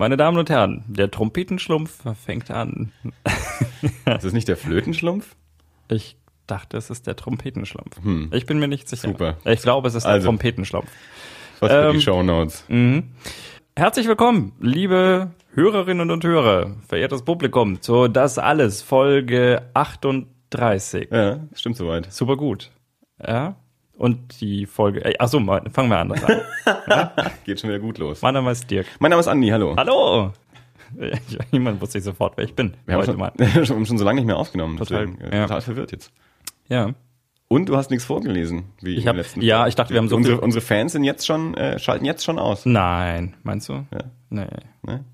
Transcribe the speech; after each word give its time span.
Meine 0.00 0.16
Damen 0.16 0.38
und 0.38 0.48
Herren, 0.48 0.82
der 0.88 1.10
Trompetenschlumpf 1.10 2.04
fängt 2.24 2.50
an. 2.50 2.90
Ist 3.82 4.24
das 4.24 4.32
nicht 4.32 4.48
der 4.48 4.56
Flötenschlumpf? 4.56 5.36
Ich 5.88 6.16
dachte, 6.46 6.78
es 6.78 6.88
ist 6.88 7.06
der 7.06 7.16
Trompetenschlumpf. 7.16 8.00
Ich 8.32 8.46
bin 8.46 8.58
mir 8.58 8.66
nicht 8.66 8.88
sicher. 8.88 9.08
Super. 9.08 9.36
Ich 9.44 9.60
glaube, 9.60 9.88
es 9.88 9.94
ist 9.94 10.04
der 10.04 10.12
Also. 10.12 10.28
Trompetenschlumpf. 10.28 10.90
Was 11.58 11.70
für 11.70 11.88
Ähm, 11.88 11.92
die 11.92 12.00
Shownotes. 12.00 12.64
Herzlich 13.76 14.08
willkommen, 14.08 14.52
liebe 14.58 15.32
Hörerinnen 15.52 16.10
und 16.10 16.24
Hörer, 16.24 16.76
verehrtes 16.88 17.22
Publikum, 17.22 17.82
zu 17.82 18.08
Das 18.08 18.38
Alles, 18.38 18.80
Folge 18.80 19.68
38. 19.74 21.10
Ja, 21.12 21.40
stimmt 21.52 21.76
soweit. 21.76 22.10
Super 22.10 22.38
gut. 22.38 22.70
Ja. 23.22 23.54
Und 24.00 24.40
die 24.40 24.64
Folge, 24.64 25.04
ey, 25.04 25.14
ach 25.18 25.28
so, 25.28 25.40
mal- 25.40 25.62
fangen 25.70 25.90
wir 25.90 25.98
anders 25.98 26.24
an. 26.24 26.40
Geht 27.44 27.60
schon 27.60 27.68
wieder 27.68 27.80
gut 27.80 27.98
los. 27.98 28.22
Mein 28.22 28.32
Name 28.32 28.50
ist 28.50 28.70
Dirk. 28.70 28.86
Mein 28.98 29.10
Name 29.10 29.20
ist 29.20 29.28
Andi, 29.28 29.48
hallo. 29.48 29.74
Hallo! 29.76 30.32
Ja, 30.98 31.18
Niemand 31.52 31.82
wusste 31.82 32.00
sofort, 32.00 32.32
wer 32.38 32.44
ich 32.44 32.54
bin. 32.54 32.72
Wir 32.86 32.94
haben 32.94 33.04
schon, 33.04 33.18
mal. 33.18 33.30
schon, 33.66 33.84
schon 33.86 33.98
so 33.98 34.04
lange 34.06 34.16
nicht 34.20 34.26
mehr 34.26 34.38
aufgenommen. 34.38 34.78
Total, 34.78 35.06
deswegen, 35.06 35.20
äh, 35.30 35.36
ja. 35.36 35.42
total 35.46 35.60
verwirrt 35.60 35.92
jetzt. 35.92 36.12
Ja. 36.68 36.94
Und 37.48 37.68
du 37.68 37.76
hast 37.76 37.90
nichts 37.90 38.06
vorgelesen, 38.06 38.64
wie 38.80 38.94
Ich 38.94 39.06
hab- 39.06 39.16
der 39.16 39.22
letzten 39.22 39.42
ja, 39.42 39.66
ich 39.66 39.74
dachte, 39.74 39.92
wir 39.92 39.98
haben 39.98 40.08
so 40.08 40.16
unsere, 40.16 40.36
viel- 40.36 40.44
unsere 40.44 40.62
Fans 40.64 40.92
sind 40.92 41.04
jetzt 41.04 41.26
schon, 41.26 41.52
äh, 41.58 41.78
schalten 41.78 42.06
jetzt 42.06 42.24
schon 42.24 42.38
aus. 42.38 42.64
Nein, 42.64 43.36
meinst 43.42 43.68
du? 43.68 43.84
Ja. 43.92 44.04
Nee. 44.30 44.46
Ne? 44.80 45.04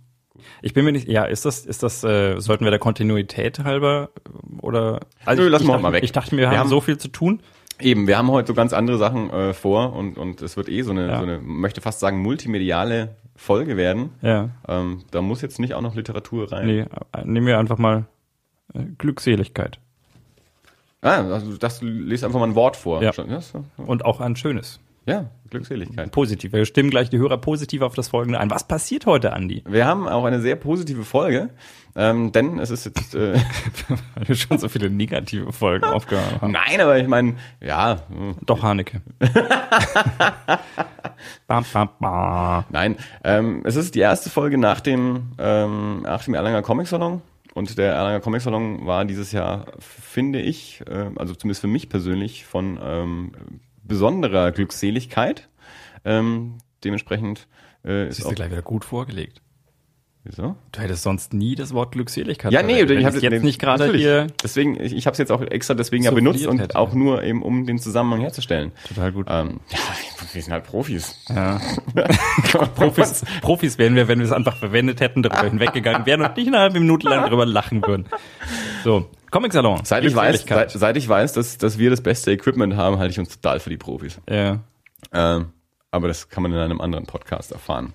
Ich 0.62 0.74
bin 0.74 0.84
mir 0.84 0.92
nicht, 0.92 1.08
ja, 1.08 1.24
ist 1.24 1.44
das, 1.44 1.66
ist 1.66 1.82
das, 1.82 2.04
äh, 2.04 2.38
sollten 2.38 2.62
wir 2.62 2.70
der 2.70 2.78
Kontinuität 2.78 3.58
halber 3.64 4.10
äh, 4.28 4.60
oder? 4.62 5.00
Also 5.24 5.42
Nö, 5.42 5.48
ich, 5.48 5.52
lassen 5.52 5.64
ich 5.64 5.68
wir 5.68 5.72
dachte, 5.72 5.82
mal 5.82 5.92
weg. 5.92 6.04
Ich 6.04 6.12
dachte, 6.12 6.30
wir, 6.32 6.38
Wir 6.38 6.48
haben, 6.50 6.58
haben- 6.58 6.68
so 6.68 6.80
viel 6.80 6.98
zu 6.98 7.08
tun. 7.08 7.40
Eben, 7.80 8.06
wir 8.06 8.16
haben 8.16 8.30
heute 8.30 8.48
so 8.48 8.54
ganz 8.54 8.72
andere 8.72 8.96
Sachen 8.98 9.30
äh, 9.30 9.52
vor 9.52 9.92
und, 9.94 10.16
und 10.18 10.40
es 10.42 10.56
wird 10.56 10.68
eh 10.68 10.82
so 10.82 10.92
eine, 10.92 11.08
Ja. 11.08 11.18
so 11.18 11.24
eine, 11.24 11.38
möchte 11.40 11.80
fast 11.80 12.00
sagen, 12.00 12.18
multimediale 12.22 13.16
Folge 13.34 13.76
werden. 13.76 14.10
Ja. 14.22 14.48
Ähm, 14.66 15.04
da 15.10 15.20
muss 15.20 15.42
jetzt 15.42 15.58
nicht 15.60 15.74
auch 15.74 15.82
noch 15.82 15.94
Literatur 15.94 16.50
rein. 16.52 16.66
Nee, 16.66 16.80
äh, 16.80 17.24
nehmen 17.24 17.46
wir 17.46 17.58
einfach 17.58 17.76
mal 17.78 18.06
äh, 18.74 18.80
Glückseligkeit. 18.96 19.78
Ah, 21.02 21.22
also 21.30 21.56
das 21.58 21.80
du 21.80 21.86
liest 21.86 22.24
einfach 22.24 22.40
mal 22.40 22.46
ein 22.48 22.54
Wort 22.54 22.76
vor. 22.76 23.02
Ja. 23.02 23.12
Und 23.76 24.04
auch 24.04 24.20
ein 24.20 24.34
schönes. 24.36 24.80
ja, 25.04 25.26
Glückseligkeit. 25.50 26.10
Positiv. 26.10 26.52
Wir 26.52 26.64
stimmen 26.64 26.90
gleich 26.90 27.10
die 27.10 27.18
Hörer 27.18 27.36
positiv 27.38 27.82
auf 27.82 27.94
das 27.94 28.08
Folgende 28.08 28.40
ein. 28.40 28.50
Was 28.50 28.66
passiert 28.66 29.06
heute, 29.06 29.32
Andi? 29.34 29.62
Wir 29.68 29.84
haben 29.86 30.08
auch 30.08 30.24
eine 30.24 30.40
sehr 30.40 30.56
positive 30.56 31.04
Folge, 31.04 31.50
ähm, 31.96 32.32
denn 32.32 32.58
es 32.58 32.70
ist 32.70 32.84
jetzt 32.84 33.14
äh, 33.14 33.34
Weil 34.14 34.28
wir 34.28 34.36
schon 34.36 34.58
so 34.58 34.68
viele 34.68 34.90
negative 34.90 35.52
Folgen 35.52 35.84
aufgehört 35.84 36.40
haben. 36.40 36.52
nein, 36.66 36.80
aber 36.80 36.98
ich 36.98 37.08
meine, 37.08 37.36
ja, 37.60 38.02
Doch, 38.44 38.62
Haneke. 38.62 39.00
ba, 41.46 41.64
ba, 41.72 41.84
ba. 41.98 42.66
nein, 42.70 42.96
ähm, 43.24 43.62
es 43.64 43.76
ist 43.76 43.94
die 43.94 44.00
erste 44.00 44.30
Folge 44.30 44.58
nach 44.58 44.80
dem 44.80 45.32
ähm, 45.38 46.02
nach 46.02 46.24
dem 46.24 46.34
Erlanger 46.34 46.62
Comic 46.62 46.86
Salon 46.86 47.22
und 47.56 47.78
der 47.78 47.94
Erlanger 47.94 48.20
Comic 48.20 48.42
Salon 48.42 48.84
war 48.84 49.06
dieses 49.06 49.32
Jahr, 49.32 49.64
finde 49.78 50.42
ich, 50.42 50.82
äh, 50.86 51.10
also 51.16 51.34
zumindest 51.34 51.62
für 51.62 51.68
mich 51.68 51.88
persönlich 51.88 52.44
von 52.44 52.78
ähm, 52.82 53.32
besonderer 53.82 54.52
Glückseligkeit. 54.52 55.48
Ähm, 56.04 56.58
dementsprechend 56.84 57.48
äh, 57.82 58.08
ist 58.08 58.16
Siehst 58.16 58.28
auch, 58.28 58.34
gleich 58.34 58.50
wieder 58.50 58.60
gut 58.60 58.84
vorgelegt. 58.84 59.40
Wieso? 60.26 60.56
Du 60.72 60.80
hättest 60.80 61.02
sonst 61.02 61.32
nie 61.32 61.54
das 61.54 61.72
Wort 61.72 61.92
Glückseligkeit 61.92 62.52
Ja, 62.52 62.62
nee, 62.62 62.82
ich 62.82 62.88
wenn 62.88 63.04
habe 63.04 63.16
es 63.16 63.22
jetzt 63.22 63.42
nicht 63.42 63.60
gerade 63.60 63.92
hier 63.92 64.26
Deswegen, 64.42 64.80
ich, 64.80 64.94
ich 64.94 65.06
habe 65.06 65.12
es 65.12 65.18
jetzt 65.18 65.32
auch 65.32 65.40
extra 65.42 65.74
deswegen 65.74 66.04
ja 66.04 66.10
benutzt 66.10 66.46
und 66.46 66.58
hätte. 66.58 66.76
auch 66.76 66.92
nur 66.92 67.22
eben 67.22 67.42
um 67.42 67.66
den 67.66 67.78
Zusammenhang 67.78 68.20
herzustellen. 68.20 68.72
total 68.88 69.12
gut. 69.12 69.26
Ähm, 69.28 69.60
ja, 69.70 69.78
wir 70.32 70.42
sind 70.42 70.52
halt 70.52 70.64
Profis. 70.64 71.24
Ja. 71.28 71.60
Profis, 72.74 73.24
Profis 73.40 73.78
wären 73.78 73.94
wir, 73.94 74.08
wenn 74.08 74.18
wir 74.18 74.26
es 74.26 74.32
einfach 74.32 74.56
verwendet 74.56 75.00
hätten, 75.00 75.22
darüber 75.22 75.44
hinweggegangen 75.48 76.06
wären 76.06 76.22
und 76.22 76.36
nicht 76.36 76.48
eine 76.48 76.58
halbe 76.58 76.80
Minute 76.80 77.08
lang 77.08 77.24
darüber 77.24 77.46
lachen 77.46 77.86
würden. 77.86 78.06
So, 78.84 79.06
Comic 79.30 79.52
Salon. 79.52 79.80
Seit 79.84 80.04
ich 80.04 80.14
weiß, 80.14 80.44
seit, 80.48 80.70
seit 80.70 80.96
ich 80.96 81.08
weiß, 81.08 81.32
dass, 81.32 81.58
dass 81.58 81.78
wir 81.78 81.90
das 81.90 82.00
beste 82.00 82.32
Equipment 82.32 82.76
haben, 82.76 82.98
halte 82.98 83.12
ich 83.12 83.18
uns 83.18 83.38
total 83.40 83.60
für 83.60 83.70
die 83.70 83.76
Profis. 83.76 84.20
ja. 84.28 84.60
Ähm, 85.12 85.52
aber 85.96 86.08
das 86.08 86.28
kann 86.28 86.42
man 86.42 86.52
in 86.52 86.58
einem 86.58 86.80
anderen 86.80 87.06
Podcast 87.06 87.52
erfahren. 87.52 87.94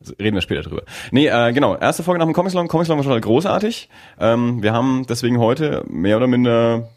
Also 0.00 0.14
reden 0.18 0.34
wir 0.34 0.42
später 0.42 0.62
drüber. 0.62 0.82
Nee, 1.10 1.28
äh, 1.28 1.52
genau. 1.52 1.76
Erste 1.76 2.02
Folge 2.02 2.18
nach 2.18 2.26
dem 2.26 2.34
Comic 2.34 2.52
Salon. 2.52 2.68
Comic 2.68 2.86
Salon 2.86 2.98
war 2.98 3.04
total 3.04 3.20
großartig. 3.20 3.88
Ähm, 4.18 4.62
wir 4.62 4.72
haben 4.72 5.06
deswegen 5.08 5.38
heute 5.38 5.84
mehr 5.88 6.16
oder 6.16 6.26
minder 6.26 6.88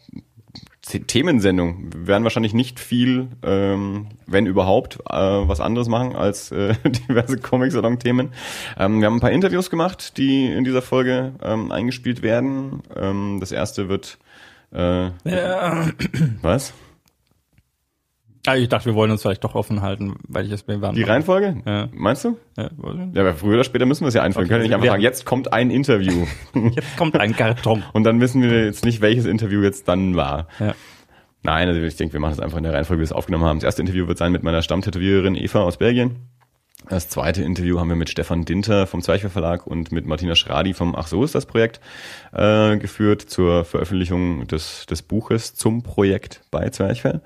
Themensendung. 0.82 1.92
Wir 1.92 2.06
werden 2.06 2.22
wahrscheinlich 2.22 2.54
nicht 2.54 2.78
viel, 2.78 3.28
ähm, 3.42 4.06
wenn 4.26 4.46
überhaupt, 4.46 5.00
äh, 5.10 5.14
was 5.16 5.60
anderes 5.60 5.88
machen 5.88 6.14
als 6.14 6.52
äh, 6.52 6.74
diverse 6.84 7.38
Comic 7.38 7.72
Salon 7.72 7.98
Themen. 7.98 8.32
Ähm, 8.78 9.00
wir 9.00 9.06
haben 9.06 9.16
ein 9.16 9.20
paar 9.20 9.32
Interviews 9.32 9.68
gemacht, 9.68 10.16
die 10.16 10.46
in 10.46 10.64
dieser 10.64 10.82
Folge 10.82 11.34
ähm, 11.42 11.72
eingespielt 11.72 12.22
werden. 12.22 12.82
Ähm, 12.94 13.38
das 13.40 13.50
erste 13.52 13.88
wird 13.88 14.18
äh, 14.72 15.10
ja. 15.24 15.86
was? 16.42 16.72
Ah, 18.46 18.56
Ich 18.56 18.68
dachte, 18.68 18.86
wir 18.86 18.94
wollen 18.94 19.10
uns 19.10 19.22
vielleicht 19.22 19.44
doch 19.44 19.54
offen 19.54 19.82
halten, 19.82 20.14
weil 20.28 20.46
ich 20.46 20.52
es 20.52 20.66
mir 20.66 20.80
war. 20.80 20.92
Die 20.92 21.02
Reihenfolge? 21.02 21.62
Ja. 21.66 21.88
Meinst 21.92 22.24
du? 22.24 22.36
Ja, 22.56 22.70
nicht. 22.94 23.14
Ja, 23.16 23.22
aber 23.22 23.34
früher 23.34 23.54
oder 23.54 23.64
später 23.64 23.86
müssen 23.86 24.02
wir 24.04 24.08
es 24.08 24.14
ja 24.14 24.22
einführen. 24.22 24.44
Okay, 24.46 24.54
Wir 24.54 24.58
können 24.58 24.62
ja 24.62 24.68
nicht 24.68 24.74
einfach 24.74 24.84
wir- 24.84 24.90
sagen, 24.92 25.02
jetzt 25.02 25.24
kommt 25.26 25.52
ein 25.52 25.70
Interview. 25.70 26.26
Jetzt 26.74 26.96
kommt 26.96 27.16
ein 27.18 27.34
Karton. 27.36 27.82
Und 27.92 28.04
dann 28.04 28.20
wissen 28.20 28.42
wir 28.42 28.64
jetzt 28.64 28.84
nicht, 28.84 29.00
welches 29.00 29.26
Interview 29.26 29.62
jetzt 29.62 29.88
dann 29.88 30.16
war. 30.16 30.48
Ja. 30.58 30.74
Nein, 31.42 31.68
also 31.68 31.80
ich 31.80 31.96
denke, 31.96 32.14
wir 32.14 32.20
machen 32.20 32.32
das 32.36 32.40
einfach 32.40 32.58
in 32.58 32.64
der 32.64 32.72
Reihenfolge, 32.72 32.98
wie 33.00 33.02
wir 33.02 33.06
es 33.06 33.12
aufgenommen 33.12 33.44
haben. 33.44 33.58
Das 33.58 33.64
erste 33.64 33.82
Interview 33.82 34.08
wird 34.08 34.18
sein 34.18 34.32
mit 34.32 34.42
meiner 34.42 34.62
Stammtätowiererin 34.62 35.34
Eva 35.36 35.60
aus 35.62 35.76
Belgien. 35.76 36.16
Das 36.88 37.08
zweite 37.08 37.42
Interview 37.42 37.80
haben 37.80 37.88
wir 37.88 37.96
mit 37.96 38.10
Stefan 38.10 38.44
Dinter 38.44 38.86
vom 38.86 39.02
Zwerchfell 39.02 39.30
Verlag 39.30 39.66
und 39.66 39.90
mit 39.90 40.06
Martina 40.06 40.36
Schradi 40.36 40.72
vom 40.72 40.94
Ach 40.94 41.08
so 41.08 41.24
ist 41.24 41.34
das 41.34 41.46
Projekt 41.46 41.80
äh, 42.32 42.76
geführt 42.76 43.22
zur 43.22 43.64
Veröffentlichung 43.64 44.46
des, 44.46 44.86
des 44.86 45.02
Buches 45.02 45.54
zum 45.56 45.82
Projekt 45.82 46.42
bei 46.52 46.68
Zwerchfell. 46.70 47.22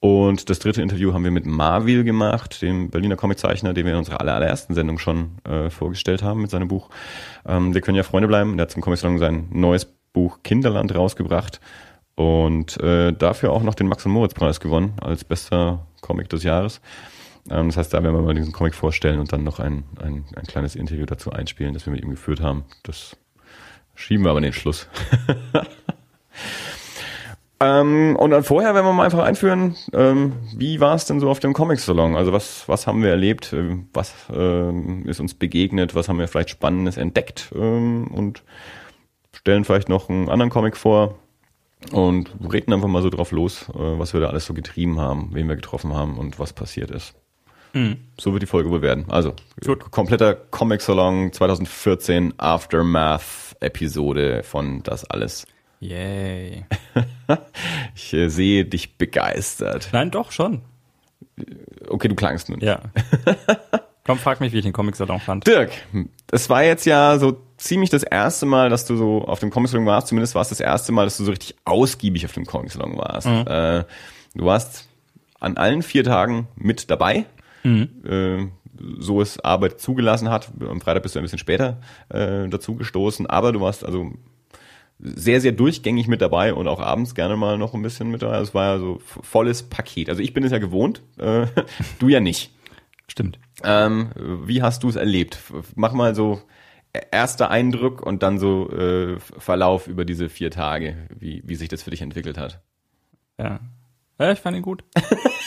Und 0.00 0.48
das 0.48 0.58
dritte 0.58 0.80
Interview 0.80 1.12
haben 1.12 1.24
wir 1.24 1.30
mit 1.30 1.44
Marvil 1.44 2.04
gemacht, 2.04 2.62
dem 2.62 2.88
Berliner 2.88 3.16
Comiczeichner, 3.16 3.74
den 3.74 3.84
wir 3.84 3.92
in 3.92 3.98
unserer 3.98 4.20
aller- 4.20 4.34
allerersten 4.34 4.74
Sendung 4.74 4.98
schon 4.98 5.32
äh, 5.44 5.68
vorgestellt 5.68 6.22
haben 6.22 6.40
mit 6.40 6.50
seinem 6.50 6.68
Buch. 6.68 6.88
Ähm, 7.46 7.74
wir 7.74 7.82
können 7.82 7.96
ja 7.96 8.02
Freunde 8.02 8.26
bleiben. 8.26 8.56
Der 8.56 8.62
hat 8.62 8.70
zum 8.70 8.80
Comic 8.80 8.98
Salon 8.98 9.18
sein 9.18 9.48
neues 9.50 9.86
Buch 10.14 10.38
Kinderland 10.42 10.94
rausgebracht 10.94 11.60
und 12.14 12.80
äh, 12.80 13.12
dafür 13.12 13.52
auch 13.52 13.62
noch 13.62 13.74
den 13.74 13.88
Max 13.88 14.06
und 14.06 14.12
Moritz 14.12 14.34
Preis 14.34 14.58
gewonnen 14.58 14.94
als 15.00 15.22
bester 15.22 15.86
Comic 16.00 16.30
des 16.30 16.44
Jahres. 16.44 16.80
Ähm, 17.50 17.68
das 17.68 17.76
heißt, 17.76 17.92
da 17.92 18.02
werden 18.02 18.14
wir 18.14 18.22
mal 18.22 18.34
diesen 18.34 18.52
Comic 18.52 18.74
vorstellen 18.74 19.20
und 19.20 19.32
dann 19.32 19.44
noch 19.44 19.60
ein, 19.60 19.84
ein, 20.02 20.24
ein 20.34 20.46
kleines 20.46 20.76
Interview 20.76 21.04
dazu 21.04 21.30
einspielen, 21.30 21.74
das 21.74 21.84
wir 21.84 21.92
mit 21.92 22.02
ihm 22.02 22.10
geführt 22.10 22.40
haben. 22.40 22.64
Das 22.84 23.16
schieben 23.94 24.24
wir 24.24 24.30
aber 24.30 24.38
in 24.38 24.44
den 24.44 24.52
Schluss. 24.54 24.88
ähm, 27.60 28.16
und 28.16 28.30
dann 28.30 28.42
vorher 28.42 28.74
werden 28.74 28.86
wir 28.86 28.92
mal 28.92 29.04
einfach 29.04 29.22
einführen, 29.22 29.76
ähm, 29.92 30.32
wie 30.56 30.80
war 30.80 30.94
es 30.94 31.04
denn 31.04 31.20
so 31.20 31.30
auf 31.30 31.40
dem 31.40 31.52
Comic-Salon? 31.52 32.16
Also 32.16 32.32
was, 32.32 32.68
was 32.68 32.86
haben 32.86 33.02
wir 33.02 33.10
erlebt? 33.10 33.52
Ähm, 33.52 33.88
Was 33.92 34.14
ähm, 34.34 35.06
ist 35.06 35.20
uns 35.20 35.34
begegnet? 35.34 35.94
Was 35.94 36.08
haben 36.08 36.18
wir 36.18 36.28
vielleicht 36.28 36.50
Spannendes 36.50 36.96
entdeckt? 36.96 37.52
Ähm, 37.54 38.08
und 38.08 38.42
stellen 39.32 39.64
vielleicht 39.64 39.88
noch 39.88 40.08
einen 40.08 40.28
anderen 40.28 40.50
Comic 40.50 40.76
vor 40.76 41.18
und 41.92 42.30
reden 42.52 42.72
einfach 42.72 42.88
mal 42.88 43.02
so 43.02 43.10
drauf 43.10 43.30
los, 43.30 43.68
äh, 43.70 43.98
was 43.98 44.14
wir 44.14 44.20
da 44.20 44.28
alles 44.28 44.46
so 44.46 44.54
getrieben 44.54 44.98
haben, 44.98 45.30
wen 45.32 45.48
wir 45.48 45.56
getroffen 45.56 45.94
haben 45.94 46.18
und 46.18 46.38
was 46.38 46.52
passiert 46.52 46.90
ist. 46.90 47.14
So 48.18 48.32
wird 48.32 48.42
die 48.42 48.46
Folge 48.46 48.68
wohl 48.68 48.82
werden. 48.82 49.04
Also, 49.10 49.32
Gut. 49.64 49.92
kompletter 49.92 50.34
Comic-Salon 50.34 51.32
2014 51.32 52.34
Aftermath-Episode 52.36 54.42
von 54.42 54.82
Das 54.82 55.04
Alles. 55.04 55.46
Yay. 55.80 56.64
Ich 57.94 58.12
äh, 58.12 58.28
sehe 58.28 58.64
dich 58.64 58.96
begeistert. 58.98 59.90
Nein, 59.92 60.10
doch, 60.10 60.32
schon. 60.32 60.62
Okay, 61.88 62.08
du 62.08 62.16
klangst 62.16 62.48
nun. 62.48 62.60
Ja. 62.60 62.80
Komm, 64.04 64.18
frag 64.18 64.40
mich, 64.40 64.52
wie 64.52 64.58
ich 64.58 64.64
den 64.64 64.72
Comic-Salon 64.72 65.20
fand. 65.20 65.46
Dirk, 65.46 65.70
es 66.32 66.50
war 66.50 66.64
jetzt 66.64 66.86
ja 66.86 67.18
so 67.18 67.40
ziemlich 67.56 67.90
das 67.90 68.02
erste 68.02 68.46
Mal, 68.46 68.68
dass 68.68 68.84
du 68.84 68.96
so 68.96 69.22
auf 69.24 69.38
dem 69.38 69.50
Comic-Salon 69.50 69.86
warst. 69.86 70.08
Zumindest 70.08 70.34
war 70.34 70.42
es 70.42 70.48
das 70.48 70.58
erste 70.58 70.90
Mal, 70.90 71.04
dass 71.04 71.18
du 71.18 71.24
so 71.24 71.30
richtig 71.30 71.54
ausgiebig 71.64 72.24
auf 72.24 72.32
dem 72.32 72.46
Comic-Salon 72.46 72.96
warst. 72.96 73.28
Äh, 73.28 73.84
du 74.34 74.44
warst 74.44 74.88
an 75.38 75.56
allen 75.56 75.82
vier 75.82 76.02
Tagen 76.02 76.48
mit 76.56 76.90
dabei. 76.90 77.26
Äh, 77.62 78.46
so 78.98 79.20
es 79.20 79.38
Arbeit 79.40 79.80
zugelassen 79.80 80.30
hat. 80.30 80.50
Am 80.60 80.80
Freitag 80.80 81.02
bist 81.02 81.14
du 81.14 81.20
ein 81.20 81.22
bisschen 81.22 81.38
später 81.38 81.80
äh, 82.08 82.48
dazu 82.48 82.74
gestoßen, 82.74 83.26
aber 83.26 83.52
du 83.52 83.60
warst 83.60 83.84
also 83.84 84.12
sehr, 85.02 85.40
sehr 85.40 85.52
durchgängig 85.52 86.08
mit 86.08 86.20
dabei 86.20 86.54
und 86.54 86.68
auch 86.68 86.80
abends 86.80 87.14
gerne 87.14 87.36
mal 87.36 87.58
noch 87.58 87.74
ein 87.74 87.82
bisschen 87.82 88.10
mit 88.10 88.22
dabei. 88.22 88.38
Es 88.38 88.54
war 88.54 88.74
ja 88.74 88.78
so 88.78 89.00
volles 89.04 89.62
Paket. 89.62 90.08
Also 90.08 90.22
ich 90.22 90.34
bin 90.34 90.44
es 90.44 90.52
ja 90.52 90.58
gewohnt, 90.58 91.02
äh, 91.18 91.46
du 91.98 92.08
ja 92.08 92.20
nicht. 92.20 92.52
Stimmt. 93.08 93.38
Ähm, 93.64 94.10
wie 94.16 94.62
hast 94.62 94.82
du 94.82 94.88
es 94.88 94.96
erlebt? 94.96 95.38
Mach 95.74 95.92
mal 95.92 96.14
so 96.14 96.40
erster 97.10 97.50
Eindruck 97.50 98.02
und 98.02 98.22
dann 98.22 98.38
so 98.38 98.70
äh, 98.70 99.18
Verlauf 99.18 99.86
über 99.86 100.04
diese 100.04 100.28
vier 100.28 100.50
Tage, 100.50 101.08
wie, 101.18 101.42
wie 101.44 101.56
sich 101.56 101.68
das 101.68 101.82
für 101.82 101.90
dich 101.90 102.02
entwickelt 102.02 102.38
hat. 102.38 102.60
Ja. 103.38 103.60
Ja, 104.18 104.32
ich 104.32 104.38
fand 104.38 104.56
ihn 104.56 104.62
gut. 104.62 104.84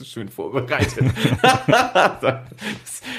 du 0.00 0.04
schön 0.04 0.28
vorbereitet. 0.28 1.04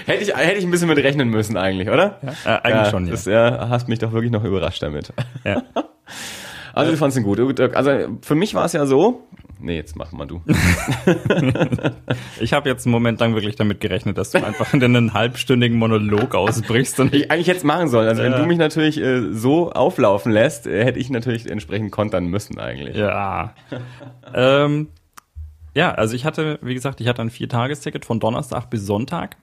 hätte, 0.06 0.24
ich, 0.24 0.36
hätte 0.36 0.58
ich 0.58 0.64
ein 0.64 0.72
bisschen 0.72 0.88
mit 0.88 0.98
rechnen 0.98 1.30
müssen 1.30 1.58
eigentlich, 1.58 1.90
oder? 1.90 2.20
Ja, 2.22 2.32
äh, 2.46 2.62
eigentlich 2.62 2.86
ja, 2.86 2.90
schon, 2.90 3.06
ja. 3.06 3.12
Das 3.12 3.26
ja, 3.26 3.70
hast 3.70 3.88
mich 3.90 4.00
doch 4.00 4.12
wirklich 4.12 4.32
noch 4.32 4.44
überrascht 4.44 4.82
damit. 4.82 5.14
Ja. 5.44 5.64
Also 6.72 6.92
du 6.92 6.98
fandest 6.98 7.18
ihn 7.18 7.24
gut. 7.24 7.60
Also 7.60 7.92
für 8.22 8.36
mich 8.36 8.54
war 8.54 8.64
es 8.64 8.74
ja 8.74 8.86
so, 8.86 9.28
Nee, 9.62 9.76
jetzt 9.76 9.98
mach 9.98 10.14
mal 10.14 10.26
du. 10.26 10.42
ich 12.40 12.54
habe 12.54 12.70
jetzt 12.70 12.86
einen 12.86 12.94
Moment 12.94 13.20
lang 13.20 13.34
wirklich 13.34 13.58
damit 13.58 13.82
gerechnet, 13.82 14.18
dass 14.18 14.32
du 14.32 14.42
einfach 14.42 14.74
in 14.74 14.82
einen 14.82 15.14
halbstündigen 15.14 15.78
Monolog 15.78 16.34
ausbrichst. 16.34 17.02
Und 17.02 17.14
ich 17.14 17.30
eigentlich 17.30 17.48
jetzt 17.48 17.66
machen 17.66 17.90
sollen. 17.90 18.08
Also 18.08 18.24
ja. 18.24 18.32
wenn 18.32 18.40
du 18.40 18.48
mich 18.48 18.58
natürlich 18.58 19.02
äh, 19.02 19.34
so 19.34 19.70
auflaufen 19.72 20.32
lässt, 20.32 20.66
äh, 20.66 20.86
hätte 20.86 21.00
ich 21.00 21.10
natürlich 21.10 21.50
entsprechend 21.52 21.92
kontern 21.92 22.28
müssen 22.28 22.58
eigentlich. 22.58 22.96
Ja. 22.96 23.54
ähm, 24.34 24.88
ja, 25.80 25.94
also 25.94 26.14
ich 26.14 26.26
hatte, 26.26 26.60
wie 26.62 26.74
gesagt, 26.74 27.00
ich 27.00 27.08
hatte 27.08 27.22
ein 27.22 27.30
Viertagesticket 27.30 28.04
von 28.04 28.20
Donnerstag 28.20 28.70
bis 28.70 28.86
Sonntag. 28.86 29.38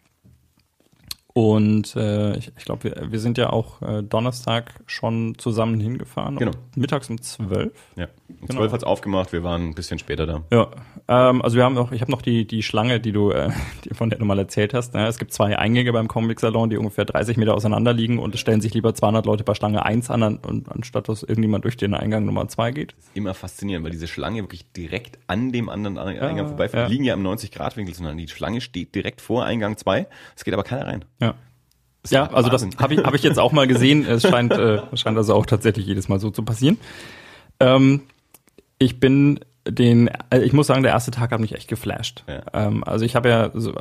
Und 1.37 1.95
äh, 1.97 2.35
ich, 2.39 2.51
ich 2.57 2.65
glaube, 2.65 2.85
wir, 2.85 3.13
wir 3.13 3.19
sind 3.19 3.37
ja 3.37 3.51
auch 3.51 3.83
äh, 3.83 4.03
Donnerstag 4.03 4.73
schon 4.87 5.35
zusammen 5.37 5.79
hingefahren. 5.79 6.37
Genau. 6.37 6.53
Mittags 6.77 7.11
um 7.11 7.21
zwölf. 7.21 7.75
Ja, 7.95 8.07
um 8.41 8.47
genau. 8.47 8.61
zwölf 8.61 8.73
hat's 8.73 8.85
aufgemacht. 8.85 9.35
Wir 9.35 9.43
waren 9.43 9.69
ein 9.69 9.75
bisschen 9.75 9.99
später 9.99 10.27
da. 10.27 10.45
Ja, 10.51 10.71
ähm, 11.09 11.43
also 11.43 11.59
wir 11.59 11.65
haben 11.65 11.75
noch, 11.75 11.93
ich 11.93 12.01
habe 12.01 12.11
noch 12.11 12.23
die 12.23 12.47
die 12.47 12.63
Schlange, 12.63 13.01
die 13.01 13.13
du, 13.13 13.33
äh, 13.33 13.51
die, 13.85 13.93
von 13.93 14.09
der 14.09 14.19
du 14.19 14.25
mal 14.25 14.39
erzählt 14.39 14.73
hast. 14.73 14.95
Ne? 14.95 15.07
Es 15.07 15.19
gibt 15.19 15.31
zwei 15.31 15.59
Eingänge 15.59 15.93
beim 15.93 16.09
Comic 16.09 16.41
Salon, 16.41 16.71
die 16.71 16.79
ungefähr 16.79 17.05
30 17.05 17.37
Meter 17.37 17.55
auseinander 17.55 17.93
liegen 17.93 18.19
und 18.19 18.35
es 18.35 18.41
stellen 18.41 18.63
sich 18.63 18.73
lieber 18.73 18.95
200 18.95 19.27
Leute 19.27 19.45
bei 19.45 19.55
Schlange 19.55 19.85
1 19.85 20.09
an, 20.09 20.39
und, 20.39 20.73
anstatt 20.73 21.07
dass 21.11 21.23
irgendjemand 21.23 21.65
durch 21.65 21.77
den 21.77 21.93
Eingang 21.93 22.25
Nummer 22.25 22.49
2 22.49 22.71
geht. 22.71 22.95
Immer 23.13 23.35
faszinierend, 23.35 23.85
weil 23.85 23.93
diese 23.93 24.07
Schlange 24.07 24.41
wirklich 24.41 24.73
direkt 24.73 25.19
an 25.27 25.53
dem 25.53 25.69
anderen 25.69 25.99
Eingang 25.99 26.39
ja, 26.39 26.47
vorbeifährt. 26.47 26.85
Ja. 26.85 26.89
Die 26.89 26.95
liegen 26.95 27.05
ja 27.05 27.13
im 27.13 27.23
90 27.23 27.51
Grad 27.51 27.77
Winkel, 27.77 27.95
sondern 27.95 28.17
die 28.17 28.27
Schlange 28.27 28.63
steht 28.63 28.95
direkt 28.95 29.21
vor 29.21 29.45
Eingang 29.45 29.77
2. 29.77 30.07
Es 30.35 30.43
geht 30.43 30.55
aber 30.55 30.65
keiner 30.65 30.87
rein. 30.87 31.05
Ja. 31.21 31.26
Ja, 32.11 32.31
also 32.33 32.51
das 32.51 32.67
habe 32.79 32.95
ich, 32.95 33.01
hab 33.01 33.15
ich 33.15 33.23
jetzt 33.23 33.39
auch 33.39 33.53
mal 33.53 33.67
gesehen. 33.67 34.05
Es 34.07 34.23
scheint, 34.23 34.53
äh, 34.53 34.81
scheint 34.95 35.17
also 35.17 35.35
auch 35.35 35.47
tatsächlich 35.47 35.87
jedes 35.87 36.09
Mal 36.09 36.21
so 36.21 36.31
zu 36.31 36.43
passieren. 36.43 36.79
Ähm, 37.61 38.03
ich 38.79 39.01
bin 39.01 39.41
den, 39.69 40.09
äh, 40.31 40.41
ich 40.41 40.53
muss 40.53 40.67
sagen, 40.67 40.83
der 40.83 40.93
erste 40.93 41.11
Tag 41.11 41.33
hat 41.33 41.41
mich 41.41 41.55
echt 41.55 41.69
geflasht. 41.69 42.25
Ja. 42.29 42.43
Ähm, 42.53 42.85
also 42.85 43.05
ich 43.05 43.17
habe 43.17 43.29
ja 43.29 43.51
so, 43.55 43.75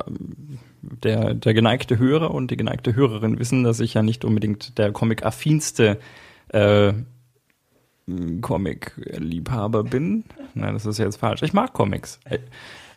der, 0.82 1.34
der 1.34 1.54
geneigte 1.54 1.98
Hörer 1.98 2.32
und 2.32 2.50
die 2.50 2.56
geneigte 2.56 2.94
Hörerin 2.94 3.38
wissen, 3.38 3.64
dass 3.64 3.80
ich 3.80 3.94
ja 3.94 4.02
nicht 4.02 4.24
unbedingt 4.24 4.78
der 4.78 4.92
Comic-affinste 4.92 5.98
äh, 6.48 6.92
Comic-Liebhaber 8.40 9.84
bin. 9.84 10.24
Nein, 10.54 10.74
das 10.74 10.86
ist 10.86 10.98
jetzt 10.98 11.16
falsch. 11.16 11.42
Ich 11.42 11.52
mag 11.52 11.72
Comics. 11.72 12.20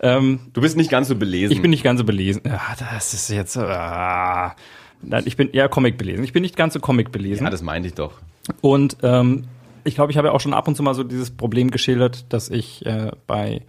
Ähm, 0.01 0.39
du 0.53 0.61
bist 0.61 0.77
nicht 0.77 0.91
ganz 0.91 1.07
so 1.07 1.15
belesen. 1.15 1.51
Ich 1.51 1.61
bin 1.61 1.71
nicht 1.71 1.83
ganz 1.83 1.99
so 1.99 2.05
belesen. 2.05 2.43
Ja, 2.45 2.61
das 2.77 3.13
ist 3.13 3.29
jetzt. 3.29 3.57
Ah. 3.57 4.55
Nein, 5.01 5.23
ich 5.25 5.37
bin 5.37 5.49
eher 5.51 5.69
Comic 5.69 5.97
belesen. 5.97 6.23
Ich 6.23 6.33
bin 6.33 6.41
nicht 6.41 6.57
ganz 6.57 6.73
so 6.73 6.79
Comic 6.79 7.11
belesen. 7.11 7.45
Ja, 7.45 7.49
das 7.49 7.61
meinte 7.61 7.87
ich 7.87 7.93
doch. 7.93 8.13
Und 8.61 8.97
ähm, 9.03 9.45
ich 9.83 9.95
glaube, 9.95 10.11
ich 10.11 10.17
habe 10.17 10.27
ja 10.27 10.33
auch 10.33 10.41
schon 10.41 10.53
ab 10.53 10.67
und 10.67 10.75
zu 10.75 10.83
mal 10.83 10.93
so 10.93 11.03
dieses 11.03 11.31
Problem 11.31 11.71
geschildert, 11.71 12.31
dass 12.33 12.49
ich 12.49 12.85
äh, 12.85 13.11
bei 13.27 13.61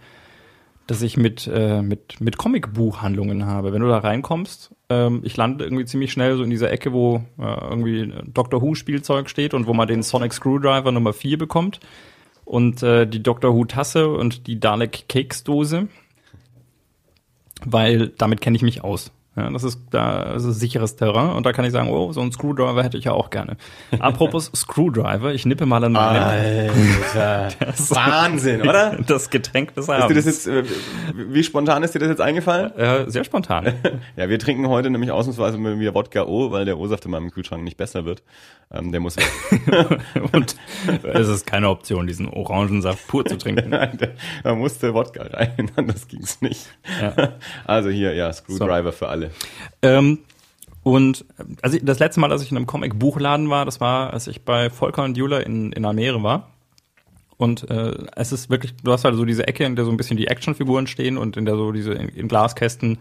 dass 0.91 1.01
ich 1.03 1.15
mit, 1.15 1.47
äh, 1.47 1.81
mit, 1.81 2.19
mit 2.19 2.37
Comicbuchhandlungen 2.37 3.45
habe. 3.45 3.71
Wenn 3.71 3.81
du 3.81 3.87
da 3.87 3.99
reinkommst, 3.99 4.71
ähm, 4.89 5.21
ich 5.23 5.37
lande 5.37 5.63
irgendwie 5.63 5.85
ziemlich 5.85 6.11
schnell 6.11 6.35
so 6.35 6.43
in 6.43 6.49
dieser 6.49 6.69
Ecke, 6.69 6.91
wo 6.91 7.23
äh, 7.39 7.69
irgendwie 7.69 8.11
Doctor 8.33 8.61
Who 8.61 8.75
Spielzeug 8.75 9.29
steht 9.29 9.53
und 9.53 9.67
wo 9.67 9.73
man 9.73 9.87
den 9.87 10.03
Sonic 10.03 10.33
Screwdriver 10.33 10.91
Nummer 10.91 11.13
4 11.13 11.37
bekommt 11.37 11.79
und 12.43 12.83
äh, 12.83 13.07
die 13.07 13.23
Doctor 13.23 13.55
Who 13.55 13.63
Tasse 13.63 14.09
und 14.09 14.47
die 14.47 14.59
Dalek 14.59 15.05
Keksdose, 15.07 15.87
weil 17.63 18.09
damit 18.09 18.41
kenne 18.41 18.57
ich 18.57 18.61
mich 18.61 18.83
aus. 18.83 19.11
Ja, 19.37 19.49
das 19.49 19.63
ist 19.63 19.79
da 19.91 20.33
das 20.33 20.43
ist 20.43 20.59
sicheres 20.59 20.97
Terrain 20.97 21.29
und 21.29 21.45
da 21.45 21.53
kann 21.53 21.63
ich 21.63 21.71
sagen, 21.71 21.89
oh, 21.89 22.11
so 22.11 22.19
ein 22.19 22.33
Screwdriver 22.33 22.83
hätte 22.83 22.97
ich 22.97 23.05
ja 23.05 23.13
auch 23.13 23.29
gerne. 23.29 23.55
Apropos 23.97 24.51
Screwdriver, 24.55 25.33
ich 25.33 25.45
nippe 25.45 25.65
mal 25.65 25.81
an 25.81 25.93
meinem 25.93 26.69
Wahnsinn, 27.15 28.61
oder? 28.61 28.97
Das 29.07 29.29
Getränk 29.29 29.73
des 29.75 29.89
Abends. 29.89 30.25
Ist 30.25 30.45
dir 30.45 30.51
das 30.51 30.65
jetzt, 30.65 30.69
äh, 30.69 30.75
wie 31.15 31.43
spontan 31.43 31.81
ist 31.83 31.95
dir 31.95 31.99
das 31.99 32.09
jetzt 32.09 32.19
eingefallen? 32.19 32.75
Äh, 32.75 33.09
sehr 33.09 33.23
spontan. 33.23 33.73
ja, 34.17 34.27
wir 34.27 34.37
trinken 34.37 34.67
heute 34.67 34.89
nämlich 34.89 35.11
ausnahmsweise 35.11 35.57
wieder 35.79 35.93
Wodka 35.93 36.23
O, 36.23 36.51
weil 36.51 36.65
der 36.65 36.77
O-Saft 36.77 37.05
in 37.05 37.11
meinem 37.11 37.31
Kühlschrank 37.31 37.63
nicht 37.63 37.77
besser 37.77 38.03
wird. 38.03 38.23
Ähm, 38.73 38.91
der 38.91 38.99
muss 39.01 39.15
und 40.31 40.55
es 41.03 41.27
ist 41.27 41.45
keine 41.45 41.69
Option, 41.69 42.07
diesen 42.07 42.29
Orangensaft 42.29 43.07
pur 43.07 43.25
zu 43.25 43.37
trinken. 43.37 43.71
da 44.43 44.55
musste 44.55 44.93
Wodka 44.93 45.23
rein, 45.23 45.71
anders 45.75 46.07
ging's 46.07 46.41
nicht. 46.41 46.67
Ja. 47.01 47.33
Also 47.65 47.89
hier, 47.89 48.13
ja, 48.13 48.31
Screwdriver 48.31 48.91
so. 48.91 48.97
für 48.97 49.07
alle 49.09 49.20
alle. 49.21 49.31
Ähm, 49.81 50.19
und 50.83 51.25
also 51.61 51.77
das 51.81 51.99
letzte 51.99 52.19
Mal, 52.19 52.31
als 52.31 52.41
ich 52.41 52.51
in 52.51 52.57
einem 52.57 52.65
Comic-Buchladen 52.65 53.49
war, 53.49 53.65
das 53.65 53.79
war, 53.79 54.13
als 54.13 54.27
ich 54.27 54.41
bei 54.41 54.69
Volker 54.69 55.03
und 55.03 55.15
Jula 55.15 55.39
in, 55.39 55.71
in 55.71 55.85
Almere 55.85 56.23
war. 56.23 56.49
Und 57.37 57.69
äh, 57.69 57.93
es 58.15 58.31
ist 58.31 58.49
wirklich, 58.49 58.75
du 58.83 58.91
hast 58.91 59.03
halt 59.03 59.15
so 59.15 59.25
diese 59.25 59.47
Ecke, 59.47 59.63
in 59.63 59.75
der 59.75 59.85
so 59.85 59.91
ein 59.91 59.97
bisschen 59.97 60.17
die 60.17 60.27
Actionfiguren 60.27 60.87
stehen 60.87 61.17
und 61.17 61.37
in 61.37 61.45
der 61.45 61.55
so 61.55 61.71
diese 61.71 61.93
in, 61.93 62.09
in 62.09 62.27
Glaskästen 62.27 62.99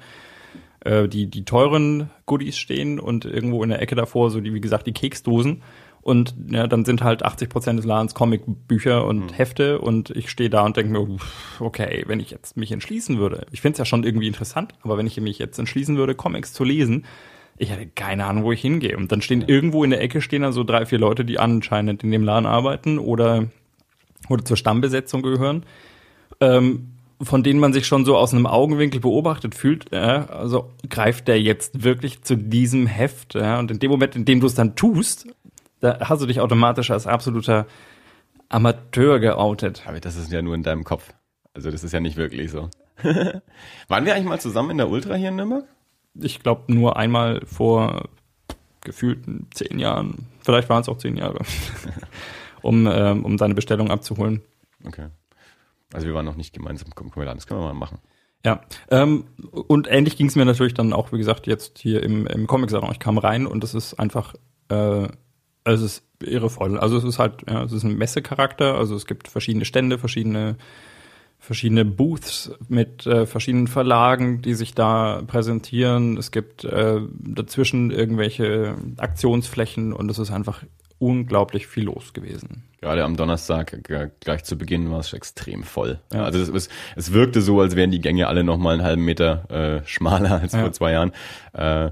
äh, 0.80 1.08
die, 1.08 1.26
die 1.26 1.44
teuren 1.44 2.10
Goodies 2.26 2.56
stehen 2.56 2.98
und 3.00 3.24
irgendwo 3.24 3.62
in 3.62 3.70
der 3.70 3.82
Ecke 3.82 3.94
davor 3.94 4.30
so 4.30 4.40
die, 4.40 4.54
wie 4.54 4.60
gesagt, 4.60 4.86
die 4.86 4.92
Keksdosen. 4.92 5.62
Und 6.02 6.34
ja, 6.50 6.66
dann 6.66 6.84
sind 6.84 7.02
halt 7.02 7.22
80 7.22 7.50
Prozent 7.50 7.78
des 7.78 7.86
Ladens 7.86 8.14
Comicbücher 8.14 9.04
und 9.06 9.26
mhm. 9.26 9.34
Hefte 9.34 9.80
und 9.80 10.10
ich 10.10 10.30
stehe 10.30 10.48
da 10.48 10.64
und 10.64 10.76
denke 10.76 10.92
mir, 10.92 11.06
okay, 11.58 12.04
wenn 12.06 12.20
ich 12.20 12.30
jetzt 12.30 12.56
mich 12.56 12.72
entschließen 12.72 13.18
würde, 13.18 13.46
ich 13.52 13.60
finde 13.60 13.74
es 13.74 13.78
ja 13.78 13.84
schon 13.84 14.04
irgendwie 14.04 14.26
interessant, 14.26 14.72
aber 14.82 14.96
wenn 14.96 15.06
ich 15.06 15.20
mich 15.20 15.38
jetzt 15.38 15.58
entschließen 15.58 15.96
würde, 15.96 16.14
Comics 16.14 16.52
zu 16.54 16.64
lesen, 16.64 17.04
ich 17.58 17.70
hätte 17.70 17.86
keine 17.86 18.24
Ahnung, 18.24 18.44
wo 18.44 18.52
ich 18.52 18.62
hingehe. 18.62 18.96
Und 18.96 19.12
dann 19.12 19.20
stehen 19.20 19.42
ja. 19.42 19.48
irgendwo 19.48 19.84
in 19.84 19.90
der 19.90 20.00
Ecke 20.00 20.22
stehen 20.22 20.40
da 20.42 20.52
so 20.52 20.64
drei, 20.64 20.86
vier 20.86 20.98
Leute, 20.98 21.26
die 21.26 21.38
anscheinend 21.38 22.02
in 22.02 22.10
dem 22.10 22.24
Laden 22.24 22.46
arbeiten 22.46 22.98
oder, 22.98 23.48
oder 24.30 24.44
zur 24.46 24.56
Stammbesetzung 24.56 25.20
gehören. 25.20 25.64
Ähm, 26.40 26.92
von 27.22 27.42
denen 27.42 27.60
man 27.60 27.72
sich 27.72 27.86
schon 27.86 28.04
so 28.04 28.16
aus 28.16 28.32
einem 28.32 28.46
Augenwinkel 28.46 29.00
beobachtet 29.00 29.54
fühlt, 29.54 29.92
ja, 29.92 30.24
also 30.26 30.70
greift 30.88 31.28
der 31.28 31.40
jetzt 31.40 31.84
wirklich 31.84 32.22
zu 32.22 32.34
diesem 32.34 32.86
Heft, 32.86 33.34
ja, 33.34 33.58
und 33.58 33.70
in 33.70 33.78
dem 33.78 33.90
Moment, 33.90 34.16
in 34.16 34.24
dem 34.24 34.40
du 34.40 34.46
es 34.46 34.54
dann 34.54 34.74
tust, 34.74 35.26
da 35.80 35.98
hast 36.00 36.22
du 36.22 36.26
dich 36.26 36.40
automatisch 36.40 36.90
als 36.90 37.06
absoluter 37.06 37.66
Amateur 38.48 39.18
geoutet. 39.18 39.84
Aber 39.86 40.00
das 40.00 40.16
ist 40.16 40.30
ja 40.32 40.42
nur 40.42 40.54
in 40.54 40.62
deinem 40.62 40.84
Kopf. 40.84 41.12
Also 41.54 41.70
das 41.70 41.84
ist 41.84 41.92
ja 41.92 42.00
nicht 42.00 42.16
wirklich 42.16 42.50
so. 42.50 42.68
Waren 43.88 44.04
wir 44.04 44.14
eigentlich 44.14 44.28
mal 44.28 44.40
zusammen 44.40 44.70
in 44.70 44.78
der 44.78 44.90
Ultra 44.90 45.14
hier 45.14 45.28
in 45.28 45.36
Nürnberg? 45.36 45.64
Ich 46.14 46.40
glaube 46.40 46.72
nur 46.72 46.96
einmal 46.96 47.40
vor 47.46 48.08
gefühlten 48.82 49.48
zehn 49.52 49.78
Jahren. 49.78 50.26
Vielleicht 50.40 50.68
waren 50.68 50.80
es 50.80 50.88
auch 50.88 50.98
zehn 50.98 51.16
Jahre. 51.16 51.38
um, 52.62 52.86
ähm, 52.86 53.24
um 53.24 53.36
deine 53.36 53.54
Bestellung 53.54 53.90
abzuholen. 53.90 54.42
Okay. 54.84 55.08
Also 55.92 56.06
wir 56.06 56.14
waren 56.14 56.24
noch 56.24 56.36
nicht 56.36 56.52
gemeinsam. 56.52 56.88
Komm, 56.94 57.10
komm, 57.10 57.24
das 57.24 57.46
können 57.46 57.60
wir 57.60 57.66
mal 57.66 57.74
machen. 57.74 57.98
Ja, 58.44 58.62
ähm, 58.90 59.24
und 59.50 59.86
ähnlich 59.90 60.16
ging 60.16 60.26
es 60.26 60.36
mir 60.36 60.46
natürlich 60.46 60.72
dann 60.72 60.92
auch, 60.92 61.12
wie 61.12 61.18
gesagt, 61.18 61.46
jetzt 61.46 61.78
hier 61.78 62.02
im, 62.02 62.26
im 62.26 62.46
Comic-Salon. 62.46 62.90
Ich 62.92 62.98
kam 62.98 63.18
rein 63.18 63.46
und 63.46 63.62
es 63.64 63.74
ist 63.74 63.94
einfach 63.94 64.34
äh, 64.70 65.08
es 65.64 65.80
ist 65.82 66.02
irrevoll. 66.22 66.78
Also 66.78 66.96
es 66.96 67.04
ist 67.04 67.18
halt, 67.18 67.44
ja, 67.48 67.62
es 67.64 67.72
ist 67.72 67.82
ein 67.82 67.96
Messecharakter, 67.96 68.76
also 68.76 68.94
es 68.94 69.06
gibt 69.06 69.28
verschiedene 69.28 69.64
Stände, 69.64 69.98
verschiedene 69.98 70.56
verschiedene 71.40 71.86
Booths 71.86 72.52
mit 72.68 73.06
äh, 73.06 73.24
verschiedenen 73.24 73.66
Verlagen, 73.66 74.42
die 74.42 74.52
sich 74.52 74.74
da 74.74 75.22
präsentieren. 75.26 76.18
Es 76.18 76.32
gibt 76.32 76.64
äh, 76.64 77.00
dazwischen 77.18 77.90
irgendwelche 77.90 78.74
Aktionsflächen 78.98 79.94
und 79.94 80.10
es 80.10 80.18
ist 80.18 80.30
einfach 80.30 80.62
unglaublich 80.98 81.66
viel 81.66 81.84
los 81.84 82.12
gewesen. 82.12 82.64
Gerade 82.82 83.04
am 83.04 83.16
Donnerstag 83.16 83.82
gleich 84.20 84.44
zu 84.44 84.58
Beginn 84.58 84.90
war 84.90 85.00
es 85.00 85.14
extrem 85.14 85.62
voll. 85.62 85.98
Ja. 86.12 86.24
Also 86.24 86.38
es, 86.38 86.48
es, 86.50 86.68
es 86.94 87.12
wirkte 87.12 87.40
so, 87.40 87.58
als 87.60 87.74
wären 87.74 87.90
die 87.90 88.02
Gänge 88.02 88.28
alle 88.28 88.44
noch 88.44 88.58
mal 88.58 88.74
einen 88.74 88.82
halben 88.82 89.04
Meter 89.04 89.50
äh, 89.50 89.86
schmaler 89.86 90.42
als 90.42 90.52
ja. 90.52 90.60
vor 90.60 90.72
zwei 90.72 90.92
Jahren. 90.92 91.12
Äh, 91.54 91.90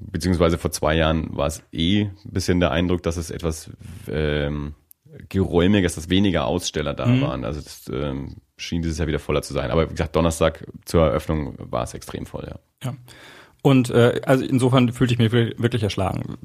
beziehungsweise 0.00 0.58
vor 0.58 0.70
zwei 0.70 0.94
Jahren 0.94 1.36
war 1.36 1.46
es 1.46 1.62
eh 1.72 2.02
ein 2.02 2.16
bisschen 2.24 2.60
der 2.60 2.70
Eindruck, 2.70 3.02
dass 3.02 3.16
es 3.16 3.30
etwas 3.30 3.70
ähm, 4.08 4.74
geräumiger 5.28 5.86
ist, 5.86 5.96
dass 5.96 6.10
weniger 6.10 6.46
Aussteller 6.46 6.94
da 6.94 7.06
mhm. 7.06 7.20
waren. 7.22 7.44
Also 7.44 7.60
das 7.60 7.84
ähm, 7.92 8.36
schien 8.56 8.82
dieses 8.82 8.98
Jahr 8.98 9.08
wieder 9.08 9.18
voller 9.18 9.42
zu 9.42 9.52
sein. 9.52 9.70
Aber 9.70 9.86
wie 9.86 9.94
gesagt, 9.94 10.16
Donnerstag 10.16 10.66
zur 10.84 11.06
Eröffnung 11.06 11.54
war 11.58 11.84
es 11.84 11.94
extrem 11.94 12.26
voll, 12.26 12.46
ja. 12.48 12.58
Ja. 12.82 12.94
Und 13.62 13.88
äh, 13.88 14.20
also 14.26 14.44
insofern 14.44 14.92
fühlte 14.92 15.14
ich 15.14 15.18
mich 15.18 15.32
wirklich 15.32 15.82
erschlagen. 15.82 16.36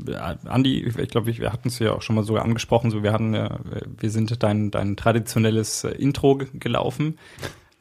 Andi, 0.46 0.86
ich 0.86 1.10
glaube, 1.10 1.38
wir 1.38 1.52
hatten 1.52 1.68
es 1.68 1.78
ja 1.80 1.92
auch 1.92 2.02
schon 2.02 2.16
mal 2.16 2.24
sogar 2.24 2.46
angesprochen, 2.46 2.92
so 2.92 3.04
wir 3.04 3.12
hatten 3.12 3.34
ja, 3.34 3.60
wir 3.98 4.10
sind 4.10 4.42
dein, 4.42 4.72
dein 4.72 4.96
traditionelles 4.96 5.84
äh, 5.84 5.90
Intro 5.90 6.40
gelaufen. 6.54 7.20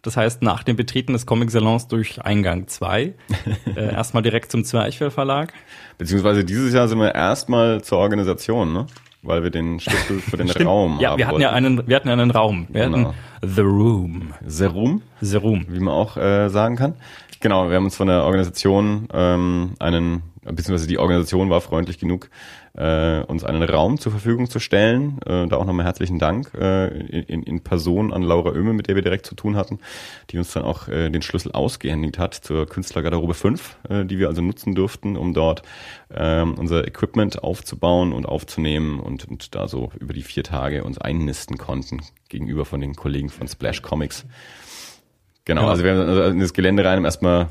Das 0.02 0.16
heißt, 0.16 0.42
nach 0.42 0.62
dem 0.62 0.76
Betreten 0.76 1.12
des 1.12 1.26
Comic-Salons 1.26 1.88
durch 1.88 2.22
Eingang 2.22 2.68
2, 2.68 3.14
äh, 3.76 3.92
erstmal 3.92 4.22
direkt 4.22 4.50
zum 4.52 4.64
Zwerchfell 4.64 5.10
Verlag. 5.10 5.52
Beziehungsweise 5.98 6.44
dieses 6.44 6.72
Jahr 6.72 6.86
sind 6.88 6.98
wir 6.98 7.14
erstmal 7.14 7.82
zur 7.82 7.98
Organisation, 7.98 8.72
ne? 8.72 8.86
weil 9.22 9.42
wir 9.42 9.50
den 9.50 9.80
Schlüssel 9.80 10.20
für 10.20 10.36
den 10.36 10.48
Raum 10.64 10.98
ja, 11.00 11.10
haben. 11.10 11.18
wir 11.18 11.26
hatten 11.26 11.40
ja 11.40 11.50
einen, 11.50 11.86
wir 11.88 11.96
hatten 11.96 12.06
ja 12.08 12.14
einen 12.14 12.30
Raum. 12.30 12.66
Wir 12.70 12.84
Genau. 12.84 13.08
hatten 13.08 13.14
The 13.54 13.60
Room. 13.62 14.34
Serum, 14.46 15.02
The 15.20 15.36
Room. 15.38 15.66
wie 15.68 15.80
man 15.80 15.92
auch 15.94 16.16
äh, 16.16 16.48
sagen 16.48 16.76
kann. 16.76 16.94
Genau, 17.40 17.68
wir 17.68 17.76
haben 17.76 17.84
uns 17.84 17.96
von 17.96 18.08
der 18.08 18.22
Organisation 18.24 19.08
ähm, 19.12 19.74
einen, 19.80 20.22
beziehungsweise 20.42 20.86
die 20.88 20.98
Organisation 20.98 21.50
war 21.50 21.60
freundlich 21.60 21.98
genug, 21.98 22.30
äh, 22.78 23.22
uns 23.24 23.42
einen 23.44 23.62
Raum 23.62 23.98
zur 23.98 24.12
Verfügung 24.12 24.48
zu 24.48 24.60
stellen. 24.60 25.18
Äh, 25.26 25.46
da 25.48 25.56
auch 25.56 25.64
nochmal 25.64 25.84
herzlichen 25.84 26.18
Dank 26.18 26.52
äh, 26.54 26.86
in, 26.86 27.42
in 27.42 27.60
Person 27.60 28.12
an 28.12 28.22
Laura 28.22 28.50
Oehme, 28.52 28.72
mit 28.72 28.86
der 28.86 28.94
wir 28.94 29.02
direkt 29.02 29.26
zu 29.26 29.34
tun 29.34 29.56
hatten, 29.56 29.80
die 30.30 30.38
uns 30.38 30.52
dann 30.52 30.62
auch 30.62 30.86
äh, 30.88 31.10
den 31.10 31.22
Schlüssel 31.22 31.52
ausgehändigt 31.52 32.18
hat 32.18 32.34
zur 32.34 32.66
Künstlergarderobe 32.66 33.34
5, 33.34 33.76
äh, 33.88 34.04
die 34.04 34.18
wir 34.18 34.28
also 34.28 34.42
nutzen 34.42 34.74
durften, 34.74 35.16
um 35.16 35.34
dort 35.34 35.62
ähm, 36.14 36.54
unser 36.54 36.86
Equipment 36.86 37.42
aufzubauen 37.42 38.12
und 38.12 38.26
aufzunehmen 38.26 39.00
und, 39.00 39.28
und 39.28 39.54
da 39.54 39.66
so 39.66 39.90
über 39.98 40.12
die 40.12 40.22
vier 40.22 40.44
Tage 40.44 40.84
uns 40.84 40.98
einnisten 40.98 41.58
konnten 41.58 42.00
gegenüber 42.28 42.64
von 42.64 42.80
den 42.80 42.94
Kollegen 42.94 43.28
von 43.28 43.48
Splash 43.48 43.82
Comics. 43.82 44.24
Genau, 45.44 45.62
Ja. 45.62 45.70
also 45.70 45.82
wir 45.82 45.92
haben 45.92 46.08
also 46.08 46.22
in 46.24 46.40
das 46.40 46.52
Gelände 46.52 46.84
rein, 46.84 46.98
haben 46.98 47.04
erstmal 47.06 47.48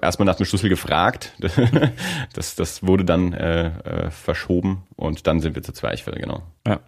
erstmal 0.00 0.26
nach 0.26 0.36
dem 0.36 0.46
Schlüssel 0.46 0.68
gefragt. 0.68 1.34
Das, 2.34 2.54
das 2.54 2.86
wurde 2.86 3.04
dann 3.04 3.32
äh, 3.32 3.66
äh, 3.66 4.10
verschoben 4.10 4.82
und 4.96 5.26
dann 5.26 5.40
sind 5.40 5.54
wir 5.54 5.62
zu 5.62 5.72
Zwerchfell, 5.72 6.14
genau. 6.20 6.42
Ja. 6.66 6.80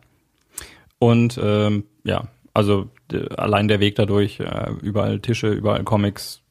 Und 0.98 1.40
ähm, 1.42 1.84
ja, 2.04 2.28
also 2.54 2.88
allein 3.36 3.68
der 3.68 3.80
Weg 3.80 3.96
dadurch, 3.96 4.38
äh, 4.40 4.70
überall 4.82 5.20
Tische, 5.20 5.48
überall 5.48 5.82
Comics, 5.82 6.42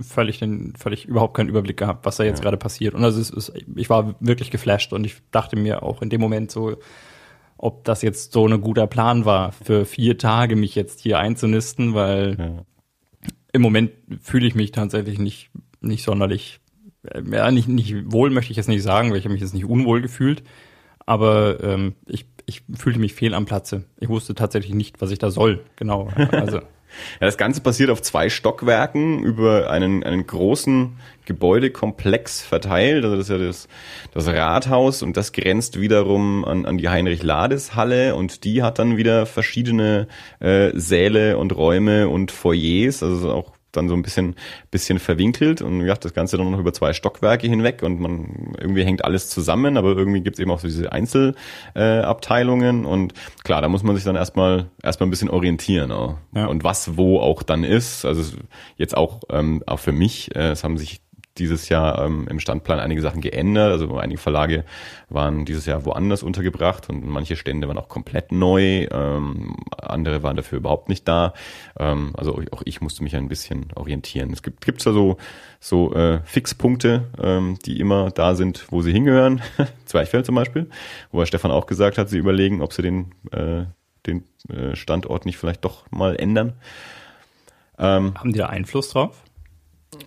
völlig 0.00 0.38
den, 0.38 0.74
völlig 0.76 1.06
überhaupt 1.06 1.36
keinen 1.36 1.48
Überblick 1.48 1.76
gehabt, 1.76 2.06
was 2.06 2.16
da 2.16 2.24
jetzt 2.24 2.40
gerade 2.40 2.56
passiert. 2.56 2.94
Und 2.94 3.04
also 3.04 3.20
es 3.20 3.30
ist, 3.30 3.52
ich 3.74 3.90
war 3.90 4.14
wirklich 4.20 4.50
geflasht 4.50 4.92
und 4.92 5.04
ich 5.04 5.16
dachte 5.32 5.56
mir 5.56 5.82
auch 5.82 6.02
in 6.02 6.10
dem 6.10 6.20
Moment 6.20 6.50
so, 6.50 6.76
ob 7.58 7.84
das 7.84 8.02
jetzt 8.02 8.32
so 8.32 8.46
ein 8.46 8.60
guter 8.60 8.86
Plan 8.86 9.24
war, 9.24 9.52
für 9.52 9.84
vier 9.84 10.16
Tage 10.16 10.56
mich 10.56 10.74
jetzt 10.74 11.00
hier 11.00 11.18
einzunisten, 11.18 11.94
weil 11.94 12.36
Ja. 12.38 12.64
Im 13.52 13.62
Moment 13.62 13.92
fühle 14.20 14.46
ich 14.46 14.54
mich 14.54 14.72
tatsächlich 14.72 15.18
nicht, 15.18 15.50
nicht 15.80 16.04
sonderlich, 16.04 16.60
äh, 17.04 17.22
ja, 17.30 17.50
nicht, 17.50 17.68
nicht 17.68 18.12
wohl 18.12 18.30
möchte 18.30 18.50
ich 18.50 18.56
jetzt 18.56 18.68
nicht 18.68 18.82
sagen, 18.82 19.10
weil 19.10 19.18
ich 19.18 19.24
habe 19.24 19.32
mich 19.32 19.42
jetzt 19.42 19.54
nicht 19.54 19.64
unwohl 19.64 20.00
gefühlt, 20.00 20.42
aber 21.06 21.62
ähm, 21.62 21.94
ich, 22.06 22.26
ich 22.46 22.62
fühlte 22.74 22.98
mich 22.98 23.14
fehl 23.14 23.34
am 23.34 23.46
Platze. 23.46 23.84
Ich 23.98 24.08
wusste 24.08 24.34
tatsächlich 24.34 24.74
nicht, 24.74 25.00
was 25.00 25.10
ich 25.10 25.18
da 25.18 25.30
soll. 25.30 25.64
Genau. 25.76 26.08
Also 26.32 26.60
Ja, 27.20 27.26
das 27.26 27.36
Ganze 27.36 27.60
passiert 27.60 27.90
auf 27.90 28.02
zwei 28.02 28.28
Stockwerken 28.28 29.22
über 29.22 29.70
einen, 29.70 30.02
einen 30.04 30.26
großen 30.26 30.96
Gebäudekomplex 31.24 32.42
verteilt. 32.42 33.04
Also 33.04 33.16
das 33.16 33.28
ist 33.28 33.30
ja 33.30 33.38
das, 33.38 33.68
das 34.12 34.26
Rathaus 34.26 35.02
und 35.02 35.16
das 35.16 35.32
grenzt 35.32 35.80
wiederum 35.80 36.44
an, 36.44 36.66
an 36.66 36.78
die 36.78 36.88
Heinrich-Lades-Halle 36.88 38.14
und 38.14 38.44
die 38.44 38.62
hat 38.62 38.78
dann 38.78 38.96
wieder 38.96 39.26
verschiedene 39.26 40.08
äh, 40.40 40.70
Säle 40.74 41.38
und 41.38 41.54
Räume 41.56 42.08
und 42.08 42.32
Foyers. 42.32 43.02
Also 43.02 43.32
auch 43.32 43.52
dann 43.72 43.88
so 43.88 43.94
ein 43.94 44.02
bisschen, 44.02 44.34
bisschen 44.70 44.98
verwinkelt 44.98 45.62
und 45.62 45.84
ja, 45.84 45.94
das 45.94 46.14
Ganze 46.14 46.36
dann 46.36 46.50
noch 46.50 46.58
über 46.58 46.72
zwei 46.72 46.92
Stockwerke 46.92 47.46
hinweg 47.46 47.82
und 47.82 48.00
man 48.00 48.54
irgendwie 48.58 48.84
hängt 48.84 49.04
alles 49.04 49.28
zusammen, 49.28 49.76
aber 49.76 49.96
irgendwie 49.96 50.20
gibt's 50.20 50.38
eben 50.38 50.50
auch 50.50 50.60
so 50.60 50.68
diese 50.68 50.92
Einzelabteilungen 50.92 52.84
äh, 52.84 52.88
und 52.88 53.14
klar, 53.44 53.62
da 53.62 53.68
muss 53.68 53.82
man 53.82 53.94
sich 53.94 54.04
dann 54.04 54.16
erstmal 54.16 54.70
erstmal 54.82 55.06
ein 55.06 55.10
bisschen 55.10 55.30
orientieren 55.30 55.92
auch. 55.92 56.16
Ja. 56.34 56.46
und 56.46 56.64
was 56.64 56.96
wo 56.96 57.20
auch 57.20 57.42
dann 57.42 57.64
ist. 57.64 58.04
Also 58.04 58.36
jetzt 58.76 58.96
auch 58.96 59.20
ähm, 59.30 59.62
auch 59.66 59.78
für 59.78 59.92
mich, 59.92 60.34
äh, 60.34 60.50
es 60.50 60.64
haben 60.64 60.78
sich 60.78 61.00
dieses 61.40 61.68
Jahr 61.68 62.04
ähm, 62.04 62.28
im 62.28 62.38
Standplan 62.38 62.78
einige 62.78 63.02
Sachen 63.02 63.20
geändert. 63.20 63.72
Also 63.72 63.96
einige 63.96 64.20
Verlage 64.20 64.64
waren 65.08 65.44
dieses 65.44 65.66
Jahr 65.66 65.84
woanders 65.84 66.22
untergebracht 66.22 66.88
und 66.88 67.06
manche 67.06 67.34
Stände 67.36 67.66
waren 67.66 67.78
auch 67.78 67.88
komplett 67.88 68.30
neu. 68.30 68.86
Ähm, 68.92 69.56
andere 69.76 70.22
waren 70.22 70.36
dafür 70.36 70.58
überhaupt 70.58 70.88
nicht 70.88 71.08
da. 71.08 71.34
Ähm, 71.78 72.12
also 72.16 72.40
auch 72.52 72.62
ich 72.64 72.80
musste 72.80 73.02
mich 73.02 73.16
ein 73.16 73.28
bisschen 73.28 73.68
orientieren. 73.74 74.32
Es 74.32 74.42
gibt 74.42 74.64
gibt's 74.64 74.84
da 74.84 74.92
so 74.92 75.16
so 75.58 75.92
äh, 75.94 76.20
Fixpunkte, 76.24 77.08
ähm, 77.20 77.58
die 77.64 77.80
immer 77.80 78.10
da 78.10 78.34
sind, 78.34 78.66
wo 78.70 78.82
sie 78.82 78.92
hingehören. 78.92 79.42
Zwerchfell 79.86 80.24
zum 80.24 80.34
Beispiel, 80.34 80.68
wo 81.10 81.18
Herr 81.18 81.26
Stefan 81.26 81.50
auch 81.50 81.66
gesagt 81.66 81.98
hat, 81.98 82.08
sie 82.08 82.18
überlegen, 82.18 82.62
ob 82.62 82.72
sie 82.72 82.82
den 82.82 83.12
äh, 83.32 83.64
den 84.06 84.24
äh, 84.48 84.76
Standort 84.76 85.26
nicht 85.26 85.38
vielleicht 85.38 85.64
doch 85.64 85.90
mal 85.90 86.16
ändern. 86.16 86.54
Ähm, 87.78 88.14
haben 88.18 88.32
die 88.32 88.38
da 88.38 88.46
Einfluss 88.46 88.90
drauf? 88.90 89.22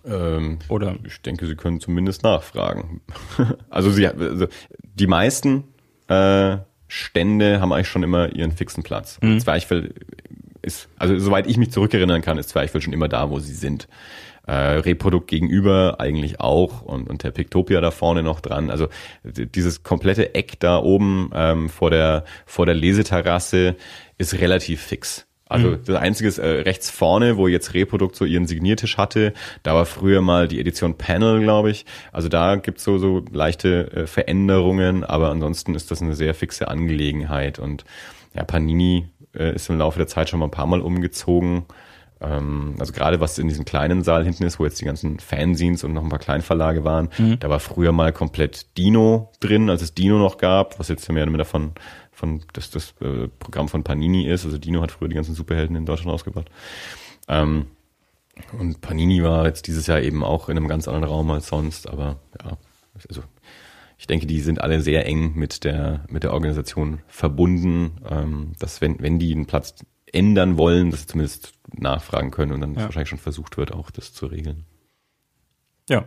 Ähm, 0.05 0.59
Oder 0.69 0.95
ich 1.05 1.21
denke, 1.21 1.45
Sie 1.45 1.55
können 1.55 1.79
zumindest 1.79 2.23
nachfragen. 2.23 3.01
also, 3.69 3.91
sie, 3.91 4.07
also 4.07 4.47
die 4.83 5.07
meisten 5.07 5.65
äh, 6.07 6.57
Stände 6.87 7.59
haben 7.59 7.73
eigentlich 7.73 7.87
schon 7.87 8.03
immer 8.03 8.33
ihren 8.33 8.51
fixen 8.51 8.83
Platz. 8.83 9.19
Mhm. 9.21 9.39
Zwerchfell 9.39 9.93
ist, 10.61 10.89
also 10.97 11.17
soweit 11.17 11.47
ich 11.47 11.57
mich 11.57 11.71
zurückerinnern 11.71 12.21
kann, 12.21 12.37
ist 12.37 12.49
Zwerchfell 12.49 12.81
schon 12.81 12.93
immer 12.93 13.09
da, 13.09 13.29
wo 13.29 13.39
sie 13.39 13.53
sind. 13.53 13.87
Äh, 14.45 14.53
Reprodukt 14.53 15.29
gegenüber 15.29 15.95
eigentlich 15.99 16.41
auch 16.41 16.81
und, 16.81 17.09
und 17.09 17.23
der 17.23 17.31
Pictopia 17.31 17.79
da 17.79 17.91
vorne 17.91 18.23
noch 18.23 18.41
dran. 18.41 18.69
Also 18.69 18.89
dieses 19.23 19.83
komplette 19.83 20.35
Eck 20.35 20.59
da 20.59 20.79
oben 20.79 21.31
ähm, 21.33 21.69
vor 21.69 21.89
der 21.89 22.25
vor 22.45 22.65
der 22.65 22.75
Leseterrasse 22.75 23.77
ist 24.17 24.33
relativ 24.33 24.81
fix. 24.81 25.27
Also 25.53 25.75
das 25.75 25.95
Einzige 25.95 26.27
ist 26.27 26.39
äh, 26.39 26.48
rechts 26.48 26.89
vorne, 26.89 27.38
wo 27.38 27.48
jetzt 27.48 27.74
Reprodukt 27.74 28.15
so 28.15 28.25
ihren 28.25 28.48
Signiertisch 28.48 28.98
hatte, 28.98 29.33
da 29.62 29.74
war 29.74 29.86
früher 29.86 30.22
mal 30.22 30.48
die 30.48 30.60
Edition 30.60 30.98
Panel, 30.98 31.41
glaube 31.41 31.72
ich. 31.72 31.86
Also 32.12 32.29
da 32.29 32.55
gibt's 32.55 32.83
so, 32.83 32.98
so 32.98 33.24
leichte 33.31 33.91
äh, 33.91 34.07
Veränderungen, 34.07 35.03
aber 35.03 35.29
ansonsten 35.29 35.75
ist 35.75 35.91
das 35.91 36.01
eine 36.01 36.15
sehr 36.15 36.33
fixe 36.33 36.67
Angelegenheit. 36.67 37.60
Und 37.60 37.86
ja, 38.33 38.43
Panini 38.43 39.07
äh, 39.36 39.55
ist 39.55 39.69
im 39.69 39.77
Laufe 39.77 40.00
der 40.00 40.07
Zeit 40.07 40.29
schon 40.29 40.39
mal 40.39 40.48
ein 40.48 40.51
paar 40.51 40.67
Mal 40.67 40.81
umgezogen. 40.81 41.65
Ähm, 42.22 42.75
also 42.79 42.93
gerade 42.93 43.19
was 43.19 43.38
in 43.38 43.48
diesem 43.48 43.65
kleinen 43.65 44.03
Saal 44.03 44.24
hinten 44.24 44.43
ist, 44.43 44.60
wo 44.60 44.65
jetzt 44.65 44.79
die 44.79 44.86
ganzen 44.86 45.19
Fanzines 45.19 45.83
und 45.83 45.93
noch 45.93 46.03
ein 46.03 46.10
paar 46.10 46.19
Kleinverlage 46.19 46.83
waren, 46.83 47.10
da 47.39 47.50
war 47.50 47.60
früher 47.60 47.91
mal 47.91 48.13
komplett 48.13 48.77
Dino 48.77 49.31
drin, 49.39 49.69
als 49.69 49.81
es 49.81 49.93
Dino 49.93 50.17
noch 50.17 50.38
gab, 50.38 50.79
was 50.79 50.88
jetzt 50.88 51.12
mehr 51.12 51.24
oder 51.24 51.31
minder 51.31 51.45
von, 51.45 51.74
von 52.24 52.42
das, 52.53 52.70
das 52.70 52.94
äh, 53.01 53.27
Programm 53.39 53.68
von 53.68 53.84
Panini 53.84 54.25
ist. 54.27 54.46
Also 54.46 54.58
Dino 54.58 54.82
hat 54.82 54.92
früher 54.92 55.10
die 55.10 55.15
ganzen 55.15 55.36
Superhelden 55.36 55.75
in 55.75 55.86
Deutschland 55.86 56.13
rausgebracht. 56.13 56.50
Ähm, 57.27 57.65
und 58.58 58.80
Panini 58.80 59.22
war 59.22 59.46
jetzt 59.46 59.68
dieses 59.68 59.88
Jahr 59.88 60.00
eben 60.00 60.24
auch 60.24 60.48
in 60.48 60.56
einem 60.56 60.70
ganz 60.70 60.88
anderen 60.88 61.03
Raum 61.03 61.30
als 61.32 61.48
sonst, 61.48 61.88
aber 61.89 62.20
ja, 62.42 62.58
also 63.10 63.24
ich 63.98 64.08
denke, 64.08 64.25
die 64.25 64.39
sind 64.39 64.62
alle 64.62 64.80
sehr 64.82 65.06
eng 65.06 65.36
mit 65.36 65.65
der, 65.65 66.06
mit 66.10 66.24
der 66.24 66.34
Organisation 66.34 67.01
verbunden, 67.08 67.98
ähm, 68.10 68.53
dass 68.58 68.80
wenn, 68.80 69.01
wenn 69.01 69.20
die 69.20 69.34
einen 69.34 69.46
Platz 69.46 69.75
ändern 70.12 70.58
wollen, 70.58 70.92
dass 70.92 71.01
sie 71.01 71.08
zumindest 71.08 71.53
nachfragen 71.74 72.32
können 72.32 72.53
und 72.53 72.62
dann 72.62 72.75
Ja. 72.75 72.84
wahrscheinlich 72.84 73.10
schon 73.10 73.20
versucht 73.20 73.58
wird, 73.58 73.74
auch 73.74 73.92
das 73.92 74.13
zu 74.13 74.27
regeln. 74.27 74.63
Ja. 75.89 76.06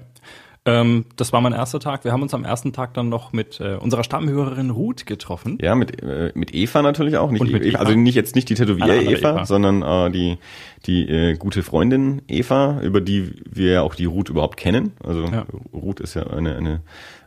Ähm, 0.67 1.05
das 1.15 1.33
war 1.33 1.41
mein 1.41 1.53
erster 1.53 1.79
Tag. 1.79 2.05
Wir 2.05 2.13
haben 2.13 2.23
uns 2.23 2.35
am 2.35 2.45
ersten 2.45 2.73
Tag 2.73 2.93
dann 2.95 3.09
noch 3.09 3.33
mit 3.33 3.61
äh, 3.61 3.77
unserer 3.77 4.03
Stammhörerin 4.03 4.71
Ruth 4.71 5.07
getroffen. 5.07 5.59
Ja, 5.63 5.77
mit, 5.77 6.03
äh, 6.03 6.33
mit 6.35 6.55
Eva 6.55 6.83
natürlich 6.83 7.17
auch. 7.17 7.31
Nicht 7.31 7.45
Eva, 7.45 7.59
Eva. 7.59 7.79
Also 7.79 7.93
nicht 7.93 8.17
jetzt 8.17 8.35
nicht 8.35 8.49
die 8.49 8.55
Tätowier 8.55 9.03
Eva, 9.03 9.31
Eva. 9.31 9.45
sondern 9.47 9.83
äh, 9.83 10.11
die, 10.11 10.39
die 10.87 11.09
äh, 11.09 11.37
gute 11.37 11.63
Freundin 11.63 12.21
Eva, 12.27 12.81
über 12.83 13.01
die 13.01 13.33
wir 13.49 13.73
ja 13.73 13.83
auch 13.83 13.95
die 13.95 14.07
Ruth 14.07 14.29
überhaupt 14.29 14.57
kennen. 14.57 14.93
Also 15.05 15.25
Ja. 15.27 15.47
Ruth 15.73 16.01
ist 16.01 16.15
ja 16.15 16.27
eine, 16.27 16.57
eine 16.57 16.81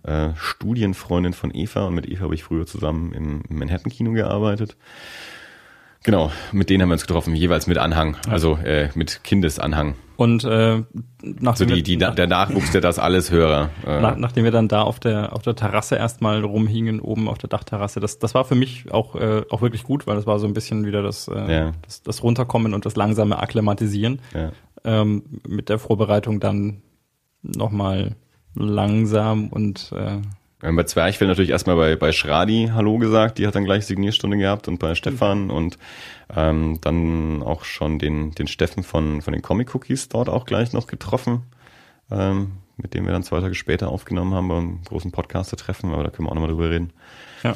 äh, 0.03 0.35
Studienfreundin 0.35 1.33
von 1.33 1.55
Eva 1.55 1.85
und 1.85 1.95
mit 1.95 2.09
Eva 2.09 2.25
habe 2.25 2.35
ich 2.35 2.43
früher 2.43 2.65
zusammen 2.65 3.13
im 3.13 3.43
Manhattan-Kino 3.49 4.11
gearbeitet. 4.11 4.75
Genau, 6.03 6.31
mit 6.51 6.69
denen 6.69 6.81
haben 6.81 6.89
wir 6.89 6.93
uns 6.93 7.05
getroffen, 7.05 7.35
jeweils 7.35 7.67
mit 7.67 7.77
Anhang, 7.77 8.15
also 8.29 8.55
äh, 8.63 8.89
mit 8.95 9.23
Kindesanhang. 9.23 9.95
Und 10.15 10.43
äh, 10.43 10.47
Also 10.47 10.85
nachdem, 11.21 11.67
die, 11.67 11.75
wir, 11.75 11.83
die, 11.83 11.97
der 11.97 12.27
Nachwuchs, 12.27 12.71
der 12.71 12.81
das 12.81 12.99
alles 12.99 13.31
Hörer. 13.31 13.69
Äh, 13.85 14.01
nach, 14.01 14.15
nachdem 14.17 14.43
wir 14.43 14.51
dann 14.51 14.67
da 14.67 14.81
auf 14.81 14.99
der 14.99 15.33
auf 15.33 15.41
der 15.43 15.55
Terrasse 15.55 15.95
erstmal 15.95 16.43
rumhingen, 16.43 16.99
oben 16.99 17.27
auf 17.29 17.37
der 17.37 17.49
Dachterrasse, 17.49 17.99
das, 17.99 18.19
das 18.19 18.33
war 18.33 18.43
für 18.45 18.55
mich 18.55 18.91
auch, 18.91 19.15
äh, 19.15 19.43
auch 19.49 19.61
wirklich 19.61 19.83
gut, 19.83 20.07
weil 20.07 20.15
das 20.15 20.25
war 20.25 20.39
so 20.39 20.47
ein 20.47 20.53
bisschen 20.53 20.85
wieder 20.85 21.01
das, 21.03 21.27
äh, 21.29 21.53
Ja. 21.53 21.71
das, 21.83 22.01
das 22.03 22.23
Runterkommen 22.23 22.73
und 22.73 22.85
das 22.85 22.95
langsame 22.95 23.39
Akklimatisieren. 23.39 24.21
ja. 24.33 24.51
Ähm, 24.85 25.23
mit 25.45 25.67
der 25.67 25.77
Vorbereitung 25.79 26.39
dann 26.39 26.81
nochmal 27.41 28.15
langsam 28.55 29.49
und 29.49 29.91
äh, 29.93 30.17
Wir 30.59 30.67
haben 30.67 30.75
bei 30.75 30.83
Zwerchfell 30.83 31.27
natürlich 31.27 31.51
erstmal 31.51 31.77
bei, 31.77 31.95
bei 31.95 32.11
Schradi 32.11 32.71
Hallo 32.73 32.97
gesagt, 32.97 33.37
die 33.37 33.47
hat 33.47 33.55
dann 33.55 33.63
gleich 33.63 33.85
Signierstunde 33.85 34.37
gehabt 34.37 34.67
und 34.67 34.77
bei 34.77 34.93
Stefan 34.93 35.49
und 35.49 35.77
ähm, 36.35 36.79
dann 36.81 37.41
auch 37.41 37.63
schon 37.63 37.97
den, 37.97 38.31
den 38.31 38.47
Steffen 38.47 38.83
von, 38.83 39.21
von 39.21 39.31
den 39.31 39.41
Comic 39.41 39.73
Cookies 39.73 40.09
dort 40.09 40.27
auch 40.27 40.45
gleich 40.45 40.73
noch 40.73 40.87
getroffen, 40.87 41.43
ähm, 42.11 42.51
mit 42.75 42.93
dem 42.93 43.05
wir 43.05 43.13
dann 43.13 43.23
zwei 43.23 43.39
Tage 43.39 43.55
später 43.55 43.87
aufgenommen 43.87 44.33
haben 44.33 44.49
beim 44.49 44.83
großen 44.83 45.11
Podcaster-Treffen, 45.11 45.93
aber 45.93 46.03
da 46.03 46.09
können 46.09 46.27
wir 46.27 46.31
auch 46.31 46.35
nochmal 46.35 46.51
drüber 46.51 46.69
reden. 46.69 46.91
ja. 47.43 47.55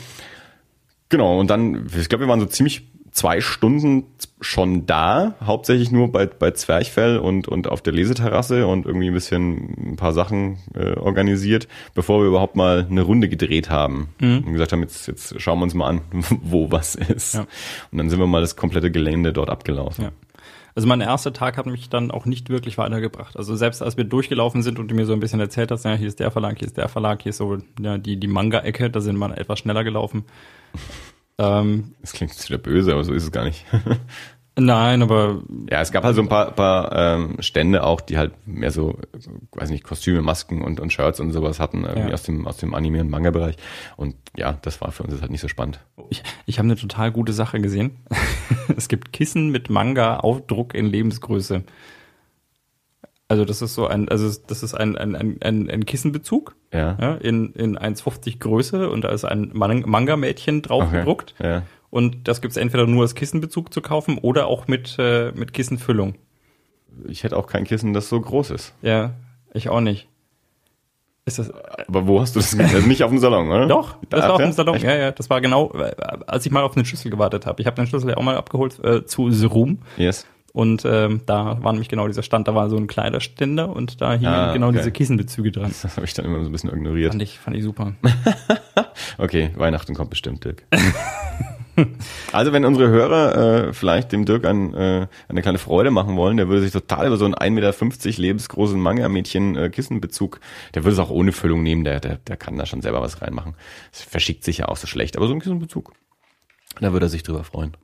Genau, 1.10 1.40
und 1.40 1.48
dann, 1.52 1.86
ich 1.96 2.10
glaube, 2.10 2.24
wir 2.24 2.28
waren 2.28 2.40
so 2.40 2.48
ziemlich 2.48 2.88
zwei 3.14 3.42
Stunden 3.42 4.06
schon 4.42 4.86
da, 4.86 5.36
hauptsächlich 5.46 5.92
nur 5.92 6.12
bei, 6.12 6.26
bei 6.26 6.52
Zwerchfell 6.52 7.18
und, 7.18 7.48
und 7.48 7.70
auf 7.70 7.82
der 7.82 7.94
Leseterrasse 7.94 8.68
und 8.68 8.86
irgendwie 8.86 9.08
ein 9.08 9.14
bisschen 9.14 9.92
ein 9.92 9.96
paar 9.96 10.14
Sachen 10.14 10.58
äh, 10.74 10.94
organisiert, 10.96 11.68
bevor 11.94 12.22
wir 12.22 12.28
überhaupt 12.28 12.56
mal 12.56 12.88
eine 12.90 13.04
Runde 13.04 13.30
gedreht 13.30 13.70
haben 13.70 14.10
mhm. 14.20 14.44
und 14.46 14.54
gesagt 14.54 14.74
haben, 14.74 14.82
jetzt, 14.82 15.08
jetzt 15.08 15.40
schauen 15.40 15.60
wir 15.60 15.64
uns 15.64 15.76
mal 15.76 15.88
an, 15.88 16.02
wo 16.42 16.72
was 16.72 16.96
ist. 16.96 17.36
Ja. 17.36 17.42
Und 17.92 18.00
dann 18.00 18.10
sind 18.10 18.20
wir 18.20 18.28
mal 18.28 18.42
das 18.42 18.56
komplette 18.56 18.92
Gelände 18.92 19.32
dort 19.32 19.50
abgelaufen. 19.50 20.06
Ja. 20.06 20.12
Also 20.76 20.88
mein 20.88 21.02
erster 21.02 21.34
Tag 21.34 21.58
hat 21.58 21.68
mich 21.68 21.90
dann 21.90 22.10
auch 22.10 22.26
nicht 22.26 22.50
wirklich 22.50 22.80
weitergebracht. 22.80 23.38
Also 23.38 23.56
selbst 23.56 23.84
als 23.84 23.96
wir 23.96 24.06
durchgelaufen 24.06 24.64
sind 24.64 24.80
und 24.80 24.88
du 24.90 24.96
mir 24.96 25.06
so 25.06 25.14
ein 25.14 25.20
bisschen 25.20 25.40
erzählt 25.40 25.70
hast, 25.70 25.86
ja, 25.86 25.94
hier 25.94 26.08
ist 26.08 26.20
der 26.20 26.32
Verlag, 26.32 26.58
hier 26.58 26.68
ist 26.68 26.78
der 26.78 26.90
Verlag, 26.90 27.22
hier 27.22 27.30
ist 27.30 27.38
so 27.38 27.60
ja, 27.80 28.00
die, 28.00 28.20
die 28.20 28.28
Manga-Ecke, 28.28 28.90
da 28.90 29.00
sind 29.00 29.18
wir 29.18 29.38
etwas 29.38 29.60
schneller 29.60 29.84
gelaufen. 29.84 30.26
Ähm, 31.38 31.96
das 32.02 32.14
klingt 32.14 32.32
jetzt 32.32 32.48
wieder 32.50 32.60
böse, 32.60 32.94
aber 32.94 33.04
so 33.04 33.14
ist 33.14 33.24
es 33.24 33.32
gar 33.32 33.44
nicht. 33.44 33.66
Nein, 34.56 35.02
aber. 35.02 35.42
Ja, 35.70 35.82
es 35.82 35.92
gab 35.92 36.04
halt 36.04 36.16
so 36.16 36.22
ein 36.22 36.30
paar, 36.30 36.52
paar 36.52 36.92
ähm, 36.96 37.38
Stände 37.40 37.84
auch, 37.84 38.02
die 38.02 38.18
halt 38.18 38.34
mehr 38.46 38.70
so, 38.70 39.00
weiß 39.54 39.72
nicht, 39.72 39.84
Kostüme, 39.84 40.22
Masken 40.22 40.62
und, 40.62 40.80
und 40.80 40.94
Shirts 40.94 41.20
und 41.20 41.32
sowas 41.32 41.60
hatten, 41.60 41.86
irgendwie 41.86 42.10
ja. 42.10 42.14
aus 42.14 42.24
dem, 42.24 42.46
aus 42.46 42.58
dem 42.58 42.76
Anime- 42.76 43.02
und 43.02 43.10
Manga-Bereich. 43.10 43.56
Und 43.98 44.16
ja, 44.38 44.60
das 44.62 44.80
war 44.80 44.92
für 44.92 45.04
uns 45.04 45.20
halt 45.22 45.32
nicht 45.32 45.42
so 45.42 45.48
spannend. 45.48 45.80
Ich, 46.10 46.22
ich 46.46 46.60
habe 46.60 46.68
eine 46.68 46.76
total 46.76 47.12
gute 47.12 47.34
Sache 47.34 47.60
gesehen. 47.62 47.98
es 48.78 48.90
gibt 48.90 49.12
Kissen 49.12 49.50
mit 49.50 49.72
Manga-Aufdruck 49.72 50.76
in 50.76 50.86
Lebensgröße. 50.86 51.64
Also 53.28 53.46
das 53.46 53.62
ist 53.62 53.74
so 53.74 53.88
ein, 53.88 54.10
also 54.10 54.30
das 54.48 54.64
ist 54.64 54.74
ein, 54.74 54.98
ein, 54.98 55.16
ein, 55.16 55.70
ein 55.70 55.86
Kissenbezug 55.86 56.56
ja. 56.74 56.98
ja 57.00 57.16
in, 57.16 57.54
in 57.54 57.78
1,50 57.78 58.40
Größe 58.40 58.90
und 58.90 59.02
da 59.02 59.10
ist 59.10 59.26
ein 59.26 59.50
Manga-Mädchen 59.54 60.62
drauf 60.62 60.84
okay. 60.88 61.00
gedruckt. 61.00 61.34
Ja. 61.42 61.64
Und 61.90 62.28
das 62.28 62.42
gibt's 62.42 62.58
entweder 62.58 62.88
nur 62.88 63.04
als 63.04 63.16
Kissenbezug 63.16 63.74
zu 63.74 63.82
kaufen 63.82 64.18
oder 64.18 64.48
auch 64.48 64.68
mit, 64.68 64.96
äh, 65.00 65.32
mit 65.36 65.54
Kissenfüllung. 65.54 66.16
Ich 67.08 67.24
hätte 67.24 67.38
auch 67.38 67.48
kein 67.48 67.64
Kissen, 67.64 67.94
das 67.94 68.10
so 68.10 68.20
groß 68.20 68.52
ist. 68.52 68.74
Ja, 68.82 69.12
ich 69.54 69.70
auch 69.70 69.82
nicht. 69.82 70.08
Ist 71.26 71.40
das, 71.40 71.52
Aber 71.88 72.06
wo 72.06 72.20
hast 72.20 72.36
du 72.36 72.40
das 72.40 72.58
gesehen? 72.58 72.88
Nicht 72.88 73.04
auf 73.04 73.10
dem 73.10 73.20
Salon, 73.20 73.48
oder? 73.48 73.68
Doch, 73.68 73.96
das 74.10 74.22
Ach, 74.22 74.28
war 74.28 74.34
auf 74.36 74.42
dem 74.42 74.52
Salon. 74.52 74.76
Echt? 74.76 74.84
Ja, 74.84 74.96
ja, 74.96 75.12
das 75.12 75.30
war 75.30 75.40
genau, 75.40 75.72
äh, 75.74 75.96
als 76.28 76.46
ich 76.46 76.52
mal 76.52 76.64
auf 76.64 76.74
den 76.74 76.84
Schlüssel 76.84 77.10
gewartet 77.10 77.46
habe. 77.46 77.62
Ich 77.62 77.68
habe 77.68 77.76
den 77.78 77.88
Schlüssel 77.88 78.10
ja 78.10 78.18
auch 78.18 78.24
mal 78.24 78.36
abgeholt 78.36 78.84
äh, 78.84 79.06
zu 79.06 79.32
Serum. 79.32 79.80
Yes. 79.96 80.26
Und 80.56 80.86
ähm, 80.86 81.22
da 81.26 81.64
war 81.64 81.74
nämlich 81.74 81.90
genau 81.90 82.08
dieser 82.08 82.22
Stand, 82.22 82.48
da 82.48 82.54
war 82.54 82.70
so 82.70 82.78
ein 82.78 82.86
Kleiderständer 82.86 83.76
und 83.76 84.02
da 84.02 84.14
hingen 84.14 84.28
ah, 84.28 84.54
genau 84.54 84.68
okay. 84.68 84.78
diese 84.78 84.92
Kissenbezüge 84.92 85.52
dran. 85.52 85.74
Das 85.82 85.98
habe 85.98 86.06
ich 86.06 86.14
dann 86.14 86.26
immer 86.26 86.42
so 86.42 86.46
ein 86.46 86.52
bisschen 86.52 86.70
ignoriert. 86.70 87.12
Fand 87.12 87.24
ich, 87.24 87.40
fand 87.40 87.58
ich 87.58 87.64
super. 87.64 87.94
okay, 89.18 89.50
Weihnachten 89.56 89.96
kommt 89.96 90.12
bestimmt, 90.12 90.46
Dirk. 90.46 90.64
also 92.32 92.54
wenn 92.54 92.66
unsere 92.66 92.88
Hörer 92.88 93.70
äh, 93.70 93.74
vielleicht 93.74 94.12
dem 94.12 94.26
Dirk 94.26 94.46
ein, 94.46 94.76
äh, 94.76 95.08
eine 95.28 95.42
kleine 95.42 95.58
Freude 95.58 95.90
machen 95.90 96.18
wollen, 96.18 96.38
der 96.38 96.48
würde 96.50 96.62
sich 96.62 96.72
total 96.72 97.08
über 97.08 97.18
so 97.18 97.26
einen 97.26 97.34
1,50 97.34 97.50
Meter 98.06 98.22
lebensgroßen 98.22 98.80
Manga-Mädchen 98.80 99.56
äh, 99.56 99.70
Kissenbezug, 99.72 100.40
der 100.76 100.84
würde 100.84 100.94
es 100.94 101.00
auch 101.00 101.10
ohne 101.10 101.32
Füllung 101.32 101.64
nehmen, 101.64 101.84
der, 101.84 102.00
der, 102.00 102.18
der 102.18 102.38
kann 102.38 102.58
da 102.58 102.68
schon 102.68 102.84
selber 102.84 103.02
was 103.02 103.24
reinmachen. 103.24 103.56
Das 103.92 104.04
verschickt 104.04 104.44
sich 104.44 104.60
ja 104.60 104.68
auch 104.68 104.78
so 104.78 104.86
schlecht, 104.86 105.18
aber 105.18 105.28
so 105.28 105.34
ein 105.34 105.40
Kissenbezug, 105.40 105.94
da 106.80 106.94
würde 106.94 107.08
er 107.08 107.10
sich 107.10 107.24
drüber 107.24 107.44
freuen. 107.44 107.76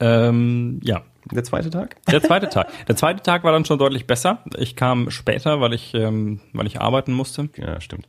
Ähm, 0.00 0.80
ja. 0.82 1.02
Der 1.30 1.44
zweite 1.44 1.70
Tag? 1.70 1.96
Der 2.06 2.22
zweite 2.22 2.48
Tag. 2.48 2.68
Der 2.86 2.96
zweite 2.96 3.22
Tag 3.22 3.44
war 3.44 3.52
dann 3.52 3.64
schon 3.64 3.78
deutlich 3.78 4.06
besser. 4.06 4.44
Ich 4.58 4.76
kam 4.76 5.10
später, 5.10 5.60
weil 5.60 5.72
ich, 5.72 5.94
ähm, 5.94 6.40
weil 6.52 6.66
ich 6.66 6.80
arbeiten 6.80 7.12
musste. 7.12 7.48
Ja, 7.56 7.80
stimmt. 7.80 8.06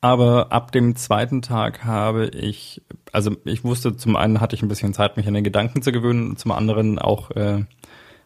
Aber 0.00 0.50
ab 0.50 0.72
dem 0.72 0.96
zweiten 0.96 1.42
Tag 1.42 1.84
habe 1.84 2.26
ich, 2.26 2.82
also 3.12 3.36
ich 3.44 3.62
wusste, 3.62 3.96
zum 3.96 4.16
einen 4.16 4.40
hatte 4.40 4.56
ich 4.56 4.62
ein 4.62 4.68
bisschen 4.68 4.92
Zeit, 4.94 5.16
mich 5.16 5.28
an 5.28 5.34
den 5.34 5.44
Gedanken 5.44 5.80
zu 5.80 5.92
gewöhnen, 5.92 6.30
und 6.30 6.38
zum 6.40 6.50
anderen 6.50 6.98
auch 6.98 7.30
äh, 7.30 7.64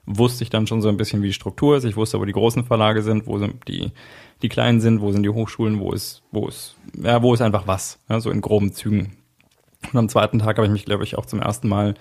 wusste 0.07 0.43
ich 0.43 0.51
dann 0.51 0.67
schon 0.67 0.81
so 0.81 0.89
ein 0.89 0.97
bisschen, 0.97 1.23
wie 1.23 1.27
die 1.27 1.33
Struktur 1.35 1.77
ist. 1.77 1.85
Ich 1.85 1.97
wusste, 1.97 2.19
wo 2.19 2.25
die 2.25 2.33
großen 2.33 2.65
Verlage 2.65 3.03
sind, 3.03 3.27
wo 3.27 3.39
sind 3.39 3.69
die, 3.69 3.93
die 4.41 4.49
kleinen 4.49 4.81
sind, 4.81 5.03
wo 5.03 5.13
sind 5.13 5.23
die 5.23 5.29
Hochschulen, 5.29 5.79
wo 5.79 5.93
ist, 5.93 6.23
wo 6.33 6.49
ist, 6.49 6.77
ja, 6.97 7.23
wo 7.23 7.35
ist 7.35 7.43
einfach 7.43 7.67
was, 7.67 7.99
ja, 8.09 8.21
so 8.21 8.31
in 8.31 8.41
groben 8.41 8.73
Zügen. 8.73 9.19
Und 9.93 9.99
am 9.99 10.09
zweiten 10.09 10.39
Tag 10.39 10.57
habe 10.57 10.67
ich 10.67 10.73
mich, 10.73 10.87
glaube 10.87 11.05
ich, 11.05 11.19
auch 11.19 11.27
zum 11.27 11.43
ersten 11.43 11.69
Mal 11.69 11.95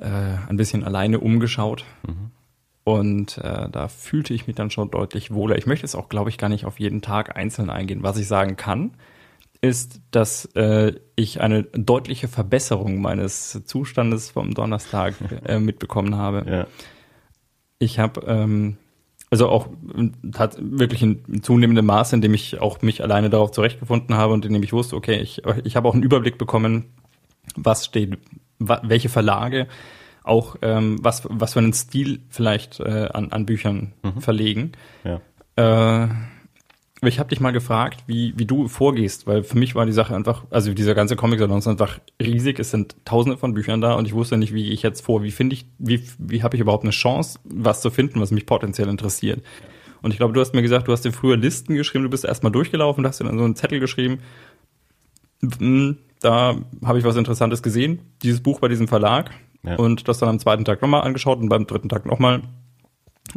äh, 0.00 0.48
ein 0.48 0.56
bisschen 0.56 0.84
alleine 0.84 1.20
umgeschaut. 1.20 1.84
Mhm. 2.06 2.30
Und 2.82 3.38
äh, 3.38 3.68
da 3.70 3.88
fühlte 3.88 4.34
ich 4.34 4.46
mich 4.46 4.56
dann 4.56 4.70
schon 4.70 4.90
deutlich 4.90 5.32
wohler. 5.32 5.56
Ich 5.58 5.66
möchte 5.66 5.86
es 5.86 5.94
auch, 5.94 6.08
glaube 6.08 6.30
ich, 6.30 6.38
gar 6.38 6.48
nicht 6.48 6.64
auf 6.64 6.80
jeden 6.80 7.02
Tag 7.02 7.36
einzeln 7.36 7.70
eingehen. 7.70 8.02
Was 8.02 8.16
ich 8.16 8.26
sagen 8.26 8.56
kann, 8.56 8.92
ist, 9.60 10.00
dass 10.10 10.46
äh, 10.56 10.94
ich 11.14 11.40
eine 11.40 11.64
deutliche 11.64 12.28
Verbesserung 12.28 13.00
meines 13.00 13.62
Zustandes 13.64 14.30
vom 14.30 14.54
Donnerstag 14.54 15.14
äh, 15.44 15.60
mitbekommen 15.60 16.16
habe. 16.16 16.50
Ja. 16.50 16.66
Ich 17.78 17.98
habe 17.98 18.22
ähm, 18.26 18.76
also 19.30 19.48
auch 19.48 19.68
hat 20.36 20.56
wirklich 20.60 21.02
in 21.02 21.42
zunehmendem 21.42 21.86
Maße, 21.86 22.16
in 22.16 22.20
dem 22.20 22.34
ich 22.34 22.60
auch 22.60 22.82
mich 22.82 23.02
alleine 23.02 23.30
darauf 23.30 23.52
zurechtgefunden 23.52 24.16
habe 24.16 24.32
und 24.32 24.44
in 24.44 24.52
dem 24.52 24.62
ich 24.62 24.72
wusste, 24.72 24.96
okay, 24.96 25.20
ich, 25.20 25.42
ich 25.62 25.76
habe 25.76 25.88
auch 25.88 25.94
einen 25.94 26.02
Überblick 26.02 26.36
bekommen, 26.36 26.86
was 27.54 27.84
steht, 27.84 28.18
welche 28.60 29.08
Verlage 29.08 29.66
auch 30.22 30.56
ähm, 30.62 30.98
was, 31.00 31.22
was 31.28 31.54
für 31.54 31.60
einen 31.60 31.72
Stil 31.72 32.20
vielleicht 32.28 32.78
äh, 32.80 33.08
an, 33.12 33.32
an 33.32 33.46
Büchern 33.46 33.92
mhm. 34.02 34.20
verlegen. 34.20 34.72
Ja. 35.02 35.20
Äh, 35.56 36.08
ich 37.02 37.18
habe 37.18 37.30
dich 37.30 37.40
mal 37.40 37.52
gefragt, 37.52 38.04
wie, 38.06 38.34
wie 38.36 38.44
du 38.44 38.68
vorgehst, 38.68 39.26
weil 39.26 39.42
für 39.42 39.56
mich 39.56 39.74
war 39.74 39.86
die 39.86 39.92
Sache 39.92 40.14
einfach, 40.14 40.44
also 40.50 40.74
dieser 40.74 40.94
ganze 40.94 41.16
Comic-Salon 41.16 41.58
ist 41.58 41.66
einfach 41.66 41.98
riesig, 42.20 42.58
es 42.58 42.70
sind 42.70 42.94
tausende 43.06 43.38
von 43.38 43.54
Büchern 43.54 43.80
da 43.80 43.94
und 43.94 44.06
ich 44.06 44.12
wusste 44.12 44.36
nicht, 44.36 44.52
wie 44.52 44.70
ich 44.70 44.82
jetzt 44.82 45.00
vor, 45.00 45.22
wie 45.22 45.30
finde 45.30 45.54
ich, 45.54 45.66
wie, 45.78 46.04
wie 46.18 46.42
habe 46.42 46.56
ich 46.56 46.60
überhaupt 46.60 46.84
eine 46.84 46.90
Chance, 46.90 47.38
was 47.44 47.80
zu 47.80 47.90
finden, 47.90 48.20
was 48.20 48.30
mich 48.30 48.44
potenziell 48.44 48.88
interessiert. 48.88 49.42
Und 50.02 50.10
ich 50.12 50.18
glaube, 50.18 50.34
du 50.34 50.40
hast 50.40 50.54
mir 50.54 50.62
gesagt, 50.62 50.88
du 50.88 50.92
hast 50.92 51.04
dir 51.04 51.12
früher 51.12 51.38
Listen 51.38 51.74
geschrieben, 51.74 52.04
du 52.04 52.10
bist 52.10 52.26
erstmal 52.26 52.52
durchgelaufen, 52.52 53.06
hast 53.06 53.20
dir 53.20 53.24
dann 53.24 53.38
so 53.38 53.44
einen 53.44 53.56
Zettel 53.56 53.80
geschrieben, 53.80 54.20
hm, 55.58 55.96
da 56.20 56.56
habe 56.84 56.98
ich 56.98 57.04
was 57.04 57.16
Interessantes 57.16 57.62
gesehen, 57.62 58.00
dieses 58.22 58.42
Buch 58.42 58.60
bei 58.60 58.68
diesem 58.68 58.88
Verlag, 58.88 59.32
ja. 59.62 59.76
Und 59.76 60.08
das 60.08 60.18
dann 60.18 60.28
am 60.28 60.38
zweiten 60.38 60.64
Tag 60.64 60.80
nochmal 60.82 61.02
angeschaut 61.02 61.38
und 61.38 61.48
beim 61.48 61.66
dritten 61.66 61.88
Tag 61.88 62.06
nochmal. 62.06 62.42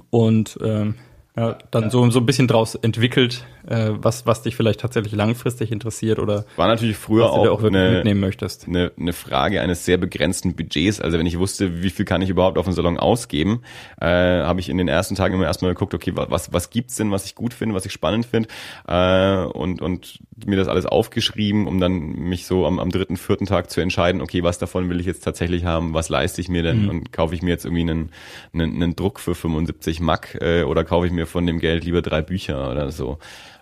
Und 0.10 0.58
ähm, 0.64 0.96
ja, 1.36 1.58
dann 1.72 1.90
so, 1.90 2.10
so 2.10 2.20
ein 2.20 2.26
bisschen 2.26 2.48
draus 2.48 2.76
entwickelt, 2.76 3.46
äh, 3.68 3.92
was, 3.96 4.26
was 4.26 4.42
dich 4.42 4.56
vielleicht 4.56 4.80
tatsächlich 4.82 5.14
langfristig 5.14 5.72
interessiert 5.72 6.20
oder 6.20 6.46
war 6.56 6.68
natürlich 6.68 6.98
früher 6.98 7.32
auch, 7.32 7.48
auch 7.48 7.64
eine, 7.64 7.92
mitnehmen 7.92 8.20
möchtest. 8.20 8.68
Eine, 8.68 8.92
eine 9.00 9.14
Frage 9.14 9.62
eines 9.62 9.86
sehr 9.86 9.98
begrenzten 9.98 10.56
Budgets. 10.56 11.00
Also 11.00 11.18
wenn 11.18 11.26
ich 11.26 11.40
wusste, 11.40 11.82
wie 11.82 11.90
viel 11.90 12.06
kann 12.06 12.22
ich 12.22 12.30
überhaupt 12.30 12.58
auf 12.58 12.66
dem 12.66 12.74
Salon 12.74 12.98
ausgeben, 12.98 13.62
äh, 14.00 14.06
habe 14.06 14.60
ich 14.60 14.70
in 14.70 14.78
den 14.78 14.88
ersten 14.88 15.16
Tagen 15.16 15.36
immer 15.36 15.46
erstmal 15.46 15.74
geguckt, 15.74 15.94
okay, 15.94 16.12
was, 16.16 16.52
was 16.52 16.70
gibt's 16.70 16.96
denn, 16.96 17.12
was 17.12 17.26
ich 17.26 17.36
gut 17.36 17.54
finde, 17.54 17.76
was 17.76 17.86
ich 17.86 17.92
spannend 17.92 18.26
finde 18.26 18.50
äh, 18.88 19.46
und, 19.46 19.82
und 19.82 20.20
mir 20.46 20.58
das 20.58 20.68
alles 20.68 20.86
aufgeschrieben, 20.86 21.68
um 21.68 21.80
dann 21.80 22.00
mich 22.00 22.46
so 22.46 22.66
am, 22.66 22.80
am 22.80 22.90
dritten, 22.90 23.18
vierten 23.18 23.46
Tag 23.46 23.70
zu 23.70 23.82
entscheiden, 23.82 24.22
okay, 24.22 24.44
was 24.44 24.58
davon 24.58 24.90
will 24.90 25.00
ich 25.00 25.06
jetzt 25.06 25.24
tatsächlich 25.24 25.66
haben, 25.66 25.94
was 25.94 26.10
leiste 26.10 26.42
ich 26.42 26.50
mir 26.50 26.64
denn 26.64 26.84
mhm. 26.84 26.90
und 26.90 27.14
kaufe 27.14 27.36
ich 27.36 27.42
mir 27.42 27.52
jetzt 27.52 27.66
irgendwie 27.66 27.82
einen, 27.82 28.10
einen, 28.54 28.76
einen 28.76 28.96
Druck 28.96 29.20
für 29.20 29.36
75 29.36 30.00
Mack 30.00 30.38
äh, 30.42 30.64
oder 30.64 30.84
kaufe 30.84 31.08
ich 31.08 31.14
mir 31.14 31.26
von 31.26 31.46
dem 31.46 31.60
Geld 31.60 31.84
lieber 31.84 32.02
drei 32.02 32.22
Bücher 32.22 32.70
oder 32.72 32.92
so. 32.92 33.20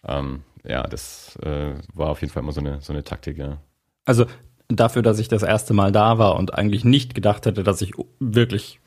Ähm, 0.07 0.43
ja, 0.63 0.83
das 0.83 1.37
äh, 1.43 1.73
war 1.93 2.09
auf 2.09 2.21
jeden 2.21 2.33
Fall 2.33 2.43
immer 2.43 2.51
so 2.51 2.61
eine, 2.61 2.81
so 2.81 2.93
eine 2.93 3.03
Taktik, 3.03 3.37
ja. 3.37 3.57
Also 4.05 4.25
dafür, 4.67 5.01
dass 5.01 5.19
ich 5.19 5.27
das 5.27 5.43
erste 5.43 5.73
Mal 5.73 5.91
da 5.91 6.17
war 6.17 6.35
und 6.35 6.53
eigentlich 6.53 6.83
nicht 6.83 7.15
gedacht 7.15 7.45
hätte, 7.45 7.63
dass 7.63 7.81
ich 7.81 7.93
wirklich 8.19 8.80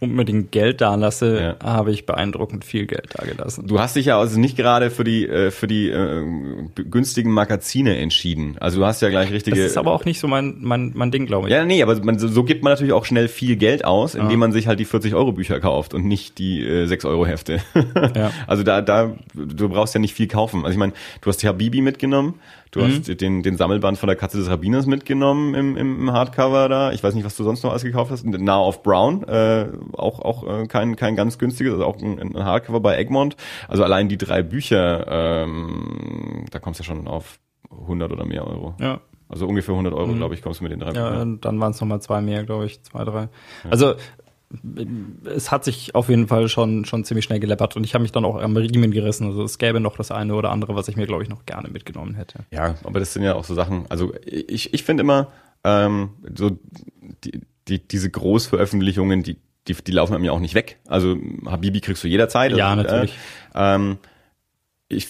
unbedingt 0.00 0.52
Geld 0.52 0.80
da 0.80 0.94
lasse, 0.96 1.56
ja. 1.60 1.64
habe 1.64 1.92
ich 1.92 2.04
beeindruckend 2.04 2.64
viel 2.64 2.86
Geld 2.86 3.08
da 3.14 3.24
gelassen. 3.24 3.66
Du 3.66 3.78
hast 3.78 3.96
dich 3.96 4.06
ja 4.06 4.18
also 4.18 4.38
nicht 4.38 4.56
gerade 4.56 4.90
für 4.90 5.04
die 5.04 5.26
äh, 5.26 5.50
für 5.50 5.66
die 5.66 5.88
äh, 5.88 6.22
günstigen 6.74 7.30
Magazine 7.30 7.96
entschieden. 7.96 8.56
Also 8.60 8.80
du 8.80 8.86
hast 8.86 9.00
ja 9.00 9.08
gleich 9.08 9.32
richtige. 9.32 9.56
Das 9.56 9.70
ist 9.70 9.78
aber 9.78 9.92
auch 9.92 10.04
nicht 10.04 10.20
so 10.20 10.28
mein 10.28 10.56
mein, 10.60 10.92
mein 10.94 11.10
Ding, 11.10 11.26
glaube 11.26 11.48
ich. 11.48 11.54
Ja, 11.54 11.64
nee, 11.64 11.82
aber 11.82 11.98
man, 12.04 12.18
so 12.18 12.44
gibt 12.44 12.62
man 12.62 12.72
natürlich 12.72 12.92
auch 12.92 13.04
schnell 13.04 13.28
viel 13.28 13.56
Geld 13.56 13.84
aus, 13.84 14.14
indem 14.14 14.32
ja. 14.32 14.36
man 14.36 14.52
sich 14.52 14.66
halt 14.66 14.78
die 14.78 14.84
40 14.84 15.14
Euro 15.14 15.32
Bücher 15.32 15.60
kauft 15.60 15.94
und 15.94 16.04
nicht 16.04 16.38
die 16.38 16.62
äh, 16.62 16.86
6 16.86 17.04
Euro 17.06 17.26
Hefte. 17.26 17.60
ja. 18.14 18.30
Also 18.46 18.64
da 18.64 18.82
da 18.82 19.14
du 19.34 19.68
brauchst 19.68 19.94
ja 19.94 20.00
nicht 20.00 20.14
viel 20.14 20.26
kaufen. 20.26 20.64
Also 20.64 20.72
ich 20.72 20.78
meine, 20.78 20.92
du 21.20 21.28
hast 21.28 21.42
Habibi 21.44 21.80
mitgenommen. 21.80 22.34
Du 22.72 22.80
mhm. 22.80 22.84
hast 22.84 23.20
den, 23.20 23.42
den 23.42 23.56
Sammelband 23.58 23.98
von 23.98 24.06
der 24.06 24.16
Katze 24.16 24.38
des 24.38 24.48
Rabbiners 24.48 24.86
mitgenommen 24.86 25.54
im, 25.54 25.76
im, 25.76 26.10
Hardcover 26.10 26.70
da. 26.70 26.90
Ich 26.92 27.04
weiß 27.04 27.14
nicht, 27.14 27.24
was 27.24 27.36
du 27.36 27.44
sonst 27.44 27.62
noch 27.62 27.70
alles 27.70 27.82
gekauft 27.82 28.10
hast. 28.10 28.24
Now 28.24 28.66
of 28.66 28.82
Brown, 28.82 29.24
äh, 29.24 29.68
auch, 29.92 30.20
auch 30.20 30.48
äh, 30.48 30.66
kein, 30.66 30.96
kein 30.96 31.14
ganz 31.14 31.38
günstiges, 31.38 31.74
also 31.74 31.84
auch 31.84 32.00
ein, 32.00 32.18
ein 32.18 32.44
Hardcover 32.44 32.80
bei 32.80 32.96
Egmont. 32.96 33.36
Also 33.68 33.84
allein 33.84 34.08
die 34.08 34.16
drei 34.16 34.42
Bücher, 34.42 35.06
ähm, 35.06 36.46
da 36.50 36.60
kommst 36.60 36.80
du 36.80 36.84
ja 36.84 36.86
schon 36.86 37.06
auf 37.06 37.38
100 37.70 38.10
oder 38.10 38.24
mehr 38.24 38.46
Euro. 38.46 38.74
Ja. 38.80 39.02
Also 39.28 39.46
ungefähr 39.46 39.74
100 39.74 39.92
Euro, 39.92 40.06
mhm. 40.06 40.16
glaube 40.16 40.34
ich, 40.34 40.40
kommst 40.40 40.60
du 40.60 40.64
mit 40.64 40.72
den 40.72 40.80
drei 40.80 40.92
ja, 40.92 41.10
Büchern. 41.10 41.40
dann 41.42 41.60
waren 41.60 41.72
es 41.72 41.80
nochmal 41.80 42.00
zwei 42.00 42.22
mehr, 42.22 42.44
glaube 42.44 42.64
ich, 42.64 42.82
zwei, 42.84 43.04
drei. 43.04 43.20
Ja. 43.20 43.70
Also 43.70 43.94
es 45.24 45.50
hat 45.50 45.64
sich 45.64 45.94
auf 45.94 46.08
jeden 46.08 46.28
Fall 46.28 46.48
schon, 46.48 46.84
schon 46.84 47.04
ziemlich 47.04 47.24
schnell 47.24 47.40
geleppert 47.40 47.76
und 47.76 47.84
ich 47.84 47.94
habe 47.94 48.02
mich 48.02 48.12
dann 48.12 48.24
auch 48.24 48.40
am 48.40 48.56
Riemen 48.56 48.90
gerissen. 48.90 49.26
Also 49.26 49.44
es 49.44 49.58
gäbe 49.58 49.80
noch 49.80 49.96
das 49.96 50.10
eine 50.10 50.34
oder 50.34 50.50
andere, 50.50 50.74
was 50.74 50.88
ich 50.88 50.96
mir, 50.96 51.06
glaube 51.06 51.22
ich, 51.22 51.28
noch 51.28 51.46
gerne 51.46 51.68
mitgenommen 51.68 52.14
hätte. 52.14 52.40
Ja, 52.50 52.74
aber 52.84 53.00
das 53.00 53.12
sind 53.12 53.22
ja 53.22 53.34
auch 53.34 53.44
so 53.44 53.54
Sachen, 53.54 53.86
also 53.88 54.12
ich, 54.24 54.74
ich 54.74 54.82
finde 54.82 55.02
immer, 55.02 55.28
ähm, 55.64 56.10
so 56.36 56.58
die, 57.24 57.40
die, 57.68 57.86
diese 57.86 58.10
Großveröffentlichungen, 58.10 59.22
die, 59.22 59.36
die, 59.68 59.74
die 59.74 59.92
laufen 59.92 60.20
mir 60.20 60.32
auch 60.32 60.40
nicht 60.40 60.54
weg. 60.54 60.78
Also 60.86 61.16
Habibi 61.46 61.80
kriegst 61.80 62.02
du 62.04 62.08
jederzeit. 62.08 62.52
Ja, 62.52 62.70
also, 62.70 62.82
natürlich. 62.82 63.16
Äh, 63.54 63.74
ähm, 63.74 63.98
ich 64.88 65.08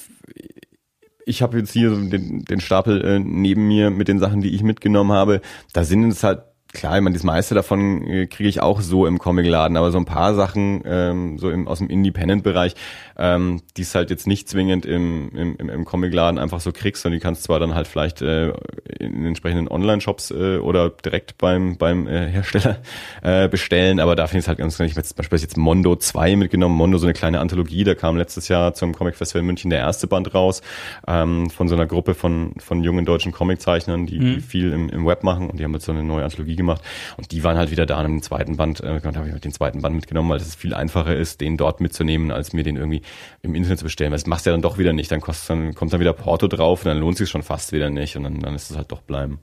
ich 1.24 1.42
habe 1.42 1.58
jetzt 1.58 1.72
hier 1.72 1.90
so 1.90 2.00
den, 2.08 2.44
den 2.44 2.60
Stapel 2.60 3.04
äh, 3.04 3.18
neben 3.18 3.66
mir 3.68 3.90
mit 3.90 4.08
den 4.08 4.18
Sachen, 4.18 4.40
die 4.40 4.54
ich 4.54 4.62
mitgenommen 4.62 5.12
habe. 5.12 5.40
Da 5.72 5.84
sind 5.84 6.08
es 6.10 6.22
halt 6.22 6.42
klar, 6.72 6.96
ich 6.96 7.02
meine, 7.02 7.14
das 7.14 7.22
meiste 7.22 7.54
davon 7.54 8.06
äh, 8.06 8.26
kriege 8.26 8.48
ich 8.48 8.60
auch 8.60 8.80
so 8.80 9.06
im 9.06 9.18
Comicladen, 9.18 9.76
aber 9.76 9.90
so 9.90 9.98
ein 9.98 10.04
paar 10.04 10.34
Sachen 10.34 10.82
ähm, 10.86 11.38
so 11.38 11.50
im, 11.50 11.68
aus 11.68 11.78
dem 11.78 11.88
Independent-Bereich, 11.88 12.74
ähm, 13.18 13.60
die 13.76 13.82
es 13.82 13.94
halt 13.94 14.10
jetzt 14.10 14.26
nicht 14.26 14.48
zwingend 14.48 14.86
im, 14.86 15.56
im, 15.58 15.68
im 15.68 15.84
Comicladen 15.84 16.38
einfach 16.38 16.60
so 16.60 16.72
kriegst, 16.72 17.02
sondern 17.02 17.18
die 17.18 17.22
kannst 17.22 17.44
zwar 17.44 17.60
dann 17.60 17.74
halt 17.74 17.86
vielleicht 17.86 18.22
äh, 18.22 18.52
in 18.98 19.26
entsprechenden 19.26 19.68
Online-Shops 19.68 20.30
äh, 20.30 20.58
oder 20.58 20.90
direkt 20.90 21.38
beim 21.38 21.76
beim 21.76 22.06
äh, 22.06 22.28
Hersteller 22.28 22.78
äh, 23.22 23.48
bestellen, 23.48 24.00
aber 24.00 24.16
da 24.16 24.26
finde 24.26 24.38
ich 24.38 24.44
es 24.44 24.48
halt 24.48 24.58
ganz 24.58 24.80
Ich 24.80 24.96
habe 24.96 25.02
zum 25.02 25.16
Beispiel 25.16 25.38
jetzt 25.38 25.56
Mondo 25.56 25.96
2 25.96 26.36
mitgenommen, 26.36 26.74
Mondo 26.74 26.96
so 26.98 27.06
eine 27.06 27.14
kleine 27.14 27.40
Anthologie, 27.40 27.84
da 27.84 27.94
kam 27.94 28.16
letztes 28.16 28.48
Jahr 28.48 28.72
zum 28.74 28.94
Comic 28.94 29.16
Festival 29.16 29.40
in 29.40 29.46
München 29.46 29.70
der 29.70 29.80
erste 29.80 30.06
Band 30.06 30.34
raus, 30.34 30.62
ähm, 31.06 31.50
von 31.50 31.68
so 31.68 31.74
einer 31.74 31.86
Gruppe 31.86 32.14
von 32.14 32.54
von 32.58 32.82
jungen 32.82 33.04
deutschen 33.04 33.32
Comiczeichnern, 33.32 34.06
die, 34.06 34.18
mhm. 34.18 34.34
die 34.34 34.40
viel 34.40 34.72
im, 34.72 34.88
im 34.88 35.06
Web 35.06 35.22
machen 35.22 35.50
und 35.50 35.60
die 35.60 35.64
haben 35.64 35.74
jetzt 35.74 35.84
so 35.84 35.92
eine 35.92 36.02
neue 36.02 36.24
Anthologie 36.24 36.56
gemacht 36.62 36.82
und 37.16 37.32
die 37.32 37.44
waren 37.44 37.56
halt 37.56 37.70
wieder 37.70 37.86
da 37.86 38.00
und 38.00 38.06
im 38.06 38.22
zweiten 38.22 38.56
Band, 38.56 38.80
äh, 38.80 39.00
da 39.00 39.14
habe 39.14 39.28
ich 39.28 39.40
den 39.40 39.52
zweiten 39.52 39.82
Band 39.82 39.94
mitgenommen, 39.94 40.30
weil 40.30 40.38
es 40.38 40.54
viel 40.54 40.74
einfacher 40.74 41.14
ist, 41.14 41.40
den 41.40 41.56
dort 41.56 41.80
mitzunehmen, 41.80 42.30
als 42.30 42.52
mir 42.52 42.62
den 42.62 42.76
irgendwie 42.76 43.02
im 43.42 43.54
Internet 43.54 43.78
zu 43.78 43.84
bestellen. 43.84 44.10
Weil 44.10 44.18
das 44.18 44.26
machst 44.26 44.46
du 44.46 44.50
ja 44.50 44.54
dann 44.54 44.62
doch 44.62 44.78
wieder 44.78 44.92
nicht. 44.92 45.10
Dann 45.10 45.20
kostet 45.20 45.50
dann, 45.50 45.74
kommt 45.74 45.92
dann 45.92 46.00
wieder 46.00 46.12
Porto 46.12 46.48
drauf 46.48 46.84
und 46.84 46.88
dann 46.88 46.98
lohnt 46.98 47.16
sich 47.16 47.28
schon 47.28 47.42
fast 47.42 47.72
wieder 47.72 47.90
nicht 47.90 48.16
und 48.16 48.24
dann, 48.24 48.40
dann 48.40 48.54
ist 48.54 48.70
es 48.70 48.76
halt 48.76 48.92
doch 48.92 49.02
bleiben. 49.02 49.40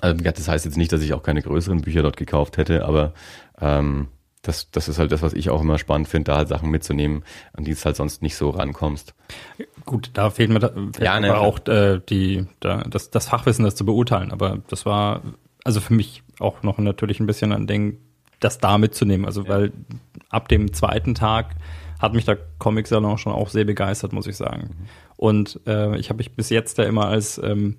Also, 0.00 0.22
das 0.22 0.48
heißt 0.48 0.64
jetzt 0.64 0.76
nicht, 0.76 0.92
dass 0.92 1.02
ich 1.02 1.12
auch 1.12 1.22
keine 1.22 1.42
größeren 1.42 1.80
Bücher 1.80 2.02
dort 2.02 2.16
gekauft 2.16 2.56
hätte, 2.56 2.84
aber 2.84 3.12
ähm, 3.60 4.08
das, 4.42 4.70
das 4.70 4.88
ist 4.88 4.98
halt 4.98 5.12
das, 5.12 5.22
was 5.22 5.34
ich 5.34 5.50
auch 5.50 5.60
immer 5.60 5.78
spannend 5.78 6.08
finde, 6.08 6.30
da 6.30 6.36
halt 6.36 6.48
Sachen 6.48 6.70
mitzunehmen, 6.70 7.24
an 7.52 7.64
die 7.64 7.72
es 7.72 7.84
halt 7.84 7.96
sonst 7.96 8.22
nicht 8.22 8.36
so 8.36 8.50
rankommst. 8.50 9.14
Gut, 9.84 10.10
da 10.14 10.30
fehlt 10.30 10.50
mir, 10.50 10.60
da, 10.60 10.68
fehlt 10.68 11.00
ja, 11.00 11.20
ne, 11.20 11.36
auch 11.36 11.66
äh, 11.66 12.00
die, 12.08 12.46
da, 12.60 12.84
das, 12.88 13.10
das 13.10 13.28
Fachwissen, 13.28 13.64
das 13.64 13.74
zu 13.74 13.84
beurteilen. 13.84 14.32
Aber 14.32 14.60
das 14.68 14.86
war 14.86 15.22
also 15.70 15.80
für 15.80 15.94
mich 15.94 16.24
auch 16.40 16.64
noch 16.64 16.78
natürlich 16.78 17.20
ein 17.20 17.26
bisschen 17.26 17.52
ein 17.52 17.68
Ding, 17.68 17.98
das 18.40 18.58
da 18.58 18.76
mitzunehmen. 18.76 19.24
Also 19.24 19.46
weil 19.46 19.72
ab 20.28 20.48
dem 20.48 20.72
zweiten 20.72 21.14
Tag 21.14 21.54
hat 22.00 22.12
mich 22.12 22.24
der 22.24 22.38
Comic-Salon 22.58 23.18
schon 23.18 23.32
auch 23.32 23.50
sehr 23.50 23.64
begeistert, 23.64 24.12
muss 24.12 24.26
ich 24.26 24.36
sagen. 24.36 24.62
Mhm. 24.62 24.86
Und 25.16 25.60
äh, 25.68 25.96
ich 25.96 26.08
habe 26.08 26.16
mich 26.16 26.34
bis 26.34 26.50
jetzt 26.50 26.76
da 26.80 26.82
immer 26.82 27.06
als, 27.06 27.40
ähm, 27.44 27.76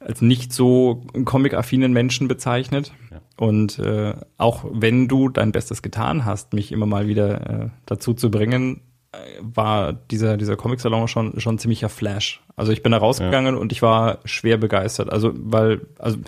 als 0.00 0.20
nicht 0.20 0.52
so 0.52 1.04
comic-affinen 1.24 1.92
Menschen 1.92 2.26
bezeichnet. 2.26 2.92
Ja. 3.12 3.20
Und 3.36 3.78
äh, 3.78 4.14
auch 4.36 4.64
wenn 4.72 5.06
du 5.06 5.28
dein 5.28 5.52
Bestes 5.52 5.82
getan 5.82 6.24
hast, 6.24 6.54
mich 6.54 6.72
immer 6.72 6.86
mal 6.86 7.06
wieder 7.06 7.50
äh, 7.50 7.68
dazu 7.86 8.14
zu 8.14 8.32
bringen, 8.32 8.80
äh, 9.12 9.18
war 9.40 9.92
dieser, 9.92 10.36
dieser 10.36 10.56
Comic-Salon 10.56 11.06
schon, 11.06 11.38
schon 11.38 11.58
ziemlicher 11.58 11.88
Flash. 11.88 12.42
Also 12.56 12.72
ich 12.72 12.82
bin 12.82 12.90
da 12.90 12.98
rausgegangen 12.98 13.54
ja. 13.54 13.60
und 13.60 13.70
ich 13.70 13.80
war 13.80 14.18
schwer 14.24 14.56
begeistert. 14.56 15.12
Also, 15.12 15.32
weil, 15.34 15.82
also 15.98 16.18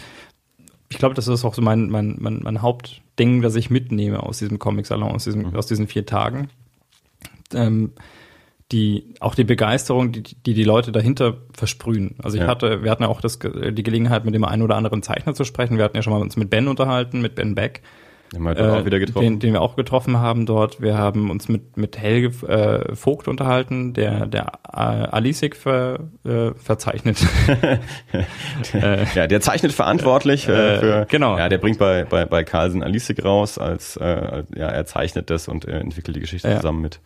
ich 0.93 0.99
glaube, 0.99 1.15
das 1.15 1.27
ist 1.27 1.45
auch 1.45 1.55
so 1.55 1.63
mein, 1.63 1.89
mein, 1.89 2.17
mein, 2.21 2.41
mein 2.43 2.61
Hauptding, 2.61 3.41
das 3.41 3.57
ich 3.57 3.71
mitnehme 3.71 4.23
aus 4.23 4.39
diesem 4.39 4.59
Comic-Salon, 4.59 5.11
aus, 5.11 5.25
diesem, 5.25 5.49
mhm. 5.49 5.57
aus 5.57 5.67
diesen 5.67 5.87
vier 5.87 6.05
Tagen. 6.05 6.51
Ähm, 7.55 7.93
die, 8.73 9.15
auch 9.21 9.35
die 9.35 9.45
Begeisterung, 9.45 10.13
die, 10.13 10.23
die 10.23 10.55
die 10.55 10.65
Leute 10.65 10.93
dahinter 10.93 11.39
versprühen. 11.55 12.17
Also 12.23 12.37
ich 12.37 12.43
ja. 12.43 12.49
hatte, 12.49 12.83
wir 12.83 12.91
hatten 12.91 13.05
ja 13.05 13.09
auch 13.09 13.23
das, 13.23 13.39
die 13.39 13.83
Gelegenheit, 13.83 14.25
mit 14.27 14.35
dem 14.35 14.45
einen 14.45 14.63
oder 14.63 14.77
anderen 14.77 15.03
Zeichner 15.03 15.35
zu 15.35 15.45
sprechen. 15.45 15.79
Wir 15.79 15.85
hatten 15.85 15.97
ja 15.97 16.03
schon 16.03 16.13
mal 16.13 16.21
uns 16.21 16.37
mit 16.37 16.51
Ben 16.51 16.69
unterhalten, 16.69 17.23
mit 17.23 17.35
Ben 17.35 17.55
Beck. 17.55 17.83
Den, 18.33 18.43
wir 18.43 18.57
äh, 18.57 18.71
auch 18.71 18.85
wieder 18.85 18.99
getroffen. 18.99 19.25
Den, 19.25 19.39
den 19.41 19.53
wir 19.53 19.61
auch 19.61 19.77
getroffen 19.77 20.19
haben 20.19 20.47
dort. 20.47 20.81
Wir 20.81 20.97
haben 20.97 21.31
uns 21.31 21.49
mit, 21.49 21.77
mit 21.77 21.99
Helge 21.99 22.29
äh, 22.47 22.95
Vogt 22.95 23.29
unterhalten, 23.29 23.93
der, 23.93 24.27
der 24.27 24.53
äh, 24.73 24.77
Alisik 24.77 25.57
ver, 25.57 26.01
äh, 26.25 26.53
verzeichnet. 26.55 27.19
äh, 28.73 29.05
ja, 29.15 29.27
der 29.27 29.41
zeichnet 29.41 29.73
verantwortlich 29.73 30.49
äh, 30.49 30.53
äh, 30.53 30.79
für, 30.81 31.07
genau. 31.11 31.37
Ja, 31.37 31.49
der 31.49 31.59
bringt 31.59 31.79
bei, 31.79 32.05
bei, 32.05 32.25
bei 32.25 32.43
Carlsen 32.45 32.83
Alisik 32.83 33.25
raus, 33.25 33.59
als 33.59 33.97
äh, 33.97 34.45
ja, 34.57 34.69
er 34.69 34.87
zeichnet 34.87 35.29
das 35.29 35.49
und 35.49 35.67
äh, 35.67 35.79
entwickelt 35.79 36.17
die 36.17 36.21
Geschichte 36.21 36.49
ja. 36.49 36.57
zusammen 36.57 36.81
mit 36.81 37.01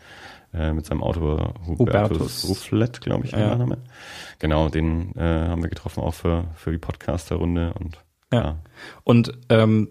äh, 0.54 0.72
mit 0.72 0.86
seinem 0.86 1.02
Autor 1.02 1.54
Hubertus 1.66 2.44
Hufflet, 2.48 3.00
glaube 3.00 3.26
ich, 3.26 3.32
ja. 3.32 3.56
Name. 3.56 3.78
Genau, 4.38 4.68
den 4.68 5.14
äh, 5.16 5.22
haben 5.22 5.62
wir 5.62 5.68
getroffen 5.68 6.02
auch 6.02 6.14
für, 6.14 6.44
für 6.54 6.70
die 6.70 6.78
Podcaster-Runde 6.78 7.74
und 7.78 7.98
ja. 8.32 8.40
ja. 8.40 8.56
Und 9.04 9.32
ähm, 9.48 9.88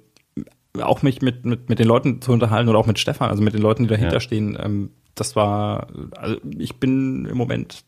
auch 0.81 1.01
mich 1.01 1.21
mit, 1.21 1.45
mit, 1.45 1.69
mit 1.69 1.79
den 1.79 1.87
Leuten 1.87 2.21
zu 2.21 2.31
unterhalten 2.31 2.69
oder 2.69 2.79
auch 2.79 2.87
mit 2.87 2.99
Stefan, 2.99 3.29
also 3.29 3.43
mit 3.43 3.53
den 3.53 3.61
Leuten, 3.61 3.83
die 3.83 3.89
dahinter 3.89 4.15
ja. 4.15 4.19
stehen, 4.19 4.57
ähm, 4.61 4.91
das 5.15 5.35
war, 5.35 5.87
also 6.17 6.37
ich 6.57 6.75
bin 6.75 7.25
im 7.25 7.37
Moment 7.37 7.85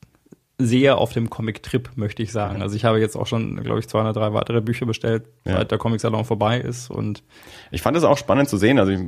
sehr 0.59 0.97
auf 0.97 1.13
dem 1.13 1.29
Comic-Trip, 1.29 1.91
möchte 1.97 2.23
ich 2.23 2.31
sagen. 2.31 2.63
Also 2.63 2.75
ich 2.75 2.83
habe 2.83 2.99
jetzt 2.99 3.15
auch 3.15 3.27
schon, 3.27 3.61
glaube 3.63 3.79
ich, 3.79 3.87
zwei 3.87 4.01
oder 4.01 4.13
drei 4.13 4.33
weitere 4.33 4.59
Bücher 4.59 4.87
bestellt, 4.87 5.25
ja. 5.45 5.57
seit 5.57 5.69
der 5.69 5.77
Comic-Salon 5.77 6.25
vorbei 6.25 6.59
ist. 6.59 6.89
Und 6.89 7.21
ich 7.69 7.83
fand 7.83 7.95
es 7.95 8.03
auch 8.03 8.17
spannend 8.17 8.49
zu 8.49 8.57
sehen. 8.57 8.79
Also 8.79 8.91
ich, 8.91 8.99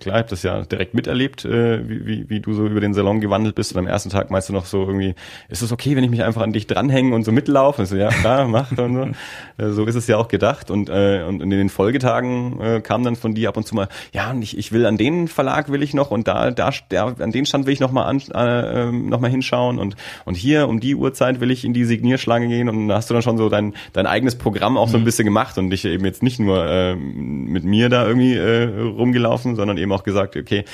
klar, 0.00 0.16
ich 0.16 0.20
habe 0.20 0.28
das 0.28 0.42
ja 0.42 0.60
direkt 0.62 0.92
miterlebt, 0.92 1.46
äh, 1.46 1.88
wie, 1.88 2.06
wie, 2.06 2.28
wie 2.28 2.40
du 2.40 2.52
so 2.52 2.66
über 2.66 2.80
den 2.80 2.92
Salon 2.92 3.22
gewandelt 3.22 3.54
bist. 3.54 3.72
Und 3.72 3.78
am 3.78 3.86
ersten 3.86 4.10
Tag 4.10 4.30
meinst 4.30 4.50
du 4.50 4.52
noch 4.52 4.66
so 4.66 4.82
irgendwie, 4.82 5.14
ist 5.48 5.62
es 5.62 5.72
okay, 5.72 5.96
wenn 5.96 6.04
ich 6.04 6.10
mich 6.10 6.22
einfach 6.22 6.42
an 6.42 6.52
dich 6.52 6.66
dranhänge 6.66 7.14
und 7.14 7.24
so 7.24 7.32
mitlaufe? 7.32 7.80
Und 7.80 7.86
so, 7.86 7.96
ja, 7.96 8.08
klar, 8.08 8.46
mach 8.48 8.70
und 8.72 8.94
so. 8.94 9.08
Äh, 9.58 9.70
so 9.70 9.86
ist 9.86 9.94
es 9.94 10.06
ja 10.06 10.18
auch 10.18 10.28
gedacht. 10.28 10.70
Und, 10.70 10.88
äh, 10.88 11.24
und 11.26 11.42
in 11.42 11.50
den 11.50 11.68
Folgetagen 11.68 12.60
äh, 12.60 12.80
kam 12.80 13.02
dann 13.02 13.16
von 13.16 13.34
dir 13.34 13.48
ab 13.48 13.56
und 13.56 13.66
zu 13.66 13.74
mal, 13.74 13.88
ja, 14.12 14.34
ich, 14.40 14.56
ich 14.56 14.72
will 14.72 14.86
an 14.86 14.96
den 14.96 15.26
Verlag 15.26 15.72
will 15.72 15.82
ich 15.82 15.94
noch 15.94 16.10
und 16.10 16.28
da, 16.28 16.50
da, 16.50 16.70
der, 16.90 17.16
an 17.18 17.32
den 17.32 17.46
Stand 17.46 17.66
will 17.66 17.72
ich 17.72 17.80
noch 17.80 17.90
mal, 17.90 18.04
an, 18.04 18.22
äh, 18.32 18.82
ähm, 18.82 19.08
noch 19.08 19.20
mal 19.20 19.30
hinschauen 19.30 19.78
und, 19.78 19.96
und 20.26 20.36
hier 20.36 20.68
um 20.68 20.78
die 20.78 20.97
Uhrzeit 20.98 21.40
will 21.40 21.50
ich 21.50 21.64
in 21.64 21.72
die 21.72 21.84
Signierschlange 21.84 22.48
gehen 22.48 22.68
und 22.68 22.92
hast 22.92 23.08
du 23.08 23.14
dann 23.14 23.22
schon 23.22 23.38
so 23.38 23.48
dein, 23.48 23.74
dein 23.92 24.06
eigenes 24.06 24.36
Programm 24.36 24.76
auch 24.76 24.88
so 24.88 24.96
ein 24.96 25.02
mhm. 25.02 25.06
bisschen 25.06 25.24
gemacht 25.24 25.56
und 25.58 25.70
dich 25.70 25.84
eben 25.84 26.04
jetzt 26.04 26.22
nicht 26.22 26.38
nur 26.38 26.66
äh, 26.66 26.94
mit 26.96 27.64
mir 27.64 27.88
da 27.88 28.06
irgendwie 28.06 28.34
äh, 28.34 28.64
rumgelaufen, 28.80 29.56
sondern 29.56 29.78
eben 29.78 29.92
auch 29.92 30.04
gesagt, 30.04 30.36
okay, 30.36 30.64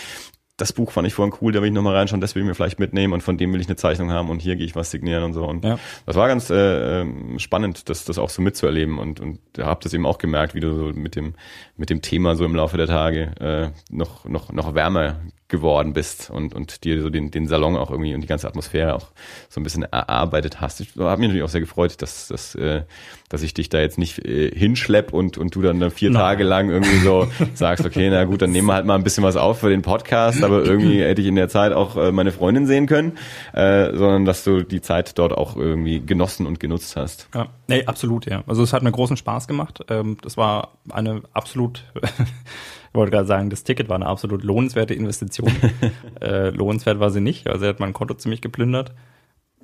das 0.57 0.73
Buch 0.73 0.93
fand 0.93 1.07
ich 1.07 1.15
vorhin 1.15 1.35
cool, 1.41 1.53
da 1.53 1.61
will 1.61 1.69
ich 1.69 1.75
nochmal 1.75 1.97
reinschauen, 1.97 2.21
das 2.21 2.35
will 2.35 2.43
ich 2.43 2.49
mir 2.49 2.55
vielleicht 2.55 2.79
mitnehmen 2.79 3.13
und 3.13 3.23
von 3.23 3.37
dem 3.37 3.53
will 3.53 3.61
ich 3.61 3.67
eine 3.67 3.77
Zeichnung 3.77 4.13
haben 4.13 4.31
und 4.31 4.41
hier 4.41 4.55
gehe 4.55 4.67
ich 4.67 4.77
was 4.77 4.91
signieren 4.91 5.25
und 5.25 5.33
so. 5.33 5.45
Und 5.45 5.65
ja. 5.65 5.79
das 6.07 6.15
war 6.15 6.29
ganz 6.29 6.49
äh, 6.51 7.01
ähm, 7.01 7.39
spannend, 7.41 7.89
das, 7.89 8.05
das 8.05 8.19
auch 8.19 8.31
so 8.31 8.41
mitzuerleben 8.41 8.99
und, 8.99 9.19
und 9.19 9.41
ihr 9.59 9.67
habt 9.67 9.85
das 9.85 9.93
eben 9.95 10.07
auch 10.07 10.19
gemerkt, 10.19 10.55
wie 10.55 10.61
du 10.61 10.73
so 10.75 10.99
mit 10.99 11.17
dem, 11.17 11.35
mit 11.77 11.91
dem 11.91 12.03
Thema 12.03 12.37
so 12.37 12.45
im 12.45 12.55
Laufe 12.55 12.77
der 12.77 12.87
Tage 12.87 13.33
äh, 13.41 13.71
noch, 13.91 14.27
noch, 14.27 14.53
noch 14.53 14.75
wärmer 14.75 15.21
geworden 15.55 15.93
bist 15.93 16.31
und, 16.31 16.55
und 16.55 16.85
dir 16.85 17.01
so 17.01 17.11
den, 17.11 17.31
den 17.31 17.47
Salon 17.47 17.77
auch 17.77 17.90
irgendwie 17.90 18.14
und 18.14 18.21
die 18.21 18.27
ganze 18.27 18.49
Atmosphäre 18.49 18.95
auch 18.95 19.07
so 19.49 19.61
ein 19.61 19.62
bisschen 19.62 19.85
erarbeitet 19.85 20.61
hast. 20.61 20.81
Ich 20.81 20.97
habe 20.99 21.21
mich 21.21 21.29
natürlich 21.29 21.45
auch 21.45 21.49
sehr 21.49 21.61
gefreut, 21.61 22.03
dass, 22.03 22.29
dass, 22.29 22.55
äh, 22.57 22.83
dass 23.29 23.43
ich 23.43 23.55
dich 23.55 23.69
da 23.69 23.79
jetzt 23.79 23.97
nicht 23.97 24.19
äh, 24.25 24.51
hinschlepp 24.51 25.12
und, 25.12 25.38
und 25.38 25.55
du 25.55 25.62
dann, 25.62 25.79
dann 25.79 25.90
vier 25.90 26.11
Nein. 26.11 26.21
Tage 26.21 26.45
lang 26.45 26.71
irgendwie 26.71 26.99
so 26.99 27.29
sagst, 27.55 27.85
okay, 27.87 28.11
na 28.11 28.25
gut, 28.25 28.43
dann 28.43 28.51
nehmen 28.51 28.67
wir 28.67 28.75
halt 28.75 28.85
mal 28.85 28.97
ein 28.97 29.05
bisschen 29.05 29.23
was 29.23 29.37
auf 29.37 29.61
für 29.61 29.71
den 29.71 29.83
Podcast, 29.83 30.43
aber 30.43 30.64
irgendwie 30.64 31.01
hätte 31.05 31.23
ich 31.23 31.29
in 31.29 31.37
der 31.37 31.49
Zeit 31.49 31.73
auch 31.73 31.97
äh, 31.97 32.11
meine 32.11 32.33
Freundin 32.33 32.67
sehen 32.67 32.87
können, 32.87 33.12
äh, 33.53 33.95
sondern 33.95 34.25
dass 34.25 34.43
du 34.43 34.62
die 34.62 34.81
Zeit 34.81 35.17
dort 35.19 35.33
auch 35.33 35.57
irgendwie 35.57 36.01
genossen 36.01 36.47
und 36.47 36.59
genutzt 36.59 36.97
hast. 36.97 37.29
Ja, 37.35 37.49
nee, 37.69 37.87
absolut, 37.87 38.27
ja. 38.27 38.43
Also 38.47 38.62
es 38.62 38.73
hat 38.73 38.83
mir 38.83 38.93
großen 38.93 39.17
Spaß 39.17 39.47
gemacht. 39.47 39.85
Ähm, 39.88 40.17
das 40.23 40.37
war 40.37 40.73
eine 40.90 41.23
absolut 41.33 41.85
wollte 42.94 43.11
gerade 43.11 43.26
sagen, 43.26 43.50
das 43.50 43.64
Ticket 43.64 43.88
war 43.88 43.96
eine 43.96 44.07
absolut 44.07 44.42
lohnenswerte 44.42 44.94
Investition. 44.94 45.50
äh, 46.20 46.50
lohnenswert 46.50 47.00
war 47.00 47.11
sie 47.11 47.20
nicht, 47.20 47.48
also 47.48 47.64
er 47.64 47.70
hat 47.70 47.80
mein 47.80 47.92
Konto 47.92 48.14
ziemlich 48.14 48.40
geplündert. 48.40 48.92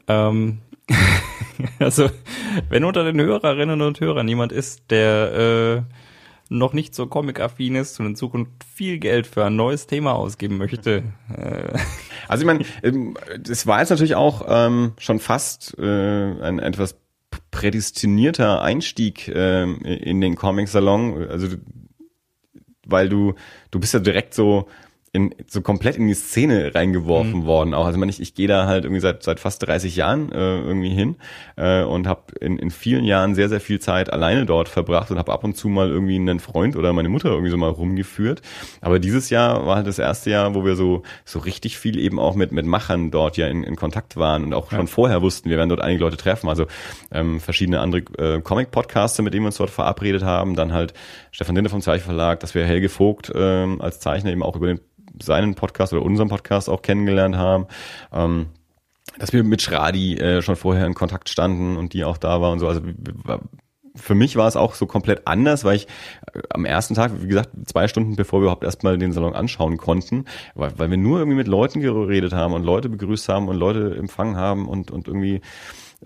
Ähm, 0.09 0.59
also, 1.79 2.11
wenn 2.69 2.85
unter 2.85 3.05
den 3.05 3.21
Hörerinnen 3.21 3.81
und 3.83 4.01
Hörern 4.01 4.29
jemand 4.29 4.53
ist, 4.53 4.91
der 4.91 5.85
äh, 5.87 5.95
noch 6.51 6.73
nicht 6.73 6.95
so 6.95 7.07
comic-affin 7.07 7.77
ist 7.77 8.01
und 8.01 8.07
in 8.07 8.17
Zukunft 8.17 8.65
viel 8.65 8.99
Geld 8.99 9.27
für 9.27 9.45
ein 9.45 9.55
neues 9.55 9.87
Thema 9.87 10.15
ausgeben 10.15 10.59
möchte. 10.59 11.05
Äh. 11.33 11.79
Also 12.27 12.43
ich 12.43 12.47
meine, 12.47 12.65
ähm, 12.83 13.17
es 13.49 13.67
war 13.67 13.79
jetzt 13.79 13.91
natürlich 13.91 14.17
auch 14.17 14.45
ähm, 14.49 14.93
schon 14.99 15.21
fast 15.21 15.79
äh, 15.79 16.43
ein 16.43 16.59
etwas 16.59 16.97
prädestinierter 17.53 18.63
Einstieg 18.63 19.29
äh, 19.29 19.63
in 19.63 20.21
den 20.21 20.35
Comic-Salon. 20.35 21.29
Also 21.29 21.57
weil 22.91 23.09
du, 23.09 23.35
du 23.71 23.81
bist 23.81 23.95
ja 23.95 24.01
direkt 24.01 24.35
so 24.35 24.69
in, 25.13 25.35
so 25.49 25.61
komplett 25.61 25.97
in 25.97 26.07
die 26.07 26.15
Szene 26.15 26.73
reingeworfen 26.73 27.41
mhm. 27.41 27.45
worden. 27.45 27.75
Auch 27.75 27.87
also 27.87 27.99
man, 27.99 28.09
ich, 28.09 28.21
ich 28.21 28.35
gehe 28.35 28.47
da 28.47 28.67
halt 28.67 28.85
irgendwie 28.85 29.01
seit 29.01 29.25
seit 29.25 29.41
fast 29.41 29.67
30 29.67 29.97
Jahren 29.97 30.31
äh, 30.31 30.59
irgendwie 30.59 30.91
hin 30.91 31.17
äh, 31.57 31.83
und 31.83 32.07
habe 32.07 32.23
in, 32.41 32.59
in 32.59 32.71
vielen 32.71 33.05
Jahren 33.05 33.35
sehr 33.35 33.49
sehr 33.49 33.61
viel 33.61 33.81
Zeit 33.81 34.13
alleine 34.13 34.47
dort 34.47 34.69
verbracht 34.69 35.11
und 35.11 35.19
habe 35.19 35.33
ab 35.33 35.43
und 35.43 35.57
zu 35.57 35.69
mal 35.69 35.89
irgendwie 35.89 36.15
einen 36.15 36.39
Freund 36.39 36.77
oder 36.77 36.93
meine 36.93 37.09
Mutter 37.09 37.31
irgendwie 37.31 37.51
so 37.51 37.57
mal 37.57 37.71
rumgeführt. 37.71 38.41
Aber 38.81 39.01
dieses 39.01 39.31
Jahr 39.31 39.67
war 39.67 39.77
halt 39.77 39.89
das 39.89 39.99
erste 39.99 40.31
Jahr, 40.31 40.55
wo 40.55 40.65
wir 40.65 40.77
so 40.77 41.03
so 41.25 41.41
richtig 41.41 41.77
viel 41.77 41.99
eben 41.99 42.21
auch 42.21 42.37
mit 42.37 42.53
mit 42.53 42.67
Machern 42.67 43.11
dort 43.11 43.37
ja 43.37 43.49
in, 43.49 43.65
in 43.65 43.75
Kontakt 43.75 44.17
waren 44.17 44.45
und 44.45 44.55
auch 44.55 44.71
ja. 44.71 44.79
schon 44.79 44.87
vorher 44.87 45.23
wussten, 45.23 45.51
wir 45.51 45.57
werden 45.57 45.71
dort 45.71 45.81
einige 45.81 46.05
Leute 46.05 46.19
treffen. 46.19 46.49
Also 46.49 46.67
ähm, 47.11 47.41
verschiedene 47.41 47.81
andere 47.81 48.03
äh, 48.17 48.41
Comic-Podcaster, 48.41 49.25
mit 49.25 49.35
denen 49.35 49.43
wir 49.43 49.49
uns 49.49 49.57
dort 49.57 49.71
verabredet 49.71 50.23
haben. 50.23 50.55
Dann 50.55 50.73
halt 50.73 50.95
Stefan 51.33 51.57
Dinde 51.57 51.69
vom 51.69 51.81
Zeichenverlag, 51.81 52.39
dass 52.39 52.55
wir 52.55 52.65
Helge 52.65 52.89
Vogt 52.89 53.33
ähm, 53.35 53.81
als 53.81 53.99
Zeichner 53.99 54.31
eben 54.31 54.45
auch 54.45 54.55
über 54.55 54.69
den 54.69 54.79
seinen 55.23 55.55
Podcast 55.55 55.93
oder 55.93 56.03
unseren 56.03 56.29
Podcast 56.29 56.69
auch 56.69 56.83
kennengelernt 56.83 57.37
haben. 57.37 57.67
Ähm, 58.13 58.47
dass 59.19 59.33
wir 59.33 59.45
mit 59.45 59.61
Schradi 59.61 60.17
äh, 60.17 60.43
schon 60.43 60.57
vorher 60.57 60.87
in 60.87 60.95
Kontakt 60.95 61.29
standen 61.29 61.77
und 61.77 61.93
die 61.93 62.05
auch 62.05 62.17
da 62.17 62.41
war 62.41 62.53
und 62.53 62.59
so. 62.59 62.69
Also 62.69 62.81
für 63.97 64.15
mich 64.15 64.37
war 64.37 64.47
es 64.47 64.57
auch 64.57 64.75
so 64.75 64.87
komplett 64.87 65.27
anders, 65.27 65.65
weil 65.65 65.77
ich 65.77 65.89
äh, 66.33 66.41
am 66.51 66.65
ersten 66.65 66.95
Tag, 66.95 67.13
wie 67.23 67.29
gesagt, 67.29 67.51
zwei 67.67 67.89
Stunden 67.89 68.17
bevor 68.17 68.41
wir 68.41 68.45
überhaupt 68.45 68.65
erstmal 68.65 68.99
den 68.99 69.13
Salon 69.13 69.35
anschauen 69.35 69.77
konnten, 69.77 70.25
weil, 70.55 70.79
weil 70.79 70.91
wir 70.91 70.97
nur 70.97 71.19
irgendwie 71.19 71.37
mit 71.37 71.49
Leuten 71.49 71.81
geredet 71.81 72.33
haben 72.33 72.55
und 72.55 72.65
Leute 72.65 72.89
begrüßt 72.89 73.29
haben 73.29 73.49
und 73.49 73.57
Leute 73.57 73.97
empfangen 73.97 74.37
haben 74.37 74.69
und, 74.69 74.91
und 74.91 75.09
irgendwie 75.09 75.41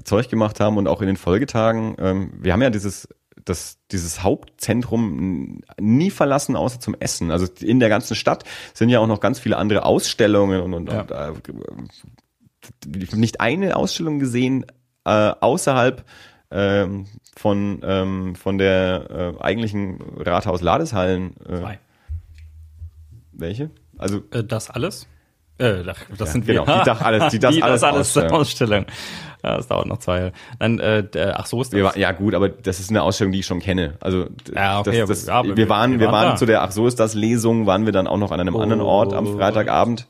Zeug 0.03 0.29
gemacht 0.29 0.59
haben 0.59 0.77
und 0.77 0.89
auch 0.89 1.01
in 1.01 1.07
den 1.07 1.17
Folgetagen. 1.17 1.95
Ähm, 1.99 2.33
wir 2.41 2.53
haben 2.53 2.63
ja 2.63 2.71
dieses 2.71 3.09
das, 3.45 3.79
dieses 3.91 4.23
Hauptzentrum 4.23 5.61
nie 5.81 6.11
verlassen, 6.11 6.57
außer 6.57 6.81
zum 6.81 6.95
Essen. 6.99 7.31
Also 7.31 7.47
in 7.61 7.81
der 7.81 7.89
ganzen 7.89 8.15
Stadt 8.15 8.45
sind 8.73 8.89
ja 8.89 9.01
auch 9.01 9.07
noch 9.07 9.21
ganz 9.21 9.39
viele 9.39 9.57
andere 9.57 9.85
Ausstellungen 9.85 10.61
und, 10.63 10.75
und, 10.75 10.93
ja. 10.93 11.03
und 11.29 11.49
äh, 11.49 13.17
nicht 13.17 13.41
eine 13.41 13.77
Ausstellung 13.77 14.19
gesehen 14.19 14.65
äh, 15.05 15.11
außerhalb 15.11 16.05
ähm, 16.51 17.07
von, 17.37 17.81
ähm, 17.83 18.37
von 18.37 18.59
der 18.59 19.35
äh, 19.39 19.43
eigentlichen 19.43 20.01
Rathaus-Ladeshallen. 20.19 21.35
Äh, 21.47 21.59
Zwei. 21.59 21.79
Welche? 23.33 23.71
Also 23.99 24.23
äh, 24.31 24.45
das 24.45 24.71
alles? 24.71 25.07
Äh, 25.59 25.85
das 25.85 25.97
ja, 26.19 26.27
sind 26.27 26.47
genau, 26.47 26.67
wir. 26.67 26.79
Die 26.79 26.85
das 26.85 27.01
alles, 27.01 27.31
die 27.31 27.39
das 27.41 27.55
die 27.55 27.63
alles, 27.63 27.81
das 27.81 27.93
alles 27.93 28.01
Ausstellung. 28.09 28.33
Ausstellung. 28.33 28.87
Ja, 29.45 29.57
das 29.59 29.69
dauert 29.69 29.87
noch 29.87 29.99
zwei 29.99 30.19
Jahre. 30.19 30.33
Dann, 30.59 30.79
äh, 30.79 31.05
der, 31.05 31.39
ach 31.39 31.47
so 31.47 31.61
ist 31.61 31.73
das. 31.73 31.97
ja 31.97 32.13
gut, 32.13 32.35
aber 32.35 32.49
das 32.49 32.81
ist 32.81 32.91
eine 32.91 33.03
Ausstellung, 33.03 33.33
die 33.33 33.41
ich 33.41 33.47
schon 33.47 33.61
kenne. 33.61 33.95
Also 34.01 34.27
ja, 34.55 34.81
okay, 34.81 35.01
das, 35.01 35.09
das, 35.09 35.27
ja, 35.27 35.45
wir, 35.45 35.57
wir 35.57 35.69
waren, 35.69 36.01
wir 36.01 36.07
waren, 36.07 36.29
waren 36.29 36.37
zu 36.39 36.47
der 36.47 36.63
ach 36.63 36.73
so 36.73 36.87
ist 36.87 36.99
das 36.99 37.15
Lesung, 37.15 37.67
waren 37.67 37.85
wir 37.85 37.93
dann 37.93 38.07
auch 38.07 38.17
noch 38.17 38.33
an 38.33 38.41
einem 38.41 38.55
oh, 38.55 38.61
anderen 38.61 38.81
Ort 38.81 39.13
am 39.13 39.27
Freitagabend. 39.27 40.09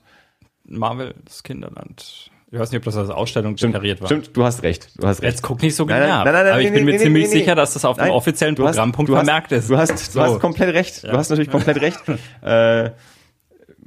Marvel, 0.66 1.14
das 1.24 1.42
Kinderland. 1.42 2.30
Ich 2.50 2.60
weiß 2.60 2.70
nicht, 2.70 2.78
ob 2.78 2.84
das 2.84 2.96
als 2.96 3.10
Ausstellung 3.10 3.56
stimmt, 3.56 3.74
deklariert 3.74 4.00
war. 4.00 4.06
Stimmt, 4.06 4.36
du 4.36 4.44
hast 4.44 4.62
recht. 4.62 4.90
Du 4.96 5.08
hast 5.08 5.22
recht. 5.22 5.32
Jetzt 5.32 5.42
guck 5.42 5.60
nicht 5.60 5.74
so 5.74 5.86
genau. 5.86 5.98
Nein, 5.98 6.24
nein, 6.24 6.32
nein, 6.32 6.46
aber 6.52 6.60
ich 6.60 6.72
bin 6.72 6.84
mir 6.84 6.98
ziemlich 6.98 7.28
sicher, 7.28 7.56
dass 7.56 7.74
das 7.74 7.84
auf 7.84 7.98
dem 7.98 8.10
offiziellen 8.10 8.54
Programmpunkt 8.54 9.10
vermerkt 9.10 9.50
ist. 9.50 9.68
Du 9.68 9.76
hast, 9.76 10.14
du 10.14 10.20
hast 10.20 10.38
komplett 10.38 10.72
recht. 10.72 11.02
Du 11.02 11.12
hast 11.12 11.30
natürlich 11.30 11.50
komplett 11.50 11.80
recht. 11.80 11.98
äh, 12.42 12.90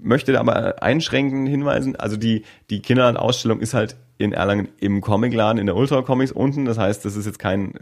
möchte 0.01 0.39
aber 0.39 0.81
einschränken 0.81 1.45
hinweisen, 1.45 1.95
also 1.95 2.17
die, 2.17 2.43
die 2.69 2.81
Kinderland-Ausstellung 2.81 3.59
ist 3.59 3.73
halt 3.73 3.95
in 4.19 4.33
Erlangen 4.33 4.69
im 4.79 5.01
Comicladen, 5.01 5.59
in 5.59 5.67
der 5.67 5.75
Ultra 5.75 6.01
Comics 6.01 6.31
unten. 6.31 6.65
Das 6.65 6.77
heißt, 6.77 7.05
das 7.05 7.15
ist 7.15 7.25
jetzt 7.25 7.37
kein, 7.37 7.73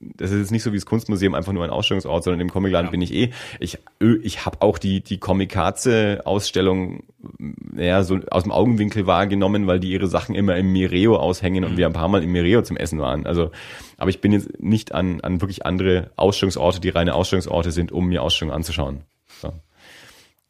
das 0.00 0.30
ist 0.30 0.38
jetzt 0.38 0.50
nicht 0.50 0.62
so 0.62 0.72
wie 0.72 0.76
das 0.76 0.84
Kunstmuseum 0.86 1.34
einfach 1.34 1.52
nur 1.52 1.64
ein 1.64 1.70
Ausstellungsort, 1.70 2.24
sondern 2.24 2.40
im 2.40 2.50
Comicladen 2.50 2.88
ja. 2.88 2.90
bin 2.90 3.00
ich 3.00 3.14
eh. 3.14 3.30
Ich, 3.58 3.78
ich 4.00 4.44
habe 4.44 4.60
auch 4.60 4.78
die, 4.78 5.00
die 5.00 5.18
Comikaze-Ausstellung 5.18 7.04
ja, 7.76 8.02
so 8.02 8.18
aus 8.30 8.42
dem 8.42 8.52
Augenwinkel 8.52 9.06
wahrgenommen, 9.06 9.66
weil 9.66 9.80
die 9.80 9.90
ihre 9.90 10.08
Sachen 10.08 10.34
immer 10.34 10.56
im 10.56 10.72
Mireo 10.72 11.16
aushängen 11.16 11.64
und 11.64 11.72
mhm. 11.72 11.76
wir 11.78 11.86
ein 11.86 11.94
paar 11.94 12.08
Mal 12.08 12.22
im 12.22 12.32
Mireo 12.32 12.62
zum 12.62 12.76
Essen 12.76 13.00
waren. 13.00 13.26
Also, 13.26 13.50
aber 13.96 14.10
ich 14.10 14.20
bin 14.20 14.32
jetzt 14.32 14.60
nicht 14.60 14.92
an, 14.92 15.20
an 15.22 15.40
wirklich 15.40 15.64
andere 15.64 16.10
Ausstellungsorte, 16.16 16.80
die 16.80 16.90
reine 16.90 17.14
Ausstellungsorte 17.14 17.70
sind, 17.70 17.92
um 17.92 18.08
mir 18.08 18.22
Ausstellungen 18.22 18.56
anzuschauen. 18.56 19.04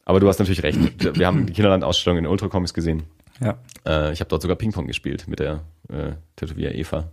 Aber 0.05 0.21
du 0.21 0.29
hast 0.29 0.39
natürlich 0.39 0.63
recht. 0.63 0.79
Wir 1.17 1.27
haben 1.27 1.47
die 1.47 1.53
Kinderland-Ausstellung 1.53 2.19
in 2.19 2.27
Ultra 2.27 2.49
Comics 2.49 2.75
gesehen. 2.75 3.05
Ja. 3.41 3.59
Äh, 3.87 4.13
ich 4.13 4.21
habe 4.21 4.29
dort 4.29 4.43
sogar 4.43 4.57
Ping-Pong 4.57 4.87
gespielt 4.87 5.27
mit 5.29 5.41
der 5.41 5.63
äh, 5.89 6.13
Tätowier 6.37 6.75
Eva. 6.75 7.09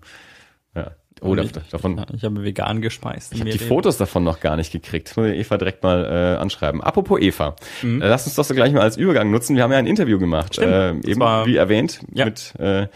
Ja. 0.75 0.91
Oh, 1.21 1.36
ich, 1.36 1.52
davon. 1.52 2.04
Ich 2.13 2.23
habe 2.23 2.43
vegan 2.43 2.82
gespeist. 2.82 3.34
Ich 3.34 3.41
habe 3.41 3.49
die 3.49 3.58
Fotos 3.58 3.97
davon 3.97 4.23
noch 4.23 4.39
gar 4.39 4.56
nicht 4.56 4.71
gekriegt. 4.71 5.17
muss 5.17 5.28
ich 5.28 5.39
Eva 5.39 5.58
direkt 5.58 5.84
mal 5.84 6.06
äh, 6.06 6.41
anschreiben. 6.41 6.82
Apropos 6.82 7.19
Eva, 7.19 7.56
mhm. 7.82 8.02
äh, 8.02 8.08
lass 8.08 8.25
uns 8.25 8.36
das 8.36 8.47
so 8.47 8.56
gleich 8.56 8.71
mal 8.71 8.82
als 8.82 8.95
Übergang 8.95 9.30
nutzen. 9.30 9.56
Wir 9.56 9.63
haben 9.63 9.71
ja 9.71 9.80
ein 9.80 9.88
Interview 9.88 10.17
gemacht, 10.17 10.58
äh, 10.58 10.91
eben 10.91 11.19
wie 11.19 11.58
erwähnt 11.58 11.99
ja. 12.13 12.25
mit 12.25 12.54
äh, 12.58 12.88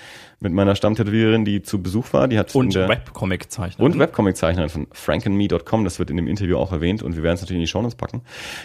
mit 0.43 0.53
meiner 0.53 0.75
Stammtätowiererin, 0.75 1.45
die 1.45 1.63
zu 1.63 1.82
Besuch 1.82 2.12
war. 2.13 2.27
Die 2.27 2.38
hat 2.38 2.53
und 2.53 2.75
Webcomic-Zeichnerin. 2.75 3.91
Und 3.91 3.99
Webcomic-Zeichnerin 3.99 4.69
von 4.69 4.88
frankandme.com. 4.91 5.86
Das 5.86 5.99
wird 5.99 6.10
in 6.10 6.17
dem 6.17 6.27
Interview 6.27 6.58
auch 6.58 6.71
erwähnt 6.71 7.01
und 7.01 7.15
wir 7.15 7.23
werden 7.23 7.36
es 7.36 7.41
natürlich 7.41 7.60
in 7.60 7.63
die 7.63 7.67
Show 7.67 7.82
Notes 7.82 7.95
packen. 7.95 8.21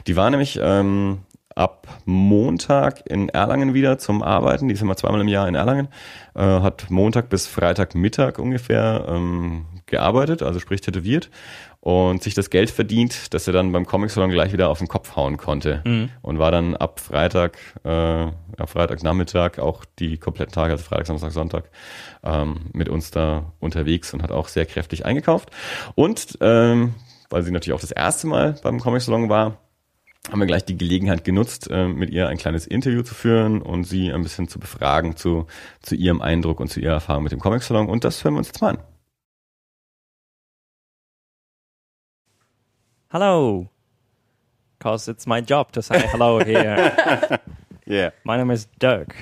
Die 0.06 0.16
war 0.16 0.28
nämlich 0.28 0.58
ähm, 0.60 1.20
ab 1.54 1.86
Montag 2.04 3.08
in 3.08 3.28
Erlangen 3.28 3.74
wieder 3.74 3.98
zum 3.98 4.22
Arbeiten. 4.22 4.68
Die 4.68 4.74
ist 4.74 4.82
immer 4.82 4.96
zweimal 4.96 5.20
im 5.20 5.28
Jahr 5.28 5.48
in 5.48 5.54
Erlangen. 5.54 5.88
Äh, 6.34 6.42
hat 6.42 6.90
Montag 6.90 7.28
bis 7.30 7.46
Freitagmittag 7.46 8.38
ungefähr 8.38 9.06
ähm, 9.08 9.66
gearbeitet, 9.86 10.42
also 10.42 10.58
sprich 10.58 10.80
tätowiert 10.80 11.30
und 11.80 12.22
sich 12.22 12.34
das 12.34 12.50
Geld 12.50 12.70
verdient, 12.70 13.32
dass 13.32 13.46
er 13.46 13.52
dann 13.52 13.72
beim 13.72 13.86
Comic 13.86 14.10
Salon 14.10 14.30
gleich 14.30 14.52
wieder 14.52 14.68
auf 14.68 14.78
den 14.78 14.88
Kopf 14.88 15.14
hauen 15.16 15.36
konnte 15.36 15.82
mhm. 15.84 16.10
und 16.22 16.38
war 16.38 16.50
dann 16.50 16.76
ab 16.76 17.00
Freitag, 17.00 17.58
äh, 17.84 17.90
ja, 17.90 18.66
Freitagnachmittag 18.66 19.58
auch 19.58 19.84
die 19.98 20.18
kompletten 20.18 20.52
Tage, 20.52 20.72
also 20.72 20.84
Freitag, 20.84 21.06
Samstag, 21.06 21.30
Sonntag 21.32 21.70
ähm, 22.24 22.70
mit 22.72 22.88
uns 22.88 23.10
da 23.10 23.52
unterwegs 23.60 24.12
und 24.12 24.22
hat 24.22 24.32
auch 24.32 24.48
sehr 24.48 24.66
kräftig 24.66 25.06
eingekauft 25.06 25.50
und 25.94 26.38
ähm, 26.40 26.94
weil 27.30 27.42
sie 27.42 27.52
natürlich 27.52 27.76
auch 27.76 27.80
das 27.80 27.92
erste 27.92 28.26
Mal 28.26 28.58
beim 28.62 28.80
Comic 28.80 29.02
Salon 29.02 29.28
war, 29.28 29.58
haben 30.30 30.40
wir 30.40 30.46
gleich 30.46 30.64
die 30.64 30.76
Gelegenheit 30.76 31.24
genutzt, 31.24 31.68
äh, 31.70 31.86
mit 31.88 32.10
ihr 32.10 32.28
ein 32.28 32.36
kleines 32.36 32.66
Interview 32.66 33.02
zu 33.02 33.14
führen 33.14 33.62
und 33.62 33.84
sie 33.84 34.12
ein 34.12 34.22
bisschen 34.22 34.48
zu 34.48 34.58
befragen 34.58 35.16
zu, 35.16 35.46
zu 35.80 35.94
ihrem 35.94 36.20
Eindruck 36.20 36.60
und 36.60 36.68
zu 36.68 36.80
ihrer 36.80 36.94
Erfahrung 36.94 37.22
mit 37.22 37.32
dem 37.32 37.40
Comic 37.40 37.62
Salon. 37.62 37.88
Und 37.88 38.04
das 38.04 38.24
hören 38.24 38.34
wir 38.34 38.38
uns 38.38 38.48
jetzt 38.48 38.60
mal 38.60 38.70
an. 38.70 38.78
Hello, 43.10 43.70
because 44.78 45.08
it's 45.08 45.26
my 45.26 45.40
job 45.40 45.72
to 45.72 45.80
say 45.80 46.06
hello 46.08 46.44
here. 46.44 47.40
yeah. 47.86 48.10
My 48.22 48.36
name 48.36 48.50
is 48.50 48.66
Dirk. 48.78 49.16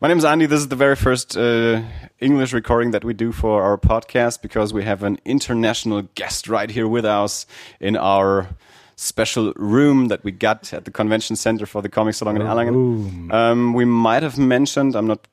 My 0.00 0.08
name 0.08 0.16
is 0.16 0.24
Andy. 0.24 0.46
This 0.46 0.60
is 0.60 0.68
the 0.68 0.76
very 0.76 0.96
first 0.96 1.36
uh, 1.36 1.82
English 2.20 2.54
recording 2.54 2.92
that 2.92 3.04
we 3.04 3.12
do 3.12 3.30
for 3.30 3.62
our 3.62 3.76
podcast 3.76 4.40
because 4.40 4.72
we 4.72 4.84
have 4.84 5.02
an 5.02 5.18
international 5.26 6.08
guest 6.14 6.48
right 6.48 6.70
here 6.70 6.88
with 6.88 7.04
us 7.04 7.44
in 7.78 7.94
our 7.94 8.48
special 8.96 9.52
room 9.56 10.08
that 10.08 10.24
we 10.24 10.32
got 10.32 10.72
at 10.72 10.86
the 10.86 10.90
convention 10.90 11.36
center 11.36 11.66
for 11.66 11.82
the 11.82 11.90
comic 11.90 12.14
salon 12.14 12.36
in 12.36 12.42
Erlangen. 12.46 13.30
Um, 13.34 13.74
we 13.74 13.84
might 13.84 14.22
have 14.22 14.38
mentioned, 14.38 14.96
I'm 14.96 15.06
not 15.06 15.28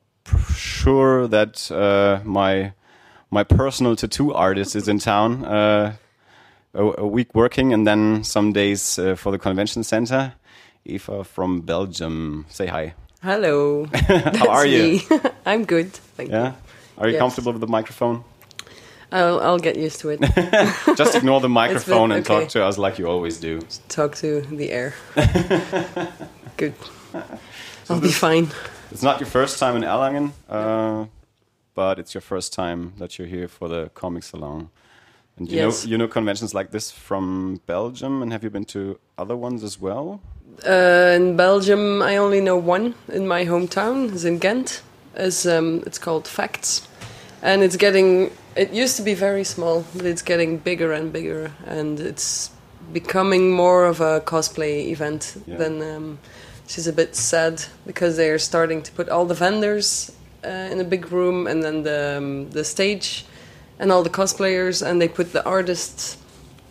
sure 0.54 1.26
that 1.26 1.72
uh, 1.72 2.20
my 2.22 2.74
my 3.30 3.44
personal 3.44 3.96
tattoo 3.96 4.34
artist 4.34 4.76
is 4.76 4.88
in 4.88 4.98
town. 4.98 5.42
Uh, 5.46 5.96
a, 6.74 6.84
a, 6.98 7.06
week 7.06 7.34
working 7.34 7.72
and 7.72 7.86
then 7.86 8.24
some 8.24 8.52
days 8.52 8.98
uh, 8.98 9.14
for 9.14 9.32
the 9.32 9.38
convention 9.38 9.84
center. 9.84 10.34
Eva 10.84 11.24
from 11.24 11.60
Belgium, 11.60 12.46
say 12.48 12.66
hi. 12.66 12.94
Hello. 13.22 13.86
How 13.94 14.48
are 14.48 14.66
you? 14.66 15.00
I'm 15.46 15.64
good. 15.64 15.92
Thank 15.92 16.30
yeah? 16.30 16.48
you. 16.48 16.54
Are 16.98 17.06
you 17.08 17.12
yes. 17.14 17.20
comfortable 17.20 17.52
with 17.52 17.60
the 17.60 17.66
microphone? 17.66 18.24
I'll, 19.10 19.40
I'll 19.40 19.58
get 19.58 19.76
used 19.76 20.00
to 20.00 20.10
it. 20.10 20.20
Just 20.96 21.14
ignore 21.14 21.40
the 21.40 21.48
microphone 21.48 22.10
been, 22.10 22.18
okay. 22.18 22.34
and 22.34 22.42
talk 22.44 22.48
to 22.50 22.64
us 22.64 22.78
like 22.78 22.98
you 22.98 23.08
always 23.08 23.38
do. 23.38 23.60
talk 23.88 24.16
to 24.16 24.42
the 24.42 24.70
air. 24.70 24.94
Good. 26.56 26.74
So 27.84 27.94
I'll 27.94 28.00
be 28.00 28.12
fine. 28.12 28.48
It's 28.90 29.02
not 29.02 29.20
your 29.20 29.28
first 29.28 29.58
time 29.58 29.76
in 29.76 29.82
Erlangen, 29.82 30.32
uh, 30.48 31.06
but 31.74 31.98
it's 31.98 32.14
your 32.14 32.20
first 32.20 32.52
time 32.52 32.92
that 32.98 33.18
you're 33.18 33.28
here 33.28 33.48
for 33.48 33.68
the 33.68 33.90
comic 33.94 34.24
salon. 34.24 34.70
And 35.38 35.50
you 35.50 35.56
yes. 35.56 35.84
know 35.84 35.90
you 35.90 35.98
know 35.98 36.08
conventions 36.08 36.54
like 36.54 36.70
this 36.70 36.90
from 36.90 37.60
Belgium, 37.66 38.22
and 38.22 38.32
have 38.32 38.42
you 38.42 38.50
been 38.50 38.64
to 38.66 38.98
other 39.16 39.36
ones 39.36 39.62
as 39.62 39.80
well? 39.80 40.20
Uh, 40.66 41.14
in 41.14 41.36
Belgium, 41.36 42.02
I 42.02 42.16
only 42.16 42.40
know 42.40 42.56
one 42.56 42.94
in 43.08 43.28
my 43.28 43.44
hometown. 43.44 44.12
It's 44.12 44.24
in 44.24 44.38
Ghent. 44.38 44.82
It's, 45.14 45.46
um, 45.46 45.82
it's 45.86 45.98
called 45.98 46.26
Facts, 46.26 46.86
and 47.42 47.62
it's 47.62 47.76
getting 47.76 48.30
it 48.56 48.72
used 48.72 48.96
to 48.96 49.02
be 49.02 49.14
very 49.14 49.44
small, 49.44 49.84
but 49.94 50.04
it's 50.04 50.22
getting 50.22 50.58
bigger 50.58 50.92
and 50.92 51.12
bigger, 51.12 51.52
and 51.66 52.00
it's 52.00 52.50
becoming 52.92 53.52
more 53.52 53.84
of 53.84 54.00
a 54.00 54.20
cosplay 54.20 54.86
event 54.88 55.36
yeah. 55.46 55.56
than. 55.56 55.82
Um, 55.82 56.18
she's 56.68 56.86
a 56.86 56.92
bit 56.92 57.16
sad 57.16 57.64
because 57.86 58.16
they 58.16 58.30
are 58.30 58.38
starting 58.38 58.82
to 58.82 58.92
put 58.92 59.08
all 59.08 59.24
the 59.24 59.34
vendors 59.34 60.12
uh, 60.44 60.48
in 60.70 60.80
a 60.80 60.84
big 60.84 61.10
room 61.10 61.46
and 61.46 61.62
then 61.62 61.82
the 61.82 62.18
um, 62.18 62.50
the 62.50 62.62
stage 62.62 63.24
and 63.78 63.90
all 63.92 64.02
the 64.02 64.10
cosplayers, 64.10 64.82
and 64.82 65.00
they 65.00 65.08
put 65.08 65.32
the 65.32 65.44
artists 65.44 66.16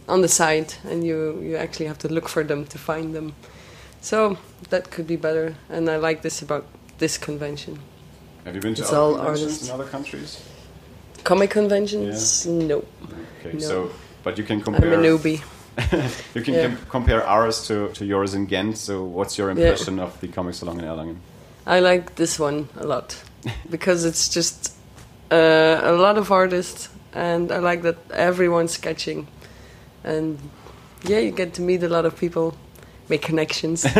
on 0.08 0.22
the 0.22 0.28
side, 0.28 0.74
and 0.90 1.04
you 1.04 1.40
you 1.42 1.58
actually 1.58 1.88
have 1.88 1.98
to 2.00 2.08
look 2.08 2.30
for 2.30 2.44
them 2.44 2.66
to 2.66 2.78
find 2.78 3.14
them. 3.16 3.34
So 4.02 4.38
that 4.70 4.90
could 4.92 5.08
be 5.08 5.16
better, 5.18 5.56
and 5.70 5.90
I 5.90 5.98
like 5.98 6.22
this 6.22 6.42
about 6.42 6.64
this 7.00 7.18
convention. 7.18 7.80
Have 8.46 8.56
you 8.56 8.62
been 8.62 8.76
to 8.76 8.82
It's 8.82 8.92
other 8.92 9.02
all 9.02 9.16
conventions 9.16 9.44
artists. 9.44 9.68
in 9.70 9.74
other 9.74 9.90
countries? 9.92 10.40
Comic 11.24 11.50
conventions? 11.50 12.46
No, 12.46 12.84
Okay, 13.42 13.54
No. 13.54 13.60
so 13.60 13.90
but 14.24 14.38
you 14.38 14.44
can 14.46 14.62
compare. 14.62 14.94
I'm 14.94 15.04
compare. 15.04 15.14
a 15.14 15.18
newbie. 15.18 15.42
You 16.36 16.42
can 16.42 16.54
Yeah. 16.54 16.68
com- 16.68 16.78
compare 16.90 17.22
ours 17.28 17.68
to, 17.68 17.90
to 17.94 18.06
yours 18.06 18.34
in 18.34 18.46
Ghent. 18.48 18.78
So 18.78 19.04
what's 19.04 19.38
your 19.38 19.50
impression 19.52 20.00
of 20.00 20.20
the 20.22 20.28
comic 20.28 20.56
salon 20.56 20.80
in 20.80 20.86
Erlangen? 20.86 21.18
I 21.66 21.80
like 21.82 22.16
this 22.16 22.40
one 22.40 22.68
a 22.80 22.86
lot 22.86 23.16
because 23.70 24.06
it's 24.06 24.30
just 24.36 24.72
uh, 25.32 25.82
a 25.84 25.92
lot 25.92 26.18
of 26.18 26.32
artists, 26.32 26.90
and 27.14 27.52
I 27.52 27.60
like 27.60 27.82
that 27.84 27.98
everyone's 28.12 28.72
sketching, 28.74 29.28
and 30.04 30.38
yeah, 31.04 31.20
you 31.20 31.32
get 31.32 31.54
to 31.56 31.62
meet 31.62 31.84
a 31.84 31.90
lot 31.90 32.06
of 32.06 32.16
people, 32.20 32.56
make 33.10 33.22
connections, 33.22 33.86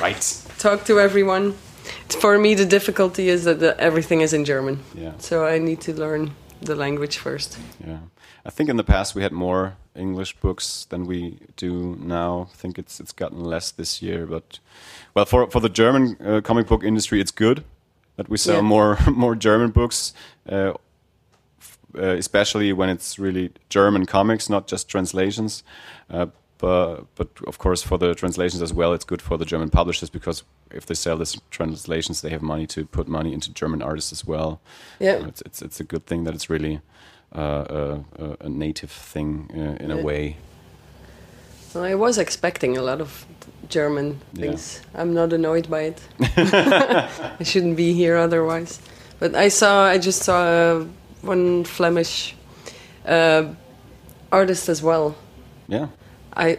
Right. 0.00 0.44
talk 0.58 0.84
to 0.84 0.98
everyone. 1.00 1.54
For 2.20 2.38
me, 2.38 2.54
the 2.54 2.66
difficulty 2.66 3.28
is 3.28 3.44
that 3.44 3.58
the, 3.60 3.78
everything 3.80 4.20
is 4.20 4.32
in 4.32 4.44
German, 4.44 4.78
Yeah. 4.94 5.12
so 5.18 5.44
I 5.46 5.58
need 5.58 5.80
to 5.82 5.92
learn 5.92 6.30
the 6.62 6.74
language 6.74 7.18
first. 7.18 7.58
Yeah. 7.86 7.98
I 8.46 8.50
think 8.50 8.68
in 8.70 8.76
the 8.76 8.84
past 8.84 9.14
we 9.14 9.22
had 9.22 9.32
more 9.32 9.72
English 9.94 10.36
books 10.40 10.86
than 10.88 11.06
we 11.06 11.36
do 11.56 11.96
now. 12.00 12.48
I 12.52 12.56
think 12.56 12.78
it's 12.78 13.00
it's 13.00 13.12
gotten 13.12 13.44
less 13.44 13.70
this 13.72 14.02
year, 14.02 14.26
but 14.26 14.60
well, 15.14 15.26
for 15.26 15.50
for 15.50 15.60
the 15.60 15.68
German 15.68 16.16
uh, 16.24 16.40
comic 16.42 16.66
book 16.66 16.82
industry, 16.84 17.20
it's 17.20 17.32
good 17.32 17.64
that 18.16 18.28
we 18.28 18.36
sell 18.38 18.54
Yeah. 18.56 18.62
more 18.68 18.96
more 19.10 19.36
German 19.36 19.70
books, 19.72 20.14
uh, 20.48 20.72
uh, 21.96 22.16
especially 22.18 22.72
when 22.72 22.88
it's 22.88 23.18
really 23.18 23.50
German 23.68 24.06
comics, 24.06 24.48
not 24.48 24.66
just 24.66 24.88
translations. 24.88 25.62
Uh, 26.10 26.26
but 26.58 27.04
but 27.14 27.28
of 27.46 27.56
course, 27.58 27.82
for 27.82 27.98
the 27.98 28.14
translations 28.14 28.62
as 28.62 28.72
well, 28.72 28.92
it's 28.94 29.04
good 29.06 29.22
for 29.22 29.38
the 29.38 29.44
German 29.46 29.70
publishers 29.70 30.10
because 30.10 30.44
if 30.70 30.84
they 30.84 30.94
sell 30.94 31.16
these 31.16 31.40
translations, 31.50 32.20
they 32.20 32.30
have 32.30 32.42
money 32.42 32.66
to 32.66 32.84
put 32.84 33.08
money 33.08 33.32
into 33.32 33.50
German 33.52 33.82
artists 33.82 34.12
as 34.12 34.26
well. 34.26 34.60
Yeah, 35.00 35.26
It's 35.28 35.40
it's 35.46 35.62
it's 35.62 35.80
a 35.80 35.84
good 35.84 36.04
thing 36.06 36.24
that 36.24 36.34
it's 36.34 36.50
really 36.50 36.80
uh, 37.34 37.64
a, 37.70 38.04
a, 38.24 38.36
a 38.40 38.48
native 38.48 38.90
thing 39.12 39.50
uh, 39.54 39.82
in 39.84 39.90
a 39.90 39.96
way. 39.96 40.36
well, 41.74 41.84
I 41.84 41.94
was 41.94 42.18
expecting 42.18 42.76
a 42.76 42.82
lot 42.82 43.00
of 43.00 43.24
German 43.68 44.18
Yeah. 44.34 44.46
things. 44.50 44.80
I'm 44.94 45.14
not 45.14 45.32
annoyed 45.32 45.68
by 45.70 45.82
it. 45.82 46.00
I 47.40 47.42
shouldn't 47.44 47.76
be 47.76 47.92
here 47.94 48.16
otherwise. 48.16 48.80
But 49.20 49.34
I 49.34 49.48
saw, 49.50 49.84
I 49.84 49.98
just 49.98 50.22
saw 50.22 50.42
uh, 50.42 50.84
one 51.22 51.64
Flemish 51.64 52.34
uh, 53.06 53.44
artist 54.30 54.68
as 54.68 54.82
well. 54.82 55.14
Yeah, 55.68 55.88
I, 56.34 56.58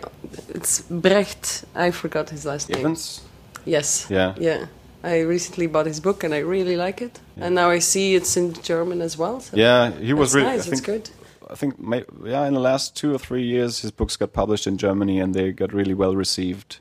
it's 0.49 0.81
Brecht. 0.81 1.65
I 1.75 1.91
forgot 1.91 2.29
his 2.29 2.45
last 2.45 2.69
name. 2.69 2.79
Evans. 2.79 3.21
Yes. 3.65 4.07
Yeah, 4.09 4.35
Yeah. 4.39 4.65
I 5.03 5.21
recently 5.21 5.65
bought 5.65 5.87
his 5.87 5.99
book 5.99 6.23
and 6.23 6.33
I 6.33 6.39
really 6.39 6.77
like 6.77 7.01
it. 7.01 7.19
Yeah. 7.35 7.45
And 7.45 7.55
now 7.55 7.71
I 7.71 7.79
see 7.79 8.13
it's 8.13 8.37
in 8.37 8.53
German 8.53 9.01
as 9.01 9.17
well. 9.17 9.39
So 9.39 9.57
yeah. 9.57 9.91
He 9.91 10.13
was 10.13 10.35
really. 10.35 10.47
nice. 10.47 10.67
I 10.67 10.71
it's 10.71 10.81
think. 10.81 10.85
good. 10.85 11.09
I 11.49 11.55
think. 11.55 11.79
May, 11.79 12.05
yeah, 12.23 12.45
in 12.45 12.53
the 12.53 12.59
last 12.59 12.95
two 12.95 13.13
or 13.13 13.17
three 13.17 13.43
years, 13.43 13.81
his 13.81 13.89
books 13.91 14.15
got 14.15 14.31
published 14.31 14.67
in 14.67 14.77
Germany 14.77 15.19
and 15.19 15.33
they 15.33 15.51
got 15.51 15.73
really 15.73 15.95
well 15.95 16.15
received. 16.15 16.79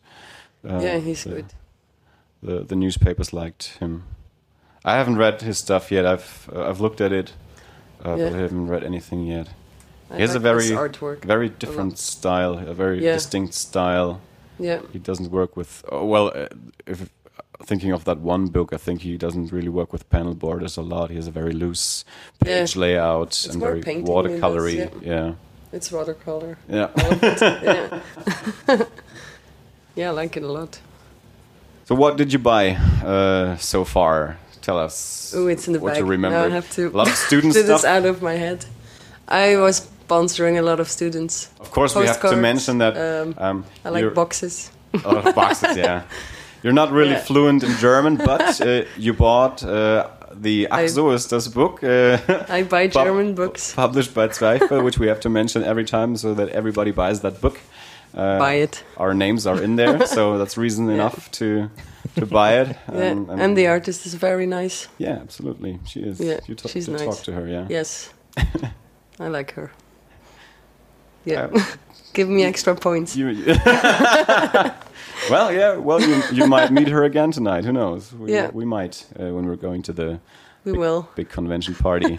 Uh, 0.69 0.81
yeah, 0.83 0.99
he's 0.99 1.25
the, 1.25 1.31
good. 1.31 1.47
The 2.43 2.61
the 2.61 2.77
newspapers 2.77 3.33
liked 3.33 3.79
him. 3.79 4.05
I 4.85 4.97
haven't 4.97 5.17
read 5.17 5.41
his 5.41 5.59
stuff 5.59 5.91
yet. 5.91 6.05
I've 6.05 6.51
uh, 6.55 6.69
I've 6.69 6.81
looked 6.81 7.01
at 7.01 7.13
it, 7.13 7.33
uh, 8.05 8.17
Yeah. 8.17 8.25
but 8.31 8.35
I 8.35 8.39
haven't 8.43 8.67
read 8.69 8.85
anything 8.85 9.25
yet. 9.27 9.49
I 10.11 10.17
he 10.17 10.23
has 10.23 10.35
a 10.35 10.39
like 10.41 10.55
his 10.57 10.71
very- 10.71 10.89
artwork. 10.89 11.25
Very 11.25 11.49
different 11.49 11.99
style, 11.99 12.55
a 12.59 12.75
very 12.75 12.99
Yeah. 13.05 13.15
distinct 13.15 13.55
style. 13.55 14.21
Yeah. 14.59 14.81
he 14.93 14.99
doesn't 14.99 15.31
work 15.31 15.57
with 15.57 15.83
oh, 15.91 16.05
well 16.05 16.27
uh, 16.35 16.47
if 16.87 17.09
thinking 17.65 17.93
of 17.93 18.05
that 18.05 18.19
one 18.19 18.47
book 18.49 18.73
i 18.75 18.77
think 18.77 19.01
he 19.03 19.17
doesn't 19.17 19.51
really 19.53 19.71
work 19.71 19.91
with 19.93 20.03
panel 20.11 20.35
borders 20.35 20.77
a 20.77 20.83
lot 20.83 21.09
he 21.11 21.17
has 21.17 21.27
a 21.29 21.31
very 21.31 21.53
loose 21.55 22.05
page 22.45 22.77
layout 22.77 23.29
It's 23.29 23.47
and 23.47 23.61
very 23.61 23.81
than 23.81 24.03
this, 24.05 24.11
watercolory 24.11 24.77
yeah. 24.77 24.89
yeah 25.15 25.33
It's 25.73 25.91
watercolor. 25.91 26.59
yeah 26.69 26.89
it. 26.97 27.41
yeah. 28.69 28.85
yeah, 29.97 30.09
I 30.09 30.13
like 30.23 30.37
it 30.37 30.43
a 30.43 30.53
lot. 30.53 30.81
so 31.87 31.95
what 31.95 32.17
did 32.19 32.33
you 32.33 32.39
buy 32.39 32.77
uh, 33.05 33.57
so 33.57 33.85
far 33.85 34.37
tell 34.71 34.85
us 34.87 35.33
Oh, 35.35 35.49
it's 35.49 35.67
in 35.67 35.73
the 35.75 35.81
what 35.81 35.93
bag. 35.95 35.99
you 36.03 36.11
remember 36.11 36.39
Now 36.39 36.47
I 36.47 36.51
have 36.51 36.69
to 36.77 36.83
a 36.89 36.97
lot 36.97 37.09
of 37.09 37.15
student 37.27 37.55
do 37.55 37.63
this 37.63 37.85
out 37.85 38.07
of 38.07 38.21
my 38.23 38.35
head. 38.39 38.65
I 39.29 39.57
was 39.57 39.81
sponsoring 40.09 40.59
a 40.59 40.63
lot 40.63 40.81
of 40.81 40.89
students. 40.89 41.51
of 41.61 41.71
course 41.71 41.95
we 42.01 42.07
have 42.07 42.21
to 42.31 42.37
mention 42.37 42.79
that 42.79 42.95
Um, 42.97 43.35
um, 43.39 43.65
I 43.85 43.91
like 43.91 44.15
boxes. 44.15 44.71
a 44.93 45.09
lot 45.15 45.27
of 45.27 45.35
boxes 45.35 45.77
yeah 45.77 46.03
you're 46.63 46.75
not 46.83 46.91
really 46.93 47.13
Yeah. 47.15 47.25
fluent 47.25 47.63
in 47.63 47.73
german 47.79 48.17
but 48.17 48.61
uh, 48.61 48.67
you 48.99 49.13
bought 49.15 49.63
uh, 49.63 50.05
the 50.43 50.67
Ach 50.71 50.89
so 50.89 51.11
ist 51.13 51.31
das 51.31 51.49
book 51.49 51.83
uh, 51.83 52.19
I 52.59 52.63
buy 52.65 52.89
German 52.89 53.35
books. 53.35 53.73
published 53.75 54.15
by 54.15 54.29
Zweifel, 54.29 54.83
which 54.87 54.99
we 54.99 55.09
have 55.09 55.21
to 55.21 55.29
mention 55.29 55.65
every 55.65 55.85
time 55.85 56.17
so 56.17 56.35
that 56.35 56.49
everybody 56.49 56.93
buys 56.93 57.21
that 57.21 57.41
book. 57.41 57.57
Uh, 58.15 58.39
buy 58.39 58.63
it. 58.63 58.85
Our 58.97 59.15
names 59.15 59.47
are 59.47 59.63
in 59.65 59.77
there, 59.77 60.07
so 60.07 60.39
that's 60.39 60.57
reason 60.57 60.87
Yeah. 60.87 60.95
enough 60.95 61.29
to 61.39 61.47
to 62.17 62.27
buy 62.27 62.61
it. 62.61 62.77
Yeah. 62.93 63.11
Um, 63.13 63.31
and 63.31 63.57
the 63.57 63.67
artist 63.69 64.07
is 64.07 64.15
very 64.15 64.47
nice. 64.47 64.89
yeah, 64.99 65.19
absolutely, 65.23 65.79
she 65.87 66.01
is. 66.01 66.21
Yeah, 66.21 66.41
you 66.47 66.57
she's 66.67 66.89
nice. 66.89 67.03
talk 67.05 67.23
to 67.25 67.33
her, 67.33 67.47
yeah. 67.47 67.67
Yes. 67.71 68.11
I 69.21 69.29
like 69.29 69.53
her. 69.55 69.71
Yeah. 71.25 71.49
Uh, 71.55 71.65
Give 72.13 72.29
me 72.29 72.43
extra 72.45 72.75
points. 72.75 73.15
you, 73.17 73.27
well, 75.31 75.53
yeah. 75.53 75.77
Well, 75.77 76.01
you, 76.01 76.23
you 76.33 76.47
might 76.49 76.71
meet 76.73 76.89
her 76.89 77.05
again 77.05 77.31
tonight. 77.31 77.65
Who 77.65 77.73
knows? 77.73 78.13
We, 78.13 78.33
Yeah. 78.33 78.51
we 78.53 78.65
might 78.65 79.07
uh, 79.19 79.33
when 79.35 79.47
we're 79.47 79.57
going 79.61 79.83
to 79.83 79.93
the 79.93 80.19
We 80.65 80.73
will. 80.73 81.09
big 81.15 81.29
convention 81.29 81.75
party. 81.77 82.17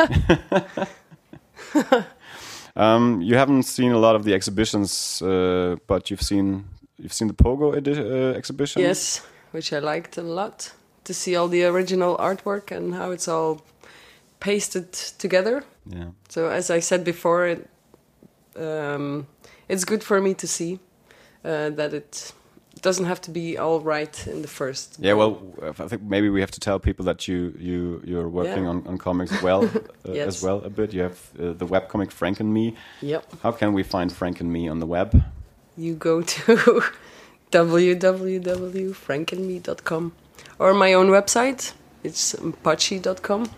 um, 2.75 3.21
you 3.21 3.35
haven't 3.35 3.63
seen 3.63 3.91
a 3.91 3.97
lot 3.99 4.15
of 4.15 4.23
the 4.23 4.33
exhibitions, 4.33 5.21
uh, 5.21 5.75
but 5.87 6.09
you've 6.09 6.21
seen 6.21 6.65
you've 6.97 7.13
seen 7.13 7.27
the 7.27 7.33
Pogo 7.33 7.73
uh, 7.73 8.37
exhibition. 8.37 8.81
Yes, 8.81 9.21
which 9.51 9.71
I 9.73 9.79
liked 9.79 10.17
a 10.17 10.21
lot 10.21 10.73
to 11.03 11.13
see 11.13 11.35
all 11.35 11.47
the 11.47 11.63
original 11.65 12.17
artwork 12.17 12.71
and 12.71 12.93
how 12.93 13.11
it's 13.11 13.27
all 13.27 13.61
pasted 14.39 14.91
together. 15.19 15.63
Yeah. 15.85 16.11
So 16.29 16.47
as 16.49 16.69
I 16.69 16.79
said 16.81 17.03
before, 17.03 17.47
it, 17.47 17.69
um, 18.55 19.27
it's 19.67 19.85
good 19.85 20.03
for 20.03 20.21
me 20.21 20.33
to 20.35 20.47
see 20.47 20.79
uh, 21.45 21.69
that 21.71 21.93
it 21.93 22.33
doesn't 22.81 23.05
have 23.05 23.19
to 23.21 23.31
be 23.31 23.57
all 23.57 23.79
right 23.81 24.27
in 24.27 24.41
the 24.41 24.47
first. 24.47 24.97
Yeah, 24.99 25.13
well, 25.13 25.37
I 25.63 25.87
think 25.87 26.01
maybe 26.01 26.29
we 26.29 26.39
have 26.39 26.51
to 26.51 26.59
tell 26.59 26.79
people 26.79 27.05
that 27.05 27.27
you 27.27 27.53
you 27.59 28.01
you're 28.05 28.29
working 28.29 28.63
Yeah. 28.63 28.69
on, 28.69 28.87
on 28.87 28.97
comics 28.97 29.41
well 29.41 29.63
uh, 30.07 30.13
Yes. 30.13 30.27
as 30.27 30.43
well 30.43 30.61
a 30.65 30.69
bit. 30.69 30.93
You 30.93 31.03
have 31.03 31.17
uh, 31.39 31.53
the 31.57 31.65
webcomic 31.67 32.11
Frank 32.11 32.39
and 32.39 32.53
Me. 32.53 32.73
Yep. 33.01 33.23
How 33.43 33.51
can 33.51 33.73
we 33.73 33.83
find 33.83 34.11
Frank 34.11 34.39
and 34.41 34.51
Me 34.51 34.69
on 34.69 34.79
the 34.79 34.87
web? 34.87 35.23
You 35.77 35.95
go 35.95 36.21
to 36.21 36.81
www.frankandme.com 37.51 40.11
or 40.59 40.73
my 40.73 40.93
own 40.93 41.07
website. 41.09 41.73
It's 42.03 42.33
mpachi.com. 42.33 43.49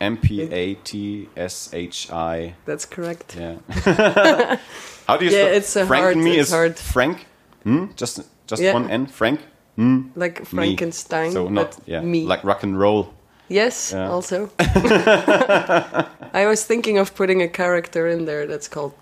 M 0.00 0.16
P 0.18 0.42
A 0.52 0.74
T 0.74 1.28
S 1.36 1.70
H 1.72 2.10
I. 2.12 2.54
That's 2.66 2.84
correct. 2.84 3.36
Yeah. 3.38 3.56
How 5.06 5.16
do 5.16 5.24
you 5.24 5.30
Yeah, 5.30 5.46
it's 5.56 5.76
a 5.76 5.86
Frank 5.86 6.02
hard- 6.02 6.16
and 6.16 6.24
Me 6.24 6.38
it's 6.38 6.48
is 6.48 6.54
hard. 6.54 6.76
Frank. 6.78 7.26
Hmm? 7.62 7.86
Just 7.96 8.20
just 8.46 8.62
Yeah. 8.62 8.74
one 8.74 8.90
N. 8.90 9.06
Frank. 9.06 9.40
Hmm. 9.76 10.08
Like 10.14 10.44
Frankenstein. 10.46 11.32
So 11.32 11.48
not 11.48 11.76
but 11.76 11.88
yeah, 11.88 12.00
me. 12.00 12.24
like 12.26 12.44
rock 12.44 12.62
and 12.62 12.78
roll. 12.78 13.12
Yes, 13.48 13.92
Yeah. 13.92 14.10
also. 14.10 14.50
I 14.58 16.46
was 16.46 16.64
thinking 16.64 16.98
of 16.98 17.14
putting 17.14 17.42
a 17.42 17.48
character 17.48 18.08
in 18.08 18.24
there 18.24 18.46
that's 18.46 18.68
called 18.68 18.94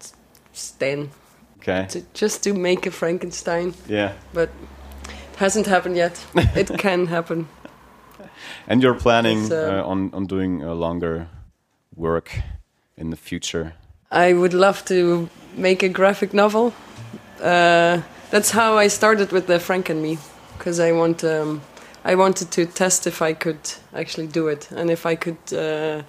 Stan, 0.53 1.11
Okay. 1.63 1.87
to, 1.89 2.03
just 2.15 2.43
to 2.45 2.55
make 2.55 2.87
a 2.87 2.91
Frankenstein, 2.91 3.75
Yeah. 3.89 4.13
but 4.35 4.49
it 5.09 5.37
hasn't 5.39 5.67
happened 5.67 5.97
yet. 5.97 6.27
it 6.57 6.69
can 6.79 7.07
happen. 7.07 7.47
And 8.69 8.83
you're 8.83 8.99
planning 8.99 9.53
um, 9.53 9.59
uh, 9.59 9.83
on 9.91 10.11
on 10.15 10.27
doing 10.27 10.63
a 10.63 10.75
longer 10.75 11.27
work 11.97 12.43
in 12.97 13.11
the 13.11 13.17
future. 13.17 13.73
I 14.11 14.33
would 14.33 14.55
love 14.55 14.83
to 14.85 15.29
make 15.57 15.83
a 15.87 15.89
graphic 15.89 16.33
novel. 16.33 16.73
Uh, 17.41 18.01
that's 18.31 18.51
how 18.51 18.79
I 18.85 18.89
started 18.89 19.33
with 19.33 19.47
the 19.47 19.59
Frank 19.59 19.91
and 19.91 20.01
Me, 20.03 20.19
because 20.59 20.81
I 20.89 20.93
want 20.93 21.23
um, 21.25 21.61
I 22.05 22.15
wanted 22.15 22.51
to 22.51 22.67
test 22.67 23.07
if 23.07 23.21
I 23.23 23.35
could 23.35 23.59
actually 23.93 24.27
do 24.27 24.49
it, 24.49 24.71
and 24.73 24.91
if 24.91 25.07
I 25.07 25.17
could, 25.17 25.39
uh, 25.53 26.03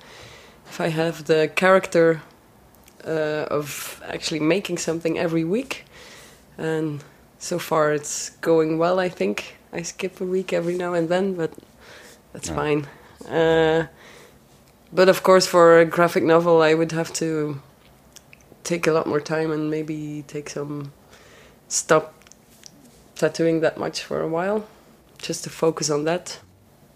if 0.69 0.79
I 0.81 0.89
have 0.89 1.23
the 1.25 1.47
character 1.55 2.21
uh, 3.05 3.47
of 3.49 4.01
actually 4.07 4.39
making 4.39 4.77
something 4.79 5.17
every 5.19 5.43
week, 5.43 5.85
and 6.57 7.03
so 7.39 7.59
far 7.59 7.93
it's 7.93 8.31
going 8.41 8.77
well. 8.77 8.99
I 8.99 9.09
think 9.09 9.57
I 9.71 9.83
skip 9.83 10.21
a 10.21 10.25
week 10.25 10.53
every 10.53 10.75
now 10.75 10.93
and 10.93 11.09
then, 11.09 11.33
but 11.35 11.51
that's 12.33 12.49
Yeah. 12.49 12.55
fine. 12.55 12.87
Uh, 13.29 13.87
but 14.91 15.09
of 15.09 15.21
course, 15.23 15.47
for 15.47 15.79
a 15.79 15.85
graphic 15.85 16.23
novel, 16.23 16.61
I 16.61 16.73
would 16.73 16.91
have 16.91 17.11
to 17.13 17.59
take 18.63 18.87
a 18.87 18.93
lot 18.93 19.05
more 19.05 19.21
time 19.21 19.51
and 19.51 19.69
maybe 19.69 20.23
take 20.27 20.49
some 20.49 20.91
stop 21.67 22.13
tattooing 23.15 23.61
that 23.61 23.77
much 23.77 24.03
for 24.03 24.21
a 24.21 24.27
while, 24.27 24.65
just 25.17 25.43
to 25.43 25.49
focus 25.49 25.89
on 25.89 26.05
that. 26.05 26.39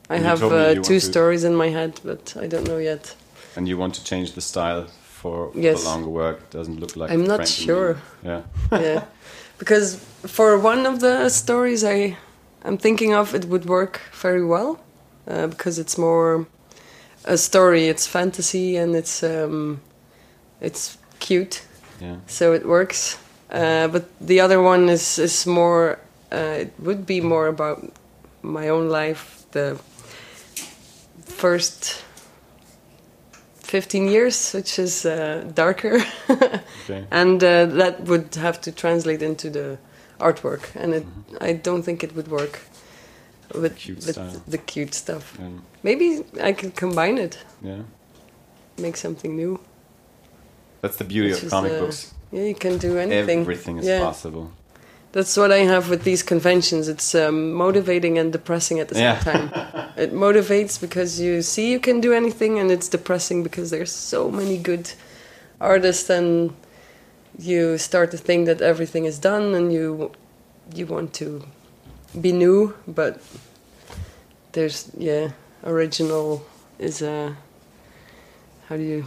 I 0.09 0.15
And 0.15 0.25
have 0.25 0.43
uh, 0.43 0.75
two 0.81 0.99
stories 0.99 1.43
in 1.43 1.55
my 1.55 1.69
head, 1.69 1.99
but 2.03 2.35
I 2.39 2.47
don't 2.47 2.65
know 2.65 2.77
yet. 2.77 3.15
And 3.55 3.67
you 3.67 3.77
want 3.77 3.95
to 3.95 4.03
change 4.03 4.33
the 4.33 4.41
style 4.41 4.87
for 5.21 5.51
Yes. 5.55 5.83
the 5.83 5.89
longer 5.89 6.09
work. 6.09 6.49
Doesn't 6.49 6.79
look 6.79 6.95
like. 6.95 7.11
I'm 7.13 7.25
not 7.27 7.47
sure. 7.47 7.95
Yeah. 8.25 8.41
yeah, 8.71 9.03
because 9.59 9.97
for 10.27 10.57
one 10.59 10.85
of 10.89 10.99
the 10.99 11.29
stories 11.29 11.83
I 11.83 12.17
I'm 12.65 12.77
thinking 12.77 13.15
of, 13.15 13.33
it 13.33 13.45
would 13.45 13.65
work 13.65 13.99
very 14.21 14.45
well 14.45 14.77
uh, 15.27 15.47
because 15.47 15.81
it's 15.81 15.97
more 15.97 16.45
a 17.25 17.37
story. 17.37 17.87
It's 17.89 18.07
fantasy 18.07 18.77
and 18.77 18.95
it's 18.95 19.23
um, 19.23 19.79
it's 20.61 20.97
cute, 21.19 21.61
Yeah. 22.01 22.15
so 22.27 22.53
it 22.53 22.65
works. 22.65 23.17
Uh, 23.51 23.87
but 23.91 24.03
the 24.27 24.41
other 24.43 24.61
one 24.61 24.91
is 24.93 25.17
is 25.19 25.45
more. 25.45 25.97
Uh, 26.31 26.61
it 26.61 26.73
would 26.79 27.05
be 27.05 27.21
more 27.21 27.47
about 27.47 27.77
my 28.41 28.69
own 28.69 28.89
life. 28.89 29.45
The 29.51 29.77
first. 31.25 32.03
15 33.67 34.07
years, 34.07 34.53
which 34.53 34.79
is 34.79 35.05
uh, 35.05 35.43
darker. 35.53 35.99
Okay. 36.89 37.05
and 37.11 37.43
uh, 37.43 37.65
that 37.65 37.99
would 38.05 38.35
have 38.35 38.61
to 38.61 38.71
translate 38.71 39.21
into 39.21 39.49
the 39.49 39.77
artwork 40.19 40.63
and 40.81 40.93
it, 40.93 41.05
i 41.41 41.51
don't 41.53 41.83
think 41.83 42.03
it 42.03 42.15
would 42.15 42.27
work 42.27 42.59
with, 43.53 43.73
Mm-hmm. 43.73 43.75
Cute 43.75 44.05
with 44.05 44.15
style. 44.15 44.41
the 44.47 44.57
cute 44.57 44.93
stuff 44.93 45.37
And, 45.39 45.61
maybe 45.83 46.23
i 46.49 46.53
could 46.53 46.73
combine 46.75 47.17
it 47.17 47.37
yeah. 47.61 47.81
make 48.77 48.95
something 48.97 49.35
new 49.35 49.59
That's 50.81 50.97
the 50.97 51.03
beauty 51.03 51.29
Which 51.29 51.39
of 51.39 51.43
is, 51.45 51.51
comic 51.51 51.71
uh, 51.73 51.79
books. 51.79 52.13
yeah 52.31 52.43
you 52.51 52.55
can 52.55 52.77
do 52.77 52.97
anything 52.97 53.39
Everything 53.41 53.79
is 53.79 53.85
yeah. 53.85 53.99
possible. 54.05 54.45
That's 55.17 55.35
what 55.41 55.51
i 55.51 55.61
have 55.73 55.85
with 55.89 56.03
these 56.03 56.23
conventions. 56.33 56.87
It's 56.87 57.15
um, 57.15 57.37
motivating 57.65 58.19
and 58.19 58.31
depressing 58.31 58.79
at 58.81 58.87
the 58.89 58.95
same 58.95 59.03
Yeah. 59.03 59.19
time. 59.31 59.47
It 60.05 60.11
motivates 60.13 60.79
because 60.79 61.19
you 61.25 61.41
see 61.41 61.65
you 61.73 61.79
can 61.79 61.97
do 62.01 62.11
anything 62.21 62.59
and 62.59 62.67
it's 62.75 62.89
depressing 62.97 63.43
because 63.47 63.67
there's 63.73 63.91
so 63.91 64.29
many 64.31 64.57
good 64.69 64.85
artists 65.59 66.09
and 66.17 66.51
you 67.51 67.77
start 67.77 68.11
to 68.11 68.17
think 68.17 68.45
that 68.45 68.61
everything 68.61 69.05
is 69.11 69.17
done 69.31 69.55
and 69.57 69.73
you 69.73 70.11
you 70.75 70.85
want 70.95 71.09
to 71.21 71.27
be 72.21 72.31
new 72.31 72.73
but 72.99 73.13
there's 74.51 74.77
yeah 74.97 75.25
original 75.63 76.41
is 76.79 77.01
a 77.01 77.35
how 78.69 78.77
do 78.77 78.83
you 78.83 79.03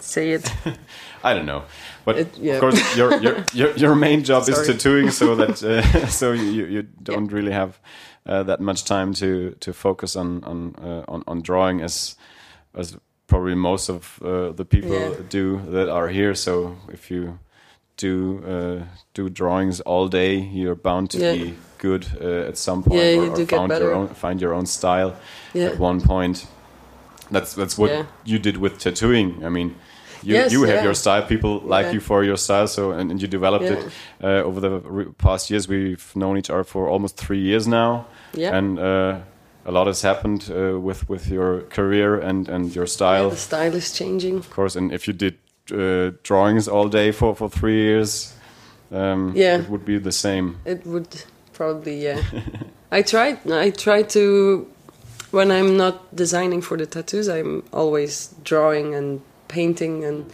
say 0.00 0.32
it? 0.36 0.44
I 1.24 1.32
don't 1.34 1.46
know, 1.46 1.62
but 2.04 2.16
It- 2.18 2.38
yeah. 2.38 2.54
of 2.54 2.60
course 2.60 2.96
your 2.96 3.20
your 3.22 3.44
your, 3.54 3.70
your 3.76 3.94
main 3.94 4.22
job 4.24 4.48
is 4.48 4.66
tattooing, 4.66 5.10
so 5.10 5.34
that 5.36 5.62
uh, 5.64 6.06
so 6.20 6.32
you 6.32 6.66
you 6.66 6.82
don't 7.02 7.32
really 7.32 7.52
have 7.52 7.72
uh, 8.26 8.42
that 8.44 8.60
much 8.60 8.84
time 8.84 9.12
to 9.14 9.54
to 9.60 9.72
focus 9.72 10.16
on 10.16 10.44
on 10.44 10.74
uh, 10.82 11.02
on, 11.08 11.22
on 11.26 11.42
drawing 11.42 11.82
as 11.82 12.16
as 12.74 12.96
probably 13.26 13.54
most 13.54 13.88
of 13.90 14.18
uh, 14.22 14.52
the 14.56 14.64
people 14.64 14.90
Yeah. 14.90 15.10
do 15.30 15.60
that 15.72 15.88
are 15.88 16.08
here. 16.12 16.34
So 16.34 16.76
if 16.92 17.10
you 17.10 17.38
do 17.96 18.42
uh, 18.46 18.84
do 19.14 19.28
drawings 19.30 19.80
all 19.80 20.08
day, 20.08 20.36
you're 20.54 20.74
bound 20.82 21.10
to 21.10 21.18
Yeah. 21.18 21.34
be 21.44 21.54
good 21.78 22.06
uh, 22.20 22.48
at 22.48 22.58
some 22.58 22.82
point, 22.82 23.00
Yeah, 23.00 23.20
or, 23.20 23.24
you 23.24 23.30
or 23.32 23.36
get 23.36 23.50
found 23.50 23.70
your 23.72 23.94
own 23.94 24.08
find 24.14 24.40
your 24.40 24.52
own 24.54 24.66
style 24.66 25.12
yeah 25.54 25.72
at 25.72 25.78
one 25.80 26.00
point. 26.00 26.46
That's 27.30 27.54
that's 27.54 27.78
what 27.78 27.90
Yeah. 27.90 28.04
you 28.24 28.38
did 28.38 28.56
with 28.56 28.78
tattooing. 28.78 29.44
I 29.44 29.48
mean, 29.48 29.74
you 30.24 30.34
Yes, 30.34 30.52
you 30.52 30.62
have 30.66 30.76
yeah. 30.76 30.84
your 30.84 30.94
style. 30.94 31.22
People 31.22 31.60
like 31.76 31.86
Yeah. 31.86 31.94
you 31.94 32.00
for 32.00 32.24
your 32.24 32.36
style. 32.36 32.66
So 32.66 32.90
and, 32.92 33.10
and 33.10 33.20
you 33.22 33.28
developed 33.28 33.64
Yeah. 33.64 33.78
it 33.78 33.92
uh, 34.22 34.46
over 34.48 34.60
the 34.60 34.80
past 35.18 35.50
years. 35.50 35.68
We've 35.68 36.04
known 36.14 36.36
each 36.38 36.50
other 36.50 36.64
for 36.64 36.88
almost 36.88 37.16
three 37.16 37.40
years 37.40 37.66
now, 37.66 38.04
yeah 38.36 38.56
and 38.56 38.78
uh, 38.78 39.14
a 39.66 39.70
lot 39.72 39.86
has 39.86 40.02
happened 40.02 40.50
uh, 40.50 40.78
with 40.86 41.08
with 41.08 41.30
your 41.30 41.62
career 41.70 42.20
and 42.28 42.48
and 42.48 42.74
your 42.76 42.86
style, 42.86 43.30
the 43.30 43.36
style 43.36 43.76
is 43.76 43.92
changing 43.98 44.36
of 44.38 44.48
course. 44.50 44.78
And 44.78 44.92
if 44.92 45.06
you 45.08 45.14
did 45.16 45.34
uh, 45.72 46.10
drawings 46.22 46.68
all 46.68 46.88
day 46.88 47.12
for 47.12 47.34
for 47.34 47.48
three 47.50 47.76
years, 47.82 48.34
um, 48.92 49.32
Yeah. 49.36 49.60
it 49.60 49.68
would 49.68 49.84
be 49.84 49.98
the 49.98 50.12
same. 50.12 50.56
It 50.64 50.84
would 50.86 51.06
probably, 51.52 52.04
yeah. 52.04 52.20
I 52.98 53.02
tried. 53.02 53.36
I 53.50 53.70
try 53.70 54.02
to 54.02 54.66
when 55.32 55.50
I'm 55.50 55.76
not 55.76 55.94
designing 56.16 56.62
for 56.62 56.76
the 56.76 56.86
tattoos. 56.86 57.28
I'm 57.28 57.62
always 57.72 58.34
drawing 58.44 58.94
and 58.94 59.20
painting, 59.54 60.04
and 60.04 60.24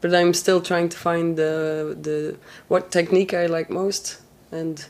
but 0.00 0.10
I'm 0.14 0.32
still 0.34 0.60
trying 0.60 0.88
to 0.90 0.96
find 0.96 1.36
the 1.36 1.96
the 2.02 2.36
what 2.68 2.90
technique 2.90 3.32
I 3.44 3.46
like 3.58 3.68
most, 3.72 4.18
and 4.52 4.86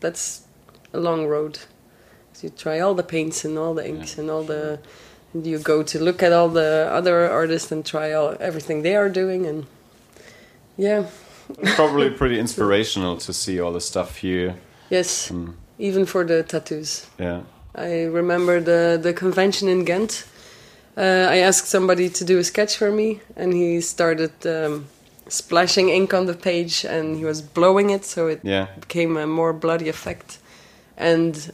that's 0.00 0.42
a 0.92 0.98
long 0.98 1.28
road. 1.28 1.58
So 2.32 2.46
you 2.46 2.50
try 2.50 2.80
all 2.80 2.94
the 2.94 3.02
paints 3.16 3.44
and 3.46 3.58
all 3.58 3.74
the 3.74 3.84
inks 3.88 4.18
and 4.18 4.30
all 4.30 4.44
the. 4.46 4.78
And 5.34 5.46
you 5.46 5.58
go 5.58 5.82
to 5.82 5.98
look 5.98 6.22
at 6.22 6.32
all 6.32 6.48
the 6.48 6.88
other 6.98 7.30
artists 7.30 7.72
and 7.72 7.84
try 7.84 8.14
all 8.14 8.36
everything 8.40 8.82
they 8.82 8.94
are 8.96 9.08
doing, 9.10 9.46
and 9.46 9.66
yeah, 10.78 11.04
Probably 11.76 12.10
pretty 12.20 12.38
inspirational 12.38 13.16
to 13.18 13.32
see 13.32 13.60
all 13.60 13.72
the 13.72 13.80
stuff 13.80 14.16
here. 14.22 14.54
yes, 14.90 15.30
Mm, 15.30 15.54
even 15.78 16.06
for 16.06 16.24
the 16.24 16.42
tattoos. 16.42 17.06
yeah. 17.20 17.40
I 17.74 18.04
remember 18.20 18.60
the 18.60 18.98
the 19.02 19.12
convention 19.12 19.68
in 19.68 19.84
Ghent. 19.84 20.24
Uh, 20.96 21.26
I 21.30 21.38
asked 21.38 21.68
somebody 21.68 22.08
to 22.08 22.24
do 22.24 22.38
a 22.38 22.44
sketch 22.44 22.76
for 22.78 22.90
me, 22.90 23.20
and 23.36 23.52
he 23.52 23.80
started 23.82 24.32
um, 24.46 24.86
splashing 25.28 25.90
ink 25.90 26.14
on 26.14 26.26
the 26.26 26.34
page, 26.34 26.84
and 26.84 27.16
he 27.16 27.24
was 27.24 27.42
blowing 27.42 27.90
it, 27.90 28.04
so 28.04 28.28
it 28.28 28.40
Yeah. 28.42 28.66
became 28.80 29.16
a 29.20 29.26
more 29.26 29.52
bloody 29.52 29.88
effect. 29.88 30.38
And 30.96 31.52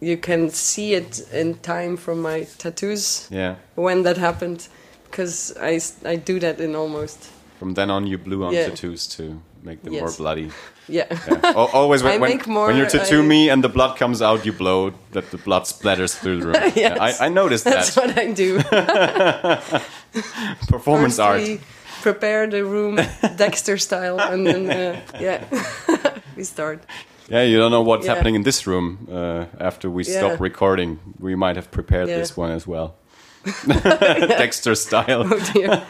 you 0.00 0.16
can 0.16 0.50
see 0.50 0.94
it 0.94 1.20
in 1.32 1.54
time 1.58 1.96
from 1.96 2.22
my 2.22 2.46
tattoos 2.58 3.28
Yeah. 3.30 3.56
when 3.74 4.02
that 4.04 4.16
happened, 4.16 4.68
because 5.04 5.52
I 5.60 5.80
I 6.04 6.16
do 6.16 6.40
that 6.40 6.60
in 6.60 6.74
almost 6.74 7.18
From 7.58 7.74
then 7.74 7.90
on, 7.90 8.06
you 8.06 8.18
blew 8.18 8.42
on 8.44 8.54
Yeah. 8.54 8.64
tattoos 8.70 9.06
to 9.16 9.40
make 9.62 9.82
them 9.82 9.92
Yes. 9.92 10.00
more 10.02 10.12
bloody. 10.16 10.50
yeah. 10.88 11.06
Yeah. 11.10 11.52
Always 11.54 12.02
when, 12.04 12.12
I 12.14 12.18
when, 12.18 12.30
make 12.30 12.46
more, 12.46 12.66
when 12.66 12.76
you 12.76 12.86
tattoo 12.88 13.20
I- 13.22 13.26
me 13.26 13.48
and 13.50 13.62
the 13.62 13.68
blood 13.68 13.96
comes 13.98 14.20
out, 14.22 14.44
you 14.46 14.52
blow 14.52 14.92
that 15.12 15.30
the 15.30 15.38
blood 15.38 15.62
splatters 15.64 16.14
through 16.18 16.40
the 16.40 16.46
room. 16.52 16.72
Yes. 16.74 17.20
I, 17.20 17.26
I 17.26 17.28
noticed 17.28 17.64
That's 17.64 17.94
that. 17.94 18.14
That's 18.16 18.16
what 18.16 18.18
I 18.18 18.32
do. 18.32 18.58
Performance 20.68 21.16
First 21.16 21.20
art. 21.20 21.40
we 21.42 21.60
prepare 22.02 22.46
the 22.48 22.64
room 22.64 22.96
Dexter 23.36 23.78
style, 23.78 24.18
and 24.20 24.46
then 24.46 24.70
uh, 24.70 25.00
yeah, 25.20 25.44
we 26.36 26.44
start. 26.44 26.82
Yeah, 27.28 27.42
you 27.44 27.58
don't 27.58 27.70
know 27.70 27.82
what's 27.82 28.04
Yeah. 28.06 28.14
happening 28.14 28.34
in 28.34 28.42
this 28.42 28.66
room 28.66 29.06
uh, 29.10 29.44
after 29.60 29.88
we 29.88 30.02
Yeah. 30.04 30.18
stop 30.18 30.40
recording. 30.40 30.98
We 31.18 31.34
might 31.36 31.56
have 31.56 31.70
prepared 31.70 32.08
Yeah. 32.08 32.18
this 32.18 32.36
one 32.36 32.50
as 32.50 32.66
well. 32.66 32.94
Dexter 33.66 34.74
style. 34.74 35.24
Oh 35.26 35.52
dear, 35.52 35.82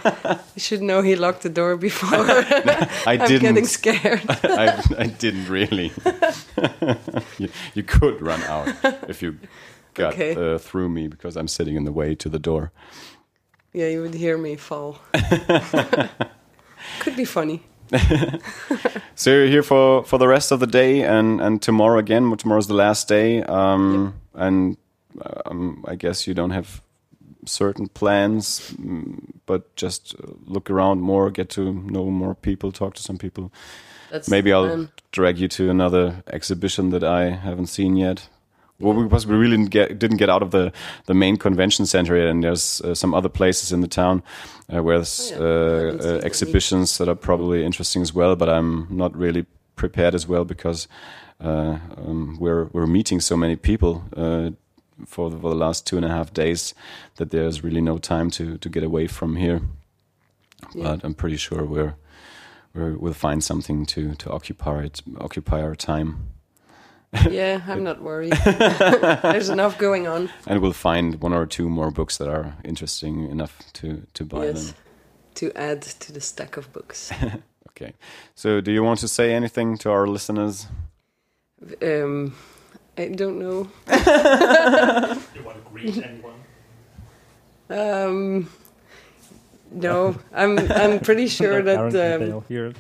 you 0.55 0.61
should 0.61 0.83
know 0.83 1.03
he 1.03 1.17
locked 1.17 1.43
the 1.43 1.49
door 1.51 1.77
before. 1.77 2.09
I 3.07 3.17
didn't. 3.17 3.47
I'm 3.47 3.55
getting 3.55 3.67
scared. 3.67 4.23
I, 4.29 4.83
I 4.99 5.07
didn't 5.07 5.49
really. 5.49 5.93
you, 7.39 7.49
you 7.75 7.83
could 7.83 8.23
run 8.23 8.43
out 8.45 8.69
if 9.09 9.23
you 9.23 9.37
got 9.95 10.15
Okay. 10.15 10.35
uh, 10.35 10.59
through 10.59 10.89
me 10.89 11.09
because 11.09 11.37
I'm 11.37 11.49
sitting 11.49 11.77
in 11.77 11.85
the 11.85 11.93
way 11.93 12.15
to 12.15 12.29
the 12.29 12.39
door. 12.39 12.73
Yeah, 13.75 13.89
you 13.89 14.03
would 14.03 14.15
hear 14.15 14.37
me 14.39 14.57
fall. 14.57 14.99
Could 17.01 17.17
be 17.17 17.25
funny. 17.25 17.63
So 19.15 19.31
you're 19.31 19.47
here 19.47 19.63
for, 19.63 20.05
for 20.05 20.19
the 20.19 20.27
rest 20.29 20.53
of 20.53 20.61
the 20.61 20.67
day 20.67 21.03
and, 21.03 21.41
and 21.41 21.61
tomorrow 21.61 21.99
again. 21.99 22.35
Tomorrow's 22.37 22.67
the 22.69 22.75
last 22.75 23.09
day. 23.09 23.43
Um, 23.43 24.15
And 24.35 24.77
um, 25.47 25.85
I 25.87 25.95
guess 25.97 26.27
you 26.27 26.35
don't 26.35 26.51
have 26.51 26.81
certain 27.47 27.89
plans, 27.89 28.61
mm, 28.77 29.19
but 29.47 29.75
just 29.77 30.15
uh, 30.23 30.33
look 30.47 30.71
around 30.71 31.01
more, 31.01 31.31
get 31.31 31.49
to 31.51 31.73
know 31.73 32.11
more 32.11 32.35
people, 32.35 32.73
talk 32.73 32.95
to 32.95 33.03
some 33.03 33.19
people. 33.19 33.53
That's 34.11 34.29
Maybe 34.29 34.53
I'll 34.53 34.67
plan. 34.67 34.91
drag 35.11 35.39
you 35.39 35.49
to 35.49 35.71
another 35.71 36.23
exhibition 36.27 36.91
that 36.91 37.03
I 37.03 37.31
haven't 37.31 37.67
seen 37.69 37.97
yet. 37.97 38.29
Well, 38.79 39.01
because 39.05 39.27
we 39.27 39.37
really 39.37 39.57
didn't 39.57 39.71
get, 39.71 39.99
didn't 39.99 40.17
get 40.17 40.29
out 40.29 40.43
of 40.43 40.51
the, 40.51 40.73
the 41.07 41.15
main 41.15 41.37
convention 41.37 41.87
center 41.87 42.17
yet, 42.17 42.27
and 42.27 42.43
there's 42.43 42.81
uh, 42.81 42.95
some 42.95 43.15
other 43.15 43.29
places 43.29 43.73
in 43.73 43.81
the 43.81 43.89
town 43.89 44.23
uh, 44.75 44.83
where 44.83 44.99
there's 44.99 45.33
Oh, 45.33 45.39
yeah. 45.39 46.11
Uh, 46.11 46.15
uh, 46.17 46.21
exhibitions 46.25 46.99
that 46.99 47.09
are 47.09 47.15
probably 47.15 47.65
interesting 47.65 48.03
as 48.03 48.13
well. 48.13 48.35
But 48.37 48.49
I'm 48.49 48.89
not 48.91 49.17
really 49.17 49.47
prepared 49.77 50.15
as 50.15 50.27
well 50.27 50.45
because 50.45 50.89
uh, 51.41 51.79
um, 51.97 52.37
we're 52.41 52.65
we're 52.73 52.87
meeting 52.87 53.21
so 53.21 53.37
many 53.37 53.57
people 53.57 54.03
uh, 54.17 54.51
for 55.07 55.31
the, 55.31 55.37
for 55.39 55.51
the 55.51 55.57
last 55.67 55.87
two 55.87 55.97
and 55.97 56.05
a 56.07 56.09
half 56.09 56.33
days 56.33 56.75
that 57.17 57.31
there's 57.31 57.63
really 57.65 57.81
no 57.81 57.99
time 57.99 58.31
to 58.31 58.57
to 58.59 58.69
get 58.69 58.83
away 58.85 59.07
from 59.09 59.37
here. 59.37 59.61
Yeah. 60.75 60.83
But 60.97 61.05
I'm 61.05 61.15
pretty 61.15 61.37
sure 61.37 61.65
we're, 61.65 61.95
we're 62.75 62.97
we'll 62.97 63.15
find 63.15 63.43
something 63.43 63.87
to 63.87 64.15
to 64.15 64.31
occupy 64.31 64.85
it, 64.85 65.03
occupy 65.19 65.61
our 65.63 65.75
time, 65.77 66.17
Yeah, 67.31 67.61
I'm 67.69 67.83
not 67.91 68.01
worried. 68.01 68.33
There's 69.23 69.49
enough 69.51 69.77
going 69.79 70.07
on. 70.09 70.29
and 70.47 70.61
we'll 70.61 70.73
find 70.73 71.21
one 71.23 71.35
or 71.37 71.47
two 71.47 71.69
more 71.69 71.91
books 71.91 72.17
that 72.19 72.29
are 72.29 72.55
interesting 72.65 73.31
enough 73.31 73.53
to 73.73 74.03
to 74.15 74.25
buy 74.25 74.45
Yes, 74.47 74.67
them. 74.67 74.75
to 75.35 75.51
add 75.57 75.83
to 76.01 76.13
the 76.13 76.21
stack 76.21 76.57
of 76.59 76.73
books. 76.73 77.13
Okay. 77.77 77.95
So, 78.35 78.61
do 78.61 78.71
you 78.71 78.85
want 78.85 79.01
to 79.01 79.09
say 79.09 79.35
anything 79.35 79.79
to 79.79 79.91
our 79.91 80.07
listeners? 80.07 80.67
Um, 81.83 82.35
I 82.99 83.09
don't 83.09 83.39
know. 83.39 83.69
You 85.35 85.43
want 85.45 85.57
to 85.65 85.71
greet 85.71 85.97
anyone? 86.05 86.35
Um, 87.71 88.49
no, 89.71 90.15
I'm 90.35 90.59
I'm 90.59 91.01
pretty 91.01 91.27
sure 91.39 91.63
that 91.63 91.79
um, 91.79 91.91
they'll 91.91 92.45
hear 92.49 92.67
it. 92.67 92.77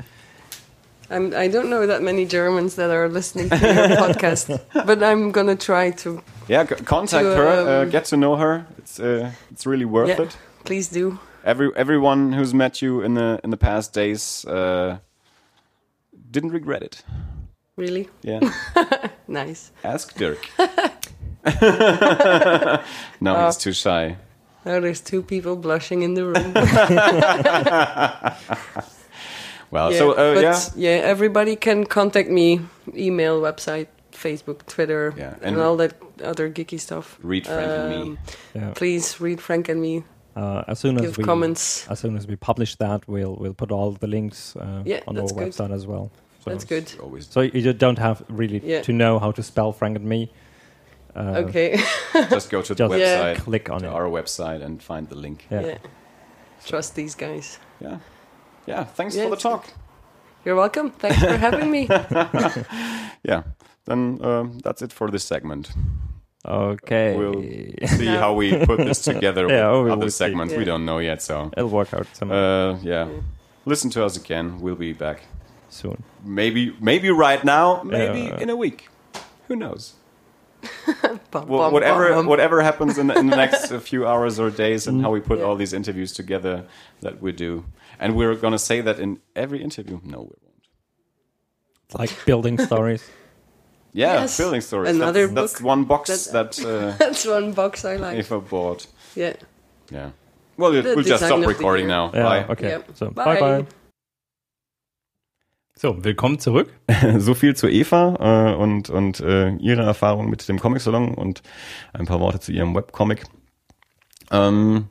I'm 1.10 1.34
I 1.34 1.48
don't 1.48 1.68
know 1.70 1.86
that 1.86 2.02
many 2.02 2.26
Germans 2.26 2.74
that 2.76 2.90
are 2.90 3.08
listening 3.08 3.48
to 3.50 3.56
your 3.58 3.96
podcast, 4.04 4.60
but 4.86 5.02
I'm 5.02 5.30
gonna 5.32 5.56
try 5.56 5.90
to. 6.02 6.20
Yeah, 6.48 6.66
c- 6.66 6.84
contact 6.84 7.24
To, 7.24 7.36
her, 7.36 7.48
uh, 7.48 7.82
um, 7.84 7.90
get 7.90 8.04
to 8.06 8.16
know 8.16 8.36
her. 8.36 8.66
It's 8.78 9.00
uh, 9.00 9.30
it's 9.50 9.66
really 9.66 9.84
worth 9.86 10.08
Yeah. 10.08 10.22
it. 10.26 10.36
Please 10.64 10.88
do. 10.88 11.18
Every 11.44 11.70
everyone 11.76 12.32
who's 12.32 12.52
met 12.54 12.80
you 12.82 13.02
in 13.02 13.14
the 13.14 13.40
in 13.44 13.50
the 13.50 13.56
past 13.56 13.92
days 13.94 14.44
uh, 14.44 14.98
didn't 16.30 16.52
regret 16.52 16.82
it. 16.82 17.02
Really 17.76 18.08
Yeah, 18.22 18.40
nice. 19.28 19.70
ask 19.84 20.14
Dirk. 20.16 20.48
no, 23.20 23.46
he's 23.46 23.56
too 23.56 23.72
shy. 23.72 24.16
Oh, 24.64 24.80
there's 24.80 25.00
two 25.00 25.22
people 25.22 25.56
blushing 25.56 26.02
in 26.02 26.14
the 26.14 26.24
room. 26.24 26.54
Well, 29.70 29.90
yeah, 29.90 29.98
so 29.98 30.10
uh, 30.12 30.34
but 30.34 30.42
yeah, 30.42 30.60
yeah, 30.76 31.00
everybody 31.02 31.56
can 31.56 31.86
contact 31.86 32.28
me. 32.28 32.60
Email, 32.94 33.40
website, 33.40 33.86
Facebook, 34.12 34.66
Twitter, 34.66 35.14
Yeah, 35.16 35.30
and, 35.40 35.56
and- 35.56 35.62
all 35.62 35.78
that 35.78 35.94
other 36.22 36.50
geeky 36.50 36.78
stuff. 36.78 37.18
read 37.22 37.46
Frank 37.46 37.70
and 37.70 37.88
me. 37.90 38.02
Um, 38.02 38.18
Yeah. 38.54 38.72
Please 38.74 39.18
read 39.18 39.40
Frank 39.40 39.70
and 39.70 39.80
me. 39.80 40.04
Uh, 40.36 40.62
as 40.68 40.78
soon 40.78 40.96
as 40.96 41.02
Give 41.06 41.16
we 41.18 41.24
comments. 41.24 41.88
as 41.88 42.00
soon 42.00 42.16
as 42.18 42.26
we 42.26 42.36
publish 42.36 42.76
that, 42.76 43.08
we'll 43.08 43.34
we'll 43.40 43.54
put 43.54 43.72
all 43.72 43.92
the 43.92 44.06
links 44.06 44.54
uh, 44.56 44.82
Yeah, 44.84 45.00
on 45.06 45.16
our 45.16 45.22
that's 45.22 45.32
good. 45.32 45.48
website 45.52 45.72
as 45.72 45.86
well. 45.86 46.10
So, 46.44 46.50
That's 46.50 46.64
good. 46.64 46.92
Always 47.00 47.28
So 47.28 47.40
you 47.42 47.72
don't 47.72 47.98
have 47.98 48.22
really 48.28 48.60
Yeah. 48.64 48.82
to 48.82 48.92
know 48.92 49.18
how 49.20 49.30
to 49.32 49.42
spell 49.42 49.72
Frank 49.72 49.96
and 49.96 50.04
me. 50.06 50.32
Uh, 51.14 51.44
Okay. 51.46 51.76
just 52.30 52.50
go 52.50 52.62
to 52.62 52.74
the 52.74 52.88
Just 52.88 52.92
website, 52.94 53.36
click 53.44 53.70
on 53.70 53.80
to 53.80 53.86
it. 53.86 53.92
our 53.92 54.06
website, 54.10 54.62
and 54.64 54.82
find 54.82 55.08
the 55.08 55.14
link. 55.14 55.46
Yeah. 55.50 55.66
yeah. 55.66 55.78
Trust 56.66 56.94
these 56.94 57.14
guys. 57.14 57.58
Yeah, 57.80 57.98
yeah. 58.66 58.84
Thanks 58.84 59.14
Yeah, 59.14 59.24
for 59.24 59.28
the 59.30 59.34
it's 59.34 59.42
talk. 59.42 59.66
You're 60.44 60.56
welcome. 60.56 60.90
Thanks 60.90 61.18
for 61.18 61.36
having 61.36 61.70
me. 61.70 61.88
Yeah, 63.24 63.42
then 63.84 64.18
um, 64.24 64.58
that's 64.64 64.82
it 64.82 64.92
for 64.92 65.10
this 65.10 65.24
segment. 65.24 65.70
Okay. 66.44 67.16
We'll 67.16 67.34
see 67.86 68.06
No. 68.06 68.18
how 68.18 68.34
we 68.34 68.56
put 68.66 68.78
this 68.78 69.00
together 69.02 69.42
Yeah, 69.48 69.68
with 69.70 69.74
oh, 69.74 69.84
we 69.84 69.90
other 69.90 70.00
will 70.00 70.10
see. 70.10 70.24
segments. 70.24 70.54
We 70.54 70.64
don't 70.64 70.84
know 70.84 70.98
yet, 70.98 71.22
so 71.22 71.50
It'll 71.56 71.68
work 71.70 71.94
out 71.94 72.06
some 72.14 72.32
uh, 72.32 72.78
yeah. 72.82 73.08
Listen 73.64 73.90
to 73.90 74.04
us 74.04 74.16
again. 74.16 74.60
We'll 74.60 74.74
be 74.78 74.92
back. 74.92 75.20
Soon. 75.72 76.02
Maybe, 76.24 76.74
maybe 76.80 77.10
right 77.10 77.42
now. 77.44 77.82
Maybe 77.82 78.20
Yeah. 78.20 78.40
in 78.42 78.50
a 78.50 78.56
week. 78.56 78.88
Who 79.48 79.56
knows? 79.56 79.94
Bum, 81.32 81.48
Wha- 81.48 81.58
bum, 81.58 81.72
whatever, 81.72 82.08
bum, 82.08 82.16
bum. 82.18 82.26
whatever 82.26 82.62
happens 82.62 82.96
in 82.98 83.06
the, 83.08 83.18
in 83.18 83.26
the 83.30 83.36
next 83.36 83.72
few 83.90 84.06
hours 84.06 84.38
or 84.38 84.48
days, 84.50 84.86
and 84.86 85.02
how 85.02 85.10
we 85.10 85.20
put 85.20 85.38
Yeah. 85.38 85.46
all 85.46 85.56
these 85.56 85.72
interviews 85.76 86.12
together, 86.12 86.64
that 87.00 87.20
we 87.20 87.32
do, 87.32 87.64
and 87.98 88.14
we're 88.14 88.36
gonna 88.36 88.58
say 88.58 88.80
that 88.82 88.98
in 89.00 89.18
every 89.34 89.60
interview. 89.60 89.98
No, 90.04 90.18
we 90.20 90.36
won't. 90.42 90.64
Like 91.98 92.12
building 92.26 92.58
stories. 92.58 93.02
Yeah, 93.94 94.20
Yes. 94.22 94.38
building 94.38 94.62
stories. 94.62 94.96
Another 94.96 95.26
that's, 95.26 95.52
that's 95.52 95.60
one 95.62 95.84
box 95.84 96.08
that- 96.08 96.32
that 96.32 96.64
uh, 96.64 96.96
That's 96.98 97.26
one 97.26 97.52
box 97.52 97.84
I 97.84 97.96
like. 97.96 98.18
Eva 98.18 98.40
bought. 98.40 98.86
yeah. 99.14 99.34
Yeah. 99.90 100.10
Well, 100.56 100.72
The 100.72 100.82
we'll 100.94 101.04
just 101.04 101.24
stop 101.24 101.44
recording 101.46 101.88
now. 101.88 102.10
Ja, 102.14 102.22
Bye. 102.22 102.44
okay. 102.52 102.68
Yep. 102.68 102.90
So, 102.94 103.10
Bye. 103.10 103.24
bye 103.24 103.40
bye. 103.40 103.66
So, 105.74 106.04
willkommen 106.04 106.38
zurück. 106.38 106.68
so 107.18 107.34
viel 107.34 107.56
zu 107.56 107.66
Eva 107.66 108.52
äh, 108.52 108.54
und, 108.54 108.90
und 108.90 109.20
äh, 109.20 109.50
ihrer 109.56 109.82
Erfahrung 109.82 110.28
mit 110.28 110.46
dem 110.48 110.60
Comic-Salon 110.60 111.14
und 111.14 111.42
ein 111.92 112.06
paar 112.06 112.20
Worte 112.20 112.40
zu 112.40 112.52
ihrem 112.52 112.74
Webcomic. 112.74 113.24
Ähm, 114.30 114.88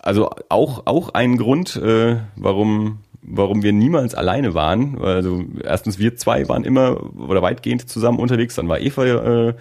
also 0.00 0.30
auch, 0.48 0.82
auch 0.84 1.10
ein 1.14 1.38
Grund, 1.38 1.76
äh, 1.76 2.16
warum, 2.36 2.98
warum 3.22 3.62
wir 3.62 3.72
niemals 3.72 4.14
alleine 4.14 4.52
waren. 4.52 5.00
Also 5.00 5.44
erstens, 5.62 5.98
wir 5.98 6.16
zwei 6.16 6.48
waren 6.48 6.64
immer 6.64 7.14
oder 7.16 7.40
weitgehend 7.40 7.88
zusammen 7.88 8.18
unterwegs, 8.18 8.56
dann 8.56 8.68
war 8.68 8.80
Eva 8.80 9.04
äh, 9.06 9.54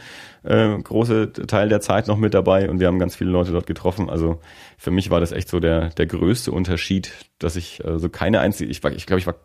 äh, 0.44 0.82
große 0.82 1.32
Teil 1.32 1.70
der 1.70 1.80
Zeit 1.80 2.08
noch 2.08 2.18
mit 2.18 2.34
dabei 2.34 2.70
und 2.70 2.80
wir 2.80 2.88
haben 2.88 3.00
ganz 3.00 3.16
viele 3.16 3.30
Leute 3.30 3.52
dort 3.52 3.68
getroffen. 3.68 4.10
Also 4.10 4.42
für 4.78 4.92
mich 4.92 5.10
war 5.10 5.20
das 5.20 5.32
echt 5.32 5.48
so 5.48 5.60
der, 5.60 5.90
der 5.92 6.08
größte 6.08 6.52
Unterschied, 6.52 7.14
dass 7.40 7.56
ich 7.56 7.82
so 7.98 8.10
keine 8.10 8.40
einzige, 8.42 8.70
ich 8.70 8.84
war, 8.84 8.92
ich 8.92 9.06
glaube, 9.06 9.20
ich 9.20 9.28
war 9.28 9.36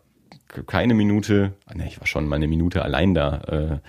keine 0.67 0.93
Minute, 0.93 1.53
ne, 1.73 1.87
ich 1.87 1.99
war 1.99 2.07
schon 2.07 2.27
mal 2.27 2.37
eine 2.37 2.47
Minute 2.47 2.83
allein 2.83 3.13
da, 3.13 3.37
äh, 3.41 3.79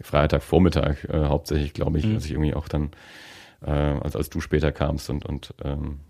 Freitagvormittag 0.00 1.04
äh, 1.08 1.24
hauptsächlich, 1.24 1.74
glaube 1.74 1.98
ich, 1.98 2.06
als 2.06 2.24
ich 2.24 2.32
irgendwie 2.32 2.54
auch 2.54 2.68
dann, 2.68 2.90
äh, 3.62 3.70
als, 3.70 4.14
als 4.14 4.30
du 4.30 4.40
später 4.40 4.70
kamst 4.72 5.10
und, 5.10 5.26
und 5.26 5.54
ähm, 5.64 6.00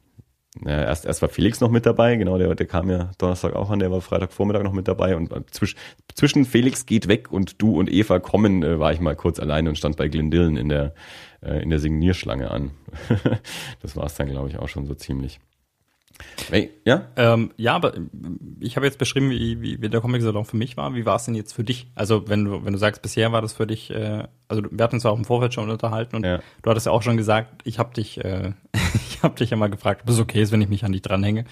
naja, 0.61 0.83
erst, 0.83 1.07
erst 1.07 1.23
war 1.23 1.29
Felix 1.29 1.61
noch 1.61 1.71
mit 1.71 1.87
dabei, 1.87 2.17
genau, 2.17 2.39
der, 2.39 2.55
der 2.55 2.67
kam 2.67 2.91
ja 2.91 3.11
Donnerstag 3.19 3.55
auch 3.55 3.71
an, 3.71 3.79
der 3.79 3.91
war 3.91 4.01
Freitagvormittag 4.01 4.63
noch 4.63 4.73
mit 4.73 4.89
dabei 4.89 5.17
und 5.17 5.33
äh, 5.33 5.45
zwisch, 5.51 5.77
zwischen 6.15 6.45
Felix 6.45 6.87
geht 6.87 7.09
weg 7.09 7.31
und 7.31 7.61
du 7.63 7.79
und 7.79 7.91
Eva 7.91 8.19
kommen, 8.19 8.63
äh, 8.63 8.79
war 8.79 8.93
ich 8.93 9.01
mal 9.01 9.17
kurz 9.17 9.41
alleine 9.41 9.69
und 9.69 9.77
stand 9.77 9.97
bei 9.97 10.09
Glendillen 10.09 10.57
in 10.57 10.69
der, 10.69 10.95
äh, 11.43 11.63
in 11.63 11.71
der 11.71 11.79
Signierschlange 11.79 12.51
an. 12.51 12.73
das 13.83 13.97
war 13.97 14.07
es 14.07 14.15
dann, 14.15 14.29
glaube 14.29 14.49
ich, 14.49 14.59
auch 14.59 14.69
schon 14.69 14.87
so 14.87 14.95
ziemlich. 14.95 15.39
Hey, 16.51 16.71
ja? 16.85 17.07
Ähm, 17.17 17.51
ja, 17.57 17.75
aber 17.75 17.93
ich 18.61 18.77
habe 18.77 18.87
jetzt 18.87 18.99
beschrieben, 18.99 19.31
wie, 19.31 19.61
wie, 19.61 19.89
der 19.89 20.01
Comic-Salon 20.01 20.45
für 20.45 20.57
mich 20.57 20.77
war. 20.77 20.95
Wie 20.95 21.07
war 21.07 21.17
es 21.17 21.25
denn 21.25 21.35
jetzt 21.35 21.53
für 21.53 21.65
dich? 21.65 21.89
Also 21.95 22.29
wenn 22.29 22.45
du, 22.45 22.65
wenn 22.65 22.73
du 22.73 22.79
sagst, 22.79 23.03
bisher 23.03 23.33
war 23.33 23.43
das 23.43 23.53
für 23.53 23.67
dich, 23.67 23.91
äh, 23.91 24.25
also 24.49 24.63
wir 24.71 24.83
hatten 24.83 24.97
uns 24.97 25.05
ja 25.05 25.11
auch 25.11 25.19
im 25.19 25.25
Vorfeld 25.25 25.55
schon 25.55 25.71
unterhalten 25.71 26.17
und 26.17 26.25
Ja. 26.25 26.41
du 26.63 26.71
hattest 26.71 26.87
ja 26.87 26.93
auch 26.93 27.03
schon 27.03 27.17
gesagt, 27.17 27.63
ich 27.65 27.79
habe 27.79 27.95
dich, 27.95 28.23
äh, 28.25 28.53
ich 29.11 29.23
habe 29.23 29.35
dich 29.37 29.51
ja 29.51 29.57
mal 29.57 29.71
gefragt, 29.71 30.03
ob 30.05 30.11
es 30.11 30.19
okay 30.19 30.41
ist, 30.43 30.53
wenn 30.53 30.61
ich 30.63 30.69
mich 30.69 30.85
an 30.85 30.93
dich 30.93 31.03
dranhänge. 31.03 31.45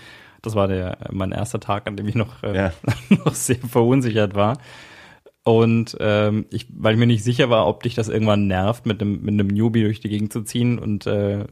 Das 0.43 0.55
war 0.55 0.69
der 0.69 0.99
mein 1.13 1.33
erster 1.33 1.61
Tag, 1.61 1.87
an 1.87 1.97
dem 1.97 2.09
ich 2.09 2.15
noch, 2.15 2.43
äh, 2.43 2.55
Ja. 2.57 2.73
noch 3.25 3.35
sehr 3.35 3.57
verunsichert 3.57 4.35
war. 4.35 4.59
Und 5.45 5.97
ähm, 6.01 6.47
ich, 6.51 6.67
weil 6.71 6.95
ich 6.95 6.99
mir 6.99 7.07
nicht 7.07 7.23
sicher 7.23 7.51
war, 7.51 7.69
ob 7.69 7.83
dich 7.85 7.95
das 7.95 8.09
irgendwann 8.09 8.49
nervt, 8.49 8.85
mit 8.85 9.01
einem 9.01 9.21
mit 9.23 9.35
einem 9.35 9.47
Newbie 9.47 9.83
durch 9.83 10.01
die 10.01 10.09
Gegend 10.09 10.33
zu 10.33 10.43
ziehen 10.43 10.79
und 10.81 11.07
äh, 11.07 11.45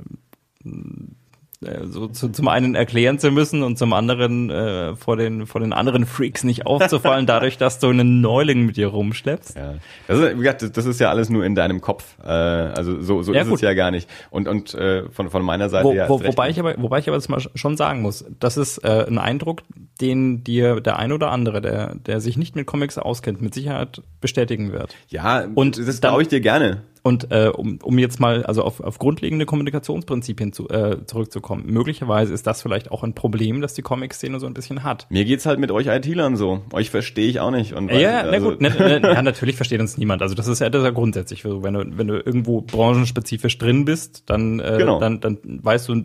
so 1.84 2.08
zu, 2.08 2.28
zum 2.30 2.48
einen 2.48 2.74
erklären 2.74 3.18
zu 3.18 3.30
müssen 3.30 3.62
und 3.62 3.78
zum 3.78 3.92
anderen 3.92 4.50
äh, 4.50 4.94
vor 4.96 5.16
den 5.16 5.46
vor 5.46 5.60
den 5.60 5.72
anderen 5.72 6.06
Freaks 6.06 6.44
nicht 6.44 6.66
aufzufallen, 6.66 7.26
dadurch, 7.26 7.58
dass 7.58 7.78
du 7.78 7.88
einen 7.88 8.20
Neuling 8.20 8.66
mit 8.66 8.76
dir 8.76 8.88
rumschleppst. 8.88 9.56
Ja, 9.56 9.74
das 10.08 10.18
ist, 10.18 10.34
wie 10.34 10.38
gesagt, 10.38 10.76
das 10.76 10.86
ist 10.86 11.00
ja 11.00 11.10
alles 11.10 11.30
nur 11.30 11.44
in 11.44 11.54
deinem 11.54 11.80
Kopf. 11.80 12.16
Äh, 12.22 12.28
also 12.28 13.00
so, 13.00 13.22
so 13.22 13.32
Ja, 13.32 13.42
ist 13.42 13.48
gut. 13.48 13.56
es 13.56 13.60
ja 13.62 13.74
gar 13.74 13.90
nicht. 13.90 14.08
Und 14.30 14.48
und 14.48 14.74
äh, 14.74 15.08
von 15.10 15.30
von 15.30 15.42
meiner 15.42 15.68
Seite 15.68 15.84
Wo, 15.84 15.92
her. 15.92 16.08
wo, 16.08 16.22
wobei 16.22 16.50
ich 16.50 16.58
aber 16.60 16.74
wobei 16.78 16.98
ich 16.98 17.08
aber 17.08 17.16
das 17.16 17.28
mal 17.28 17.40
schon 17.54 17.76
sagen 17.76 18.02
muss, 18.02 18.24
das 18.40 18.56
ist 18.56 18.78
äh, 18.84 19.04
ein 19.06 19.18
Eindruck, 19.18 19.62
den 20.00 20.44
dir 20.44 20.80
der 20.80 20.98
ein 20.98 21.12
oder 21.12 21.30
andere, 21.30 21.60
der 21.60 21.94
der 21.94 22.20
sich 22.20 22.36
nicht 22.36 22.56
mit 22.56 22.66
Comics 22.66 22.98
auskennt, 22.98 23.40
mit 23.42 23.54
Sicherheit 23.54 24.02
bestätigen 24.20 24.72
wird. 24.72 24.94
ja, 25.08 25.44
und 25.54 25.78
das 25.78 26.00
glaube 26.00 26.22
ich 26.22 26.28
dir 26.28 26.40
gerne. 26.40 26.82
Und 27.06 27.30
äh, 27.30 27.50
um, 27.54 27.78
um 27.82 27.98
jetzt 27.98 28.18
mal 28.18 28.44
also 28.46 28.62
auf, 28.62 28.80
auf 28.80 28.98
grundlegende 28.98 29.44
Kommunikationsprinzipien 29.44 30.54
zu, 30.54 30.70
äh, 30.70 31.04
zurückzukommen, 31.04 31.64
möglicherweise 31.66 32.32
ist 32.32 32.46
das 32.46 32.62
vielleicht 32.62 32.90
auch 32.90 33.02
ein 33.02 33.14
Problem, 33.14 33.60
das 33.60 33.74
die 33.74 33.82
Comic-Szene 33.82 34.40
so 34.40 34.46
ein 34.46 34.54
bisschen 34.54 34.84
hat. 34.84 35.06
Mir 35.10 35.26
geht's 35.26 35.44
halt 35.44 35.58
mit 35.58 35.70
euch 35.70 35.88
IT-Lern 35.88 36.34
so. 36.36 36.62
Euch 36.72 36.88
verstehe 36.88 37.28
ich 37.28 37.40
auch 37.40 37.50
nicht. 37.50 37.74
Und 37.74 37.90
Ja, 37.92 38.22
weiß- 38.22 38.28
na 38.30 38.38
gut, 38.38 38.60
ne, 38.62 38.70
ne, 38.70 39.00
ja, 39.02 39.20
natürlich 39.20 39.56
versteht 39.56 39.80
uns 39.80 39.98
niemand. 39.98 40.22
Also 40.22 40.34
das 40.34 40.46
ist 40.48 40.60
ja, 40.60 40.70
das 40.70 40.80
ist 40.80 40.86
ja 40.86 40.92
grundsätzlich 40.92 41.42
so. 41.42 41.62
Wenn 41.62 41.74
du, 41.74 41.84
wenn 41.98 42.06
du 42.06 42.14
irgendwo 42.14 42.62
branchenspezifisch 42.62 43.58
drin 43.58 43.84
bist, 43.84 44.22
dann, 44.30 44.60
äh, 44.60 44.76
Genau. 44.78 44.98
dann, 44.98 45.20
dann 45.20 45.36
weißt 45.44 45.88
du, 45.90 46.04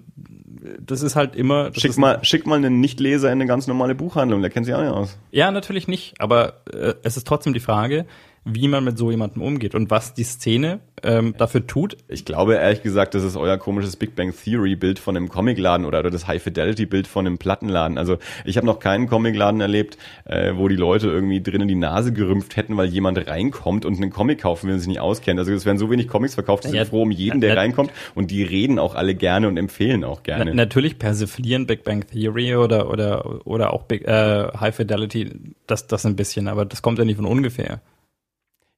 das 0.86 1.02
ist 1.02 1.16
halt 1.16 1.34
immer. 1.38 1.70
Das 1.72 1.82
Schick 1.82 1.98
mal, 1.98 2.20
schick 2.24 2.46
mal 2.46 2.56
einen 2.58 2.82
Nichtleser 2.82 3.28
in 3.30 3.34
eine 3.40 3.46
ganz 3.46 3.68
normale 3.68 3.96
Buchhandlung, 3.96 4.42
der 4.42 4.50
kennt 4.52 4.66
sich 4.66 4.76
auch 4.76 4.82
nicht 4.82 4.92
aus. 4.92 5.18
Ja, 5.32 5.50
natürlich 5.52 5.88
nicht. 5.88 6.16
Aber 6.20 6.56
äh, 6.74 6.96
es 7.04 7.16
ist 7.16 7.26
trotzdem 7.26 7.54
die 7.54 7.62
Frage, 7.62 8.06
wie 8.52 8.68
man 8.68 8.84
mit 8.84 8.98
so 8.98 9.12
jemandem 9.12 9.42
umgeht 9.42 9.76
und 9.76 9.90
was 9.92 10.14
die 10.14 10.24
Szene 10.24 10.80
ähm, 11.04 11.34
dafür 11.38 11.66
tut. 11.66 11.96
Ich 12.10 12.26
glaube 12.26 12.56
ehrlich 12.56 12.84
gesagt, 12.84 13.16
das 13.16 13.24
ist 13.24 13.38
euer 13.38 13.58
komisches 13.58 13.96
Big 13.96 14.16
Bang 14.16 14.34
Theory 14.36 14.76
Bild 14.76 15.00
von 15.00 15.16
einem 15.16 15.30
Comicladen 15.30 15.86
oder, 15.86 16.00
oder 16.00 16.10
das 16.10 16.28
High 16.28 16.42
Fidelity 16.44 16.86
Bild 16.86 17.08
von 17.08 17.26
einem 17.26 17.38
Plattenladen. 17.38 17.98
Also 17.98 18.18
ich 18.44 18.58
habe 18.58 18.66
noch 18.68 18.80
keinen 18.80 19.08
Comicladen 19.08 19.62
erlebt, 19.62 19.98
äh, 20.26 20.54
wo 20.56 20.68
die 20.68 20.76
Leute 20.76 21.08
irgendwie 21.08 21.42
drinnen 21.42 21.68
die 21.70 21.76
Nase 21.76 22.12
gerümpft 22.12 22.58
hätten, 22.58 22.76
weil 22.76 22.88
jemand 22.90 23.26
reinkommt 23.28 23.86
und 23.86 23.96
einen 23.96 24.12
Comic 24.12 24.42
kaufen 24.42 24.68
will 24.68 24.74
und 24.74 24.80
sich 24.80 24.90
nicht 24.90 25.00
auskennt. 25.00 25.40
Also 25.40 25.54
es 25.54 25.66
werden 25.66 25.78
so 25.78 25.90
wenig 25.90 26.08
Comics 26.10 26.34
verkauft, 26.34 26.66
die 26.66 26.70
Ja, 26.70 26.84
sind 26.84 26.90
froh 26.90 27.04
um 27.04 27.12
jeden, 27.12 27.40
der 27.40 27.56
na- 27.56 27.62
reinkommt 27.62 27.92
und 28.16 28.30
die 28.32 28.44
reden 28.44 28.78
auch 28.80 28.96
alle 28.96 29.16
gerne 29.16 29.48
und 29.48 29.56
empfehlen 29.58 30.04
auch 30.04 30.22
Na, 30.28 30.36
gerne. 30.38 30.54
natürlich 30.54 31.00
persiflieren 31.00 31.66
Big 31.66 31.84
Bang 31.86 32.06
Theory 32.08 32.56
oder 32.56 32.90
oder 32.90 33.46
oder 33.48 33.74
auch 33.74 33.84
Big, 33.84 34.06
äh, 34.08 34.48
High 34.60 34.76
Fidelity 34.76 35.32
das 35.68 35.88
das 35.88 36.06
ein 36.06 36.16
bisschen, 36.18 36.48
aber 36.50 36.66
das 36.66 36.82
kommt 36.82 37.00
ja 37.00 37.06
nicht 37.06 37.16
von 37.18 37.26
ungefähr. 37.26 37.80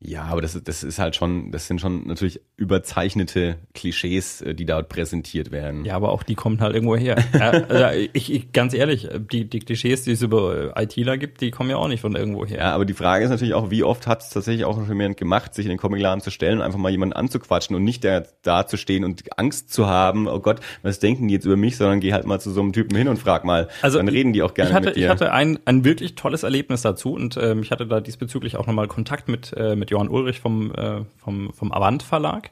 Ja, 0.04 0.24
aber 0.24 0.42
das, 0.42 0.56
ist- 0.56 0.68
das 0.68 0.84
ist 0.84 0.98
halt 0.98 1.16
schon, 1.16 1.52
das 1.52 1.68
sind 1.68 1.80
schon 1.80 2.08
natürlich 2.08 2.42
überzeichnete 2.58 3.58
Klischees, 3.76 4.42
äh, 4.42 4.56
die 4.56 4.66
dort 4.66 4.90
präsentiert 4.90 5.52
werden. 5.52 5.86
Ja, 5.86 5.96
aber 5.96 6.12
auch 6.12 6.24
die 6.24 6.34
kommen 6.36 6.60
halt 6.60 6.74
irgendwo 6.74 6.96
her. 6.96 7.16
ja, 7.34 7.50
also 7.52 7.86
ich, 8.14 8.34
ich, 8.34 8.52
ganz 8.52 8.74
ehrlich, 8.74 9.08
die, 9.32 9.46
die 9.48 9.60
Klischees, 9.60 10.04
die 10.04 10.12
es 10.14 10.22
über 10.24 10.74
ITler 10.76 11.18
gibt, 11.18 11.42
die 11.42 11.52
kommen 11.52 11.70
ja 11.70 11.76
auch 11.78 11.88
nicht 11.88 12.02
von 12.02 12.16
irgendwo 12.16 12.46
her. 12.46 12.58
Ja, 12.60 12.74
aber 12.74 12.86
die 12.86 12.94
Frage 12.94 13.24
ist 13.26 13.30
natürlich 13.30 13.54
auch, 13.54 13.70
wie 13.70 13.84
oft 13.84 14.08
hat 14.08 14.24
es 14.24 14.30
tatsächlich 14.30 14.66
auch 14.66 14.76
schon 14.76 14.88
jemand 14.88 15.18
gemacht, 15.18 15.54
sich 15.54 15.66
in 15.66 15.70
den 15.70 15.78
Comicladen 15.78 16.22
zu 16.22 16.32
stellen 16.32 16.60
und 16.60 16.64
einfach 16.66 16.80
mal 16.80 16.90
jemanden 16.90 17.14
anzuquatschen 17.14 17.76
und 17.76 17.84
nicht 17.84 18.04
da, 18.04 18.24
da 18.42 18.66
zu 18.66 18.78
stehen 18.78 19.04
und 19.04 19.24
Angst 19.38 19.72
zu 19.72 19.86
haben, 19.86 20.28
oh 20.28 20.40
Gott, 20.40 20.62
was 20.82 20.98
denken 21.00 21.28
die 21.28 21.36
jetzt 21.36 21.46
über 21.46 21.58
mich, 21.58 21.78
sondern 21.78 22.00
geh 22.00 22.14
halt 22.14 22.26
mal 22.26 22.40
zu 22.40 22.50
so 22.52 22.62
einem 22.62 22.74
Typen 22.74 22.96
hin 22.98 23.08
und 23.08 23.18
frag 23.18 23.46
mal. 23.46 23.68
Also 23.84 24.00
dann 24.00 24.08
reden 24.08 24.34
die 24.34 24.42
auch 24.42 24.56
gerne 24.56 24.72
ich 24.72 24.76
hatte, 24.76 24.86
mit 24.88 24.96
dir. 24.96 25.04
Ich 25.06 25.10
hatte 25.10 25.32
ein, 25.32 25.60
ein 25.66 25.86
wirklich 25.86 26.16
tolles 26.16 26.42
Erlebnis 26.44 26.82
dazu 26.82 27.14
und 27.14 27.38
ähm, 27.38 27.62
ich 27.62 27.70
hatte 27.72 27.86
da 27.86 28.02
diesbezüglich 28.02 28.56
auch 28.58 28.66
nochmal 28.66 28.88
Kontakt 28.88 29.30
mit, 29.30 29.54
äh, 29.56 29.76
mit 29.76 29.91
Johann 29.92 30.10
Ulrich 30.10 30.40
vom, 30.40 30.74
äh, 30.74 31.02
vom, 31.18 31.52
vom 31.54 31.72
Avant 31.72 32.02
Verlag. 32.04 32.50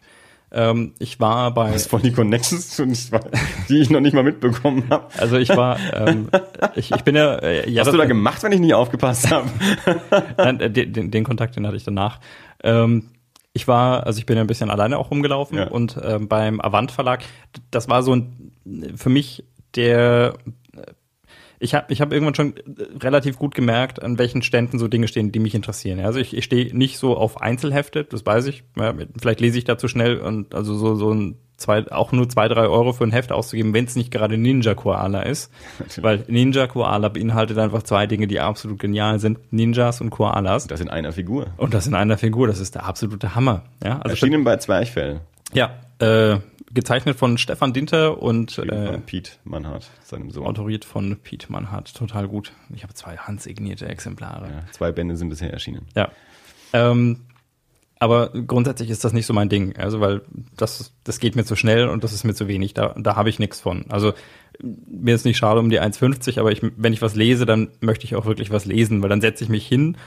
Ähm, 0.51 0.93
ich 0.99 1.19
war 1.19 1.53
bei, 1.53 1.71
das 1.71 1.85
voll 1.87 2.01
die 2.01 2.11
Connections, 2.11 2.75
die 2.77 2.83
ich- 2.91 3.11
die 3.69 3.77
ich 3.81 3.89
noch 3.91 3.99
nicht 3.99 4.13
mal 4.13 4.23
mitbekommen 4.23 4.83
habe. 4.89 5.05
also 5.17 5.37
ich 5.37 5.49
war, 5.49 5.77
ähm, 5.93 6.29
ich, 6.75 6.91
ich 6.91 7.03
bin 7.03 7.15
ja, 7.15 7.35
äh, 7.35 7.69
ja 7.69 7.81
Was 7.81 7.87
hast 7.89 7.93
du 7.93 7.97
da 7.99 8.05
gemacht, 8.05 8.41
wenn 8.41 8.51
ich 8.51 8.59
nie 8.59 8.73
aufgepasst 8.73 9.29
habe? 9.31 9.47
Nein, 10.37 10.59
äh, 10.59 10.71
den, 10.71 10.91
den, 10.93 11.11
den 11.11 11.23
Kontakt, 11.23 11.55
den 11.55 11.67
hatte 11.67 11.77
ich 11.77 11.83
danach. 11.83 12.19
Ähm, 12.63 13.11
ich 13.53 13.67
war, 13.67 14.05
also 14.07 14.17
ich 14.19 14.25
bin 14.25 14.37
ja 14.37 14.41
ein 14.43 14.47
bisschen 14.47 14.71
alleine 14.71 14.97
auch 14.97 15.11
rumgelaufen 15.11 15.57
Ja. 15.59 15.67
und 15.67 15.97
ähm, 16.03 16.27
beim 16.27 16.59
Avant 16.61 16.91
Verlag, 16.91 17.21
das 17.71 17.87
war 17.87 18.01
so 18.03 18.15
ein, 18.15 18.51
für 18.95 19.09
mich 19.09 19.43
der, 19.75 20.33
ich 21.59 21.75
habe 21.75 21.91
ich 21.91 22.01
hab 22.01 22.11
irgendwann 22.11 22.35
schon 22.35 22.55
äh, 22.57 22.97
relativ 23.01 23.37
gut 23.37 23.53
gemerkt, 23.53 24.01
an 24.01 24.17
welchen 24.17 24.41
Ständen 24.41 24.79
so 24.79 24.87
Dinge 24.87 25.07
stehen, 25.07 25.31
die 25.31 25.39
mich 25.39 25.55
interessieren. 25.55 25.99
Also 25.99 26.19
ich, 26.19 26.35
ich 26.35 26.45
stehe 26.45 26.75
nicht 26.75 26.97
so 26.97 27.17
auf 27.17 27.41
Einzelhefte, 27.41 28.05
das 28.05 28.25
weiß 28.25 28.47
ich. 28.47 28.63
Ja, 28.77 28.93
vielleicht 29.19 29.41
lese 29.41 29.57
ich 29.57 29.65
da 29.65 29.77
zu 29.77 29.87
schnell 29.87 30.17
und 30.17 30.55
also 30.55 30.75
so, 30.75 30.95
so 30.95 31.13
ein 31.13 31.35
zwei, 31.59 31.91
auch 31.91 32.11
nur 32.11 32.29
zwei, 32.29 32.47
drei 32.47 32.67
Euro 32.67 32.93
für 32.93 33.03
ein 33.03 33.11
Heft 33.11 33.31
auszugeben, 33.31 33.73
wenn 33.73 33.85
es 33.85 33.95
nicht 33.95 34.11
gerade 34.11 34.37
Ninja 34.37 34.73
Koala 34.73 35.23
ist. 35.23 35.51
Weil 35.97 36.23
Ninja 36.27 36.67
Koala 36.67 37.09
beinhaltet 37.09 37.57
einfach 37.57 37.83
zwei 37.83 38.07
Dinge, 38.07 38.27
die 38.27 38.39
absolut 38.39 38.79
genial 38.79 39.19
sind. 39.19 39.39
Ninjas 39.51 40.01
und 40.01 40.09
Koalas. 40.09 40.67
Das 40.67 40.79
in 40.79 40.89
einer 40.89 41.11
Figur. 41.11 41.47
Und 41.57 41.73
das 41.73 41.87
in 41.87 41.95
einer 41.95 42.17
Figur, 42.17 42.47
das 42.47 42.59
ist 42.59 42.75
der 42.75 42.85
absolute 42.85 43.35
Hammer. 43.35 43.63
Ja, 43.83 43.99
also 43.99 44.11
Erschienen 44.11 44.43
bei 44.43 44.57
Zwerchfell. 44.57 45.21
Ja, 45.53 45.79
äh, 45.99 46.39
gezeichnet 46.73 47.17
von 47.17 47.37
Stefan 47.37 47.73
Dinter 47.73 48.21
und 48.21 48.57
äh, 48.57 48.91
von 48.91 49.01
Pete 49.03 49.31
Mannhardt, 49.43 49.89
seinem 50.03 50.29
Sohn. 50.31 50.45
autoriert 50.45 50.85
von 50.85 51.17
Piet 51.17 51.49
Mannhardt. 51.49 51.93
Total 51.95 52.27
gut. 52.27 52.53
Ich 52.75 52.83
habe 52.83 52.93
zwei 52.93 53.17
handsignierte 53.17 53.87
Exemplare. 53.87 54.47
Ja, 54.47 54.63
zwei 54.71 54.91
Bände 54.91 55.17
sind 55.17 55.29
bisher 55.29 55.51
erschienen. 55.51 55.87
Ja. 55.95 56.09
Ähm, 56.73 57.21
aber 57.99 58.29
grundsätzlich 58.29 58.89
ist 58.89 59.03
das 59.03 59.11
nicht 59.11 59.25
so 59.25 59.33
mein 59.33 59.49
Ding. 59.49 59.75
Also, 59.75 59.99
weil 59.99 60.21
das, 60.55 60.93
das 61.03 61.19
geht 61.19 61.35
mir 61.35 61.43
zu 61.43 61.55
schnell 61.55 61.89
und 61.89 62.03
das 62.03 62.13
ist 62.13 62.23
mir 62.23 62.33
zu 62.33 62.47
wenig. 62.47 62.73
Da, 62.73 62.95
da 62.97 63.15
habe 63.15 63.29
ich 63.29 63.39
nichts 63.39 63.59
von. 63.59 63.85
Also, 63.89 64.13
mir 64.61 65.15
ist 65.15 65.25
nicht 65.25 65.37
schade 65.37 65.59
um 65.59 65.69
die 65.69 65.81
1,50, 65.81 66.39
aber 66.39 66.51
ich, 66.51 66.61
wenn 66.61 66.93
ich 66.93 67.01
was 67.01 67.15
lese, 67.15 67.45
dann 67.45 67.69
möchte 67.81 68.05
ich 68.05 68.15
auch 68.15 68.25
wirklich 68.25 68.51
was 68.51 68.65
lesen, 68.65 69.01
weil 69.01 69.09
dann 69.09 69.21
setze 69.21 69.43
ich 69.43 69.49
mich 69.49 69.67
hin 69.67 69.97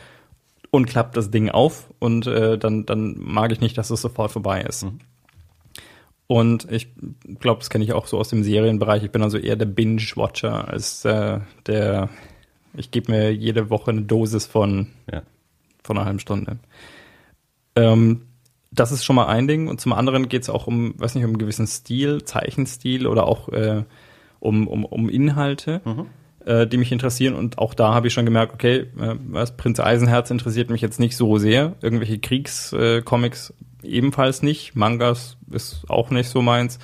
und 0.70 0.86
klappe 0.86 1.14
das 1.14 1.30
Ding 1.30 1.50
auf 1.50 1.86
und 1.98 2.26
äh, 2.26 2.56
dann, 2.56 2.86
dann 2.86 3.16
mag 3.18 3.52
ich 3.52 3.60
nicht, 3.60 3.76
dass 3.76 3.90
es 3.90 4.00
sofort 4.00 4.32
vorbei 4.32 4.62
ist. 4.62 4.86
Und 6.26 6.70
ich 6.70 6.88
glaube, 7.40 7.58
das 7.58 7.68
kenne 7.68 7.84
ich 7.84 7.92
auch 7.92 8.06
so 8.06 8.18
aus 8.18 8.28
dem 8.28 8.42
Serienbereich. 8.42 9.02
Ich 9.04 9.10
bin 9.10 9.22
also 9.22 9.38
eher 9.38 9.56
der 9.56 9.66
Binge-Watcher 9.66 10.68
als 10.68 11.04
äh, 11.04 11.40
der, 11.66 12.08
ich 12.74 12.90
gebe 12.90 13.12
mir 13.12 13.34
jede 13.34 13.68
Woche 13.70 13.90
eine 13.90 14.02
Dosis 14.02 14.46
von 14.46 14.88
Ja. 15.12 15.22
von 15.82 15.96
einer 15.98 16.06
halben 16.06 16.20
Stunde. 16.20 16.58
Ähm, 17.76 18.22
das 18.70 18.92
ist 18.92 19.04
schon 19.04 19.16
mal 19.16 19.26
ein 19.26 19.46
Ding. 19.46 19.68
Und 19.68 19.80
zum 19.80 19.92
anderen 19.92 20.28
geht 20.28 20.42
es 20.42 20.50
auch 20.50 20.66
um, 20.66 20.94
weiß 20.98 21.14
nicht, 21.14 21.24
um 21.24 21.30
einen 21.30 21.38
gewissen 21.38 21.66
Stil, 21.66 22.24
Zeichenstil 22.24 23.06
oder 23.06 23.26
auch 23.26 23.48
äh, 23.50 23.84
um, 24.40 24.66
um, 24.66 24.84
um 24.86 25.08
Inhalte, 25.10 25.80
äh, 26.46 26.66
die 26.66 26.78
mich 26.78 26.90
interessieren. 26.92 27.34
Und 27.34 27.58
auch 27.58 27.74
da 27.74 27.92
habe 27.92 28.06
ich 28.06 28.14
schon 28.14 28.24
gemerkt, 28.24 28.54
okay, 28.54 28.86
äh, 28.98 29.16
was, 29.28 29.56
Prinz 29.56 29.78
Eisenherz 29.80 30.30
interessiert 30.30 30.70
mich 30.70 30.80
jetzt 30.80 30.98
nicht 31.00 31.16
so 31.16 31.36
sehr. 31.36 31.74
Irgendwelche 31.82 32.18
Kriegscomics 32.18 33.50
äh, 33.50 33.52
ebenfalls 33.82 34.42
nicht. 34.42 34.74
Mangas 34.74 35.36
ist 35.50 35.84
auch 35.88 36.10
nicht 36.10 36.28
so 36.28 36.42
meins. 36.42 36.78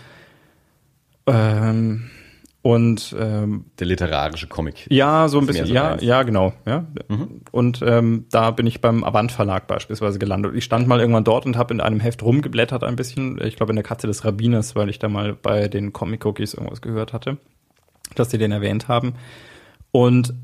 Ähm, 1.27 2.11
und 2.63 3.15
ähm, 3.19 3.67
Der 3.79 3.87
literarische 3.87 4.47
Comic. 4.49 4.87
ja, 4.91 5.29
so 5.29 5.39
ein 5.39 5.47
bisschen, 5.47 5.67
so 5.67 5.75
ja, 5.75 5.91
deins. 5.91 6.03
ja, 6.03 6.23
genau, 6.25 6.53
ja. 6.67 6.87
Und 7.53 7.83
ähm, 7.87 8.27
da 8.31 8.51
bin 8.51 8.67
ich 8.67 8.81
beim 8.81 9.05
Avant 9.05 9.31
Verlag 9.31 9.69
beispielsweise 9.69 10.19
gelandet. 10.19 10.55
Ich 10.55 10.65
stand 10.65 10.87
mal 10.89 11.01
irgendwann 11.01 11.25
dort 11.25 11.47
und 11.47 11.57
habe 11.57 11.73
in 11.73 11.81
einem 11.81 12.01
Heft 12.01 12.23
rumgeblättert 12.23 12.83
ein 12.85 12.97
bisschen. 12.97 13.41
Ich 13.43 13.57
glaube 13.57 13.73
in 13.73 13.77
der 13.77 13.85
Katze 13.85 14.07
des 14.07 14.25
Rabbiners, 14.25 14.75
weil 14.75 14.89
ich 14.89 14.99
da 14.99 15.09
mal 15.09 15.35
bei 15.35 15.69
den 15.69 15.93
Comic 15.93 16.27
Cookies 16.27 16.55
irgendwas 16.55 16.83
gehört 16.83 17.13
hatte, 17.13 17.39
dass 18.17 18.29
die 18.29 18.39
den 18.39 18.53
erwähnt 18.53 18.89
haben. 18.89 19.15
Und 19.93 20.35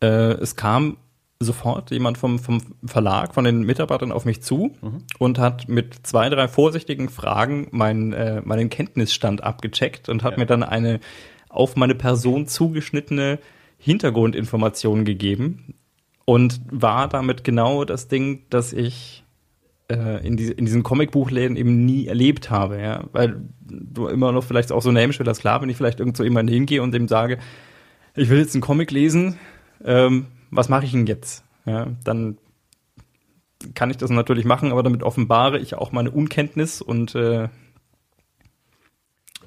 äh, 0.00 0.06
es 0.34 0.56
kam 0.56 0.98
sofort 1.40 1.90
jemand 1.90 2.16
vom, 2.18 2.38
vom 2.38 2.60
Verlag, 2.84 3.34
von 3.34 3.44
den 3.44 3.62
Mitarbeitern 3.62 4.12
auf 4.12 4.24
mich 4.24 4.42
zu 4.42 4.72
und 5.18 5.38
hat 5.38 5.68
mit 5.68 5.94
zwei, 6.06 6.28
drei 6.30 6.48
vorsichtigen 6.48 7.08
Fragen 7.08 7.68
meinen, 7.70 8.12
äh, 8.12 8.40
meinen 8.44 8.70
Kenntnisstand 8.70 9.42
abgecheckt 9.42 10.08
und 10.08 10.22
hat 10.22 10.32
Ja. 10.34 10.38
mir 10.38 10.46
dann 10.46 10.62
eine 10.62 11.00
auf 11.48 11.76
meine 11.76 11.94
Person 11.94 12.46
zugeschnittene 12.46 13.38
Hintergrundinformation 13.78 15.04
gegeben 15.04 15.74
und 16.24 16.60
war 16.70 17.08
damit 17.08 17.44
genau 17.44 17.84
das 17.84 18.08
Ding, 18.08 18.44
das 18.50 18.72
ich 18.72 19.24
äh, 19.90 20.26
in, 20.26 20.36
die, 20.36 20.46
in 20.46 20.64
diesen 20.64 20.82
Comicbuchläden 20.82 21.56
eben 21.56 21.84
nie 21.84 22.06
erlebt 22.06 22.50
habe, 22.50 22.80
ja, 22.80 23.04
weil 23.12 23.42
du 23.60 24.06
immer 24.08 24.32
noch 24.32 24.44
vielleicht 24.44 24.72
auch 24.72 24.82
so 24.82 24.88
eine 24.88 25.00
Hemmschwelle 25.00 25.30
hast, 25.30 25.40
klar, 25.40 25.60
wenn 25.60 25.68
ich 25.68 25.76
vielleicht 25.76 26.00
irgend 26.00 26.16
so 26.16 26.24
jemanden 26.24 26.52
hingehe 26.52 26.82
und 26.82 26.92
dem 26.92 27.08
sage, 27.08 27.38
ich 28.16 28.30
will 28.30 28.38
jetzt 28.38 28.54
einen 28.54 28.62
Comic 28.62 28.90
lesen, 28.90 29.36
ähm, 29.84 30.26
was 30.56 30.68
mache 30.68 30.84
ich 30.84 30.92
denn 30.92 31.06
jetzt? 31.06 31.44
Ja, 31.66 31.88
dann 32.04 32.38
kann 33.74 33.90
ich 33.90 33.96
das 33.96 34.10
natürlich 34.10 34.44
machen, 34.44 34.72
aber 34.72 34.82
damit 34.82 35.02
offenbare 35.02 35.58
ich 35.58 35.74
auch 35.74 35.92
meine 35.92 36.10
Unkenntnis 36.10 36.82
und 36.82 37.14
äh, 37.14 37.48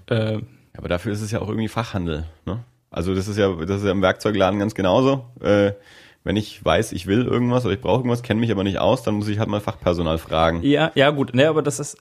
äh, 0.07 0.41
Aber 0.75 0.87
dafür 0.87 1.11
ist 1.11 1.21
es 1.21 1.31
ja 1.31 1.41
auch 1.41 1.49
irgendwie 1.49 1.67
Fachhandel. 1.67 2.25
Ne? 2.45 2.63
Also 2.89 3.13
das 3.13 3.27
ist 3.27 3.37
ja, 3.37 3.53
das 3.53 3.79
ist 3.81 3.85
ja 3.85 3.91
im 3.91 4.01
Werkzeugladen 4.01 4.59
ganz 4.59 4.73
genauso. 4.73 5.25
Äh, 5.41 5.73
wenn 6.23 6.35
ich 6.35 6.63
weiß, 6.63 6.91
ich 6.91 7.07
will 7.07 7.25
irgendwas 7.25 7.63
oder 7.63 7.73
ich 7.73 7.81
brauche 7.81 7.99
irgendwas, 7.99 8.23
kenne 8.23 8.39
mich 8.39 8.51
aber 8.51 8.63
nicht 8.63 8.79
aus, 8.79 9.03
dann 9.03 9.15
muss 9.15 9.27
ich 9.27 9.39
halt 9.39 9.49
mal 9.49 9.61
Fachpersonal 9.61 10.17
fragen. 10.17 10.61
Ja, 10.61 10.91
ja, 10.93 11.09
gut, 11.11 11.33
ne, 11.33 11.47
aber 11.47 11.61
das 11.61 11.79
ist, 11.79 11.97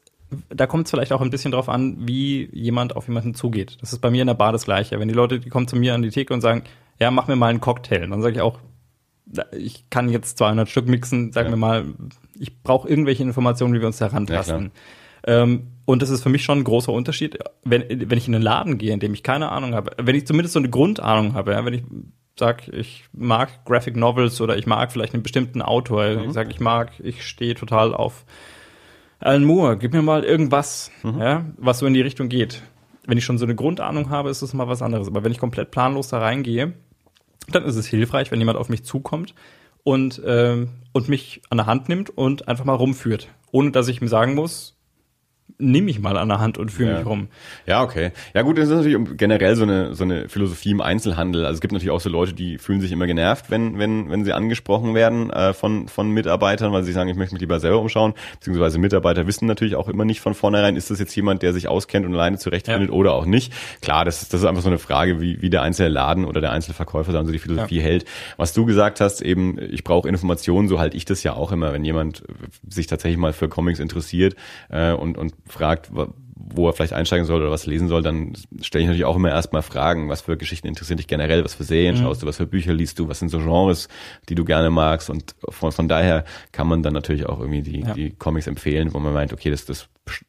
da 0.49 0.67
kommt 0.67 0.87
es 0.87 0.91
vielleicht 0.91 1.13
auch 1.13 1.21
ein 1.21 1.31
bisschen 1.31 1.53
drauf 1.53 1.69
an, 1.69 2.09
wie 2.09 2.49
jemand 2.53 2.97
auf 2.97 3.07
jemanden 3.07 3.35
zugeht. 3.35 3.79
Das 3.81 3.93
ist 3.93 4.01
bei 4.01 4.11
mir 4.11 4.23
in 4.23 4.27
der 4.27 4.35
Bar 4.35 4.51
das 4.51 4.65
Gleiche. 4.65 4.99
Wenn 4.99 5.07
die 5.07 5.15
Leute, 5.15 5.39
die 5.39 5.49
kommen 5.49 5.69
zu 5.69 5.77
mir 5.77 5.95
an 5.95 6.03
die 6.03 6.11
Theke 6.11 6.35
und 6.35 6.41
sagen, 6.41 6.65
ja, 6.99 7.11
mach 7.13 7.29
mir 7.29 7.37
mal 7.37 7.49
einen 7.49 7.61
Cocktail, 7.61 8.09
dann 8.09 8.23
sage 8.23 8.37
ich 8.37 8.41
auch, 8.41 8.59
ich 9.57 9.91
kann 9.91 10.09
jetzt 10.09 10.39
200 10.39 10.69
Stück 10.69 10.87
mixen, 10.89 11.33
sag 11.33 11.45
Ja. 11.47 11.51
mir 11.51 11.57
mal, 11.57 11.85
ich 12.39 12.63
brauche 12.63 12.89
irgendwelche 12.89 13.23
Informationen, 13.23 13.75
wie 13.75 13.81
wir 13.81 13.87
uns 13.87 13.99
da 13.99 14.07
rantasten. 14.07 14.71
ähm, 15.27 15.69
und 15.85 16.03
das 16.03 16.11
ist 16.11 16.23
für 16.23 16.29
mich 16.29 16.43
schon 16.45 16.59
ein 16.59 16.65
großer 16.65 16.93
Unterschied, 16.93 17.39
wenn, 17.65 17.85
wenn 17.89 18.19
ich 18.19 18.27
in 18.29 18.35
einen 18.35 18.43
Laden 18.43 18.77
gehe, 18.79 18.93
in 18.93 19.01
dem 19.01 19.15
ich 19.15 19.23
keine 19.23 19.51
Ahnung 19.53 19.75
habe, 19.75 19.93
wenn 20.03 20.15
ich 20.17 20.27
zumindest 20.27 20.53
so 20.55 20.59
eine 20.59 20.69
Grundahnung 20.71 21.35
habe, 21.35 21.53
ja, 21.53 21.65
wenn 21.65 21.75
ich 21.75 21.83
sag, 22.39 22.69
ich 22.69 23.05
mag 23.13 23.65
Graphic 23.65 23.97
Novels 23.97 24.41
oder 24.41 24.57
ich 24.59 24.67
mag 24.67 24.93
vielleicht 24.93 25.15
einen 25.15 25.23
bestimmten 25.23 25.63
Autor, 25.63 26.23
ich 26.27 26.33
sag, 26.33 26.51
ich 26.51 26.61
mag, 26.61 26.91
ich 27.03 27.27
stehe 27.27 27.55
total 27.55 27.95
auf 27.95 28.25
Alan 29.21 29.45
Moore, 29.45 29.77
gib 29.79 29.93
mir 29.95 30.03
mal 30.03 30.23
irgendwas, 30.25 30.91
ja, 31.03 31.47
was 31.57 31.79
so 31.79 31.87
in 31.87 31.95
die 31.95 32.03
Richtung 32.03 32.29
geht. 32.29 32.63
Wenn 33.07 33.17
ich 33.17 33.25
schon 33.25 33.39
so 33.39 33.47
eine 33.47 33.55
Grundahnung 33.55 34.11
habe, 34.11 34.29
ist 34.31 34.43
es 34.43 34.53
mal 34.53 34.67
was 34.69 34.83
anderes. 34.83 35.07
Aber 35.09 35.23
wenn 35.25 35.31
ich 35.33 35.39
komplett 35.39 35.71
planlos 35.71 36.09
da 36.09 36.19
reingehe, 36.19 36.73
dann 37.49 37.65
ist 37.65 37.77
es 37.77 37.87
hilfreich, 37.87 38.31
wenn 38.31 38.39
jemand 38.39 38.59
auf 38.59 38.69
mich 38.69 38.85
zukommt 38.85 39.35
und, 39.85 40.21
ähm, 40.25 40.71
und 40.93 41.09
mich 41.09 41.43
an 41.51 41.59
der 41.59 41.67
Hand 41.67 41.89
nimmt 41.89 42.11
und 42.11 42.49
einfach 42.49 42.65
mal 42.65 42.75
rumführt. 42.75 43.29
Ohne 43.53 43.71
dass 43.71 43.89
ich 43.89 44.01
ihm 44.01 44.09
sagen 44.09 44.35
muss, 44.35 44.76
nimm 45.59 45.87
mich 45.87 45.99
mal 46.01 46.17
an 46.17 46.29
der 46.29 46.39
Hand 46.41 46.59
und 46.59 46.71
führe 46.71 46.91
Ja. 46.91 46.97
mich 46.99 47.07
rum. 47.07 47.29
Ja, 47.67 47.83
okay. 47.83 48.13
Ja 48.35 48.43
gut, 48.43 48.59
das 48.59 48.69
ist 48.69 48.75
natürlich 48.75 49.17
generell 49.17 49.57
so 49.57 49.63
eine, 49.63 49.95
so 49.95 50.05
eine 50.05 50.29
Philosophie 50.29 50.71
im 50.71 50.81
Einzelhandel. 50.81 51.45
Also 51.47 51.55
es 51.57 51.61
gibt 51.61 51.73
natürlich 51.73 51.91
auch 51.91 52.01
so 52.01 52.11
Leute, 52.11 52.35
die 52.35 52.59
fühlen 52.59 52.81
sich 52.81 52.93
immer 52.93 53.07
genervt, 53.07 53.51
wenn, 53.51 53.79
wenn, 53.79 54.11
wenn 54.11 54.25
sie 54.25 54.33
angesprochen 54.33 54.95
werden 54.95 55.31
äh, 55.31 55.53
von, 55.55 55.89
von 55.89 56.11
Mitarbeitern, 56.11 56.73
weil 56.73 56.83
sie 56.85 56.93
sagen, 56.93 57.09
ich 57.09 57.17
möchte 57.17 57.35
mich 57.35 57.41
lieber 57.41 57.59
selber 57.61 57.79
umschauen. 57.81 58.15
Beziehungsweise 58.35 58.79
Mitarbeiter 58.79 59.27
wissen 59.27 59.47
natürlich 59.47 59.77
auch 59.77 59.89
immer 59.89 60.05
nicht 60.05 60.21
von 60.21 60.35
vornherein, 60.35 60.77
ist 60.77 60.91
das 60.91 60.99
jetzt 60.99 61.15
jemand, 61.17 61.43
der 61.43 61.53
sich 61.53 61.69
auskennt 61.69 62.05
und 62.07 62.15
alleine 62.15 62.39
zurechtfindet 62.39 62.91
Ja. 62.91 62.95
oder 62.95 63.15
auch 63.15 63.25
nicht. 63.27 63.53
Klar, 63.81 64.05
das 64.05 64.23
ist, 64.23 64.35
das 64.35 64.41
ist 64.43 64.47
einfach 64.47 64.63
so 64.63 64.69
eine 64.69 64.79
Frage, 64.79 65.21
wie, 65.21 65.41
wie 65.41 65.51
der 65.51 65.63
einzelne 65.63 65.89
Laden 65.89 66.25
oder 66.25 66.41
der 66.41 66.53
einzelne 66.53 66.75
Verkäufer 66.75 67.13
dann 67.13 67.25
so 67.27 67.33
die 67.33 67.39
Philosophie 67.39 67.81
hält. 67.81 68.05
Was 68.37 68.53
du 68.53 68.67
gesagt 68.67 69.01
hast, 69.01 69.23
eben, 69.23 69.59
ich 69.59 69.85
brauche 69.85 70.09
Informationen, 70.09 70.69
so 70.69 70.79
halte 70.79 70.97
ich 70.97 71.05
das 71.07 71.23
ja 71.23 71.33
auch 71.33 71.51
immer, 71.53 71.73
wenn 71.73 71.85
jemand 71.85 72.23
sich 72.69 72.87
tatsächlich 72.87 73.19
mal 73.19 73.33
für 73.33 73.49
Comics 73.49 73.81
interessiert 73.81 74.37
äh, 74.69 74.93
und, 74.93 75.17
und 75.17 75.33
fragt, 75.49 75.91
wo 76.49 76.69
er 76.69 76.73
vielleicht 76.73 76.93
einsteigen 76.93 77.27
soll 77.27 77.41
oder 77.41 77.51
was 77.51 77.67
lesen 77.67 77.89
soll, 77.89 78.03
dann 78.03 78.35
stelle 78.61 78.83
ich 78.83 78.87
natürlich 78.87 79.05
auch 79.05 79.17
immer 79.17 79.31
erstmal 79.31 79.63
Fragen, 79.63 80.09
was 80.09 80.21
für 80.23 80.37
Geschichten 80.37 80.69
interessieren 80.69 80.97
dich 80.99 81.07
generell, 81.09 81.45
was 81.45 81.55
für 81.55 81.65
Serien 81.65 81.97
schaust 81.97 82.23
du, 82.23 82.27
was 82.27 82.37
für 82.37 82.47
Bücher 82.47 82.73
liest 82.73 82.99
du, 82.99 83.09
was 83.09 83.19
sind 83.19 83.31
so 83.31 83.39
Genres, 83.39 83.89
die 84.29 84.35
du 84.35 84.45
gerne 84.45 84.71
magst 84.71 85.11
und 85.11 85.35
von, 85.49 85.73
von 85.73 85.89
daher 85.89 86.25
kann 86.53 86.69
man 86.69 86.83
dann 86.83 86.93
natürlich 86.93 87.27
auch 87.27 87.41
irgendwie 87.41 87.63
die, 87.63 87.81
Ja. 87.81 87.95
die 87.95 88.11
Comics 88.11 88.47
empfehlen, 88.47 88.95
wo 88.95 88.99
man 89.01 89.13
meint, 89.13 89.33
okay, 89.33 89.51
das, 89.51 89.65
das 89.65 89.89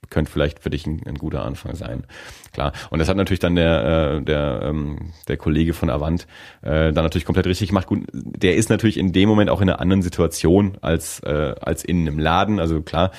könnte 0.09 0.31
vielleicht 0.31 0.59
für 0.59 0.71
dich 0.71 0.87
ein, 0.87 1.01
ein 1.05 1.15
guter 1.15 1.43
Anfang 1.45 1.75
sein. 1.75 2.03
Klar. 2.51 2.73
Und 2.89 2.97
das 2.99 3.09
hat 3.09 3.17
natürlich 3.17 3.39
dann 3.39 3.55
der, 3.55 4.15
äh, 4.17 4.21
der, 4.23 4.61
ähm, 4.63 5.13
der 5.27 5.37
Kollege 5.37 5.73
von 5.73 5.89
Avant 5.91 6.25
äh, 6.63 6.91
dann 6.91 7.03
natürlich 7.03 7.25
komplett 7.25 7.45
richtig 7.45 7.69
gemacht. 7.69 7.85
Gut, 7.87 8.05
der 8.11 8.55
ist 8.55 8.69
natürlich 8.69 8.97
in 8.97 9.11
dem 9.11 9.29
Moment 9.29 9.51
auch 9.51 9.61
in 9.61 9.69
einer 9.69 9.79
anderen 9.79 10.01
Situation 10.01 10.77
als, 10.81 11.19
äh, 11.19 11.53
als 11.61 11.83
in 11.83 12.07
einem 12.07 12.17
Laden. 12.17 12.59
Also 12.59 12.81
klar, 12.81 13.11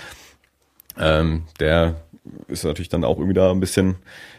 ähm, 0.99 1.45
der 1.61 1.97
ist 2.49 2.65
natürlich 2.65 2.89
dann 2.89 3.05
auch 3.05 3.17
irgendwie 3.17 3.35
da 3.35 3.51
ein 3.51 3.61
bisschen 3.61 3.97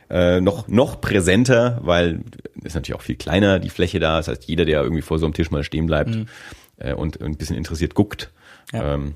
äh, 0.09 0.41
noch, 0.41 0.67
noch 0.67 1.01
präsenter, 1.01 1.79
weil 1.83 2.21
ist 2.63 2.75
natürlich 2.75 2.95
auch 2.99 3.03
viel 3.03 3.15
kleiner, 3.15 3.59
die 3.59 3.69
Fläche 3.69 3.99
da. 3.99 4.17
Das 4.17 4.27
heißt, 4.27 4.45
jeder, 4.45 4.65
der 4.65 4.81
irgendwie 4.81 5.01
vor 5.01 5.19
so 5.19 5.25
einem 5.25 5.33
Tisch 5.33 5.51
mal 5.51 5.63
stehen 5.63 5.85
bleibt 5.87 6.17
äh, 6.77 6.93
und 6.93 7.21
ein 7.21 7.37
bisschen 7.37 7.55
interessiert 7.55 7.95
guckt, 7.95 8.31
Ja. 8.73 8.95
ähm, 8.95 9.15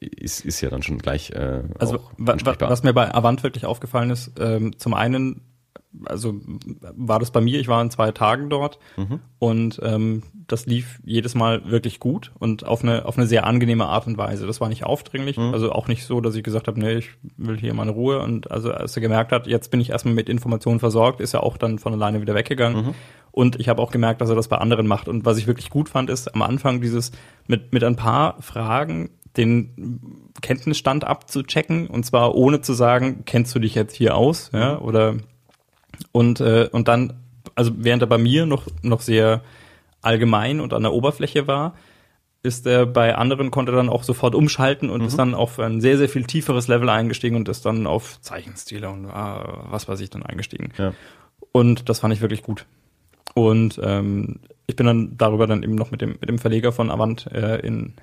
ist, 0.00 0.44
ist 0.46 0.60
ja 0.62 0.70
dann 0.70 0.82
schon 0.82 0.98
gleich 0.98 1.30
äh, 1.32 1.62
Also 1.78 1.96
auch 1.96 2.12
wa 2.16 2.34
wa 2.42 2.54
was 2.70 2.82
mir 2.82 2.94
bei 2.94 3.14
Avant 3.14 3.42
wirklich 3.42 3.66
aufgefallen 3.66 4.08
ist, 4.10 4.32
ähm, 4.40 4.78
zum 4.78 4.94
einen, 4.94 5.42
also 6.04 6.34
war 6.96 7.18
das 7.18 7.30
bei 7.32 7.40
mir, 7.40 7.58
ich 7.58 7.68
war 7.68 7.82
in 7.82 7.90
zwei 7.90 8.12
Tagen 8.12 8.48
dort 8.48 8.78
Mhm. 8.96 9.20
und 9.38 9.80
ähm, 9.82 10.22
das 10.46 10.66
lief 10.66 11.00
jedes 11.04 11.34
Mal 11.34 11.70
wirklich 11.70 12.00
gut 12.00 12.32
und 12.38 12.66
auf 12.66 12.82
eine 12.82 13.04
auf 13.06 13.16
eine 13.16 13.26
sehr 13.26 13.46
angenehme 13.46 13.86
Art 13.86 14.06
und 14.06 14.16
Weise. 14.18 14.46
Das 14.46 14.60
war 14.60 14.68
nicht 14.68 14.84
aufdringlich, 14.84 15.36
Mhm. 15.36 15.52
also 15.52 15.72
auch 15.72 15.88
nicht 15.88 16.04
so, 16.04 16.20
dass 16.20 16.34
ich 16.34 16.42
gesagt 16.44 16.68
habe, 16.68 16.78
nee, 16.78 16.94
ich 16.94 17.10
will 17.36 17.58
hier 17.58 17.74
meine 17.74 17.90
Ruhe 17.90 18.20
und 18.20 18.50
also 18.50 18.72
als 18.72 18.96
er 18.96 19.02
gemerkt 19.02 19.32
hat, 19.32 19.46
jetzt 19.46 19.70
bin 19.70 19.80
ich 19.80 19.90
erstmal 19.90 20.14
mit 20.14 20.28
Informationen 20.28 20.78
versorgt, 20.80 21.20
ist 21.20 21.34
er 21.34 21.42
auch 21.42 21.56
dann 21.56 21.78
von 21.78 21.92
alleine 21.92 22.20
wieder 22.20 22.34
weggegangen. 22.34 22.86
Mhm. 22.86 22.94
Und 23.32 23.60
ich 23.60 23.68
habe 23.68 23.80
auch 23.80 23.92
gemerkt, 23.92 24.20
dass 24.20 24.28
er 24.28 24.34
das 24.34 24.48
bei 24.48 24.58
anderen 24.58 24.88
macht. 24.88 25.06
Und 25.06 25.24
was 25.24 25.38
ich 25.38 25.46
wirklich 25.46 25.70
gut 25.70 25.88
fand, 25.88 26.10
ist 26.10 26.34
am 26.34 26.42
Anfang 26.42 26.80
dieses 26.80 27.12
mit, 27.46 27.72
mit 27.72 27.84
ein 27.84 27.94
paar 27.94 28.42
Fragen 28.42 29.10
den 29.36 30.00
Kenntnisstand 30.42 31.04
abzuchecken 31.04 31.86
und 31.86 32.04
zwar 32.04 32.34
ohne 32.34 32.60
zu 32.62 32.72
sagen, 32.72 33.22
kennst 33.26 33.54
du 33.54 33.60
dich 33.60 33.76
jetzt 33.76 33.94
hier 33.94 34.16
aus, 34.16 34.50
ja, 34.52 34.78
oder 34.78 35.14
und 36.12 36.40
äh, 36.40 36.68
und 36.72 36.88
dann, 36.88 37.14
also 37.54 37.72
während 37.76 38.02
er 38.02 38.08
bei 38.08 38.18
mir 38.18 38.46
noch 38.46 38.66
noch 38.82 39.00
sehr 39.00 39.42
allgemein 40.02 40.60
und 40.60 40.72
an 40.72 40.82
der 40.82 40.92
Oberfläche 40.92 41.46
war, 41.46 41.74
ist 42.42 42.66
er 42.66 42.86
bei 42.86 43.14
anderen 43.16 43.50
konnte 43.50 43.72
dann 43.72 43.90
auch 43.90 44.02
sofort 44.02 44.34
umschalten 44.34 44.88
und 44.88 45.02
ist 45.02 45.18
dann 45.18 45.34
auf 45.34 45.58
ein 45.58 45.80
sehr 45.80 45.98
sehr 45.98 46.08
viel 46.08 46.24
tieferes 46.24 46.68
Level 46.68 46.88
eingestiegen 46.88 47.36
und 47.36 47.48
ist 47.48 47.66
dann 47.66 47.86
auf 47.86 48.20
Zeichenstile 48.22 48.88
und 48.88 49.06
ah, 49.06 49.66
was 49.70 49.88
weiß 49.88 50.00
ich 50.00 50.10
dann 50.10 50.22
eingestiegen. 50.22 50.72
Ja. 50.78 50.94
Und 51.52 51.88
das 51.88 52.00
fand 52.00 52.14
ich 52.14 52.20
wirklich 52.20 52.42
gut. 52.42 52.66
Und 53.34 53.80
ähm, 53.82 54.40
ich 54.66 54.76
bin 54.76 54.86
dann 54.86 55.16
darüber 55.18 55.46
dann 55.46 55.62
eben 55.62 55.74
noch 55.74 55.90
mit 55.90 56.00
dem 56.00 56.12
mit 56.12 56.28
dem 56.28 56.38
Verleger 56.38 56.72
von 56.72 56.90
Avant 56.90 57.26
äh, 57.26 57.58
in, 57.58 57.94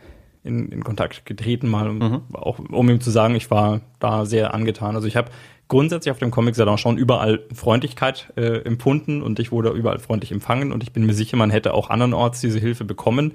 in 0.43 0.69
in 0.69 0.83
Kontakt 0.83 1.25
getreten 1.25 1.67
mal, 1.67 1.89
um, 1.89 2.23
auch 2.33 2.59
um 2.59 2.89
ihm 2.89 3.01
zu 3.01 3.09
sagen, 3.09 3.33
ich 3.35 3.49
war 3.49 3.81
da 3.99 4.25
sehr 4.25 4.53
angetan. 4.53 4.95
Also 4.95 5.07
ich 5.07 5.15
habe 5.15 5.31
grundsätzlich 5.67 6.11
auf 6.11 6.19
dem 6.19 6.31
Comic 6.31 6.55
Salon 6.55 6.77
schon 6.77 6.97
überall 6.97 7.41
Freundlichkeit 7.53 8.31
äh, 8.37 8.61
empfunden 8.63 9.21
und 9.21 9.39
ich 9.39 9.51
wurde 9.51 9.69
überall 9.69 9.99
freundlich 9.99 10.31
empfangen 10.31 10.71
und 10.71 10.83
ich 10.83 10.93
bin 10.93 11.05
mir 11.05 11.13
sicher, 11.13 11.35
man 11.37 11.49
hätte 11.49 11.73
auch 11.73 11.89
andernorts 11.89 12.39
diese 12.41 12.59
Hilfe 12.59 12.85
bekommen. 12.85 13.33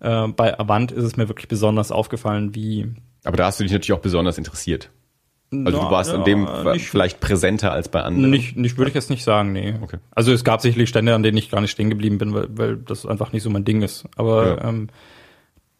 Äh, 0.00 0.28
bei 0.28 0.58
Avant 0.58 0.92
ist 0.92 1.04
es 1.04 1.16
mir 1.16 1.28
wirklich 1.28 1.48
besonders 1.48 1.92
aufgefallen, 1.92 2.54
wie 2.54 2.92
Aber 3.24 3.36
da 3.36 3.46
hast 3.46 3.60
du 3.60 3.64
dich 3.64 3.72
natürlich 3.72 3.92
auch 3.92 4.02
besonders 4.02 4.38
interessiert. 4.38 4.90
Also 5.52 5.62
Na, 5.64 5.70
du 5.70 5.90
warst 5.92 6.10
ja, 6.10 6.16
in 6.18 6.24
dem 6.24 6.48
nicht- 6.72 6.88
vielleicht 6.88 7.20
präsenter 7.20 7.70
als 7.72 7.88
bei 7.88 8.02
anderen. 8.02 8.30
Nicht, 8.30 8.56
nicht 8.56 8.78
würde 8.78 8.88
ich 8.88 8.94
jetzt 8.96 9.10
nicht 9.10 9.22
sagen, 9.22 9.52
nee. 9.52 9.74
Okay. 9.80 9.98
Also 10.10 10.32
es 10.32 10.42
gab 10.42 10.60
sicherlich 10.60 10.88
Stände, 10.88 11.14
an 11.14 11.22
denen 11.22 11.36
ich 11.38 11.50
gar 11.50 11.60
nicht 11.60 11.70
stehen 11.70 11.88
geblieben 11.88 12.18
bin, 12.18 12.34
weil, 12.34 12.48
weil 12.50 12.76
das 12.78 13.06
einfach 13.06 13.32
nicht 13.32 13.44
so 13.44 13.50
mein 13.50 13.64
Ding 13.64 13.82
ist. 13.82 14.06
Aber 14.16 14.58
Ja. 14.58 14.68
ähm, 14.68 14.88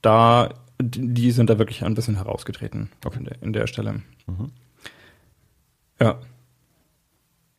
da, 0.02 0.50
die 0.80 1.30
sind 1.32 1.50
da 1.50 1.58
wirklich 1.58 1.84
ein 1.84 1.94
bisschen 1.94 2.14
herausgetreten 2.16 2.90
Okay. 3.04 3.18
in, 3.18 3.24
der, 3.24 3.42
in 3.42 3.52
der 3.54 3.66
Stelle. 3.66 4.02
Ja. 6.00 6.18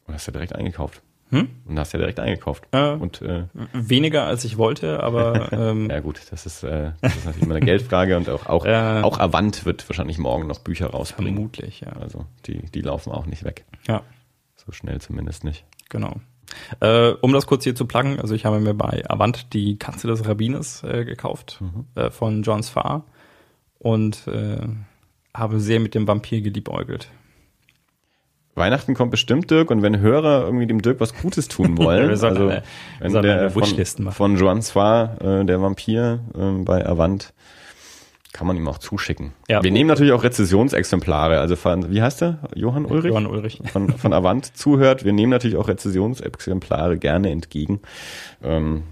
Und 0.05 0.13
hast 0.13 0.27
ja 0.27 0.31
direkt 0.33 0.53
eingekauft. 0.55 1.01
Hm? 1.29 1.49
Und 1.65 1.77
hast 1.77 1.91
ja 1.91 1.99
direkt 1.99 2.19
eingekauft. 2.21 2.63
Äh, 2.71 2.91
Und 2.93 3.21
äh, 3.21 3.43
Weniger 3.73 4.23
als 4.23 4.45
ich 4.45 4.57
wollte, 4.57 5.03
aber 5.03 5.51
ähm, 5.51 5.89
ja 5.89 5.99
gut, 5.99 6.21
das 6.31 6.45
ist, 6.45 6.63
äh, 6.63 6.91
das 7.01 7.15
ist 7.17 7.25
natürlich 7.25 7.43
immer 7.43 7.55
eine 7.55 7.65
Geldfrage 7.65 8.15
und 8.15 8.29
auch 8.29 8.45
auch, 8.45 8.65
Ja. 8.65 9.03
auch 9.03 9.19
Avant 9.19 9.65
wird 9.65 9.87
wahrscheinlich 9.89 10.17
morgen 10.19 10.47
noch 10.47 10.59
Bücher 10.59 10.87
rausbringen. 10.91 11.33
vermutlich, 11.33 11.81
ja. 11.81 11.91
Also 11.93 12.25
die, 12.45 12.59
die 12.71 12.81
laufen 12.81 13.11
auch 13.11 13.25
nicht 13.25 13.43
weg. 13.43 13.65
Ja, 13.87 14.03
So 14.55 14.71
schnell 14.71 15.01
zumindest 15.01 15.43
nicht. 15.43 15.65
genau. 15.89 16.15
Äh, 16.79 17.09
um 17.19 17.33
das 17.33 17.45
kurz 17.45 17.65
hier 17.65 17.75
zu 17.75 17.85
pluggen, 17.85 18.21
also 18.21 18.33
ich 18.33 18.45
habe 18.45 18.61
mir 18.61 18.73
bei 18.73 19.03
Avant 19.09 19.51
die 19.53 19.77
Katze 19.77 20.07
des 20.07 20.25
Rabbiners 20.25 20.81
äh, 20.85 21.03
gekauft 21.03 21.61
äh, 21.95 22.09
von 22.09 22.41
John 22.43 22.63
Sfar 22.63 23.03
und 23.79 24.25
äh, 24.27 24.59
habe 25.33 25.59
sehr 25.59 25.81
mit 25.81 25.93
dem 25.93 26.07
Vampir 26.07 26.39
geliebäugelt. 26.39 27.09
Weihnachten 28.57 28.93
kommt 28.95 29.11
bestimmt, 29.11 29.49
Dirk, 29.51 29.71
und 29.71 29.81
wenn 29.81 29.99
Hörer 29.99 30.45
irgendwie 30.45 30.67
dem 30.67 30.81
Dirk 30.81 30.99
was 30.99 31.15
Gutes 31.15 31.47
tun 31.47 31.77
wollen, 31.77 32.03
Wir 32.05 32.09
also 32.09 32.27
eine- 32.27 32.39
wir 32.39 32.63
wenn 32.99 33.11
sollen 33.11 33.23
der 33.23 33.51
von, 33.51 34.11
von 34.11 34.35
Joan 34.37 34.61
Swar, 34.61 35.21
äh, 35.21 35.45
der 35.45 35.61
Vampir 35.61 36.19
äh, 36.37 36.63
bei 36.63 36.85
Avant, 36.85 37.33
kann 38.33 38.45
man 38.45 38.55
ihm 38.57 38.67
auch 38.67 38.77
zuschicken. 38.77 39.33
Ja. 39.49 39.63
Wir 39.63 39.71
nehmen 39.71 39.87
natürlich 39.87 40.11
auch 40.13 40.23
Rezessionsexemplare, 40.23 41.39
also 41.39 41.55
von, 41.55 41.89
wie 41.91 42.01
heißt 42.01 42.21
der? 42.21 42.39
Johann 42.53 42.85
Ulrich? 42.85 43.09
Johann 43.11 43.25
Ulrich. 43.25 43.61
Von, 43.71 43.89
von 43.97 44.13
Avant 44.13 44.45
zuhört. 44.57 45.05
Wir 45.05 45.13
nehmen 45.13 45.31
natürlich 45.31 45.57
auch 45.57 45.67
Rezessionsexemplare 45.67 46.97
gerne 46.97 47.31
entgegen. 47.31 47.79
Ähm, 48.43 48.83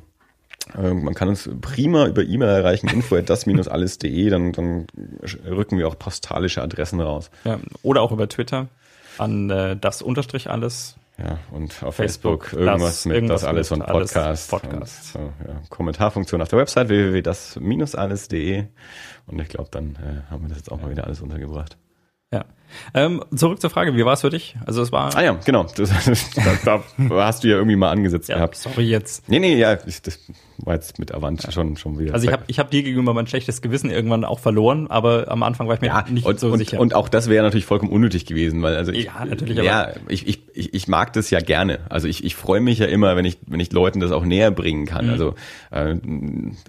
äh, 0.75 0.93
man 0.93 1.13
kann 1.13 1.27
uns 1.27 1.47
prima 1.61 2.07
über 2.07 2.23
E-Mail 2.23 2.49
erreichen, 2.49 2.87
info 2.93 3.15
at 3.17 3.29
das-alles.de, 3.29 4.29
dann, 4.29 4.51
dann 4.51 4.87
rücken 5.47 5.77
wir 5.77 5.87
auch 5.87 5.99
postalische 5.99 6.63
Adressen 6.63 6.99
raus. 6.99 7.29
Ja, 7.43 7.59
oder 7.83 8.01
auch 8.01 8.11
über 8.11 8.27
Twitter 8.27 8.67
an 9.17 9.49
äh, 9.49 9.77
das 9.77 10.01
Unterstrich 10.01 10.49
alles. 10.49 10.95
Ja, 11.17 11.39
und 11.51 11.81
auf 11.81 11.95
Facebook, 11.95 12.47
Facebook, 12.47 12.59
irgendwas 12.59 12.81
das- 12.91 13.05
mit 13.05 13.15
irgendwas 13.15 13.41
das 13.41 13.47
alles 13.49 13.71
und 13.71 13.81
alles 13.83 14.11
Podcast. 14.13 14.49
Podcast. 14.49 15.15
Und, 15.15 15.21
so, 15.21 15.47
ja. 15.47 15.61
Kommentarfunktion 15.69 16.41
auf 16.41 16.49
der 16.49 16.59
Website 16.59 16.89
www.das-alles.de 16.89 18.65
und 19.27 19.39
ich 19.41 19.47
glaube, 19.47 19.69
dann 19.71 19.95
äh, 19.95 20.29
haben 20.29 20.43
wir 20.43 20.49
das 20.49 20.57
jetzt 20.57 20.71
auch 20.71 20.81
mal 20.81 20.89
wieder 20.91 21.05
alles 21.05 21.21
untergebracht. 21.21 21.77
Ja. 22.33 22.43
Ähm, 22.93 23.23
zurück 23.35 23.59
zur 23.61 23.69
Frage, 23.69 23.95
wie 23.95 24.05
war 24.05 24.13
es 24.13 24.21
für 24.21 24.29
dich? 24.29 24.55
Also 24.65 24.81
es 24.81 24.91
war 24.91 25.15
Ah 25.15 25.23
ja, 25.23 25.33
genau. 25.45 25.65
Das, 25.75 25.89
da, 26.63 26.83
da 26.97 27.25
hast 27.25 27.43
du 27.43 27.47
ja 27.47 27.55
irgendwie 27.55 27.75
mal 27.75 27.91
angesetzt 27.91 28.29
ja, 28.29 28.35
gehabt. 28.35 28.55
sorry 28.57 28.83
jetzt. 28.89 29.27
Nee, 29.29 29.39
nee, 29.39 29.55
ja, 29.57 29.77
ich, 29.85 30.01
das 30.01 30.19
war 30.57 30.75
jetzt 30.75 30.99
mit 30.99 31.13
Avant 31.13 31.45
schon, 31.51 31.75
schon 31.75 31.99
wieder. 31.99 32.13
Also 32.13 32.27
ich 32.27 32.31
habe 32.33 32.43
ich 32.47 32.59
hab 32.59 32.71
dir 32.71 32.81
gegenüber 32.81 33.13
mein 33.13 33.27
schlechtes 33.27 33.61
Gewissen 33.61 33.89
irgendwann 33.89 34.23
auch 34.23 34.39
verloren, 34.39 34.87
aber 34.87 35.29
am 35.29 35.43
Anfang 35.43 35.67
war 35.67 35.75
ich 35.75 35.81
mir 35.81 35.87
ja, 35.87 36.05
nicht 36.09 36.25
und, 36.25 36.39
so 36.39 36.51
und, 36.51 36.59
sicher. 36.59 36.79
Und 36.79 36.93
auch 36.93 37.09
das 37.09 37.29
wäre 37.29 37.43
natürlich 37.43 37.65
vollkommen 37.65 37.91
unnötig 37.91 38.25
gewesen, 38.25 38.61
weil 38.61 38.75
also 38.77 38.91
ich, 38.93 39.05
Ja, 39.05 39.25
natürlich, 39.25 39.57
Ja, 39.57 39.89
ich, 40.07 40.27
ich, 40.27 40.43
ich, 40.53 40.73
ich 40.73 40.87
mag 40.87 41.11
das 41.13 41.29
ja 41.29 41.39
gerne. 41.41 41.79
Also 41.89 42.07
ich, 42.07 42.23
ich 42.23 42.35
freue 42.35 42.61
mich 42.61 42.79
ja 42.79 42.85
immer, 42.85 43.17
wenn 43.17 43.25
ich, 43.25 43.37
wenn 43.47 43.59
ich 43.59 43.71
Leuten 43.73 43.99
das 43.99 44.11
auch 44.11 44.23
näher 44.23 44.51
bringen 44.51 44.81
Mhm. 44.81 44.85
kann. 44.85 45.09
Also 45.09 45.35
äh, 45.71 45.95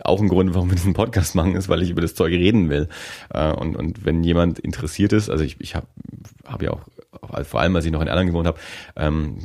auch 0.02 0.20
ein 0.20 0.28
Grund, 0.28 0.54
warum 0.54 0.68
wir 0.70 0.76
diesen 0.76 0.94
Podcast 0.94 1.34
machen, 1.34 1.54
ist, 1.54 1.68
weil 1.68 1.82
ich 1.82 1.90
über 1.90 2.02
das 2.02 2.14
Zeug 2.14 2.32
reden 2.32 2.68
will. 2.70 2.88
Äh, 3.32 3.52
und, 3.52 3.76
und 3.76 4.04
wenn 4.04 4.24
jemand 4.24 4.58
interessiert 4.58 5.12
ist, 5.12 5.30
also 5.30 5.44
ich, 5.44 5.56
ich 5.60 5.74
habe 5.76 5.86
hab 6.44 6.62
ja 6.62 6.72
auch 6.72 6.80
vor 7.44 7.60
allem, 7.60 7.74
als 7.76 7.84
ich 7.84 7.92
noch 7.92 8.00
in 8.02 8.08
Erlangen 8.08 8.28
gewohnt 8.28 8.46
habe, 8.46 8.58
ähm, 8.96 9.38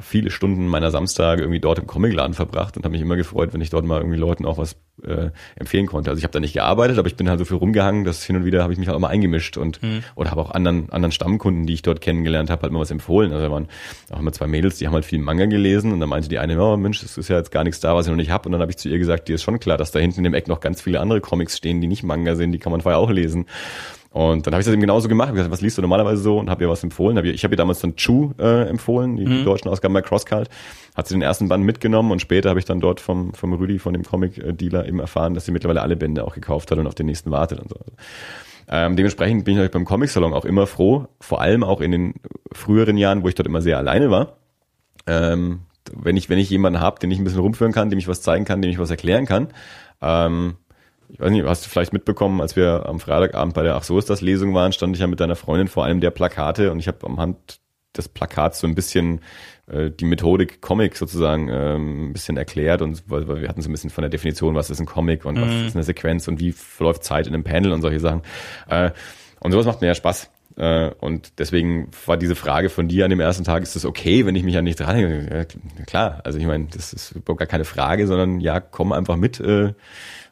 viele 0.00 0.30
Stunden 0.30 0.66
meiner 0.68 0.90
Samstage 0.90 1.42
irgendwie 1.42 1.60
dort 1.60 1.78
im 1.78 1.86
Comicladen 1.86 2.34
verbracht 2.34 2.76
und 2.76 2.84
habe 2.84 2.92
mich 2.92 3.02
immer 3.02 3.16
gefreut, 3.16 3.52
wenn 3.52 3.60
ich 3.60 3.70
dort 3.70 3.84
mal 3.84 3.98
irgendwie 3.98 4.18
Leuten 4.18 4.46
auch 4.46 4.58
was 4.58 4.76
äh, 5.04 5.30
empfehlen 5.56 5.86
konnte. 5.86 6.10
Also 6.10 6.18
ich 6.18 6.24
habe 6.24 6.32
da 6.32 6.40
nicht 6.40 6.54
gearbeitet, 6.54 6.98
aber 6.98 7.08
ich 7.08 7.16
bin 7.16 7.28
halt 7.28 7.38
so 7.38 7.44
viel 7.44 7.56
rumgehangen, 7.56 8.04
dass 8.04 8.24
hin 8.24 8.36
und 8.36 8.44
wieder 8.44 8.62
habe 8.62 8.72
ich 8.72 8.78
mich 8.78 8.88
halt 8.88 8.96
auch 8.96 9.00
mal 9.00 9.08
eingemischt 9.08 9.56
und 9.56 9.80
oder 10.14 10.30
habe 10.30 10.40
auch 10.40 10.50
anderen 10.50 10.90
anderen 10.90 11.12
Stammkunden, 11.12 11.66
die 11.66 11.74
ich 11.74 11.82
dort 11.82 12.00
kennengelernt 12.00 12.50
habe, 12.50 12.62
halt 12.62 12.72
mal 12.72 12.80
was 12.80 12.90
empfohlen. 12.90 13.32
Also 13.32 13.44
da 13.44 13.52
waren 13.52 13.68
auch 14.10 14.20
immer 14.20 14.32
zwei 14.32 14.46
Mädels, 14.46 14.78
die 14.78 14.86
haben 14.86 14.94
halt 14.94 15.04
viel 15.04 15.18
Manga 15.18 15.46
gelesen 15.46 15.92
und 15.92 16.00
dann 16.00 16.08
meinte 16.08 16.28
die 16.28 16.38
eine, 16.38 16.60
oh 16.60 16.76
Mensch, 16.76 17.00
das 17.00 17.18
ist 17.18 17.28
ja 17.28 17.36
jetzt 17.36 17.50
gar 17.50 17.64
nichts 17.64 17.80
da, 17.80 17.94
was 17.94 18.06
ich 18.06 18.10
noch 18.10 18.16
nicht 18.16 18.30
habe. 18.30 18.46
Und 18.46 18.52
dann 18.52 18.60
habe 18.60 18.70
ich 18.70 18.78
zu 18.78 18.88
ihr 18.88 18.98
gesagt, 18.98 19.28
dir 19.28 19.34
ist 19.34 19.42
schon 19.42 19.60
klar, 19.60 19.76
dass 19.76 19.90
da 19.90 19.98
hinten 19.98 20.18
in 20.18 20.24
dem 20.24 20.34
Eck 20.34 20.48
noch 20.48 20.60
ganz 20.60 20.80
viele 20.80 21.00
andere 21.00 21.20
Comics 21.20 21.56
stehen, 21.56 21.80
die 21.80 21.86
nicht 21.86 22.02
Manga 22.02 22.34
sind, 22.34 22.52
die 22.52 22.58
kann 22.58 22.72
man 22.72 22.80
vorher 22.80 22.98
auch 22.98 23.10
lesen. 23.10 23.46
Und 24.16 24.46
dann 24.46 24.54
habe 24.54 24.62
ich 24.62 24.64
das 24.64 24.72
eben 24.72 24.80
genauso 24.80 25.08
gemacht. 25.08 25.28
Hab 25.28 25.34
gesagt, 25.34 25.52
was 25.52 25.60
liest 25.60 25.76
du 25.76 25.82
normalerweise 25.82 26.22
so? 26.22 26.38
Und 26.38 26.48
habe 26.48 26.64
ihr 26.64 26.70
was 26.70 26.82
empfohlen. 26.82 27.18
Hab 27.18 27.26
ihr, 27.26 27.34
ich 27.34 27.44
habe 27.44 27.52
ihr 27.52 27.58
damals 27.58 27.80
dann 27.80 27.96
Chu 27.96 28.32
äh, 28.38 28.66
empfohlen, 28.66 29.16
die, 29.18 29.26
die 29.26 29.44
deutschen 29.44 29.68
Ausgaben 29.68 29.92
bei 29.92 30.00
Crosscult. 30.00 30.48
Hat 30.94 31.06
sie 31.06 31.12
den 31.12 31.20
ersten 31.20 31.50
Band 31.50 31.64
mitgenommen 31.64 32.10
und 32.10 32.22
später 32.22 32.48
habe 32.48 32.58
ich 32.58 32.64
dann 32.64 32.80
dort 32.80 32.98
vom, 32.98 33.34
vom 33.34 33.52
Rüdi, 33.52 33.78
von 33.78 33.92
dem 33.92 34.04
Comic-Dealer 34.04 34.88
eben 34.88 35.00
erfahren, 35.00 35.34
dass 35.34 35.44
sie 35.44 35.52
mittlerweile 35.52 35.82
alle 35.82 35.96
Bände 35.96 36.24
auch 36.24 36.32
gekauft 36.32 36.70
hat 36.70 36.78
und 36.78 36.86
auf 36.86 36.94
den 36.94 37.04
nächsten 37.04 37.30
wartet 37.30 37.60
und 37.60 37.68
so. 37.68 37.76
Ähm, 38.70 38.96
dementsprechend 38.96 39.44
bin 39.44 39.52
ich 39.52 39.56
natürlich 39.58 39.74
beim 39.74 39.84
Comic-Salon 39.84 40.32
auch 40.32 40.46
immer 40.46 40.66
froh, 40.66 41.08
vor 41.20 41.42
allem 41.42 41.62
auch 41.62 41.82
in 41.82 41.92
den 41.92 42.14
früheren 42.52 42.96
Jahren, 42.96 43.22
wo 43.22 43.28
ich 43.28 43.34
dort 43.34 43.46
immer 43.46 43.60
sehr 43.60 43.76
alleine 43.76 44.10
war. 44.10 44.38
Ähm, 45.06 45.60
wenn 45.92 46.16
ich, 46.16 46.30
wenn 46.30 46.38
ich 46.38 46.48
jemanden 46.48 46.80
habe, 46.80 47.00
den 47.00 47.10
ich 47.10 47.18
ein 47.18 47.24
bisschen 47.24 47.40
rumführen 47.40 47.74
kann, 47.74 47.90
dem 47.90 47.98
ich 47.98 48.08
was 48.08 48.22
zeigen 48.22 48.46
kann, 48.46 48.62
dem 48.62 48.70
ich 48.70 48.78
was 48.78 48.90
erklären 48.90 49.26
kann. 49.26 49.48
Ähm, 50.00 50.54
ich 51.08 51.20
weiß 51.20 51.30
nicht, 51.30 51.44
hast 51.44 51.66
du 51.66 51.70
vielleicht 51.70 51.92
mitbekommen, 51.92 52.40
als 52.40 52.56
wir 52.56 52.86
am 52.86 53.00
Freitagabend 53.00 53.54
bei 53.54 53.62
der 53.62 53.76
Ach 53.76 53.82
so 53.82 53.98
ist 53.98 54.10
das 54.10 54.20
Lesung 54.20 54.54
waren, 54.54 54.72
stand 54.72 54.94
ich 54.94 55.00
ja 55.00 55.06
mit 55.06 55.20
deiner 55.20 55.36
Freundin 55.36 55.68
vor 55.68 55.84
einem 55.84 56.00
der 56.00 56.10
Plakate 56.10 56.70
und 56.72 56.78
ich 56.78 56.88
habe 56.88 57.06
am 57.06 57.18
Hand 57.18 57.60
des 57.96 58.08
Plakats 58.08 58.60
so 58.60 58.66
ein 58.66 58.74
bisschen 58.74 59.20
äh, 59.66 59.90
die 59.90 60.04
Methodik 60.04 60.60
Comic 60.60 60.96
sozusagen 60.96 61.48
ähm, 61.48 62.10
ein 62.10 62.12
bisschen 62.12 62.36
erklärt 62.36 62.82
und 62.82 63.04
weil, 63.08 63.26
weil 63.28 63.42
wir 63.42 63.48
hatten 63.48 63.62
so 63.62 63.68
ein 63.68 63.72
bisschen 63.72 63.90
von 63.90 64.02
der 64.02 64.10
Definition, 64.10 64.54
was 64.54 64.70
ist 64.70 64.80
ein 64.80 64.86
Comic 64.86 65.24
und 65.24 65.40
was 65.40 65.54
ist 65.66 65.76
eine 65.76 65.84
Sequenz 65.84 66.28
und 66.28 66.40
wie 66.40 66.52
verläuft 66.52 67.04
Zeit 67.04 67.26
in 67.26 67.34
einem 67.34 67.44
Panel 67.44 67.72
und 67.72 67.82
solche 67.82 68.00
Sachen. 68.00 68.22
Äh, 68.68 68.90
und 69.40 69.52
sowas 69.52 69.66
macht 69.66 69.80
mir 69.80 69.88
ja 69.88 69.94
Spaß. 69.94 70.30
Äh, 70.56 70.90
und 71.00 71.38
deswegen 71.38 71.90
war 72.06 72.16
diese 72.16 72.34
Frage 72.34 72.70
von 72.70 72.88
dir 72.88 73.04
an 73.04 73.10
dem 73.10 73.20
ersten 73.20 73.44
Tag, 73.44 73.62
ist 73.62 73.76
das 73.76 73.84
okay, 73.84 74.24
wenn 74.24 74.36
ich 74.36 74.42
mich 74.42 74.56
an 74.56 74.64
dich 74.64 74.76
dran 74.76 74.98
ja, 74.98 75.44
Klar, 75.86 76.20
also 76.24 76.38
ich 76.38 76.46
meine, 76.46 76.66
das 76.72 76.92
ist 76.92 77.12
überhaupt 77.12 77.40
gar 77.40 77.46
keine 77.46 77.64
Frage, 77.64 78.06
sondern 78.06 78.40
ja, 78.40 78.60
komm 78.60 78.92
einfach 78.92 79.16
mit 79.16 79.38
äh, 79.40 79.74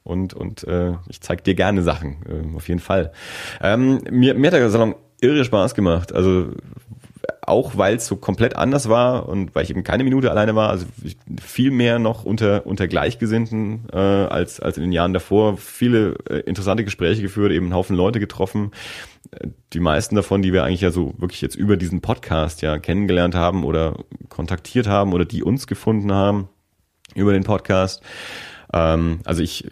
und, 0.05 0.35
und 0.35 0.65
äh, 0.65 0.93
ich 1.09 1.21
zeig 1.21 1.45
dir 1.45 1.55
gerne 1.55 1.83
Sachen, 1.83 2.17
äh, 2.29 2.57
auf 2.57 2.69
jeden 2.69 2.81
Fall. 2.81 3.13
Ähm, 3.61 4.01
mir, 4.11 4.35
mir 4.35 4.49
hat 4.49 4.55
der 4.55 4.71
Salon 4.71 4.95
irre 5.21 5.45
Spaß 5.45 5.75
gemacht. 5.75 6.13
Also 6.13 6.53
auch 7.47 7.77
weil 7.77 7.97
es 7.97 8.07
so 8.07 8.17
komplett 8.17 8.57
anders 8.57 8.89
war 8.89 9.29
und 9.29 9.55
weil 9.55 9.65
ich 9.65 9.71
eben 9.71 9.85
keine 9.85 10.05
Minute 10.05 10.31
alleine 10.31 10.55
war, 10.55 10.71
also 10.71 10.87
viel 11.43 11.71
mehr 11.71 11.99
noch 11.99 12.25
unter, 12.25 12.67
unter 12.67 12.89
Gleichgesinnten 12.89 13.87
äh, 13.93 13.97
als, 13.97 14.61
als 14.61 14.77
in 14.77 14.83
den 14.83 14.93
Jahren 14.93 15.13
davor. 15.13 15.57
Viele 15.57 16.17
äh, 16.29 16.41
interessante 16.41 16.85
Gespräche 16.85 17.23
geführt, 17.23 17.53
eben 17.53 17.67
einen 17.67 17.75
Haufen 17.75 17.97
Leute 17.97 18.21
getroffen. 18.21 18.73
Äh, 19.31 19.49
die 19.73 19.81
meisten 19.81 20.17
davon, 20.17 20.43
die 20.43 20.53
wir 20.53 20.65
eigentlich 20.65 20.81
ja 20.81 20.91
so 20.91 21.15
wirklich 21.19 21.41
jetzt 21.41 21.57
über 21.57 21.77
diesen 21.77 22.01
Podcast 22.01 22.63
ja 22.63 22.79
kennengelernt 22.79 23.35
haben 23.35 23.65
oder 23.65 24.05
kontaktiert 24.29 24.87
haben 24.87 25.13
oder 25.13 25.25
die 25.25 25.43
uns 25.43 25.67
gefunden 25.67 26.13
haben 26.13 26.49
über 27.15 27.33
den 27.33 27.45
Podcast. 27.45 28.03
Ähm, 28.75 29.21
also 29.25 29.43
ich, 29.43 29.67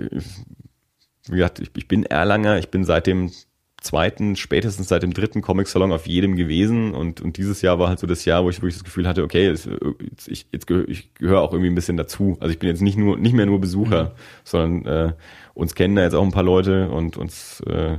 wie 1.29 1.37
gesagt, 1.37 1.61
ich, 1.61 1.71
ich 1.77 1.89
bin 1.89 2.05
Erlanger, 2.05 2.59
ich 2.59 2.71
bin 2.71 2.85
seit 2.85 3.07
dem 3.07 3.33
zweiten, 3.81 4.37
spätestens 4.37 4.89
seit 4.89 5.03
dem 5.03 5.13
dritten 5.13 5.43
Comic-Salon 5.43 5.91
auf 5.91 6.07
jedem 6.07 6.37
gewesen 6.37 6.95
und, 6.95 7.21
und 7.21 7.37
dieses 7.37 7.63
Jahr 7.63 7.81
war 7.81 7.89
halt 7.89 7.99
so 7.99 8.07
das 8.07 8.25
Jahr, 8.25 8.45
wo 8.45 8.51
ich 8.51 8.59
wirklich 8.59 8.75
das 8.75 8.85
Gefühl 8.85 9.09
hatte, 9.09 9.25
okay, 9.25 9.49
jetzt, 9.49 9.69
ich, 10.29 10.47
jetzt 10.53 10.69
gehöre 10.69 10.89
ich 10.89 11.13
gehöre 11.15 11.41
auch 11.41 11.53
irgendwie 11.53 11.71
ein 11.71 11.75
bisschen 11.75 11.97
dazu. 11.97 12.37
Also 12.39 12.53
ich 12.53 12.61
bin 12.61 12.69
jetzt 12.69 12.81
nicht 12.81 12.97
nur 12.97 13.19
nicht 13.19 13.33
mehr 13.33 13.47
nur 13.47 13.61
Besucher, 13.61 14.05
mhm. 14.05 14.11
sondern 14.45 15.09
äh, 15.09 15.13
uns 15.55 15.75
kennen 15.75 15.97
da 15.97 16.03
jetzt 16.03 16.15
auch 16.15 16.23
ein 16.23 16.31
paar 16.31 16.45
Leute 16.45 16.91
und 16.91 17.17
uns 17.17 17.61
äh, 17.63 17.99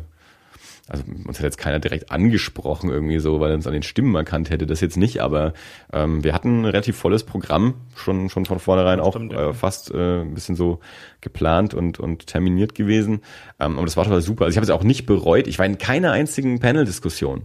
also 0.90 1.04
uns 1.26 1.38
hat 1.38 1.46
jetzt 1.46 1.58
keiner 1.58 1.80
direkt 1.80 2.12
angesprochen 2.12 2.90
irgendwie 2.90 3.20
so, 3.20 3.40
weil 3.40 3.52
er 3.52 3.56
uns 3.56 3.68
an 3.68 3.74
den 3.74 3.84
Stimmen 3.84 4.14
erkannt 4.16 4.50
hätte, 4.50 4.68
das 4.68 4.82
jetzt 4.82 4.98
nicht, 4.98 5.22
aber 5.22 5.54
ähm, 5.94 6.24
wir 6.24 6.34
hatten 6.34 6.62
ein 6.62 6.66
relativ 6.66 6.98
volles 6.98 7.24
Programm, 7.24 7.76
schon, 7.96 8.30
schon 8.30 8.46
von 8.46 8.60
vornherein 8.60 9.00
auch 9.00 9.16
Stimmt, 9.16 9.32
ja. 9.32 9.50
äh, 9.50 9.54
fast 9.54 9.92
äh, 9.92 10.22
ein 10.22 10.34
bisschen 10.34 10.56
so 10.56 10.80
geplant 11.22 11.74
und, 11.74 12.00
und 12.00 12.28
terminiert 12.28 12.76
gewesen. 12.76 13.22
Ähm, 13.60 13.78
aber 13.78 13.86
das 13.86 13.96
war 13.96 14.04
total 14.04 14.22
super. 14.22 14.46
Also 14.46 14.54
ich 14.54 14.58
habe 14.58 14.66
es 14.66 14.72
auch 14.72 14.84
nicht 14.84 15.06
bereut. 15.06 15.48
Ich 15.48 15.58
war 15.58 15.66
in 15.66 15.78
keiner 15.78 16.12
einzigen 16.12 16.60
Panel-Diskussion, 16.60 17.44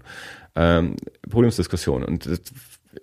ähm, 0.56 0.96
Podiumsdiskussion. 1.30 2.04
Und 2.04 2.26
das 2.26 2.40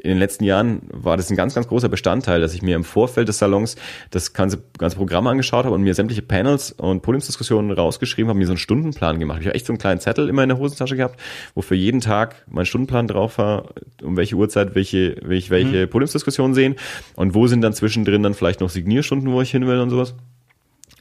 in 0.02 0.10
den 0.10 0.18
letzten 0.18 0.44
Jahren 0.44 0.82
war 0.92 1.18
das 1.18 1.30
ein 1.30 1.36
ganz, 1.36 1.56
ganz 1.56 1.68
großer 1.68 1.90
Bestandteil, 1.90 2.42
dass 2.42 2.54
ich 2.54 2.62
mir 2.62 2.76
im 2.76 2.84
Vorfeld 2.84 3.28
des 3.28 3.38
Salons 3.38 3.76
das 4.12 4.34
ganze, 4.34 4.64
ganze 4.78 4.98
Programm 4.98 5.28
angeschaut 5.28 5.66
habe 5.66 5.76
und 5.76 5.84
mir 5.84 5.94
sämtliche 5.94 6.22
Panels 6.22 6.72
und 6.72 7.02
Podiumsdiskussionen 7.02 7.72
rausgeschrieben 7.72 8.30
habe, 8.30 8.40
mir 8.40 8.46
so 8.46 8.54
einen 8.54 8.58
Stundenplan 8.58 9.20
gemacht. 9.20 9.40
Ich 9.42 9.48
habe 9.48 9.56
echt 9.56 9.66
so 9.66 9.74
einen 9.74 9.80
kleinen 9.80 10.00
Zettel 10.00 10.30
immer 10.30 10.44
in 10.44 10.50
der 10.50 10.58
Hosentasche 10.58 10.96
gehabt, 10.96 11.20
wo 11.54 11.62
für 11.62 11.76
jeden 11.76 12.02
Tag 12.02 12.46
mein 12.48 12.66
Stundenplan 12.66 13.08
drauf 13.08 13.38
war, 13.38 13.70
um 14.04 14.18
welche 14.18 14.36
Uhrzeit 14.36 14.76
welche, 14.76 15.18
welche, 15.22 15.50
welche 15.50 15.86
mhm. 15.86 15.90
Podiumsdiskussionen 15.90 16.54
sehen 16.54 16.76
und 17.16 17.34
wo 17.34 17.48
sind 17.48 17.62
dann 17.62 17.74
zwischendrin 17.74 18.24
dann 18.24 18.34
vielleicht 18.34 18.62
noch 18.62 18.70
Signierstunden, 18.70 19.32
wo 19.32 19.42
ich 19.42 19.52
hin 19.52 19.68
will 19.68 19.80
und 19.80 19.90
sowas. 19.90 20.16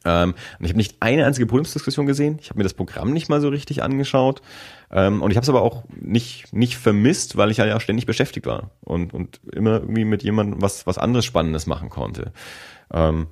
Ähm, 0.04 0.34
und 0.58 0.64
ich 0.64 0.70
habe 0.70 0.78
nicht 0.78 0.96
eine 1.00 1.24
einzige 1.24 1.46
Podiumsdiskussion 1.46 2.06
gesehen. 2.06 2.38
Ich 2.40 2.50
habe 2.50 2.58
mir 2.58 2.64
das 2.64 2.74
Programm 2.74 3.12
nicht 3.12 3.28
mal 3.28 3.40
so 3.40 3.48
richtig 3.48 3.82
angeschaut. 3.82 4.42
Ähm, 4.90 5.22
und 5.22 5.30
ich 5.30 5.36
habe 5.36 5.44
es 5.44 5.48
aber 5.48 5.62
auch 5.62 5.84
nicht, 6.00 6.52
nicht 6.52 6.76
vermisst, 6.76 7.36
weil 7.36 7.50
ich 7.50 7.56
ja 7.56 7.80
ständig 7.80 8.06
beschäftigt 8.06 8.46
war 8.46 8.70
und, 8.82 9.14
und 9.14 9.40
immer 9.52 9.80
irgendwie 9.80 10.04
mit 10.04 10.22
jemandem 10.22 10.62
was, 10.62 10.86
was 10.86 10.98
anderes 10.98 11.24
Spannendes 11.24 11.66
machen 11.66 11.90
konnte. 11.90 12.32
Ähm, 12.92 13.28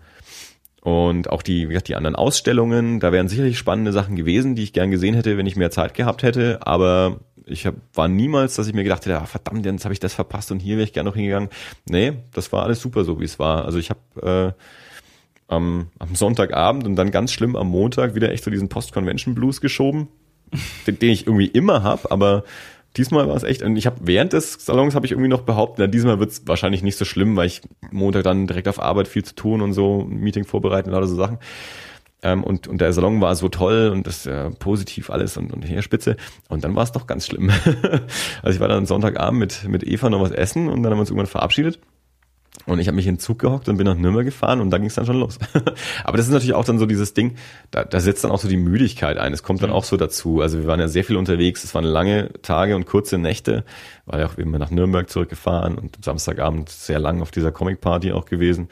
und 0.80 1.30
auch 1.30 1.42
die, 1.42 1.68
wie 1.68 1.72
gesagt, 1.74 1.86
die 1.86 1.94
anderen 1.94 2.16
Ausstellungen, 2.16 2.98
da 2.98 3.12
wären 3.12 3.28
sicherlich 3.28 3.56
spannende 3.56 3.92
Sachen 3.92 4.16
gewesen, 4.16 4.56
die 4.56 4.64
ich 4.64 4.72
gern 4.72 4.90
gesehen 4.90 5.14
hätte, 5.14 5.38
wenn 5.38 5.46
ich 5.46 5.54
mehr 5.54 5.70
Zeit 5.70 5.94
gehabt 5.94 6.24
hätte. 6.24 6.58
Aber 6.66 7.20
ich 7.46 7.66
hab, 7.66 7.76
war 7.94 8.08
niemals, 8.08 8.56
dass 8.56 8.66
ich 8.66 8.74
mir 8.74 8.82
gedacht 8.82 9.06
hätte, 9.06 9.20
ah, 9.20 9.26
verdammt, 9.26 9.64
jetzt 9.64 9.84
habe 9.84 9.94
ich 9.94 10.00
das 10.00 10.14
verpasst 10.14 10.50
und 10.50 10.58
hier 10.58 10.76
wäre 10.76 10.84
ich 10.84 10.92
gern 10.92 11.06
noch 11.06 11.14
hingegangen. 11.14 11.50
Nee, 11.88 12.14
das 12.32 12.52
war 12.52 12.64
alles 12.64 12.80
super 12.80 13.04
so, 13.04 13.20
wie 13.20 13.24
es 13.24 13.38
war. 13.38 13.64
Also 13.64 13.78
ich 13.78 13.90
habe 13.90 14.56
äh, 14.56 14.62
am, 15.52 15.88
am 15.98 16.14
Sonntagabend 16.14 16.86
und 16.86 16.96
dann 16.96 17.10
ganz 17.10 17.32
schlimm 17.32 17.56
am 17.56 17.68
Montag 17.68 18.14
wieder 18.14 18.32
echt 18.32 18.44
so 18.44 18.50
diesen 18.50 18.68
Post-Convention-Blues 18.68 19.60
geschoben, 19.60 20.08
den, 20.86 20.98
den 20.98 21.10
ich 21.10 21.26
irgendwie 21.26 21.46
immer 21.46 21.82
hab, 21.82 22.10
aber 22.10 22.44
diesmal 22.96 23.28
war 23.28 23.36
es 23.36 23.42
echt, 23.42 23.62
und 23.62 23.76
ich 23.76 23.86
habe 23.86 23.96
während 24.02 24.32
des 24.32 24.54
Salons 24.64 24.94
habe 24.94 25.06
ich 25.06 25.12
irgendwie 25.12 25.28
noch 25.28 25.42
behauptet, 25.42 25.78
na, 25.78 25.86
diesmal 25.86 26.18
wird 26.18 26.30
es 26.30 26.46
wahrscheinlich 26.46 26.82
nicht 26.82 26.98
so 26.98 27.04
schlimm, 27.04 27.36
weil 27.36 27.46
ich 27.46 27.62
Montag 27.90 28.24
dann 28.24 28.46
direkt 28.46 28.68
auf 28.68 28.80
Arbeit 28.80 29.08
viel 29.08 29.24
zu 29.24 29.34
tun 29.34 29.60
und 29.60 29.72
so, 29.72 30.02
ein 30.02 30.20
Meeting 30.20 30.44
vorbereiten 30.44 30.90
und 30.90 30.96
all 30.96 31.06
so 31.06 31.14
Sachen. 31.14 31.38
Ähm, 32.22 32.44
und, 32.44 32.68
und 32.68 32.80
der 32.80 32.92
Salon 32.92 33.20
war 33.20 33.34
so 33.34 33.48
toll 33.48 33.90
und 33.92 34.06
das 34.06 34.26
äh, 34.26 34.50
positiv 34.50 35.10
alles 35.10 35.36
und, 35.36 35.52
und 35.52 35.62
Heerspitze. 35.62 36.16
Und 36.48 36.62
dann 36.62 36.76
war 36.76 36.84
es 36.84 36.92
doch 36.92 37.06
ganz 37.06 37.26
schlimm. 37.26 37.50
also 38.42 38.54
ich 38.54 38.60
war 38.60 38.68
dann 38.68 38.86
Sonntagabend 38.86 39.40
mit, 39.40 39.68
mit 39.68 39.84
Eva 39.84 40.08
noch 40.08 40.20
was 40.20 40.30
essen 40.30 40.68
und 40.68 40.82
dann 40.82 40.92
haben 40.92 40.98
wir 40.98 41.00
uns 41.00 41.10
irgendwann 41.10 41.26
verabschiedet. 41.26 41.80
Und 42.66 42.78
ich 42.78 42.86
habe 42.86 42.96
mich 42.96 43.06
in 43.06 43.14
den 43.14 43.20
Zug 43.20 43.40
gehockt 43.40 43.68
und 43.68 43.76
bin 43.76 43.86
nach 43.86 43.96
Nürnberg 43.96 44.24
gefahren 44.24 44.60
und 44.60 44.70
da 44.70 44.78
ging 44.78 44.86
es 44.86 44.94
dann 44.94 45.06
schon 45.06 45.18
los. 45.18 45.38
Aber 46.04 46.16
das 46.16 46.26
ist 46.26 46.32
natürlich 46.32 46.54
auch 46.54 46.64
dann 46.64 46.78
so 46.78 46.86
dieses 46.86 47.14
Ding, 47.14 47.36
da, 47.70 47.84
da 47.84 48.00
setzt 48.00 48.24
dann 48.24 48.30
auch 48.30 48.38
so 48.38 48.48
die 48.48 48.56
Müdigkeit 48.56 49.18
ein. 49.18 49.32
Es 49.32 49.42
kommt 49.42 49.62
dann 49.62 49.70
auch 49.70 49.84
so 49.84 49.96
dazu. 49.96 50.40
Also 50.40 50.58
wir 50.58 50.66
waren 50.66 50.80
ja 50.80 50.88
sehr 50.88 51.04
viel 51.04 51.16
unterwegs, 51.16 51.64
es 51.64 51.74
waren 51.74 51.84
lange 51.84 52.30
Tage 52.42 52.76
und 52.76 52.86
kurze 52.86 53.18
Nächte, 53.18 53.64
war 54.06 54.20
ja 54.20 54.26
auch 54.26 54.38
immer 54.38 54.58
nach 54.58 54.70
Nürnberg 54.70 55.10
zurückgefahren 55.10 55.76
und 55.76 56.04
Samstagabend 56.04 56.68
sehr 56.68 56.98
lang 56.98 57.20
auf 57.20 57.30
dieser 57.30 57.52
Comic-Party 57.52 58.12
auch 58.12 58.26
gewesen. 58.26 58.68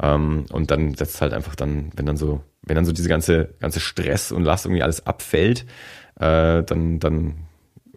Ähm, 0.00 0.46
und 0.52 0.70
dann 0.70 0.94
setzt 0.94 1.20
halt 1.20 1.32
einfach 1.32 1.56
dann, 1.56 1.90
wenn 1.96 2.06
dann 2.06 2.16
so, 2.16 2.42
wenn 2.62 2.76
dann 2.76 2.84
so 2.84 2.92
diese 2.92 3.08
ganze, 3.08 3.54
ganze 3.58 3.80
Stress 3.80 4.30
und 4.30 4.44
Last 4.44 4.66
irgendwie 4.66 4.82
alles 4.82 5.06
abfällt, 5.06 5.66
äh, 6.20 6.62
dann, 6.62 7.00
dann 7.00 7.47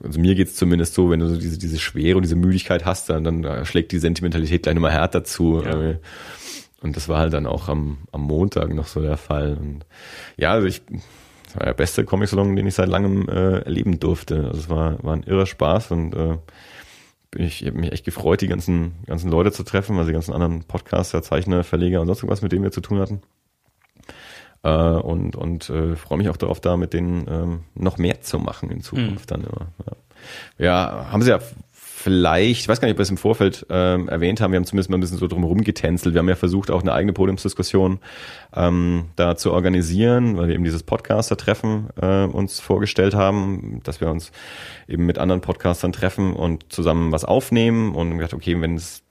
also 0.04 0.20
mir 0.20 0.36
geht's 0.36 0.56
zumindest 0.56 0.94
so, 0.94 1.10
wenn 1.10 1.20
du 1.20 1.28
so 1.28 1.38
diese, 1.38 1.58
diese 1.58 1.80
Schwere 1.80 2.18
und 2.18 2.24
diese 2.24 2.36
Müdigkeit 2.36 2.86
hast, 2.86 3.10
dann, 3.10 3.24
dann 3.24 3.66
schlägt 3.66 3.92
die 3.92 4.00
Sentimentalität 4.00 4.64
gleich 4.64 4.76
nochmal 4.76 4.92
härter 4.92 5.24
zu. 5.24 5.62
Ja. 5.64 5.96
Und 6.82 6.98
das 6.98 7.08
war 7.08 7.20
halt 7.20 7.34
dann 7.34 7.46
auch 7.46 7.70
am, 7.70 8.00
am 8.12 8.22
Montag 8.22 8.74
noch 8.74 8.88
so 8.88 9.02
der 9.02 9.18
Fall. 9.18 9.58
Und 9.60 9.86
ja, 10.38 10.52
also 10.52 10.68
ich, 10.68 10.82
das 11.46 11.56
war 11.56 11.66
der 11.66 11.74
beste 11.74 12.06
Comic-Salon, 12.06 12.56
den 12.56 12.66
ich 12.66 12.76
seit 12.76 12.90
langem 12.90 13.30
äh, 13.30 13.60
erleben 13.60 14.00
durfte. 14.00 14.46
Also 14.48 14.60
es 14.60 14.70
war, 14.70 15.04
war 15.04 15.14
ein 15.14 15.24
irrer 15.24 15.46
Spaß 15.46 15.92
und 15.92 16.16
äh, 16.16 16.38
ich, 17.36 17.62
ich 17.62 17.68
habe 17.68 17.80
mich 17.80 17.92
echt 17.92 18.06
gefreut, 18.06 18.42
die 18.42 18.48
ganzen, 18.48 18.94
ganzen 19.06 19.30
Leute 19.30 19.52
zu 19.52 19.64
treffen, 19.64 19.98
also 19.98 20.08
die 20.08 20.14
ganzen 20.14 20.34
anderen 20.34 20.64
Podcaster, 20.64 21.22
Zeichner, 21.22 21.64
Verleger 21.64 22.02
und 22.02 22.08
sonst 22.08 22.20
irgendwas, 22.20 22.42
mit 22.42 22.52
denen 22.52 22.64
wir 22.64 22.72
zu 22.72 22.82
tun 22.82 23.00
hatten. 23.00 23.22
Äh, 24.64 24.70
und 24.70 25.36
und 25.36 25.70
äh, 25.70 25.96
freue 25.96 26.18
mich 26.18 26.30
auch 26.30 26.38
darauf, 26.38 26.60
da 26.60 26.78
mit 26.78 26.94
denen 26.94 27.26
ähm, 27.28 27.60
noch 27.76 27.98
mehr 27.98 28.22
zu 28.22 28.40
machen 28.40 28.70
in 28.70 28.82
Zukunft 28.82 29.30
mhm. 29.30 29.34
dann 29.34 29.44
immer. 29.44 29.68
Ja. 30.58 30.66
ja, 30.66 31.12
haben 31.12 31.22
sie 31.24 31.32
ja 31.32 31.40
vielleicht, 32.02 32.62
ich 32.62 32.68
weiß 32.68 32.82
gar 32.82 32.88
nicht, 32.88 32.96
ob 32.96 33.00
wir 33.00 33.04
es 33.04 33.10
im 33.10 33.18
Vorfeld 33.18 33.66
ähm, 33.70 34.10
erwähnt 34.10 34.42
haben, 34.42 34.52
wir 34.52 34.58
haben 34.58 34.66
zumindest 34.66 34.90
mal 34.90 34.98
ein 34.98 35.02
bisschen 35.02 35.18
so 35.18 35.28
drum 35.28 35.44
rumgetänzelt. 35.44 36.16
Wir 36.16 36.20
haben 36.20 36.30
ja 36.30 36.36
versucht, 36.36 36.72
auch 36.72 36.82
eine 36.82 36.94
eigene 36.94 37.14
Podiumsdiskussion 37.14 38.00
ähm, 38.56 39.06
da 39.16 39.36
zu 39.36 39.52
organisieren, 39.52 40.38
weil 40.38 40.48
wir 40.48 40.56
eben 40.56 40.64
dieses 40.64 40.84
Podcaster-Treffen 40.84 41.90
äh, 42.02 42.26
uns 42.26 42.60
vorgestellt 42.60 43.14
haben, 43.14 43.82
dass 43.84 44.02
wir 44.02 44.10
uns 44.10 44.32
eben 44.88 45.06
mit 45.06 45.20
anderen 45.20 45.42
Podcastern 45.42 45.92
treffen 45.92 46.34
und 46.34 46.74
zusammen 46.74 47.12
was 47.12 47.24
aufnehmen 47.24 47.94
und 47.94 48.18
gesagt, 48.18 48.34
okay, 48.34 48.60
wenn 48.60 48.76
es 48.76 49.04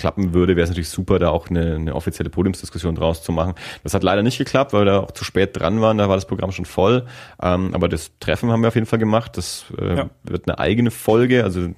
klappen 0.00 0.34
würde, 0.34 0.56
wäre 0.56 0.64
es 0.64 0.70
natürlich 0.70 0.88
super, 0.88 1.18
da 1.18 1.28
auch 1.28 1.48
eine, 1.48 1.76
eine 1.76 1.94
offizielle 1.94 2.30
Podiumsdiskussion 2.30 2.94
draus 2.94 3.22
zu 3.22 3.32
machen. 3.32 3.54
Das 3.84 3.94
hat 3.94 4.02
leider 4.02 4.22
nicht 4.22 4.38
geklappt, 4.38 4.72
weil 4.72 4.80
wir 4.80 4.86
da 4.86 5.00
auch 5.00 5.10
zu 5.10 5.24
spät 5.24 5.58
dran 5.58 5.80
waren, 5.80 5.98
da 5.98 6.08
war 6.08 6.16
das 6.16 6.26
Programm 6.26 6.52
schon 6.52 6.64
voll. 6.64 7.06
Ähm, 7.40 7.74
aber 7.74 7.88
das 7.88 8.10
Treffen 8.18 8.50
haben 8.50 8.62
wir 8.62 8.68
auf 8.68 8.74
jeden 8.74 8.86
Fall 8.86 8.98
gemacht. 8.98 9.36
Das 9.36 9.66
äh, 9.78 9.96
ja. 9.96 10.10
wird 10.24 10.48
eine 10.48 10.58
eigene 10.58 10.90
Folge, 10.90 11.44
also 11.44 11.68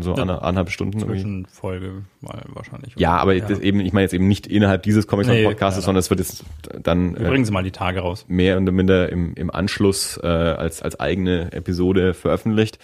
so 0.00 0.14
ja. 0.14 0.22
eine, 0.22 0.42
eineinhalb 0.42 0.70
Stunden. 0.70 0.98
Zwischenfolge 0.98 2.02
wahrscheinlich. 2.20 2.94
Ja, 2.96 3.16
aber 3.16 3.34
ja. 3.34 3.48
Eben, 3.48 3.80
ich 3.80 3.92
meine 3.92 4.02
jetzt 4.02 4.14
eben 4.14 4.26
nicht 4.28 4.46
innerhalb 4.46 4.82
dieses 4.82 5.06
Comics 5.06 5.28
nee, 5.28 5.44
Podcasts, 5.44 5.82
sondern 5.84 6.00
es 6.00 6.10
wird 6.10 6.20
jetzt 6.20 6.44
dann. 6.82 7.18
Wir 7.18 7.28
bringen 7.28 7.44
Sie 7.44 7.52
mal 7.52 7.62
die 7.62 7.70
Tage 7.70 8.00
raus. 8.00 8.24
Mehr 8.28 8.56
und 8.56 8.64
minder 8.64 9.08
im, 9.08 9.34
im 9.34 9.50
Anschluss 9.50 10.18
äh, 10.22 10.26
als, 10.26 10.82
als 10.82 10.98
eigene 10.98 11.52
Episode 11.52 12.14
veröffentlicht. 12.14 12.78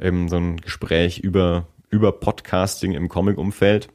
Eben 0.00 0.28
so 0.28 0.36
ein 0.36 0.56
Gespräch 0.56 1.20
über 1.20 1.66
über 1.92 2.10
Podcasting 2.10 2.92
im 2.92 3.08
Comic-Umfeld 3.08 3.88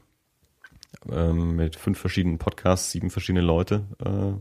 ähm, 1.12 1.56
mit 1.56 1.76
fünf 1.76 2.00
verschiedenen 2.00 2.38
Podcasts, 2.38 2.92
sieben 2.92 3.10
verschiedene 3.10 3.46
Leute. 3.46 3.84
Äh, 4.04 4.34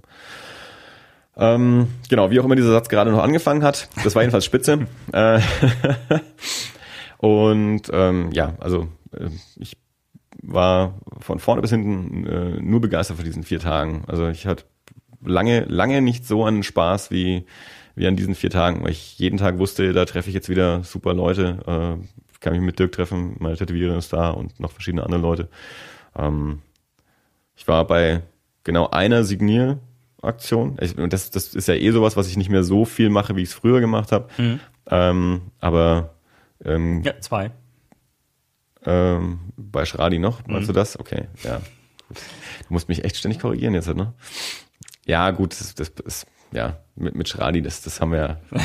ähm, 1.38 1.88
genau, 2.08 2.30
wie 2.30 2.40
auch 2.40 2.44
immer 2.44 2.56
dieser 2.56 2.72
Satz 2.72 2.88
gerade 2.88 3.10
noch 3.10 3.22
angefangen 3.22 3.62
hat. 3.62 3.88
Das 4.04 4.14
war 4.14 4.22
jedenfalls 4.22 4.44
spitze. 4.44 4.86
Äh, 5.12 5.40
und 7.18 7.82
ähm, 7.92 8.30
ja, 8.32 8.54
also 8.60 8.88
äh, 9.12 9.30
ich 9.56 9.76
war 10.42 11.00
von 11.20 11.38
vorne 11.38 11.62
bis 11.62 11.70
hinten 11.70 12.26
äh, 12.26 12.60
nur 12.60 12.80
begeistert 12.80 13.16
von 13.16 13.24
diesen 13.24 13.42
vier 13.42 13.58
Tagen. 13.58 14.04
Also 14.06 14.28
ich 14.28 14.46
hatte 14.46 14.64
lange, 15.24 15.64
lange 15.64 16.02
nicht 16.02 16.26
so 16.26 16.44
einen 16.44 16.62
Spaß 16.62 17.10
wie, 17.10 17.46
wie 17.94 18.06
an 18.06 18.16
diesen 18.16 18.34
vier 18.34 18.50
Tagen, 18.50 18.84
weil 18.84 18.90
ich 18.90 19.18
jeden 19.18 19.38
Tag 19.38 19.58
wusste, 19.58 19.92
da 19.92 20.04
treffe 20.04 20.28
ich 20.28 20.34
jetzt 20.34 20.48
wieder 20.48 20.84
super 20.84 21.14
Leute, 21.14 21.98
äh, 22.00 22.06
kann 22.46 22.52
mich 22.52 22.62
mit 22.62 22.78
Dirk 22.78 22.92
treffen, 22.92 23.34
meine 23.40 23.56
Tätowiererin 23.56 23.98
ist 23.98 24.12
da 24.12 24.30
und 24.30 24.60
noch 24.60 24.70
verschiedene 24.70 25.02
andere 25.02 25.20
Leute. 25.20 25.48
Ähm, 26.16 26.62
ich 27.56 27.66
war 27.68 27.86
bei 27.86 28.22
genau 28.64 28.88
einer 28.90 29.24
Signieraktion. 29.24 30.76
Ich, 30.80 30.96
und 30.98 31.12
das, 31.12 31.30
das 31.30 31.54
ist 31.54 31.68
ja 31.68 31.74
eh 31.74 31.90
sowas, 31.90 32.16
was 32.16 32.28
ich 32.28 32.36
nicht 32.36 32.50
mehr 32.50 32.64
so 32.64 32.84
viel 32.84 33.10
mache, 33.10 33.36
wie 33.36 33.42
ich 33.42 33.48
es 33.50 33.54
früher 33.54 33.80
gemacht 33.80 34.12
habe. 34.12 34.28
Mhm. 34.38 34.60
Ähm, 34.88 35.42
aber 35.60 36.14
ähm, 36.64 37.02
Ja, 37.02 37.18
zwei. 37.20 37.50
ähm, 38.84 39.40
bei 39.56 39.84
Schradi 39.84 40.18
noch, 40.18 40.46
meinst 40.46 40.68
Mhm. 40.68 40.72
du 40.72 40.78
das? 40.78 40.98
Okay, 40.98 41.28
ja. 41.42 41.60
Gut. 42.08 42.18
Du 42.68 42.72
musst 42.72 42.88
mich 42.88 43.04
echt 43.04 43.16
ständig 43.16 43.40
korrigieren 43.40 43.74
jetzt, 43.74 43.92
ne? 43.94 44.12
Ja, 45.06 45.30
gut, 45.32 45.52
das, 45.58 45.74
das 45.74 45.88
ist, 46.04 46.26
ja, 46.52 46.78
mit, 46.94 47.14
mit 47.16 47.28
Schradi, 47.28 47.62
das, 47.62 47.82
das 47.82 48.00
haben 48.00 48.12
wir 48.12 48.18
ja. 48.18 48.40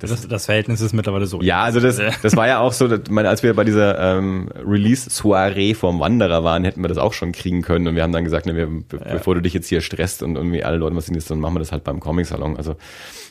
Das, 0.00 0.26
das 0.28 0.46
Verhältnis 0.46 0.80
ist 0.80 0.92
mittlerweile 0.92 1.26
so. 1.26 1.40
Ja, 1.40 1.62
also 1.62 1.80
das, 1.80 2.00
das 2.22 2.36
war 2.36 2.46
ja 2.46 2.60
auch 2.60 2.72
so, 2.72 2.88
dass, 2.88 3.10
meine, 3.10 3.28
als 3.28 3.42
wir 3.42 3.54
bei 3.54 3.64
dieser 3.64 3.98
ähm, 3.98 4.48
Release-Soiree 4.54 5.74
vom 5.74 6.00
Wanderer 6.00 6.44
waren, 6.44 6.64
hätten 6.64 6.82
wir 6.82 6.88
das 6.88 6.98
auch 6.98 7.12
schon 7.12 7.32
kriegen 7.32 7.62
können. 7.62 7.86
Und 7.86 7.96
wir 7.96 8.02
haben 8.02 8.12
dann 8.12 8.24
gesagt, 8.24 8.46
ne, 8.46 8.56
wir, 8.56 8.66
be 8.66 8.98
bevor 8.98 9.34
du 9.34 9.42
dich 9.42 9.54
jetzt 9.54 9.68
hier 9.68 9.80
stresst 9.80 10.22
und 10.22 10.36
irgendwie 10.36 10.64
alle 10.64 10.76
Leute 10.76 10.96
was 10.96 11.06
sind 11.06 11.14
jetzt, 11.14 11.30
dann 11.30 11.40
machen 11.40 11.54
wir 11.54 11.60
das 11.60 11.72
halt 11.72 11.84
beim 11.84 12.00
Comic-Salon. 12.00 12.56
Also 12.56 12.76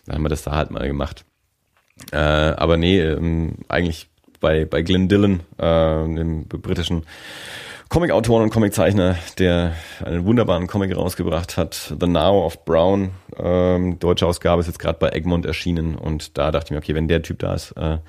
dann 0.05 0.15
haben 0.15 0.23
wir 0.23 0.29
das 0.29 0.43
da 0.43 0.51
halt 0.51 0.71
mal 0.71 0.87
gemacht. 0.87 1.25
Äh, 2.11 2.17
aber 2.17 2.77
nee, 2.77 3.01
ähm, 3.01 3.55
eigentlich 3.67 4.09
bei, 4.39 4.65
bei 4.65 4.81
Glenn 4.81 5.07
Dillon, 5.07 5.41
äh, 5.57 5.63
dem 5.63 6.47
britischen 6.47 7.03
Comic-Autoren 7.89 8.43
und 8.43 8.49
Comiczeichner, 8.49 9.17
der 9.39 9.73
einen 10.03 10.25
wunderbaren 10.25 10.67
Comic 10.67 10.95
rausgebracht 10.95 11.55
hat, 11.55 11.93
The 11.99 12.07
Now 12.07 12.45
of 12.45 12.65
Brown. 12.65 13.11
Ähm, 13.37 13.97
deutsche 13.97 14.27
Ausgabe 14.27 14.59
ist 14.59 14.67
jetzt 14.67 14.79
gerade 14.79 14.99
bei 14.99 15.09
Egmont 15.09 15.45
erschienen 15.45 15.95
und 15.95 16.37
da 16.37 16.51
dachte 16.51 16.65
ich 16.67 16.71
mir, 16.71 16.77
okay, 16.79 16.95
wenn 16.95 17.07
der 17.07 17.21
Typ 17.21 17.39
da 17.39 17.53
ist, 17.53 17.71
äh, 17.71 17.99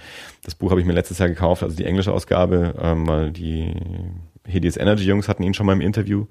das 0.44 0.56
Buch 0.56 0.70
habe 0.70 0.80
ich 0.80 0.86
mir 0.86 0.94
letztes 0.94 1.18
Jahr 1.18 1.28
gekauft, 1.28 1.62
also 1.62 1.76
die 1.76 1.84
englische 1.84 2.12
Ausgabe, 2.12 2.74
ähm, 2.80 3.06
weil 3.06 3.30
die 3.30 3.72
Hideous 4.46 4.76
Energy 4.76 5.04
Jungs 5.04 5.28
hatten 5.28 5.44
ihn 5.44 5.54
schon 5.54 5.66
mal 5.66 5.74
im 5.74 5.80
Interview 5.80 6.26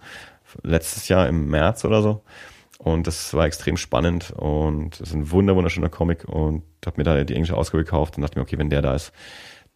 letztes 0.63 1.07
Jahr 1.07 1.27
im 1.27 1.49
März 1.49 1.85
oder 1.85 2.01
so. 2.01 2.23
Und 2.79 3.07
das 3.07 3.33
war 3.33 3.45
extrem 3.45 3.77
spannend 3.77 4.31
und 4.35 4.95
es 4.95 5.09
ist 5.09 5.13
ein 5.13 5.31
wunder 5.31 5.55
wunderschöner 5.55 5.89
Comic 5.89 6.25
und 6.25 6.63
habe 6.85 6.97
mir 6.97 7.03
da 7.05 7.23
die 7.23 7.33
englische 7.33 7.55
Ausgabe 7.55 7.83
gekauft 7.83 8.17
und 8.17 8.21
dachte 8.21 8.37
mir, 8.37 8.43
okay, 8.43 8.57
wenn 8.57 8.69
der 8.69 8.81
da 8.81 8.93
ist, 8.93 9.13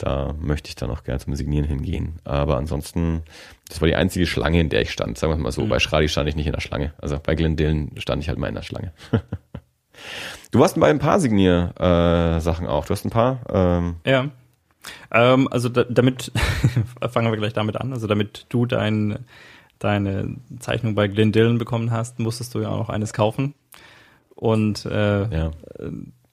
da 0.01 0.33
möchte 0.39 0.69
ich 0.69 0.75
dann 0.75 0.89
auch 0.89 1.03
gerne 1.03 1.19
zum 1.19 1.35
Signieren 1.35 1.65
hingehen. 1.65 2.19
Aber 2.23 2.57
ansonsten, 2.57 3.21
das 3.67 3.81
war 3.81 3.87
die 3.87 3.95
einzige 3.95 4.25
Schlange, 4.25 4.59
in 4.59 4.69
der 4.69 4.81
ich 4.81 4.91
stand. 4.91 5.17
Sagen 5.17 5.33
wir 5.33 5.37
mal 5.37 5.51
so. 5.51 5.67
Bei 5.67 5.79
Schradi 5.79 6.09
stand 6.09 6.27
ich 6.27 6.35
nicht 6.35 6.47
in 6.47 6.53
der 6.53 6.61
Schlange. 6.61 6.93
Also 6.99 7.19
bei 7.21 7.35
Glendillen 7.35 7.91
stand 7.97 8.23
ich 8.23 8.29
halt 8.29 8.39
mal 8.39 8.47
in 8.47 8.55
der 8.55 8.63
Schlange. 8.63 8.93
du 10.51 10.59
warst 10.59 10.79
bei 10.79 10.89
ein 10.89 10.97
paar 10.97 11.19
Signier-Sachen 11.19 12.65
auch. 12.65 12.85
Du 12.85 12.91
hast 12.91 13.05
ein 13.05 13.11
paar. 13.11 13.41
Ähm, 13.49 13.95
Ja. 14.05 14.29
Ähm, 15.11 15.47
also 15.51 15.69
da, 15.69 15.83
damit 15.83 16.31
fangen 17.11 17.31
wir 17.31 17.37
gleich 17.37 17.53
damit 17.53 17.77
an. 17.77 17.93
Also 17.93 18.07
damit 18.07 18.47
du 18.49 18.65
dein, 18.65 19.19
deine 19.77 20.37
Zeichnung 20.59 20.95
bei 20.95 21.07
Glenn 21.07 21.31
Dillon 21.31 21.59
bekommen 21.59 21.91
hast, 21.91 22.17
musstest 22.17 22.55
du 22.55 22.61
ja 22.61 22.69
auch 22.69 22.79
noch 22.79 22.89
eines 22.89 23.13
kaufen. 23.13 23.53
Und 24.33 24.87
äh, 24.87 25.29
ja. 25.29 25.51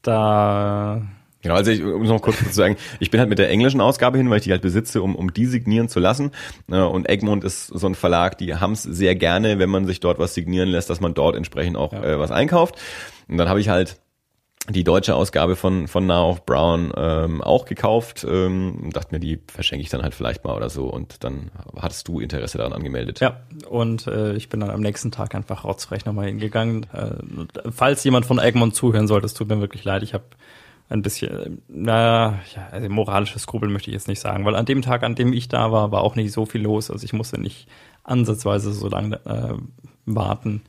da 0.01 1.03
Genau, 1.43 1.55
also 1.55 1.71
ich 1.71 1.83
um 1.85 2.03
noch 2.03 2.21
kurz 2.21 2.39
zu 2.39 2.53
sagen, 2.53 2.77
ich 2.99 3.11
bin 3.11 3.21
halt 3.21 3.29
mit 3.29 3.39
der 3.39 3.49
englischen 3.49 3.81
Ausgabe 3.81 4.19
hin, 4.19 4.29
weil 4.29 4.39
ich 4.39 4.45
die 4.45 4.51
halt 4.51 4.63
besitze, 4.63 5.03
um, 5.03 5.15
um 5.15 5.33
die 5.33 5.47
signieren 5.47 5.89
zu 5.89 6.01
lassen. 6.01 6.33
Äh, 6.71 6.81
Und 6.81 7.09
Egmont 7.09 7.45
ist 7.45 7.69
so 7.69 7.87
ein 7.87 7.95
Verlag, 7.95 8.39
die 8.39 8.57
haben 8.57 8.73
es 8.73 8.83
sehr 8.83 9.15
gerne, 9.15 9.59
wenn 9.61 9.71
man 9.71 9.87
sich 9.87 10.01
dort 10.01 10.19
was 10.19 10.35
signieren 10.35 10.69
lässt, 10.69 10.91
dass 10.91 11.01
man 11.01 11.15
dort 11.15 11.37
entsprechend 11.37 11.77
auch 11.77 11.93
Ja. 11.93 12.03
äh, 12.03 12.19
was 12.19 12.31
einkauft. 12.33 12.77
Und 13.29 13.39
dann 13.39 13.49
habe 13.49 13.61
ich 13.61 13.69
halt 13.69 14.01
die 14.71 14.85
deutsche 14.85 15.15
Ausgabe 15.15 15.55
von, 15.57 15.87
von 15.89 16.07
Now 16.07 16.29
of 16.31 16.45
Brown 16.45 16.93
ähm, 16.97 17.41
auch 17.41 17.65
gekauft 17.65 18.27
ähm, 18.29 18.81
und 18.83 18.97
dachte 18.97 19.15
mir, 19.15 19.21
die 19.21 19.39
verschenke 19.47 19.83
ich 19.83 19.89
dann 19.89 20.03
halt 20.03 20.15
vielleicht 20.15 20.45
mal 20.45 20.55
oder 20.57 20.69
so. 20.69 20.87
Und 20.89 21.23
dann 21.25 21.51
hattest 21.81 22.07
du 22.09 22.21
Interesse 22.21 22.59
daran 22.59 22.73
angemeldet. 22.75 23.21
Ja, 23.21 23.41
und 23.71 24.07
äh, 24.09 24.35
ich 24.35 24.49
bin 24.51 24.61
dann 24.61 24.71
am 24.71 24.81
nächsten 24.81 25.11
Tag 25.13 25.35
einfach 25.35 25.65
rotzfrech 25.65 26.05
nochmal 26.05 26.27
hingegangen. 26.27 26.85
Äh, 26.93 27.71
falls 27.71 28.03
jemand 28.05 28.27
von 28.27 28.39
Egmont 28.41 28.75
zuhören 28.75 29.07
sollte, 29.07 29.25
es 29.27 29.35
tut 29.35 29.49
mir 29.49 29.61
wirklich 29.61 29.85
leid, 29.85 30.03
ich 30.03 30.13
habe 30.13 30.25
ein 30.91 31.03
bisschen, 31.03 31.31
äh, 31.39 31.51
na, 31.69 32.39
ja, 32.55 32.69
also 32.71 32.89
moralisches 32.89 33.43
Skrupel 33.43 33.69
möchte 33.69 33.91
ich 33.91 33.95
jetzt 33.95 34.09
nicht 34.09 34.21
sagen, 34.21 34.45
weil 34.45 34.55
an 34.57 34.65
dem 34.67 34.83
Tag, 34.83 35.03
an 35.03 35.15
dem 35.15 35.33
ich 35.33 35.49
da 35.49 35.71
war, 35.73 35.93
war 35.93 36.03
auch 36.03 36.17
nicht 36.17 36.33
so 36.33 36.47
viel 36.47 36.63
los. 36.63 36.91
Also 36.91 37.05
ich 37.05 37.13
musste 37.13 37.41
nicht 37.41 37.69
ansatzweise 38.05 38.73
so 38.73 38.89
lange 38.89 39.17
äh, 39.27 39.55
warten. 40.07 40.63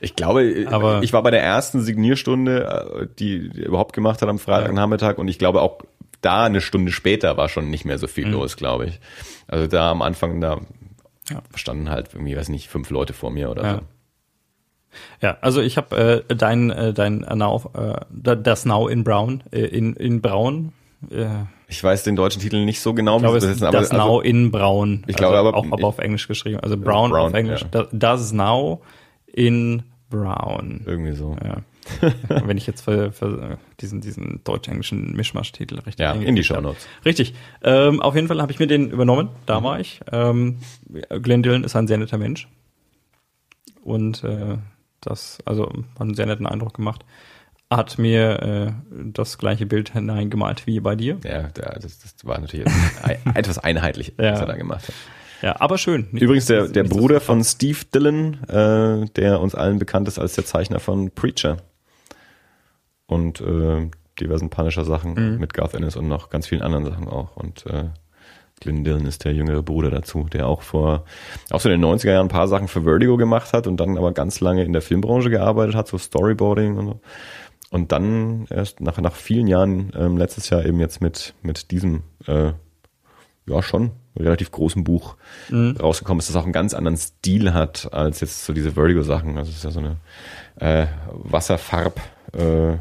Ich 0.00 0.14
glaube, 0.16 0.66
Aber- 0.70 1.02
ich 1.02 1.12
war 1.12 1.22
bei 1.22 1.30
der 1.32 1.42
ersten 1.42 1.80
Signierstunde, 1.82 2.64
äh, 3.02 3.06
die, 3.18 3.48
die 3.50 3.62
überhaupt 3.62 3.92
gemacht 3.92 4.22
hat 4.22 4.28
am 4.28 4.38
Freitagnachmittag 4.38 5.18
und 5.18 5.28
ich 5.28 5.38
glaube 5.38 5.62
auch 5.62 5.78
da 6.22 6.44
eine 6.44 6.60
Stunde 6.60 6.92
später 6.92 7.36
war 7.36 7.48
schon 7.48 7.68
nicht 7.70 7.84
mehr 7.84 7.98
so 7.98 8.06
viel 8.06 8.28
los, 8.28 8.56
glaube 8.56 8.86
ich. 8.86 9.00
Also 9.48 9.66
da 9.66 9.90
am 9.90 10.02
Anfang, 10.02 10.40
da 10.40 10.56
Mhm. 10.56 10.66
Ja. 11.28 11.42
standen 11.56 11.90
halt 11.90 12.10
irgendwie, 12.14 12.36
weiß 12.36 12.48
nicht, 12.50 12.68
fünf 12.68 12.88
Leute 12.90 13.12
vor 13.12 13.32
mir 13.32 13.50
oder 13.50 13.62
Ja. 13.64 13.74
so. 13.74 13.80
Ja, 15.22 15.36
also 15.40 15.60
ich 15.60 15.76
habe 15.76 16.24
äh, 16.28 16.34
dein 16.34 16.70
äh, 16.70 16.92
dein 16.92 17.18
Now, 17.20 17.70
äh, 17.74 18.00
da- 18.10 18.34
das 18.36 18.64
Now 18.64 18.88
in 18.88 19.04
Brown 19.04 19.42
äh, 19.52 19.60
in 19.66 19.94
in 19.94 20.20
Braun. 20.20 20.72
Äh, 21.10 21.26
Ich 21.68 21.82
weiß 21.82 22.04
den 22.04 22.16
deutschen 22.16 22.40
Titel 22.42 22.64
nicht 22.64 22.80
so 22.80 22.94
genau, 22.94 23.16
ich 23.16 23.22
glaube, 23.22 23.38
es 23.38 23.44
ist 23.44 23.58
übersetzen, 23.58 23.96
das 23.98 24.06
Now 24.06 24.20
in 24.20 24.50
Braun. 24.50 25.04
Ich 25.06 25.16
glaube 25.16 25.36
also 25.36 25.48
aber- 25.48 25.58
auch, 25.58 25.72
aber 25.72 25.86
auf 25.86 25.98
Englisch 25.98 26.28
geschrieben. 26.28 26.60
Also 26.60 26.76
Brown, 26.76 27.10
Brown, 27.10 27.28
auf 27.28 27.34
Englisch. 27.34 27.62
ja. 27.62 27.68
Da- 27.70 27.88
Das 27.92 28.32
Now 28.32 28.82
in 29.26 29.82
Brown. 30.10 30.82
irgendwie 30.86 31.12
so. 31.12 31.36
Ja. 31.44 31.58
Wenn 32.44 32.56
ich 32.56 32.66
jetzt 32.66 32.80
für, 32.80 33.12
für 33.12 33.58
diesen, 33.80 34.00
diesen 34.00 34.40
deutsch-englischen 34.42 35.12
Mischmasch-Titel 35.14 35.76
richtig 35.80 36.00
Ja, 36.00 36.12
in 36.14 36.34
die 36.34 36.42
habe. 36.42 36.42
Shownotes. 36.42 36.86
Richtig. 37.04 37.34
Ähm, 37.62 38.00
auf 38.02 38.16
jeden 38.16 38.26
Fall 38.26 38.42
habe 38.42 38.50
ich 38.50 38.58
mir 38.58 38.66
den 38.66 38.90
übernommen. 38.90 39.28
Da 39.46 39.60
Mhm. 39.60 39.64
war 39.64 39.78
ich. 39.80 40.00
Ähm, 40.10 40.58
Glenn 41.22 41.44
Dillon 41.44 41.62
ist 41.62 41.76
ein 41.76 41.86
sehr 41.86 41.98
netter 41.98 42.18
Mensch. 42.18 42.48
Und 43.84 44.24
äh, 44.24 44.56
das, 45.06 45.38
also 45.44 45.66
hat 45.94 46.00
einen 46.00 46.14
sehr 46.14 46.26
netten 46.26 46.46
Eindruck 46.46 46.74
gemacht. 46.74 47.04
Hat 47.70 47.98
mir 47.98 48.42
äh, 48.42 48.72
das 49.12 49.38
gleiche 49.38 49.66
Bild 49.66 49.92
hineingemalt 49.92 50.66
wie 50.66 50.78
bei 50.80 50.94
dir. 50.94 51.18
Ja, 51.24 51.44
der, 51.48 51.78
das, 51.80 51.98
das 51.98 52.14
war 52.24 52.38
natürlich 52.40 52.66
etwas 53.34 53.58
einheitlich, 53.58 54.12
Ja. 54.18 54.32
was 54.34 54.40
er 54.40 54.46
da 54.46 54.56
gemacht 54.56 54.86
hat. 54.88 54.94
Ja, 55.42 55.60
aber 55.60 55.76
schön. 55.76 56.08
Übrigens 56.12 56.46
der, 56.46 56.68
der 56.68 56.84
Bruder 56.84 57.20
von 57.20 57.42
Steve 57.44 57.78
Dillon, 57.94 58.42
äh, 58.48 59.04
der 59.16 59.40
uns 59.40 59.54
allen 59.54 59.78
bekannt 59.78 60.06
ist 60.08 60.18
als 60.18 60.34
der 60.34 60.44
Zeichner 60.46 60.80
von 60.80 61.10
Preacher 61.10 61.58
und 63.06 63.40
äh, 63.40 63.90
diversen 64.20 64.48
Punisher-Sachen 64.50 65.14
Mhm. 65.34 65.38
mit 65.40 65.52
Garth 65.52 65.74
Ennis 65.74 65.96
und 65.96 66.08
noch 66.08 66.30
ganz 66.30 66.46
vielen 66.46 66.62
anderen 66.62 66.84
Sachen 66.86 67.08
auch. 67.08 67.36
Und 67.36 67.66
äh, 67.66 67.90
Glenn 68.60 68.84
Dillon 68.84 69.06
ist 69.06 69.24
der 69.24 69.34
jüngere 69.34 69.62
Bruder 69.62 69.90
dazu, 69.90 70.24
der 70.32 70.46
auch 70.46 70.62
vor, 70.62 71.04
auch 71.50 71.60
so 71.60 71.68
in 71.68 71.80
den 71.80 71.90
90er 71.90 72.12
Jahren 72.12 72.26
ein 72.26 72.30
paar 72.30 72.48
Sachen 72.48 72.68
für 72.68 72.82
Vertigo 72.82 73.16
gemacht 73.16 73.52
hat 73.52 73.66
und 73.66 73.78
dann 73.78 73.98
aber 73.98 74.12
ganz 74.12 74.40
lange 74.40 74.64
in 74.64 74.72
der 74.72 74.82
Filmbranche 74.82 75.30
gearbeitet 75.30 75.74
hat, 75.74 75.88
so 75.88 75.98
Storyboarding 75.98 76.76
und 76.76 76.86
so. 76.86 77.00
Und 77.70 77.92
dann 77.92 78.46
erst 78.48 78.80
nach, 78.80 78.98
nach 78.98 79.14
vielen 79.14 79.46
Jahren, 79.46 79.92
ähm, 79.96 80.16
letztes 80.16 80.48
Jahr 80.50 80.64
eben 80.64 80.80
jetzt 80.80 81.02
mit, 81.02 81.34
mit 81.42 81.70
diesem, 81.70 82.04
äh, 82.26 82.52
ja 83.48 83.62
schon, 83.62 83.90
relativ 84.16 84.50
großen 84.50 84.82
Buch 84.84 85.16
rausgekommen 85.78 86.20
ist, 86.20 86.28
das 86.28 86.36
auch 86.36 86.44
einen 86.44 86.52
ganz 86.52 86.74
anderen 86.74 86.96
Stil 86.96 87.52
hat 87.52 87.92
als 87.92 88.20
jetzt 88.20 88.44
so 88.44 88.52
diese 88.52 88.72
Vertigo-Sachen. 88.72 89.36
Also 89.36 89.50
es 89.50 89.58
ist 89.58 89.64
ja 89.64 89.70
so 89.70 89.80
eine 89.80 89.96
äh, 90.58 90.86
Wasserfarb 91.12 92.00
äh, 92.32 92.76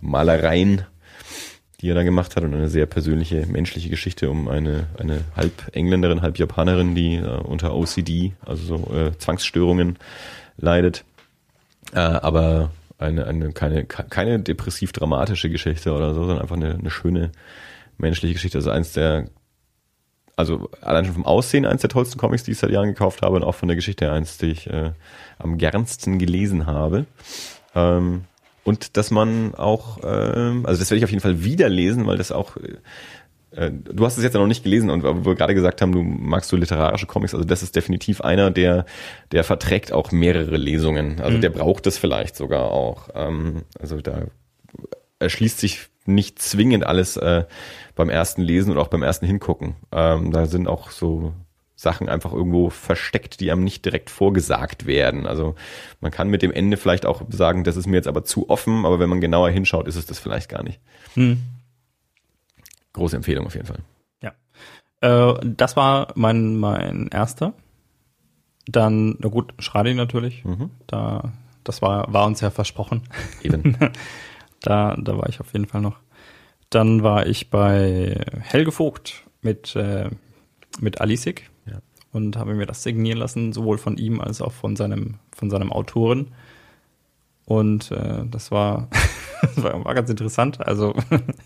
Malereien, 0.00 0.86
die 1.80 1.88
er 1.88 1.94
da 1.94 2.02
gemacht 2.02 2.36
hat 2.36 2.44
und 2.44 2.54
eine 2.54 2.68
sehr 2.68 2.86
persönliche 2.86 3.46
menschliche 3.46 3.88
Geschichte 3.88 4.30
um 4.30 4.48
eine, 4.48 4.86
eine 4.98 5.24
halb 5.36 5.52
Engländerin, 5.72 6.22
halb 6.22 6.38
Japanerin, 6.38 6.94
die 6.94 7.16
äh, 7.16 7.26
unter 7.26 7.74
OCD, 7.74 8.32
also 8.44 8.76
so 8.76 8.94
äh, 8.94 9.16
Zwangsstörungen 9.18 9.98
leidet. 10.58 11.04
Äh, 11.92 12.00
aber 12.00 12.70
eine, 12.98 13.26
eine 13.26 13.52
keine, 13.52 13.86
keine 13.86 14.40
depressiv-dramatische 14.40 15.48
Geschichte 15.48 15.92
oder 15.92 16.12
so, 16.12 16.20
sondern 16.20 16.40
einfach 16.40 16.56
eine, 16.56 16.74
eine 16.74 16.90
schöne 16.90 17.32
menschliche 17.96 18.34
Geschichte. 18.34 18.58
Also 18.58 18.70
eins 18.70 18.92
der 18.92 19.28
also 20.36 20.70
allein 20.80 21.04
schon 21.04 21.14
vom 21.14 21.26
Aussehen 21.26 21.66
eins 21.66 21.82
der 21.82 21.90
tollsten 21.90 22.18
Comics, 22.18 22.44
die 22.44 22.52
ich 22.52 22.58
seit 22.58 22.70
Jahren 22.70 22.88
gekauft 22.88 23.22
habe 23.22 23.36
und 23.36 23.44
auch 23.44 23.54
von 23.54 23.68
der 23.68 23.76
Geschichte 23.76 24.10
eins, 24.10 24.38
die 24.38 24.46
ich 24.46 24.66
äh, 24.68 24.92
am 25.38 25.58
gernsten 25.58 26.18
gelesen 26.18 26.66
habe. 26.66 27.04
Ähm, 27.74 28.24
und 28.70 28.96
dass 28.96 29.10
man 29.10 29.52
auch, 29.56 29.98
ähm, 30.04 30.64
also 30.64 30.78
das 30.78 30.90
werde 30.90 30.98
ich 30.98 31.04
auf 31.04 31.10
jeden 31.10 31.20
Fall 31.20 31.42
wieder 31.42 31.68
lesen, 31.68 32.06
weil 32.06 32.18
das 32.18 32.30
auch, 32.30 32.56
äh, 33.50 33.72
du 33.72 34.04
hast 34.04 34.16
es 34.16 34.22
jetzt 34.22 34.34
ja 34.34 34.38
noch 34.38 34.46
nicht 34.46 34.62
gelesen 34.62 34.90
und 34.90 35.02
wo 35.02 35.24
wir 35.24 35.34
gerade 35.34 35.54
gesagt 35.54 35.82
haben, 35.82 35.90
du 35.90 36.02
magst 36.02 36.50
so 36.50 36.56
literarische 36.56 37.06
Comics, 37.06 37.34
also 37.34 37.44
das 37.44 37.64
ist 37.64 37.74
definitiv 37.74 38.20
einer, 38.20 38.52
der, 38.52 38.86
der 39.32 39.42
verträgt 39.42 39.90
auch 39.90 40.12
mehrere 40.12 40.56
Lesungen. 40.56 41.20
Also 41.20 41.38
der 41.38 41.50
braucht 41.50 41.84
das 41.84 41.98
vielleicht 41.98 42.36
sogar 42.36 42.70
auch. 42.70 43.08
Ähm, 43.12 43.64
also 43.76 44.00
da 44.00 44.26
erschließt 45.18 45.58
sich 45.58 45.88
nicht 46.06 46.40
zwingend 46.40 46.86
alles 46.86 47.16
äh, 47.16 47.42
beim 47.96 48.08
ersten 48.08 48.42
Lesen 48.42 48.70
und 48.70 48.78
auch 48.78 48.86
beim 48.86 49.02
ersten 49.02 49.26
Hingucken. 49.26 49.74
Ähm, 49.90 50.30
da 50.30 50.46
sind 50.46 50.68
auch 50.68 50.92
so 50.92 51.32
Sachen 51.80 52.10
einfach 52.10 52.32
irgendwo 52.32 52.68
versteckt, 52.68 53.40
die 53.40 53.50
einem 53.50 53.64
nicht 53.64 53.86
direkt 53.86 54.10
vorgesagt 54.10 54.84
werden. 54.84 55.26
Also 55.26 55.54
man 56.00 56.10
kann 56.10 56.28
mit 56.28 56.42
dem 56.42 56.52
Ende 56.52 56.76
vielleicht 56.76 57.06
auch 57.06 57.22
sagen, 57.30 57.64
das 57.64 57.76
ist 57.76 57.86
mir 57.86 57.96
jetzt 57.96 58.08
aber 58.08 58.22
zu 58.22 58.50
offen, 58.50 58.84
aber 58.84 58.98
wenn 58.98 59.08
man 59.08 59.22
genauer 59.22 59.48
hinschaut, 59.48 59.88
ist 59.88 59.96
es 59.96 60.04
das 60.04 60.18
vielleicht 60.18 60.50
gar 60.50 60.62
nicht. 60.62 60.78
Hm. 61.14 61.42
Große 62.92 63.16
Empfehlung 63.16 63.46
auf 63.46 63.54
jeden 63.54 63.66
Fall. 63.66 63.78
Ja. 64.22 64.32
Äh, 65.00 65.38
das 65.42 65.74
war 65.74 66.12
mein, 66.16 66.56
mein 66.58 67.08
erster. 67.08 67.54
Dann, 68.66 69.16
na 69.18 69.28
gut, 69.28 69.54
Schradi 69.58 69.94
natürlich. 69.94 70.44
Da, 70.86 71.32
das 71.64 71.80
war, 71.80 72.12
war 72.12 72.26
uns 72.26 72.42
ja 72.42 72.50
versprochen. 72.50 73.02
Eben. 73.42 73.76
Da, 74.62 74.94
da 75.00 75.16
war 75.16 75.26
ich 75.30 75.40
auf 75.40 75.54
jeden 75.54 75.64
Fall 75.64 75.80
noch. 75.80 76.00
Dann 76.68 77.02
war 77.02 77.26
ich 77.26 77.48
bei 77.48 78.22
Helge 78.40 78.72
Vogt 78.72 79.24
mit, 79.40 79.74
äh, 79.74 80.10
mit 80.80 81.00
Alisik. 81.00 81.49
Und 82.12 82.36
habe 82.36 82.54
mir 82.54 82.66
das 82.66 82.82
signieren 82.82 83.18
lassen, 83.18 83.52
sowohl 83.52 83.78
von 83.78 83.96
ihm 83.96 84.20
als 84.20 84.40
auch 84.40 84.52
von 84.52 84.76
seinem, 84.76 85.16
von 85.34 85.50
seinem 85.50 85.72
Autoren. 85.72 86.28
Und 87.44 87.90
äh, 87.90 88.24
das 88.30 88.50
war, 88.50 88.88
das 89.42 89.62
war, 89.62 89.84
war 89.84 89.94
ganz 89.94 90.10
interessant, 90.10 90.60
also 90.60 90.94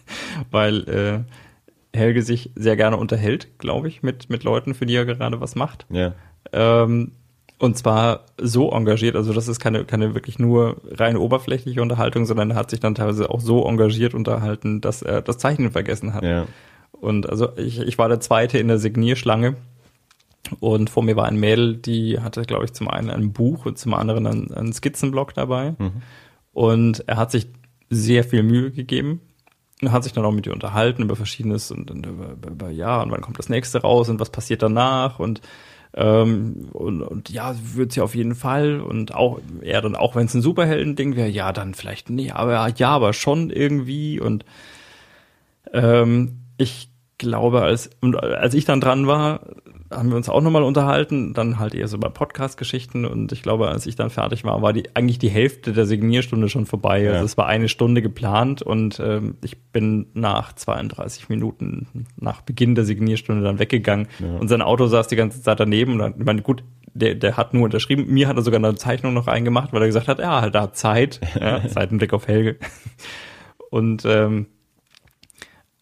weil 0.51 0.89
äh, 0.89 1.97
Helge 1.97 2.23
sich 2.23 2.51
sehr 2.55 2.77
gerne 2.77 2.97
unterhält, 2.97 3.59
glaube 3.59 3.89
ich, 3.89 4.03
mit, 4.03 4.31
mit 4.31 4.45
Leuten, 4.45 4.75
für 4.75 4.87
die 4.87 4.97
er 4.97 5.05
gerade 5.05 5.41
was 5.41 5.55
macht. 5.55 5.87
Ja. 5.91 6.15
Ähm, 6.53 7.12
und 7.59 7.79
zwar 7.79 8.27
so 8.39 8.73
engagiert, 8.73 9.17
also 9.17 9.33
das 9.33 9.49
ist 9.49 9.61
keine, 9.61 9.85
keine 9.85 10.15
wirklich 10.15 10.39
nur 10.39 10.81
rein 10.91 11.17
oberflächliche 11.17 11.81
Unterhaltung, 11.81 12.27
sondern 12.27 12.51
er 12.51 12.57
hat 12.57 12.71
sich 12.71 12.81
dann 12.81 12.95
teilweise 12.95 13.31
auch 13.31 13.41
so 13.41 13.65
engagiert 13.67 14.12
unterhalten, 14.12 14.81
dass 14.81 15.03
er 15.03 15.23
das 15.23 15.39
Zeichnen 15.39 15.71
vergessen 15.71 16.15
hat. 16.15 16.25
Ja. 16.25 16.47
Und 16.93 17.29
also 17.29 17.57
ich, 17.57 17.81
ich 17.81 17.97
war 17.97 18.09
der 18.09 18.21
Zweite 18.21 18.59
in 18.59 18.69
der 18.69 18.79
Signierschlange 18.79 19.57
und 20.61 20.91
vor 20.91 21.03
mir 21.03 21.17
war 21.17 21.27
ein 21.27 21.39
Mädel, 21.39 21.77
die 21.77 22.21
hatte, 22.21 22.43
glaube 22.43 22.65
ich, 22.65 22.73
zum 22.73 22.89
einen 22.89 23.11
ein 23.11 23.33
Buch 23.33 23.67
und 23.67 23.79
zum 23.79 23.95
anderen 23.95 24.27
einen, 24.27 24.53
einen 24.53 24.73
Skizzenblock 24.73 25.35
dabei. 25.35 25.75
Und 26.53 27.05
er 27.09 27.17
hat 27.17 27.31
sich 27.31 27.49
sehr 27.91 28.25
viel 28.25 28.43
Mühe 28.43 28.71
gegeben. 28.71 29.21
Und 29.83 29.93
hat 29.93 30.05
sich 30.05 30.13
dann 30.13 30.25
auch 30.25 30.33
mit 30.33 30.47
ihr 30.47 30.53
unterhalten 30.53 31.03
über 31.03 31.17
Verschiedenes 31.17 31.71
und, 31.71 31.91
und 31.91 32.07
über, 32.07 32.37
über, 32.47 32.71
ja, 32.71 33.03
und 33.03 33.11
wann 33.11 33.21
kommt 33.21 33.39
das 33.39 33.49
nächste 33.49 33.83
raus 33.83 34.09
und 34.09 34.21
was 34.21 34.31
passiert 34.31 34.63
danach 34.63 35.19
und 35.19 35.43
ähm, 35.97 36.69
und, 36.73 37.03
und 37.03 37.31
ja, 37.31 37.55
wird 37.75 37.93
sie 37.93 38.01
auf 38.01 38.15
jeden 38.15 38.35
Fall. 38.35 38.81
Und 38.81 39.15
auch 39.15 39.41
er 39.63 39.81
dann 39.81 39.97
auch 39.97 40.17
wenn 40.17 40.27
es 40.27 40.35
ein 40.35 40.43
Superhelden-Ding 40.43 41.17
wäre, 41.17 41.29
ja, 41.29 41.53
dann 41.53 41.75
vielleicht 41.75 42.11
nee, 42.11 42.31
aber 42.31 42.69
ja, 42.77 42.89
aber 42.89 43.13
schon 43.13 43.51
irgendwie. 43.51 44.21
Und 44.21 44.45
ähm, 45.73 46.41
ich 46.57 46.89
glaube, 47.19 47.62
als, 47.62 47.91
und 48.01 48.17
als 48.17 48.55
ich 48.55 48.65
dann 48.65 48.81
dran 48.81 49.07
war, 49.07 49.41
haben 49.91 50.09
wir 50.11 50.17
uns 50.17 50.29
auch 50.29 50.41
nochmal 50.41 50.62
unterhalten, 50.62 51.35
dann 51.35 51.59
halt 51.59 51.75
eher 51.75 51.89
so 51.89 51.99
bei 51.99 52.09
Podcast-Geschichten 52.09 53.05
und 53.05 53.33
ich 53.33 53.43
glaube, 53.43 53.69
als 53.69 53.87
ich 53.87 53.97
dann 53.97 54.11
fertig 54.11 54.45
war, 54.45 54.61
war 54.62 54.73
die 54.73 54.95
eigentlich 54.95 55.19
die 55.19 55.29
Hälfte 55.29 55.73
der 55.73 55.87
Signierstunde 55.87 56.49
schon 56.49 56.67
vorbei. 56.67 57.03
Ja. 57.03 57.12
Also 57.12 57.25
es 57.25 57.37
war 57.37 57.47
eine 57.47 57.69
Stunde 57.69 58.03
geplant 58.03 58.62
und 58.62 59.01
ähm, 59.01 59.37
ich 59.45 59.61
bin 59.62 60.07
nach 60.15 60.53
32 60.53 61.29
Minuten 61.29 62.07
nach 62.17 62.41
Beginn 62.41 62.75
der 62.75 62.85
Signierstunde 62.85 63.43
dann 63.43 63.59
weggegangen 63.59 64.09
und 64.41 64.49
sein 64.49 64.62
Auto 64.62 64.87
saß 64.87 65.07
die 65.09 65.17
ganze 65.17 65.43
Zeit 65.43 65.61
daneben 65.61 65.93
und 65.93 65.99
dann, 65.99 66.15
ich 66.19 66.25
meine, 66.25 66.43
gut, 66.43 66.65
der, 66.95 67.15
der 67.15 67.37
hat 67.37 67.55
nur 67.55 67.65
unterschrieben, 67.65 68.07
mir 68.07 68.29
hat 68.29 68.37
er 68.37 68.43
sogar 68.43 68.59
eine 68.59 68.75
Zeichnung 68.77 69.15
noch 69.15 69.27
eingemacht, 69.27 69.73
weil 69.73 69.83
er 69.83 69.89
gesagt 69.89 70.09
hat, 70.09 70.21
ja, 70.21 70.41
halt 70.41 70.55
da 70.55 70.62
hat 70.62 70.77
Zeit, 70.77 71.21
ja, 71.41 71.69
Seitenblick 71.69 72.12
auf 72.12 72.29
Helge. 72.29 72.57
Und 73.71 74.05
ähm, 74.05 74.47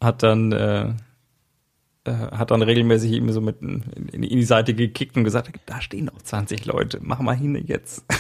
hat 0.01 0.23
dann 0.23 0.53
äh, 0.53 0.95
äh, 2.05 2.13
hat 2.13 2.51
dann 2.51 2.63
regelmäßig 2.63 3.13
ihm 3.13 3.31
so 3.33 3.41
mit 3.41 3.61
in, 3.63 3.83
in 4.13 4.23
die 4.23 4.43
Seite 4.45 4.75
gekickt 4.75 5.17
und 5.17 5.25
gesagt, 5.25 5.51
da 5.67 5.81
stehen 5.81 6.07
noch 6.07 6.21
20 6.23 6.67
Leute, 6.67 6.99
mach 7.03 7.21
mal 7.21 7.37
hin 7.37 7.55
jetzt. 7.67 8.05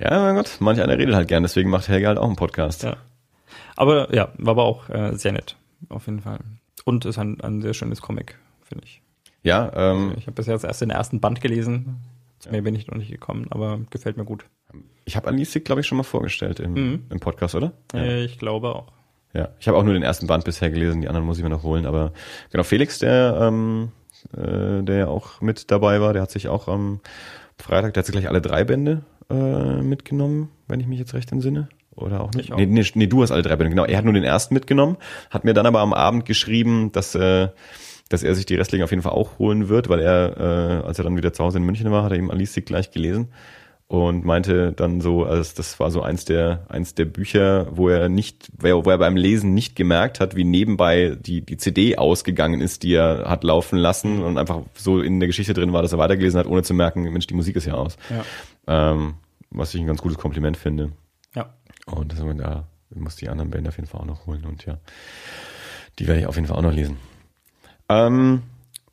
Ja, 0.00 0.20
mein 0.22 0.34
Gott, 0.34 0.56
manch 0.60 0.80
einer 0.80 0.98
redet 0.98 1.14
halt 1.14 1.28
gern, 1.28 1.42
deswegen 1.44 1.70
macht 1.70 1.86
Helge 1.88 2.08
halt 2.08 2.18
auch 2.18 2.26
einen 2.26 2.34
Podcast. 2.36 2.82
Ja. 2.82 2.96
Aber 3.76 4.12
ja, 4.14 4.32
war 4.38 4.52
aber 4.52 4.64
auch 4.64 4.88
äh, 4.88 5.14
sehr 5.16 5.30
nett, 5.32 5.56
auf 5.88 6.06
jeden 6.06 6.20
Fall. 6.20 6.40
Und 6.84 7.04
ist 7.04 7.18
ein, 7.18 7.40
ein 7.42 7.62
sehr 7.62 7.74
schönes 7.74 8.00
Comic, 8.02 8.38
finde 8.64 8.84
ich. 8.84 9.02
Ja, 9.44 9.70
ähm, 9.74 10.14
Ich 10.16 10.22
habe 10.26 10.32
bisher 10.32 10.54
jetzt 10.54 10.64
erst 10.64 10.80
den 10.80 10.90
ersten 10.90 11.20
Band 11.20 11.40
gelesen. 11.40 11.98
Zu 12.40 12.50
mehr 12.50 12.62
bin 12.62 12.74
ich 12.74 12.88
noch 12.88 12.96
nicht 12.96 13.10
gekommen, 13.10 13.46
aber 13.50 13.78
gefällt 13.90 14.16
mir 14.16 14.24
gut. 14.24 14.46
ich 15.04 15.16
habe 15.16 15.28
Alice, 15.28 15.60
glaube 15.64 15.80
ich, 15.82 15.86
schon 15.86 15.98
mal 15.98 16.02
vorgestellt 16.04 16.58
im, 16.60 16.72
Mhm. 16.74 17.04
im 17.10 17.20
Podcast, 17.20 17.54
oder? 17.54 17.72
Ja. 17.92 18.00
Äh, 18.00 18.24
ich 18.24 18.38
glaube 18.38 18.74
auch. 18.74 18.92
Ja, 19.34 19.48
ich 19.60 19.68
habe 19.68 19.76
auch 19.76 19.84
nur 19.84 19.92
den 19.92 20.02
ersten 20.02 20.26
Band 20.26 20.44
bisher 20.44 20.70
gelesen, 20.70 21.02
die 21.02 21.08
anderen 21.08 21.26
muss 21.26 21.38
ich 21.38 21.44
mir 21.44 21.50
noch 21.50 21.62
holen. 21.62 21.86
Aber 21.86 22.12
genau, 22.50 22.64
Felix, 22.64 22.98
der, 22.98 23.38
ähm, 23.40 23.92
äh, 24.36 24.82
der 24.82 24.96
ja 24.96 25.06
auch 25.08 25.40
mit 25.40 25.70
dabei 25.70 26.00
war, 26.00 26.12
der 26.12 26.22
hat 26.22 26.30
sich 26.30 26.48
auch 26.48 26.68
am 26.68 27.00
Freitag, 27.58 27.94
der 27.94 28.00
hat 28.00 28.06
sich 28.06 28.14
gleich 28.14 28.28
alle 28.28 28.40
drei 28.40 28.64
Bände 28.64 29.02
äh, 29.30 29.82
mitgenommen, 29.82 30.50
wenn 30.66 30.80
ich 30.80 30.86
mich 30.86 30.98
jetzt 30.98 31.14
recht 31.14 31.30
entsinne. 31.32 31.68
Oder 31.94 32.22
auch 32.22 32.32
nicht? 32.32 32.46
Ich 32.46 32.52
auch. 32.52 32.56
Nee, 32.56 32.66
nee, 32.66 32.84
nee, 32.94 33.06
du 33.06 33.22
hast 33.22 33.30
alle 33.30 33.42
drei 33.42 33.56
Bände, 33.56 33.70
genau. 33.70 33.84
Er 33.84 33.98
hat 33.98 34.04
nur 34.04 34.14
den 34.14 34.24
ersten 34.24 34.54
mitgenommen, 34.54 34.96
hat 35.30 35.44
mir 35.44 35.52
dann 35.52 35.66
aber 35.66 35.80
am 35.80 35.92
Abend 35.92 36.24
geschrieben, 36.24 36.90
dass, 36.92 37.14
äh, 37.14 37.48
dass 38.08 38.22
er 38.22 38.34
sich 38.34 38.46
die 38.46 38.54
restlichen 38.54 38.84
auf 38.84 38.90
jeden 38.90 39.02
Fall 39.02 39.12
auch 39.12 39.38
holen 39.38 39.68
wird, 39.68 39.88
weil 39.88 40.00
er, 40.00 40.36
äh, 40.38 40.86
als 40.86 40.98
er 40.98 41.04
dann 41.04 41.16
wieder 41.16 41.32
zu 41.32 41.44
Hause 41.44 41.58
in 41.58 41.64
München 41.64 41.90
war, 41.90 42.04
hat 42.04 42.12
er 42.12 42.18
eben 42.18 42.30
Alice 42.30 42.60
gleich 42.64 42.92
gelesen 42.92 43.28
und 43.88 44.26
meinte 44.26 44.72
dann 44.72 45.00
so, 45.00 45.24
also 45.24 45.50
das 45.56 45.80
war 45.80 45.90
so 45.90 46.02
eins 46.02 46.26
der 46.26 46.66
eins 46.68 46.94
der 46.94 47.06
Bücher, 47.06 47.68
wo 47.70 47.88
er 47.88 48.10
nicht, 48.10 48.50
wo 48.58 48.90
er 48.90 48.98
beim 48.98 49.16
Lesen 49.16 49.54
nicht 49.54 49.76
gemerkt 49.76 50.20
hat, 50.20 50.36
wie 50.36 50.44
nebenbei 50.44 51.16
die 51.18 51.40
die 51.40 51.56
CD 51.56 51.96
ausgegangen 51.96 52.60
ist, 52.60 52.82
die 52.82 52.92
er 52.92 53.24
hat 53.28 53.44
laufen 53.44 53.78
lassen 53.78 54.22
und 54.22 54.36
einfach 54.36 54.60
so 54.74 55.00
in 55.00 55.20
der 55.20 55.26
Geschichte 55.26 55.54
drin 55.54 55.72
war, 55.72 55.80
dass 55.80 55.92
er 55.92 55.98
weitergelesen 55.98 56.38
hat, 56.38 56.46
ohne 56.46 56.62
zu 56.62 56.74
merken, 56.74 57.02
Mensch, 57.02 57.26
die 57.26 57.34
Musik 57.34 57.56
ist 57.56 57.64
ja 57.64 57.74
aus. 57.74 57.96
Ja. 58.10 58.92
Ähm, 58.92 59.14
was 59.50 59.72
ich 59.72 59.80
ein 59.80 59.86
ganz 59.86 60.02
gutes 60.02 60.18
Kompliment 60.18 60.58
finde. 60.58 60.92
Ja. 61.34 61.54
Und 61.86 62.12
deswegen, 62.12 62.38
ja, 62.40 62.64
ich 62.90 63.00
muss 63.00 63.16
die 63.16 63.30
anderen 63.30 63.48
Bände 63.48 63.70
auf 63.70 63.76
jeden 63.76 63.88
Fall 63.88 64.02
auch 64.02 64.06
noch 64.06 64.26
holen 64.26 64.44
und 64.44 64.66
ja, 64.66 64.78
die 65.98 66.06
werde 66.06 66.20
ich 66.20 66.26
auf 66.26 66.36
jeden 66.36 66.46
Fall 66.46 66.58
auch 66.58 66.62
noch 66.62 66.74
lesen. 66.74 66.98
Ähm, 67.88 68.42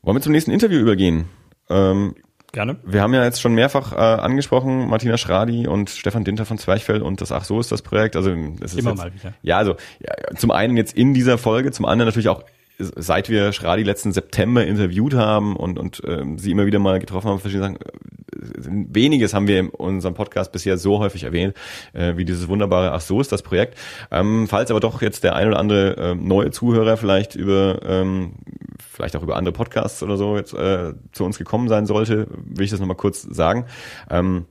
wollen 0.02 0.16
wir 0.16 0.22
zum 0.22 0.32
nächsten 0.32 0.52
Interview 0.52 0.80
übergehen? 0.80 1.26
Ähm, 1.70 2.16
Gerne. 2.56 2.78
wir 2.86 3.02
haben 3.02 3.14
ja 3.14 3.22
jetzt 3.26 3.42
schon 3.42 3.54
mehrfach 3.54 3.92
äh, 3.92 3.96
angesprochen, 3.98 4.88
Martina 4.88 5.18
Schradi 5.18 5.68
und 5.68 5.90
Stefan 5.90 6.24
Dinter 6.24 6.46
von 6.46 6.58
Zwerchfeld 6.58 7.02
und 7.02 7.20
das 7.20 7.34
Ach 7.34 7.44
so 7.44 7.60
ist 7.60 7.70
das 7.70 7.82
Projekt. 7.82 8.16
Also 8.16 8.32
es 8.32 8.72
ist 8.72 8.80
Immer 8.80 8.92
jetzt, 8.92 8.98
mal 8.98 9.14
wieder. 9.14 9.34
Ja, 9.42 9.58
also 9.58 9.76
ja, 10.00 10.14
zum 10.38 10.52
einen 10.52 10.78
jetzt 10.78 10.96
in 10.96 11.14
dieser 11.14 11.38
Folge, 11.38 11.74
zum 11.74 11.86
anderen 11.86 12.08
natürlich 12.08 12.30
auch 12.30 12.46
seit 12.78 13.30
wir 13.30 13.54
Schradi 13.54 13.84
letzten 13.84 14.12
September 14.12 14.66
interviewt 14.66 15.14
haben 15.14 15.56
und 15.56 15.80
und 15.80 16.02
ähm, 16.06 16.38
sie 16.38 16.52
immer 16.52 16.66
wieder 16.66 16.80
mal 16.80 17.00
getroffen 17.00 17.30
haben, 17.30 17.40
verschiedene 17.40 17.74
Sachen. 17.74 17.78
äh, 17.82 18.94
Weniges 18.94 19.34
haben 19.34 19.48
wir 19.48 19.60
in 19.60 19.70
unserem 19.70 20.14
Podcast 20.14 20.52
bisher 20.52 20.78
so 20.78 21.00
häufig 21.00 21.24
erwähnt, 21.24 21.56
äh, 21.94 22.18
wie 22.18 22.26
dieses 22.26 22.48
wunderbare 22.48 22.92
Ach 22.92 23.02
so 23.02 23.22
ist 23.22 23.32
das 23.32 23.44
Projekt. 23.44 23.78
Ähm, 24.12 24.48
falls 24.48 24.72
aber 24.72 24.80
doch 24.80 25.02
jetzt 25.02 25.24
der 25.24 25.36
ein 25.36 25.48
oder 25.48 25.60
andere 25.60 25.96
ähm, 25.98 26.28
neue 26.28 26.52
Zuhörer 26.52 26.98
vielleicht 26.98 27.36
über 27.36 27.80
ähm, 27.86 28.34
vielleicht 28.80 29.16
auch 29.16 29.24
über 29.24 29.36
andere 29.36 29.54
Podcasts 29.54 30.04
oder 30.04 30.18
so 30.18 30.36
jetzt 30.36 30.54
äh, 30.54 30.94
zu 31.12 31.24
uns 31.24 31.38
gekommen 31.38 31.70
sein 31.70 31.86
sollte, 31.86 32.28
will 32.30 32.66
ich 32.66 32.72
das 32.72 32.80
nochmal 32.80 32.98
kurz 32.98 33.22
sagen. 33.22 33.66
Ähm, 34.10 34.46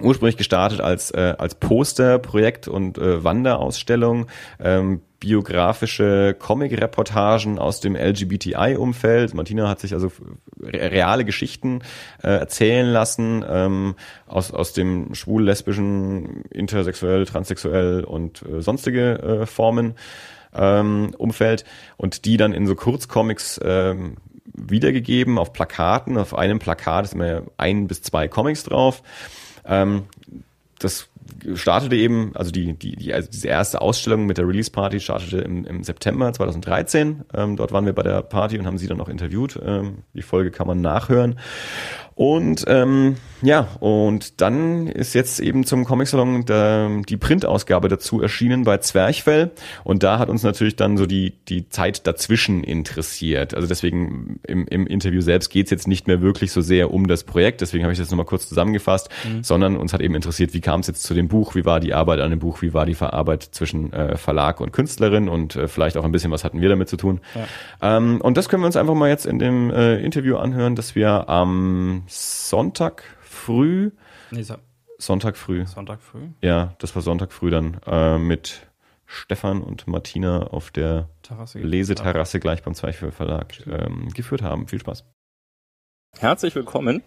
ursprünglich 0.00 0.36
gestartet 0.36 0.80
als 0.80 1.10
äh, 1.12 1.34
als 1.38 1.54
Posterprojekt 1.54 2.66
und 2.66 2.98
äh, 2.98 3.22
Wanderausstellung, 3.22 4.26
ähm, 4.58 5.02
biografische 5.20 6.36
Comic-Reportagen 6.38 7.58
aus 7.58 7.80
dem 7.80 7.94
LGBTI-Umfeld. 7.94 9.34
Martina 9.34 9.68
hat 9.68 9.80
sich 9.80 9.94
also 9.94 10.10
re 10.60 10.90
reale 10.90 11.24
Geschichten 11.24 11.80
äh, 12.22 12.28
erzählen 12.28 12.86
lassen 12.86 13.44
ähm, 13.48 13.94
aus 14.26 14.50
aus 14.50 14.72
dem 14.72 15.14
schwul, 15.14 15.44
lesbischen, 15.44 16.42
intersexuell, 16.50 17.24
transsexuell 17.24 18.04
und 18.04 18.42
äh, 18.42 18.60
sonstige 18.60 19.42
äh, 19.42 19.46
Formen 19.46 19.94
ähm, 20.54 21.14
Umfeld 21.16 21.64
und 21.96 22.24
die 22.24 22.36
dann 22.36 22.52
in 22.52 22.66
so 22.66 22.74
Kurzcomics 22.74 23.60
ähm, 23.64 24.16
wiedergegeben 24.52 25.38
auf 25.38 25.52
Plakaten. 25.52 26.18
Auf 26.18 26.34
einem 26.34 26.58
Plakat 26.58 27.06
ist 27.06 27.14
immer 27.14 27.42
ein 27.56 27.86
bis 27.86 28.02
zwei 28.02 28.28
Comics 28.28 28.64
drauf. 28.64 29.02
Ähm, 29.66 30.04
das 30.78 31.08
startete 31.54 31.96
eben, 31.96 32.32
also 32.34 32.50
die, 32.50 32.74
die, 32.74 32.96
die, 32.96 33.14
also 33.14 33.30
diese 33.30 33.48
erste 33.48 33.80
Ausstellung 33.80 34.26
mit 34.26 34.38
der 34.38 34.46
Release 34.46 34.70
Party 34.70 35.00
startete 35.00 35.38
im, 35.38 35.64
im 35.64 35.82
September 35.82 36.32
2013. 36.32 37.24
Ähm, 37.34 37.56
dort 37.56 37.72
waren 37.72 37.86
wir 37.86 37.92
bei 37.92 38.02
der 38.02 38.22
Party 38.22 38.58
und 38.58 38.66
haben 38.66 38.78
sie 38.78 38.86
dann 38.86 39.00
auch 39.00 39.08
interviewt. 39.08 39.58
Ähm, 39.64 39.98
die 40.12 40.22
Folge 40.22 40.50
kann 40.50 40.66
man 40.66 40.80
nachhören. 40.80 41.38
Und 42.14 42.64
ähm, 42.68 43.16
ja, 43.42 43.68
und 43.80 44.40
dann 44.40 44.86
ist 44.86 45.14
jetzt 45.14 45.40
eben 45.40 45.64
zum 45.64 45.84
Comic-Salon 45.84 46.46
der, 46.46 47.02
die 47.08 47.16
Printausgabe 47.16 47.88
dazu 47.88 48.22
erschienen 48.22 48.64
bei 48.64 48.78
Zwerchfell. 48.78 49.50
Und 49.82 50.02
da 50.02 50.18
hat 50.18 50.30
uns 50.30 50.42
natürlich 50.44 50.76
dann 50.76 50.96
so 50.96 51.06
die, 51.06 51.34
die 51.48 51.68
Zeit 51.68 52.06
dazwischen 52.06 52.64
interessiert. 52.64 53.54
Also 53.54 53.66
deswegen 53.68 54.40
im, 54.46 54.66
im 54.68 54.86
Interview 54.86 55.20
selbst 55.20 55.50
geht's 55.50 55.70
jetzt 55.70 55.88
nicht 55.88 56.06
mehr 56.06 56.22
wirklich 56.22 56.52
so 56.52 56.60
sehr 56.60 56.92
um 56.92 57.06
das 57.06 57.24
Projekt. 57.24 57.60
Deswegen 57.60 57.84
habe 57.84 57.92
ich 57.92 57.98
das 57.98 58.10
nochmal 58.10 58.26
kurz 58.26 58.48
zusammengefasst, 58.48 59.10
sondern 59.42 59.76
uns 59.76 59.92
hat 59.92 60.00
eben 60.00 60.14
interessiert, 60.14 60.54
wie 60.54 60.60
kam 60.60 60.80
es 60.80 60.86
jetzt 60.86 61.02
zu 61.02 61.14
dem 61.14 61.28
Buch, 61.28 61.54
wie 61.54 61.64
war 61.64 61.80
die 61.80 61.92
Arbeit 61.92 62.20
an 62.20 62.30
dem 62.30 62.38
Buch, 62.38 62.62
wie 62.62 62.72
war 62.72 62.86
die 62.86 62.94
Verarbeit 62.94 63.42
zwischen 63.42 63.92
äh, 63.92 64.16
Verlag 64.16 64.60
und 64.60 64.72
Künstlerin 64.72 65.28
und 65.28 65.56
äh, 65.56 65.68
vielleicht 65.68 65.96
auch 65.96 66.04
ein 66.04 66.12
bisschen, 66.12 66.30
was 66.30 66.44
hatten 66.44 66.60
wir 66.60 66.68
damit 66.68 66.88
zu 66.88 66.96
tun. 66.96 67.20
Ähm, 67.82 68.20
und 68.20 68.36
das 68.36 68.48
können 68.48 68.62
wir 68.62 68.66
uns 68.66 68.76
einfach 68.76 68.94
mal 68.94 69.08
jetzt 69.08 69.26
in 69.26 69.38
dem 69.38 69.70
äh, 69.70 69.96
Interview 69.96 70.36
anhören, 70.36 70.76
dass 70.76 70.94
wir 70.94 71.28
am 71.28 72.03
Sonntag 72.06 73.02
früh, 73.22 73.90
Nee, 74.30 74.42
so- 74.42 74.56
Sonntag 74.98 75.36
früh, 75.36 75.66
Sonntag 75.66 76.00
früh. 76.00 76.28
ja, 76.40 76.74
das 76.78 76.94
war 76.94 77.02
Sonntag 77.02 77.32
früh 77.32 77.50
dann 77.50 77.78
äh, 77.86 78.18
mit 78.18 78.66
Stefan 79.06 79.60
und 79.62 79.86
Martina 79.86 80.44
auf 80.48 80.70
der 80.70 81.08
Terrasse. 81.22 81.58
Leseterrasse 81.58 82.40
gleich 82.40 82.62
beim 82.62 82.74
Zweichfell 82.74 83.10
Verlag 83.12 83.54
ähm, 83.66 84.08
geführt 84.14 84.42
haben. 84.42 84.66
Viel 84.68 84.80
Spaß. 84.80 85.04
Herzlich 86.18 86.54
willkommen. 86.54 87.02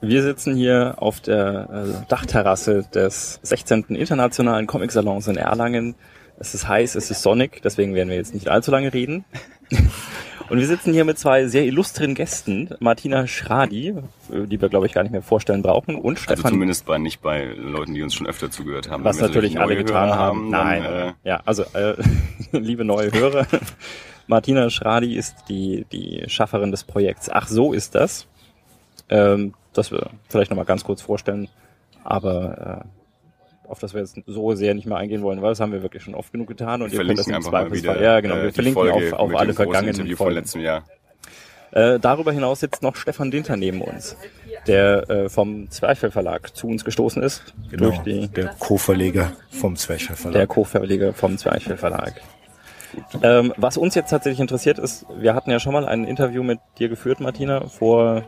Wir 0.00 0.22
sitzen 0.22 0.54
hier 0.54 0.94
auf 0.98 1.20
der 1.20 1.68
äh, 2.04 2.08
Dachterrasse 2.08 2.84
des 2.94 3.40
16. 3.42 3.84
Internationalen 3.96 4.66
Comic-Salons 4.68 5.26
in 5.28 5.36
Erlangen. 5.36 5.96
Es 6.38 6.54
ist 6.54 6.68
heiß, 6.68 6.94
es 6.94 7.10
ist 7.10 7.22
sonnig, 7.22 7.60
deswegen 7.62 7.94
werden 7.96 8.08
wir 8.08 8.16
jetzt 8.16 8.32
nicht 8.32 8.48
allzu 8.48 8.70
lange 8.70 8.94
reden. 8.94 9.24
Und 10.50 10.58
wir 10.58 10.66
sitzen 10.66 10.94
hier 10.94 11.04
mit 11.04 11.18
zwei 11.18 11.46
sehr 11.46 11.64
illustren 11.64 12.14
Gästen, 12.14 12.70
Martina 12.80 13.26
Schradi, 13.26 13.88
äh, 13.88 14.46
die 14.46 14.60
wir 14.60 14.68
glaube 14.70 14.86
ich 14.86 14.94
gar 14.94 15.02
nicht 15.02 15.12
mehr 15.12 15.22
vorstellen 15.22 15.62
brauchen, 15.62 15.94
und 15.94 16.16
Also 16.18 16.22
Stefan 16.22 16.52
zumindest 16.52 16.86
bei 16.86 16.96
nicht 16.98 17.20
bei 17.20 17.44
Leuten, 17.44 17.94
die 17.94 18.02
uns 18.02 18.14
schon 18.14 18.26
öfter 18.26 18.50
zugehört 18.50 18.90
haben. 18.90 19.04
Was 19.04 19.20
natürlich 19.20 19.60
alle 19.60 19.76
getan 19.76 20.08
Hörer 20.08 20.18
haben. 20.18 20.50
dann, 20.50 20.64
Nein, 20.66 20.84
äh, 20.84 21.12
ja, 21.24 21.42
also 21.44 21.64
äh, 21.74 21.96
liebe 22.52 22.84
neue 22.84 23.12
Hörer, 23.12 23.46
Martina 24.26 24.70
Schradi 24.70 25.16
ist 25.16 25.36
die 25.50 25.84
die 25.92 26.24
Schafferin 26.28 26.70
des 26.70 26.84
Projekts. 26.84 27.28
Ach, 27.30 27.46
so 27.46 27.72
ist 27.74 27.94
das. 27.94 28.26
Ähm, 29.10 29.54
das 29.74 29.90
wir 29.90 30.10
vielleicht 30.28 30.50
noch 30.50 30.56
mal 30.56 30.64
ganz 30.64 30.82
kurz 30.82 31.02
vorstellen, 31.02 31.48
aber 32.04 32.84
äh, 32.86 32.97
auf 33.68 33.78
das 33.78 33.94
wir 33.94 34.00
jetzt 34.00 34.18
so 34.26 34.54
sehr 34.54 34.74
nicht 34.74 34.86
mehr 34.86 34.96
eingehen 34.96 35.22
wollen, 35.22 35.42
weil 35.42 35.50
das 35.50 35.60
haben 35.60 35.72
wir 35.72 35.82
wirklich 35.82 36.02
schon 36.02 36.14
oft 36.14 36.32
genug 36.32 36.48
getan 36.48 36.82
und 36.82 36.90
wir 36.92 37.00
ihr 37.00 37.06
könnt 37.06 37.18
das 37.18 37.26
im 37.26 37.42
Zweifelsfall. 37.42 37.96
wieder 37.96 38.02
Ja, 38.02 38.20
genau. 38.20 38.34
äh, 38.36 38.42
Wir 38.42 38.48
die 38.48 38.54
verlinken 38.54 38.82
Folge 38.82 39.12
auf, 39.14 39.20
auf 39.20 39.34
alle 39.36 39.54
vergangenen 39.54 39.94
Interview 39.94 40.16
von 40.16 40.24
Folgen. 40.26 40.38
letztem 40.40 40.60
Jahr. 40.62 40.84
Äh, 41.70 41.98
darüber 42.00 42.32
hinaus 42.32 42.60
sitzt 42.60 42.82
noch 42.82 42.96
Stefan 42.96 43.30
Dinter 43.30 43.56
neben 43.56 43.82
uns, 43.82 44.16
der 44.66 45.10
äh, 45.10 45.28
vom 45.28 45.70
Zwerchfell 45.70 46.10
Verlag 46.10 46.56
zu 46.56 46.66
uns 46.66 46.82
gestoßen 46.82 47.22
ist 47.22 47.52
Genau, 47.70 47.84
durch 47.90 47.98
die 47.98 48.26
der 48.28 48.54
Co-Verleger 48.58 49.32
vom 49.50 49.76
Zwerchfell 49.76 50.16
Verlag. 50.16 50.34
der 50.38 50.46
Co-Verleger 50.46 51.12
vom 51.12 51.36
Zwerchfell 51.36 51.76
Verlag. 51.76 52.14
Ähm, 53.22 53.52
was 53.58 53.76
uns 53.76 53.94
jetzt 53.94 54.08
tatsächlich 54.08 54.40
interessiert 54.40 54.78
ist, 54.78 55.04
wir 55.18 55.34
hatten 55.34 55.50
ja 55.50 55.60
schon 55.60 55.74
mal 55.74 55.86
ein 55.86 56.04
Interview 56.04 56.42
mit 56.42 56.58
dir 56.78 56.88
geführt, 56.88 57.20
Martina, 57.20 57.66
vor 57.68 58.22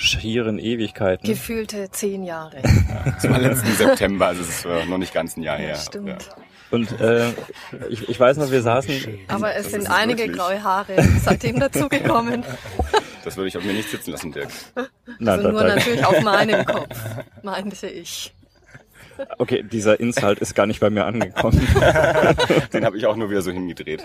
schieren 0.00 0.58
Ewigkeiten. 0.58 1.26
Gefühlte 1.26 1.90
zehn 1.90 2.24
Jahre. 2.24 2.56
Das 3.04 3.28
war 3.30 3.38
letzten 3.38 3.72
September, 3.74 4.28
also 4.28 4.40
es 4.42 4.48
ist 4.64 4.66
noch 4.88 4.98
nicht 4.98 5.12
ganz 5.14 5.36
ein 5.36 5.42
Jahr 5.42 5.58
her. 5.58 5.76
Stimmt. 5.76 6.08
Ja. 6.08 6.16
Und 6.70 7.00
äh, 7.00 7.30
ich, 7.88 8.08
ich 8.08 8.18
weiß 8.20 8.36
noch, 8.36 8.50
wir 8.50 8.62
saßen. 8.62 9.18
Aber 9.28 9.54
es 9.56 9.64
Das 9.64 9.72
sind 9.72 9.90
einige 9.90 10.20
wirklich- 10.22 10.38
graue 10.38 10.62
Haare 10.62 10.94
seitdem 11.22 11.60
dazugekommen. 11.60 12.44
Das 13.22 13.36
würde 13.36 13.48
ich 13.48 13.56
auf 13.58 13.62
mir 13.64 13.74
nicht 13.74 13.90
sitzen 13.90 14.12
lassen, 14.12 14.32
Dirk. 14.32 14.48
Nein, 15.18 15.28
Also 15.40 15.50
nur 15.50 15.60
da- 15.62 15.74
natürlich 15.74 16.02
auf 16.06 16.22
meinem 16.22 16.64
Kopf, 16.64 16.88
meinte 17.42 17.86
ich. 17.86 18.32
okay, 19.36 19.62
dieser 19.62 20.00
Insult 20.00 20.38
ist 20.38 20.54
gar 20.54 20.64
nicht 20.64 20.80
bei 20.80 20.88
mir 20.88 21.04
angekommen. 21.04 21.60
Den 22.72 22.82
habe 22.86 22.96
ich 22.96 23.04
auch 23.04 23.16
nur 23.16 23.28
wieder 23.28 23.42
so 23.42 23.50
hingedreht. 23.50 24.02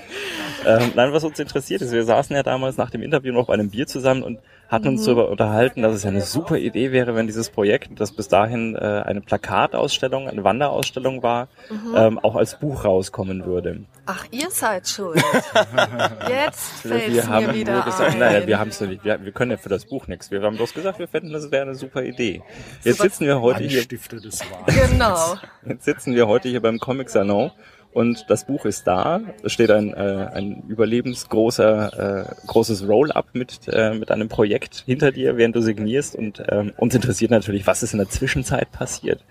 ähm, 0.65 0.91
nein, 0.95 1.13
was 1.13 1.23
uns 1.23 1.39
interessiert 1.39 1.81
ist, 1.81 1.93
wir 1.93 2.03
saßen 2.03 2.35
ja 2.35 2.43
damals 2.43 2.75
nach 2.75 2.89
dem 2.89 3.01
Interview 3.03 3.31
noch 3.31 3.47
bei 3.47 3.53
einem 3.53 3.69
Bier 3.69 3.87
zusammen 3.87 4.21
und 4.21 4.39
hatten 4.69 4.87
uns 4.89 5.05
darüber 5.05 5.29
unterhalten, 5.29 5.81
dass 5.81 5.93
es 5.93 6.03
ja 6.03 6.09
eine 6.09 6.21
super 6.21 6.57
Idee 6.57 6.91
wäre, 6.91 7.15
wenn 7.15 7.27
dieses 7.27 7.49
Projekt, 7.49 7.89
das 7.99 8.11
bis 8.11 8.27
dahin 8.27 8.75
äh, 8.75 8.79
eine 8.79 9.21
Plakatausstellung, 9.21 10.27
eine 10.27 10.43
Wanderausstellung 10.43 11.23
war, 11.23 11.47
ähm, 11.95 12.19
auch 12.19 12.35
als 12.35 12.59
Buch 12.59 12.85
rauskommen 12.85 13.45
würde. 13.45 13.81
Ach, 14.07 14.25
ihr 14.31 14.49
seid 14.51 14.87
schuld. 14.87 15.17
Jetzt 16.29 16.81
fällt 16.81 17.11
wir 17.11 17.27
haben 17.27 17.47
mir 17.47 17.53
wieder 17.55 17.81
gesagt, 17.81 18.13
ein. 18.13 18.19
naja, 18.19 18.45
wir 18.45 18.59
haben 18.59 18.69
es 18.69 18.81
nicht, 18.81 19.03
wir, 19.03 19.23
wir 19.23 19.31
können 19.31 19.51
ja 19.51 19.57
für 19.57 19.69
das 19.69 19.85
Buch 19.85 20.07
nichts. 20.07 20.31
Wir 20.31 20.41
haben 20.41 20.57
bloß 20.57 20.73
gesagt, 20.73 20.99
wir 20.99 21.07
fänden, 21.07 21.31
das 21.31 21.51
wäre 21.51 21.63
eine 21.63 21.75
super 21.75 22.03
Idee. 22.03 22.43
Jetzt 22.83 23.01
sitzen 23.01 23.25
wir 23.25 23.41
heute 23.41 23.63
hier. 23.63 23.83
Genau. 23.85 25.35
jetzt 25.65 25.85
sitzen 25.85 26.15
wir 26.15 26.27
heute 26.27 26.49
hier 26.49 26.61
beim 26.61 26.79
Comic 26.79 27.09
Salon 27.09 27.51
und 27.95 28.25
das 28.29 28.45
Buch 28.45 28.65
ist 28.65 28.85
da. 28.85 29.21
Es 29.41 29.53
steht 29.53 29.71
ein, 29.71 29.93
äh, 29.93 30.29
ein 30.33 30.63
überlebensgroßer, 30.67 32.27
äh, 32.27 32.35
großes 32.45 32.87
Roll-up 32.87 33.27
mit, 33.33 33.61
äh, 33.67 33.93
mit 33.93 34.11
einem 34.11 34.27
Projekt 34.27 34.83
hinter 34.85 35.11
dir, 35.11 35.37
während 35.37 35.55
du 35.55 35.61
signierst 35.61 36.15
und 36.15 36.43
ähm, 36.49 36.73
uns 36.77 36.93
interessiert 36.93 37.31
natürlich, 37.31 37.65
was 37.65 37.83
ist 37.83 37.93
in 37.93 37.99
der 37.99 38.09
Zwischenzeit 38.09 38.71
passiert. 38.71 39.23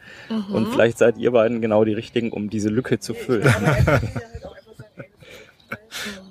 Und 0.51 0.69
vielleicht 0.69 0.97
seid 0.97 1.19
ihr 1.19 1.33
beiden 1.33 1.61
genau 1.61 1.85
die 1.85 1.93
Richtigen, 1.93 2.33
um 2.33 2.49
diese 2.49 2.71
Lücke 2.71 2.99
zu 2.99 3.13
füllen. 3.13 3.53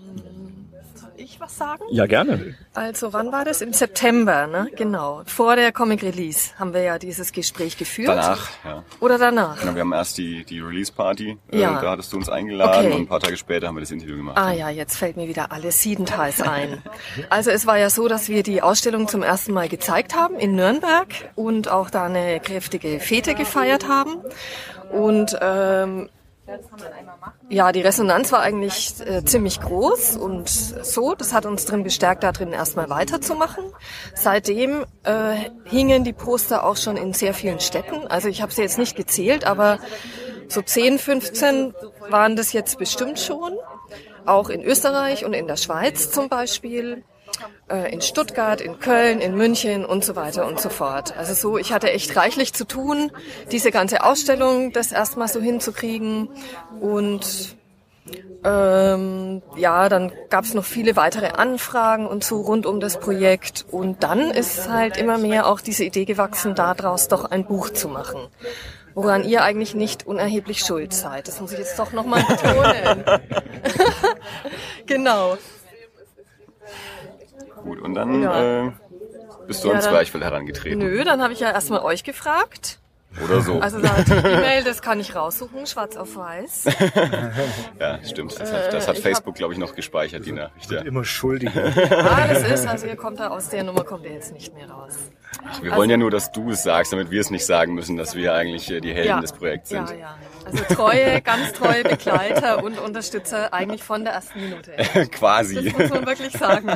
Was 1.54 1.58
sagen? 1.70 1.84
ja, 1.92 2.06
gerne. 2.06 2.56
Also, 2.74 3.14
wann 3.14 3.32
war 3.32 3.46
das? 3.46 3.62
Im 3.62 3.72
September, 3.74 4.48
ne? 4.48 4.68
Genau. 4.76 5.22
Vor 5.26 5.56
der 5.56 5.72
Comic 5.72 6.02
Release 6.04 6.52
haben 6.58 6.74
wir 6.74 6.82
ja 6.82 6.98
dieses 6.98 7.32
Gespräch 7.32 7.78
geführt. 7.78 8.08
Danach, 8.10 8.50
ja. 8.66 8.84
Oder 9.00 9.18
danach? 9.18 9.60
Genau, 9.60 9.76
wir 9.76 9.82
haben 9.82 9.94
erst 9.94 10.18
die, 10.18 10.44
die 10.44 10.60
Release-Party, 10.60 11.38
äh, 11.52 11.60
Ja. 11.60 11.80
da 11.82 11.92
hattest 11.92 12.12
du 12.14 12.18
uns 12.18 12.30
eingeladen 12.30 12.88
Okay. 12.88 12.96
und 12.96 13.02
ein 13.02 13.08
paar 13.08 13.20
Tage 13.20 13.38
später 13.38 13.68
haben 13.68 13.76
wir 13.76 13.82
das 13.82 13.92
Interview 13.92 14.18
gemacht. 14.18 14.38
Ah 14.38 14.52
ja, 14.52 14.70
jetzt 14.70 14.98
fällt 14.98 15.18
mir 15.18 15.28
wieder 15.28 15.52
alles 15.52 15.82
siebenteils 15.82 16.42
ein. 16.42 16.82
Also 17.30 17.52
es 17.52 17.66
war 17.68 17.78
ja 17.78 17.90
so, 17.90 18.08
dass 18.08 18.30
wir 18.30 18.42
die 18.44 18.62
Ausstellung 18.62 19.08
zum 19.08 19.22
ersten 19.22 19.54
Mal 19.54 19.70
gezeigt 19.70 20.16
haben 20.16 20.36
in 20.40 20.56
Nürnberg 20.56 21.08
und 21.36 21.70
auch 21.70 21.90
da 21.90 22.06
eine 22.06 22.40
kräftige 22.40 23.00
Fete 23.00 23.36
gefeiert 23.36 23.88
haben. 23.88 24.18
Und 24.92 25.38
ähm, 25.42 26.10
ja, 27.50 27.72
die 27.72 27.82
Resonanz 27.82 28.32
war 28.32 28.42
eigentlich 28.42 28.96
äh, 29.06 29.24
ziemlich 29.24 29.62
groß 29.62 30.18
und 30.18 30.50
so, 30.50 31.16
das 31.16 31.34
hat 31.34 31.46
uns 31.46 31.66
drin 31.66 31.84
bestärkt, 31.84 32.24
da 32.24 32.32
drin 32.32 32.52
erstmal 32.52 32.90
weiterzumachen. 32.90 33.64
Seitdem 34.14 34.86
äh, 35.04 35.36
hingen 35.66 36.04
die 36.04 36.14
Poster 36.14 36.66
auch 36.66 36.76
schon 36.76 36.98
in 36.98 37.14
sehr 37.14 37.34
vielen 37.34 37.60
Städten. 37.60 38.08
Also 38.08 38.28
ich 38.28 38.42
habe 38.42 38.52
sie 38.52 38.62
jetzt 38.62 38.78
nicht 38.78 38.96
gezählt, 38.96 39.46
aber 39.46 39.80
so 40.50 40.62
10, 40.62 41.00
15 41.00 41.74
waren 42.10 42.36
das 42.36 42.52
jetzt 42.52 42.78
bestimmt 42.78 43.20
schon. 43.20 43.58
Auch 44.26 44.50
in 44.50 44.64
Österreich 44.64 45.26
und 45.26 45.34
in 45.34 45.48
der 45.48 45.58
Schweiz 45.58 46.12
zum 46.12 46.30
Beispiel. 46.30 47.04
Äh, 47.70 47.94
in 47.94 48.02
Stuttgart, 48.02 48.62
in 48.62 48.80
Köln, 48.80 49.20
in 49.20 49.36
München 49.36 49.86
und 49.86 50.04
so 50.04 50.16
weiter 50.16 50.46
und 50.46 50.60
so 50.60 50.70
fort. 50.70 51.16
Also 51.18 51.34
so, 51.34 51.58
ich 51.58 51.74
hatte 51.74 51.92
echt 51.92 52.16
reichlich 52.16 52.54
zu 52.54 52.66
tun, 52.66 53.12
diese 53.52 53.72
ganze 53.72 54.04
Ausstellung, 54.04 54.72
das 54.72 54.92
erstmal 54.92 55.28
so 55.28 55.42
hinzukriegen. 55.42 56.30
Und 56.80 57.56
ähm, 58.44 59.42
ja, 59.56 59.88
dann 59.90 60.12
gab 60.30 60.44
es 60.44 60.54
noch 60.54 60.66
viele 60.66 60.96
weitere 60.96 61.30
Anfragen 61.30 62.08
und 62.08 62.24
so 62.24 62.42
rund 62.42 62.66
um 62.66 62.80
das 62.80 63.00
Projekt. 63.00 63.66
Und 63.72 64.04
dann 64.04 64.32
ist 64.32 64.70
halt 64.70 64.98
immer 64.98 65.18
mehr 65.18 65.48
auch 65.48 65.62
diese 65.62 65.84
Idee 65.86 66.06
gewachsen, 66.06 66.56
daraus 66.56 67.08
doch 67.08 67.26
ein 67.26 67.46
Buch 67.46 67.70
zu 67.70 67.88
machen. 67.88 68.28
Woran 68.94 69.24
ihr 69.24 69.44
eigentlich 69.44 69.74
nicht 69.74 70.06
unerheblich 70.06 70.60
schuld 70.60 70.94
seid. 70.94 71.28
Das 71.28 71.42
muss 71.42 71.52
ich 71.52 71.60
jetzt 71.60 71.80
doch 71.80 71.94
nochmal 71.94 72.24
betonen. 72.24 73.04
genau. 74.86 75.38
Gut, 77.64 77.80
und 77.82 77.94
dann 77.96 78.22
Ja. 78.22 78.66
äh, 78.68 78.72
bist 79.48 79.64
du 79.64 79.70
Ja, 79.70 79.74
ans 79.76 79.88
Zwerchfell 79.88 80.22
herangetreten. 80.24 80.80
Nö, 80.80 81.04
dann 81.04 81.22
habe 81.22 81.34
ich 81.34 81.40
ja 81.40 81.52
erstmal 81.52 81.82
euch 81.82 82.04
gefragt. 82.04 82.80
Oder 83.24 83.42
so. 83.42 83.60
Also 83.60 83.80
da 83.80 83.90
die 84.02 84.12
E-Mail, 84.12 84.64
das 84.64 84.82
kann 84.82 85.00
ich 85.00 85.16
raussuchen, 85.16 85.68
schwarz 85.68 85.96
auf 85.98 86.16
weiß. 86.16 86.66
ja, 87.80 88.00
stimmt. 88.04 88.40
Das 88.40 88.52
hat, 88.52 88.74
das 88.74 88.88
hat 88.88 88.98
Äh, 88.98 89.02
Facebook, 89.02 89.36
glaube 89.36 89.54
ich, 89.54 89.60
noch 89.60 89.76
gespeichert, 89.76 90.26
die 90.26 90.32
Nachricht. 90.32 90.72
Ja. 90.72 90.82
Immer 90.82 91.06
Schuldige. 91.06 91.64
Alles 91.64 92.42
ist, 92.50 92.68
also 92.68 92.88
ihr 92.88 92.96
kommt 92.96 93.20
da 93.20 93.28
aus 93.28 93.50
der 93.50 93.64
Nummer, 93.66 93.84
kommt 93.84 94.06
ihr 94.06 94.14
jetzt 94.14 94.34
nicht 94.34 94.56
mehr 94.56 94.68
raus. 94.68 94.96
Wir 95.62 95.76
wollen 95.76 95.92
ja 95.92 95.98
nur, 95.98 96.10
dass 96.10 96.32
du 96.32 96.50
es 96.50 96.64
sagst, 96.64 96.92
damit 96.92 97.12
wir 97.12 97.22
es 97.22 97.30
nicht 97.30 97.46
sagen 97.46 97.76
müssen, 97.76 97.98
dass 97.98 98.16
wir 98.16 98.34
eigentlich 98.34 98.72
äh, 98.72 98.80
die 98.82 98.94
Helden 98.94 99.10
Ja, 99.10 99.22
des 99.22 99.32
Projekts 99.34 99.70
sind. 99.70 99.90
ja, 99.92 99.96
ja. 99.96 100.16
Also 100.46 100.64
treue, 100.76 101.22
ganz 101.22 101.54
treue 101.54 101.84
Begleiter 101.84 102.64
und 102.64 102.80
Unterstützer 102.80 103.54
eigentlich 103.54 103.84
von 103.84 104.04
der 104.04 104.14
ersten 104.14 104.42
Minute. 104.42 104.72
Quasi. 105.12 105.64
Das 105.64 105.74
muss 105.78 105.90
man 105.90 106.06
wirklich 106.06 106.32
sagen. 106.34 106.68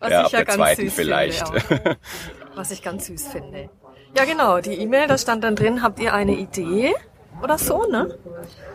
Was 0.00 0.10
Ja, 0.10 0.26
ich 0.26 0.32
ja 0.32 0.38
der 0.38 0.44
ganz 0.44 0.56
zweiten 0.56 0.82
süß 0.82 0.94
vielleicht. 0.94 1.48
finde. 1.48 1.90
Auch. 1.90 2.56
Was 2.56 2.70
ich 2.70 2.82
ganz 2.82 3.06
süß 3.06 3.26
finde. 3.28 3.68
Ja, 4.16 4.24
genau, 4.24 4.60
die 4.60 4.74
E-Mail, 4.74 5.08
da 5.08 5.18
stand 5.18 5.44
dann 5.44 5.56
drin, 5.56 5.82
habt 5.82 5.98
ihr 6.00 6.14
eine 6.14 6.36
Idee 6.36 6.94
oder 7.42 7.58
so, 7.58 7.86
ne? 7.90 8.16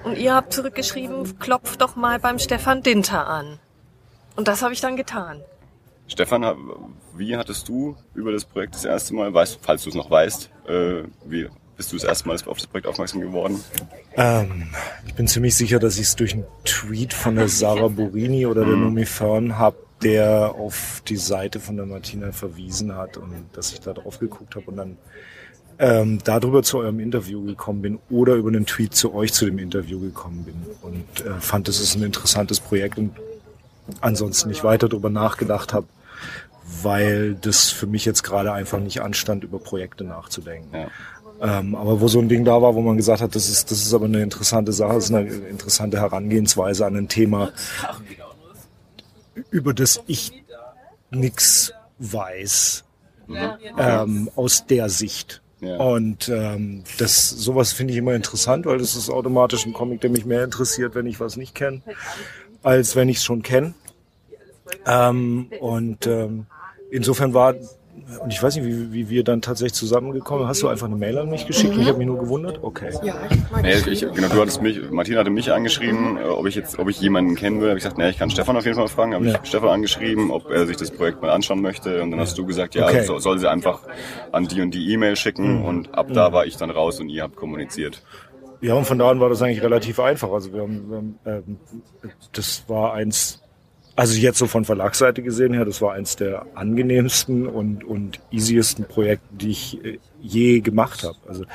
Und 0.03 0.17
ihr 0.17 0.35
habt 0.35 0.53
zurückgeschrieben, 0.53 1.39
klopft 1.39 1.81
doch 1.81 1.95
mal 1.95 2.19
beim 2.19 2.37
Stefan 2.37 2.83
Dinter 2.83 3.27
an. 3.27 3.59
Und 4.35 4.47
das 4.47 4.61
habe 4.61 4.73
ich 4.73 4.81
dann 4.81 4.95
getan. 4.97 5.41
Stefan, 6.07 6.43
wie 7.15 7.37
hattest 7.37 7.67
du 7.69 7.95
über 8.13 8.31
das 8.31 8.45
Projekt 8.45 8.75
das 8.75 8.85
erste 8.85 9.15
Mal, 9.15 9.33
weißt, 9.33 9.59
falls 9.61 9.83
du 9.83 9.89
es 9.89 9.95
noch 9.95 10.11
weißt, 10.11 10.49
äh, 10.67 11.03
wie 11.25 11.49
bist 11.81 11.91
du 11.93 11.95
das 11.97 12.05
erste 12.05 12.27
Mal 12.27 12.37
auf 12.45 12.57
das 12.59 12.67
Projekt 12.67 12.85
aufmerksam 12.87 13.21
geworden? 13.21 13.63
Ähm, 14.15 14.67
ich 15.07 15.15
bin 15.15 15.27
ziemlich 15.27 15.55
sicher, 15.55 15.79
dass 15.79 15.95
ich 15.95 16.03
es 16.03 16.15
durch 16.15 16.33
einen 16.33 16.45
Tweet 16.63 17.11
von 17.11 17.35
der 17.35 17.47
Sarah 17.47 17.87
Borini 17.87 18.45
oder 18.45 18.63
der 18.65 18.75
Nomi 18.75 19.07
Fern 19.07 19.57
habe, 19.57 19.77
der 20.03 20.53
auf 20.53 21.01
die 21.07 21.17
Seite 21.17 21.59
von 21.59 21.77
der 21.77 21.87
Martina 21.87 22.31
verwiesen 22.33 22.95
hat 22.95 23.17
und 23.17 23.33
dass 23.53 23.73
ich 23.73 23.79
da 23.79 23.93
drauf 23.93 24.19
geguckt 24.19 24.55
habe 24.55 24.65
und 24.67 24.77
dann 24.77 24.97
ähm, 25.79 26.19
darüber 26.23 26.61
zu 26.61 26.77
eurem 26.77 26.99
Interview 26.99 27.43
gekommen 27.43 27.81
bin 27.81 27.99
oder 28.11 28.35
über 28.35 28.49
einen 28.49 28.67
Tweet 28.67 28.93
zu 28.93 29.15
euch 29.15 29.33
zu 29.33 29.45
dem 29.45 29.57
Interview 29.57 29.99
gekommen 29.99 30.43
bin 30.43 30.63
und 30.83 31.25
äh, 31.25 31.39
fand, 31.39 31.67
es 31.67 31.79
ist 31.79 31.95
ein 31.95 32.03
interessantes 32.03 32.59
Projekt 32.59 32.99
und 32.99 33.15
ansonsten 34.01 34.49
nicht 34.49 34.63
weiter 34.63 34.87
darüber 34.87 35.09
nachgedacht 35.09 35.73
habe, 35.73 35.87
weil 36.83 37.33
das 37.33 37.71
für 37.71 37.87
mich 37.87 38.05
jetzt 38.05 38.21
gerade 38.21 38.53
einfach 38.53 38.79
nicht 38.79 39.01
anstand, 39.01 39.43
über 39.43 39.57
Projekte 39.57 40.03
nachzudenken. 40.03 40.75
Ja. 40.75 40.87
Ähm, 41.41 41.73
aber 41.73 41.99
wo 41.99 42.07
so 42.07 42.19
ein 42.19 42.29
Ding 42.29 42.45
da 42.45 42.61
war, 42.61 42.75
wo 42.75 42.81
man 42.81 42.97
gesagt 42.97 43.21
hat, 43.21 43.35
das 43.35 43.49
ist, 43.49 43.71
das 43.71 43.81
ist 43.81 43.93
aber 43.95 44.05
eine 44.05 44.21
interessante 44.21 44.71
Sache, 44.71 44.93
das 44.93 45.05
ist 45.05 45.15
eine 45.15 45.27
interessante 45.27 45.99
Herangehensweise 45.99 46.85
an 46.85 46.95
ein 46.95 47.07
Thema, 47.07 47.51
über 49.49 49.73
das 49.73 50.01
ich 50.05 50.31
nix 51.09 51.73
weiß 51.97 52.83
ähm, 53.77 54.29
aus 54.35 54.67
der 54.67 54.89
Sicht. 54.89 55.41
Ja. 55.61 55.77
Und 55.77 56.29
ähm, 56.29 56.83
das 56.97 57.29
sowas 57.29 57.71
finde 57.71 57.93
ich 57.93 57.97
immer 57.97 58.13
interessant, 58.13 58.65
weil 58.65 58.77
das 58.77 58.95
ist 58.95 59.09
automatisch 59.09 59.65
ein 59.65 59.73
Comic, 59.73 60.01
der 60.01 60.09
mich 60.09 60.25
mehr 60.25 60.43
interessiert, 60.43 60.95
wenn 60.95 61.05
ich 61.05 61.19
was 61.19 61.37
nicht 61.37 61.55
kenne, 61.55 61.81
als 62.63 62.95
wenn 62.95 63.09
ich 63.09 63.17
es 63.17 63.23
schon 63.23 63.41
kenne. 63.41 63.73
Ähm, 64.85 65.49
und 65.59 66.07
ähm, 66.07 66.45
insofern 66.91 67.33
war 67.33 67.55
und 68.23 68.31
ich 68.33 68.41
weiß 68.41 68.55
nicht, 68.55 68.65
wie, 68.65 68.91
wie 68.93 69.09
wir 69.09 69.23
dann 69.23 69.41
tatsächlich 69.41 69.73
zusammengekommen. 69.73 70.47
Hast 70.47 70.61
du 70.61 70.67
einfach 70.67 70.87
eine 70.87 70.95
Mail 70.95 71.17
an 71.17 71.29
mich 71.29 71.45
geschickt? 71.47 71.75
Ich 71.77 71.87
habe 71.87 71.97
mich 71.97 72.07
nur 72.07 72.19
gewundert. 72.19 72.59
Okay. 72.61 72.91
Ja, 73.03 73.15
ich 73.29 73.85
Nee, 73.85 73.91
ich, 73.91 74.01
genau, 74.01 74.27
du 74.27 74.41
hattest 74.41 74.61
mich, 74.61 74.79
Martina 74.91 75.19
hatte 75.19 75.29
mich 75.29 75.51
angeschrieben, 75.51 76.17
äh, 76.17 76.23
ob 76.23 76.45
ich 76.47 76.55
jetzt, 76.55 76.79
ob 76.79 76.89
ich 76.89 76.99
jemanden 76.99 77.35
kennen 77.35 77.61
will. 77.61 77.69
Hab 77.69 77.77
ich 77.77 77.83
gesagt, 77.83 77.97
nee, 77.97 78.09
ich 78.09 78.17
kann 78.17 78.29
Stefan 78.29 78.57
auf 78.57 78.65
jeden 78.65 78.75
Fall 78.77 78.87
fragen. 78.87 79.13
Habe 79.13 79.25
Ja. 79.27 79.39
ich 79.41 79.49
Stefan 79.49 79.69
angeschrieben, 79.69 80.31
ob 80.31 80.49
er 80.49 80.65
sich 80.67 80.77
das 80.77 80.91
Projekt 80.91 81.21
mal 81.21 81.31
anschauen 81.31 81.61
möchte. 81.61 82.01
Und 82.01 82.11
dann 82.11 82.19
hast 82.19 82.37
du 82.37 82.45
gesagt, 82.45 82.75
ja, 82.75 82.85
Okay. 82.87 83.03
so, 83.03 83.19
soll 83.19 83.39
sie 83.39 83.49
einfach 83.49 83.79
an 84.31 84.47
die 84.47 84.61
und 84.61 84.73
die 84.73 84.91
E-Mail 84.91 85.15
schicken. 85.15 85.63
Und 85.63 85.93
ab 85.95 86.07
da 86.13 86.33
war 86.33 86.45
ich 86.45 86.57
dann 86.57 86.69
raus 86.69 86.99
und 86.99 87.09
ihr 87.09 87.23
habt 87.23 87.35
kommuniziert. 87.35 88.03
Ja, 88.61 88.75
und 88.75 88.85
von 88.85 88.99
da 88.99 89.09
an 89.09 89.19
war 89.19 89.27
das 89.29 89.41
eigentlich 89.41 89.63
relativ 89.63 89.99
einfach. 89.99 90.31
Also 90.31 90.53
wir 90.53 90.61
haben, 90.61 90.89
wir 90.89 90.97
haben 90.97 91.19
ähm, 91.25 91.57
das 92.33 92.63
war 92.67 92.93
eins, 92.93 93.40
also 93.95 94.17
jetzt 94.17 94.37
so 94.37 94.47
von 94.47 94.65
Verlagsseite 94.65 95.21
gesehen 95.21 95.53
her, 95.53 95.65
das 95.65 95.81
war 95.81 95.93
eins 95.93 96.15
der 96.15 96.45
angenehmsten 96.55 97.47
und, 97.47 97.83
und 97.83 98.19
easiesten 98.31 98.85
Projekte, 98.85 99.27
die 99.31 99.49
ich 99.51 99.83
äh, 99.83 99.99
je 100.21 100.61
gemacht 100.61 101.03
habe. 101.03 101.17
Also 101.27 101.45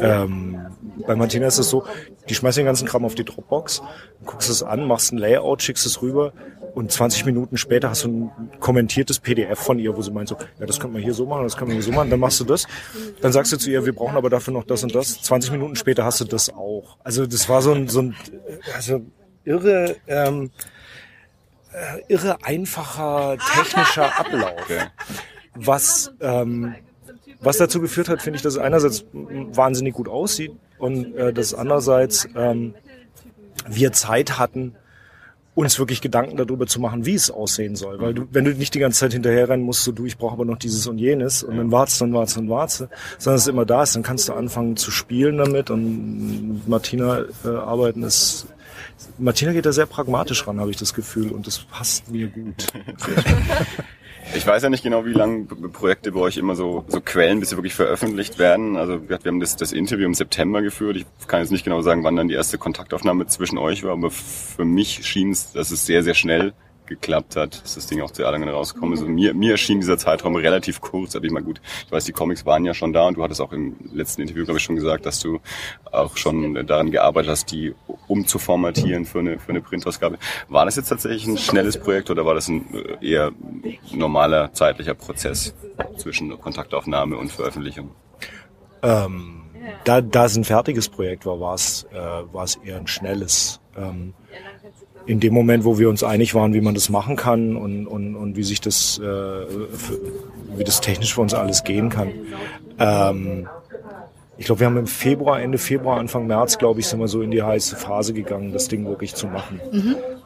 ähm, 0.00 0.66
bei 1.06 1.16
Martina 1.16 1.46
ist 1.46 1.58
es 1.58 1.70
so, 1.70 1.84
die 2.28 2.34
schmeißt 2.34 2.58
den 2.58 2.66
ganzen 2.66 2.86
Kram 2.86 3.04
auf 3.04 3.14
die 3.14 3.24
Dropbox, 3.24 3.82
guckst 4.24 4.50
es 4.50 4.62
an, 4.62 4.86
machst 4.86 5.12
ein 5.12 5.18
Layout, 5.18 5.62
schickst 5.62 5.86
es 5.86 6.02
rüber 6.02 6.32
und 6.74 6.90
20 6.90 7.24
Minuten 7.24 7.56
später 7.56 7.90
hast 7.90 8.04
du 8.04 8.08
ein 8.08 8.30
kommentiertes 8.60 9.18
PDF 9.18 9.58
von 9.58 9.78
ihr, 9.78 9.96
wo 9.96 10.02
sie 10.02 10.10
meint 10.10 10.28
so, 10.28 10.36
ja, 10.58 10.66
das 10.66 10.80
können 10.80 10.94
wir 10.94 11.00
hier 11.00 11.14
so 11.14 11.26
machen, 11.26 11.44
das 11.44 11.56
können 11.56 11.70
wir 11.70 11.74
hier 11.74 11.82
so 11.82 11.92
machen, 11.92 12.10
dann 12.10 12.20
machst 12.20 12.40
du 12.40 12.44
das. 12.44 12.66
Dann 13.20 13.32
sagst 13.32 13.52
du 13.52 13.56
zu 13.56 13.70
ihr, 13.70 13.84
wir 13.84 13.94
brauchen 13.94 14.16
aber 14.16 14.30
dafür 14.30 14.52
noch 14.52 14.64
das 14.64 14.82
und 14.82 14.94
das. 14.94 15.22
20 15.22 15.52
Minuten 15.52 15.76
später 15.76 16.04
hast 16.04 16.20
du 16.20 16.24
das 16.24 16.50
auch. 16.50 16.98
Also 17.02 17.26
das 17.26 17.48
war 17.48 17.62
so 17.62 17.72
ein, 17.72 17.88
so 17.88 18.02
ein 18.02 18.16
also 18.74 19.00
irre, 19.44 19.96
ähm, 20.06 20.50
äh, 21.72 22.02
irre 22.08 22.44
einfacher 22.44 23.36
technischer 23.38 24.18
Ablauf 24.18 24.50
Okay. 24.62 24.86
was 25.54 26.12
ähm, 26.20 26.74
was 27.40 27.56
dazu 27.56 27.80
geführt 27.80 28.08
hat, 28.08 28.20
finde 28.20 28.36
ich, 28.36 28.42
dass 28.42 28.54
es 28.54 28.58
einerseits 28.58 29.04
wahnsinnig 29.12 29.94
gut 29.94 30.08
aussieht 30.08 30.52
und 30.78 31.14
äh, 31.14 31.32
dass 31.32 31.54
andererseits 31.54 32.28
ähm, 32.36 32.74
wir 33.66 33.92
Zeit 33.92 34.38
hatten, 34.38 34.74
uns 35.54 35.78
wirklich 35.78 36.00
Gedanken 36.00 36.36
darüber 36.36 36.66
zu 36.66 36.80
machen, 36.80 37.06
wie 37.06 37.14
es 37.14 37.30
aussehen 37.30 37.76
soll. 37.76 38.00
Weil 38.00 38.14
du, 38.14 38.26
wenn 38.30 38.44
du 38.44 38.52
nicht 38.52 38.74
die 38.74 38.78
ganze 38.78 39.00
Zeit 39.00 39.12
hinterherrennen 39.12 39.64
musst, 39.64 39.82
so 39.82 39.92
du, 39.92 40.06
ich 40.06 40.16
brauche 40.16 40.32
aber 40.32 40.44
noch 40.44 40.58
dieses 40.58 40.86
und 40.86 40.98
jenes 40.98 41.42
und 41.42 41.56
dann 41.56 41.72
wartest, 41.72 42.00
dann 42.00 42.12
wartest, 42.14 42.36
dann 42.36 42.48
wartest, 42.48 42.88
sondern 43.18 43.38
es 43.38 43.46
immer 43.46 43.66
da 43.66 43.82
ist, 43.82 43.96
dann 43.96 44.02
kannst 44.02 44.28
du 44.28 44.32
anfangen 44.32 44.76
zu 44.76 44.90
spielen 44.90 45.38
damit 45.38 45.70
und 45.70 46.54
mit 46.54 46.68
Martina 46.68 47.24
äh, 47.44 47.48
arbeiten 47.48 48.02
ist 48.02 48.46
Martina 49.18 49.52
geht 49.52 49.66
da 49.66 49.72
sehr 49.72 49.86
pragmatisch 49.86 50.46
ran, 50.46 50.60
habe 50.60 50.70
ich 50.70 50.76
das 50.76 50.94
Gefühl, 50.94 51.30
und 51.30 51.46
das 51.46 51.58
passt 51.58 52.10
mir 52.10 52.28
gut. 52.28 52.66
Ich 54.34 54.46
weiß 54.46 54.62
ja 54.62 54.70
nicht 54.70 54.84
genau, 54.84 55.04
wie 55.06 55.12
lange 55.12 55.44
Projekte 55.44 56.12
bei 56.12 56.20
euch 56.20 56.36
immer 56.36 56.54
so, 56.54 56.84
so 56.86 57.00
quellen, 57.00 57.40
bis 57.40 57.50
sie 57.50 57.56
wirklich 57.56 57.74
veröffentlicht 57.74 58.38
werden. 58.38 58.76
Also 58.76 59.08
wir 59.08 59.18
wir 59.24 59.32
haben 59.32 59.40
das, 59.40 59.56
das 59.56 59.72
Interview 59.72 60.06
im 60.06 60.14
September 60.14 60.62
geführt. 60.62 60.96
Ich 60.96 61.06
kann 61.26 61.40
jetzt 61.40 61.50
nicht 61.50 61.64
genau 61.64 61.80
sagen, 61.82 62.04
wann 62.04 62.16
dann 62.16 62.28
die 62.28 62.34
erste 62.34 62.56
Kontaktaufnahme 62.56 63.26
zwischen 63.26 63.58
euch 63.58 63.82
war, 63.82 63.92
aber 63.92 64.10
für 64.10 64.64
mich 64.64 65.04
schien 65.04 65.32
es, 65.32 65.52
dass 65.52 65.70
es 65.70 65.84
sehr, 65.84 66.04
sehr 66.04 66.14
schnell 66.14 66.52
geklappt 66.90 67.36
hat, 67.36 67.62
dass 67.62 67.76
das 67.76 67.86
Ding 67.86 68.02
auch 68.02 68.10
zu 68.10 68.22
Erlangen 68.22 68.48
rausgekommen 68.48 68.94
ist. 68.94 69.02
Und 69.02 69.14
mir, 69.14 69.32
mir 69.32 69.52
erschien 69.52 69.80
dieser 69.80 69.96
Zeitraum 69.96 70.36
relativ 70.36 70.80
kurz, 70.82 71.16
aber 71.16 71.24
ich 71.24 71.32
mal 71.32 71.42
gut, 71.42 71.62
ich 71.86 71.92
weiß, 71.92 72.04
die 72.04 72.12
Comics 72.12 72.44
waren 72.44 72.64
ja 72.66 72.74
schon 72.74 72.92
da 72.92 73.06
und 73.06 73.16
du 73.16 73.22
hattest 73.22 73.40
auch 73.40 73.52
im 73.52 73.76
letzten 73.92 74.22
Interview, 74.22 74.44
glaube 74.44 74.58
ich, 74.58 74.64
schon 74.64 74.76
gesagt, 74.76 75.06
dass 75.06 75.20
du 75.20 75.40
auch 75.90 76.16
schon 76.16 76.66
daran 76.66 76.90
gearbeitet 76.90 77.30
hast, 77.30 77.50
die 77.52 77.74
umzuformatieren 78.06 79.06
für 79.06 79.20
eine, 79.20 79.38
für 79.38 79.50
eine 79.50 79.62
Printausgabe. 79.62 80.18
War 80.48 80.66
das 80.66 80.76
jetzt 80.76 80.88
tatsächlich 80.88 81.26
ein 81.26 81.38
schnelles 81.38 81.78
Projekt 81.78 82.10
oder 82.10 82.26
war 82.26 82.34
das 82.34 82.48
ein 82.48 82.66
äh, 82.74 83.08
eher 83.08 83.32
normaler 83.92 84.52
zeitlicher 84.52 84.94
Prozess 84.94 85.54
zwischen 85.96 86.38
Kontaktaufnahme 86.40 87.16
und 87.16 87.32
Veröffentlichung? 87.32 87.90
ähm, 88.82 89.42
da, 89.84 90.00
da 90.00 90.24
es 90.24 90.36
ein 90.36 90.44
fertiges 90.44 90.88
Projekt 90.88 91.26
war, 91.26 91.40
war 91.40 91.54
es, 91.54 91.86
äh, 91.92 91.96
war 91.96 92.44
es 92.44 92.56
eher 92.56 92.78
ein 92.78 92.86
schnelles. 92.86 93.60
Ähm, 93.76 94.14
in 95.06 95.20
dem 95.20 95.34
Moment, 95.34 95.64
wo 95.64 95.78
wir 95.78 95.88
uns 95.88 96.02
einig 96.02 96.34
waren, 96.34 96.54
wie 96.54 96.60
man 96.60 96.74
das 96.74 96.88
machen 96.88 97.16
kann 97.16 97.56
und, 97.56 97.86
und, 97.86 98.16
und 98.16 98.36
wie 98.36 98.42
sich 98.42 98.60
das, 98.60 98.98
äh, 98.98 99.02
für, 99.02 99.98
wie 100.56 100.64
das 100.64 100.80
technisch 100.80 101.14
für 101.14 101.20
uns 101.22 101.34
alles 101.34 101.64
gehen 101.64 101.88
kann. 101.88 102.08
Ähm, 102.78 103.48
ich 104.40 104.46
glaube, 104.46 104.60
wir 104.60 104.68
haben 104.68 104.78
im 104.78 104.86
Februar, 104.86 105.38
Ende 105.38 105.58
Februar, 105.58 105.98
Anfang 105.98 106.26
März, 106.26 106.56
glaube 106.56 106.80
ich, 106.80 106.86
sind 106.86 106.98
wir 106.98 107.08
so 107.08 107.20
in 107.20 107.30
die 107.30 107.42
heiße 107.42 107.76
Phase 107.76 108.14
gegangen, 108.14 108.54
das 108.54 108.68
Ding 108.68 108.86
wirklich 108.86 109.14
zu 109.14 109.26
machen. 109.26 109.60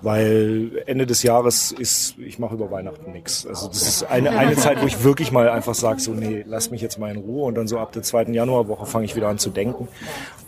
Weil 0.02 0.84
Ende 0.86 1.04
des 1.04 1.24
Jahres 1.24 1.72
ist, 1.72 2.16
ich 2.18 2.38
mache 2.38 2.54
über 2.54 2.70
Weihnachten 2.70 3.10
nichts. 3.10 3.44
Also 3.44 3.66
das 3.66 3.88
ist 3.88 4.04
eine, 4.04 4.30
eine 4.30 4.54
Zeit, 4.54 4.80
wo 4.80 4.86
ich 4.86 5.02
wirklich 5.02 5.32
mal 5.32 5.48
einfach 5.48 5.74
sage, 5.74 5.98
so 5.98 6.12
nee, 6.12 6.44
lass 6.46 6.70
mich 6.70 6.80
jetzt 6.80 6.96
mal 6.96 7.10
in 7.10 7.16
Ruhe 7.16 7.46
und 7.46 7.56
dann 7.56 7.66
so 7.66 7.76
ab 7.80 7.90
der 7.90 8.04
zweiten 8.04 8.34
Januarwoche 8.34 8.86
fange 8.86 9.04
ich 9.04 9.16
wieder 9.16 9.26
an 9.26 9.38
zu 9.38 9.50
denken. 9.50 9.88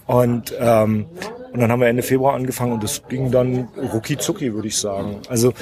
Und, 0.07 0.55
ähm, 0.61 1.07
und 1.53 1.59
dann 1.59 1.73
haben 1.73 1.81
wir 1.81 1.89
Ende 1.89 2.05
Februar 2.05 2.35
angefangen 2.35 2.73
und 2.73 2.85
das 2.85 3.03
ging 3.09 3.33
dann 3.33 3.67
rucki 3.93 4.17
zucki, 4.17 4.55
würde 4.55 4.69
ich 4.69 4.79
sagen. 4.79 5.17
Also 5.29 5.53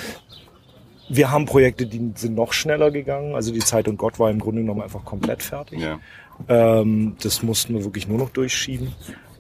wir 1.08 1.30
haben 1.30 1.46
Projekte, 1.46 1.86
die 1.86 2.12
sind 2.16 2.34
noch 2.34 2.52
schneller 2.52 2.90
gegangen. 2.90 3.34
Also 3.34 3.52
die 3.52 3.60
Zeit 3.60 3.88
und 3.88 3.96
Gott 3.96 4.18
war 4.18 4.30
im 4.30 4.40
Grunde 4.40 4.62
genommen 4.62 4.82
einfach 4.82 5.04
komplett 5.04 5.42
fertig. 5.42 5.80
Ja. 5.80 6.00
Ähm, 6.48 7.16
das 7.22 7.42
mussten 7.42 7.74
wir 7.74 7.84
wirklich 7.84 8.08
nur 8.08 8.18
noch 8.18 8.30
durchschieben. 8.30 8.92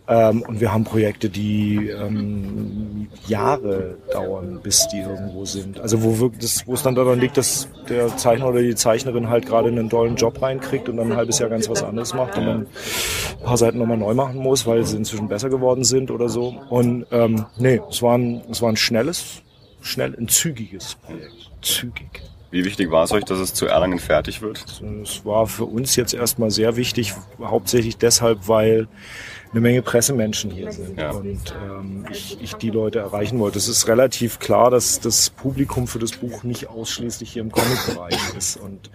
Ähm, 0.06 0.42
und 0.42 0.60
wir 0.60 0.70
haben 0.70 0.84
Projekte, 0.84 1.30
die 1.30 1.88
ähm, 1.88 3.08
Jahre 3.26 3.96
dauern, 4.12 4.60
bis 4.62 4.86
die 4.88 4.98
irgendwo 4.98 5.46
sind. 5.46 5.80
Also 5.80 6.02
wo 6.02 6.18
wirklich 6.18 6.42
das, 6.42 6.66
wo 6.66 6.74
es 6.74 6.82
dann 6.82 6.94
daran 6.94 7.18
liegt, 7.18 7.38
dass 7.38 7.68
der 7.88 8.14
Zeichner 8.18 8.48
oder 8.48 8.60
die 8.60 8.74
Zeichnerin 8.74 9.30
halt 9.30 9.46
gerade 9.46 9.68
einen 9.68 9.88
tollen 9.88 10.16
Job 10.16 10.42
reinkriegt 10.42 10.90
und 10.90 10.98
dann 10.98 11.12
ein 11.12 11.16
halbes 11.16 11.38
Jahr 11.38 11.48
ganz 11.48 11.70
was 11.70 11.82
anderes 11.82 12.12
macht 12.12 12.36
und 12.36 12.44
dann 12.44 12.60
ein 12.60 13.44
paar 13.44 13.56
Seiten 13.56 13.78
nochmal 13.78 13.96
neu 13.96 14.12
machen 14.12 14.36
muss, 14.36 14.66
weil 14.66 14.84
sie 14.84 14.98
inzwischen 14.98 15.28
besser 15.28 15.48
geworden 15.48 15.84
sind 15.84 16.10
oder 16.10 16.28
so. 16.28 16.54
Und 16.68 17.06
ähm, 17.10 17.46
nee, 17.56 17.80
es 17.88 18.02
war 18.02 18.18
ein, 18.18 18.42
es 18.50 18.60
war 18.60 18.68
ein 18.68 18.76
schnelles, 18.76 19.42
schnell 19.80 20.14
ein 20.16 20.28
zügiges 20.28 20.96
Projekt. 20.96 21.50
Zügig. 21.62 22.20
Wie 22.54 22.64
wichtig 22.64 22.92
war 22.92 23.02
es 23.02 23.10
euch, 23.10 23.24
dass 23.24 23.40
es 23.40 23.52
zu 23.52 23.66
Erlangen 23.66 23.98
fertig 23.98 24.40
wird? 24.40 24.64
Es 25.02 25.24
war 25.24 25.48
für 25.48 25.64
uns 25.64 25.96
jetzt 25.96 26.14
erstmal 26.14 26.52
sehr 26.52 26.76
wichtig, 26.76 27.12
hauptsächlich 27.42 27.96
deshalb, 27.96 28.46
weil 28.46 28.86
eine 29.50 29.60
Menge 29.60 29.82
Pressemenschen 29.82 30.52
hier 30.52 30.70
sind 30.70 30.96
Ja. 30.96 31.10
und 31.10 31.52
ähm, 31.60 32.06
ich, 32.12 32.38
ich 32.40 32.54
die 32.54 32.70
Leute 32.70 33.00
erreichen 33.00 33.40
wollte. 33.40 33.58
Es 33.58 33.66
ist 33.66 33.88
relativ 33.88 34.38
klar, 34.38 34.70
dass 34.70 35.00
das 35.00 35.30
Publikum 35.30 35.88
für 35.88 35.98
das 35.98 36.12
Buch 36.12 36.44
nicht 36.44 36.68
ausschließlich 36.68 37.32
hier 37.32 37.42
im 37.42 37.50
Comic-Bereich 37.50 38.34
ist 38.38 38.56
und 38.58 38.88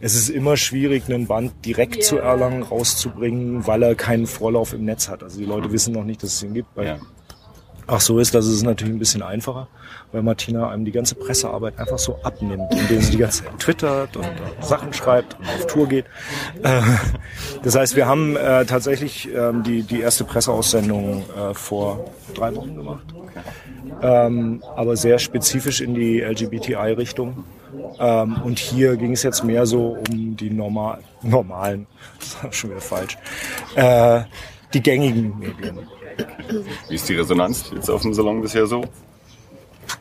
es 0.00 0.14
ist 0.14 0.30
immer 0.30 0.56
schwierig, 0.56 1.04
einen 1.06 1.26
Band 1.26 1.52
direkt 1.66 2.04
zu 2.04 2.16
Erlangen 2.16 2.62
rauszubringen, 2.62 3.66
weil 3.66 3.82
er 3.82 3.94
keinen 3.94 4.26
Vorlauf 4.26 4.72
im 4.72 4.86
Netz 4.86 5.10
hat. 5.10 5.22
Also 5.22 5.38
die 5.38 5.44
Leute 5.44 5.70
wissen 5.70 5.92
noch 5.92 6.04
nicht, 6.04 6.22
dass 6.22 6.32
es 6.36 6.42
ihn 6.42 6.54
gibt. 6.54 6.74
Weil 6.74 6.86
Ja. 6.86 6.98
Ach 7.86 8.00
so 8.00 8.18
ist, 8.18 8.34
das 8.34 8.46
ist 8.46 8.54
es 8.54 8.62
natürlich 8.62 8.94
ein 8.94 8.98
bisschen 8.98 9.22
einfacher, 9.22 9.68
weil 10.12 10.22
Martina 10.22 10.70
einem 10.70 10.84
die 10.84 10.92
ganze 10.92 11.14
Pressearbeit 11.14 11.78
einfach 11.78 11.98
so 11.98 12.18
abnimmt, 12.22 12.72
indem 12.72 13.00
sie 13.00 13.12
die 13.12 13.18
ganze 13.18 13.44
Zeit 13.44 13.58
twittert 13.58 14.16
und 14.16 14.24
äh, 14.24 14.62
Sachen 14.62 14.92
schreibt 14.92 15.36
und 15.38 15.46
auf 15.46 15.66
Tour 15.66 15.88
geht. 15.88 16.06
Äh, 16.62 16.80
das 17.62 17.74
heißt, 17.74 17.96
wir 17.96 18.06
haben 18.06 18.36
äh, 18.36 18.64
tatsächlich 18.66 19.28
ähm, 19.34 19.62
die, 19.62 19.82
die 19.82 20.00
erste 20.00 20.24
Presseaussendung 20.24 21.24
vor 21.54 22.04
drei 22.34 22.54
Wochen 22.54 22.76
gemacht. 22.76 23.04
Ähm, 24.00 24.62
aber 24.76 24.96
sehr 24.96 25.18
spezifisch 25.18 25.80
in 25.80 25.94
die 25.94 26.20
LGBTI-Richtung. 26.20 27.44
Ähm, 27.98 28.36
und 28.42 28.58
hier 28.58 28.96
ging 28.96 29.12
es 29.12 29.22
jetzt 29.22 29.44
mehr 29.44 29.66
so 29.66 29.96
um 30.08 30.36
die 30.36 30.50
normal, 30.50 31.00
normalen, 31.22 31.86
das 32.18 32.36
war 32.42 32.52
schon 32.52 32.70
wieder 32.70 32.80
falsch, 32.80 33.16
äh, 33.76 34.22
die 34.74 34.82
gängigen 34.82 35.38
Medien. 35.38 35.78
Wie 36.88 36.94
ist 36.94 37.08
die 37.08 37.14
Resonanz 37.16 37.70
jetzt 37.74 37.90
auf 37.90 38.02
dem 38.02 38.14
Salon 38.14 38.40
bisher 38.42 38.66
so? 38.66 38.84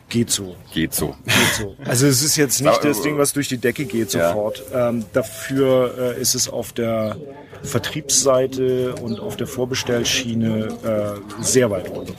Geht 0.10 0.30
so. 0.30 0.56
Geht 0.74 0.94
so. 0.94 1.16
Geht 1.26 1.54
so. 1.58 1.76
Also 1.86 2.08
es 2.08 2.22
ist 2.22 2.36
jetzt 2.36 2.62
nicht 2.62 2.84
das 2.84 3.02
Ding, 3.02 3.18
was 3.18 3.34
durch 3.34 3.48
die 3.48 3.58
Decke 3.58 3.86
geht 3.86 4.14
Ja. 4.14 4.30
sofort. 4.30 4.62
Ähm, 4.74 5.06
dafür 5.14 6.16
äh, 6.18 6.22
ist 6.22 6.36
es 6.36 6.50
auf 6.50 6.74
der 6.74 7.16
Vertriebsseite 7.64 8.96
und 9.02 9.20
auf 9.20 9.38
der 9.38 9.48
Vorbestellschiene 9.48 10.68
äh, 11.40 11.44
sehr 11.44 11.70
weit 11.72 11.90
runter. 11.90 12.14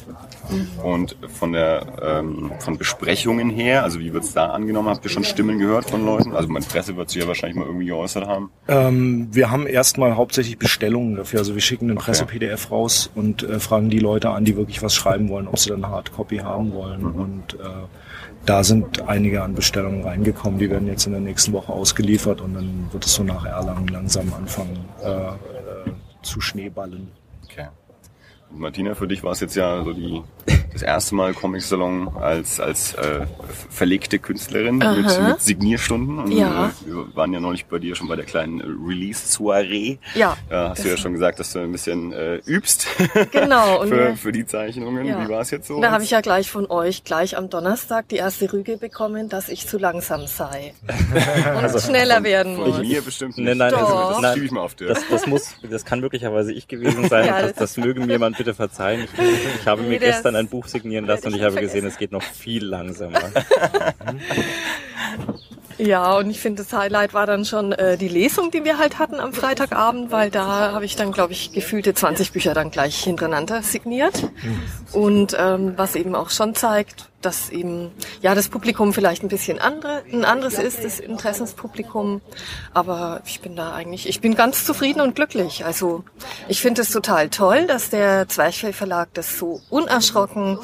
Und 0.82 1.16
von 1.28 1.52
der 1.52 1.86
ähm, 2.02 2.52
von 2.58 2.76
Besprechungen 2.76 3.50
her, 3.50 3.84
also 3.84 4.00
wie 4.00 4.12
wird's 4.12 4.32
da 4.32 4.46
angenommen? 4.46 4.88
Habt 4.88 5.04
ihr 5.04 5.10
schon 5.10 5.24
Stimmen 5.24 5.58
gehört 5.58 5.88
von 5.88 6.04
Leuten? 6.04 6.34
Also 6.34 6.48
meine 6.48 6.64
Presse 6.64 6.96
wird 6.96 7.10
sich 7.10 7.22
ja 7.22 7.28
wahrscheinlich 7.28 7.56
mal 7.56 7.66
irgendwie 7.66 7.86
geäußert 7.86 8.26
haben. 8.26 8.50
Ähm, 8.68 9.28
wir 9.30 9.50
haben 9.50 9.66
erstmal 9.66 10.16
hauptsächlich 10.16 10.58
Bestellungen 10.58 11.16
dafür. 11.16 11.40
Also 11.40 11.54
wir 11.54 11.62
schicken 11.62 11.90
einen 11.90 11.98
Presse-PDF 11.98 12.70
raus 12.70 13.10
und 13.14 13.42
äh, 13.42 13.60
fragen 13.60 13.90
die 13.90 14.00
Leute 14.00 14.30
an, 14.30 14.44
die 14.44 14.56
wirklich 14.56 14.82
was 14.82 14.94
schreiben 14.94 15.28
wollen, 15.28 15.46
ob 15.46 15.58
sie 15.58 15.70
dann 15.70 15.84
eine 15.84 15.94
Hardcopy 15.94 16.38
haben 16.38 16.72
wollen. 16.72 17.04
Und 17.04 17.54
äh, 17.54 17.58
da 18.44 18.64
sind 18.64 19.08
einige 19.08 19.42
an 19.42 19.54
Bestellungen 19.54 20.02
reingekommen, 20.02 20.58
die 20.58 20.68
werden 20.68 20.88
jetzt 20.88 21.06
in 21.06 21.12
der 21.12 21.20
nächsten 21.20 21.52
Woche 21.52 21.72
ausgeliefert 21.72 22.40
und 22.40 22.54
dann 22.54 22.88
wird 22.90 23.06
es 23.06 23.14
so 23.14 23.22
nach 23.22 23.44
Erlangen 23.44 23.86
langsam 23.88 24.32
anfangen 24.34 24.84
äh, 25.04 25.08
äh, 25.08 25.32
zu 26.22 26.40
schneeballen. 26.40 27.08
Okay. 27.44 27.68
Martina, 28.54 28.94
für 28.94 29.06
dich 29.08 29.22
war 29.22 29.32
es 29.32 29.40
jetzt 29.40 29.54
ja 29.56 29.82
so 29.84 29.92
die 29.92 30.22
das 30.72 30.80
erste 30.80 31.14
Mal 31.14 31.34
Comic 31.34 31.60
Salon 31.62 32.08
als 32.18 32.58
als 32.58 32.94
äh, 32.94 33.26
verlegte 33.68 34.18
Künstlerin 34.18 34.78
mit, 34.78 35.04
mit 35.04 35.40
Signierstunden. 35.40 36.18
Und, 36.18 36.32
Ja. 36.32 36.68
äh, 36.68 36.86
wir 36.86 37.14
waren 37.14 37.32
ja 37.34 37.40
neulich 37.40 37.66
bei 37.66 37.78
dir 37.78 37.94
schon 37.94 38.08
bei 38.08 38.16
der 38.16 38.24
kleinen 38.24 38.60
Release-Soiree. 38.86 39.98
Ja. 40.14 40.36
Da 40.48 40.70
hast 40.70 40.82
du 40.82 40.88
ja 40.88 40.94
Das- 40.94 41.00
schon 41.00 41.12
gesagt, 41.12 41.38
dass 41.40 41.52
du 41.52 41.58
ein 41.60 41.72
bisschen 41.72 42.12
äh, 42.12 42.36
übst 42.46 42.86
Genau, 43.32 43.82
und 43.82 43.88
für, 43.90 44.16
für 44.16 44.32
die 44.32 44.46
Zeichnungen. 44.46 45.04
Ja. 45.04 45.22
Wie 45.22 45.28
war 45.28 45.40
es 45.42 45.50
jetzt 45.50 45.66
so? 45.68 45.78
Da 45.80 45.90
habe 45.90 46.04
ich 46.04 46.10
ja 46.10 46.20
gleich 46.22 46.50
von 46.50 46.66
euch 46.70 47.04
gleich 47.04 47.36
am 47.36 47.50
Donnerstag 47.50 48.08
die 48.08 48.16
erste 48.16 48.50
Rüge 48.50 48.78
bekommen, 48.78 49.28
dass 49.28 49.50
ich 49.50 49.66
zu 49.68 49.76
langsam 49.78 50.26
sei 50.26 50.72
und 51.62 51.80
schneller 51.82 52.22
werden 52.24 52.56
Von 52.56 52.68
muss. 52.70 52.78
mir 52.78 53.02
bestimmt 53.02 53.36
nicht. 53.36 53.46
Nein, 53.46 53.58
nein, 53.58 53.74
also, 53.74 53.86
Doch. 53.86 54.12
das 54.12 54.20
nein. 54.22 54.32
schiebe 54.34 54.46
ich 54.46 54.52
mal 54.52 54.60
auf 54.62 54.74
dir. 54.74 54.88
Das, 54.88 55.00
das 55.10 55.26
muss, 55.26 55.54
das 55.68 55.84
kann 55.84 56.00
möglicherweise 56.00 56.52
ich 56.52 56.66
gewesen 56.66 57.08
sein. 57.08 57.26
Ja, 57.26 57.42
das, 57.42 57.50
das- 57.54 57.74
das 57.74 57.76
möge 57.76 58.00
mir 58.00 58.12
jemand 58.12 58.38
bitte 58.42 58.54
verzeihen. 58.54 59.04
Ich, 59.04 59.10
ich 59.60 59.66
habe 59.66 59.82
mir 59.82 60.00
das 60.00 60.08
gestern 60.08 60.36
ein 60.36 60.48
Buch 60.48 60.66
signieren 60.66 61.06
lassen 61.06 61.28
und 61.28 61.36
ich 61.36 61.42
habe 61.42 61.60
gesehen, 61.60 61.86
es 61.86 61.96
geht 61.96 62.10
noch 62.10 62.22
viel 62.22 62.64
langsamer. 62.64 63.20
Ja, 65.82 66.16
und 66.16 66.30
ich 66.30 66.40
finde, 66.40 66.62
das 66.62 66.72
Highlight 66.72 67.12
war 67.12 67.26
dann 67.26 67.44
schon 67.44 67.72
äh, 67.72 67.98
die 67.98 68.06
Lesung, 68.06 68.52
die 68.52 68.62
wir 68.62 68.78
halt 68.78 69.00
hatten 69.00 69.18
am 69.18 69.32
Freitagabend, 69.32 70.12
weil 70.12 70.30
da 70.30 70.70
habe 70.72 70.84
ich 70.84 70.94
dann, 70.94 71.10
glaube 71.10 71.32
ich, 71.32 71.50
gefühlte 71.50 71.92
20 71.92 72.30
Bücher 72.30 72.54
dann 72.54 72.70
gleich 72.70 73.02
hintereinander 73.02 73.62
signiert. 73.62 74.30
Und 74.92 75.36
ähm, 75.36 75.72
was 75.76 75.96
eben 75.96 76.14
auch 76.14 76.30
schon 76.30 76.54
zeigt, 76.54 77.08
dass 77.20 77.50
eben 77.50 77.90
ja 78.20 78.36
das 78.36 78.48
Publikum 78.48 78.92
vielleicht 78.92 79.24
ein 79.24 79.28
bisschen 79.28 79.58
andere, 79.58 80.04
ein 80.12 80.24
anderes 80.24 80.54
ist, 80.60 80.84
das 80.84 81.00
Interessenspublikum. 81.00 82.20
Aber 82.72 83.20
ich 83.26 83.40
bin 83.40 83.56
da 83.56 83.74
eigentlich, 83.74 84.08
ich 84.08 84.20
bin 84.20 84.36
ganz 84.36 84.64
zufrieden 84.64 85.00
und 85.00 85.16
glücklich. 85.16 85.64
Also 85.64 86.04
ich 86.46 86.60
finde 86.60 86.82
es 86.82 86.90
total 86.90 87.28
toll, 87.28 87.66
dass 87.66 87.90
der 87.90 88.28
Zwerchfell 88.28 88.72
Verlag 88.72 89.08
das 89.14 89.36
so 89.36 89.60
unerschrocken 89.68 90.60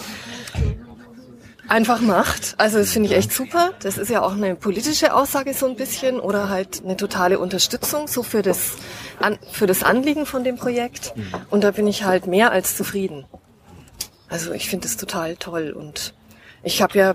einfach 1.69 2.01
macht. 2.01 2.55
Also 2.59 2.79
das 2.79 2.93
finde 2.93 3.09
ich 3.11 3.15
echt 3.15 3.33
super. 3.33 3.73
Das 3.81 3.99
ist 3.99 4.11
ja 4.11 4.23
auch 4.23 4.33
eine 4.33 4.57
politische 4.57 5.15
Aussage 5.15 5.55
so 5.55 5.67
ein 5.67 5.77
bisschen 5.77 6.21
oder 6.21 6.49
halt 6.49 6.83
eine 6.85 6.97
totale 6.97 7.39
Unterstützung 7.39 8.09
so 8.09 8.23
für 8.23 8.43
das 8.43 8.77
an, 9.21 9.39
für 9.53 9.67
das 9.67 9.83
Anliegen 9.83 10.27
von 10.27 10.45
dem 10.45 10.57
Projekt. 10.57 11.15
Und 11.51 11.65
da 11.65 11.71
bin 11.71 11.87
ich 11.87 12.05
halt 12.05 12.27
mehr 12.27 12.51
als 12.53 12.77
zufrieden. 12.77 13.27
Also 14.29 14.53
ich 14.53 14.69
finde 14.69 14.87
es 14.87 14.97
total 14.97 15.37
toll 15.37 15.71
und 15.71 16.15
ich 16.63 16.83
habe 16.83 16.99
ja 16.99 17.15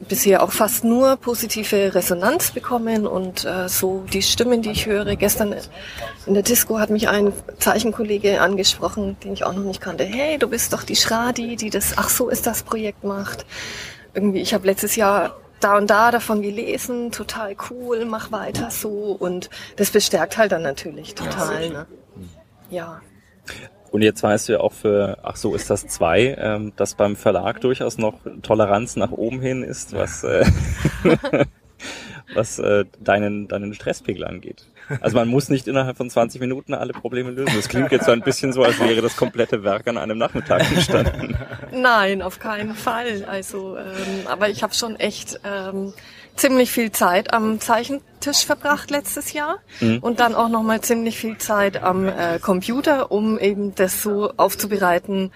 bisher 0.00 0.42
auch 0.42 0.52
fast 0.52 0.82
nur 0.82 1.16
positive 1.16 1.94
Resonanz 1.94 2.52
bekommen 2.52 3.06
und 3.06 3.44
äh, 3.44 3.68
so 3.68 4.04
die 4.12 4.22
Stimmen, 4.22 4.62
die 4.62 4.70
ich 4.70 4.86
höre. 4.86 5.14
Gestern 5.16 5.54
in 6.26 6.34
der 6.34 6.42
Disco 6.42 6.78
hat 6.78 6.90
mich 6.90 7.08
ein 7.08 7.32
Zeichenkollege 7.58 8.40
angesprochen, 8.40 9.16
den 9.22 9.34
ich 9.34 9.44
auch 9.44 9.52
noch 9.52 9.64
nicht 9.64 9.80
kannte. 9.80 10.04
Hey, 10.04 10.38
du 10.38 10.48
bist 10.48 10.72
doch 10.72 10.82
die 10.82 10.96
Schradi, 10.96 11.56
die 11.56 11.70
das, 11.70 11.94
ach 11.96 12.08
so 12.08 12.28
ist 12.28 12.46
das 12.46 12.62
Projekt 12.62 13.04
macht. 13.04 13.44
Irgendwie, 14.14 14.40
ich 14.40 14.54
habe 14.54 14.66
letztes 14.66 14.96
Jahr 14.96 15.36
da 15.60 15.76
und 15.76 15.90
da 15.90 16.10
davon 16.10 16.40
gelesen, 16.40 17.12
total 17.12 17.54
cool, 17.70 18.06
mach 18.06 18.32
weiter 18.32 18.70
so 18.70 19.16
und 19.18 19.50
das 19.76 19.90
bestärkt 19.90 20.38
halt 20.38 20.52
dann 20.52 20.62
natürlich 20.62 21.14
total. 21.14 21.68
Ne? 21.68 21.86
Ja. 22.70 23.02
Und 23.90 24.02
jetzt 24.02 24.22
weißt 24.22 24.48
du 24.48 24.52
ja 24.54 24.60
auch 24.60 24.72
für, 24.72 25.18
ach 25.22 25.36
so 25.36 25.54
ist 25.54 25.68
das 25.68 25.86
zwei, 25.86 26.36
ähm, 26.38 26.72
dass 26.76 26.94
beim 26.94 27.16
Verlag 27.16 27.60
durchaus 27.60 27.98
noch 27.98 28.20
Toleranz 28.42 28.96
nach 28.96 29.10
oben 29.10 29.40
hin 29.40 29.62
ist, 29.64 29.92
was, 29.94 30.22
äh, 30.22 30.44
was 32.34 32.58
äh, 32.60 32.84
deinen, 33.00 33.48
deinen 33.48 33.74
Stresspegel 33.74 34.24
angeht. 34.24 34.66
Also 35.00 35.16
man 35.16 35.28
muss 35.28 35.48
nicht 35.48 35.68
innerhalb 35.68 35.96
von 35.96 36.10
20 36.10 36.40
Minuten 36.40 36.74
alle 36.74 36.92
Probleme 36.92 37.30
lösen. 37.30 37.54
Das 37.54 37.68
klingt 37.68 37.92
jetzt 37.92 38.06
so 38.06 38.12
ein 38.12 38.22
bisschen 38.22 38.52
so, 38.52 38.62
als 38.64 38.80
wäre 38.80 39.00
das 39.00 39.16
komplette 39.16 39.62
Werk 39.62 39.86
an 39.86 39.98
einem 39.98 40.18
Nachmittag 40.18 40.68
entstanden. 40.72 41.36
Nein, 41.72 42.22
auf 42.22 42.40
keinen 42.40 42.74
Fall. 42.74 43.24
Also, 43.24 43.76
ähm, 43.76 44.26
aber 44.26 44.48
ich 44.48 44.62
habe 44.62 44.74
schon 44.74 44.96
echt 44.96 45.40
ähm, 45.44 45.92
ziemlich 46.40 46.70
viel 46.70 46.90
Zeit 46.90 47.32
am 47.32 47.60
Zeichentisch 47.60 48.46
verbracht 48.46 48.90
letztes 48.90 49.32
Jahr 49.32 49.58
und 50.00 50.20
dann 50.20 50.34
auch 50.34 50.48
noch 50.48 50.62
mal 50.62 50.80
ziemlich 50.80 51.18
viel 51.18 51.36
Zeit 51.38 51.82
am 51.82 52.08
äh, 52.08 52.38
Computer, 52.40 53.12
um 53.12 53.38
eben 53.38 53.74
das 53.74 54.02
so 54.02 54.32
aufzubereiten, 54.36 55.32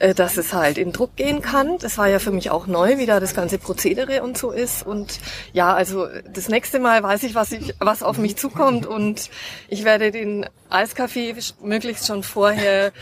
äh, 0.00 0.14
dass 0.14 0.38
es 0.38 0.54
halt 0.54 0.78
in 0.78 0.92
Druck 0.92 1.14
gehen 1.16 1.42
kann. 1.42 1.76
Das 1.78 1.98
war 1.98 2.08
ja 2.08 2.18
für 2.18 2.30
mich 2.30 2.50
auch 2.50 2.66
neu, 2.66 2.96
wie 2.96 3.04
da 3.04 3.20
das 3.20 3.34
ganze 3.34 3.58
Prozedere 3.58 4.22
und 4.22 4.38
so 4.38 4.50
ist. 4.50 4.86
Und 4.86 5.20
ja, 5.52 5.74
also 5.74 6.06
das 6.32 6.48
nächste 6.48 6.78
Mal 6.78 7.02
weiß 7.02 7.22
ich, 7.24 7.34
was 7.34 7.52
ich, 7.52 7.74
was 7.78 8.02
auf 8.02 8.16
mich 8.16 8.36
zukommt 8.36 8.86
und 8.86 9.28
ich 9.68 9.84
werde 9.84 10.10
den 10.10 10.46
Eiskaffee 10.70 11.34
möglichst 11.62 12.06
schon 12.06 12.22
vorher, 12.22 12.92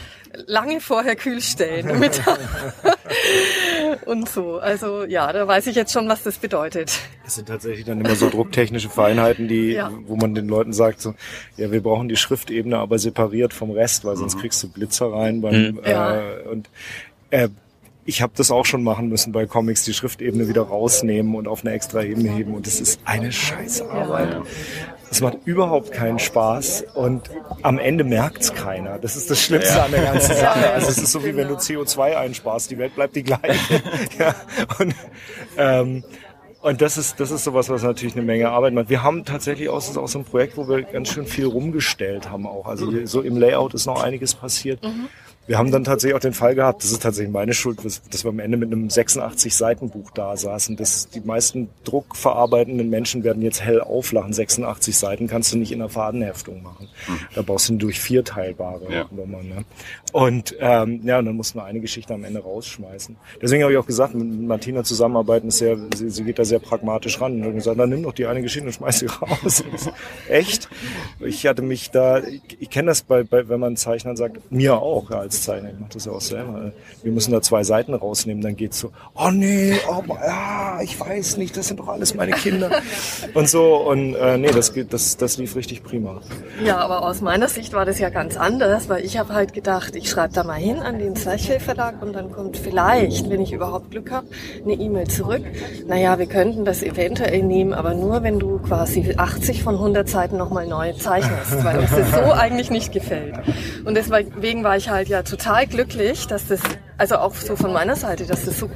lange 0.46 0.80
vorher 0.80 1.16
kühl 1.16 1.40
stellen. 1.40 1.90
Und 4.06 4.28
so. 4.28 4.58
Also 4.58 5.04
ja, 5.04 5.32
da 5.32 5.46
weiß 5.46 5.66
ich 5.66 5.76
jetzt 5.76 5.92
schon, 5.92 6.08
was 6.08 6.22
das 6.22 6.38
bedeutet. 6.38 6.98
Das 7.24 7.34
sind 7.36 7.48
tatsächlich 7.48 7.84
dann 7.84 8.00
immer 8.00 8.14
so 8.14 8.28
drucktechnische 8.30 8.88
Feinheiten, 8.90 9.48
die, 9.48 9.72
Ja. 9.72 9.90
wo 10.06 10.16
man 10.16 10.34
den 10.34 10.48
Leuten 10.48 10.72
sagt, 10.72 11.00
so, 11.00 11.14
ja, 11.56 11.70
wir 11.70 11.82
brauchen 11.82 12.08
die 12.08 12.16
Schriftebene 12.16 12.78
aber 12.78 12.98
separiert 12.98 13.52
vom 13.52 13.70
Rest, 13.70 14.04
weil 14.04 14.16
sonst 14.16 14.38
kriegst 14.38 14.62
du 14.62 14.68
Blitzer 14.68 15.12
rein 15.12 15.40
beim, 15.40 15.80
Ja. 15.84 16.16
äh, 16.20 16.42
und 16.50 16.68
äh, 17.30 17.48
ich 18.04 18.22
habe 18.22 18.32
das 18.36 18.50
auch 18.50 18.64
schon 18.64 18.82
machen 18.82 19.08
müssen 19.10 19.32
bei 19.32 19.44
Comics, 19.46 19.84
die 19.84 19.92
Schriftebene 19.92 20.48
wieder 20.48 20.62
rausnehmen 20.62 21.34
und 21.34 21.46
auf 21.46 21.62
eine 21.62 21.74
extra 21.74 22.02
Ebene 22.02 22.30
heben 22.30 22.54
und 22.54 22.66
das 22.66 22.80
ist 22.80 23.00
eine 23.04 23.30
scheiße 23.32 23.90
Arbeit. 23.90 24.36
Es 25.10 25.20
macht 25.20 25.38
überhaupt 25.44 25.92
keinen 25.92 26.18
Spaß 26.18 26.84
und 26.94 27.30
am 27.62 27.78
Ende 27.78 28.04
merkt's 28.04 28.52
keiner. 28.54 28.98
Das 28.98 29.16
ist 29.16 29.30
das 29.30 29.40
Schlimmste 29.42 29.82
an 29.82 29.90
der 29.90 30.02
ganzen 30.02 30.34
Sache. 30.36 30.70
Also 30.70 30.88
es 30.88 30.98
ist 30.98 31.12
so 31.12 31.24
wie 31.24 31.34
wenn 31.36 31.48
du 31.48 31.54
CO2 31.54 32.16
einsparst, 32.16 32.70
die 32.70 32.78
Welt 32.78 32.94
bleibt 32.94 33.16
die 33.16 33.22
gleiche. 33.22 33.82
ja, 34.18 34.34
und 34.78 34.94
ähm, 35.56 36.04
und 36.60 36.82
das 36.82 36.98
ist, 36.98 37.20
das 37.20 37.30
ist 37.30 37.44
sowas, 37.44 37.68
was 37.68 37.84
natürlich 37.84 38.16
eine 38.16 38.24
Menge 38.24 38.50
Arbeit 38.50 38.72
macht. 38.74 38.90
Wir 38.90 39.04
haben 39.04 39.24
tatsächlich 39.24 39.68
auch, 39.68 39.96
auch 39.96 40.08
so 40.08 40.18
ein 40.18 40.24
Projekt, 40.24 40.56
wo 40.56 40.68
wir 40.68 40.82
ganz 40.82 41.08
schön 41.08 41.24
viel 41.24 41.46
rumgestellt 41.46 42.30
haben 42.30 42.46
auch. 42.46 42.66
Also 42.66 43.06
so 43.06 43.22
im 43.22 43.36
Layout 43.36 43.74
ist 43.74 43.86
noch 43.86 44.02
einiges 44.02 44.34
passiert. 44.34 44.80
Wir 45.48 45.56
haben 45.56 45.72
dann 45.72 45.82
tatsächlich 45.82 46.14
auch 46.14 46.20
den 46.20 46.34
Fall 46.34 46.54
gehabt, 46.54 46.84
das 46.84 46.92
ist 46.92 47.02
tatsächlich 47.02 47.32
meine 47.32 47.54
Schuld, 47.54 47.78
dass 47.82 48.22
wir 48.22 48.28
am 48.28 48.38
Ende 48.38 48.58
mit 48.58 48.70
einem 48.70 48.90
86 48.90 49.56
Seiten 49.56 49.88
Buch 49.88 50.10
da 50.10 50.36
saßen. 50.36 50.76
Das, 50.76 51.08
die 51.08 51.20
meisten 51.20 51.70
druckverarbeitenden 51.84 52.90
Menschen 52.90 53.24
werden 53.24 53.40
jetzt 53.40 53.62
hell 53.64 53.80
auflachen. 53.80 54.34
86 54.34 54.94
Seiten 54.94 55.26
kannst 55.26 55.50
du 55.50 55.56
nicht 55.56 55.72
in 55.72 55.80
einer 55.80 55.88
Fadenheftung 55.88 56.62
machen. 56.62 56.88
Da 57.34 57.40
brauchst 57.40 57.70
du 57.70 57.76
durch 57.76 57.98
vier 57.98 58.24
teilbare 58.24 58.92
Ja. 58.92 59.06
Nummern. 59.10 59.48
Ne? 59.48 59.64
Und 60.12 60.54
ähm, 60.60 61.00
ja, 61.04 61.18
und 61.18 61.24
dann 61.24 61.36
mussten 61.36 61.58
wir 61.58 61.64
eine 61.64 61.80
Geschichte 61.80 62.12
am 62.12 62.24
Ende 62.24 62.40
rausschmeißen. 62.40 63.16
Deswegen 63.40 63.62
habe 63.62 63.72
ich 63.72 63.78
auch 63.78 63.86
gesagt, 63.86 64.14
mit 64.14 64.28
Martina 64.46 64.84
zusammenarbeiten 64.84 65.48
ist 65.48 65.58
sehr, 65.58 65.78
sie, 65.96 66.10
sie 66.10 66.24
geht 66.24 66.38
da 66.38 66.44
sehr 66.44 66.58
pragmatisch 66.58 67.22
ran. 67.22 67.32
Und 67.36 67.44
hat 67.44 67.54
gesagt, 67.54 67.80
dann 67.80 67.88
nimm 67.88 68.02
doch 68.02 68.12
die 68.12 68.26
eine 68.26 68.42
Geschichte 68.42 68.66
und 68.66 68.74
schmeiß 68.74 68.98
sie 68.98 69.06
raus. 69.06 69.64
Echt? 70.28 70.68
Ich 71.20 71.46
hatte 71.46 71.62
mich 71.62 71.90
da, 71.90 72.18
ich, 72.18 72.42
ich 72.60 72.68
kenne 72.68 72.88
das 72.88 73.00
bei, 73.00 73.22
bei, 73.22 73.48
wenn 73.48 73.60
man 73.60 73.76
Zeichnern 73.78 74.16
sagt, 74.18 74.52
mir 74.52 74.76
auch 74.76 75.10
ja, 75.10 75.20
als 75.20 75.37
Zeichner, 75.42 75.70
ich 75.72 75.78
mache 75.78 75.90
das 75.94 76.04
ja 76.04 76.12
auch 76.12 76.20
selber. 76.20 76.72
Wir 77.02 77.12
müssen 77.12 77.32
da 77.32 77.40
zwei 77.42 77.62
Seiten 77.64 77.94
rausnehmen, 77.94 78.42
dann 78.42 78.56
geht's 78.56 78.78
so, 78.80 78.90
oh 79.14 79.30
nee, 79.30 79.74
oh, 79.90 80.02
ja, 80.24 80.80
ich 80.82 80.98
weiß 80.98 81.36
nicht, 81.36 81.56
das 81.56 81.68
sind 81.68 81.80
doch 81.80 81.88
alles 81.88 82.14
meine 82.14 82.32
Kinder. 82.32 82.70
Und 83.34 83.48
so, 83.48 83.76
und 83.76 84.14
äh, 84.14 84.38
nee, 84.38 84.50
das, 84.50 84.72
geht- 84.72 84.92
das, 84.92 85.16
das 85.16 85.36
lief 85.38 85.54
richtig 85.56 85.82
prima. 85.82 86.20
Ja, 86.64 86.78
aber 86.78 87.02
aus 87.02 87.20
meiner 87.20 87.48
Sicht 87.48 87.72
war 87.72 87.84
das 87.84 87.98
ja 87.98 88.08
ganz 88.10 88.36
anders, 88.36 88.88
weil 88.88 89.04
ich 89.04 89.18
habe 89.18 89.34
halt 89.34 89.52
gedacht, 89.52 89.96
ich 89.96 90.08
schreibe 90.08 90.32
da 90.34 90.44
mal 90.44 90.54
hin 90.54 90.78
an 90.78 90.98
den 90.98 91.14
Zwerchfell 91.16 91.60
Verlag 91.60 92.00
und 92.02 92.12
dann 92.14 92.30
kommt 92.32 92.56
vielleicht, 92.56 93.28
wenn 93.30 93.40
ich 93.40 93.52
überhaupt 93.52 93.90
Glück 93.90 94.10
habe, 94.10 94.26
eine 94.64 94.74
E-Mail 94.74 95.08
zurück. 95.08 95.42
Naja, 95.86 96.18
wir 96.18 96.26
könnten 96.26 96.64
das 96.64 96.82
eventuell 96.82 97.42
nehmen, 97.42 97.72
aber 97.74 97.94
nur, 97.94 98.22
wenn 98.22 98.38
du 98.38 98.58
quasi 98.58 99.14
80 99.16 99.62
von 99.62 99.74
100 99.74 100.08
Seiten 100.08 100.36
nochmal 100.36 100.66
neu 100.66 100.92
zeichnest, 100.94 101.64
weil 101.64 101.78
uns 101.78 101.90
das 101.90 102.10
so 102.10 102.32
eigentlich 102.32 102.70
nicht 102.70 102.92
gefällt. 102.92 103.34
Und 103.84 103.94
deswegen 103.94 104.64
war 104.64 104.76
ich 104.76 104.88
halt 104.88 105.08
ja 105.08 105.22
total 105.28 105.66
glücklich, 105.66 106.26
dass 106.26 106.46
das, 106.46 106.60
also 106.96 107.16
auch 107.16 107.34
so 107.34 107.56
von 107.56 107.72
meiner 107.72 107.96
Seite, 107.96 108.26
dass 108.26 108.44
das 108.44 108.58
so 108.58 108.70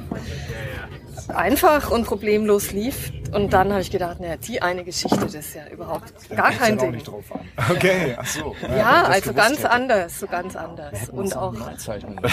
einfach 1.35 1.91
und 1.91 2.05
problemlos 2.05 2.71
lief. 2.71 3.11
Und 3.33 3.51
dann 3.51 3.71
habe 3.71 3.81
ich 3.81 3.89
gedacht, 3.89 4.19
naja, 4.19 4.37
die 4.37 4.61
eine 4.61 4.83
Geschichte, 4.83 5.17
das 5.17 5.33
ist 5.33 5.55
ja 5.55 5.67
überhaupt 5.71 6.13
gar 6.29 6.49
Kommt's 6.49 6.59
kein 6.59 6.77
Ding. 6.77 6.91
nicht 6.91 7.07
drauf 7.07 7.25
an. 7.31 7.39
Okay, 7.75 8.15
ach 8.17 8.25
so. 8.27 8.55
Ja, 8.61 9.01
das 9.01 9.09
also 9.09 9.33
ganz 9.33 9.57
hätte. 9.57 9.71
anders, 9.71 10.19
so 10.19 10.27
ganz 10.27 10.55
anders. 10.55 11.09
Und 11.09 11.35
auch 11.35 11.55
Zeichnung. 11.77 12.19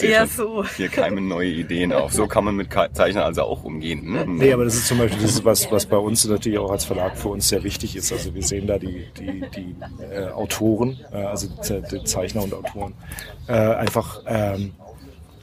eher 0.00 0.26
so. 0.26 0.64
Hier 0.76 0.88
keimen 0.88 1.28
neue 1.28 1.48
Ideen 1.48 1.92
auf. 1.92 2.12
So 2.12 2.26
kann 2.26 2.44
man 2.44 2.56
mit 2.56 2.68
Zeichnern 2.92 3.24
also 3.24 3.42
auch 3.42 3.64
umgehen. 3.64 4.12
Ne? 4.12 4.26
Nee, 4.26 4.52
aber 4.52 4.64
das 4.64 4.74
ist 4.74 4.88
zum 4.88 4.98
Beispiel 4.98 5.22
das 5.22 5.30
ist 5.32 5.44
was, 5.44 5.70
was 5.70 5.86
bei 5.86 5.96
uns 5.96 6.24
natürlich 6.26 6.58
auch 6.58 6.70
als 6.70 6.84
Verlag 6.84 7.16
für 7.16 7.28
uns 7.28 7.48
sehr 7.48 7.62
wichtig 7.64 7.96
ist. 7.96 8.12
Also 8.12 8.34
wir 8.34 8.42
sehen 8.42 8.66
da 8.66 8.78
die, 8.78 9.06
die, 9.18 9.44
die 9.56 9.76
äh, 10.12 10.28
Autoren, 10.30 10.98
äh, 11.12 11.16
also 11.16 11.48
die, 11.48 11.82
die 11.90 12.04
Zeichner 12.04 12.42
und 12.42 12.52
Autoren, 12.52 12.94
äh, 13.48 13.52
einfach 13.52 14.22
ähm, 14.26 14.74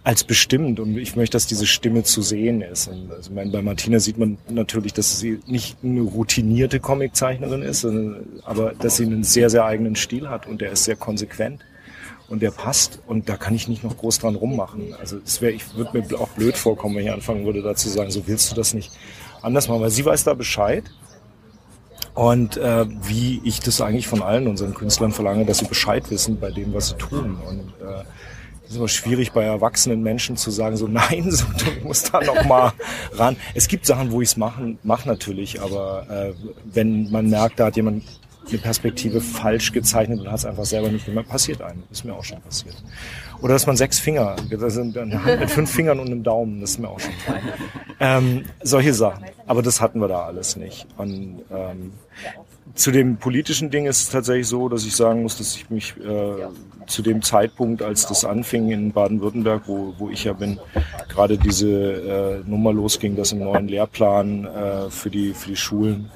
als 0.10 0.23
bestimmt 0.23 0.80
und 0.80 0.98
ich 0.98 1.15
möchte, 1.15 1.34
dass 1.34 1.45
diese 1.45 1.68
Stimme 1.68 2.02
zu 2.02 2.23
sehen 2.23 2.64
ist. 2.64 2.88
Und 2.88 3.11
also 3.11 3.30
ich 3.30 3.36
meine, 3.36 3.52
bei 3.52 3.61
Martina 3.61 3.99
sieht 3.99 4.18
man 4.18 4.40
natürlich, 4.49 4.91
dass 4.91 5.19
sie 5.19 5.40
nicht 5.45 5.77
eine 5.84 6.02
routinierte 6.02 6.80
Comiczeichnerin 6.80 7.61
ist, 7.61 7.86
aber 8.44 8.73
dass 8.73 8.98
sie 8.98 9.03
einen 9.03 9.23
sehr, 9.23 9.52
sehr 9.52 9.65
eigenen 9.65 9.95
Stil 9.95 10.27
hat 10.27 10.48
und 10.48 10.61
der 10.61 10.72
ist 10.72 10.86
sehr 10.86 10.95
konsequent 10.95 11.64
und 12.27 12.41
der 12.41 12.49
passt 12.49 13.03
und 13.06 13.30
da 13.30 13.38
kann 13.38 13.53
ich 13.53 13.68
nicht 13.68 13.84
noch 13.84 13.98
groß 13.98 14.18
dran 14.18 14.34
rummachen. 14.34 14.95
Also 14.99 15.19
es 15.23 15.44
wäre, 15.44 15.52
ich 15.52 15.76
würde 15.76 15.99
mir 15.99 16.19
auch 16.19 16.30
blöd 16.30 16.57
vorkommen, 16.57 16.95
wenn 16.95 17.06
ich 17.06 17.11
anfangen 17.11 17.45
würde, 17.45 17.61
da 17.61 17.76
zu 17.76 17.88
sagen, 17.88 18.10
so 18.10 18.26
willst 18.26 18.49
du 18.49 18.56
das 18.56 18.73
nicht 18.73 18.91
anders 19.44 19.68
machen, 19.68 19.81
weil 19.81 19.91
sie 19.91 20.06
weiß 20.06 20.23
da 20.23 20.34
Bescheid. 20.34 20.86
Und 22.15 22.57
äh, 22.57 22.88
wie 23.03 23.41
ich 23.44 23.60
das 23.60 23.80
eigentlich 23.80 24.07
von 24.07 24.23
allen 24.23 24.48
unseren 24.48 24.73
Künstlern 24.73 25.11
verlange, 25.11 25.45
dass 25.45 25.60
sie 25.60 25.65
Bescheid 25.65 26.10
wissen 26.10 26.40
bei 26.40 26.49
dem, 26.49 26.73
was 26.73 26.88
sie 26.88 26.95
tun. 26.95 27.38
Und 27.48 27.88
äh, 27.88 28.03
ist 28.70 28.78
aber 28.78 28.88
schwierig 28.88 29.32
bei 29.32 29.44
erwachsenen 29.44 30.02
Menschen 30.02 30.38
zu 30.38 30.52
sagen, 30.52 30.78
so 30.78 30.88
nein, 30.90 31.32
so, 31.32 31.46
du 31.58 31.88
musst 31.88 32.14
da 32.14 32.22
noch 32.22 32.46
mal 32.46 32.74
ran. 33.14 33.36
Es 33.54 33.68
gibt 33.68 33.86
Sachen, 33.86 34.12
wo 34.12 34.22
ich 34.22 34.30
es 34.30 34.38
machen, 34.38 34.78
mach 34.84 35.06
natürlich, 35.06 35.62
aber 35.62 36.06
äh, 36.10 36.34
wenn 36.66 37.10
man 37.12 37.30
merkt, 37.30 37.60
da 37.60 37.66
hat 37.66 37.76
jemand 37.76 38.04
eine 38.48 38.58
Perspektive 38.58 39.22
falsch 39.22 39.72
gezeichnet 39.72 40.20
und 40.20 40.28
hat 40.28 40.40
es 40.40 40.46
einfach 40.46 40.66
selber 40.66 40.90
nicht 40.90 41.06
gemacht, 41.06 41.30
passiert 41.30 41.62
einem. 41.62 41.84
Ist 41.91 42.04
mir 42.04 42.14
auch 42.14 42.24
schon 42.24 42.41
passiert. 42.41 42.76
Oder 43.41 43.54
dass 43.54 43.68
man 43.68 43.78
sechs 43.78 44.00
Finger, 44.00 44.36
sind 44.68 44.98
eine 44.98 45.24
Hand 45.24 45.40
mit 45.40 45.52
fünf 45.52 45.72
Fingern 45.72 46.00
und 46.00 46.08
einem 46.08 46.24
Daumen, 46.24 46.62
das 46.62 46.72
ist 46.72 46.80
mir 46.80 46.90
auch 46.90 47.00
schon 47.00 47.14
passiert. 47.26 47.54
Ähm, 48.00 48.46
solche 48.64 48.94
Sachen. 48.94 49.26
Aber 49.46 49.62
das 49.62 49.82
hatten 49.82 50.00
wir 50.00 50.08
da 50.08 50.26
alles 50.26 50.56
nicht. 50.56 50.88
Und 50.98 51.41
ähm, 51.52 51.91
zu 52.76 52.91
dem 52.91 53.18
politischen 53.18 53.70
Ding 53.70 53.86
ist 53.86 54.02
es 54.02 54.10
tatsächlich 54.10 54.48
so, 54.48 54.70
dass 54.70 54.86
ich 54.86 54.96
sagen 54.96 55.24
muss, 55.24 55.38
dass 55.38 55.56
ich 55.56 55.70
mich 55.70 55.96
äh, 55.98 56.46
zu 56.88 57.02
dem 57.02 57.22
Zeitpunkt, 57.22 57.82
als 57.82 58.08
das 58.08 58.26
anfing 58.26 58.72
in 58.72 58.91
Baden-Württemberg, 58.91 59.64
wo, 59.68 59.94
wo 59.98 60.10
ich 60.10 60.24
ja 60.24 60.34
bin, 60.34 60.60
gerade 61.08 61.38
diese 61.38 61.70
äh, 61.70 62.50
Nummer 62.50 62.74
losging, 62.74 63.16
dass 63.16 63.32
im 63.32 63.40
neuen 63.40 63.68
Lehrplan 63.68 64.46
äh, 64.46 64.90
für, 64.90 65.10
die, 65.10 65.34
für 65.34 65.50
die 65.50 65.56
Schulen 65.56 66.10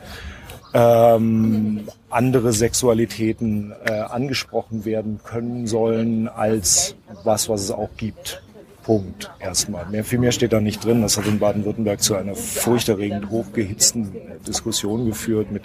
ähm, 0.74 1.88
andere 2.10 2.52
Sexualitäten 2.52 3.74
äh, 3.86 3.92
angesprochen 3.92 4.86
werden 4.86 5.20
können 5.24 5.68
sollen 5.68 6.28
als 6.28 6.96
was, 7.24 7.50
was 7.50 7.62
es 7.62 7.72
auch 7.72 7.90
gibt. 7.98 8.42
Punkt. 8.84 9.32
Erstmal. 9.40 9.86
Mehr, 9.86 10.04
viel 10.04 10.20
mehr 10.20 10.34
steht 10.34 10.52
da 10.52 10.60
nicht 10.60 10.84
drin. 10.84 11.02
Das 11.02 11.18
hat 11.18 11.26
in 11.26 11.40
Baden-Württemberg 11.40 12.02
zu 12.02 12.16
einer 12.16 12.36
furchterregend 12.36 13.30
hochgehitzten 13.30 14.12
Diskussion 14.46 15.06
geführt 15.06 15.52
mit 15.52 15.64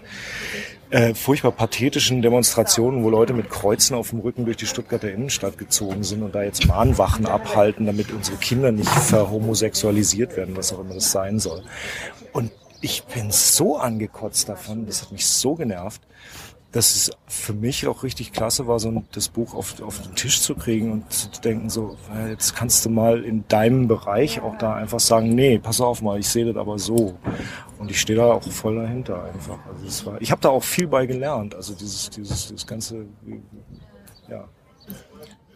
äh, 0.90 1.14
furchtbar 1.14 1.52
pathetischen 1.52 2.22
Demonstrationen, 2.22 3.04
wo 3.04 3.10
Leute 3.10 3.34
mit 3.34 3.50
Kreuzen 3.50 3.94
auf 3.94 4.10
dem 4.10 4.20
Rücken 4.20 4.44
durch 4.44 4.56
die 4.56 4.66
Stuttgarter 4.66 5.10
Innenstadt 5.12 5.58
gezogen 5.58 6.02
sind 6.02 6.22
und 6.22 6.34
da 6.34 6.42
jetzt 6.42 6.66
Mahnwachen 6.66 7.26
abhalten, 7.26 7.86
damit 7.86 8.10
unsere 8.10 8.36
Kinder 8.38 8.72
nicht 8.72 8.88
verhomosexualisiert 8.88 10.36
werden, 10.36 10.56
was 10.56 10.72
auch 10.72 10.80
immer 10.80 10.94
das 10.94 11.12
sein 11.12 11.38
soll. 11.38 11.62
Und 12.32 12.50
ich 12.80 13.04
bin 13.04 13.30
so 13.30 13.76
angekotzt 13.76 14.48
davon, 14.48 14.86
das 14.86 15.02
hat 15.02 15.12
mich 15.12 15.26
so 15.26 15.54
genervt, 15.54 16.00
dass 16.72 16.94
es 16.94 17.10
für 17.26 17.54
mich 17.54 17.86
auch 17.86 18.02
richtig 18.02 18.32
klasse 18.32 18.66
war, 18.66 18.78
so 18.78 19.02
das 19.12 19.28
Buch 19.28 19.54
auf, 19.54 19.80
auf 19.80 20.02
den 20.02 20.14
Tisch 20.14 20.42
zu 20.42 20.54
kriegen 20.54 20.92
und 20.92 21.10
zu 21.12 21.28
denken, 21.40 21.70
so, 21.70 21.96
äh, 22.14 22.30
jetzt 22.30 22.54
kannst 22.54 22.84
du 22.84 22.90
mal 22.90 23.24
in 23.24 23.46
deinem 23.48 23.88
Bereich 23.88 24.40
auch 24.42 24.56
da 24.58 24.74
einfach 24.74 25.00
sagen, 25.00 25.34
nee, 25.34 25.58
pass 25.58 25.80
auf 25.80 26.02
mal, 26.02 26.18
ich 26.18 26.28
sehe 26.28 26.44
das 26.44 26.56
aber 26.56 26.78
so. 26.78 27.18
Und 27.78 27.90
ich 27.90 28.00
stehe 28.00 28.18
da 28.18 28.32
auch 28.32 28.42
voll 28.42 28.76
dahinter 28.76 29.24
einfach. 29.24 29.58
Also 29.66 29.86
es 29.86 30.04
war, 30.04 30.20
ich 30.20 30.30
habe 30.30 30.42
da 30.42 30.50
auch 30.50 30.64
viel 30.64 30.88
bei 30.88 31.06
gelernt. 31.06 31.54
Also 31.54 31.74
dieses, 31.74 32.10
dieses, 32.10 32.48
dieses 32.48 32.66
ganze, 32.66 33.06
ja, 34.28 34.44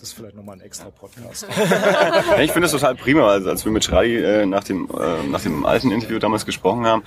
das 0.03 0.09
ist 0.09 0.13
vielleicht 0.15 0.35
nochmal 0.35 0.57
ein 0.57 0.63
extra 0.63 0.91
Podcast. 0.91 1.47
Ich 2.41 2.51
finde 2.51 2.63
das 2.63 2.73
total 2.73 2.95
prima, 2.95 3.29
also 3.29 3.51
als 3.51 3.65
wir 3.65 3.71
mit 3.71 3.85
Schradi 3.85 4.17
äh, 4.17 4.47
nach, 4.47 4.65
dem, 4.65 4.89
äh, 4.89 5.29
nach 5.29 5.43
dem 5.43 5.67
alten 5.67 5.91
Interview 5.91 6.19
damals 6.19 6.47
gesprochen 6.47 6.87
haben, 6.87 7.03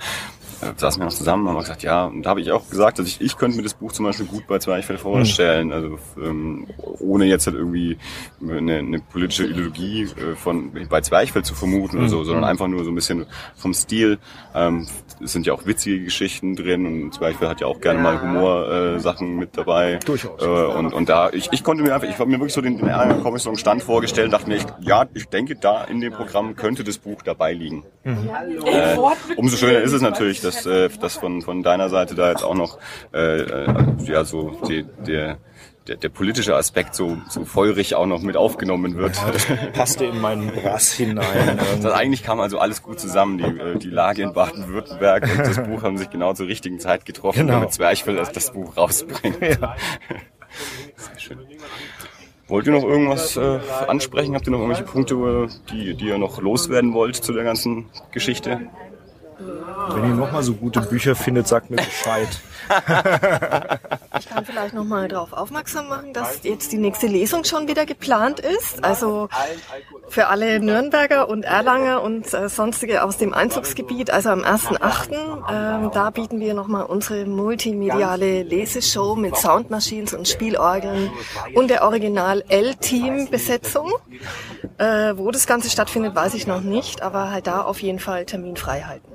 saßen 0.76 1.00
wir 1.00 1.06
noch 1.06 1.12
zusammen 1.12 1.46
und 1.46 1.54
haben 1.54 1.60
gesagt, 1.60 1.82
ja, 1.82 2.06
und 2.06 2.22
da 2.22 2.30
habe 2.30 2.40
ich 2.40 2.50
auch 2.52 2.68
gesagt, 2.68 2.98
dass 2.98 3.06
ich, 3.06 3.20
ich 3.20 3.36
könnte 3.36 3.56
mir 3.56 3.62
das 3.62 3.74
Buch 3.74 3.92
zum 3.92 4.04
Beispiel 4.04 4.26
gut 4.26 4.46
bei 4.46 4.58
Zwerchfell 4.58 4.98
vorstellen, 4.98 5.72
also 5.72 5.98
ähm, 6.22 6.66
ohne 7.00 7.26
jetzt 7.26 7.46
halt 7.46 7.56
irgendwie 7.56 7.98
eine, 8.40 8.78
eine 8.78 8.98
politische 9.00 9.46
Ideologie 9.46 10.02
äh, 10.02 10.34
von 10.36 10.72
bei 10.88 11.00
Zwerchfell 11.00 11.44
zu 11.44 11.54
vermuten 11.54 11.98
oder 11.98 12.08
so, 12.08 12.24
sondern 12.24 12.44
einfach 12.44 12.68
nur 12.68 12.84
so 12.84 12.90
ein 12.90 12.94
bisschen 12.94 13.26
vom 13.56 13.74
Stil. 13.74 14.18
Ähm, 14.54 14.86
es 15.22 15.32
sind 15.32 15.46
ja 15.46 15.52
auch 15.52 15.66
witzige 15.66 16.04
Geschichten 16.04 16.56
drin 16.56 16.86
und 16.86 17.14
Zwerchfell 17.14 17.48
hat 17.48 17.60
ja 17.60 17.66
auch 17.66 17.80
gerne 17.80 18.00
mal 18.00 18.20
Humor-Sachen 18.20 19.32
äh, 19.32 19.40
mit 19.40 19.56
dabei. 19.56 19.98
Durchaus. 20.04 20.42
Äh, 20.42 20.46
und, 20.46 20.92
und 20.92 21.08
da, 21.08 21.30
ich, 21.30 21.48
ich 21.52 21.64
konnte 21.64 21.82
mir 21.82 21.94
einfach, 21.94 22.08
ich 22.08 22.18
habe 22.18 22.30
mir 22.30 22.38
wirklich 22.38 22.52
so 22.52 22.60
den, 22.60 22.78
den 22.78 23.22
Comics 23.22 23.44
so 23.44 23.50
einen 23.50 23.58
Stand 23.58 23.82
vorgestellt 23.82 24.26
und 24.26 24.32
dachte 24.32 24.48
mir, 24.48 24.56
ich, 24.56 24.66
ja, 24.80 25.06
ich 25.14 25.26
denke, 25.26 25.56
da 25.56 25.84
in 25.84 26.00
dem 26.00 26.12
Programm 26.12 26.56
könnte 26.56 26.84
das 26.84 26.98
Buch 26.98 27.22
dabei 27.22 27.52
liegen. 27.52 27.84
Äh, 28.04 28.96
umso 29.36 29.56
schöner 29.56 29.80
ist 29.80 29.92
es 29.92 30.02
natürlich, 30.02 30.40
dass, 30.46 30.66
äh, 30.66 30.88
dass 31.00 31.16
von, 31.16 31.42
von 31.42 31.62
deiner 31.62 31.88
Seite 31.88 32.14
da 32.14 32.30
jetzt 32.30 32.42
auch 32.44 32.54
noch 32.54 32.78
äh, 33.12 33.40
äh, 33.40 33.66
ja 34.04 34.24
so 34.24 34.58
die, 34.68 34.84
der, 35.06 35.38
der, 35.86 35.96
der 35.96 36.08
politische 36.08 36.56
Aspekt 36.56 36.94
so, 36.94 37.18
so 37.28 37.44
feurig 37.44 37.94
auch 37.94 38.06
noch 38.06 38.22
mit 38.22 38.36
aufgenommen 38.36 38.96
wird. 38.96 39.18
Passte 39.72 40.06
in 40.06 40.20
meinen 40.20 40.50
Brass 40.50 40.92
hinein. 40.92 41.58
Das 41.82 41.92
eigentlich 41.92 42.22
kam 42.22 42.40
also 42.40 42.58
alles 42.58 42.82
gut 42.82 42.98
zusammen. 42.98 43.38
Die, 43.38 43.44
äh, 43.44 43.78
die 43.78 43.90
Lage 43.90 44.22
in 44.22 44.32
Baden-Württemberg 44.32 45.24
und 45.24 45.38
das 45.38 45.62
Buch 45.62 45.82
haben 45.82 45.98
sich 45.98 46.10
genau 46.10 46.32
zur 46.34 46.46
richtigen 46.46 46.80
Zeit 46.80 47.04
getroffen, 47.04 47.40
Genau. 47.40 47.54
damit 47.54 47.72
Zwerchfell 47.72 48.16
das, 48.16 48.32
das 48.32 48.52
Buch 48.52 48.76
rausbringt. 48.76 49.38
Sehr 49.40 49.76
schön. 51.18 51.38
Wollt 52.48 52.66
ihr 52.66 52.72
noch 52.72 52.84
irgendwas 52.84 53.36
äh, 53.36 53.58
ansprechen? 53.88 54.34
Habt 54.36 54.46
ihr 54.46 54.52
noch 54.52 54.60
irgendwelche 54.60 54.84
Punkte, 54.84 55.48
die, 55.72 55.94
die 55.94 56.06
ihr 56.06 56.18
noch 56.18 56.40
loswerden 56.40 56.94
wollt 56.94 57.16
zu 57.16 57.32
der 57.32 57.42
ganzen 57.42 57.86
Geschichte? 58.12 58.60
Wenn 59.94 60.04
ihr 60.04 60.14
nochmal 60.14 60.42
so 60.42 60.54
gute 60.54 60.80
Bücher 60.80 61.14
findet, 61.14 61.48
sagt 61.48 61.70
mir 61.70 61.76
Bescheid. 61.76 62.28
Ich 64.18 64.28
kann 64.30 64.44
vielleicht 64.46 64.74
noch 64.74 64.84
mal 64.84 65.08
darauf 65.08 65.32
aufmerksam 65.32 65.88
machen, 65.88 66.12
dass 66.12 66.42
jetzt 66.42 66.72
die 66.72 66.78
nächste 66.78 67.06
Lesung 67.06 67.44
schon 67.44 67.68
wieder 67.68 67.84
geplant 67.84 68.40
ist. 68.40 68.82
Also 68.82 69.28
für 70.08 70.28
alle 70.28 70.58
Nürnberger 70.60 71.28
und 71.28 71.44
Erlanger 71.44 72.02
und 72.02 72.32
äh, 72.32 72.48
sonstige 72.48 73.04
aus 73.04 73.18
dem 73.18 73.34
Einzugsgebiet, 73.34 74.10
also 74.10 74.30
am 74.30 74.40
1.8., 74.40 75.12
ähm, 75.50 75.90
da 75.92 76.10
bieten 76.10 76.40
wir 76.40 76.54
noch 76.54 76.66
mal 76.66 76.82
unsere 76.82 77.26
multimediale 77.26 78.42
Leseshow 78.42 79.16
mit 79.16 79.36
Soundmachines 79.36 80.14
und 80.14 80.26
Spielorgeln 80.26 81.10
und 81.54 81.68
der 81.68 81.82
Original 81.82 82.42
L-Team-Besetzung. 82.48 83.92
Äh, 84.78 85.14
wo 85.16 85.30
das 85.30 85.46
Ganze 85.46 85.70
stattfindet, 85.70 86.14
weiß 86.14 86.34
ich 86.34 86.46
noch 86.46 86.60
nicht, 86.60 87.02
aber 87.02 87.30
halt 87.30 87.46
da 87.46 87.62
auf 87.62 87.80
jeden 87.80 87.98
Fall 87.98 88.24
Termin 88.26 88.56
frei 88.56 88.82
halten. 88.82 89.06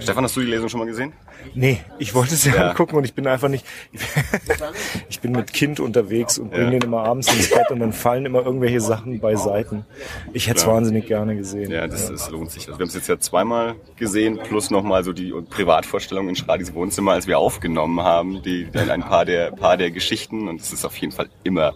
Stefan, 0.00 0.24
hast 0.24 0.36
du 0.36 0.40
die 0.40 0.46
Lesung 0.46 0.68
schon 0.68 0.80
mal 0.80 0.86
gesehen? 0.86 1.12
Nee, 1.54 1.80
ich 1.98 2.14
wollte 2.14 2.34
es 2.34 2.44
ja, 2.44 2.54
Ja. 2.54 2.70
angucken 2.70 2.96
und 2.96 3.04
ich 3.04 3.14
bin 3.14 3.26
einfach 3.26 3.48
nicht. 3.48 3.64
ich 5.08 5.20
bin 5.20 5.32
mit 5.32 5.52
Kind 5.52 5.80
unterwegs 5.80 6.38
und 6.38 6.50
bringe 6.50 6.70
den 6.70 6.82
immer 6.82 7.04
abends 7.04 7.32
ins 7.32 7.50
Bett 7.50 7.70
und 7.70 7.80
dann 7.80 7.92
fallen 7.92 8.26
immer 8.26 8.44
irgendwelche 8.44 8.80
Sachen 8.80 9.20
beiseiten. 9.20 9.84
Ich 10.32 10.46
hätte 10.46 10.58
es 10.58 10.62
Klar. 10.64 10.76
wahnsinnig 10.76 11.06
gerne 11.06 11.36
gesehen. 11.36 11.70
Ja, 11.70 11.86
das, 11.86 12.08
das 12.10 12.30
lohnt 12.30 12.50
sich. 12.50 12.68
Also 12.68 12.78
wir 12.78 12.84
haben 12.84 12.88
es 12.88 12.94
jetzt 12.94 13.08
ja 13.08 13.18
zweimal 13.18 13.74
gesehen, 13.96 14.38
plus 14.42 14.70
nochmal 14.70 15.04
so 15.04 15.12
die 15.12 15.32
Privatvorstellung 15.50 16.28
in 16.28 16.36
Schradis 16.36 16.74
Wohnzimmer, 16.74 17.12
als 17.12 17.26
wir 17.26 17.38
aufgenommen 17.38 18.00
haben, 18.02 18.42
die, 18.42 18.64
die 18.66 18.78
ein 18.78 19.02
paar 19.02 19.24
der, 19.24 19.50
paar 19.50 19.76
der 19.76 19.90
Geschichten. 19.90 20.48
Und 20.48 20.60
es 20.60 20.72
ist 20.72 20.84
auf 20.84 20.96
jeden 20.98 21.12
Fall 21.12 21.28
immer 21.42 21.74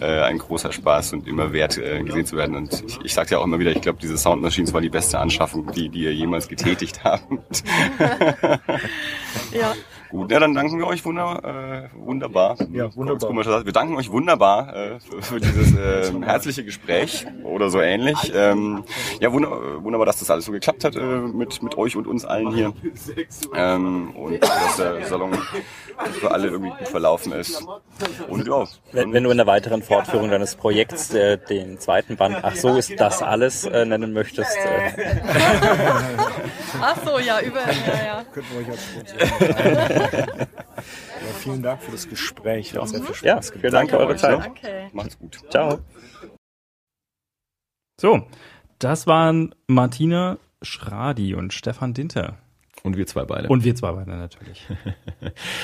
äh, 0.00 0.20
ein 0.22 0.38
großer 0.38 0.72
Spaß 0.72 1.12
und 1.14 1.26
immer 1.26 1.52
wert, 1.52 1.78
äh, 1.78 2.02
gesehen 2.02 2.26
zu 2.26 2.36
werden. 2.36 2.56
Und 2.56 2.84
ich, 2.86 2.98
ich 3.04 3.14
sage 3.14 3.30
ja 3.32 3.38
auch 3.38 3.44
immer 3.44 3.58
wieder, 3.58 3.72
ich 3.72 3.80
glaube, 3.80 3.98
diese 4.00 4.16
Sound 4.16 4.42
Machines 4.42 4.72
war 4.72 4.80
die 4.80 4.90
beste 4.90 5.18
Anschaffung, 5.18 5.70
die, 5.72 5.88
die 5.88 6.04
ihr 6.04 6.14
jemals 6.14 6.48
getätigt 6.48 7.00
habt. 7.04 7.17
Ja. 9.52 9.74
Gut, 10.10 10.32
ja, 10.32 10.40
dann 10.40 10.54
danken 10.54 10.78
wir 10.78 10.86
euch 10.86 11.04
wunder, 11.04 11.90
äh, 11.92 11.98
wunderbar. 11.98 12.56
Ja, 12.72 12.94
wunderbar. 12.96 13.28
Komisch. 13.28 13.46
Wir 13.46 13.72
danken 13.72 13.96
euch 13.96 14.10
wunderbar 14.10 14.74
äh, 14.74 15.00
für, 15.00 15.22
für 15.22 15.40
dieses 15.40 15.76
äh, 15.76 16.12
herzliche 16.22 16.64
Gespräch 16.64 17.26
oder 17.44 17.68
so 17.68 17.80
ähnlich. 17.80 18.32
Ähm, 18.34 18.84
ja, 19.20 19.32
wunder, 19.32 19.82
wunderbar, 19.82 20.06
dass 20.06 20.18
das 20.18 20.30
alles 20.30 20.46
so 20.46 20.52
geklappt 20.52 20.84
hat 20.84 20.96
äh, 20.96 21.00
mit, 21.00 21.62
mit 21.62 21.76
euch 21.76 21.96
und 21.96 22.06
uns 22.06 22.24
allen 22.24 22.54
hier. 22.54 22.72
Ähm, 23.54 24.16
und 24.16 24.42
dass 24.42 24.76
der 24.76 25.04
Salon 25.06 25.36
für 26.20 26.30
alle 26.30 26.48
irgendwie 26.48 26.70
gut 26.70 26.88
verlaufen 26.88 27.32
ist. 27.32 27.66
Und 28.28 28.46
ja, 28.46 28.64
Wenn, 28.92 29.12
wenn 29.12 29.24
du 29.24 29.30
in 29.30 29.36
der 29.36 29.46
weiteren 29.46 29.82
Fortführung 29.82 30.30
deines 30.30 30.54
Projekts 30.54 31.12
äh, 31.12 31.36
den 31.36 31.78
zweiten 31.78 32.16
Band, 32.16 32.38
ach 32.42 32.56
so 32.56 32.76
ist 32.76 32.98
das 32.98 33.22
alles, 33.22 33.64
äh, 33.64 33.84
nennen 33.84 34.12
möchtest, 34.12 34.56
äh, 34.56 35.16
Ach 36.80 36.96
so, 37.04 37.18
ja, 37.18 37.40
über, 37.40 37.60
ja, 37.60 38.04
ja. 38.06 38.24
Könnten 38.32 38.50
wir 38.52 38.60
euch 38.60 38.68
als. 38.70 39.94
ja, 39.98 40.46
vielen 41.38 41.62
Dank 41.62 41.82
für 41.82 41.92
das 41.92 42.08
Gespräch. 42.08 42.74
Hat 42.74 42.88
sehr 42.88 43.02
viel 43.02 43.14
Spaß 43.14 43.22
ja, 43.22 43.40
vielen 43.40 43.72
Dank 43.72 43.90
für 43.90 43.98
eure 43.98 44.16
Zeit. 44.16 44.38
Danke. 44.38 44.90
macht's 44.92 45.18
gut. 45.18 45.38
Ciao. 45.50 45.80
So, 48.00 48.26
das 48.78 49.06
waren 49.06 49.54
Martina 49.66 50.38
Schradi 50.62 51.34
und 51.34 51.52
Stefan 51.52 51.94
Dinter. 51.94 52.38
Und 52.84 52.96
wir 52.96 53.06
zwei 53.06 53.24
beide. 53.24 53.48
Und 53.48 53.64
wir 53.64 53.74
zwei 53.74 53.92
beide 53.92 54.10
natürlich. 54.10 54.66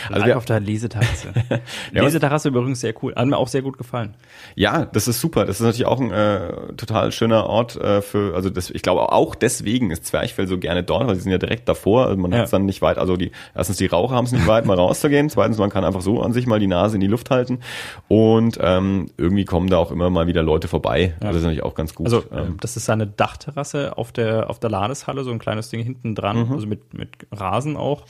Also 0.09 0.19
Live 0.21 0.27
wir- 0.27 0.37
auf 0.37 0.45
der 0.45 0.61
Leseterrasse. 0.61 1.33
Ja, 1.93 2.03
Leseterrasse 2.03 2.49
übrigens 2.49 2.81
sehr 2.81 2.93
cool. 3.03 3.15
Hat 3.15 3.27
mir 3.27 3.37
auch 3.37 3.49
sehr 3.49 3.63
gut 3.63 3.79
gefallen. 3.79 4.15
Ja, 4.57 4.85
das 4.85 5.07
ist 5.09 5.21
super. 5.21 5.45
Das 5.45 5.57
ist 5.61 5.63
natürlich 5.65 5.87
auch 5.87 6.01
ein 6.01 6.11
äh, 6.11 6.73
total 6.77 7.13
schöner 7.13 7.47
Ort 7.47 7.77
äh, 7.77 8.03
für, 8.03 8.35
also 8.35 8.51
das, 8.51 8.71
ich 8.71 8.83
glaube 8.83 9.13
auch 9.13 9.35
deswegen 9.35 9.91
ist 9.91 10.07
Zwerchfell 10.07 10.47
so 10.47 10.59
gerne 10.59 10.83
dort, 10.83 11.07
weil 11.07 11.15
sie 11.15 11.23
sind 11.23 11.33
ja 11.33 11.39
direkt 11.39 11.69
davor. 11.69 12.07
Also 12.07 12.17
man 12.21 12.33
Ja. 12.33 12.39
hat 12.39 12.45
es 12.47 12.51
dann 12.51 12.67
nicht 12.67 12.83
weit, 12.83 12.99
also 12.99 13.17
die 13.17 13.31
erstens 13.55 13.77
die 13.77 13.87
Raucher 13.87 14.15
haben 14.17 14.25
es 14.27 14.33
nicht 14.33 14.47
weit, 14.47 14.67
mal 14.67 14.77
rauszugehen. 14.77 15.31
Zweitens, 15.31 15.59
man 15.59 15.71
kann 15.71 15.85
einfach 15.85 16.03
so 16.03 16.21
an 16.23 16.33
sich 16.33 16.47
mal 16.47 16.59
die 16.59 16.67
Nase 16.67 16.97
in 16.97 17.01
die 17.01 17.07
Luft 17.07 17.31
halten. 17.31 17.61
Und 18.09 18.59
ähm, 18.61 19.07
irgendwie 19.17 19.45
kommen 19.45 19.69
da 19.71 19.79
auch 19.79 19.91
immer 19.93 20.11
mal 20.11 20.27
wieder 20.27 20.43
Leute 20.43 20.69
vorbei. 20.69 21.15
Also 21.21 21.27
das 21.29 21.37
ist 21.37 21.43
natürlich 21.43 21.63
auch 21.63 21.75
ganz 21.75 21.95
gut. 21.95 22.07
Also 22.07 22.25
ähm, 22.33 22.57
das 22.61 22.77
ist 22.77 22.91
eine 22.91 23.07
Dachterrasse 23.07 23.97
auf 23.97 24.13
der 24.13 24.51
auf 24.51 24.59
der 24.59 24.71
Ladeshalle, 24.71 25.25
so 25.25 25.31
ein 25.31 25.39
kleines 25.39 25.69
Ding 25.71 25.83
hinten 25.83 26.15
dran, 26.15 26.49
also 26.53 26.67
mit 26.67 26.93
mit 26.95 27.04
Rasen 27.33 27.77
auch. 27.77 28.05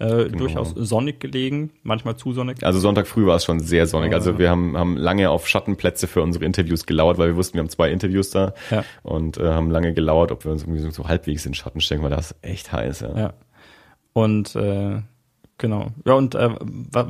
Äh, 0.00 0.26
Durchaus 0.28 0.70
sonnig 0.76 1.18
gelegen, 1.18 1.70
manchmal 1.82 2.16
zu 2.16 2.32
sonnig. 2.32 2.62
Also 2.62 2.78
Sonntag 2.78 3.08
früh 3.08 3.26
war 3.26 3.34
es 3.34 3.44
schon 3.44 3.58
sehr 3.58 3.84
sonnig. 3.88 4.14
Also 4.14 4.38
wir 4.38 4.48
haben, 4.48 4.76
haben 4.76 4.96
lange 4.96 5.28
auf 5.28 5.48
Schattenplätze 5.48 6.06
für 6.06 6.22
unsere 6.22 6.44
Interviews 6.44 6.86
gelauert, 6.86 7.18
weil 7.18 7.30
wir 7.30 7.36
wussten, 7.36 7.54
wir 7.54 7.62
haben 7.62 7.68
zwei 7.68 7.90
Interviews 7.90 8.30
da 8.30 8.54
Ja. 8.70 8.84
und 9.02 9.38
äh, 9.38 9.48
haben 9.48 9.72
lange 9.72 9.94
gelauert, 9.94 10.30
ob 10.30 10.44
wir 10.44 10.52
uns 10.52 10.62
irgendwie 10.62 10.88
so, 10.92 11.08
halbwegs 11.08 11.46
in 11.46 11.54
Schatten 11.54 11.80
stecken, 11.80 12.04
weil 12.04 12.10
das 12.10 12.30
ist 12.30 12.36
echt 12.42 12.70
heiß. 12.70 13.00
Ja. 13.00 13.18
Ja. 13.18 13.32
Und 14.12 14.54
äh, 14.54 15.02
genau. 15.58 15.88
Ja, 16.04 16.12
und 16.14 16.36
äh, 16.36 16.48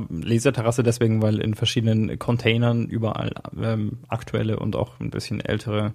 Leseterrasse 0.09 0.83
deswegen, 0.83 1.21
weil 1.21 1.41
in 1.41 1.53
verschiedenen 1.55 2.19
Containern 2.19 2.87
überall 2.87 3.33
ähm, 3.63 3.99
aktuelle 4.09 4.59
und 4.59 4.77
auch 4.77 4.99
ein 4.99 5.11
bisschen 5.11 5.41
ältere 5.43 5.93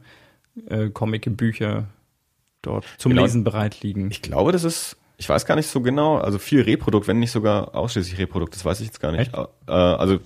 äh, 0.69 0.89
Comic-Bücher 0.89 1.85
dort 2.61 2.85
zum 2.99 3.11
Genau. 3.11 3.23
Lesen 3.23 3.43
bereit 3.43 3.81
liegen. 3.81 4.11
Ich 4.11 4.21
glaube, 4.21 4.51
das 4.51 4.63
ist, 4.63 4.97
ich 5.23 5.29
weiß 5.29 5.45
gar 5.45 5.55
nicht 5.55 5.67
so 5.67 5.79
genau, 5.79 6.17
also 6.17 6.37
viel 6.37 6.63
Reprodukt, 6.63 7.07
wenn 7.07 7.19
nicht 7.19 7.31
sogar 7.31 7.75
ausschließlich 7.75 8.19
Reprodukt, 8.19 8.53
das 8.55 8.65
weiß 8.65 8.81
ich 8.81 8.87
jetzt 8.87 8.99
gar 8.99 9.13
nicht. 9.13 9.33
Äh, 9.33 9.71
also 9.71 10.19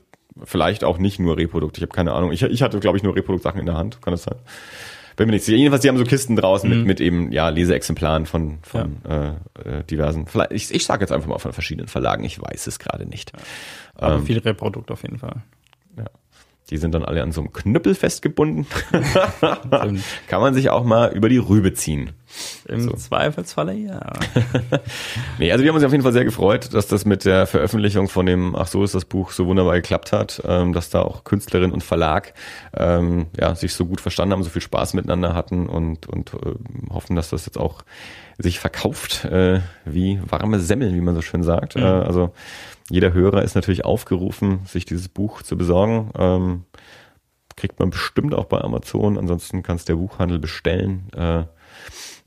vielleicht 0.43 0.83
auch 0.83 0.97
nicht 0.97 1.19
nur 1.19 1.37
Reprodukt, 1.37 1.77
ich 1.77 1.83
habe 1.83 1.93
keine 1.93 2.13
Ahnung. 2.13 2.31
Ich, 2.31 2.41
ich 2.41 2.63
hatte, 2.63 2.79
glaube 2.79 2.97
ich, 2.97 3.03
nur 3.03 3.15
Reprodukt-Sachen 3.15 3.59
in 3.59 3.67
der 3.67 3.75
Hand, 3.75 4.01
kann 4.01 4.11
das 4.11 4.23
sein? 4.23 4.37
Bin 5.15 5.27
mir 5.27 5.33
nicht 5.33 5.45
sicher. 5.45 5.57
Jedenfalls, 5.57 5.83
die 5.83 5.89
haben 5.89 5.99
so 5.99 6.03
Kisten 6.03 6.35
draußen 6.35 6.67
mit, 6.67 6.87
mit 6.87 6.99
eben, 6.99 7.31
ja, 7.31 7.49
Leseexemplaren 7.49 8.25
von, 8.25 8.57
von 8.63 8.97
äh, 9.07 9.27
äh, 9.69 9.83
diversen, 9.83 10.25
vielleicht, 10.25 10.51
ich, 10.51 10.73
ich 10.73 10.83
sage 10.83 11.01
jetzt 11.01 11.11
einfach 11.11 11.27
mal 11.27 11.37
von 11.37 11.53
verschiedenen 11.53 11.87
Verlagen, 11.87 12.23
ich 12.23 12.41
weiß 12.41 12.65
es 12.65 12.79
gerade 12.79 13.05
nicht. 13.05 13.33
Aber 13.93 14.15
ähm, 14.15 14.25
viel 14.25 14.39
Reprodukt 14.39 14.89
auf 14.89 15.03
jeden 15.03 15.19
Fall. 15.19 15.43
Die 16.69 16.77
sind 16.77 16.93
dann 16.93 17.05
alle 17.05 17.23
an 17.23 17.31
so 17.31 17.41
einem 17.41 17.53
Knüppel 17.53 17.95
festgebunden. 17.95 18.67
Und 18.91 20.03
Kann 20.27 20.41
man 20.41 20.53
sich 20.53 20.69
auch 20.69 20.83
mal 20.83 21.13
über 21.13 21.29
die 21.29 21.37
Rübe 21.37 21.73
ziehen. 21.73 22.11
Im 22.67 22.95
Zweifelsfalle 22.97 23.73
ja. 23.73 24.13
Nee, 25.39 25.51
also 25.51 25.63
wir 25.63 25.69
haben 25.69 25.75
uns 25.77 25.85
auf 25.85 25.91
jeden 25.91 26.03
Fall 26.03 26.13
sehr 26.13 26.25
gefreut, 26.25 26.73
dass 26.73 26.87
das 26.87 27.05
mit 27.05 27.25
der 27.25 27.47
Veröffentlichung 27.47 28.09
von 28.09 28.25
dem 28.25 28.55
Ach 28.55 28.67
so 28.67 28.83
ist 28.83 28.95
das 28.95 29.05
Buch 29.05 29.31
so 29.31 29.47
wunderbar 29.47 29.75
geklappt 29.75 30.11
hat, 30.11 30.41
ähm, 30.45 30.73
dass 30.73 30.89
da 30.89 31.01
auch 31.01 31.23
Künstlerin 31.23 31.71
und 31.71 31.83
Verlag 31.83 32.33
ähm, 32.75 33.27
ja, 33.39 33.55
sich 33.55 33.73
so 33.73 33.85
gut 33.85 34.01
verstanden 34.01 34.33
haben, 34.33 34.43
so 34.43 34.49
viel 34.49 34.61
Spaß 34.61 34.93
miteinander 34.93 35.33
hatten 35.33 35.67
und, 35.67 36.07
und 36.07 36.33
äh, 36.33 36.55
hoffen, 36.89 37.15
dass 37.15 37.29
das 37.29 37.45
jetzt 37.45 37.57
auch 37.57 37.83
sich 38.37 38.59
verkauft 38.59 39.25
äh, 39.25 39.61
wie 39.85 40.19
warme 40.23 40.59
Semmeln, 40.59 40.95
wie 40.95 41.01
man 41.01 41.15
so 41.15 41.21
schön 41.21 41.43
sagt. 41.43 41.75
Äh, 41.75 41.81
also 41.81 42.33
jeder 42.89 43.13
Hörer 43.13 43.43
ist 43.43 43.55
natürlich 43.55 43.85
aufgerufen, 43.85 44.61
sich 44.65 44.85
dieses 44.85 45.09
Buch 45.09 45.41
zu 45.41 45.57
besorgen. 45.57 46.11
Ähm, 46.17 46.63
kriegt 47.55 47.79
man 47.79 47.89
bestimmt 47.89 48.33
auch 48.33 48.45
bei 48.45 48.61
Amazon. 48.61 49.17
Ansonsten 49.17 49.63
kann 49.63 49.75
es 49.75 49.85
der 49.85 49.95
Buchhandel 49.95 50.39
bestellen. 50.39 51.09
Äh, 51.13 51.43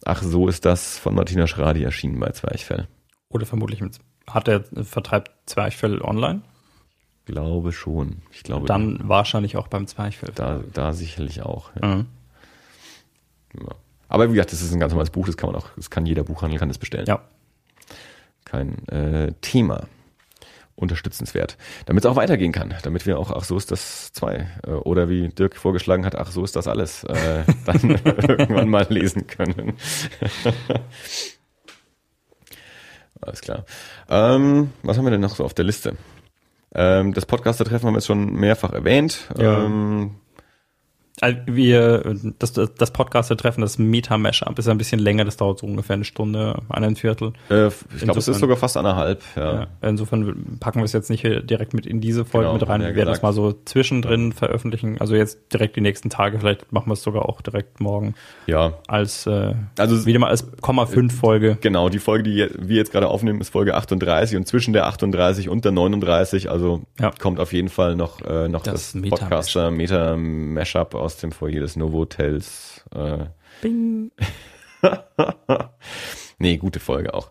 Ach, 0.04 0.22
so 0.22 0.48
ist 0.48 0.64
das 0.64 0.98
von 0.98 1.14
Martina 1.14 1.46
Schradi 1.46 1.82
erschienen 1.82 2.18
bei 2.18 2.30
Zwerchfell. 2.30 2.88
Oder 3.28 3.46
vermutlich 3.46 3.80
mit, 3.80 3.98
hat 4.28 4.48
er 4.48 4.64
vertreibt 4.84 5.30
Zwerchfell 5.46 6.00
online? 6.02 6.42
Glaube 7.26 7.72
schon. 7.72 8.22
Ich 8.32 8.42
glaube, 8.42 8.66
Dann 8.66 9.08
wahrscheinlich 9.08 9.56
auch 9.56 9.68
beim 9.68 9.86
Zwerchfell. 9.86 10.32
da, 10.34 10.60
da 10.72 10.92
sicherlich 10.92 11.42
auch. 11.42 11.70
Ja. 11.80 11.88
Mhm. 11.88 12.06
Ja. 13.58 13.74
Aber 14.08 14.28
wie 14.28 14.34
gesagt, 14.34 14.52
das 14.52 14.62
ist 14.62 14.72
ein 14.72 14.80
ganz 14.80 14.92
normales 14.92 15.10
Buch, 15.10 15.26
das 15.26 15.36
kann 15.36 15.52
man 15.52 15.60
auch, 15.60 15.68
das 15.76 15.90
kann 15.90 16.06
jeder 16.06 16.24
Buchhandel 16.24 16.58
kann 16.58 16.68
das 16.68 16.78
bestellen. 16.78 17.06
Ja. 17.06 17.20
Kein 18.44 18.86
äh, 18.88 19.32
Thema. 19.40 19.86
Unterstützenswert. 20.80 21.56
Damit 21.86 22.04
es 22.04 22.10
auch 22.10 22.16
weitergehen 22.16 22.52
kann, 22.52 22.74
damit 22.82 23.06
wir 23.06 23.18
auch, 23.18 23.30
ach 23.30 23.44
so 23.44 23.56
ist 23.56 23.70
das 23.70 24.12
zwei, 24.12 24.48
äh, 24.66 24.70
oder 24.70 25.08
wie 25.08 25.28
Dirk 25.28 25.56
vorgeschlagen 25.56 26.04
hat, 26.04 26.16
ach 26.16 26.30
so 26.30 26.42
ist 26.42 26.56
das 26.56 26.66
alles, 26.66 27.04
äh, 27.04 27.44
dann 27.66 27.90
irgendwann 28.04 28.68
mal 28.68 28.86
lesen 28.88 29.26
können. 29.26 29.74
Alles 33.22 33.42
klar. 33.42 33.66
Ähm, 34.08 34.72
was 34.82 34.96
haben 34.96 35.04
wir 35.04 35.10
denn 35.10 35.20
noch 35.20 35.36
so 35.36 35.44
auf 35.44 35.52
der 35.52 35.66
Liste? 35.66 35.94
Ähm, 36.74 37.12
das 37.12 37.26
Podcaster-Treffen 37.26 37.86
haben 37.86 37.92
wir 37.92 37.98
jetzt 37.98 38.06
schon 38.06 38.32
mehrfach 38.32 38.72
erwähnt. 38.72 39.28
Ja. 39.36 39.64
Ähm, 39.64 40.19
wir, 41.46 42.16
das, 42.38 42.52
das, 42.52 42.74
das 42.74 42.90
Podcaster-Treffen, 42.92 43.60
das 43.60 43.78
Meta-Mashup 43.78 44.58
ist 44.58 44.68
ein 44.68 44.78
bisschen 44.78 45.00
länger, 45.00 45.24
das 45.24 45.36
dauert 45.36 45.58
so 45.58 45.66
ungefähr 45.66 45.94
eine 45.94 46.04
Stunde, 46.04 46.60
ein 46.68 46.96
Viertel. 46.96 47.32
äh, 47.50 47.68
ich 47.68 48.02
glaube, 48.02 48.18
es 48.18 48.28
ist 48.28 48.38
sogar 48.38 48.56
fast 48.56 48.76
anderthalb. 48.76 49.22
Ja. 49.36 49.52
Ja. 49.60 49.66
Insofern 49.82 50.56
packen 50.60 50.80
wir 50.80 50.84
es 50.84 50.92
jetzt 50.92 51.10
nicht 51.10 51.22
direkt 51.22 51.74
mit 51.74 51.86
in 51.86 52.00
diese 52.00 52.24
Folge 52.24 52.48
Genau, 52.48 52.58
mit 52.58 52.68
rein. 52.68 52.80
Wir 52.80 52.88
werden 52.94 53.08
das 53.08 53.20
gesagt. 53.20 53.22
mal 53.22 53.32
so 53.32 53.52
zwischendrin 53.64 54.32
veröffentlichen. 54.32 55.00
Also 55.00 55.14
jetzt 55.14 55.52
direkt 55.52 55.76
die 55.76 55.80
nächsten 55.80 56.08
Tage, 56.10 56.38
vielleicht 56.38 56.72
machen 56.72 56.88
wir 56.88 56.94
es 56.94 57.02
sogar 57.02 57.28
auch 57.28 57.40
direkt 57.42 57.80
morgen 57.80 58.14
ja. 58.46 58.74
als 58.88 59.26
äh, 59.26 59.54
Also 59.78 60.06
wieder 60.06 60.18
mal 60.18 60.28
als 60.30 60.46
Komma 60.60 60.86
5 60.86 61.18
Folge. 61.18 61.58
Genau, 61.60 61.88
die 61.88 61.98
Folge, 61.98 62.22
die 62.24 62.48
wir 62.58 62.76
jetzt 62.76 62.92
gerade 62.92 63.08
aufnehmen, 63.08 63.40
ist 63.40 63.50
Folge 63.50 63.74
38 63.74 64.36
und 64.36 64.46
zwischen 64.46 64.72
der 64.72 64.86
38 64.86 65.48
und 65.48 65.64
der 65.64 65.72
39, 65.72 66.50
also 66.50 66.82
Ja. 66.98 67.10
kommt 67.18 67.40
auf 67.40 67.52
jeden 67.52 67.68
Fall 67.68 67.94
noch, 67.96 68.22
äh, 68.22 68.48
noch 68.48 68.62
Das 68.62 68.92
das, 68.92 69.02
Podcaster 69.10 69.70
Meta 69.70 70.16
Mashup 70.16 70.94
aus 71.10 71.16
dem 71.16 71.32
Foyer 71.32 71.60
des 71.60 71.74
Novotels. 71.76 72.84
Äh, 72.94 73.24
Bing. 73.60 74.12
nee, 76.38 76.56
gute 76.56 76.78
Folge 76.78 77.12
auch. 77.14 77.30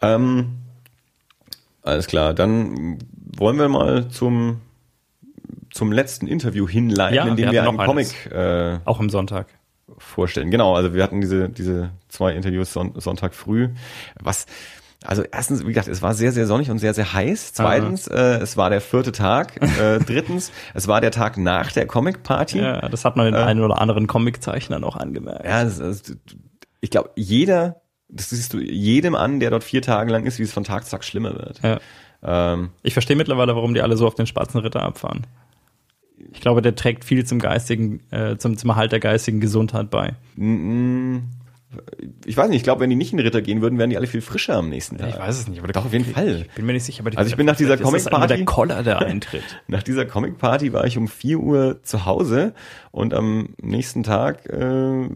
Ähm, 0.00 0.58
alles 1.82 2.08
klar, 2.08 2.34
dann 2.34 2.98
wollen 3.36 3.58
wir 3.58 3.68
mal 3.68 4.08
zum 4.08 4.60
zum 5.70 5.90
letzten 5.92 6.26
Interview 6.26 6.68
hinleiten, 6.68 7.14
Ja, 7.16 7.26
in 7.26 7.36
dem 7.36 7.46
wir 7.46 7.62
wir 7.62 7.68
einen. 7.68 7.78
Comic 7.78 8.26
äh, 8.30 8.78
Auch 8.84 8.98
am 9.00 9.08
Sonntag. 9.08 9.46
vorstellen. 9.98 10.50
Genau, 10.50 10.74
also 10.74 10.92
wir 10.92 11.02
hatten 11.02 11.20
diese, 11.22 11.48
diese 11.48 11.90
zwei 12.08 12.34
Interviews 12.34 12.72
Son 12.72 12.92
Sonntag 13.00 13.34
früh. 13.34 13.70
Was, 14.20 14.46
also 15.04 15.22
erstens, 15.30 15.64
wie 15.64 15.68
gesagt, 15.68 15.88
es 15.88 16.02
war 16.02 16.14
sehr, 16.14 16.32
sehr 16.32 16.46
sonnig 16.46 16.70
und 16.70 16.78
sehr, 16.78 16.94
sehr 16.94 17.12
heiß. 17.12 17.54
Zweitens, 17.54 18.06
äh, 18.06 18.38
es 18.40 18.56
war 18.56 18.70
der 18.70 18.80
vierte 18.80 19.12
Tag. 19.12 19.60
Äh, 19.60 19.98
drittens, 20.06 20.52
es 20.74 20.88
war 20.88 21.00
der 21.00 21.10
Tag 21.10 21.36
nach 21.38 21.72
der 21.72 21.86
Comic 21.86 22.22
Party. 22.22 22.58
Ja, 22.58 22.88
das 22.88 23.04
hat 23.04 23.16
man 23.16 23.26
den 23.26 23.34
einen 23.34 23.60
oder 23.60 23.80
anderen 23.80 24.06
Comiczeichnern 24.06 24.84
auch 24.84 24.96
angemerkt. 24.96 25.44
Ja, 25.44 25.64
das, 25.64 25.78
das, 25.78 26.02
ich 26.80 26.90
glaube, 26.90 27.10
jeder, 27.16 27.82
das 28.08 28.30
siehst 28.30 28.52
du 28.52 28.58
jedem 28.58 29.14
an, 29.14 29.40
der 29.40 29.50
dort 29.50 29.64
vier 29.64 29.82
Tage 29.82 30.12
lang 30.12 30.24
ist, 30.24 30.38
wie 30.38 30.44
es 30.44 30.52
von 30.52 30.64
Tag 30.64 30.84
zu 30.84 30.90
Tag 30.90 31.04
schlimmer 31.04 31.34
wird. 31.34 31.60
Ja. 31.62 31.80
Ähm, 32.22 32.70
Ich 32.82 32.92
verstehe 32.92 33.16
mittlerweile, 33.16 33.56
warum 33.56 33.74
die 33.74 33.80
alle 33.80 33.96
so 33.96 34.06
auf 34.06 34.14
den 34.14 34.26
schwarzen 34.26 34.58
Ritter 34.58 34.82
abfahren. 34.82 35.26
Ich 36.32 36.40
glaube, 36.40 36.62
der 36.62 36.76
trägt 36.76 37.04
viel 37.04 37.24
zum 37.24 37.40
geistigen, 37.40 38.00
äh, 38.10 38.36
zum, 38.36 38.56
zum 38.56 38.70
Erhalt 38.70 38.92
der 38.92 39.00
geistigen 39.00 39.40
Gesundheit 39.40 39.90
bei. 39.90 40.14
Ich 42.26 42.36
weiß 42.36 42.48
nicht, 42.48 42.58
ich 42.58 42.62
glaube, 42.62 42.80
wenn 42.80 42.90
die 42.90 42.96
nicht 42.96 43.12
in 43.12 43.18
den 43.18 43.26
Ritter 43.26 43.42
gehen 43.42 43.60
würden, 43.62 43.78
wären 43.78 43.90
die 43.90 43.96
alle 43.96 44.06
viel 44.06 44.20
frischer 44.20 44.56
am 44.56 44.68
nächsten 44.68 44.98
Tag. 44.98 45.08
es 45.40 45.48
nicht, 45.48 45.58
aber 45.62 45.72
Doch, 45.72 45.84
auf 45.86 45.92
jeden 45.92 46.04
Fall. 46.04 46.46
Ich 46.48 46.54
bin 46.54 46.66
mir 46.66 46.72
nicht 46.72 46.84
sicher, 46.84 47.00
aber 47.00 47.10
die- 47.10 47.18
Also 47.18 47.30
ich 47.30 47.36
bin 47.36 47.46
nach 47.46 47.56
dieser 47.56 47.74
einer 47.74 47.82
Comic-Party- 47.82 48.36
der 48.36 48.44
Koller, 48.44 48.82
der 48.82 48.98
eintritt. 49.00 49.42
Nach 49.68 49.82
dieser 49.82 50.04
Comic-Party 50.06 50.72
war 50.72 50.84
ich 50.86 50.98
um 50.98 51.08
4 51.08 51.38
Uhr 51.40 51.80
zu 51.82 52.04
Hause 52.06 52.54
und 52.90 53.14
am 53.14 53.54
nächsten 53.60 54.02
Tag 54.02 54.46
äh, 54.46 55.08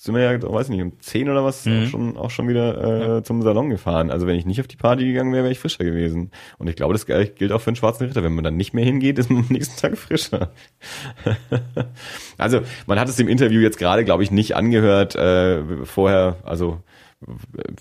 sind 0.00 0.14
wir 0.14 0.22
ja, 0.22 0.40
weiß 0.40 0.68
nicht, 0.68 0.80
um 0.80 0.92
10 1.00 1.28
oder 1.28 1.44
was 1.44 1.66
auch, 1.66 1.86
schon, 1.90 2.16
auch 2.16 2.30
schon 2.30 2.46
wieder 2.46 3.16
äh, 3.16 3.22
zum 3.24 3.42
Salon 3.42 3.68
gefahren. 3.68 4.12
Also 4.12 4.28
wenn 4.28 4.36
ich 4.36 4.46
nicht 4.46 4.60
auf 4.60 4.68
die 4.68 4.76
Party 4.76 5.04
gegangen 5.04 5.32
wäre, 5.32 5.42
wäre 5.42 5.52
ich 5.52 5.58
frischer 5.58 5.84
gewesen. 5.84 6.30
Und 6.56 6.70
ich 6.70 6.76
glaube, 6.76 6.94
das 6.94 7.04
gilt 7.04 7.50
auch 7.50 7.60
für 7.60 7.72
den 7.72 7.76
schwarzen 7.76 8.06
Ritter. 8.06 8.22
Wenn 8.22 8.32
man 8.32 8.44
dann 8.44 8.56
nicht 8.56 8.72
mehr 8.74 8.84
hingeht, 8.84 9.18
ist 9.18 9.28
man 9.28 9.42
am 9.42 9.48
nächsten 9.50 9.76
Tag 9.80 9.98
frischer. 9.98 10.52
also 12.38 12.60
man 12.86 13.00
hat 13.00 13.08
es 13.08 13.18
im 13.18 13.26
Interview 13.26 13.60
jetzt 13.60 13.76
gerade, 13.76 14.04
glaube 14.04 14.22
ich, 14.22 14.30
nicht 14.30 14.54
angehört. 14.54 15.16
Äh, 15.16 15.84
vorher, 15.84 16.36
also 16.44 16.78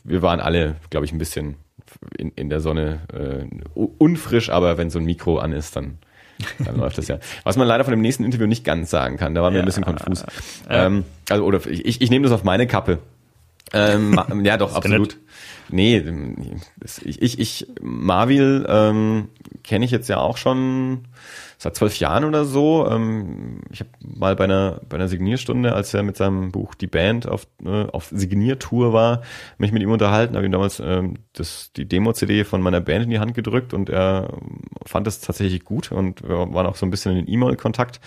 wir 0.03 0.23
waren 0.23 0.39
alle, 0.39 0.77
glaube 0.89 1.05
ich, 1.05 1.11
ein 1.11 1.19
bisschen 1.19 1.57
in, 2.17 2.31
in 2.31 2.49
der 2.49 2.61
Sonne 2.61 3.01
äh, 3.13 3.45
unfrisch, 3.75 4.49
aber 4.49 4.79
wenn 4.79 4.89
so 4.89 4.97
ein 4.97 5.05
Mikro 5.05 5.37
an 5.37 5.51
ist, 5.51 5.75
dann 5.75 5.99
dann 6.59 6.77
läuft 6.77 6.97
das 6.97 7.07
ja. 7.07 7.19
Was 7.43 7.57
man 7.57 7.67
leider 7.67 7.83
von 7.83 7.91
dem 7.91 8.01
nächsten 8.01 8.23
Interview 8.23 8.47
nicht 8.47 8.63
ganz 8.63 8.89
sagen 8.89 9.17
kann, 9.17 9.33
da 9.35 9.41
waren 9.41 9.53
wir 9.53 9.59
ja, 9.59 9.63
ein 9.63 9.65
bisschen 9.65 9.85
konfus. 9.85 10.23
Äh, 10.69 10.85
ähm, 10.85 11.03
also, 11.29 11.43
oder 11.43 11.65
ich, 11.67 12.01
ich 12.01 12.09
nehme 12.09 12.23
das 12.23 12.31
auf 12.31 12.43
meine 12.43 12.67
Kappe. 12.67 12.99
Ähm, 13.73 14.19
ja, 14.43 14.57
doch, 14.57 14.75
absolut. 14.75 15.17
Nee, 15.69 16.03
ich, 17.03 17.21
ich, 17.21 17.39
ich 17.39 17.67
Marvil 17.81 18.65
ähm, 18.69 19.29
kenne 19.63 19.83
ich 19.83 19.91
jetzt 19.91 20.07
ja 20.07 20.17
auch 20.17 20.37
schon 20.37 21.05
seit 21.57 21.75
zwölf 21.75 21.97
Jahren 21.99 22.23
oder 22.23 22.45
so. 22.45 22.87
Ähm, 22.89 23.61
ich 23.71 23.79
habe 23.79 23.89
mal 23.99 24.35
bei 24.35 24.43
einer, 24.43 24.81
bei 24.87 24.95
einer 24.95 25.07
Signierstunde, 25.07 25.73
als 25.73 25.93
er 25.93 26.03
mit 26.03 26.15
seinem 26.15 26.51
Buch 26.51 26.75
Die 26.75 26.87
Band 26.87 27.27
auf, 27.27 27.47
äh, 27.65 27.85
auf 27.85 28.09
Signiertour 28.11 28.93
war, 28.93 29.21
mich 29.57 29.71
mit 29.71 29.81
ihm 29.81 29.91
unterhalten, 29.91 30.35
habe 30.35 30.45
ihm 30.45 30.51
damals 30.51 30.79
ähm, 30.79 31.15
das, 31.33 31.71
die 31.75 31.87
Demo-CD 31.87 32.43
von 32.43 32.61
meiner 32.61 32.81
Band 32.81 33.05
in 33.05 33.09
die 33.09 33.19
Hand 33.19 33.33
gedrückt 33.33 33.73
und 33.73 33.89
er 33.89 34.37
fand 34.85 35.07
es 35.07 35.19
tatsächlich 35.19 35.63
gut 35.63 35.91
und 35.91 36.21
wir 36.23 36.53
waren 36.53 36.67
auch 36.67 36.75
so 36.75 36.85
ein 36.85 36.91
bisschen 36.91 37.17
in 37.17 37.27
E-Mail-Kontakt 37.27 37.99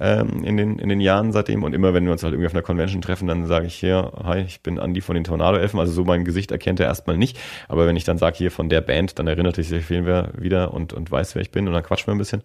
ähm, 0.00 0.42
in, 0.44 0.56
den, 0.56 0.78
in 0.78 0.88
den 0.88 1.00
Jahren 1.00 1.30
seitdem 1.32 1.62
und 1.62 1.74
immer 1.74 1.92
wenn 1.92 2.04
wir 2.04 2.12
uns 2.12 2.22
halt 2.22 2.32
irgendwie 2.32 2.46
auf 2.46 2.54
einer 2.54 2.62
Convention 2.62 3.02
treffen, 3.02 3.28
dann 3.28 3.46
sage 3.46 3.66
ich 3.66 3.74
hier, 3.74 4.12
hi, 4.24 4.40
ich 4.40 4.62
bin 4.62 4.78
Andi 4.78 5.02
von 5.02 5.14
den 5.14 5.24
Tornado-Elfen, 5.24 5.78
also 5.78 5.92
so 5.92 6.04
mein 6.04 6.24
Gesicht 6.24 6.50
erkennt 6.50 6.80
er 6.80 6.86
erstmal 6.86 7.18
nicht, 7.18 7.38
aber 7.68 7.86
wenn 7.86 7.96
ich 7.96 8.04
dann 8.04 8.16
sage 8.16 8.36
hier 8.36 8.50
von 8.50 8.68
der 8.70 8.80
Band, 8.80 9.18
dann 9.18 9.26
erinnert 9.26 9.58
er 9.58 9.64
sich 9.64 9.90
wieder 9.90 10.72
und, 10.72 10.92
und 10.92 11.10
weiß, 11.10 11.34
wer 11.34 11.42
ich 11.42 11.50
bin 11.50 11.68
und 11.68 11.74
dann 11.74 11.82
quatschen 11.82 12.08
wir 12.08 12.14
ein 12.14 12.18
bisschen. 12.18 12.42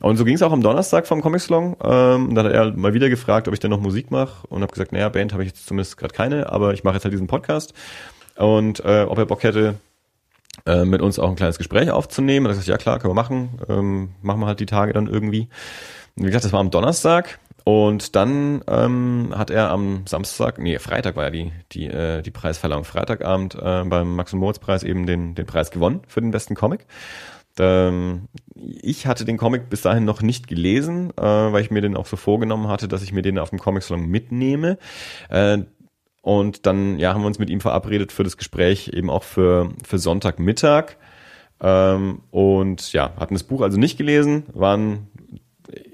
Und 0.00 0.16
so 0.16 0.24
ging 0.24 0.34
es 0.34 0.42
auch 0.42 0.52
am 0.52 0.62
Donnerstag 0.62 1.06
vom 1.06 1.20
Comic 1.20 1.42
Salon. 1.42 1.76
Ähm, 1.82 2.34
dann 2.34 2.46
hat 2.46 2.52
er 2.52 2.72
mal 2.72 2.94
wieder 2.94 3.10
gefragt, 3.10 3.46
ob 3.46 3.54
ich 3.54 3.60
denn 3.60 3.70
noch 3.70 3.80
Musik 3.80 4.10
mache 4.10 4.46
und 4.48 4.62
habe 4.62 4.72
gesagt, 4.72 4.92
naja, 4.92 5.08
Band 5.10 5.32
habe 5.32 5.42
ich 5.42 5.50
jetzt 5.50 5.66
zumindest 5.66 5.96
gerade 5.96 6.14
keine, 6.14 6.50
aber 6.50 6.72
ich 6.72 6.82
mache 6.82 6.94
jetzt 6.94 7.04
halt 7.04 7.12
diesen 7.12 7.26
Podcast. 7.26 7.74
Und 8.36 8.80
äh, 8.84 9.04
ob 9.08 9.18
er 9.18 9.26
Bock 9.26 9.42
hätte, 9.42 9.74
äh, 10.64 10.84
mit 10.84 11.02
uns 11.02 11.18
auch 11.18 11.28
ein 11.28 11.36
kleines 11.36 11.58
Gespräch 11.58 11.90
aufzunehmen. 11.90 12.46
Und 12.46 12.52
ich 12.52 12.58
gesagt, 12.58 12.68
ja 12.68 12.78
klar, 12.78 12.98
können 12.98 13.10
wir 13.10 13.22
machen. 13.22 13.58
Ähm, 13.68 14.10
machen 14.22 14.40
wir 14.40 14.46
halt 14.46 14.60
die 14.60 14.66
Tage 14.66 14.92
dann 14.92 15.06
irgendwie. 15.06 15.48
Wie 16.16 16.26
gesagt, 16.26 16.44
das 16.44 16.52
war 16.52 16.60
am 16.60 16.70
Donnerstag. 16.70 17.38
Und 17.64 18.14
dann 18.14 18.62
ähm, 18.68 19.34
hat 19.34 19.50
er 19.50 19.70
am 19.70 20.06
Samstag, 20.06 20.58
nee, 20.58 20.78
Freitag 20.78 21.16
war 21.16 21.24
ja 21.24 21.30
die, 21.30 21.52
die, 21.72 21.86
äh, 21.86 22.22
die 22.22 22.30
Preisverleihung, 22.30 22.84
Freitagabend 22.84 23.56
äh, 23.56 23.82
beim 23.84 24.14
Max- 24.14 24.32
und 24.32 24.38
Moritz-Preis 24.38 24.84
eben 24.84 25.04
den, 25.04 25.34
den 25.34 25.46
Preis 25.46 25.72
gewonnen 25.72 26.00
für 26.06 26.20
den 26.20 26.30
besten 26.30 26.54
Comic. 26.54 26.86
Ähm, 27.58 28.28
ich 28.54 29.06
hatte 29.06 29.24
den 29.24 29.36
Comic 29.36 29.68
bis 29.68 29.82
dahin 29.82 30.04
noch 30.04 30.22
nicht 30.22 30.46
gelesen, 30.46 31.10
äh, 31.16 31.22
weil 31.22 31.60
ich 31.60 31.72
mir 31.72 31.80
den 31.80 31.96
auch 31.96 32.06
so 32.06 32.16
vorgenommen 32.16 32.68
hatte, 32.68 32.86
dass 32.86 33.02
ich 33.02 33.12
mir 33.12 33.22
den 33.22 33.38
auf 33.38 33.50
dem 33.50 33.58
Comic-Salon 33.58 34.06
mitnehme. 34.06 34.78
Äh, 35.28 35.58
und 36.22 36.66
dann 36.66 37.00
ja, 37.00 37.14
haben 37.14 37.22
wir 37.22 37.26
uns 37.28 37.40
mit 37.40 37.50
ihm 37.50 37.60
verabredet 37.60 38.12
für 38.12 38.24
das 38.24 38.36
Gespräch, 38.36 38.92
eben 38.94 39.10
auch 39.10 39.24
für, 39.24 39.70
für 39.84 39.98
Sonntagmittag. 39.98 40.96
Ähm, 41.60 42.20
und 42.30 42.92
ja, 42.92 43.12
hatten 43.18 43.34
das 43.34 43.44
Buch 43.44 43.62
also 43.62 43.76
nicht 43.76 43.98
gelesen, 43.98 44.44
waren 44.52 45.08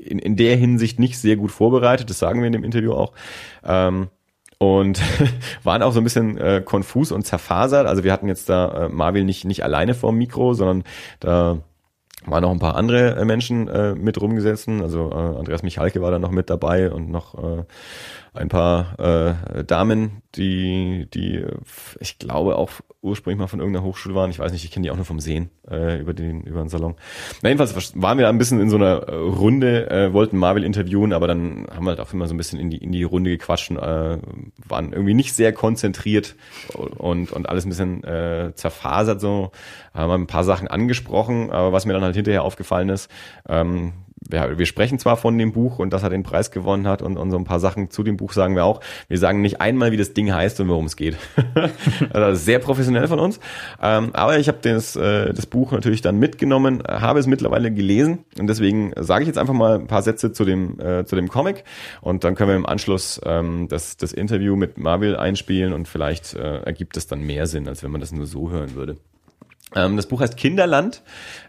in, 0.02 0.18
in 0.18 0.36
der 0.36 0.56
Hinsicht 0.56 0.98
nicht 0.98 1.18
sehr 1.18 1.36
gut 1.36 1.50
vorbereitet, 1.50 2.10
das 2.10 2.18
sagen 2.18 2.40
wir 2.40 2.46
in 2.46 2.52
dem 2.52 2.64
Interview 2.64 2.92
auch. 2.92 3.12
Ähm, 3.64 4.08
und 4.58 5.00
waren 5.64 5.82
auch 5.82 5.92
so 5.92 6.00
ein 6.00 6.04
bisschen 6.04 6.38
äh, 6.38 6.62
konfus 6.64 7.10
und 7.10 7.26
zerfasert. 7.26 7.86
Also 7.86 8.04
wir 8.04 8.12
hatten 8.12 8.28
jetzt 8.28 8.48
da 8.48 8.86
äh, 8.86 8.88
Marvel 8.88 9.24
nicht, 9.24 9.44
nicht 9.44 9.64
alleine 9.64 9.94
vor 9.94 10.10
dem 10.10 10.18
Mikro, 10.18 10.54
sondern 10.54 10.84
da 11.18 11.58
waren 12.26 12.42
noch 12.42 12.52
ein 12.52 12.60
paar 12.60 12.76
andere 12.76 13.16
äh, 13.16 13.24
Menschen 13.24 13.68
äh, 13.68 13.94
mit 13.94 14.20
rumgesessen. 14.20 14.80
Also 14.82 15.10
äh, 15.10 15.14
Andreas 15.14 15.62
Michalke 15.62 16.00
war 16.00 16.10
da 16.10 16.18
noch 16.18 16.30
mit 16.30 16.50
dabei 16.50 16.90
und 16.92 17.10
noch 17.10 17.34
äh, 17.34 17.64
ein 18.34 18.48
paar 18.48 18.98
äh, 18.98 19.64
Damen, 19.64 20.22
die, 20.34 21.06
die, 21.12 21.44
ich 22.00 22.18
glaube 22.18 22.56
auch 22.56 22.70
ursprünglich 23.02 23.38
mal 23.38 23.48
von 23.48 23.58
irgendeiner 23.58 23.84
Hochschule 23.84 24.14
waren. 24.14 24.30
Ich 24.30 24.38
weiß 24.38 24.52
nicht, 24.52 24.64
ich 24.64 24.70
kenne 24.70 24.84
die 24.84 24.90
auch 24.90 24.96
nur 24.96 25.04
vom 25.04 25.20
Sehen 25.20 25.50
äh, 25.68 26.00
über 26.00 26.14
den 26.14 26.42
über 26.42 26.60
den 26.60 26.70
Salon. 26.70 26.94
Na, 27.42 27.50
jedenfalls 27.50 27.92
waren 28.00 28.16
wir 28.16 28.28
ein 28.28 28.38
bisschen 28.38 28.60
in 28.60 28.70
so 28.70 28.76
einer 28.76 29.08
äh, 29.08 29.14
Runde, 29.14 29.90
äh, 29.90 30.12
wollten 30.14 30.38
Marvel 30.38 30.64
interviewen, 30.64 31.12
aber 31.12 31.26
dann 31.26 31.66
haben 31.70 31.84
wir 31.84 31.90
halt 31.90 32.00
auch 32.00 32.12
immer 32.14 32.26
so 32.26 32.32
ein 32.32 32.38
bisschen 32.38 32.58
in 32.58 32.70
die 32.70 32.78
in 32.78 32.92
die 32.92 33.02
Runde 33.02 33.30
gequatscht 33.30 33.70
und 33.70 33.76
äh, 33.76 34.18
waren 34.66 34.92
irgendwie 34.92 35.14
nicht 35.14 35.34
sehr 35.34 35.52
konzentriert 35.52 36.34
und 36.74 37.32
und 37.32 37.48
alles 37.48 37.66
ein 37.66 37.70
bisschen 37.70 38.02
äh, 38.04 38.52
zerfasert 38.54 39.20
so. 39.20 39.50
Haben 39.92 40.22
ein 40.22 40.26
paar 40.26 40.44
Sachen 40.44 40.68
angesprochen, 40.68 41.50
aber 41.50 41.72
was 41.72 41.84
mir 41.84 41.92
dann 41.92 42.02
halt 42.02 42.14
hinterher 42.14 42.44
aufgefallen 42.44 42.88
ist, 42.88 43.10
ähm, 43.46 43.92
ja, 44.30 44.58
wir 44.58 44.66
sprechen 44.66 44.98
zwar 44.98 45.16
von 45.16 45.36
dem 45.38 45.52
Buch 45.52 45.78
und 45.78 45.92
dass 45.92 46.02
er 46.02 46.10
den 46.10 46.22
Preis 46.22 46.50
gewonnen 46.50 46.86
hat 46.86 47.02
und, 47.02 47.16
und 47.16 47.30
so 47.30 47.36
ein 47.36 47.44
paar 47.44 47.60
Sachen 47.60 47.90
zu 47.90 48.02
dem 48.02 48.16
Buch 48.16 48.32
sagen 48.32 48.54
wir 48.54 48.64
auch. 48.64 48.80
Wir 49.08 49.18
sagen 49.18 49.40
nicht 49.40 49.60
einmal, 49.60 49.92
wie 49.92 49.96
das 49.96 50.14
Ding 50.14 50.32
heißt 50.32 50.60
und 50.60 50.68
worum 50.68 50.86
es 50.86 50.96
geht. 50.96 51.16
also 52.12 52.38
sehr 52.38 52.58
professionell 52.58 53.08
von 53.08 53.18
uns. 53.18 53.40
Ähm, 53.82 54.10
aber 54.12 54.38
ich 54.38 54.48
habe 54.48 54.58
das, 54.62 54.96
äh, 54.96 55.32
das 55.32 55.46
Buch 55.46 55.72
natürlich 55.72 56.02
dann 56.02 56.18
mitgenommen, 56.18 56.82
habe 56.86 57.18
es 57.18 57.26
mittlerweile 57.26 57.70
gelesen 57.72 58.24
und 58.38 58.46
deswegen 58.46 58.92
sage 58.96 59.22
ich 59.22 59.28
jetzt 59.28 59.38
einfach 59.38 59.54
mal 59.54 59.80
ein 59.80 59.86
paar 59.86 60.02
Sätze 60.02 60.32
zu 60.32 60.44
dem, 60.44 60.78
äh, 60.80 61.04
zu 61.04 61.16
dem 61.16 61.28
Comic 61.28 61.64
und 62.00 62.24
dann 62.24 62.34
können 62.34 62.50
wir 62.50 62.56
im 62.56 62.66
Anschluss 62.66 63.20
ähm, 63.24 63.66
das, 63.68 63.96
das 63.96 64.12
Interview 64.12 64.56
mit 64.56 64.78
Marvel 64.78 65.16
einspielen 65.16 65.72
und 65.72 65.88
vielleicht 65.88 66.34
äh, 66.34 66.58
ergibt 66.60 66.96
es 66.96 67.06
dann 67.06 67.22
mehr 67.22 67.46
Sinn, 67.46 67.68
als 67.68 67.82
wenn 67.82 67.90
man 67.90 68.00
das 68.00 68.12
nur 68.12 68.26
so 68.26 68.50
hören 68.50 68.74
würde. 68.74 68.96
Ähm, 69.74 69.96
das 69.96 70.06
Buch 70.06 70.20
heißt 70.20 70.36
Kinderland, 70.36 71.02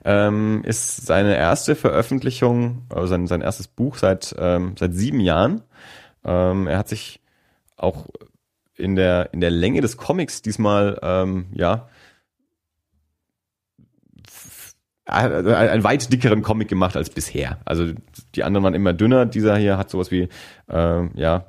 ähm, 0.06 0.64
ist 0.66 1.06
seine 1.06 1.36
erste 1.36 1.76
Veröffentlichung, 1.76 2.84
also 2.90 3.08
sein, 3.08 3.28
sein 3.28 3.42
erstes 3.42 3.68
Buch 3.68 3.98
seit, 3.98 4.36
ähm, 4.38 4.76
seit 4.80 4.94
sieben 4.94 5.20
Jahren. 5.20 5.62
Er 6.26 6.78
hat 6.78 6.88
sich 6.88 7.20
auch 7.76 8.08
in 8.78 8.96
der, 8.96 9.34
in 9.34 9.42
der 9.42 9.52
Länge 9.52 9.82
des 9.82 9.98
Comics 9.98 10.42
diesmal, 10.42 10.98
ähm, 11.04 11.48
ja, 11.54 11.90
einen 15.06 15.84
weit 15.84 16.12
dickeren 16.14 16.42
Comic 16.44 16.70
gemacht 16.70 16.96
als 16.96 17.10
bisher. 17.10 17.60
Also 17.66 17.92
die 18.36 18.44
anderen 18.44 18.64
waren 18.64 18.74
immer 18.74 18.94
dünner. 18.94 19.26
Dieser 19.26 19.58
hier 19.58 19.78
hat 19.78 19.90
sowas 19.90 20.12
wie 20.12 20.30
äh, 20.70 21.20
ja 21.20 21.46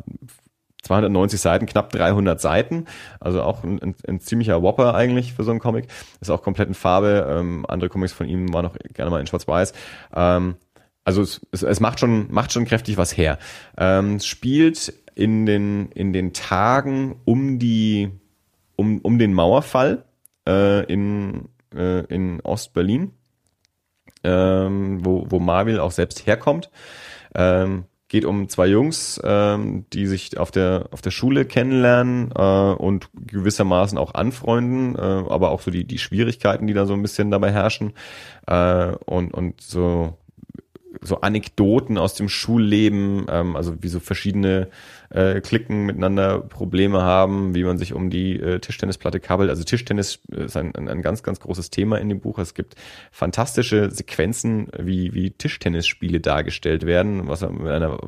290 0.85 1.41
Seiten, 1.41 1.67
knapp 1.67 1.91
300 1.91 2.41
Seiten, 2.41 2.87
also 3.21 3.43
auch 3.43 3.65
ein, 3.65 3.81
ein, 3.83 3.95
ein, 4.07 4.21
ziemlicher 4.21 4.63
Whopper 4.63 4.95
eigentlich 4.95 5.33
für 5.33 5.43
so 5.43 5.51
einen 5.51 5.61
Comic. 5.61 5.89
Ist 6.21 6.31
auch 6.31 6.43
komplett 6.43 6.69
in 6.69 6.75
Farbe. 6.75 7.27
Ähm, 7.29 7.65
andere 7.69 7.89
Comics 7.89 8.13
von 8.13 8.29
ihm 8.29 8.53
waren 8.53 8.67
auch 8.67 8.77
gerne 8.93 9.11
mal 9.11 9.21
in 9.21 9.27
Schwarz-Weiß. 9.27 9.73
Ähm, 10.15 10.57
also 11.05 11.23
es, 11.23 11.41
es, 11.53 11.63
es, 11.63 11.81
macht 11.81 12.01
schon 12.01 12.33
macht 12.33 12.53
schon 12.53 12.65
kräftig 12.65 12.97
was 12.97 13.17
her. 13.17 13.39
Ähm, 13.77 14.21
spielt 14.21 14.95
in 15.15 15.47
den 15.47 15.91
in 15.93 16.13
den 16.13 16.33
Tagen 16.33 17.17
um 17.25 17.59
die 17.59 18.11
um 18.77 19.01
um 19.01 19.19
den 19.19 19.35
Mauerfall 19.35 20.05
äh, 20.49 20.85
in 20.85 21.49
äh, 21.75 22.05
in 22.07 22.41
Ostberlin, 22.41 23.13
ähm, 24.23 25.05
wo 25.05 25.27
wo 25.29 25.41
Marvel 25.41 25.79
auch 25.79 25.93
selbst 25.93 26.27
herkommt. 26.27 26.71
Ähm, 27.35 27.85
geht 28.09 28.25
um 28.25 28.49
zwei 28.49 28.67
Jungs, 28.67 29.21
ähm, 29.25 29.87
die 29.93 30.07
sich 30.07 30.39
auf 30.39 30.51
der 30.51 30.89
auf 30.91 31.01
der 31.03 31.11
Schule 31.11 31.45
kennenlernen 31.45 32.31
äh, 32.35 32.41
und 32.41 33.09
gewissermaßen 33.15 33.99
auch 33.99 34.15
anfreunden, 34.15 34.97
äh, 34.97 35.01
aber 35.01 35.51
auch 35.51 35.61
so 35.61 35.71
die 35.71 35.85
die 35.85 35.99
Schwierigkeiten, 35.99 36.67
die 36.67 36.75
da 36.75 36.87
so 36.87 36.95
ein 36.95 37.03
bisschen 37.03 37.31
dabei 37.31 37.51
herrschen 37.51 37.93
äh, 38.47 38.93
und 39.07 39.33
und 39.33 39.61
so 39.61 40.19
so 41.01 41.21
Anekdoten 41.21 41.99
aus 41.99 42.15
dem 42.15 42.29
Schulleben, 42.29 43.27
ähm, 43.29 43.57
also 43.57 43.83
wie 43.83 43.89
so 43.89 44.01
verschiedene 44.01 44.69
äh, 45.15 45.41
Klicken 45.41 45.87
miteinander 45.87 46.41
Probleme 46.41 47.03
haben, 47.03 47.55
wie 47.55 47.65
man 47.65 47.79
sich 47.79 47.93
um 47.93 48.11
die 48.11 48.39
äh, 48.39 48.59
Tischtennisplatte 48.59 49.21
kabelt. 49.21 49.49
Also 49.49 49.63
Tischtennis 49.63 50.21
ist 50.29 50.57
ein, 50.57 50.75
ein, 50.75 50.89
ein 50.89 51.03
ganz, 51.03 51.23
ganz 51.23 51.41
großes 51.41 51.71
Thema 51.71 51.99
in 51.99 52.09
dem 52.09 52.21
Buch. 52.21 52.39
Es 52.39 52.55
gibt 52.55 52.75
fantastische 53.13 53.91
Sequenzen, 53.91 54.69
wie, 54.77 55.15
wie 55.15 55.31
Tischtennisspiele 55.31 56.21
dargestellt 56.21 56.85
werden, 56.85 57.29
was 57.29 57.43
mit 57.43 57.69
einer 57.69 57.99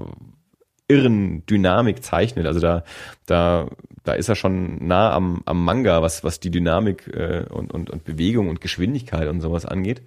irren 0.88 1.44
Dynamik 1.46 2.02
zeichnet. 2.02 2.46
Also 2.46 2.60
da, 2.60 2.84
da, 3.26 3.68
da 4.04 4.12
ist 4.12 4.28
er 4.28 4.36
schon 4.36 4.86
nah 4.86 5.12
am, 5.12 5.42
am 5.44 5.64
Manga, 5.64 6.00
was, 6.02 6.22
was 6.22 6.38
die 6.38 6.50
Dynamik 6.50 7.08
äh, 7.08 7.44
und, 7.50 7.72
und, 7.72 7.90
und 7.90 8.04
Bewegung 8.04 8.48
und 8.48 8.60
Geschwindigkeit 8.60 9.28
und 9.28 9.40
sowas 9.40 9.66
angeht. 9.66 10.02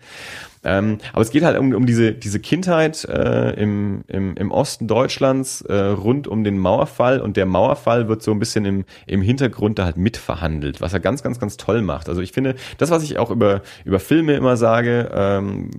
Ähm, 0.64 0.98
aber 1.14 1.22
es 1.22 1.32
geht 1.32 1.44
halt 1.44 1.58
um, 1.58 1.74
um 1.74 1.86
diese, 1.86 2.12
diese 2.14 2.40
Kindheit 2.40 3.06
äh, 3.06 3.52
im, 3.52 4.04
im, 4.08 4.36
im 4.36 4.52
Osten 4.52 4.88
Deutschlands 4.88 5.62
äh, 5.62 5.74
rund 5.74 6.28
um 6.28 6.44
den 6.44 6.58
Mauerfall 6.58 7.22
und 7.22 7.38
der 7.38 7.46
Mauerfall 7.46 8.10
wird 8.10 8.22
so 8.22 8.32
ein 8.32 8.40
bisschen 8.40 8.66
im, 8.66 8.86
im 9.08 9.22
Hintergrund 9.22 9.80
da 9.80 9.86
halt 9.86 9.98
mitverhandelt, 9.98 10.82
was 10.82 10.92
er 10.92 11.00
ganz, 11.00 11.24
ganz, 11.24 11.40
ganz 11.40 11.56
toll 11.56 11.82
macht. 11.82 12.10
Also 12.10 12.22
ich 12.22 12.34
finde, 12.34 12.56
das, 12.78 12.90
was 12.90 13.04
ich 13.04 13.18
auch 13.18 13.32
über, 13.32 13.62
über 13.86 14.00
Filme 14.00 14.34
immer 14.34 14.58
sage, 14.58 15.10
ähm, 15.14 15.72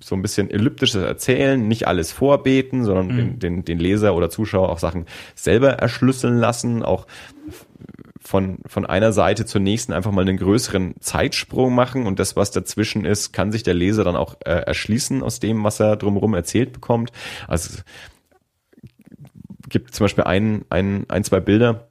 so 0.00 0.16
ein 0.16 0.22
bisschen 0.22 0.50
elliptisches 0.50 1.04
Erzählen, 1.04 1.66
nicht 1.66 1.86
alles 1.86 2.10
vorbeten, 2.10 2.84
sondern 2.84 3.06
mhm. 3.06 3.16
den, 3.16 3.38
den, 3.38 3.64
den 3.64 3.78
Leser 3.78 4.14
oder 4.16 4.28
Zuschauer 4.36 4.68
auch 4.68 4.78
Sachen 4.78 5.06
selber 5.34 5.70
erschlüsseln 5.70 6.38
lassen, 6.38 6.82
auch 6.82 7.06
von, 8.20 8.58
von 8.66 8.84
einer 8.84 9.12
Seite 9.12 9.46
zur 9.46 9.60
nächsten 9.60 9.92
einfach 9.92 10.10
mal 10.10 10.22
einen 10.22 10.36
größeren 10.36 10.96
Zeitsprung 11.00 11.74
machen 11.74 12.06
und 12.06 12.18
das, 12.18 12.36
was 12.36 12.50
dazwischen 12.50 13.04
ist, 13.04 13.32
kann 13.32 13.52
sich 13.52 13.62
der 13.62 13.74
Leser 13.74 14.04
dann 14.04 14.16
auch 14.16 14.36
äh, 14.44 14.50
erschließen 14.50 15.22
aus 15.22 15.40
dem, 15.40 15.62
was 15.64 15.80
er 15.80 15.96
drumherum 15.96 16.34
erzählt 16.34 16.72
bekommt. 16.72 17.12
Also 17.46 17.80
gibt 19.68 19.94
zum 19.94 20.04
Beispiel 20.04 20.24
ein, 20.24 20.64
ein, 20.70 21.06
ein, 21.08 21.24
zwei 21.24 21.40
Bilder, 21.40 21.85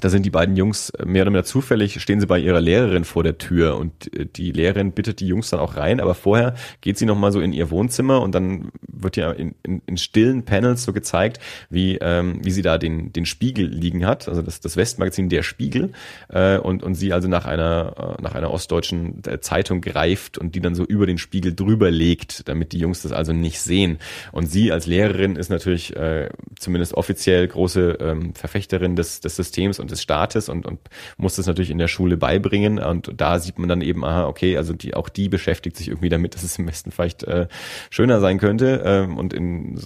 da 0.00 0.08
sind 0.08 0.24
die 0.26 0.30
beiden 0.30 0.56
Jungs 0.56 0.90
äh, 0.90 1.04
mehr 1.04 1.22
oder 1.22 1.30
weniger 1.30 1.44
zufällig, 1.44 2.00
stehen 2.00 2.20
sie 2.20 2.26
bei 2.26 2.38
ihrer 2.38 2.60
Lehrerin 2.60 3.04
vor 3.04 3.22
der 3.22 3.38
Tür 3.38 3.76
und 3.76 4.14
äh, 4.14 4.26
die 4.26 4.52
Lehrerin 4.52 4.92
bittet 4.92 5.20
die 5.20 5.26
Jungs 5.26 5.50
dann 5.50 5.60
auch 5.60 5.76
rein, 5.76 6.00
aber 6.00 6.14
vorher 6.14 6.54
geht 6.80 6.98
sie 6.98 7.06
nochmal 7.06 7.32
so 7.32 7.40
in 7.40 7.52
ihr 7.52 7.70
Wohnzimmer 7.70 8.20
und 8.20 8.34
dann 8.34 8.70
wird 8.86 9.16
ja 9.16 9.32
in, 9.32 9.54
in, 9.62 9.82
in 9.86 9.96
stillen 9.96 10.44
Panels 10.44 10.84
so 10.84 10.92
gezeigt, 10.92 11.40
wie, 11.70 11.98
ähm, 12.00 12.40
wie 12.42 12.50
sie 12.50 12.62
da 12.62 12.78
den, 12.78 13.12
den 13.12 13.26
Spiegel 13.26 13.66
liegen 13.66 14.06
hat, 14.06 14.28
also 14.28 14.42
das, 14.42 14.60
das 14.60 14.76
Westmagazin 14.76 15.28
Der 15.28 15.42
Spiegel 15.42 15.92
äh, 16.28 16.58
und, 16.58 16.82
und 16.82 16.94
sie 16.94 17.12
also 17.12 17.28
nach 17.28 17.46
einer, 17.46 18.16
äh, 18.18 18.22
nach 18.22 18.34
einer 18.34 18.50
ostdeutschen 18.50 19.22
Zeitung 19.40 19.80
greift 19.80 20.38
und 20.38 20.54
die 20.54 20.60
dann 20.60 20.74
so 20.74 20.84
über 20.84 21.06
den 21.06 21.18
Spiegel 21.18 21.54
drüber 21.54 21.90
legt, 21.90 22.48
damit 22.48 22.72
die 22.72 22.78
Jungs 22.78 23.02
das 23.02 23.12
also 23.12 23.32
nicht 23.32 23.60
sehen. 23.60 23.98
Und 24.32 24.46
sie 24.46 24.72
als 24.72 24.86
Lehrerin 24.86 25.36
ist 25.36 25.50
natürlich 25.50 25.96
äh, 25.96 26.28
zumindest 26.58 26.94
offiziell 26.94 27.46
große 27.46 27.98
ähm, 28.00 28.34
Verfechterin 28.34 28.96
des, 28.96 29.20
des 29.20 29.36
Systems 29.36 29.78
und 29.78 29.85
des 29.86 30.02
Staates 30.02 30.48
und, 30.48 30.66
und 30.66 30.80
muss 31.16 31.36
das 31.36 31.46
natürlich 31.46 31.70
in 31.70 31.78
der 31.78 31.88
Schule 31.88 32.16
beibringen. 32.16 32.78
Und 32.78 33.10
da 33.16 33.38
sieht 33.38 33.58
man 33.58 33.68
dann 33.68 33.80
eben, 33.80 34.04
aha, 34.04 34.26
okay, 34.26 34.56
also 34.56 34.72
die, 34.72 34.94
auch 34.94 35.08
die 35.08 35.28
beschäftigt 35.28 35.76
sich 35.76 35.88
irgendwie 35.88 36.08
damit, 36.08 36.34
dass 36.34 36.42
es 36.42 36.58
im 36.58 36.66
Westen 36.66 36.90
vielleicht 36.90 37.24
äh, 37.24 37.48
schöner 37.90 38.20
sein 38.20 38.38
könnte. 38.38 38.82
Ähm, 38.84 39.16
und 39.16 39.32
in, 39.32 39.80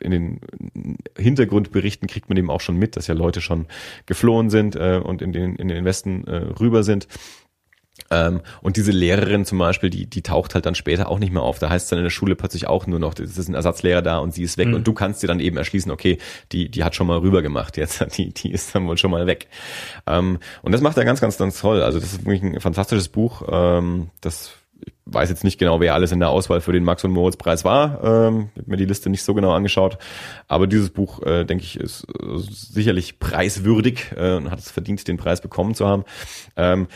in 0.00 0.10
den 0.10 0.40
Hintergrundberichten 1.16 2.08
kriegt 2.08 2.28
man 2.28 2.38
eben 2.38 2.50
auch 2.50 2.60
schon 2.60 2.76
mit, 2.76 2.96
dass 2.96 3.06
ja 3.06 3.14
Leute 3.14 3.40
schon 3.40 3.66
geflohen 4.06 4.50
sind 4.50 4.76
äh, 4.76 5.00
und 5.02 5.22
in 5.22 5.32
den, 5.32 5.56
in 5.56 5.68
den 5.68 5.84
Westen 5.84 6.26
äh, 6.26 6.36
rüber 6.36 6.82
sind. 6.82 7.08
Ähm, 8.12 8.40
und 8.60 8.76
diese 8.76 8.92
Lehrerin 8.92 9.46
zum 9.46 9.58
Beispiel, 9.58 9.88
die, 9.88 10.06
die 10.06 10.22
taucht 10.22 10.54
halt 10.54 10.66
dann 10.66 10.74
später 10.74 11.08
auch 11.08 11.18
nicht 11.18 11.32
mehr 11.32 11.42
auf. 11.42 11.58
Da 11.58 11.70
heißt 11.70 11.84
es 11.84 11.90
dann 11.90 11.98
in 11.98 12.04
der 12.04 12.10
Schule 12.10 12.36
plötzlich 12.36 12.66
auch 12.68 12.86
nur 12.86 12.98
noch, 12.98 13.14
es 13.18 13.38
ist 13.38 13.48
ein 13.48 13.54
Ersatzlehrer 13.54 14.02
da 14.02 14.18
und 14.18 14.34
sie 14.34 14.42
ist 14.42 14.58
weg. 14.58 14.68
Mhm. 14.68 14.74
Und 14.74 14.86
du 14.86 14.92
kannst 14.92 15.22
dir 15.22 15.26
dann 15.26 15.40
eben 15.40 15.56
erschließen, 15.56 15.90
okay, 15.90 16.18
die, 16.52 16.68
die 16.68 16.84
hat 16.84 16.94
schon 16.94 17.06
mal 17.06 17.18
rüber 17.18 17.40
gemacht 17.40 17.76
jetzt, 17.78 18.04
die, 18.18 18.32
die 18.32 18.52
ist 18.52 18.74
dann 18.74 18.86
wohl 18.86 18.98
schon 18.98 19.10
mal 19.10 19.26
weg. 19.26 19.48
Ähm, 20.06 20.38
und 20.60 20.72
das 20.72 20.82
macht 20.82 20.98
er 20.98 21.04
ganz, 21.04 21.20
ganz, 21.20 21.38
ganz 21.38 21.58
toll. 21.58 21.82
Also 21.82 21.98
das 21.98 22.12
ist 22.12 22.26
wirklich 22.26 22.42
ein 22.42 22.60
fantastisches 22.60 23.08
Buch. 23.08 23.42
Ähm, 23.50 24.10
das 24.20 24.52
ich 24.84 24.92
weiß 25.04 25.28
jetzt 25.30 25.44
nicht 25.44 25.58
genau, 25.58 25.80
wer 25.80 25.94
alles 25.94 26.12
in 26.12 26.20
der 26.20 26.30
Auswahl 26.30 26.60
für 26.60 26.72
den 26.72 26.84
Max 26.84 27.04
und 27.04 27.12
Moritz 27.12 27.36
Preis 27.36 27.64
war. 27.64 28.02
Ähm, 28.02 28.50
ich 28.54 28.62
habe 28.62 28.70
mir 28.70 28.76
die 28.76 28.84
Liste 28.84 29.10
nicht 29.10 29.22
so 29.22 29.34
genau 29.34 29.52
angeschaut. 29.52 29.98
Aber 30.48 30.66
dieses 30.66 30.90
Buch, 30.90 31.22
äh, 31.22 31.44
denke 31.44 31.64
ich, 31.64 31.78
ist 31.78 32.04
äh, 32.04 32.38
sicherlich 32.38 33.18
preiswürdig 33.18 34.12
äh, 34.16 34.36
und 34.36 34.50
hat 34.50 34.58
es 34.58 34.70
verdient, 34.70 35.06
den 35.06 35.18
Preis 35.18 35.40
bekommen 35.40 35.74
zu 35.74 35.86
haben. 35.86 36.04
Ähm, 36.56 36.88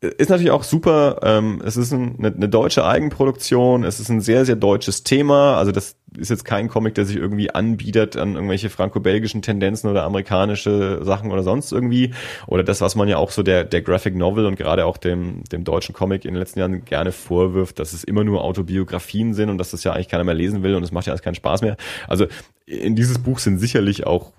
ist 0.00 0.30
natürlich 0.30 0.50
auch 0.50 0.62
super. 0.62 1.20
Ähm, 1.22 1.60
es 1.62 1.76
ist 1.76 1.92
ein, 1.92 2.16
eine, 2.18 2.34
eine 2.34 2.48
deutsche 2.48 2.86
Eigenproduktion. 2.86 3.84
Es 3.84 4.00
ist 4.00 4.08
ein 4.08 4.22
sehr, 4.22 4.46
sehr 4.46 4.56
deutsches 4.56 5.02
Thema. 5.02 5.58
Also 5.58 5.72
das 5.72 5.96
ist 6.16 6.30
jetzt 6.30 6.46
kein 6.46 6.68
Comic, 6.68 6.94
der 6.94 7.04
sich 7.04 7.16
irgendwie 7.16 7.50
anbietet 7.50 8.16
an 8.16 8.34
irgendwelche 8.34 8.70
franco-belgischen 8.70 9.42
Tendenzen 9.42 9.90
oder 9.90 10.04
amerikanische 10.04 11.04
Sachen 11.04 11.30
oder 11.30 11.42
sonst 11.42 11.70
irgendwie. 11.70 12.14
Oder 12.46 12.64
das, 12.64 12.80
was 12.80 12.94
man 12.94 13.08
ja 13.08 13.18
auch 13.18 13.30
so 13.30 13.42
der, 13.42 13.64
der 13.64 13.82
Graphic 13.82 14.16
Novel 14.16 14.46
und 14.46 14.56
gerade 14.56 14.86
auch 14.86 14.96
dem, 14.96 15.44
dem 15.52 15.64
deutschen 15.64 15.94
Comic 15.94 16.24
in 16.24 16.32
den 16.32 16.40
letzten 16.40 16.60
Jahren 16.60 16.84
gerne 16.86 17.12
vorwirft, 17.12 17.78
dass 17.78 17.92
es 17.92 18.02
immer 18.02 18.24
nur 18.24 18.42
Autobiografien 18.42 19.34
sind 19.34 19.50
und 19.50 19.58
dass 19.58 19.70
das 19.72 19.84
ja 19.84 19.92
eigentlich 19.92 20.08
keiner 20.08 20.24
mehr 20.24 20.34
lesen 20.34 20.62
will 20.62 20.76
und 20.76 20.82
es 20.82 20.92
macht 20.92 21.06
ja 21.06 21.12
alles 21.12 21.22
keinen 21.22 21.34
Spaß 21.34 21.60
mehr. 21.60 21.76
Also 22.08 22.26
in 22.64 22.96
dieses 22.96 23.18
Buch 23.18 23.38
sind 23.38 23.58
sicherlich 23.58 24.06
auch 24.06 24.32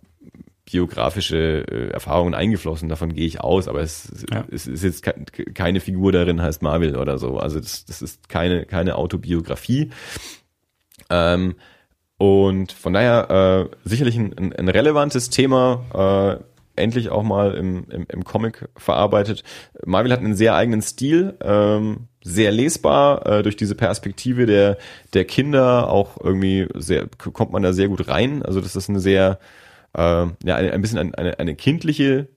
biografische 0.71 1.65
äh, 1.67 1.89
Erfahrungen 1.89 2.33
eingeflossen, 2.33 2.89
davon 2.89 3.13
gehe 3.13 3.27
ich 3.27 3.41
aus, 3.41 3.67
aber 3.67 3.81
es, 3.81 4.25
ja. 4.31 4.45
es 4.51 4.67
ist 4.67 4.83
jetzt 4.83 5.03
ke 5.03 5.13
keine 5.53 5.79
Figur 5.79 6.11
darin 6.11 6.41
heißt 6.41 6.61
Marvel 6.61 6.97
oder 6.97 7.17
so. 7.17 7.37
Also 7.37 7.59
das, 7.59 7.85
das 7.85 8.01
ist 8.01 8.29
keine, 8.29 8.65
keine 8.65 8.95
Autobiografie. 8.95 9.91
Ähm, 11.09 11.55
und 12.17 12.71
von 12.71 12.93
daher 12.93 13.69
äh, 13.73 13.89
sicherlich 13.89 14.15
ein, 14.15 14.37
ein, 14.37 14.53
ein 14.53 14.69
relevantes 14.69 15.29
Thema, 15.29 16.39
äh, 16.39 16.43
endlich 16.75 17.09
auch 17.09 17.23
mal 17.23 17.53
im, 17.53 17.85
im, 17.89 18.05
im 18.07 18.23
Comic 18.23 18.69
verarbeitet. 18.75 19.43
Marvel 19.85 20.11
hat 20.11 20.19
einen 20.19 20.35
sehr 20.35 20.55
eigenen 20.55 20.81
Stil, 20.81 21.35
ähm, 21.41 22.07
sehr 22.23 22.51
lesbar 22.51 23.25
äh, 23.25 23.43
durch 23.43 23.55
diese 23.55 23.75
Perspektive 23.75 24.45
der 24.45 24.77
der 25.13 25.25
Kinder 25.25 25.89
auch 25.89 26.17
irgendwie 26.23 26.67
sehr 26.75 27.07
kommt 27.17 27.51
man 27.51 27.63
da 27.63 27.73
sehr 27.73 27.87
gut 27.87 28.07
rein. 28.07 28.43
Also 28.43 28.61
das 28.61 28.75
ist 28.75 28.89
eine 28.89 28.99
sehr 28.99 29.39
äh, 29.93 30.27
ja, 30.43 30.55
ein, 30.55 30.71
ein 30.71 30.81
bisschen 30.81 30.99
ein, 30.99 31.15
eine, 31.15 31.39
eine 31.39 31.55
kindliche, 31.55 32.29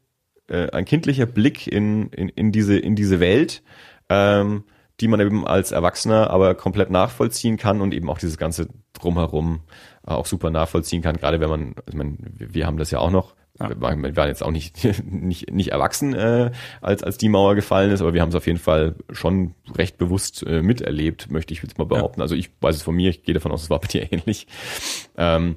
äh, 0.49 0.71
ein 0.71 0.85
kindlicher 0.85 1.27
Blick 1.27 1.67
in, 1.67 2.09
in, 2.11 2.29
in, 2.29 2.53
diese, 2.53 2.79
in 2.79 2.97
diese 2.97 3.21
Welt, 3.21 3.63
ähm, 4.09 4.65
die 5.01 5.09
man 5.09 5.21
eben 5.21 5.47
als 5.47 5.73
Erwachsener 5.73 6.31
aber 6.31 6.55
komplett 6.55 6.91
nachvollziehen 6.91 7.57
kann 7.57 7.81
und 7.81 7.95
eben 7.95 8.09
auch 8.09 8.19
dieses 8.19 8.39
ganze 8.39 8.69
Drumherum 8.93 9.61
äh, 10.07 10.13
auch 10.13 10.27
super 10.27 10.51
nachvollziehen 10.51 11.03
kann, 11.03 11.17
gerade 11.17 11.41
wenn 11.41 11.51
man, 11.51 11.75
also 11.87 11.99
man, 11.99 12.19
wir 12.21 12.67
haben 12.67 12.77
das 12.77 12.91
ja 12.91 12.99
auch 12.99 13.11
noch, 13.11 13.35
ja. 13.61 13.69
Wir 13.71 13.81
waren 13.81 14.29
jetzt 14.29 14.43
auch 14.43 14.51
nicht, 14.51 14.85
nicht, 15.05 15.53
nicht 15.53 15.71
erwachsen, 15.71 16.15
äh, 16.15 16.51
als, 16.81 17.03
als 17.05 17.19
die 17.19 17.29
Mauer 17.29 17.55
gefallen 17.55 17.93
ist, 17.93 18.01
aber 18.01 18.13
wir 18.13 18.21
haben 18.21 18.31
es 18.31 18.35
auf 18.35 18.47
jeden 18.47 18.59
Fall 18.59 18.97
schon 19.11 19.55
recht 19.77 19.97
bewusst 19.97 20.45
äh, 20.45 20.61
miterlebt, 20.61 21.31
möchte 21.31 21.55
ich 21.55 21.63
jetzt 21.63 21.79
mal 21.79 21.87
behaupten. 21.87 22.21
Ja. 22.21 22.25
Also 22.25 22.35
ich 22.35 22.51
weiß 22.61 22.75
es 22.75 22.83
von 22.83 22.97
mir, 22.97 23.11
ich 23.11 23.23
gehe 23.23 23.35
davon 23.35 23.53
aus, 23.53 23.63
es 23.63 23.71
war 23.71 23.79
bei 23.79 23.87
dir 23.87 24.13
ähnlich. 24.13 24.49
Ähm, 25.17 25.57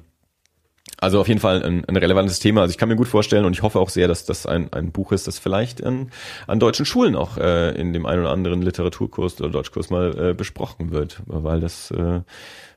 also 1.00 1.20
auf 1.20 1.28
jeden 1.28 1.40
Fall 1.40 1.62
ein, 1.62 1.84
ein, 1.84 1.96
relevantes 1.96 2.40
Thema. 2.40 2.62
Also 2.62 2.72
ich 2.72 2.78
kann 2.78 2.88
mir 2.88 2.96
gut 2.96 3.08
vorstellen 3.08 3.44
und 3.44 3.52
ich 3.52 3.62
hoffe 3.62 3.78
auch 3.78 3.88
sehr, 3.88 4.08
dass 4.08 4.24
das 4.24 4.46
ein, 4.46 4.72
ein 4.72 4.90
Buch 4.90 5.12
ist, 5.12 5.26
das 5.26 5.38
vielleicht 5.38 5.82
an, 5.84 6.10
an 6.46 6.58
deutschen 6.58 6.86
Schulen 6.86 7.14
auch 7.14 7.36
äh, 7.36 7.70
in 7.80 7.92
dem 7.92 8.04
einen 8.04 8.22
oder 8.22 8.30
anderen 8.30 8.62
Literaturkurs 8.62 9.40
oder 9.40 9.50
Deutschkurs 9.50 9.90
mal 9.90 10.30
äh, 10.30 10.34
besprochen 10.34 10.90
wird, 10.90 11.22
weil 11.26 11.60
das 11.60 11.90
äh, 11.92 12.20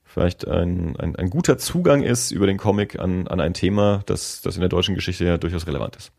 vielleicht 0.05 0.47
ein, 0.47 0.95
ein, 0.99 1.15
ein 1.15 1.29
guter 1.29 1.57
Zugang 1.57 2.03
ist 2.03 2.31
über 2.31 2.45
den 2.45 2.57
Comic 2.57 2.99
an, 2.99 3.27
an 3.27 3.39
ein 3.39 3.53
Thema, 3.53 4.03
das, 4.05 4.41
das 4.41 4.55
in 4.55 4.61
der 4.61 4.69
deutschen 4.69 4.93
Geschichte 4.93 5.25
ja 5.25 5.37
durchaus 5.37 5.65
relevant 5.65 5.95
ist. 5.95 6.11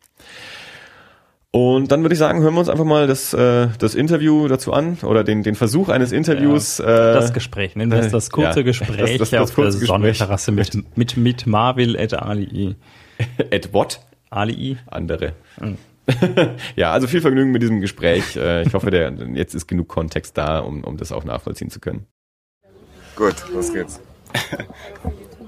Und 1.55 1.93
dann 1.93 2.01
würde 2.03 2.15
ich 2.15 2.19
sagen, 2.19 2.41
hören 2.41 2.55
wir 2.55 2.61
uns 2.61 2.71
einfach 2.71 2.87
mal 2.87 3.07
das, 3.07 3.35
äh, 3.35 3.69
das 3.79 3.95
Interview 3.95 4.49
dazu 4.49 4.73
an 4.73 4.97
oder 5.03 5.23
den, 5.23 5.43
den 5.43 5.55
Versuch 5.55 5.91
eines 5.91 6.11
Interviews. 6.11 6.79
Ja, 6.79 6.85
äh, 7.11 7.15
das 7.15 7.35
Gespräch, 7.35 7.77
nennen 7.77 7.93
wir 7.93 7.99
es 7.99 8.11
das 8.11 8.31
kurze 8.33 8.61
ja, 8.61 8.65
Gespräch 8.65 9.19
das, 9.19 9.29
das, 9.29 9.31
das 9.31 9.51
auf 9.51 9.55
der 9.55 9.71
Sonnenterrasse 9.71 10.51
mit, 10.51 10.97
mit, 10.97 11.19
mit 11.19 11.47
Marvel 11.47 11.95
et 11.95 12.15
Ali. 12.15 12.77
et 13.51 13.75
what? 13.75 14.01
Ali. 14.31 14.79
Andere. 14.87 15.35
Mhm. 15.61 15.77
ja, 16.77 16.91
also 16.91 17.07
viel 17.07 17.21
Vergnügen 17.21 17.53
mit 17.53 17.61
diesem 17.61 17.83
Gespräch. 17.83 18.35
Äh, 18.35 18.63
ich 18.63 18.73
hoffe, 18.73 18.91
der, 18.91 19.13
jetzt 19.35 19.55
ist 19.55 19.67
genug 19.67 19.89
Kontext 19.89 20.39
da, 20.39 20.61
um, 20.61 20.83
um 20.85 20.97
das 20.97 21.13
auch 21.13 21.25
nachvollziehen 21.25 21.69
zu 21.69 21.81
können. 21.81 22.07
Gut, 23.15 23.35
los 23.53 23.73
geht's. 23.75 24.01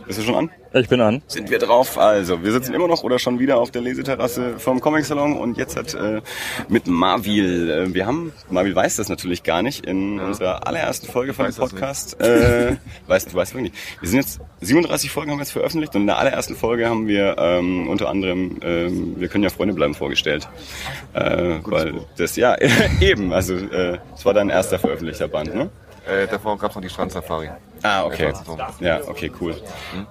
Bist 0.06 0.18
du 0.18 0.22
schon 0.22 0.34
an? 0.34 0.50
Ich 0.74 0.88
bin 0.88 1.00
an. 1.00 1.22
Sind 1.28 1.50
wir 1.50 1.58
drauf? 1.58 1.98
Also, 1.98 2.42
wir 2.42 2.52
sitzen 2.52 2.74
immer 2.74 2.88
noch 2.88 3.04
oder 3.04 3.18
schon 3.18 3.38
wieder 3.38 3.58
auf 3.58 3.70
der 3.70 3.80
Leseterrasse 3.80 4.58
vom 4.58 4.80
Comic 4.80 5.04
Salon 5.04 5.38
und 5.38 5.56
jetzt 5.56 5.76
hat 5.76 5.94
äh, 5.94 6.20
mit 6.68 6.86
Marvil. 6.86 7.70
Äh, 7.70 7.94
wir 7.94 8.06
haben, 8.06 8.32
Marvil 8.50 8.74
weiß 8.74 8.96
das 8.96 9.08
natürlich 9.08 9.44
gar 9.44 9.62
nicht, 9.62 9.86
in 9.86 10.18
ja. 10.18 10.26
unserer 10.26 10.66
allerersten 10.66 11.06
Folge 11.06 11.32
von 11.32 11.46
dem 11.46 11.54
Podcast. 11.54 12.20
Äh, 12.20 12.76
weißt 13.06 13.32
du, 13.32 13.36
weißt 13.36 13.52
du 13.52 13.56
wirklich 13.58 13.72
nicht. 13.72 14.00
Wir 14.00 14.08
sind 14.08 14.18
jetzt, 14.18 14.40
37 14.60 15.10
Folgen 15.10 15.30
haben 15.30 15.38
wir 15.38 15.44
jetzt 15.44 15.52
veröffentlicht 15.52 15.94
und 15.94 16.02
in 16.02 16.06
der 16.06 16.18
allerersten 16.18 16.56
Folge 16.56 16.88
haben 16.88 17.06
wir 17.06 17.36
ähm, 17.38 17.88
unter 17.88 18.08
anderem, 18.08 18.58
ähm, 18.62 19.14
wir 19.18 19.28
können 19.28 19.44
ja 19.44 19.50
Freunde 19.50 19.74
bleiben 19.74 19.94
vorgestellt. 19.94 20.48
Äh, 21.12 21.60
weil 21.64 21.94
das, 22.16 22.36
ja, 22.36 22.56
eben, 23.00 23.32
also 23.32 23.54
äh, 23.54 23.98
das 24.10 24.24
war 24.24 24.34
dein 24.34 24.50
erster 24.50 24.78
veröffentlichter 24.78 25.28
Band, 25.28 25.54
ne? 25.54 25.70
Äh, 26.06 26.26
davor 26.26 26.58
gab 26.58 26.70
es 26.70 26.76
noch 26.76 26.82
die 26.82 26.90
Strandsafari. 26.90 27.50
Ah, 27.84 28.06
okay. 28.06 28.32
Ja, 28.80 29.00
okay, 29.06 29.30
cool. 29.40 29.54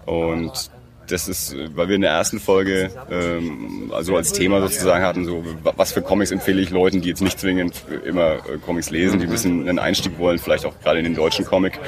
Und 0.05 0.69
das 1.07 1.27
ist, 1.27 1.55
weil 1.75 1.89
wir 1.89 1.95
in 1.95 2.01
der 2.01 2.11
ersten 2.11 2.39
Folge 2.39 2.89
ähm, 3.11 3.91
also 3.93 4.15
als 4.15 4.31
Thema 4.31 4.61
sozusagen 4.61 5.03
hatten, 5.03 5.25
so 5.25 5.43
was 5.75 5.91
für 5.91 6.01
Comics 6.01 6.31
empfehle 6.31 6.61
ich 6.61 6.69
Leuten, 6.69 7.01
die 7.01 7.09
jetzt 7.09 7.21
nicht 7.21 7.39
zwingend 7.39 7.83
immer 8.05 8.35
äh, 8.35 8.57
Comics 8.63 8.89
lesen, 8.89 9.19
die 9.19 9.25
ein 9.25 9.31
bisschen 9.31 9.67
einen 9.67 9.79
Einstieg 9.79 10.17
wollen, 10.17 10.39
vielleicht 10.39 10.65
auch 10.65 10.79
gerade 10.81 10.99
in 10.99 11.05
den 11.05 11.15
deutschen 11.15 11.45
Comic. 11.45 11.79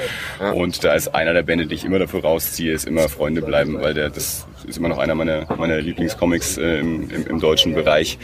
Und 0.54 0.84
da 0.84 0.92
ist 0.92 1.14
einer 1.14 1.32
der 1.32 1.42
Bände, 1.42 1.66
die 1.66 1.76
ich 1.76 1.84
immer 1.84 1.98
dafür 1.98 2.22
rausziehe, 2.22 2.72
ist 2.72 2.86
immer 2.86 3.08
Freunde 3.08 3.42
bleiben, 3.42 3.80
weil 3.80 3.94
der 3.94 4.10
das 4.10 4.46
ist 4.66 4.78
immer 4.78 4.88
noch 4.88 4.98
einer 4.98 5.14
meiner, 5.14 5.46
meiner 5.56 5.80
Lieblingscomics 5.80 6.58
äh, 6.58 6.80
im, 6.80 7.08
im, 7.08 7.26
im, 7.26 7.40
deutschen 7.40 7.74
Bereich, 7.74 8.18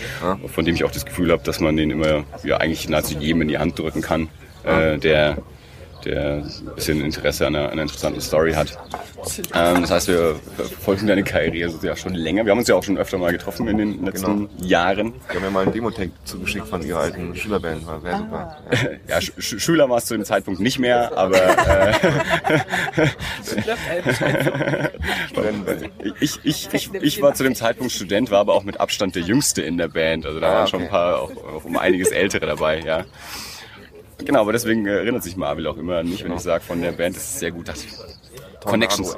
von 0.46 0.64
dem 0.64 0.74
ich 0.74 0.84
auch 0.84 0.90
das 0.90 1.06
Gefühl 1.06 1.30
habe, 1.30 1.42
dass 1.44 1.60
man 1.60 1.76
den 1.76 1.90
immer 1.90 2.24
ja 2.42 2.56
eigentlich 2.56 2.88
nahezu 2.88 3.16
jedem 3.18 3.42
in 3.42 3.48
die 3.48 3.58
Hand 3.58 3.78
drücken 3.78 4.02
kann, 4.02 4.28
äh, 4.64 4.98
der 4.98 5.38
der 6.04 6.42
ein 6.44 6.74
bisschen 6.74 7.00
Interesse 7.04 7.46
an 7.46 7.54
einer, 7.56 7.66
an 7.66 7.72
einer 7.72 7.82
interessanten 7.82 8.20
Story 8.20 8.52
hat. 8.52 8.78
Ähm, 9.54 9.82
das 9.82 9.90
heißt, 9.90 10.08
wir 10.08 10.36
verfolgen 10.56 11.06
deine 11.06 11.22
Karriere 11.22 11.70
so 11.70 11.86
ja 11.86 11.94
schon 11.96 12.14
länger. 12.14 12.44
Wir 12.44 12.50
haben 12.52 12.58
uns 12.58 12.68
ja 12.68 12.74
auch 12.74 12.82
schon 12.82 12.98
öfter 12.98 13.18
mal 13.18 13.32
getroffen 13.32 13.68
in 13.68 13.78
den 13.78 14.04
letzten 14.04 14.48
Jahren. 14.62 15.14
Die 15.30 15.36
haben 15.36 15.42
mir 15.44 15.50
mal 15.50 15.66
ein 15.66 15.72
Demo-Tape 15.72 16.10
zugeschickt 16.24 16.66
von 16.66 16.82
ihrer 16.82 17.00
alten 17.00 17.34
Schülerband, 17.36 17.86
war 17.86 18.00
sehr 18.00 18.16
super. 18.18 18.56
Ja, 19.08 19.20
Sch 19.20 19.32
Sch- 19.38 19.60
Schüler 19.60 19.88
war 19.88 19.98
es 19.98 20.06
zu 20.06 20.14
dem 20.14 20.24
Zeitpunkt 20.24 20.60
nicht 20.60 20.78
mehr, 20.78 21.16
aber 21.16 21.36
äh, 21.38 21.92
ich, 26.20 26.38
ich, 26.44 26.68
ich, 26.72 26.94
ich 26.94 27.22
war 27.22 27.34
zu 27.34 27.42
dem 27.44 27.54
Zeitpunkt 27.54 27.92
Student, 27.92 28.30
war 28.30 28.40
aber 28.40 28.54
auch 28.54 28.64
mit 28.64 28.80
Abstand 28.80 29.14
der 29.14 29.22
Jüngste 29.22 29.62
in 29.62 29.78
der 29.78 29.88
Band. 29.88 30.26
Also 30.26 30.40
da 30.40 30.48
Ah, 30.48 30.54
waren 30.56 30.66
schon 30.68 30.82
ein 30.82 30.88
paar, 30.88 31.20
auch, 31.20 31.30
auch 31.30 31.64
um 31.64 31.76
einiges 31.78 32.10
Ältere 32.10 32.46
dabei, 32.46 32.80
ja. 32.80 33.04
Genau, 34.24 34.40
aber 34.40 34.52
deswegen 34.52 34.86
erinnert 34.86 35.22
sich 35.22 35.36
Marvel 35.36 35.66
auch 35.66 35.76
immer 35.76 35.98
an 35.98 36.08
mich, 36.08 36.24
wenn 36.24 36.32
ich 36.32 36.40
sage, 36.40 36.62
von 36.64 36.80
der 36.80 36.92
Band 36.92 37.16
ist 37.16 37.22
es 37.22 37.38
sehr 37.40 37.50
gut, 37.50 37.68
dass 37.68 37.84
Connections. 38.64 39.16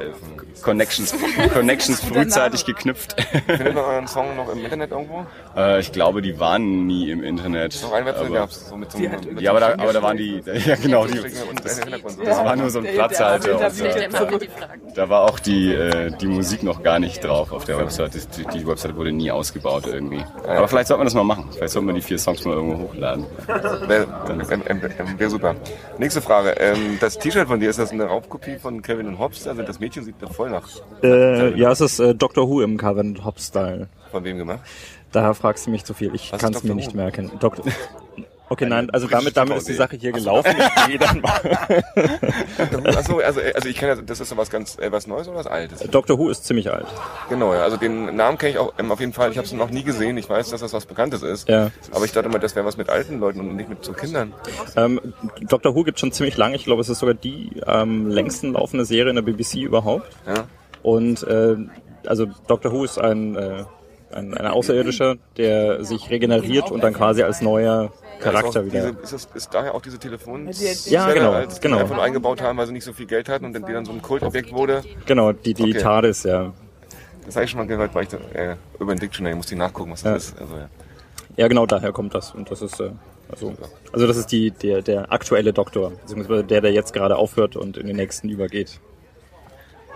Connections, 0.62 1.14
Connections 1.52 2.00
frühzeitig 2.00 2.64
geknüpft. 2.64 3.20
Findet 3.46 3.74
man 3.74 3.84
euren 3.84 4.06
Song 4.08 4.34
noch 4.36 4.48
im 4.50 4.64
Internet 4.64 4.90
irgendwo? 4.90 5.26
Äh, 5.56 5.80
ich 5.80 5.92
glaube, 5.92 6.22
die 6.22 6.38
waren 6.38 6.86
nie 6.86 7.10
im 7.10 7.22
Internet. 7.22 7.80
Noch 7.82 7.92
eine 7.92 8.06
Website 8.06 8.26
aber- 8.26 8.34
gab's 8.34 8.68
so 8.68 8.76
mit 8.76 8.90
so 8.90 8.98
einem... 8.98 9.34
mit 9.34 9.40
Ja, 9.40 9.50
aber 9.50 9.60
da, 9.60 9.72
aber 9.72 9.92
da 9.92 10.02
waren 10.02 10.16
die, 10.16 10.42
ja 10.66 10.76
genau, 10.76 11.06
die, 11.06 11.20
das, 11.62 11.80
das 12.24 12.44
war 12.44 12.56
nur 12.56 12.70
so 12.70 12.80
ein 12.80 12.84
Platzhalter. 12.84 13.54
Und 13.54 13.60
da, 13.60 14.28
da 14.94 15.08
war 15.08 15.22
auch 15.22 15.38
die, 15.38 15.72
äh, 15.72 16.10
die 16.20 16.26
Musik 16.26 16.62
noch 16.62 16.82
gar 16.82 16.98
nicht 16.98 17.24
drauf 17.24 17.52
auf 17.52 17.64
der 17.64 17.78
Website. 17.78 18.14
Die, 18.14 18.58
die 18.58 18.66
Website 18.66 18.96
wurde 18.96 19.12
nie 19.12 19.30
ausgebaut 19.30 19.86
irgendwie. 19.86 20.24
Aber 20.46 20.68
vielleicht 20.68 20.88
sollte 20.88 20.98
man 20.98 21.06
das 21.06 21.14
mal 21.14 21.24
machen. 21.24 21.48
Vielleicht 21.52 21.72
sollte 21.72 21.86
man 21.86 21.94
die 21.94 22.02
vier 22.02 22.18
Songs 22.18 22.44
mal 22.44 22.54
irgendwo 22.54 22.88
hochladen. 22.88 23.26
Wäre 23.86 24.06
wär, 24.08 25.18
wär 25.18 25.30
super. 25.30 25.54
Nächste 25.98 26.22
Frage. 26.22 26.50
Ähm, 26.58 26.98
das 27.00 27.18
T-Shirt 27.18 27.48
von 27.48 27.60
dir, 27.60 27.70
ist 27.70 27.78
das 27.78 27.90
eine 27.92 28.04
Raubkopie 28.04 28.56
von 28.58 28.82
Kevin 28.82 29.06
und 29.08 29.18
Hobbs? 29.18 29.46
Also 29.46 29.62
das 29.62 29.80
Mädchen 29.80 30.04
sieht 30.04 30.16
da 30.20 30.26
voll 30.26 30.50
nach. 30.50 30.68
Äh, 31.02 31.58
ja, 31.58 31.70
es 31.70 31.80
ist 31.80 31.98
äh, 31.98 32.14
Doctor 32.14 32.48
Who 32.48 32.62
im 32.62 32.76
Karen 32.76 33.24
Hop-Style. 33.24 33.88
Von 34.10 34.24
wem 34.24 34.38
gemacht? 34.38 34.60
Da 35.14 35.32
fragst 35.32 35.66
du 35.66 35.70
mich 35.70 35.84
zu 35.84 35.94
viel. 35.94 36.12
Ich 36.14 36.32
Was 36.32 36.40
kann 36.40 36.52
es 36.52 36.64
mir 36.64 36.74
nicht 36.74 36.92
Who? 36.92 36.96
merken. 36.96 37.30
Doktor. 37.38 37.64
Okay, 38.50 38.66
nein, 38.66 38.90
also 38.90 39.08
damit, 39.08 39.38
damit 39.38 39.56
ist 39.56 39.68
die. 39.68 39.72
Sache 39.72 39.96
hier 39.96 40.12
gelaufen. 40.12 40.54
Ich 40.76 40.86
gehe 40.86 40.98
dann 40.98 41.22
mal. 41.22 41.40
Achso, 42.94 43.18
also, 43.18 43.40
also 43.40 43.68
ich 43.68 43.76
kenne 43.76 43.94
ja, 43.94 44.02
das 44.02 44.20
ist 44.20 44.28
so 44.28 44.36
was 44.36 44.50
ganz 44.50 44.78
äh, 44.78 44.92
was 44.92 45.06
Neues 45.06 45.26
oder 45.28 45.38
was 45.38 45.46
Altes? 45.46 45.80
Doctor 45.90 46.18
Who 46.18 46.28
ist 46.28 46.44
ziemlich 46.44 46.70
alt. 46.70 46.86
Genau, 47.30 47.54
ja. 47.54 47.62
Also 47.62 47.78
den 47.78 48.14
Namen 48.14 48.36
kenne 48.36 48.52
ich 48.52 48.58
auch 48.58 48.74
ähm, 48.78 48.92
auf 48.92 49.00
jeden 49.00 49.14
Fall. 49.14 49.30
Ich 49.30 49.38
habe 49.38 49.46
es 49.46 49.52
noch 49.54 49.70
nie 49.70 49.82
gesehen. 49.82 50.18
Ich 50.18 50.28
weiß, 50.28 50.50
dass 50.50 50.60
das 50.60 50.74
was 50.74 50.84
Bekanntes 50.84 51.22
ist. 51.22 51.48
Ja. 51.48 51.70
Aber 51.90 52.04
ich 52.04 52.12
dachte 52.12 52.28
immer, 52.28 52.38
das 52.38 52.54
wäre 52.54 52.66
was 52.66 52.76
mit 52.76 52.90
alten 52.90 53.18
Leuten 53.18 53.40
und 53.40 53.56
nicht 53.56 53.70
mit 53.70 53.82
so 53.82 53.94
Kindern. 53.94 54.34
Ähm, 54.76 55.00
Doctor 55.40 55.74
Who 55.74 55.82
gibt 55.82 55.98
schon 55.98 56.12
ziemlich 56.12 56.36
lange. 56.36 56.54
Ich 56.54 56.66
glaube, 56.66 56.82
es 56.82 56.90
ist 56.90 56.98
sogar 56.98 57.14
die 57.14 57.62
am 57.66 58.08
längsten 58.08 58.52
laufende 58.52 58.84
Serie 58.84 59.08
in 59.08 59.16
der 59.16 59.22
BBC 59.22 59.62
überhaupt. 59.62 60.06
Ja. 60.26 60.44
Und 60.82 61.22
äh, 61.22 61.56
also 62.06 62.26
Doctor 62.46 62.72
Who 62.72 62.84
ist 62.84 62.98
ein, 62.98 63.36
äh, 63.36 63.64
ein, 64.14 64.34
ein 64.34 64.46
Außerirdischer, 64.46 65.16
der 65.36 65.84
sich 65.84 66.10
regeneriert 66.10 66.70
und 66.70 66.82
dann 66.82 66.94
quasi 66.94 67.22
als 67.22 67.40
neuer 67.40 67.92
Charakter 68.20 68.48
ist, 68.48 68.56
auch 68.56 68.64
wieder. 68.64 68.92
diese, 68.92 69.02
ist, 69.02 69.12
das, 69.12 69.28
ist 69.34 69.54
daher 69.54 69.74
auch 69.74 69.82
diese 69.82 69.98
Telefon 69.98 70.48
Ja, 70.86 71.12
genau, 71.12 71.32
als, 71.32 71.60
genau. 71.60 71.76
Die 71.76 71.82
einfach 71.82 71.96
nur 71.96 72.04
eingebaut 72.04 72.40
haben, 72.40 72.56
weil 72.58 72.66
sie 72.66 72.72
nicht 72.72 72.84
so 72.84 72.92
viel 72.92 73.06
Geld 73.06 73.28
hatten 73.28 73.44
und 73.44 73.52
dann 73.52 73.64
die 73.64 73.72
dann 73.72 73.84
so 73.84 73.92
ein 73.92 74.02
Kultobjekt 74.02 74.52
wurde. 74.52 74.82
Genau, 75.06 75.32
die, 75.32 75.54
die 75.54 75.62
Okay. 75.62 75.78
TARDIS, 75.78 76.22
ja. 76.24 76.52
Das 77.26 77.36
habe 77.36 77.44
ich 77.44 77.50
schon 77.50 77.58
mal 77.60 77.66
gehört, 77.66 77.94
weil 77.94 78.04
ich 78.04 78.10
da, 78.10 78.18
äh, 78.34 78.56
über 78.78 78.94
den 78.94 79.00
Dictionary 79.00 79.34
musste 79.34 79.54
ich 79.54 79.58
nachgucken, 79.58 79.92
was 79.92 80.02
das 80.02 80.10
Ja. 80.10 80.16
ist. 80.16 80.40
Also, 80.40 80.56
ja. 80.56 80.68
Ja, 81.36 81.48
genau, 81.48 81.66
daher 81.66 81.92
kommt 81.92 82.14
das. 82.14 82.32
Und 82.34 82.50
das 82.50 82.62
ist 82.62 82.78
äh, 82.80 82.90
also, 83.30 83.54
also 83.92 84.06
das 84.06 84.16
ist 84.16 84.30
die, 84.30 84.50
der, 84.50 84.82
der 84.82 85.10
aktuelle 85.12 85.52
Doktor, 85.52 85.90
beziehungsweise 85.90 86.44
der, 86.44 86.60
der 86.60 86.72
jetzt 86.72 86.92
gerade 86.92 87.16
aufhört 87.16 87.56
und 87.56 87.76
in 87.76 87.86
den 87.86 87.96
nächsten 87.96 88.28
übergeht. 88.28 88.80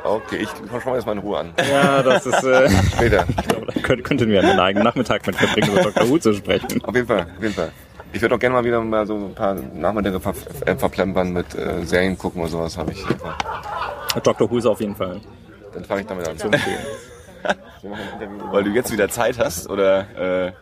Okay, 0.04 0.36
ich 0.42 0.48
schau 0.70 0.90
mal 0.90 0.96
erstmal 0.96 1.16
in 1.16 1.22
Ruhe 1.22 1.38
an. 1.38 1.52
Ja, 1.70 2.02
das 2.02 2.24
ist, 2.24 2.42
äh, 2.44 2.68
Später. 2.96 3.26
ich 3.28 3.48
glaube, 3.48 3.66
da 3.66 3.80
könnt, 3.80 4.04
könnten 4.04 4.28
wir 4.28 4.40
einen 4.42 4.60
eigenen 4.60 4.84
Nachmittag 4.84 5.26
mit 5.26 5.36
verbringen, 5.36 5.72
über 5.72 5.82
Dr. 5.82 6.08
Who 6.08 6.18
zu 6.18 6.32
sprechen. 6.34 6.82
Auf 6.84 6.94
jeden 6.94 7.06
Fall, 7.06 7.22
auf 7.22 7.42
jeden 7.42 7.54
Fall. 7.54 7.72
Ich 8.12 8.22
würde 8.22 8.34
auch 8.36 8.38
gerne 8.38 8.54
mal 8.54 8.64
wieder 8.64 8.80
mal 8.80 9.06
so 9.06 9.16
ein 9.16 9.34
paar 9.34 9.54
Nachmittage 9.54 10.18
ver 10.20 10.32
äh, 10.64 10.76
verplempern 10.76 11.32
mit 11.32 11.54
äh, 11.54 11.84
Serien 11.84 12.16
gucken 12.16 12.40
oder 12.40 12.50
sowas 12.50 12.78
habe 12.78 12.92
ich. 12.92 13.04
Dr. 14.22 14.50
Who 14.50 14.58
ist 14.58 14.66
auf 14.66 14.80
jeden 14.80 14.96
Fall. 14.96 15.20
Dann 15.74 15.84
fange 15.84 16.00
ich 16.02 16.06
damit 16.06 16.26
an. 16.28 16.38
zu 16.38 16.46
empfehlen. 16.46 16.78
Wir 17.82 17.90
machen 17.90 18.02
ein 18.14 18.22
Interview. 18.22 18.52
Weil 18.52 18.64
du 18.64 18.70
jetzt 18.70 18.92
wieder 18.92 19.08
Zeit 19.08 19.38
hast 19.38 19.68
oder 19.68 20.46
äh, 20.46 20.52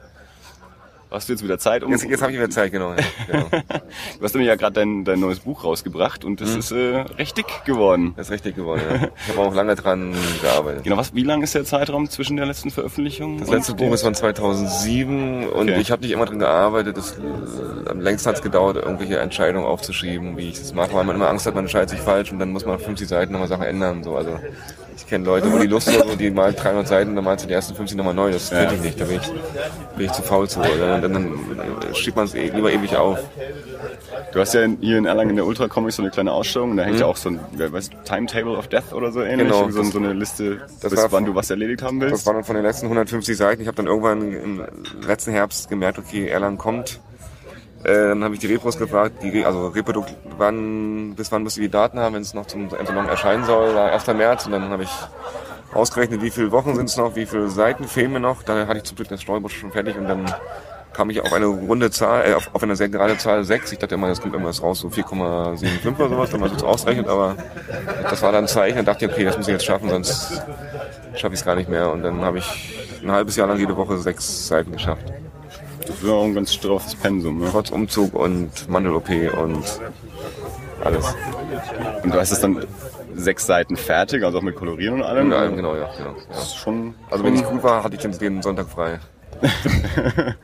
hast 1.11 1.29
du 1.29 1.33
jetzt 1.33 1.43
wieder 1.45 1.59
Zeit? 1.59 1.83
Um, 1.85 1.91
Jetzt, 1.93 2.05
jetzt 2.05 2.21
habe 2.23 2.33
ich 2.33 2.39
wieder 2.39 2.51
Zeit, 2.51 2.73
genau. 2.73 2.91
Ja, 2.93 2.97
genau. 3.27 3.47
Du 4.19 4.25
hast 4.25 4.35
nämlich 4.35 4.49
ja 4.49 4.57
gerade 4.57 4.75
dein, 4.75 5.05
dein 5.05 5.21
neues 5.21 5.41
Buch 5.41 5.65
rausgebracht 5.65 6.25
und 6.25 6.41
das 6.41 6.55
ist 6.55 6.71
äh, 6.73 7.05
recht 7.19 7.37
dick 7.37 7.47
geworden. 7.65 8.15
Das 8.17 8.27
ist 8.29 8.33
richtig 8.33 8.57
geworden. 8.57 8.83
Ja. 8.89 9.09
Ich 9.27 9.37
habe 9.37 9.47
auch 9.47 9.55
lange 9.55 9.75
dran 9.75 10.15
gearbeitet. 10.43 10.85
Genau, 10.85 10.97
was, 10.97 11.15
wie 11.15 11.23
lang 11.23 11.43
ist 11.43 11.55
der 11.55 11.65
Zeitraum 11.65 12.09
zwischen 12.09 12.37
der 12.37 12.47
letzten 12.47 12.71
Veröffentlichung? 12.71 13.39
Das 13.39 13.51
letzte 13.51 13.75
Buch 13.75 13.93
ist 13.93 14.03
von 14.03 14.15
2007 14.15 15.49
und 15.49 15.67
Okay. 15.71 15.81
ich 15.81 15.91
habe 15.91 16.03
nicht 16.03 16.13
immer 16.13 16.27
dran 16.27 16.39
gearbeitet. 16.39 16.97
Das, 16.97 17.13
äh, 17.19 17.89
am 17.91 18.01
längsten 18.01 18.29
hat 18.29 18.37
es 18.37 18.43
gedauert, 18.43 18.77
irgendwelche 18.77 19.19
Entscheidungen 19.19 19.67
aufzuschieben, 19.67 20.37
wie 20.37 20.49
ich 20.51 20.59
das 20.59 20.73
mache, 20.75 20.95
weil 20.95 21.05
man 21.05 21.17
immer 21.17 21.29
Angst 21.29 21.47
hat, 21.47 21.55
man 21.55 21.65
entscheidet 21.65 21.91
sich 21.91 22.01
falsch 22.01 22.33
und 22.33 22.39
dann 22.39 22.51
muss 22.51 22.65
man 22.65 22.77
auf 22.77 22.83
50 22.85 23.07
Seiten 23.09 23.33
nochmal 23.33 23.49
Sachen 23.49 23.65
ändern. 23.65 24.03
So. 24.03 24.17
Also 24.17 24.39
ich 24.97 25.07
kenne 25.07 25.25
Leute, 25.25 25.53
wo 25.53 25.59
die 25.59 25.67
Lust 25.67 25.89
haben, 25.89 26.09
so, 26.11 26.17
die 26.17 26.31
malen 26.31 26.57
300 26.57 26.89
Seiten, 26.89 27.15
dann 27.15 27.25
malst 27.25 27.45
du 27.45 27.49
die 27.49 27.55
ersten 27.55 27.75
50 27.75 27.97
nochmal 27.97 28.15
neu. 28.15 28.33
Das 28.33 28.51
könnte 28.51 28.75
ich 28.77 28.81
nicht, 28.81 29.01
da 29.01 29.05
bin 29.05 29.21
ich, 29.21 29.27
bin 29.97 30.07
ich 30.07 30.13
zu 30.13 30.23
faul 30.23 30.49
zu. 30.49 30.61
Dann, 30.61 31.03
dann, 31.03 31.13
dann 31.13 31.95
schiebt 31.95 32.17
man 32.17 32.27
es 32.27 32.35
eh, 32.35 32.49
lieber 32.49 32.73
ewig 32.73 32.97
auf. 32.97 33.19
Du 34.33 34.41
hast 34.41 34.55
ja 34.55 34.63
in, 34.63 34.79
hier 34.81 34.99
in 34.99 35.05
Erlangen 35.07 35.31
in 35.31 35.37
der 35.37 35.47
Ultra 35.47 35.69
Comics 35.69 35.97
so 35.97 36.03
eine 36.03 36.11
kleine 36.11 36.33
Ausstellung 36.33 36.73
und 36.73 36.77
da 36.79 36.83
hängt 36.85 37.01
ja 37.01 37.07
auch 37.07 37.17
so 37.17 37.31
ein 37.31 37.41
weiß, 37.57 37.91
Timetable 38.05 38.57
of 38.57 38.69
Death 38.69 38.93
oder 38.93 39.13
so 39.13 39.23
ähnlich. 39.23 39.47
Mhm. 39.49 39.53
Genau, 39.53 39.71
so, 39.71 39.79
das- 39.83 39.91
so 39.93 39.99
eine 39.99 40.13
Liste, 40.13 40.61
bis 40.83 40.97
war- 40.97 41.13
wann 41.13 41.25
du 41.25 41.35
was 41.35 41.51
erledigt 41.51 41.83
haben 41.83 42.01
willst. 42.01 42.15
Das 42.15 42.27
waren 42.27 42.35
dann 42.37 42.45
von 42.45 42.57
den 42.57 42.65
letzten 42.65 42.87
150 42.87 43.37
Seiten. 43.37 43.63
Ich 43.63 43.69
habe 43.69 43.77
dann 43.77 43.87
irgendwann 43.87 44.33
im 44.33 44.63
letzten 45.07 45.31
Herbst 45.33 45.69
gemerkt, 45.69 45.99
okay, 45.99 46.27
Erlangen 46.29 46.59
kommt. 46.59 47.01
Äh, 47.87 48.09
dann 48.09 48.25
habe 48.25 48.35
ich 48.35 48.41
die 48.41 48.49
Repros 48.49 48.77
gefragt, 48.79 49.23
die, 49.23 49.31
Re- 49.41 49.47
also 49.47 49.69
Reprodukt, 49.69 50.13
wann, 50.39 51.15
bis 51.15 51.31
wann 51.31 51.43
müsst 51.45 51.57
ihr 51.57 51.63
die 51.63 51.71
Daten 51.71 52.01
haben, 52.01 52.15
wenn 52.17 52.23
es 52.23 52.35
noch 52.35 52.47
zum 52.47 52.69
Salon 52.69 53.09
erscheinen 53.09 53.45
soll, 53.45 53.75
da 53.75 53.87
1. 53.87 54.07
März. 54.09 54.47
Und 54.47 54.53
dann 54.53 54.69
habe 54.71 54.83
ich 54.83 54.91
ausgerechnet, 55.73 56.21
wie 56.23 56.31
viele 56.31 56.51
Wochen 56.51 56.75
sind 56.75 56.89
es 56.89 56.97
noch, 56.97 57.15
wie 57.15 57.27
viele 57.27 57.49
Seiten 57.49 57.85
fehlen 57.85 58.13
mir 58.13 58.21
noch. 58.21 58.43
Da 58.43 58.67
hatte 58.67 58.79
ich 58.79 58.85
zum 58.85 58.97
Glück 58.97 59.09
das 59.09 59.23
Steuerbuch 59.23 59.51
schon 59.51 59.71
fertig 59.71 59.97
und 59.97 60.09
dann 60.09 60.25
kam 60.95 61.11
ich 61.11 61.21
auf 61.21 61.33
eine 61.33 61.47
runde 61.47 61.91
Zahl, 61.91 62.29
äh, 62.29 62.35
auf, 62.35 62.49
auf 62.55 62.63
eine 62.63 62.75
sehr 62.75 62.89
gerade 62.89 63.19
Zahl 63.19 63.45
6. 63.45 63.71
Ich 63.73 63.79
dachte 63.79 63.95
immer, 63.95 64.09
das 64.09 64.21
kommt 64.21 64.33
irgendwas 64.35 64.63
raus, 64.63 64.81
so 64.81 64.89
4,75 64.89 65.97
oder 65.99 66.09
sowas, 66.09 66.33
wenn 66.33 66.41
man 66.41 66.57
es 66.57 66.63
ausrechnet, 66.65 67.07
aber 67.07 67.37
das 68.03 68.23
war 68.23 68.33
dann 68.33 68.45
ein 68.45 68.49
Zeichen, 68.49 68.77
dann 68.77 68.87
dachte 68.87 69.05
ich, 69.05 69.13
okay, 69.13 69.25
das 69.25 69.37
muss 69.37 69.47
ich 69.47 69.53
jetzt 69.53 69.65
schaffen, 69.67 69.91
sonst 69.91 70.43
schaffe 71.15 71.35
ich 71.35 71.41
es 71.41 71.45
gar 71.45 71.55
nicht 71.55 71.69
mehr. 71.69 71.93
Und 71.93 72.03
dann 72.03 72.23
habe 72.25 72.39
ich 72.39 73.01
ein 73.03 73.13
halbes 73.13 73.37
Jahr 73.37 73.47
lang 73.47 73.59
jede 73.59 73.77
Woche 73.77 73.99
sechs 73.99 74.49
Seiten 74.49 74.73
geschafft. 74.73 75.05
Das 75.87 76.03
ja 76.03 76.11
auch 76.11 76.25
ein 76.25 76.35
ganz 76.35 76.53
straffes 76.53 76.95
Pensum. 76.95 77.39
Ne? 77.39 77.49
Trotz 77.51 77.71
Umzug 77.71 78.15
und 78.15 78.69
Mandel-OP 78.69 79.09
und 79.39 79.81
alles. 80.85 81.15
Und 82.03 82.15
du 82.15 82.19
hast 82.19 82.33
es 82.33 82.41
dann 82.41 82.65
sechs 83.15 83.47
Seiten 83.47 83.77
fertig, 83.77 84.25
also 84.25 84.39
auch 84.39 84.43
mit 84.43 84.57
Kolorieren 84.57 84.97
und 84.97 85.03
allem. 85.03 85.33
Allem, 85.33 85.57
genau, 85.57 85.75
ja. 85.77 85.91
genau 85.97 86.11
ja. 86.11 86.25
Das 86.29 86.49
ist 86.49 86.57
schon, 86.57 86.95
Also 87.11 87.25
wenn 87.25 87.35
ich 87.35 87.45
gut 87.45 87.63
war, 87.63 87.83
hatte 87.83 87.97
ich 87.97 88.19
den 88.19 88.43
Sonntag 88.43 88.69
frei. 88.69 89.01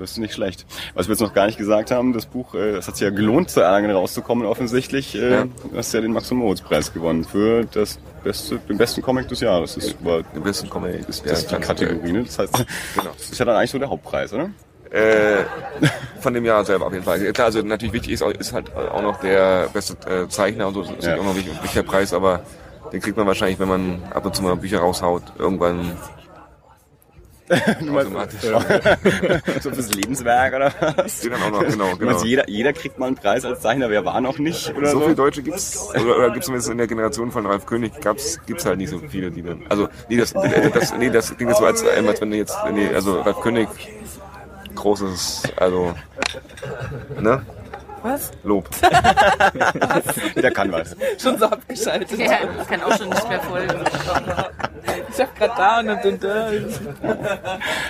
das 0.00 0.12
ist 0.12 0.18
nicht 0.18 0.34
schlecht. 0.34 0.66
Was 0.94 1.06
wir 1.06 1.12
jetzt 1.12 1.20
noch 1.20 1.34
gar 1.34 1.46
nicht 1.46 1.58
gesagt 1.58 1.90
haben, 1.90 2.12
das 2.12 2.26
Buch, 2.26 2.54
äh, 2.54 2.70
es 2.76 2.88
hat 2.88 2.96
sich 2.96 3.04
ja 3.04 3.10
gelohnt, 3.10 3.50
zu 3.50 3.60
Erlangen 3.60 3.90
rauszukommen 3.90 4.46
offensichtlich. 4.46 5.14
Äh, 5.14 5.30
Ja. 5.30 5.44
Du 5.44 5.76
hast 5.76 5.92
ja 5.94 6.00
den 6.00 6.12
Max-Moritz-Preis 6.12 6.92
gewonnen 6.92 7.24
für 7.24 7.64
das 7.66 7.98
beste, 8.24 8.58
den 8.58 8.78
besten 8.78 9.02
Comic 9.02 9.28
des 9.28 9.40
Jahres. 9.40 9.74
Das 9.76 9.94
war 10.04 10.22
Den 10.22 10.42
besten 10.42 10.68
Comic. 10.68 11.08
ist 11.08 11.24
das 11.28 11.46
die 11.46 11.54
Kategorie, 11.56 12.12
ne? 12.12 12.24
Das 12.24 12.38
heißt, 12.38 12.52
Genau. 12.96 13.10
das 13.16 13.30
ist 13.30 13.38
ja 13.38 13.44
dann 13.44 13.56
eigentlich 13.56 13.70
so 13.70 13.78
der 13.78 13.88
Hauptpreis, 13.90 14.32
oder? 14.32 14.50
Äh, 14.90 15.44
von 16.20 16.34
dem 16.34 16.44
Jahr 16.44 16.64
selber 16.64 16.86
auf 16.86 16.92
jeden 16.92 17.04
Fall. 17.04 17.20
Klar, 17.32 17.46
also 17.46 17.62
natürlich 17.62 17.92
wichtig 17.92 18.12
ist, 18.14 18.22
ist 18.22 18.52
halt 18.52 18.74
auch 18.74 19.02
noch 19.02 19.20
der 19.20 19.68
beste 19.72 19.94
äh, 20.10 20.28
Zeichner 20.28 20.66
und 20.66 20.74
so, 20.74 20.82
das 20.82 20.90
ist 20.98 21.06
Ja. 21.06 21.14
auch 21.16 21.22
noch 21.22 21.30
ein 21.30 21.36
wichtig- 21.36 21.62
wichtiger 21.62 21.84
Preis, 21.84 22.12
aber 22.12 22.40
den 22.92 23.00
kriegt 23.00 23.16
man 23.16 23.24
wahrscheinlich, 23.26 23.60
wenn 23.60 23.68
man 23.68 24.02
ab 24.12 24.26
und 24.26 24.34
zu 24.34 24.42
mal 24.42 24.56
Bücher 24.56 24.80
raushaut, 24.80 25.22
irgendwann 25.38 25.92
automatisch. 27.92 28.40
so 29.60 29.70
fürs 29.70 29.92
Lebenswerk 29.92 30.54
oder 30.54 30.72
was? 30.96 31.20
Dann 31.20 31.34
auch 31.34 31.50
noch, 31.50 31.66
genau, 31.66 31.96
genau. 31.96 32.10
meinst, 32.12 32.24
jeder, 32.24 32.48
jeder 32.48 32.72
kriegt 32.72 32.98
mal 32.98 33.06
einen 33.06 33.16
Preis 33.16 33.44
als 33.44 33.60
Zeichner, 33.60 33.90
wer 33.90 34.04
war 34.04 34.20
noch 34.20 34.38
nicht 34.38 34.74
oder 34.76 34.86
So 34.88 34.98
so? 34.98 35.04
viele 35.04 35.16
Deutsche 35.16 35.42
gibt's, 35.42 35.88
oder, 35.90 36.16
oder 36.16 36.30
gibt's 36.30 36.46
zumindest 36.46 36.70
in 36.70 36.78
der 36.78 36.86
Generation 36.86 37.32
von 37.32 37.46
Ralf 37.46 37.66
König, 37.66 38.00
gab's, 38.00 38.40
gibt's 38.46 38.64
halt 38.64 38.78
nicht 38.78 38.90
so 38.90 39.00
viele, 39.08 39.30
die 39.30 39.42
dann, 39.42 39.64
also, 39.68 39.88
nee, 40.08 40.16
das, 40.16 40.32
äh, 40.32 40.70
das, 40.70 40.96
nee, 40.96 41.10
das 41.10 41.36
klingt 41.36 41.50
jetzt 41.50 41.58
so, 41.58 41.66
als, 41.66 41.84
als 41.84 42.20
wenn 42.20 42.30
du 42.30 42.36
jetzt, 42.36 42.56
nee, 42.72 42.88
also 42.94 43.20
Ralf 43.20 43.40
König, 43.40 43.68
großes, 44.74 45.42
also, 45.56 45.94
ne? 47.18 47.42
Was? 48.02 48.30
Lob. 48.44 48.68
Der 50.36 50.50
kann 50.52 50.72
was. 50.72 50.96
Schon 51.18 51.38
so 51.38 51.46
abgeschaltet. 51.46 52.18
Ja, 52.18 52.38
ich 52.60 52.68
kann 52.68 52.82
auch 52.82 52.96
schon 52.96 53.08
nicht 53.10 53.28
mehr 53.28 53.40
folgen. 53.40 53.74
Ich 55.12 55.20
habe 55.20 55.30
gerade 55.38 55.52
da 55.56 55.80
und 55.80 55.86
dann, 55.86 56.20
dann. 56.20 56.66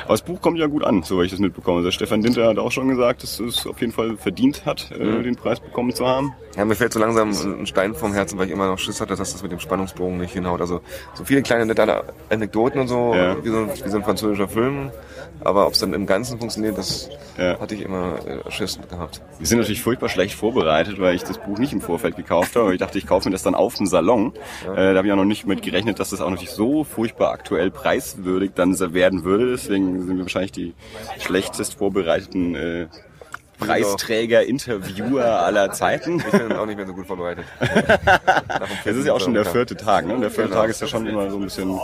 Aber 0.05 0.09
das 0.09 0.23
Buch 0.23 0.41
kommt 0.41 0.59
ja 0.59 0.67
gut 0.67 0.85
an, 0.85 1.03
so 1.03 1.21
wie 1.21 1.25
ich 1.25 1.31
das 1.31 1.39
mitbekomme. 1.41 1.79
Also 1.79 1.91
Stefan 1.91 2.23
Dinter 2.23 2.47
hat 2.49 2.59
auch 2.59 2.73
schon 2.73 2.89
gesagt, 2.89 3.23
dass 3.23 3.39
es 3.41 3.67
auf 3.67 3.81
jeden 3.81 3.93
Fall 3.93 4.17
verdient 4.17 4.65
hat, 4.67 4.91
äh, 4.91 5.23
den 5.23 5.37
Preis 5.37 5.61
bekommen 5.61 5.95
zu 5.95 6.07
haben. 6.07 6.35
Ja, 6.57 6.65
mir 6.65 6.75
fällt 6.75 6.93
so 6.93 6.99
langsam 6.99 7.31
ein 7.31 7.67
Stein 7.67 7.95
vom 7.95 8.13
Herzen, 8.13 8.39
weil 8.39 8.47
ich 8.47 8.53
immer 8.53 8.67
noch 8.67 8.79
Schiss 8.79 9.01
hatte, 9.01 9.15
dass 9.17 9.33
das 9.33 9.43
mit 9.43 9.53
dem 9.53 9.61
Spannungsbogen 9.61 10.19
nicht 10.19 10.33
hinhaut. 10.33 10.61
Also 10.61 10.81
so 11.15 11.25
viele 11.25 11.43
kleine 11.43 11.67
nette 11.67 12.05
Anekdoten 12.31 12.81
und 12.81 12.89
so, 12.89 13.15
Ja. 13.15 13.37
wie, 13.45 13.49
so 13.49 13.69
wie 13.85 13.89
so 13.89 13.97
ein 13.99 14.05
französischer 14.05 14.49
Film. 14.49 14.91
Aber 15.43 15.67
ob 15.67 15.73
es 15.73 15.79
dann 15.81 15.95
im 15.95 16.07
Ganzen 16.07 16.39
funktioniert, 16.39 16.77
das 16.77 17.09
Ja. 17.39 17.59
hatte 17.59 17.75
ich 17.75 17.81
immer 17.83 18.19
äh, 18.27 18.51
Schiss 18.51 18.79
gehabt. 18.91 19.23
Wir 19.39 19.47
sind 19.47 19.59
natürlich 19.59 19.81
furchtbar 19.83 20.09
schlecht 20.09 20.35
vorbereitet, 20.35 20.99
weil 21.01 21.15
ich 21.15 21.23
das 21.23 21.39
Buch 21.39 21.59
nicht 21.59 21.73
im 21.73 21.81
Vorfeld 21.81 22.17
gekauft 22.17 22.57
habe. 22.57 22.73
Ich 22.75 22.81
dachte, 22.81 22.99
ich 22.99 23.07
kaufe 23.07 23.29
mir 23.29 23.33
das 23.33 23.43
dann 23.43 23.55
auf 23.55 23.75
dem 23.77 23.87
Salon. 23.87 24.33
Äh, 24.65 24.77
da 24.93 24.97
habe 24.97 25.07
ich 25.07 25.13
auch 25.13 25.17
noch 25.17 25.25
nicht 25.25 25.47
mit 25.47 25.63
gerechnet, 25.63 25.99
dass 26.01 26.11
das 26.11 26.21
auch 26.21 26.31
nicht 26.31 26.51
so 26.51 26.85
furchtbar 26.85 27.31
aktuell 27.33 27.71
preiswürdig 27.71 28.53
dann 28.55 28.79
werden 28.95 29.25
würde. 29.25 29.51
Deswegen 29.51 30.07
sind 30.07 30.17
wir 30.17 30.25
wahrscheinlich 30.25 30.53
die 30.53 30.75
schlechtest 31.19 31.75
vorbereiteten 31.75 32.55
äh, 32.55 32.87
Preisträger, 33.61 34.43
Interviewer 34.45 35.25
aller 35.25 35.73
Zeiten. 35.73 36.19
Ich 36.19 36.31
bin 36.31 36.53
auch 36.53 36.67
nicht 36.67 36.77
mehr 36.77 36.87
so 36.87 36.95
gut 36.95 37.07
vorbereitet. 37.07 37.45
Es 38.85 38.97
ist 38.97 39.07
ja 39.07 39.13
auch 39.13 39.21
schon 39.21 39.35
der 39.35 39.45
vierte 39.45 39.77
Tag, 39.77 40.07
ne? 40.07 40.19
Der 40.19 40.31
vierte 40.31 40.51
Genau. 40.51 40.63
Tag 40.63 40.71
ist 40.71 40.81
ja 40.81 40.87
schon 40.87 41.07
immer 41.07 41.31
so 41.31 41.37
ein 41.37 41.43
bisschen. 41.45 41.79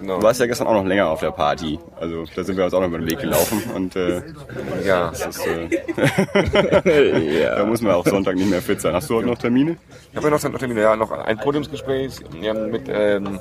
Du 0.00 0.22
warst 0.22 0.40
ja 0.40 0.46
gestern 0.46 0.66
auch 0.66 0.74
noch 0.74 0.84
länger 0.84 1.08
auf 1.08 1.20
der 1.20 1.30
Party. 1.32 1.78
Also 1.98 2.24
da 2.34 2.44
sind 2.44 2.56
wir 2.56 2.64
uns 2.64 2.74
auch 2.74 2.80
noch 2.80 2.88
über 2.88 2.98
den 2.98 3.08
Weg 3.10 3.18
gelaufen 3.18 3.62
und 3.74 3.96
äh, 3.96 4.22
Ja, 4.86 5.10
das 5.10 5.26
ist, 5.26 5.46
äh, 5.46 5.68
da 7.56 7.64
muss 7.64 7.80
man 7.82 7.92
auch 7.92 8.06
Sonntag 8.06 8.36
nicht 8.36 8.48
mehr 8.50 8.62
fit 8.62 8.80
sein. 8.80 8.94
Hast 8.94 9.10
du 9.10 9.16
heute 9.16 9.26
noch 9.26 9.38
Termine? 9.38 9.76
Ich 10.10 10.16
habe 10.16 10.28
ja 10.28 10.30
noch, 10.30 10.58
Termine, 10.58 10.80
ja, 10.80 10.96
noch 10.96 11.10
ein 11.12 11.38
Podiumsgespräch 11.38 12.12
ja, 12.40 12.54
mit 12.54 12.82
ähm, 12.88 13.38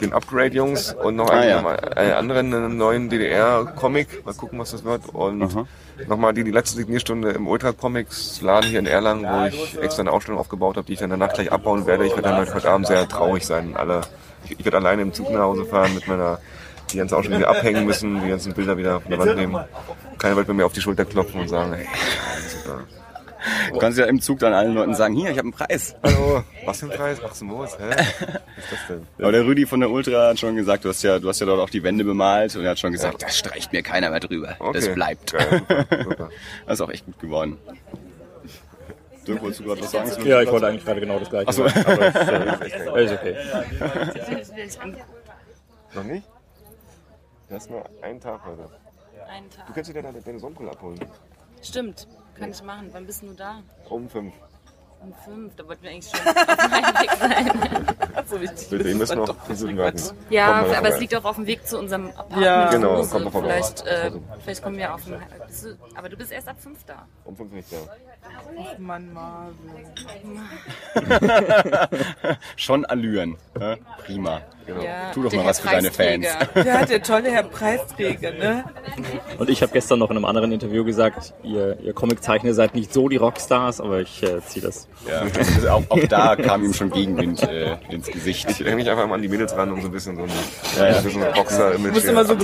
den 0.00 0.12
Upgrade-Jungs 0.12 0.94
und 0.94 1.16
noch 1.16 1.30
Ah, 1.30 1.34
einen, 1.40 1.50
ja. 1.50 1.66
einen 1.66 2.12
anderen 2.12 2.54
einen 2.54 2.76
neuen 2.76 3.08
DDR-Comic. 3.08 4.24
Mal 4.24 4.34
gucken, 4.34 4.58
was 4.58 4.72
das 4.72 4.84
wird. 4.84 5.08
Und 5.12 5.66
nochmal 6.06 6.32
die, 6.32 6.44
die 6.44 6.50
letzte 6.50 6.76
Signierstunde 6.76 7.30
im 7.30 7.46
Ultra 7.46 7.72
Comics 7.72 8.40
Laden 8.40 8.70
hier 8.70 8.78
in 8.78 8.86
Erlangen, 8.86 9.24
wo 9.24 9.46
ich 9.46 9.78
extra 9.80 10.02
eine 10.02 10.12
Ausstellung 10.12 10.40
aufgebaut 10.40 10.76
habe, 10.76 10.86
die 10.86 10.94
ich 10.94 10.98
dann 10.98 11.10
danach 11.10 11.32
gleich 11.32 11.50
abbauen 11.52 11.86
werde. 11.86 12.06
Ich 12.06 12.12
werde 12.12 12.22
dann 12.22 12.54
heute, 12.54 12.70
Abend 12.70 12.86
sehr 12.86 13.08
traurig 13.08 13.46
sein. 13.46 13.76
Alle, 13.76 14.02
ich, 14.44 14.58
ich 14.58 14.64
werde 14.64 14.78
alleine 14.78 15.02
im 15.02 15.12
Zug 15.12 15.30
nach 15.30 15.40
Hause 15.40 15.64
fahren 15.64 15.94
mit 15.94 16.06
meiner 16.08 16.38
die 16.92 16.98
ganze 16.98 17.16
Ausstellung 17.16 17.40
wieder 17.40 17.50
abhängen 17.50 17.86
müssen, 17.86 18.20
die 18.20 18.28
ganzen 18.28 18.52
Bilder 18.52 18.76
wieder 18.76 19.00
von 19.00 19.10
der 19.10 19.20
Wand 19.20 19.36
nehmen. 19.36 19.58
Keiner 20.18 20.36
wird 20.36 20.48
mir 20.48 20.66
auf 20.66 20.72
die 20.72 20.80
Schulter 20.80 21.04
klopfen 21.04 21.40
und 21.40 21.48
sagen, 21.48 21.72
hey, 21.72 21.86
super. 22.48 22.82
Du 23.72 23.78
kannst 23.78 23.98
ja 23.98 24.06
im 24.06 24.20
Zug 24.20 24.38
dann 24.40 24.52
allen 24.52 24.74
Leuten 24.74 24.94
sagen, 24.94 25.14
hier, 25.14 25.30
ich 25.30 25.38
habe 25.38 25.46
einen 25.46 25.52
Preis. 25.52 25.94
Hallo, 26.02 26.44
was 26.66 26.80
für 26.80 26.86
ein 26.86 26.92
Preis? 26.92 27.18
Ach 27.24 27.34
so, 27.34 27.46
was? 27.58 27.78
Hä? 27.78 27.82
Was 27.90 27.96
ist 27.96 28.72
das 28.72 28.78
denn? 28.88 29.06
Aber 29.18 29.32
der 29.32 29.44
Rüdi 29.46 29.64
von 29.66 29.80
der 29.80 29.90
Ultra 29.90 30.28
hat 30.28 30.38
schon 30.38 30.56
gesagt, 30.56 30.84
du 30.84 30.90
hast 30.90 31.02
ja, 31.02 31.18
du 31.18 31.28
hast 31.28 31.40
ja 31.40 31.46
dort 31.46 31.60
auch 31.60 31.70
die 31.70 31.82
Wände 31.82 32.04
bemalt 32.04 32.54
und 32.56 32.64
er 32.64 32.70
hat 32.72 32.78
schon 32.78 32.92
gesagt, 32.92 33.22
das 33.22 33.38
streicht 33.38 33.72
mir 33.72 33.82
keiner 33.82 34.10
mehr 34.10 34.20
drüber. 34.20 34.56
Das 34.72 34.84
Okay. 34.84 34.94
bleibt. 34.94 35.32
Geil, 35.32 35.62
super, 35.68 35.86
super. 36.04 36.28
Das 36.66 36.74
ist 36.74 36.80
auch 36.82 36.90
echt 36.90 37.06
gut 37.06 37.18
geworden. 37.18 37.56
Dirk, 39.26 39.42
wolltest 39.42 39.60
du 39.60 39.64
gerade 39.64 39.80
was 39.82 39.90
sagen? 39.90 40.26
Ja, 40.26 40.42
ich 40.42 40.50
wollte 40.50 40.66
eigentlich 40.66 40.84
gerade 40.84 41.00
genau 41.00 41.18
das 41.18 41.30
gleiche 41.30 41.48
Ach 41.48 41.52
so. 41.52 41.68
sagen, 41.68 41.90
aber 41.90 42.06
ist, 42.66 42.72
äh, 42.76 43.04
ist 44.64 44.78
okay. 44.80 44.94
Noch 45.94 46.04
nicht? 46.04 46.26
Du 47.48 47.54
hast 47.54 47.70
nur 47.70 47.84
einen 48.02 48.20
Tag 48.20 48.40
heute. 48.44 48.68
Einen 49.28 49.50
Tag. 49.50 49.66
Du 49.66 49.72
kannst 49.72 49.90
dir 49.90 50.02
deine, 50.02 50.20
deine 50.20 50.38
Sonnenbrille 50.38 50.70
abholen. 50.70 50.98
Stimmt, 51.62 52.06
kann 52.40 52.50
ich 52.50 52.62
machen. 52.62 52.88
Wann 52.92 53.06
bist 53.06 53.22
du 53.22 53.32
da? 53.32 53.62
Um 53.88 54.08
fünf. 54.08 54.34
Um 55.02 55.14
fünf. 55.24 55.54
Da 55.56 55.66
wollten 55.66 55.82
wir 55.82 55.90
eigentlich 55.90 56.10
schon 56.10 56.26
auf 56.26 56.70
meinem 56.70 56.94
Weg 57.00 57.10
sein. 57.18 57.86
So 58.30 58.40
wichtig. 58.40 58.70
Wir, 58.70 58.84
wir 58.84 58.94
müssen 58.94 59.18
noch 59.18 59.48
Minuten 59.48 59.76
warten. 59.78 60.16
Ja, 60.28 60.64
aber 60.76 60.90
es 60.90 61.00
liegt 61.00 61.14
auch 61.16 61.24
auf 61.24 61.34
dem 61.34 61.46
Weg 61.46 61.66
zu 61.66 61.78
unserem 61.78 62.10
Apartment. 62.10 62.42
Ja. 62.42 62.70
Genau, 62.70 63.04
kommt 63.04 63.24
noch 63.24 63.32
vorbei. 63.32 63.48
Vielleicht, 63.48 63.86
äh, 63.86 64.12
vielleicht 64.44 64.62
kommen 64.62 64.76
wir 64.76 64.94
auf. 64.94 65.00
Bist 65.48 65.64
du, 65.64 65.76
aber 65.96 66.08
du 66.08 66.16
bist 66.16 66.30
erst 66.30 66.46
ab 66.46 66.56
fünf 66.60 66.84
da. 66.84 67.06
Um 67.24 67.36
fünf 67.36 67.50
nicht 67.50 67.72
da. 67.72 67.76
Ach 68.22 68.78
Mann, 68.78 69.12
Marvin. 69.12 70.40
Schon 72.56 72.84
Allüren. 72.84 73.36
Ja, 73.58 73.76
prima. 74.04 74.42
Genau. 74.70 74.84
Ja, 74.84 75.10
Tu 75.12 75.22
doch 75.22 75.32
mal 75.32 75.46
was 75.46 75.58
für 75.60 75.68
deine 75.68 75.90
Fans. 75.90 76.26
Preisträger. 76.26 76.62
Der 76.64 76.80
hat 76.80 76.90
der 76.90 77.02
tolle 77.02 77.30
Herr 77.30 77.42
Preisträger, 77.42 78.30
ne? 78.32 78.64
Und 79.38 79.50
ich 79.50 79.62
habe 79.62 79.72
gestern 79.72 79.98
noch 79.98 80.10
in 80.10 80.16
einem 80.16 80.24
anderen 80.24 80.52
Interview 80.52 80.84
gesagt, 80.84 81.34
ihr, 81.42 81.76
ihr 81.80 81.92
Comiczeichner 81.92 82.54
seid 82.54 82.74
nicht 82.76 82.92
so 82.92 83.08
die 83.08 83.16
Rockstars, 83.16 83.80
aber 83.80 84.00
ich 84.00 84.22
äh, 84.22 84.40
ziehe 84.46 84.64
das. 84.64 84.86
Ja, 85.08 85.22
also 85.22 85.68
auch, 85.70 85.82
auch 85.88 86.04
da 86.08 86.36
kam 86.36 86.64
ihm 86.64 86.72
schon 86.72 86.90
Gegenwind 86.90 87.42
äh, 87.42 87.76
ins 87.88 88.06
Gesicht. 88.06 88.48
Ich 88.50 88.60
hänge 88.60 88.76
mich 88.76 88.88
einfach 88.88 89.08
mal 89.08 89.16
an 89.16 89.22
die 89.22 89.28
Mädels 89.28 89.56
ran, 89.56 89.72
um 89.72 89.80
so 89.80 89.88
ein 89.88 89.92
bisschen 89.92 90.16
so 90.16 90.22
ein, 90.22 90.30
Ja, 90.78 90.88
ja. 90.88 90.98
ein 90.98 91.04
bisschen 91.04 91.24
Boxer-Image 91.34 91.88
Du 91.88 91.92
musst 91.94 92.06
immer 92.06 92.24
so. 92.24 92.36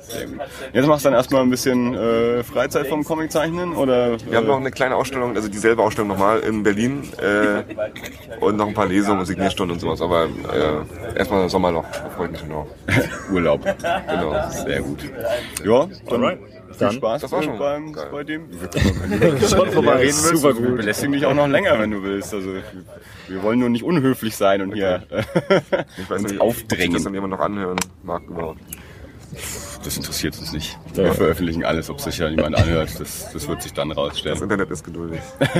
Sehr 0.00 0.26
gut. 0.26 0.40
Jetzt 0.72 0.86
machst 0.86 1.04
du 1.04 1.08
dann 1.10 1.18
erstmal 1.18 1.42
ein 1.42 1.50
bisschen 1.50 1.94
äh, 1.94 2.42
Freizeit 2.42 2.86
vom 2.86 3.04
Comiczeichnen 3.04 3.74
oder? 3.74 4.18
Wir 4.20 4.38
haben 4.38 4.46
noch 4.46 4.56
eine 4.56 4.70
kleine 4.70 4.96
Ausstellung, 4.96 5.34
also 5.36 5.48
dieselbe 5.48 5.82
Ausstellung 5.82 6.08
nochmal 6.08 6.40
in 6.40 6.62
Berlin 6.62 7.02
äh, 7.18 7.62
und 8.40 8.56
noch 8.56 8.68
ein 8.68 8.74
paar 8.74 8.86
Lesungen 8.86 9.20
und 9.20 9.26
Signierstunden 9.26 9.74
und 9.74 9.80
sowas. 9.80 10.00
Aber 10.00 10.24
äh, 10.24 11.18
erstmal 11.18 11.48
Sommerloch, 11.48 11.84
da 11.92 12.10
freue 12.10 12.26
ich 12.26 12.32
mich 12.32 12.40
schon 12.40 12.50
drauf. 12.50 12.68
Urlaub. 13.32 13.62
Genau. 13.64 14.50
Sehr 14.50 14.80
gut. 14.82 14.98
Ja, 15.64 15.88
dann 16.08 16.24
Alright. 16.24 16.38
viel 16.76 16.92
Spaß 16.92 17.22
Das 17.22 17.32
war 17.32 17.42
schon 17.42 17.58
beim, 17.58 17.92
geil. 17.92 18.08
bei 18.12 18.24
dem. 18.24 18.48
Schon 19.48 19.70
vorbei, 19.70 19.92
reden 19.96 20.02
willst, 20.02 20.26
super 20.28 20.54
gut. 20.54 20.76
belästigen 20.76 21.12
dich 21.12 21.26
auch 21.26 21.34
noch 21.34 21.48
länger, 21.48 21.78
wenn 21.78 21.90
du 21.90 22.02
willst. 22.02 22.34
Also 22.34 22.50
wir 23.28 23.42
wollen 23.42 23.58
nur 23.58 23.68
nicht 23.70 23.82
unhöflich 23.84 24.36
sein 24.36 24.62
und 24.62 24.72
hier 24.74 25.02
äh, 25.10 25.22
Ich 25.98 26.10
weiß 26.10 26.20
uns 26.22 26.32
nicht, 26.32 26.40
ob 26.40 26.54
sich 26.54 26.66
das 26.66 26.70
aufdrängen. 26.72 27.04
dann 27.04 27.14
jemand 27.14 27.32
noch 27.32 27.40
anhören 27.40 27.78
mag 28.02 28.22
überhaupt. 28.28 28.60
Das 29.84 29.96
interessiert 29.96 30.38
uns 30.38 30.52
nicht. 30.52 30.78
Ja. 30.94 31.04
Wir 31.04 31.14
veröffentlichen 31.14 31.64
alles, 31.64 31.90
ob 31.90 32.00
sich 32.00 32.18
ja 32.18 32.28
niemand 32.30 32.56
anhört. 32.56 32.98
Das, 32.98 33.30
das 33.32 33.46
wird 33.48 33.62
sich 33.62 33.72
dann 33.72 33.88
Das 33.90 33.98
rausstellen. 33.98 34.40
Internet 34.42 34.70
ist 34.70 34.84
geduldig. 34.84 35.20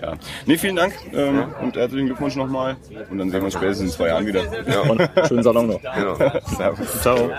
Ja. 0.00 0.14
Nee, 0.46 0.56
vielen 0.58 0.76
Dank 0.76 0.92
ähm, 1.12 1.46
und 1.60 1.76
herzlichen 1.76 2.06
Glückwunsch 2.06 2.36
nochmal. 2.36 2.76
Und 3.10 3.18
dann 3.18 3.30
sehen 3.30 3.40
wir 3.40 3.44
uns 3.46 3.54
spätestens 3.54 3.90
in 3.90 3.96
zwei 3.96 4.08
Jahren 4.08 4.26
wieder. 4.26 4.42
Und 4.90 5.28
schönen 5.28 5.42
Salon 5.42 5.66
noch. 5.68 5.80
Genau. 5.80 6.16
Servus. 6.46 7.00
Ciao. 7.02 7.30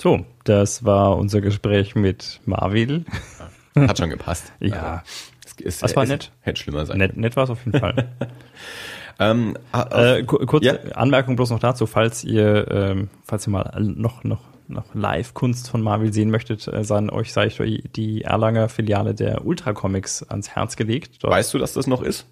So, 0.00 0.24
das 0.44 0.84
war 0.84 1.16
unser 1.16 1.40
Gespräch 1.40 1.94
mit 1.94 2.40
Marvil. 2.44 3.04
Hat 3.76 3.98
schon 3.98 4.10
gepasst. 4.10 4.52
Ja, 4.60 5.02
Es, 5.44 5.54
es, 5.64 5.78
Das 5.80 5.96
war 5.96 6.04
es 6.04 6.08
nett. 6.08 6.32
Hätte 6.40 6.60
schlimmer 6.60 6.86
sein. 6.86 6.98
nett, 6.98 7.16
nett 7.16 7.36
war 7.36 7.44
es 7.44 7.50
auf 7.50 7.64
jeden 7.64 7.78
Fall. 7.78 8.08
Ähm, 9.18 9.56
Äh, 9.72 10.22
ku- 10.24 10.38
kurze 10.46 10.66
Ja. 10.66 10.92
Anmerkung 10.96 11.36
bloß 11.36 11.50
noch 11.50 11.60
dazu, 11.60 11.86
falls 11.86 12.24
ihr, 12.24 12.66
ähm, 12.70 13.10
falls 13.24 13.46
ihr 13.46 13.50
mal 13.50 13.70
noch, 13.80 14.24
noch, 14.24 14.40
noch 14.68 14.84
Live-Kunst 14.94 15.70
von 15.70 15.82
Marvel 15.82 16.12
sehen 16.12 16.30
möchtet, 16.30 16.66
äh, 16.68 16.82
sei 16.84 17.08
euch, 17.12 17.32
sei 17.32 17.46
ich 17.46 17.60
euch 17.60 17.84
die 17.94 18.22
Erlanger 18.22 18.68
Filiale 18.68 19.14
der 19.14 19.44
Ultra 19.46 19.72
Comics 19.72 20.22
ans 20.24 20.50
Herz 20.50 20.76
gelegt. 20.76 21.22
Dort, 21.22 21.32
weißt 21.32 21.52
du, 21.54 21.58
dass 21.58 21.72
das 21.74 21.86
noch 21.86 22.02
ist? 22.02 22.26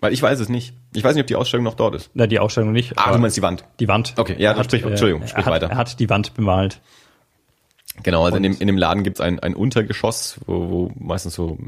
Weil 0.00 0.12
ich 0.12 0.22
weiß 0.22 0.38
es 0.38 0.48
nicht. 0.48 0.74
Ich 0.94 1.02
weiß 1.02 1.14
nicht, 1.16 1.22
ob 1.22 1.26
die 1.26 1.34
Ausstellung 1.36 1.64
noch 1.64 1.74
dort 1.74 1.96
ist. 1.96 2.10
Na, 2.14 2.28
die 2.28 2.38
Ausstellung 2.38 2.70
nicht. 2.72 2.96
Ah, 2.96 3.12
du 3.12 3.18
meinst 3.18 3.36
die 3.36 3.42
Wand. 3.42 3.64
die 3.80 3.88
Wand. 3.88 4.14
Okay, 4.16 4.36
ja, 4.38 4.54
hat, 4.56 4.64
sprich- 4.66 4.84
Entschuldigung, 4.84 5.22
äh, 5.22 5.28
sprich 5.28 5.44
er 5.44 5.46
hat, 5.46 5.52
weiter. 5.62 5.70
Er 5.70 5.76
hat 5.76 5.98
die 5.98 6.08
Wand 6.08 6.34
bemalt. 6.34 6.80
Genau, 8.02 8.24
also 8.24 8.36
in 8.36 8.42
dem, 8.42 8.56
in 8.58 8.66
dem 8.66 8.78
Laden 8.78 9.02
gibt's 9.02 9.20
ein, 9.20 9.38
ein 9.40 9.54
Untergeschoss, 9.54 10.40
wo, 10.46 10.70
wo 10.70 10.92
meistens 10.98 11.34
so 11.34 11.58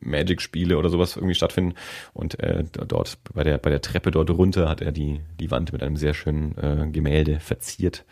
Magic-Spiele 0.00 0.76
oder 0.76 0.90
sowas 0.90 1.16
irgendwie 1.16 1.34
stattfinden. 1.34 1.74
Und 2.12 2.38
äh, 2.40 2.64
dort 2.86 3.18
bei 3.34 3.44
der, 3.44 3.58
bei 3.58 3.70
der 3.70 3.80
Treppe 3.80 4.10
dort 4.10 4.30
runter 4.30 4.68
hat 4.68 4.80
er 4.80 4.92
die, 4.92 5.20
die 5.40 5.50
Wand 5.50 5.72
mit 5.72 5.82
einem 5.82 5.96
sehr 5.96 6.14
schönen 6.14 6.56
äh, 6.58 6.90
Gemälde 6.90 7.40
verziert. 7.40 8.04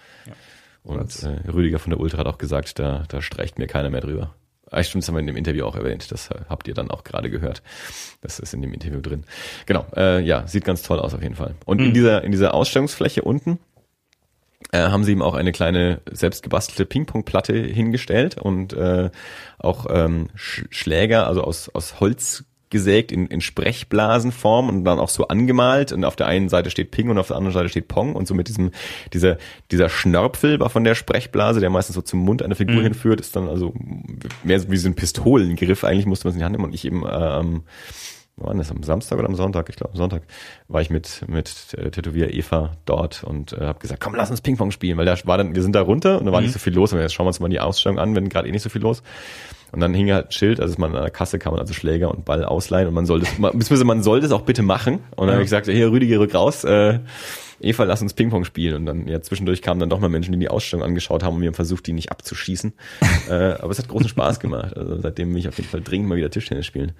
Und 0.82 1.22
äh, 1.24 1.50
Rüdiger 1.50 1.78
von 1.78 1.90
der 1.90 2.00
Ultra 2.00 2.18
hat 2.18 2.26
auch 2.26 2.38
gesagt, 2.38 2.78
da, 2.78 3.04
da 3.08 3.20
streicht 3.20 3.58
mir 3.58 3.66
keiner 3.66 3.90
mehr 3.90 4.00
drüber. 4.00 4.34
Ah, 4.70 4.82
stimmt, 4.82 5.04
das 5.04 5.08
haben 5.08 5.14
wir 5.14 5.20
in 5.20 5.26
dem 5.26 5.36
Interview 5.36 5.64
auch 5.64 5.76
erwähnt. 5.76 6.10
Das 6.10 6.30
äh, 6.30 6.40
habt 6.48 6.66
ihr 6.66 6.74
dann 6.74 6.90
auch 6.90 7.04
gerade 7.04 7.30
gehört. 7.30 7.62
Das 8.20 8.38
ist 8.38 8.52
in 8.54 8.62
dem 8.62 8.72
Interview 8.72 9.00
drin. 9.00 9.24
Genau, 9.66 9.86
äh, 9.96 10.20
ja, 10.22 10.46
sieht 10.46 10.64
ganz 10.64 10.82
toll 10.82 10.98
aus 10.98 11.14
auf 11.14 11.22
jeden 11.22 11.36
Fall. 11.36 11.54
Und 11.64 11.80
in 11.80 11.94
dieser, 11.94 12.24
in 12.24 12.32
dieser 12.32 12.54
Ausstellungsfläche 12.54 13.22
unten 13.22 13.58
äh, 14.72 14.78
haben 14.78 15.04
sie 15.04 15.12
ihm 15.12 15.22
auch 15.22 15.34
eine 15.34 15.52
kleine 15.52 16.00
selbstgebastelte 16.10 16.86
Ping-Pong-Platte 16.86 17.54
hingestellt 17.54 18.38
und 18.38 18.72
äh, 18.72 19.10
auch 19.58 19.86
ähm, 19.90 20.28
Sch 20.34 20.64
Schläger, 20.70 21.26
also 21.26 21.42
aus, 21.42 21.68
aus 21.68 22.00
Holz 22.00 22.44
gesägt 22.68 23.12
in, 23.12 23.28
in 23.28 23.40
Sprechblasenform 23.40 24.68
und 24.68 24.84
dann 24.84 24.98
auch 24.98 25.08
so 25.08 25.28
angemalt. 25.28 25.92
Und 25.92 26.04
auf 26.04 26.16
der 26.16 26.26
einen 26.26 26.48
Seite 26.48 26.70
steht 26.70 26.90
Ping 26.90 27.08
und 27.10 27.18
auf 27.18 27.28
der 27.28 27.36
anderen 27.36 27.54
Seite 27.54 27.68
steht 27.68 27.86
Pong. 27.86 28.16
Und 28.16 28.26
so 28.26 28.34
mit 28.34 28.48
diesem 28.48 28.72
dieser 29.12 29.38
dieser 29.70 29.88
Schnörpfel 29.88 30.58
war 30.58 30.68
von 30.68 30.82
der 30.82 30.94
Sprechblase, 30.94 31.60
der 31.60 31.70
meistens 31.70 31.94
so 31.94 32.02
zum 32.02 32.20
Mund 32.20 32.42
einer 32.42 32.56
Figur 32.56 32.82
hinführt, 32.82 33.20
ist 33.20 33.36
dann 33.36 33.48
also 33.48 33.72
mehr 34.42 34.68
wie 34.68 34.76
so 34.76 34.88
ein 34.88 34.96
Pistolengriff. 34.96 35.84
Eigentlich 35.84 36.06
musste 36.06 36.26
man 36.26 36.30
es 36.30 36.34
in 36.34 36.38
die 36.40 36.44
Hand 36.44 36.56
nehmen 36.56 36.64
und 36.64 36.74
ich 36.74 36.84
eben 36.84 37.04
ähm, 37.08 37.62
war 38.36 38.54
das 38.54 38.70
am 38.70 38.82
Samstag 38.82 39.18
oder 39.18 39.28
am 39.28 39.34
Sonntag? 39.34 39.68
Ich 39.70 39.76
glaube, 39.76 39.92
am 39.92 39.96
Sonntag 39.96 40.22
war 40.68 40.82
ich 40.82 40.90
mit 40.90 41.24
mit 41.26 41.74
äh, 41.78 41.90
Tätowier 41.90 42.34
Eva 42.34 42.72
dort 42.84 43.24
und 43.24 43.52
äh, 43.54 43.60
habe 43.60 43.78
gesagt, 43.78 44.00
komm, 44.02 44.14
lass 44.14 44.30
uns 44.30 44.42
Pingpong 44.42 44.70
spielen, 44.70 44.98
weil 44.98 45.06
da 45.06 45.16
war 45.24 45.38
dann, 45.38 45.54
wir 45.54 45.62
sind 45.62 45.74
da 45.74 45.80
runter 45.80 46.18
und 46.18 46.26
da 46.26 46.32
war 46.32 46.42
nicht 46.42 46.52
so 46.52 46.58
viel 46.58 46.74
los. 46.74 46.92
Und 46.92 47.00
jetzt 47.00 47.14
schauen 47.14 47.24
wir 47.24 47.28
uns 47.28 47.40
mal 47.40 47.48
die 47.48 47.60
Ausstellung 47.60 47.98
an, 47.98 48.14
wenn 48.14 48.28
gerade 48.28 48.48
eh 48.48 48.52
nicht 48.52 48.62
so 48.62 48.68
viel 48.68 48.82
los. 48.82 49.02
Und 49.72 49.80
dann 49.80 49.94
hing 49.94 50.12
halt 50.12 50.26
ein 50.26 50.32
Schild, 50.32 50.60
also 50.60 50.74
man 50.78 50.94
an 50.94 51.02
der 51.02 51.10
Kasse 51.10 51.38
kann 51.38 51.52
man 51.52 51.60
also 51.60 51.74
Schläger 51.74 52.10
und 52.10 52.24
Ball 52.24 52.44
ausleihen 52.44 52.88
und 52.88 52.94
man 52.94 53.06
sollte 53.06 53.26
es, 53.26 53.36
beziehungsweise 53.36 53.84
man 53.84 54.02
sollte 54.02 54.26
es 54.26 54.32
auch 54.32 54.42
bitte 54.42 54.62
machen. 54.62 55.00
Und 55.16 55.26
dann 55.26 55.34
habe 55.34 55.42
ich 55.42 55.46
gesagt, 55.46 55.66
hier 55.66 55.90
Rüdiger, 55.90 56.20
rück 56.20 56.34
raus, 56.34 56.64
äh, 56.64 57.00
Eva, 57.58 57.84
lass 57.84 58.02
uns 58.02 58.12
Ping-Pong 58.12 58.44
spielen. 58.44 58.76
Und 58.76 58.86
dann, 58.86 59.08
ja, 59.08 59.22
zwischendurch 59.22 59.62
kamen 59.62 59.80
dann 59.80 59.88
doch 59.88 59.98
mal 59.98 60.08
Menschen, 60.08 60.32
die 60.32 60.38
die 60.38 60.48
Ausstellung 60.48 60.84
angeschaut 60.84 61.22
haben 61.22 61.36
und 61.36 61.40
wir 61.40 61.48
haben 61.48 61.54
versucht, 61.54 61.86
die 61.86 61.94
nicht 61.94 62.10
abzuschießen. 62.10 62.74
äh, 63.30 63.32
aber 63.32 63.70
es 63.70 63.78
hat 63.78 63.88
großen 63.88 64.08
Spaß 64.08 64.40
gemacht. 64.40 64.76
Also 64.76 65.00
seitdem 65.00 65.32
will 65.32 65.40
ich 65.40 65.48
auf 65.48 65.56
jeden 65.56 65.70
Fall 65.70 65.80
dringend 65.80 66.08
mal 66.08 66.16
wieder 66.16 66.30
Tischtennis 66.30 66.66
spielen. 66.66 66.92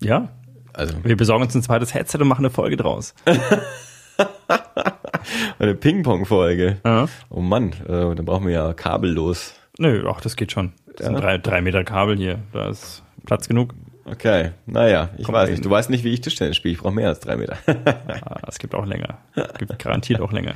Ja. 0.00 0.28
Also 0.72 0.94
Wir 1.02 1.16
besorgen 1.16 1.44
uns 1.44 1.54
ein 1.54 1.62
zweites 1.62 1.94
Headset 1.94 2.18
und 2.20 2.28
machen 2.28 2.44
eine 2.44 2.50
Folge 2.50 2.76
draus. 2.76 3.14
eine 5.58 5.74
Ping-Pong-Folge. 5.74 6.78
Ja. 6.84 7.08
Oh 7.28 7.40
Mann, 7.40 7.72
äh, 7.86 8.14
dann 8.14 8.24
brauchen 8.24 8.46
wir 8.46 8.54
ja 8.54 8.72
kabellos. 8.72 9.54
Nö, 9.78 10.04
ach, 10.08 10.20
das 10.20 10.36
geht 10.36 10.52
schon. 10.52 10.72
Das 10.96 11.06
sind 11.06 11.14
Ja? 11.14 11.20
drei, 11.20 11.38
drei 11.38 11.62
Meter 11.62 11.84
Kabel 11.84 12.16
hier. 12.16 12.38
Da 12.52 12.68
ist 12.68 13.02
Platz 13.26 13.48
genug. 13.48 13.74
Okay, 14.04 14.50
naja, 14.66 15.10
ich 15.18 15.24
Komm, 15.26 15.34
weiß 15.34 15.50
nicht. 15.50 15.64
Du 15.64 15.70
weißt 15.70 15.90
nicht, 15.90 16.04
wie 16.04 16.12
ich 16.12 16.20
Tischtennis 16.20 16.56
spiele. 16.56 16.72
Ich 16.74 16.80
brauche 16.80 16.94
mehr 16.94 17.08
als 17.08 17.20
drei 17.20 17.36
Meter. 17.36 17.56
Ah, 17.66 18.40
Es 18.48 18.58
gibt 18.58 18.74
auch 18.74 18.86
länger. 18.86 19.18
Es 19.34 19.54
gibt 19.58 19.78
garantiert 19.78 20.20
auch 20.20 20.32
länger. 20.32 20.54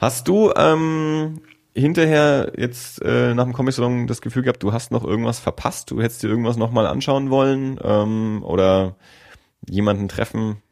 Hast 0.00 0.28
du 0.28 0.52
ähm, 0.56 1.40
hinterher 1.74 2.52
jetzt 2.56 3.02
äh, 3.02 3.34
nach 3.34 3.44
dem 3.44 3.52
Comic-Salon 3.52 4.06
das 4.06 4.20
Gefühl 4.20 4.42
gehabt, 4.42 4.62
du 4.62 4.72
hast 4.72 4.90
noch 4.90 5.04
irgendwas 5.04 5.38
verpasst? 5.38 5.90
Du 5.90 6.00
hättest 6.02 6.22
dir 6.22 6.28
irgendwas 6.28 6.56
nochmal 6.56 6.86
anschauen 6.86 7.30
wollen? 7.30 7.78
Ähm, 7.82 8.42
oder 8.44 8.96
jemanden 9.68 10.08
treffen? 10.08 10.62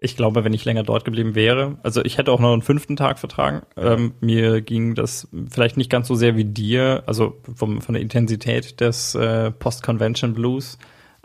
Ich 0.00 0.16
glaube, 0.16 0.44
wenn 0.44 0.52
ich 0.52 0.64
länger 0.64 0.84
dort 0.84 1.04
geblieben 1.04 1.34
wäre, 1.34 1.78
also 1.82 2.04
ich 2.04 2.18
hätte 2.18 2.30
auch 2.30 2.38
noch 2.38 2.52
einen 2.52 2.62
fünften 2.62 2.94
Tag 2.94 3.18
vertragen. 3.18 3.62
Ähm, 3.76 4.12
mir 4.20 4.60
ging 4.60 4.94
das 4.94 5.28
vielleicht 5.50 5.76
nicht 5.76 5.90
ganz 5.90 6.06
so 6.06 6.14
sehr 6.14 6.36
wie 6.36 6.44
dir, 6.44 7.02
also 7.06 7.40
vom, 7.56 7.80
von 7.80 7.94
der 7.94 8.02
Intensität 8.02 8.80
des 8.80 9.16
äh, 9.16 9.50
Post-Convention 9.50 10.34
Blues. 10.34 10.78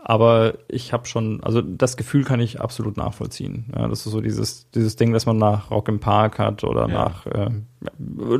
Aber 0.06 0.58
ich 0.68 0.92
habe 0.92 1.06
schon, 1.06 1.42
also 1.42 1.62
das 1.62 1.96
Gefühl 1.96 2.24
kann 2.24 2.38
ich 2.38 2.60
absolut 2.60 2.98
nachvollziehen. 2.98 3.72
Ja, 3.74 3.88
das 3.88 4.04
ist 4.04 4.12
so 4.12 4.20
dieses, 4.20 4.70
dieses 4.70 4.96
Ding, 4.96 5.14
das 5.14 5.24
man 5.24 5.38
nach 5.38 5.70
Rock 5.70 5.88
im 5.88 5.98
Park 5.98 6.38
hat 6.38 6.62
oder 6.62 6.86
Ja. 6.88 6.94
nach, 6.94 7.26
äh, 7.26 7.48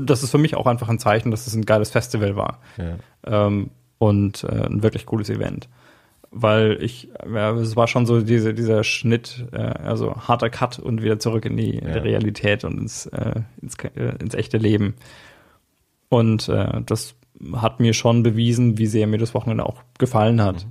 das 0.04 0.22
ist 0.22 0.30
für 0.30 0.36
mich 0.36 0.56
auch 0.56 0.66
einfach 0.66 0.90
ein 0.90 0.98
Zeichen, 0.98 1.30
dass 1.30 1.46
es 1.46 1.54
ein 1.54 1.64
geiles 1.64 1.90
Festival 1.90 2.36
war. 2.36 2.58
Ja. 2.76 3.46
ähm, 3.46 3.70
und 3.96 4.44
äh, 4.44 4.66
ein 4.66 4.82
wirklich 4.82 5.06
cooles 5.06 5.30
Event. 5.30 5.70
Weil 6.30 6.82
ich, 6.82 7.08
ja, 7.32 7.52
es 7.52 7.76
war 7.76 7.86
schon 7.86 8.04
so 8.04 8.20
diese, 8.20 8.52
dieser 8.52 8.84
Schnitt, 8.84 9.46
äh, 9.52 9.56
also 9.56 10.14
harter 10.16 10.50
Cut 10.50 10.78
und 10.78 11.02
wieder 11.02 11.18
zurück 11.18 11.46
in 11.46 11.56
die, 11.56 11.78
in 11.78 11.92
die 11.92 11.98
Realität 11.98 12.64
und 12.64 12.76
ins, 12.76 13.06
äh, 13.06 13.40
ins, 13.62 13.76
äh, 13.76 14.16
ins 14.20 14.34
echte 14.34 14.58
Leben. 14.58 14.96
Und 16.10 16.48
äh, 16.50 16.82
das 16.84 17.14
hat 17.54 17.80
mir 17.80 17.94
schon 17.94 18.22
bewiesen, 18.22 18.76
wie 18.76 18.86
sehr 18.86 19.06
mir 19.06 19.18
das 19.18 19.32
Wochenende 19.32 19.64
auch 19.64 19.82
gefallen 19.98 20.42
hat. 20.42 20.66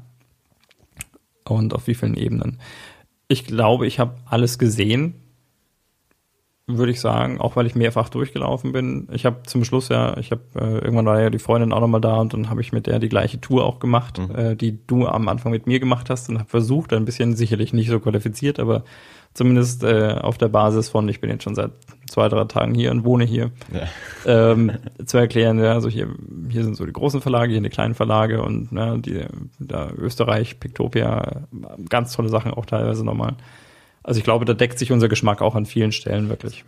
Und 1.47 1.73
auf 1.73 1.87
wie 1.87 1.95
vielen 1.95 2.15
Ebenen. 2.15 2.59
Ich 3.27 3.45
glaube, 3.45 3.87
ich 3.87 3.99
habe 3.99 4.15
alles 4.25 4.59
gesehen, 4.59 5.15
würde 6.65 6.91
ich 6.91 7.01
sagen, 7.01 7.41
auch 7.41 7.55
weil 7.57 7.65
ich 7.65 7.75
mehrfach 7.75 8.07
durchgelaufen 8.07 8.71
bin. 8.71 9.09
Ich 9.11 9.25
habe 9.25 9.43
zum 9.43 9.65
Schluss 9.65 9.89
ja, 9.89 10.17
ich 10.17 10.31
habe 10.31 10.43
äh, 10.55 10.79
irgendwann 10.79 11.05
war 11.05 11.21
ja 11.21 11.29
die 11.29 11.39
Freundin 11.39 11.73
auch 11.73 11.81
nochmal 11.81 11.99
da 11.99 12.17
und 12.17 12.33
dann 12.33 12.49
habe 12.49 12.61
ich 12.61 12.71
mit 12.71 12.87
der 12.87 12.99
die 12.99 13.09
gleiche 13.09 13.41
Tour 13.41 13.65
auch 13.65 13.79
gemacht, 13.79 14.17
äh, 14.19 14.55
die 14.55 14.79
du 14.87 15.05
am 15.05 15.27
Anfang 15.27 15.51
mit 15.51 15.67
mir 15.67 15.81
gemacht 15.81 16.09
hast 16.09 16.29
und 16.29 16.39
habe 16.39 16.49
versucht, 16.49 16.93
ein 16.93 17.03
bisschen 17.03 17.35
sicherlich 17.35 17.73
nicht 17.73 17.89
so 17.89 17.99
qualifiziert, 17.99 18.59
aber 18.59 18.85
zumindest 19.33 19.83
äh, 19.83 20.17
auf 20.21 20.37
der 20.37 20.47
Basis 20.47 20.87
von, 20.89 21.09
ich 21.09 21.19
bin 21.19 21.29
jetzt 21.29 21.43
schon 21.43 21.55
seit 21.55 21.71
zwei, 22.07 22.29
drei 22.29 22.43
Tagen 22.45 22.73
hier 22.73 22.91
und 22.91 23.03
wohne 23.05 23.23
hier, 23.25 23.51
Ja. 23.73 24.51
ähm, 24.51 24.71
zu 25.05 25.17
erklären, 25.17 25.57
ja, 25.59 25.73
also 25.73 25.89
hier, 25.89 26.07
hier 26.49 26.63
sind 26.63 26.75
so 26.75 26.85
die 26.85 26.93
großen 26.93 27.21
Verlage, 27.21 27.51
hier 27.53 27.61
die 27.61 27.69
kleinen 27.69 27.95
Verlage 27.95 28.41
und 28.41 28.71
ja, 28.71 28.97
die, 28.97 29.25
da 29.59 29.89
Österreich, 29.97 30.59
Pictopia, 30.59 31.43
ganz 31.89 32.13
tolle 32.13 32.29
Sachen 32.29 32.53
auch 32.53 32.65
teilweise 32.65 33.03
nochmal. 33.05 33.35
Also 34.05 34.17
ich 34.17 34.25
glaube, 34.25 34.43
da 34.43 34.53
deckt 34.53 34.77
sich 34.79 34.91
unser 34.91 35.07
Geschmack 35.07 35.41
auch 35.41 35.55
an 35.55 35.65
vielen 35.65 35.93
Stellen 35.93 36.27
wirklich. 36.27 36.65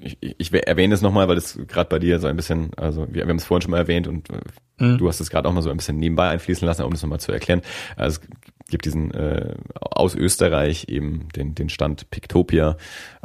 Ich, 0.00 0.16
ich 0.20 0.52
erwähne 0.54 0.94
es 0.94 1.02
nochmal, 1.02 1.26
weil 1.26 1.36
es 1.36 1.58
gerade 1.66 1.88
bei 1.88 1.98
dir 1.98 2.20
so 2.20 2.28
ein 2.28 2.36
bisschen, 2.36 2.70
also 2.76 3.08
wir, 3.08 3.24
wir 3.24 3.28
haben 3.28 3.36
es 3.38 3.44
vorhin 3.44 3.62
schon 3.62 3.72
mal 3.72 3.78
erwähnt 3.78 4.06
und 4.06 4.30
äh, 4.30 4.38
Mhm. 4.82 4.96
du 4.96 5.08
hast 5.08 5.20
es 5.20 5.28
gerade 5.28 5.46
auch 5.46 5.52
mal 5.52 5.60
so 5.60 5.68
ein 5.70 5.76
bisschen 5.76 5.98
nebenbei 5.98 6.30
einfließen 6.30 6.64
lassen, 6.66 6.84
um 6.84 6.90
das 6.92 7.02
nochmal 7.02 7.20
zu 7.20 7.32
erklären. 7.32 7.60
Also 7.96 8.18
es 8.22 8.26
gibt 8.70 8.84
diesen 8.84 9.12
äh, 9.12 9.54
aus 9.74 10.14
Österreich 10.14 10.86
eben 10.88 11.28
den, 11.36 11.54
den 11.54 11.68
Stand 11.68 12.10
Pictopia, 12.10 12.76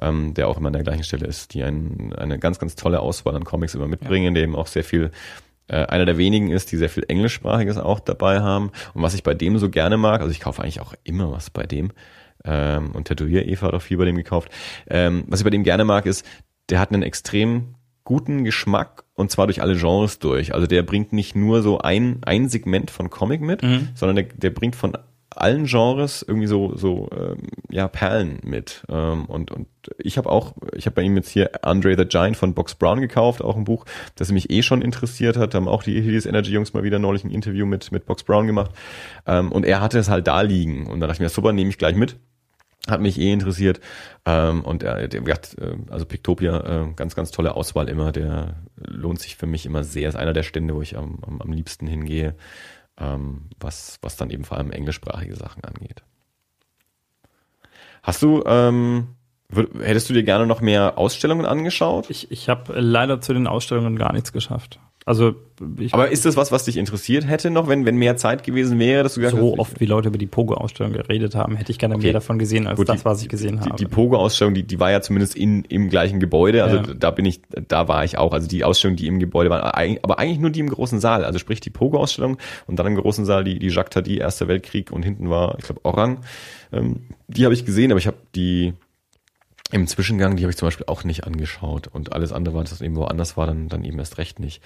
ähm, 0.02 0.34
der 0.34 0.48
auch 0.48 0.58
immer 0.58 0.68
an 0.68 0.74
der 0.74 0.84
gleichen 0.84 1.04
Stelle 1.04 1.28
ist, 1.28 1.54
die 1.54 1.64
ein, 1.64 2.14
eine 2.14 2.40
ganz, 2.40 2.60
ganz 2.60 2.76
tolle 2.76 3.00
Auswahl 3.00 3.36
an 3.36 3.44
Comics 3.46 3.76
immer 3.76 3.88
mitbringen, 3.88 4.34
der 4.34 4.44
eben 4.44 4.56
auch 4.56 4.68
sehr 4.68 4.84
viel 4.84 5.12
äh, 5.68 5.86
einer 5.86 6.06
der 6.06 6.18
wenigen 6.18 6.52
ist, 6.52 6.72
die 6.72 6.78
sehr 6.78 6.90
viel 6.90 7.06
Englischsprachiges 7.08 7.78
auch 7.78 8.00
dabei 8.00 8.42
haben. 8.42 8.72
Und 8.94 9.02
was 9.02 9.14
ich 9.14 9.24
bei 9.24 9.34
dem 9.34 9.58
so 9.58 9.70
gerne 9.70 9.98
mag, 9.98 10.22
also 10.22 10.32
ich 10.32 10.40
kaufe 10.40 10.62
eigentlich 10.62 10.82
auch 10.82 10.94
immer 11.04 11.32
was 11.32 11.50
bei 11.50 11.64
dem, 11.64 11.92
ähm, 12.44 12.92
und 12.92 13.08
Tätowier 13.08 13.48
Eva 13.48 13.68
hat 13.68 13.74
auch 13.74 13.82
viel 13.82 13.98
bei 13.98 14.06
dem 14.06 14.16
gekauft. 14.16 14.52
Ähm, 14.88 15.24
was 15.28 15.40
ich 15.40 15.44
bei 15.44 15.50
dem 15.50 15.64
gerne 15.64 15.84
mag, 15.86 16.06
ist, 16.06 16.26
der 16.70 16.80
hat 16.80 16.92
einen 16.92 17.02
extrem 17.02 17.76
guten 18.04 18.44
Geschmack 18.44 19.04
und 19.16 19.32
zwar 19.32 19.48
durch 19.48 19.62
alle 19.62 19.76
Genres 19.76 20.20
durch. 20.20 20.54
Also 20.54 20.68
der 20.68 20.84
bringt 20.84 21.12
nicht 21.12 21.36
nur 21.36 21.64
so 21.64 21.80
ein, 21.80 22.20
ein 22.24 22.50
Segment 22.50 22.92
von 22.92 23.10
Comic 23.10 23.42
mit, 23.42 23.64
Mhm. 23.64 23.90
sondern 23.96 24.16
der, 24.18 24.26
der 24.26 24.52
bringt 24.52 24.76
von 24.76 24.96
allen 25.38 25.66
Genres 25.66 26.24
irgendwie 26.28 26.48
so 26.48 26.76
so 26.76 27.10
ähm, 27.18 27.48
ja 27.70 27.88
Perlen 27.88 28.40
mit. 28.44 28.84
Ähm, 28.90 29.26
und 29.26 29.52
und 29.52 29.68
ich 29.98 30.18
habe 30.18 30.30
auch 30.30 30.54
ich 30.76 30.86
habe 30.86 30.96
bei 30.96 31.02
ihm 31.02 31.16
jetzt 31.16 31.30
hier 31.30 31.64
Andre 31.64 31.96
the 31.98 32.06
Giant 32.06 32.38
von 32.38 32.54
Box 32.54 32.76
Brown 32.76 33.02
gekauft 33.02 33.42
auch 33.42 33.56
ein 33.56 33.66
Buch 33.66 33.86
das 34.16 34.32
mich 34.32 34.50
eh 34.50 34.62
schon 34.64 34.82
interessiert 34.82 35.38
hat. 35.38 35.54
Haben 35.54 35.68
auch 35.68 35.84
die 35.84 36.02
Helios 36.02 36.26
Energy 36.26 36.52
Jungs 36.52 36.74
mal 36.74 36.84
wieder 36.84 37.00
neulich 37.00 37.24
ein 37.24 37.32
Interview 37.32 37.66
mit 37.66 37.92
mit 37.92 38.06
Box 38.06 38.24
Brown 38.24 38.48
gemacht. 38.48 38.72
Ähm, 39.26 39.52
und 39.52 39.66
er 39.66 39.82
hatte 39.82 40.00
es 40.00 40.10
halt 40.10 40.28
da 40.28 40.42
liegen. 40.42 40.88
Und 40.88 41.00
dann 41.00 41.10
dachte 41.10 41.14
ich 41.14 41.20
mir 41.20 41.30
super 41.30 41.54
nehme 41.54 41.70
ich 41.70 41.78
gleich 41.78 41.96
mit. 41.96 42.18
Hat 42.88 43.02
mich 43.02 43.20
eh 43.20 43.32
interessiert. 43.32 43.80
Ähm, 44.26 44.62
und 44.62 44.84
er, 44.84 45.08
der 45.08 45.22
hat 45.34 45.56
äh, 45.60 45.76
also 45.90 46.06
Pictopia 46.06 46.84
äh, 46.84 46.94
ganz 46.96 47.16
ganz 47.16 47.32
tolle 47.32 47.56
Auswahl 47.56 47.90
immer. 47.90 48.12
Der 48.12 48.58
lohnt 48.76 49.20
sich 49.20 49.36
für 49.36 49.48
mich 49.48 49.66
immer 49.66 49.84
sehr. 49.84 50.10
Ist 50.10 50.16
einer 50.16 50.34
der 50.34 50.44
Stände 50.44 50.76
wo 50.76 50.82
ich 50.82 50.98
am, 50.98 51.20
am, 51.26 51.42
am 51.42 51.52
liebsten 51.52 51.88
hingehe 51.88 52.36
ähm, 53.00 53.50
was 53.60 53.98
was 54.02 54.16
dann 54.16 54.30
eben 54.30 54.46
vor 54.46 54.58
allem 54.58 54.72
englischsprachige 54.72 55.36
Sachen 55.36 55.64
angeht 55.64 56.04
hast 58.04 58.22
du 58.22 58.44
ähm, 58.46 59.16
hättest 59.80 60.10
du 60.10 60.14
dir 60.14 60.24
gerne 60.24 60.48
noch 60.48 60.62
mehr 60.62 60.98
Ausstellungen 60.98 61.46
angeschaut 61.46 62.10
Ich, 62.10 62.32
ich 62.32 62.50
habe 62.50 62.80
leider 62.80 63.22
zu 63.22 63.34
den 63.34 63.48
Ausstellungen 63.48 63.96
gar 63.96 64.12
nichts 64.14 64.32
geschafft. 64.32 64.80
Also 65.08 65.36
ich 65.80 65.94
aber 65.94 66.10
ist 66.10 66.26
das 66.26 66.36
was 66.36 66.52
was 66.52 66.66
dich 66.66 66.78
interessiert 66.78 67.28
hätte 67.28 67.52
noch 67.52 67.68
wenn 67.68 67.86
wenn 67.86 67.96
mehr 67.96 68.18
Zeit 68.18 68.44
gewesen 68.44 68.80
wäre 68.80 69.04
dass 69.04 69.14
du 69.14 69.22
gesagt 69.22 69.38
so 69.38 69.52
hast, 69.52 69.60
oft 69.60 69.80
wie 69.80 69.86
Leute 69.86 70.08
über 70.10 70.18
die 70.18 70.26
Pogo-Ausstellung 70.26 70.94
geredet 70.94 71.36
haben, 71.36 71.56
hätte 71.56 71.72
ich 71.72 71.78
gerne 71.78 71.94
Okay. 71.96 72.06
mehr 72.06 72.14
davon 72.14 72.40
gesehen 72.40 72.66
als 72.66 72.76
Gut, 72.78 72.90
das, 72.90 73.02
die- 73.02 73.06
was 73.06 73.22
ich 73.22 73.30
gesehen 73.30 73.60
die, 73.64 73.70
habe. 73.70 73.76
die 73.76 73.86
Pogo-Ausstellung, 73.86 74.56
die, 74.56 74.64
die 74.64 74.80
war 74.80 74.90
ja 74.90 75.02
zumindest 75.02 75.36
in, 75.36 75.64
im 75.66 75.90
gleichen 75.90 76.20
Gebäude. 76.20 76.64
Also 76.64 76.78
Ja. 76.78 76.84
da 76.96 77.12
bin 77.12 77.26
ich, 77.26 77.40
da 77.68 77.88
war 77.88 78.04
ich 78.04 78.18
auch. 78.18 78.34
Also 78.34 78.48
die 78.48 78.64
Ausstellung, 78.64 78.98
die 78.98 79.06
im 79.06 79.20
Gebäude 79.20 79.52
war, 79.52 79.76
aber 79.76 80.18
eigentlich 80.20 80.40
nur 80.40 80.50
die 80.50 80.60
im 80.62 80.70
großen 80.70 81.00
Saal. 81.00 81.24
Also 81.24 81.38
sprich 81.38 81.60
die 81.60 81.70
Pogo-Ausstellung 81.70 82.38
und 82.66 82.80
dann 82.80 82.88
im 82.88 82.96
großen 82.96 83.26
Saal 83.26 83.44
die, 83.44 83.60
die 83.60 83.68
Jacques 83.68 83.92
Tardy, 83.94 84.18
Erster 84.18 84.48
Weltkrieg 84.48 84.92
und 84.92 85.04
hinten 85.04 85.30
war, 85.30 85.56
ich 85.60 85.66
glaube, 85.66 85.82
Orang. 85.84 86.18
Ähm, 86.74 87.02
die 87.28 87.46
habe 87.46 87.54
ich 87.54 87.64
gesehen, 87.64 87.92
aber 87.92 88.00
ich 88.00 88.08
habe 88.08 88.18
die 88.34 88.74
im 89.76 89.88
Zwischengang, 89.88 90.36
die 90.38 90.44
habe 90.44 90.52
ich 90.52 90.58
zum 90.58 90.68
Beispiel 90.68 90.86
auch 90.88 91.04
nicht 91.04 91.26
angeschaut. 91.26 91.88
Und 91.88 92.14
alles 92.14 92.32
andere, 92.32 92.56
was 92.56 92.82
eben 92.82 92.96
woanders 92.96 93.38
war, 93.38 93.46
dann, 93.46 93.68
dann 93.70 93.84
eben 93.84 94.00
erst 94.00 94.18
recht 94.18 94.40
nicht. 94.40 94.62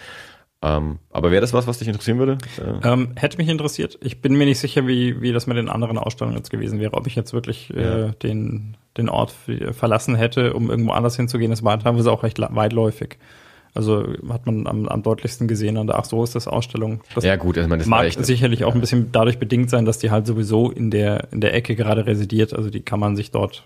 Ähm, 0.62 1.00
aber 1.10 1.32
wäre 1.32 1.42
das 1.42 1.54
was, 1.54 1.68
was 1.68 1.80
dich 1.80 1.88
interessieren 1.88 2.20
würde? 2.20 2.38
Äh, 2.58 2.88
Ähm, 2.88 3.14
hätte 3.16 3.38
mich 3.38 3.48
interessiert. 3.48 3.98
Ich 4.02 4.22
bin 4.22 4.36
mir 4.38 4.46
nicht 4.46 4.60
sicher, 4.60 4.88
wie, 4.88 5.22
wie 5.22 5.32
das 5.32 5.48
mit 5.48 5.58
den 5.58 5.70
anderen 5.70 5.98
Ausstellungen 5.98 6.38
jetzt 6.38 6.50
gewesen 6.50 6.80
wäre. 6.80 6.94
Ob 6.94 7.08
ich 7.08 7.16
jetzt 7.16 7.34
wirklich 7.34 7.70
Ja. 7.70 8.08
äh, 8.08 8.12
den, 8.24 8.76
den 8.98 9.10
Ort 9.10 9.34
verlassen 9.72 10.16
hätte, 10.16 10.54
um 10.54 10.70
irgendwo 10.70 10.92
anders 10.92 11.16
hinzugehen. 11.16 11.50
Das 11.50 11.64
war 11.64 11.80
teilweise 11.80 12.12
auch 12.12 12.24
recht 12.24 12.40
weitläufig. 12.40 13.18
Also 13.74 14.06
hat 14.30 14.46
man 14.46 14.68
am, 14.68 14.88
am 14.88 15.04
deutlichsten 15.04 15.48
gesehen 15.48 15.78
an 15.78 15.88
der 15.88 15.98
Ach 16.00 16.06
so 16.06 16.24
ist 16.24 16.36
das 16.36 16.48
Ausstellung. 16.48 17.02
Das 17.16 17.24
ja 17.24 17.36
gut, 17.36 17.58
also 17.58 17.70
man, 17.70 17.80
das 17.80 17.88
mag 17.88 18.06
echt, 18.06 18.26
sicherlich 18.26 18.66
auch 18.66 18.74
ein 18.74 18.82
bisschen 18.82 19.12
dadurch 19.12 19.38
bedingt 19.38 19.70
sein, 19.70 19.86
dass 19.86 20.00
die 20.00 20.12
halt 20.12 20.26
sowieso 20.28 20.72
in 20.72 20.92
der, 20.92 21.32
in 21.32 21.40
der 21.40 21.54
Ecke 21.54 21.76
gerade 21.76 22.06
residiert. 22.06 22.54
Also 22.54 22.70
die 22.70 22.82
kann 22.82 23.00
man 23.00 23.16
sich 23.16 23.32
dort 23.32 23.66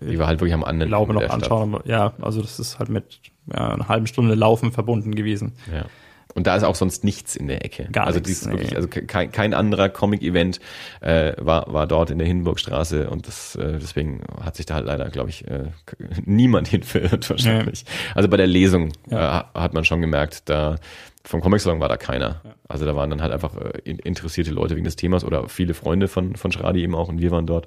die 0.00 0.18
war 0.18 0.26
halt 0.26 0.40
wirklich 0.40 0.54
am 0.54 0.64
anderen 0.64 0.88
glaube 0.90 1.14
noch 1.14 1.28
anschauen. 1.28 1.74
Aber 1.74 1.88
ja, 1.88 2.12
also 2.20 2.40
das 2.42 2.58
ist 2.58 2.78
halt 2.78 2.88
mit 2.88 3.20
ja, 3.52 3.70
einer 3.74 3.88
halben 3.88 4.06
Stunde 4.06 4.34
Laufen 4.34 4.72
verbunden 4.72 5.14
gewesen. 5.14 5.52
Ja. 5.72 5.86
Und 6.34 6.46
da 6.46 6.54
ist 6.54 6.64
auch 6.64 6.74
sonst 6.74 7.02
nichts 7.02 7.34
in 7.34 7.48
der 7.48 7.64
Ecke. 7.64 7.88
Gar 7.90 8.06
also 8.06 8.18
nichts, 8.20 8.44
nee. 8.44 8.52
wirklich, 8.52 8.76
also 8.76 8.88
kein, 8.88 9.32
kein 9.32 9.54
anderer 9.54 9.88
Comic-Event 9.88 10.60
äh, 11.00 11.32
war, 11.38 11.72
war 11.72 11.86
dort 11.86 12.10
in 12.10 12.18
der 12.18 12.26
Hindenburgstraße 12.26 13.08
und 13.08 13.26
das, 13.26 13.56
äh, 13.56 13.78
deswegen 13.80 14.20
hat 14.42 14.54
sich 14.54 14.66
da 14.66 14.74
halt 14.74 14.84
leider, 14.84 15.08
glaube 15.08 15.30
ich, 15.30 15.46
äh, 15.48 15.70
niemand 16.26 16.68
hinverirrt 16.68 17.30
wahrscheinlich. 17.30 17.86
Also 18.14 18.28
bei 18.28 18.36
der 18.36 18.48
Lesung 18.48 18.92
Ja. 19.08 19.50
äh, 19.54 19.58
hat 19.60 19.72
man 19.72 19.84
schon 19.86 20.02
gemerkt, 20.02 20.50
da 20.50 20.76
vom 21.24 21.40
Comic 21.40 21.60
Salon 21.62 21.80
war 21.80 21.88
da 21.88 21.96
keiner. 21.96 22.42
Also 22.68 22.84
da 22.84 22.94
waren 22.94 23.08
dann 23.08 23.22
halt 23.22 23.32
einfach 23.32 23.56
äh, 23.56 23.78
in- 23.84 23.98
interessierte 23.98 24.50
Leute 24.50 24.76
wegen 24.76 24.84
des 24.84 24.96
Themas 24.96 25.24
oder 25.24 25.48
viele 25.48 25.72
Freunde 25.72 26.06
von, 26.06 26.36
von 26.36 26.52
Schradi 26.52 26.82
eben 26.82 26.94
auch 26.94 27.08
und 27.08 27.18
wir 27.18 27.30
waren 27.30 27.46
dort. 27.46 27.66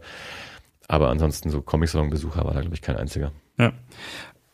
Aber 0.90 1.10
ansonsten 1.10 1.52
so 1.52 1.62
Comic 1.62 1.88
Salon 1.88 2.10
Besucher 2.10 2.44
war 2.44 2.54
da, 2.54 2.62
glaube 2.62 2.76
ich, 2.76 2.82
kein 2.82 2.98
einziger. 2.98 3.32
Ja. 3.58 3.72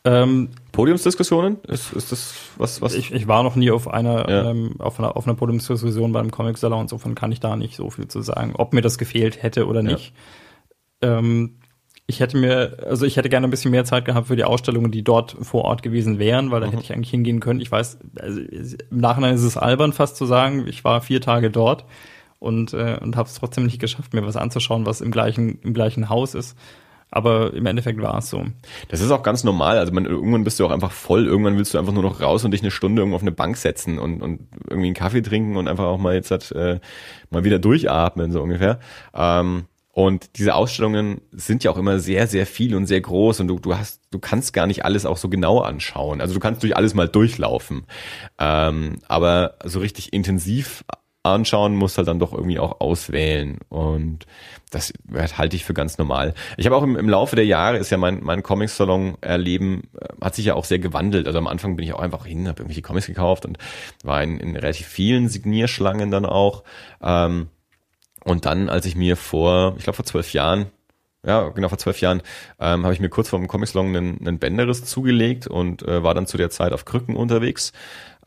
Ähm, 0.04 0.50
Podiumsdiskussionen? 0.74 1.58
Ist, 1.68 1.94
ist 1.94 2.12
das 2.12 2.36
was, 2.58 2.82
was? 2.82 2.94
ich, 2.94 3.12
ich 3.14 3.28
war 3.28 3.42
noch 3.42 3.56
nie 3.56 3.72
auf 3.72 3.88
einer, 3.88 4.30
Ja. 4.30 4.52
ähm, 4.52 4.76
auf 4.78 5.00
einer, 5.00 5.18
auf 5.18 5.26
einer 5.26 5.36
Podiumsdiskussion 5.36 6.12
beim 6.12 6.30
Comic 6.30 6.58
Salon, 6.58 6.82
insofern 6.82 7.16
kann 7.16 7.32
ich 7.32 7.40
da 7.40 7.56
nicht 7.56 7.76
so 7.76 7.90
viel 7.90 8.08
zu 8.10 8.22
sagen, 8.22 8.54
ob 8.56 8.74
mir 8.74 8.82
das 8.82 8.98
gefehlt 8.98 9.42
hätte 9.42 9.66
oder 9.66 9.82
nicht. 9.82 10.14
Ähm, 11.02 11.56
ich 12.06 12.20
hätte 12.20 12.38
mir, 12.38 12.78
also 12.88 13.06
ich 13.06 13.18
hätte 13.18 13.30
gerne 13.30 13.48
ein 13.48 13.50
bisschen 13.50 13.72
mehr 13.72 13.86
Zeit 13.86 14.06
gehabt 14.06 14.28
für 14.28 14.36
die 14.36 14.44
Ausstellungen, 14.44 14.92
die 14.92 15.04
dort 15.04 15.38
vor 15.42 15.64
Ort 15.66 15.82
gewesen 15.82 16.20
wären, 16.20 16.52
weil 16.52 16.62
da 16.62 16.68
hätte 16.68 16.84
ich 16.84 16.94
eigentlich 16.94 17.10
hingehen 17.10 17.40
können. 17.40 17.62
Ich 17.62 17.72
weiß, 17.72 17.98
also 18.20 18.42
im 18.42 18.78
Nachhinein 19.00 19.34
ist 19.34 19.42
es 19.44 19.58
albern 19.58 19.92
fast 19.94 20.18
zu 20.18 20.26
sagen, 20.26 20.68
ich 20.68 20.84
war 20.84 21.02
vier 21.02 21.22
Tage 21.22 21.50
dort 21.50 21.86
und, 22.46 22.74
äh, 22.74 22.98
und 23.02 23.18
habe 23.18 23.28
es 23.28 23.36
trotzdem 23.36 23.66
nicht 23.66 23.80
geschafft, 23.80 24.14
mir 24.14 24.26
was 24.26 24.38
anzuschauen, 24.38 24.86
was 24.86 25.02
im 25.02 25.12
gleichen, 25.12 25.60
im 25.64 25.74
gleichen 25.74 26.10
Haus 26.10 26.36
ist. 26.36 26.56
Aber 27.12 27.54
im 27.54 27.66
Endeffekt 27.66 28.02
war 28.02 28.18
es 28.18 28.30
so. 28.30 28.44
Das 28.90 29.00
ist 29.00 29.12
auch 29.12 29.24
ganz 29.24 29.44
normal. 29.44 29.78
Also 29.78 29.94
man, 29.94 30.06
irgendwann 30.06 30.44
bist 30.44 30.60
du 30.60 30.66
auch 30.66 30.72
einfach 30.72 30.92
voll. 30.92 31.26
Irgendwann 31.26 31.58
willst 31.58 31.74
du 31.74 31.78
einfach 31.78 31.94
nur 31.94 32.04
noch 32.04 32.22
raus 32.22 32.44
und 32.44 32.52
dich 32.52 32.62
eine 32.62 32.72
Stunde 32.72 33.02
irgendwo 33.02 33.16
auf 33.16 33.22
eine 33.22 33.32
Bank 33.32 33.58
setzen 33.58 34.00
und, 34.00 34.22
und 34.22 34.48
irgendwie 34.70 34.88
einen 34.88 34.96
Kaffee 34.96 35.22
trinken 35.22 35.56
und 35.56 35.68
einfach 35.68 35.86
auch 35.86 35.98
mal 35.98 36.14
jetzt 36.14 36.32
halt, 36.32 36.52
äh, 36.52 36.80
mal 37.30 37.44
wieder 37.44 37.60
durchatmen, 37.60 38.32
so 38.32 38.42
ungefähr. 38.42 38.80
Ähm, 39.14 39.66
und 39.92 40.38
diese 40.38 40.56
Ausstellungen 40.56 41.22
sind 41.32 41.64
ja 41.64 41.72
auch 41.72 41.78
immer 41.78 42.00
sehr, 42.00 42.28
sehr 42.28 42.46
viel 42.46 42.76
und 42.76 42.86
sehr 42.86 43.00
groß 43.00 43.40
und 43.40 43.48
du, 43.48 43.60
du 43.60 43.78
hast, 43.78 44.02
du 44.12 44.20
kannst 44.20 44.52
gar 44.52 44.68
nicht 44.68 44.84
alles 44.84 45.06
auch 45.06 45.18
so 45.18 45.30
genau 45.30 45.62
anschauen. 45.62 46.20
Also 46.20 46.34
du 46.34 46.40
kannst 46.42 46.64
durch 46.64 46.76
alles 46.76 46.96
mal 46.96 47.08
durchlaufen. 47.08 47.86
Ähm, 48.38 48.98
aber 49.08 49.56
so 49.64 49.80
richtig 49.80 50.12
intensiv 50.12 50.84
anschauen 51.26 51.76
musst 51.76 51.98
halt 51.98 52.08
dann 52.08 52.20
doch 52.20 52.34
irgendwie 52.34 52.60
auch 52.60 52.80
auswählen 52.80 53.60
und 53.70 54.26
das 54.72 54.94
halte 55.38 55.56
ich 55.56 55.64
für 55.64 55.74
ganz 55.74 55.98
normal. 55.98 56.34
Ich 56.58 56.66
habe 56.66 56.76
auch 56.76 56.84
im, 56.84 56.98
im 56.98 57.10
Laufe 57.10 57.36
der 57.36 57.46
Jahre 57.46 57.78
ist 57.78 57.92
ja 57.92 57.98
mein 57.98 58.24
mein 58.24 58.44
Comic-Salon 58.44 59.18
erleben 59.22 59.84
äh, 60.00 60.08
hat 60.22 60.36
sich 60.36 60.46
ja 60.46 60.56
auch 60.56 60.66
sehr 60.66 60.80
gewandelt. 60.80 61.28
Also 61.28 61.40
am 61.40 61.48
Anfang 61.48 61.76
bin 61.76 61.86
ich 61.86 61.94
auch 61.94 62.00
einfach 62.00 62.26
hin, 62.26 62.48
habe 62.48 62.62
irgendwelche 62.62 62.82
Comics 62.82 63.08
gekauft 63.08 63.46
und 63.46 63.58
war 64.04 64.22
in, 64.24 64.40
in 64.40 64.56
relativ 64.56 64.88
vielen 64.88 65.30
Signierschlangen 65.30 66.12
dann 66.12 66.26
auch. 66.26 66.64
Ähm, 67.02 67.48
und 68.24 68.46
dann, 68.46 68.70
als 68.70 68.86
ich 68.86 68.96
mir 68.96 69.18
vor, 69.18 69.76
ich 69.78 69.84
glaube 69.84 69.98
vor 69.98 70.06
zwölf 70.06 70.34
Jahren, 70.34 70.68
ja, 71.26 71.50
genau 71.50 71.70
vor 71.70 71.78
zwölf 71.78 72.02
Jahren, 72.02 72.22
ähm, 72.60 72.84
habe 72.84 72.94
ich 72.94 73.00
mir 73.00 73.10
kurz 73.10 73.30
vor 73.30 73.40
dem 73.40 73.48
Comic 73.48 73.70
Salon 73.70 73.96
einen, 73.96 74.20
einen 74.20 74.40
Bänderriss 74.40 74.84
zugelegt 74.84 75.48
und 75.48 75.84
äh, 75.84 76.04
war 76.04 76.14
dann 76.14 76.28
zu 76.28 76.38
der 76.38 76.50
Zeit 76.50 76.74
auf 76.74 76.86
Krücken 76.86 77.16
unterwegs. 77.16 77.72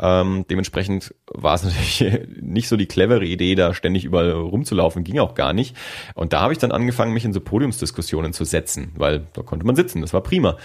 Ähm, 0.00 0.44
dementsprechend 0.48 1.14
war 1.26 1.54
es 1.54 1.64
natürlich 1.64 2.28
nicht 2.40 2.68
so 2.68 2.76
die 2.76 2.86
clevere 2.86 3.24
Idee, 3.24 3.54
da 3.54 3.74
ständig 3.74 4.04
überall 4.04 4.30
rumzulaufen, 4.30 5.04
ging 5.04 5.18
auch 5.18 5.34
gar 5.34 5.52
nicht. 5.52 5.76
Und 6.14 6.32
da 6.32 6.40
habe 6.40 6.52
ich 6.52 6.58
dann 6.58 6.72
angefangen, 6.72 7.12
mich 7.12 7.24
in 7.24 7.32
so 7.32 7.40
Podiumsdiskussionen 7.40 8.32
zu 8.32 8.44
setzen, 8.44 8.92
weil 8.96 9.26
da 9.32 9.42
konnte 9.42 9.66
man 9.66 9.76
sitzen, 9.76 10.00
das 10.00 10.12
war 10.12 10.22
prima. 10.22 10.56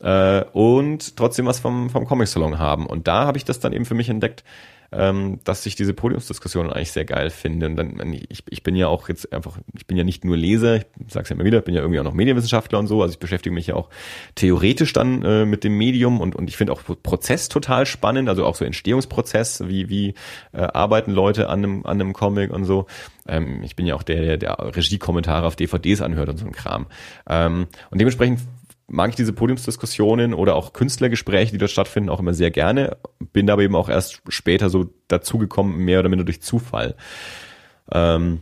Äh, 0.00 0.44
und 0.52 1.16
trotzdem 1.16 1.46
was 1.46 1.58
vom, 1.58 1.90
vom 1.90 2.06
Comic-Salon 2.06 2.58
haben. 2.58 2.86
Und 2.86 3.08
da 3.08 3.26
habe 3.26 3.38
ich 3.38 3.44
das 3.44 3.60
dann 3.60 3.72
eben 3.72 3.86
für 3.86 3.94
mich 3.94 4.08
entdeckt, 4.08 4.44
ähm, 4.92 5.40
dass 5.44 5.66
ich 5.66 5.74
diese 5.74 5.94
Podiumsdiskussionen 5.94 6.72
eigentlich 6.72 6.92
sehr 6.92 7.04
geil 7.04 7.30
finde. 7.30 7.66
Und 7.66 7.76
dann, 7.76 8.12
ich, 8.28 8.44
ich 8.48 8.62
bin 8.62 8.76
ja 8.76 8.88
auch 8.88 9.08
jetzt 9.08 9.32
einfach, 9.32 9.58
ich 9.76 9.86
bin 9.86 9.96
ja 9.96 10.04
nicht 10.04 10.24
nur 10.24 10.36
Leser, 10.36 10.76
ich 10.76 10.84
sag's 11.08 11.28
ja 11.28 11.34
immer 11.34 11.44
wieder, 11.44 11.58
ich 11.58 11.64
bin 11.64 11.74
ja 11.74 11.80
irgendwie 11.80 12.00
auch 12.00 12.04
noch 12.04 12.14
Medienwissenschaftler 12.14 12.78
und 12.78 12.86
so, 12.86 13.02
also 13.02 13.12
ich 13.12 13.18
beschäftige 13.18 13.54
mich 13.54 13.68
ja 13.68 13.74
auch 13.74 13.88
theoretisch 14.34 14.92
dann 14.92 15.22
äh, 15.22 15.44
mit 15.44 15.64
dem 15.64 15.76
Medium 15.76 16.20
und, 16.20 16.36
und 16.36 16.48
ich 16.48 16.56
finde 16.56 16.72
auch 16.72 16.82
Prozess 17.02 17.48
total 17.48 17.86
spannend, 17.86 18.28
also 18.28 18.44
auch 18.44 18.54
so 18.54 18.64
Entstehungsprozess, 18.64 19.66
wie, 19.66 19.88
wie 19.88 20.14
äh, 20.52 20.62
arbeiten 20.62 21.12
Leute 21.12 21.48
an 21.48 21.60
einem, 21.60 21.86
an 21.86 22.00
einem 22.00 22.12
Comic 22.12 22.52
und 22.52 22.64
so. 22.64 22.86
Ähm, 23.28 23.62
ich 23.62 23.76
bin 23.76 23.86
ja 23.86 23.94
auch 23.94 24.02
der, 24.02 24.20
der, 24.20 24.36
der 24.36 24.76
Regiekommentare 24.76 25.46
auf 25.46 25.56
DVDs 25.56 26.00
anhört 26.00 26.28
und 26.28 26.38
so 26.38 26.46
ein 26.46 26.52
Kram. 26.52 26.86
Ähm, 27.28 27.66
und 27.90 28.00
dementsprechend 28.00 28.40
mag 28.88 29.10
ich 29.10 29.16
diese 29.16 29.32
Podiumsdiskussionen 29.32 30.34
oder 30.34 30.54
auch 30.54 30.72
Künstlergespräche, 30.72 31.52
die 31.52 31.58
dort 31.58 31.70
stattfinden, 31.70 32.08
auch 32.08 32.20
immer 32.20 32.34
sehr 32.34 32.50
gerne. 32.50 32.96
Bin 33.32 33.50
aber 33.50 33.62
eben 33.62 33.74
auch 33.74 33.88
erst 33.88 34.22
später 34.28 34.70
so 34.70 34.90
dazugekommen, 35.08 35.76
mehr 35.76 36.00
oder 36.00 36.08
minder 36.08 36.24
durch 36.24 36.42
Zufall. 36.42 36.94
Ähm, 37.90 38.40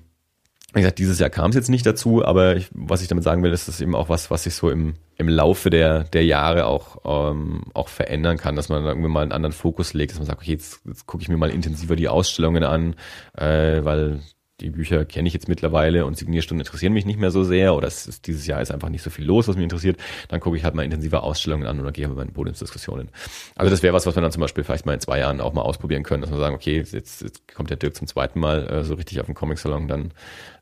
wie 0.75 0.81
gesagt, 0.81 0.99
dieses 0.99 1.21
Jahr 1.21 1.31
kam 1.31 1.51
es 1.51 1.57
jetzt 1.57 1.71
nicht 1.71 1.87
dazu, 1.87 2.25
aber 2.25 2.57
ich, 2.57 2.69
was 2.73 3.01
ich 3.01 3.07
damit 3.07 3.23
sagen 3.23 3.45
will, 3.45 3.53
ist, 3.53 3.69
dass 3.69 3.81
eben 3.81 3.95
auch 3.95 4.09
was, 4.09 4.31
was 4.31 4.43
sich 4.43 4.55
so 4.55 4.71
im, 4.71 4.95
im 5.17 5.29
Laufe 5.29 5.71
der, 5.71 6.03
der 6.03 6.25
Jahre 6.25 6.67
auch, 6.67 6.99
ähm, 7.05 7.63
auch 7.75 7.89
verändern 7.89 8.39
kann, 8.39 8.57
dass 8.57 8.69
man 8.69 8.85
irgendwie 8.85 9.09
mal 9.09 9.23
einen 9.23 9.31
anderen 9.31 9.53
Fokus 9.53 9.95
legt, 9.95 10.11
dass 10.11 10.19
man 10.19 10.27
sagt, 10.27 10.41
okay, 10.43 10.51
jetzt, 10.51 10.81
jetzt 10.85 11.07
gucke 11.07 11.23
ich 11.23 11.29
mir 11.29 11.37
mal 11.37 11.51
intensiver 11.51 11.95
die 11.95 12.09
Ausstellungen 12.09 12.65
an, 12.65 12.97
äh, 13.39 13.85
weil 13.85 14.21
die 14.61 14.71
Bücher 14.71 15.05
kenne 15.05 15.27
ich 15.27 15.35
jetzt 15.35 15.49
mittlerweile 15.49 16.07
und 16.07 16.17
Signierstunden 16.17 16.65
interessieren 16.65 16.93
mich 16.93 17.05
nicht 17.05 17.19
mehr 17.19 17.33
so 17.33 17.43
sehr 17.43 17.75
oder 17.75 17.89
es 17.89 18.07
ist, 18.07 18.27
dieses 18.27 18.47
Jahr 18.47 18.63
ist 18.63 18.71
einfach 18.71 18.89
nicht 18.89 19.03
so 19.03 19.11
viel 19.11 19.25
los, 19.25 19.49
was 19.49 19.57
mich 19.57 19.65
interessiert, 19.65 19.99
dann 20.29 20.39
gucke 20.41 20.57
ich 20.57 20.65
halt 20.65 20.75
mal 20.75 20.85
intensiver 20.85 21.25
Ausstellungen 21.25 21.67
an 21.67 21.81
oder 21.81 21.91
gehe 21.91 22.07
mal 22.07 22.23
in 22.23 22.33
Podiumsdiskussionen. 22.33 23.11
Also 23.57 23.71
das 23.71 23.83
wäre 23.83 23.95
was, 23.95 24.07
was 24.07 24.15
man 24.15 24.23
dann 24.23 24.33
zum 24.33 24.41
Beispiel 24.41 24.63
vielleicht 24.63 24.87
mal 24.87 24.95
in 24.95 25.01
zwei 25.01 25.19
Jahren 25.19 25.41
auch 25.41 25.53
mal 25.55 25.63
ausprobieren 25.63 26.05
können, 26.05 26.21
dass 26.21 26.31
man 26.31 26.39
sagen, 26.39 26.55
okay, 26.55 26.77
jetzt, 26.77 26.95
jetzt 26.95 27.53
kommt 27.53 27.71
der 27.71 27.77
Dirk 27.77 27.97
zum 27.97 28.07
zweiten 28.07 28.39
Mal 28.39 28.69
äh, 28.69 28.85
so 28.85 28.95
richtig 28.95 29.21
auf 29.21 29.27
den 29.27 29.35
Comic-Salon, 29.35 29.89
dann 29.89 30.13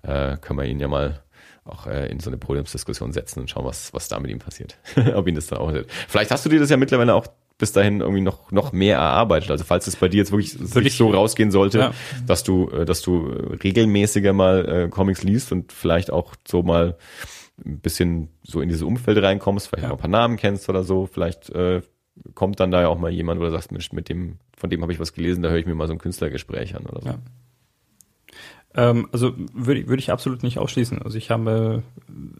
äh, 0.02 0.39
können 0.39 0.59
wir 0.59 0.64
ihn 0.64 0.81
ja 0.81 0.89
mal 0.89 1.23
auch 1.64 1.86
äh, 1.86 2.06
in 2.09 2.19
so 2.19 2.31
eine 2.31 2.39
Podiumsdiskussion 2.39 3.12
setzen 3.12 3.40
und 3.40 3.51
schauen, 3.51 3.66
was, 3.66 3.93
was 3.93 4.09
da 4.09 4.19
mit 4.19 4.31
ihm 4.31 4.39
passiert. 4.39 4.78
Ob 5.14 5.28
ihn 5.28 5.35
das 5.35 5.47
dann 5.47 5.59
auch 5.59 5.73
Vielleicht 6.09 6.31
hast 6.31 6.44
du 6.47 6.48
dir 6.48 6.59
das 6.59 6.70
ja 6.70 6.77
mittlerweile 6.77 7.14
auch 7.14 7.27
bis 7.62 7.70
dahin 7.70 8.01
irgendwie 8.01 8.22
noch 8.22 8.51
noch 8.51 8.72
mehr 8.72 8.97
erarbeitet. 8.97 9.52
Also 9.52 9.62
falls 9.62 9.86
es 9.86 9.94
bei 9.94 10.09
dir 10.09 10.16
jetzt 10.18 10.32
wirklich, 10.32 10.59
wirklich 10.74 10.97
so 10.97 11.10
rausgehen 11.10 11.52
sollte, 11.52 11.78
Ja. 11.78 11.93
dass 12.26 12.43
du 12.43 12.68
äh, 12.70 12.84
dass 12.84 13.02
du 13.02 13.26
regelmäßiger 13.62 14.32
mal 14.32 14.68
äh, 14.68 14.89
Comics 14.89 15.22
liest 15.22 15.52
und 15.52 15.70
vielleicht 15.72 16.10
auch 16.10 16.34
so 16.47 16.64
mal 16.64 16.97
ein 17.64 17.78
bisschen 17.78 18.30
so 18.43 18.60
in 18.60 18.68
dieses 18.68 18.82
Umfeld 18.82 19.22
reinkommst, 19.22 19.68
vielleicht 19.68 19.86
auch 19.86 19.93
ein 19.93 19.98
paar 19.98 20.10
Namen 20.10 20.36
kennst 20.36 20.68
oder 20.68 20.82
so, 20.82 21.06
vielleicht 21.06 21.51
äh, 21.51 21.82
kommt 22.34 22.59
dann 22.59 22.72
da 22.72 22.80
ja 22.80 22.89
auch 22.89 22.98
mal 22.98 23.12
jemand, 23.12 23.40
wo 23.40 23.44
du 23.44 23.51
sagst, 23.52 23.70
Mensch, 23.70 23.93
mit 23.93 24.09
dem 24.09 24.39
von 24.56 24.68
dem 24.68 24.82
habe 24.82 24.93
ich 24.93 24.98
was 24.98 25.12
gelesen, 25.12 25.43
da 25.43 25.48
höre 25.51 25.59
ich 25.59 25.66
mir 25.66 25.74
mal 25.76 25.86
so 25.86 25.93
ein 25.93 25.98
Künstlergespräch 26.01 26.74
an 26.74 26.84
oder 26.86 27.01
so. 27.01 27.09
Ja. 27.10 27.18
Ähm, 28.74 29.09
also 29.12 29.32
würde 29.53 29.81
ich- 29.81 29.89
würde 29.89 30.01
ich 30.01 30.11
absolut 30.11 30.43
nicht 30.43 30.59
ausschließen. 30.59 31.03
Also 31.03 31.19
ich 31.19 31.31
habe, 31.31 31.82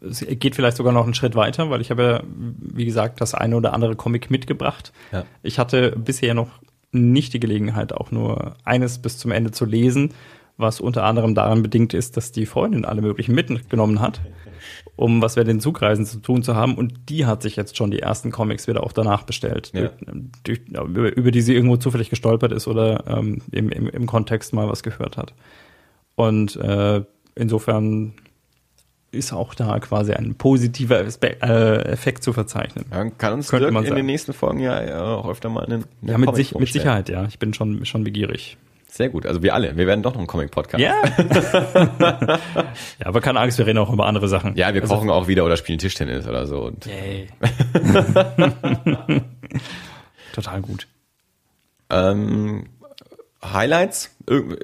es 0.01 0.25
geht 0.27 0.55
vielleicht 0.55 0.77
sogar 0.77 0.91
noch 0.93 1.03
einen 1.05 1.13
Schritt 1.13 1.35
weiter, 1.35 1.69
weil 1.69 1.81
ich 1.81 1.91
habe, 1.91 2.03
ja, 2.03 2.23
wie 2.59 2.85
gesagt, 2.85 3.21
das 3.21 3.33
eine 3.35 3.55
oder 3.55 3.73
andere 3.73 3.95
Comic 3.95 4.31
mitgebracht. 4.31 4.91
Ja. 5.11 5.25
Ich 5.43 5.59
hatte 5.59 5.91
bisher 5.97 6.33
noch 6.33 6.49
nicht 6.91 7.33
die 7.33 7.39
Gelegenheit, 7.39 7.93
auch 7.93 8.11
nur 8.11 8.55
eines 8.63 8.99
bis 8.99 9.17
zum 9.17 9.31
Ende 9.31 9.51
zu 9.51 9.65
lesen, 9.65 10.09
was 10.57 10.79
unter 10.79 11.03
anderem 11.03 11.33
daran 11.35 11.63
bedingt 11.63 11.93
ist, 11.95 12.15
dass 12.17 12.31
die 12.31 12.45
Freundin 12.45 12.85
alle 12.85 13.01
möglichen 13.01 13.33
mitgenommen 13.33 13.99
hat, 14.01 14.21
um 14.95 15.19
was 15.21 15.35
wir 15.35 15.43
den 15.43 15.59
Zugreisen 15.59 16.05
zu 16.05 16.19
tun 16.19 16.43
zu 16.43 16.55
haben. 16.55 16.75
Und 16.75 17.09
die 17.09 17.25
hat 17.25 17.41
sich 17.41 17.55
jetzt 17.55 17.75
schon 17.77 17.89
die 17.89 17.99
ersten 17.99 18.31
Comics 18.31 18.67
wieder 18.67 18.83
auch 18.83 18.91
danach 18.91 19.23
bestellt, 19.23 19.71
Ja. 19.73 19.89
durch, 20.43 20.61
über, 20.69 21.15
über 21.17 21.31
die 21.31 21.41
sie 21.41 21.55
irgendwo 21.55 21.77
zufällig 21.77 22.11
gestolpert 22.11 22.51
ist 22.51 22.67
oder 22.67 23.03
ähm, 23.07 23.41
im, 23.51 23.69
im, 23.69 23.87
im 23.89 24.05
Kontext 24.05 24.53
mal 24.53 24.69
was 24.69 24.83
gehört 24.83 25.17
hat. 25.17 25.33
Und 26.15 26.55
äh, 26.57 27.03
insofern 27.35 28.13
ist 29.11 29.31
auch 29.31 29.53
da 29.53 29.79
quasi 29.79 30.13
ein 30.13 30.35
positiver 30.35 30.99
äh, 31.01 31.75
Effekt 31.83 32.23
zu 32.23 32.33
verzeichnen. 32.33 32.85
Ja, 32.91 33.09
kann 33.11 33.33
uns 33.33 33.49
Dirk 33.49 33.71
in 33.71 33.95
den 33.95 34.05
nächsten 34.05 34.33
Folgen 34.33 34.59
ja 34.59 34.81
äh, 34.81 34.93
auch 34.93 35.29
öfter 35.29 35.49
mal 35.49 35.65
einen, 35.65 35.85
einen 36.01 36.11
Ja, 36.11 36.17
mit, 36.17 36.35
sich, 36.35 36.55
mit. 36.55 36.69
Sicherheit, 36.73 37.09
ja. 37.09 37.25
Ich 37.25 37.37
bin 37.39 37.53
schon, 37.53 37.85
schon 37.85 38.03
begierig. 38.03 38.57
Sehr 38.87 39.09
gut. 39.09 39.25
Also 39.25 39.41
wir 39.41 39.55
alle. 39.55 39.75
Wir 39.75 39.87
werden 39.87 40.03
doch 40.03 40.11
noch 40.13 40.19
einen 40.19 40.27
Comic-Podcast. 40.27 40.83
Ja. 40.83 41.01
ja, 42.99 43.05
aber 43.05 43.21
keine 43.21 43.39
Angst, 43.39 43.57
wir 43.57 43.65
reden 43.65 43.79
auch 43.79 43.91
über 43.91 44.05
andere 44.05 44.27
Sachen. 44.27 44.55
Ja, 44.55 44.71
wir 44.73 44.83
Also- 44.83 44.93
kochen 44.95 45.09
auch 45.09 45.27
wieder 45.27 45.45
oder 45.45 45.57
spielen 45.57 45.79
Tischtennis 45.79 46.27
oder 46.27 46.45
so. 46.45 46.65
Und 46.65 46.85
Yay. 46.85 47.27
Total 50.33 50.61
gut. 50.61 50.87
Ähm, 51.89 52.65
Highlights? 53.43 54.15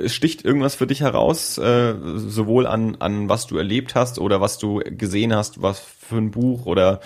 Sticht 0.06 0.46
irgendwas 0.46 0.76
für 0.76 0.88
dich 0.88 1.02
heraus, 1.02 1.58
äh, 1.58 1.96
sowohl 2.16 2.66
an, 2.66 2.96
an 3.00 3.28
was 3.28 3.46
du 3.48 3.58
erlebt 3.58 3.96
hast 3.96 4.20
oder 4.20 4.40
was 4.40 4.58
du 4.58 4.82
gesehen 4.86 5.34
hast, 5.36 5.62
was 5.62 5.80
für 5.80 6.16
ein 6.18 6.32
Buch 6.32 6.66
oder 6.66 7.02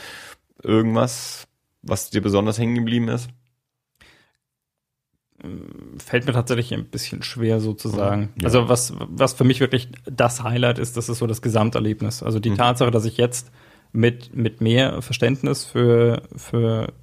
irgendwas, 0.62 1.48
was 1.82 2.10
dir 2.12 2.22
besonders 2.22 2.60
hängen 2.60 2.76
geblieben 2.76 3.08
ist? 3.08 3.30
Fällt 5.98 6.26
mir 6.26 6.32
tatsächlich 6.32 6.74
ein 6.74 6.86
bisschen 6.86 7.22
schwer 7.22 7.60
sozusagen. 7.60 8.30
Ja. 8.40 8.46
Also 8.46 8.70
was, 8.70 8.94
was 8.98 9.34
für 9.34 9.44
mich 9.44 9.60
wirklich 9.60 9.90
das 10.06 10.42
Highlight 10.44 10.80
ist, 10.80 10.96
das 10.96 11.10
ist 11.10 11.18
so 11.18 11.28
das 11.28 11.42
Gesamterlebnis. 11.42 12.24
Also 12.24 12.40
die 12.40 12.52
Mhm. 12.52 12.58
Tatsache, 12.58 12.92
dass 12.92 13.04
ich 13.04 13.18
jetzt 13.18 13.52
mit, 13.92 14.34
mit 14.36 14.62
mehr 14.62 15.02
Verständnis 15.02 15.66
für, 15.66 16.22
für, 16.36 16.94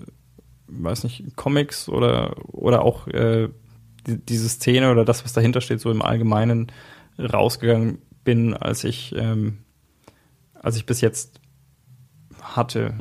weiß 0.69 1.05
nicht, 1.05 1.37
Comics 1.37 1.89
oder, 1.89 2.37
oder 2.49 2.83
auch 2.83 3.09
äh, 3.09 3.49
diese 4.07 4.49
Szene 4.49 4.91
oder 4.91 5.05
das, 5.05 5.25
was 5.25 5.33
dahinter 5.33 5.61
steht, 5.61 5.81
so 5.81 5.91
im 5.91 6.03
Allgemeinen 6.03 6.73
rausgegangen 7.19 7.99
bin, 8.25 8.55
als 8.55 8.85
ich, 8.85 9.15
ähm, 9.17 9.59
als 10.55 10.77
ich 10.77 10.87
bis 10.87 11.01
jetzt 11.01 11.41
hatte. 12.41 12.95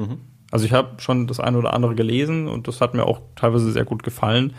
Also 0.51 0.65
ich 0.65 0.73
habe 0.73 1.01
schon 1.01 1.27
das 1.27 1.39
eine 1.39 1.57
oder 1.57 1.73
andere 1.73 1.95
gelesen 1.95 2.47
und 2.47 2.67
das 2.67 2.81
hat 2.81 2.93
mir 2.93 3.05
auch 3.05 3.21
teilweise 3.35 3.71
sehr 3.71 3.85
gut 3.85 4.03
gefallen. 4.03 4.53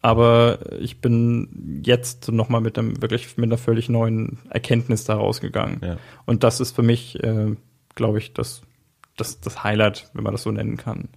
Aber 0.00 0.58
ich 0.80 1.00
bin 1.00 1.80
jetzt 1.84 2.30
nochmal 2.32 2.60
mit 2.60 2.76
einem 2.76 3.00
wirklich 3.00 3.36
mit 3.36 3.44
einer 3.44 3.58
völlig 3.58 3.88
neuen 3.88 4.40
Erkenntnis 4.50 5.04
da 5.04 5.14
rausgegangen. 5.14 5.80
Ja. 5.80 5.96
Und 6.26 6.42
das 6.42 6.58
ist 6.58 6.74
für 6.74 6.82
mich, 6.82 7.22
äh, 7.22 7.54
glaube 7.94 8.18
ich, 8.18 8.34
das, 8.34 8.62
das, 9.16 9.40
das 9.40 9.62
Highlight, 9.62 10.10
wenn 10.12 10.24
man 10.24 10.32
das 10.32 10.42
so 10.42 10.50
nennen 10.50 10.76
kann. 10.76 11.08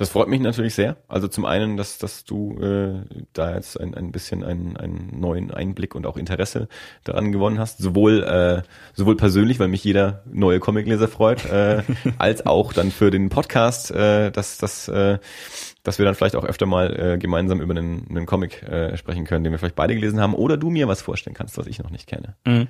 Das 0.00 0.08
freut 0.08 0.28
mich 0.28 0.40
natürlich 0.40 0.74
sehr. 0.74 0.96
Also 1.08 1.28
zum 1.28 1.44
einen, 1.44 1.76
dass, 1.76 1.98
dass 1.98 2.24
du 2.24 2.58
äh, 2.58 3.04
da 3.34 3.54
jetzt 3.54 3.78
ein, 3.78 3.94
ein 3.94 4.12
bisschen 4.12 4.42
einen, 4.42 4.78
einen 4.78 5.20
neuen 5.20 5.50
Einblick 5.50 5.94
und 5.94 6.06
auch 6.06 6.16
Interesse 6.16 6.68
daran 7.04 7.32
gewonnen 7.32 7.58
hast. 7.58 7.82
Sowohl, 7.82 8.22
äh, 8.22 8.62
sowohl 8.94 9.18
persönlich, 9.18 9.60
weil 9.60 9.68
mich 9.68 9.84
jeder 9.84 10.22
neue 10.24 10.58
Comicleser 10.58 11.06
freut, 11.06 11.44
äh, 11.44 11.82
als 12.16 12.46
auch 12.46 12.72
dann 12.72 12.92
für 12.92 13.10
den 13.10 13.28
Podcast, 13.28 13.90
äh, 13.90 14.30
dass, 14.30 14.56
dass, 14.56 14.88
äh, 14.88 15.18
dass 15.82 15.98
wir 15.98 16.06
dann 16.06 16.14
vielleicht 16.14 16.34
auch 16.34 16.44
öfter 16.44 16.64
mal 16.64 16.98
äh, 16.98 17.18
gemeinsam 17.18 17.60
über 17.60 17.76
einen, 17.76 18.06
einen 18.08 18.24
Comic 18.24 18.62
äh, 18.62 18.96
sprechen 18.96 19.26
können, 19.26 19.44
den 19.44 19.52
wir 19.52 19.58
vielleicht 19.58 19.76
beide 19.76 19.94
gelesen 19.94 20.18
haben. 20.18 20.32
Oder 20.32 20.56
du 20.56 20.70
mir 20.70 20.88
was 20.88 21.02
vorstellen 21.02 21.34
kannst, 21.34 21.58
was 21.58 21.66
ich 21.66 21.78
noch 21.78 21.90
nicht 21.90 22.06
kenne. 22.06 22.36
Mhm. 22.46 22.68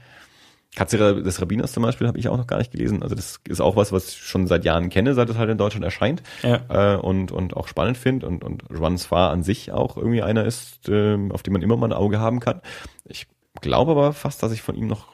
Katze 0.76 1.22
des 1.22 1.40
Rabbiners 1.42 1.72
zum 1.72 1.82
Beispiel 1.82 2.06
habe 2.06 2.18
ich 2.18 2.28
auch 2.28 2.36
noch 2.36 2.46
gar 2.46 2.58
nicht 2.58 2.70
gelesen. 2.70 3.02
Also 3.02 3.14
das 3.16 3.40
ist 3.48 3.60
auch 3.60 3.74
was, 3.76 3.90
was 3.90 4.10
ich 4.10 4.18
schon 4.18 4.46
seit 4.46 4.64
Jahren 4.64 4.88
kenne, 4.88 5.14
seit 5.14 5.28
es 5.28 5.36
halt 5.36 5.50
in 5.50 5.58
Deutschland 5.58 5.84
erscheint 5.84 6.22
Ja. 6.42 6.94
äh, 6.94 6.96
und, 6.96 7.32
und 7.32 7.56
auch 7.56 7.66
spannend 7.66 7.98
finde 7.98 8.26
und, 8.26 8.44
und 8.44 8.62
Juan 8.72 8.96
Sfar 8.96 9.30
an 9.30 9.42
sich 9.42 9.72
auch 9.72 9.96
irgendwie 9.96 10.22
einer 10.22 10.44
ist, 10.44 10.88
ähm, 10.88 11.32
auf 11.32 11.42
den 11.42 11.52
man 11.52 11.62
immer 11.62 11.76
mal 11.76 11.88
ein 11.88 11.92
Auge 11.92 12.20
haben 12.20 12.38
kann. 12.40 12.60
Ich 13.04 13.26
glaube 13.60 13.90
aber 13.92 14.12
fast, 14.12 14.42
dass 14.42 14.52
ich 14.52 14.62
von 14.62 14.76
ihm 14.76 14.86
noch 14.86 15.08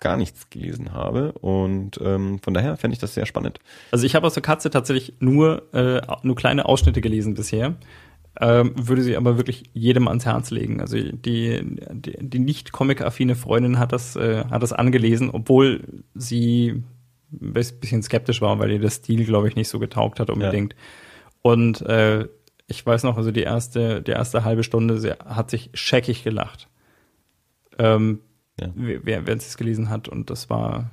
gar 0.00 0.16
nichts 0.16 0.48
gelesen 0.48 0.94
habe 0.94 1.32
und 1.32 2.00
ähm, 2.02 2.38
von 2.42 2.54
daher 2.54 2.78
fände 2.78 2.94
ich 2.94 3.00
das 3.00 3.12
sehr 3.12 3.26
spannend. 3.26 3.58
Also 3.90 4.06
ich 4.06 4.14
habe 4.14 4.26
aus 4.26 4.32
der 4.32 4.42
Katze 4.42 4.70
tatsächlich 4.70 5.14
nur, 5.20 5.74
äh, 5.74 6.00
nur 6.22 6.36
kleine 6.36 6.64
Ausschnitte 6.64 7.02
gelesen 7.02 7.34
bisher. 7.34 7.74
Ähm, 8.40 8.72
würde 8.76 9.02
sie 9.02 9.16
aber 9.16 9.36
wirklich 9.36 9.64
jedem 9.72 10.06
ans 10.08 10.24
Herz 10.26 10.50
legen. 10.50 10.80
Also 10.80 10.96
die, 10.96 11.12
die, 11.16 12.16
die 12.20 12.38
nicht 12.38 12.72
comic-affine 12.72 13.34
Freundin 13.34 13.78
hat 13.78 13.92
das, 13.92 14.14
äh, 14.16 14.44
hat 14.44 14.62
das 14.62 14.72
angelesen, 14.72 15.30
obwohl 15.30 15.82
sie 16.14 16.82
ein 17.32 17.52
bisschen 17.52 18.02
skeptisch 18.02 18.40
war, 18.40 18.58
weil 18.58 18.70
ihr 18.72 18.78
der 18.78 18.90
Stil, 18.90 19.24
glaube 19.24 19.48
ich, 19.48 19.56
nicht 19.56 19.68
so 19.68 19.78
getaugt 19.78 20.20
hat 20.20 20.30
unbedingt. 20.30 20.74
Und 21.42 21.80
äh, 21.82 22.28
ich 22.66 22.84
weiß 22.86 23.02
noch, 23.02 23.16
also 23.16 23.30
die 23.32 23.42
erste, 23.42 24.00
die 24.02 24.12
erste 24.12 24.44
halbe 24.44 24.62
Stunde, 24.62 24.98
sie 24.98 25.12
hat 25.12 25.50
sich 25.50 25.70
scheckig 25.74 26.22
gelacht. 26.22 26.68
Ähm, 27.78 28.20
Ja. 28.60 28.68
wer, 28.74 29.26
wer 29.26 29.36
es 29.36 29.56
gelesen 29.56 29.90
hat 29.90 30.08
und 30.08 30.30
das 30.30 30.50
war 30.50 30.90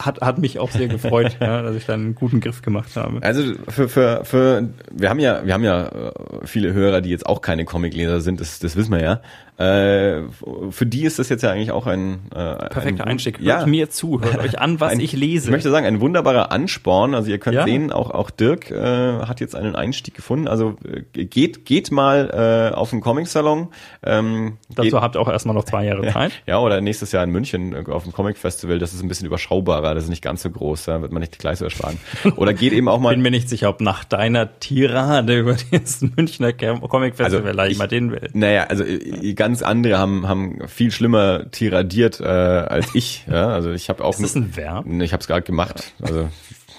hat, 0.00 0.20
hat 0.20 0.38
mich 0.38 0.58
auch 0.58 0.70
sehr 0.70 0.88
gefreut, 0.88 1.36
ja, 1.40 1.62
dass 1.62 1.74
ich 1.74 1.86
da 1.86 1.94
einen 1.94 2.14
guten 2.14 2.40
Griff 2.40 2.60
gemacht 2.62 2.94
habe. 2.96 3.22
Also 3.22 3.42
für, 3.68 3.88
für, 3.88 4.24
für 4.24 4.68
wir 4.92 5.08
haben 5.10 5.20
ja, 5.20 5.44
wir 5.46 5.54
haben 5.54 5.64
ja 5.64 5.86
äh, 5.88 6.12
viele 6.44 6.72
Hörer, 6.74 7.00
die 7.00 7.10
jetzt 7.10 7.26
auch 7.26 7.40
keine 7.40 7.64
Comicleser 7.64 8.20
sind, 8.20 8.40
das, 8.40 8.58
das 8.58 8.76
wissen 8.76 8.92
wir 8.92 9.02
ja. 9.02 9.20
Äh, 9.58 10.24
für 10.70 10.84
die 10.84 11.04
ist 11.04 11.18
das 11.18 11.30
jetzt 11.30 11.42
ja 11.42 11.50
eigentlich 11.50 11.70
auch 11.70 11.86
ein 11.86 12.26
äh, 12.30 12.68
Perfekter 12.68 13.04
ein, 13.04 13.12
Einstieg. 13.12 13.38
Hört 13.38 13.46
Ja, 13.46 13.66
mir 13.66 13.88
zu, 13.88 14.20
hört 14.20 14.38
euch 14.40 14.58
an, 14.58 14.80
was 14.80 14.92
Ein- 14.92 15.00
ich 15.00 15.14
lese. 15.14 15.46
Ich 15.46 15.50
möchte 15.50 15.70
sagen, 15.70 15.86
ein 15.86 16.00
wunderbarer 16.02 16.52
Ansporn. 16.52 17.14
Also 17.14 17.30
ihr 17.30 17.38
könnt 17.38 17.56
Ja. 17.56 17.64
sehen, 17.64 17.90
auch, 17.90 18.10
auch 18.10 18.28
Dirk 18.28 18.70
äh, 18.70 19.20
hat 19.20 19.40
jetzt 19.40 19.54
einen 19.56 19.74
Einstieg 19.74 20.12
gefunden. 20.14 20.46
Also 20.46 20.76
äh, 21.14 21.24
geht, 21.24 21.64
geht 21.64 21.90
mal 21.90 22.70
äh, 22.72 22.74
auf 22.76 22.90
den 22.90 23.00
Comic-Salon. 23.00 23.68
Ähm, 24.02 24.58
geht, 24.68 24.92
Dazu 24.92 25.00
habt 25.00 25.16
ihr 25.16 25.20
auch 25.20 25.28
erstmal 25.30 25.54
noch 25.54 25.64
zwei 25.64 25.86
Jahre 25.86 26.06
Zeit. 26.12 26.32
ja, 26.46 26.58
oder 26.58 26.82
nächstes 26.82 27.12
Jahr 27.12 27.24
in 27.24 27.30
München 27.30 27.72
äh, 27.72 27.90
auf 27.90 28.02
dem 28.02 28.12
Comic-Festival. 28.12 28.78
Das 28.78 28.92
ist 28.92 29.02
ein 29.02 29.08
bisschen 29.08 29.26
überschaubarer, 29.26 29.85
das 29.94 30.04
ist 30.04 30.10
nicht 30.10 30.22
ganz 30.22 30.42
so 30.42 30.50
groß, 30.50 30.84
da 30.84 31.02
wird 31.02 31.12
man 31.12 31.20
nicht 31.20 31.38
gleich 31.38 31.58
so 31.58 31.64
ersparen. 31.64 31.98
Oder 32.36 32.54
geht 32.54 32.72
eben 32.72 32.88
auch 32.88 33.00
mal... 33.00 33.14
Bin 33.14 33.22
mir 33.22 33.30
nicht 33.30 33.48
sicher, 33.48 33.68
ob 33.68 33.80
nach 33.80 34.04
deiner 34.04 34.58
Tirade 34.58 35.38
über 35.38 35.56
das 35.70 36.02
Münchner 36.16 36.52
Comic 36.52 37.16
Festival 37.16 37.58
Also 37.58 37.72
ich 37.72 37.78
mal 37.78 37.88
den 37.88 38.12
will. 38.12 38.28
Naja, 38.32 38.64
also 38.64 38.84
äh, 38.84 39.34
ganz 39.34 39.62
andere 39.62 39.98
haben, 39.98 40.28
haben 40.28 40.68
viel 40.68 40.90
schlimmer 40.90 41.50
tiradiert 41.50 42.20
äh, 42.20 42.24
als 42.24 42.94
ich. 42.94 43.24
Ja? 43.30 43.48
Also 43.48 43.72
ich 43.72 43.88
habe 43.88 44.04
auch 44.04 44.14
Ist 44.14 44.22
das 44.22 44.34
ein 44.34 44.56
Verb? 44.56 44.86
Ich 44.86 45.12
habe 45.12 45.20
es 45.20 45.26
gerade 45.26 45.42
gemacht. 45.42 45.92
Also 46.00 46.28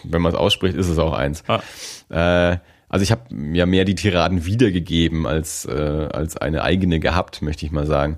wenn 0.03 0.21
man 0.21 0.31
es 0.31 0.37
ausspricht, 0.37 0.75
ist 0.75 0.89
es 0.89 0.97
auch 0.99 1.13
eins. 1.13 1.43
Ah. 1.47 1.61
Äh, 2.09 2.57
also 2.89 3.03
ich 3.03 3.11
habe 3.11 3.23
ja 3.53 3.65
mehr 3.65 3.83
die 3.83 3.95
Tiraden 3.95 4.45
wiedergegeben 4.45 5.27
als 5.27 5.65
äh, 5.65 6.07
als 6.11 6.37
eine 6.37 6.63
eigene 6.63 6.99
gehabt, 6.99 7.41
möchte 7.41 7.65
ich 7.65 7.71
mal 7.71 7.85
sagen. 7.85 8.17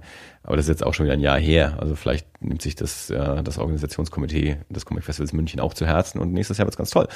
Aber 0.49 0.57
das 0.57 0.65
ist 0.65 0.69
jetzt 0.69 0.83
auch 0.83 0.95
schon 0.95 1.05
wieder 1.05 1.13
ein 1.13 1.19
Jahr 1.19 1.37
her. 1.37 1.77
Also 1.79 1.95
vielleicht 1.95 2.25
nimmt 2.41 2.63
sich 2.63 2.73
das 2.73 3.09
ja, 3.09 3.43
das 3.43 3.59
Organisationskomitee 3.59 4.57
des 4.69 4.83
Comic 4.83 5.03
Festivals 5.03 5.31
München 5.31 5.59
auch 5.59 5.75
zu 5.75 5.85
Herzen 5.85 6.17
und 6.17 6.33
nächstes 6.33 6.57
Jahr 6.57 6.65
wird's 6.65 6.75
ganz 6.75 6.89
toll. 6.89 7.07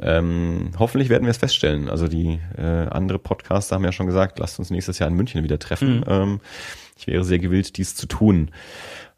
Ähm, 0.00 0.70
hoffentlich 0.78 1.10
werden 1.10 1.24
wir 1.24 1.30
es 1.30 1.36
feststellen. 1.36 1.90
Also 1.90 2.08
die 2.08 2.40
äh, 2.56 2.62
andere 2.62 3.18
Podcaster 3.18 3.76
haben 3.76 3.84
ja 3.84 3.92
schon 3.92 4.06
gesagt, 4.06 4.38
lasst 4.38 4.58
uns 4.58 4.70
nächstes 4.70 4.98
Jahr 5.00 5.10
in 5.10 5.16
München 5.16 5.44
wieder 5.44 5.58
treffen. 5.58 6.02
Ähm, 6.08 6.40
ich 6.96 7.06
wäre 7.06 7.24
sehr 7.24 7.38
gewillt, 7.38 7.76
dies 7.76 7.94
zu 7.94 8.06
tun. 8.06 8.52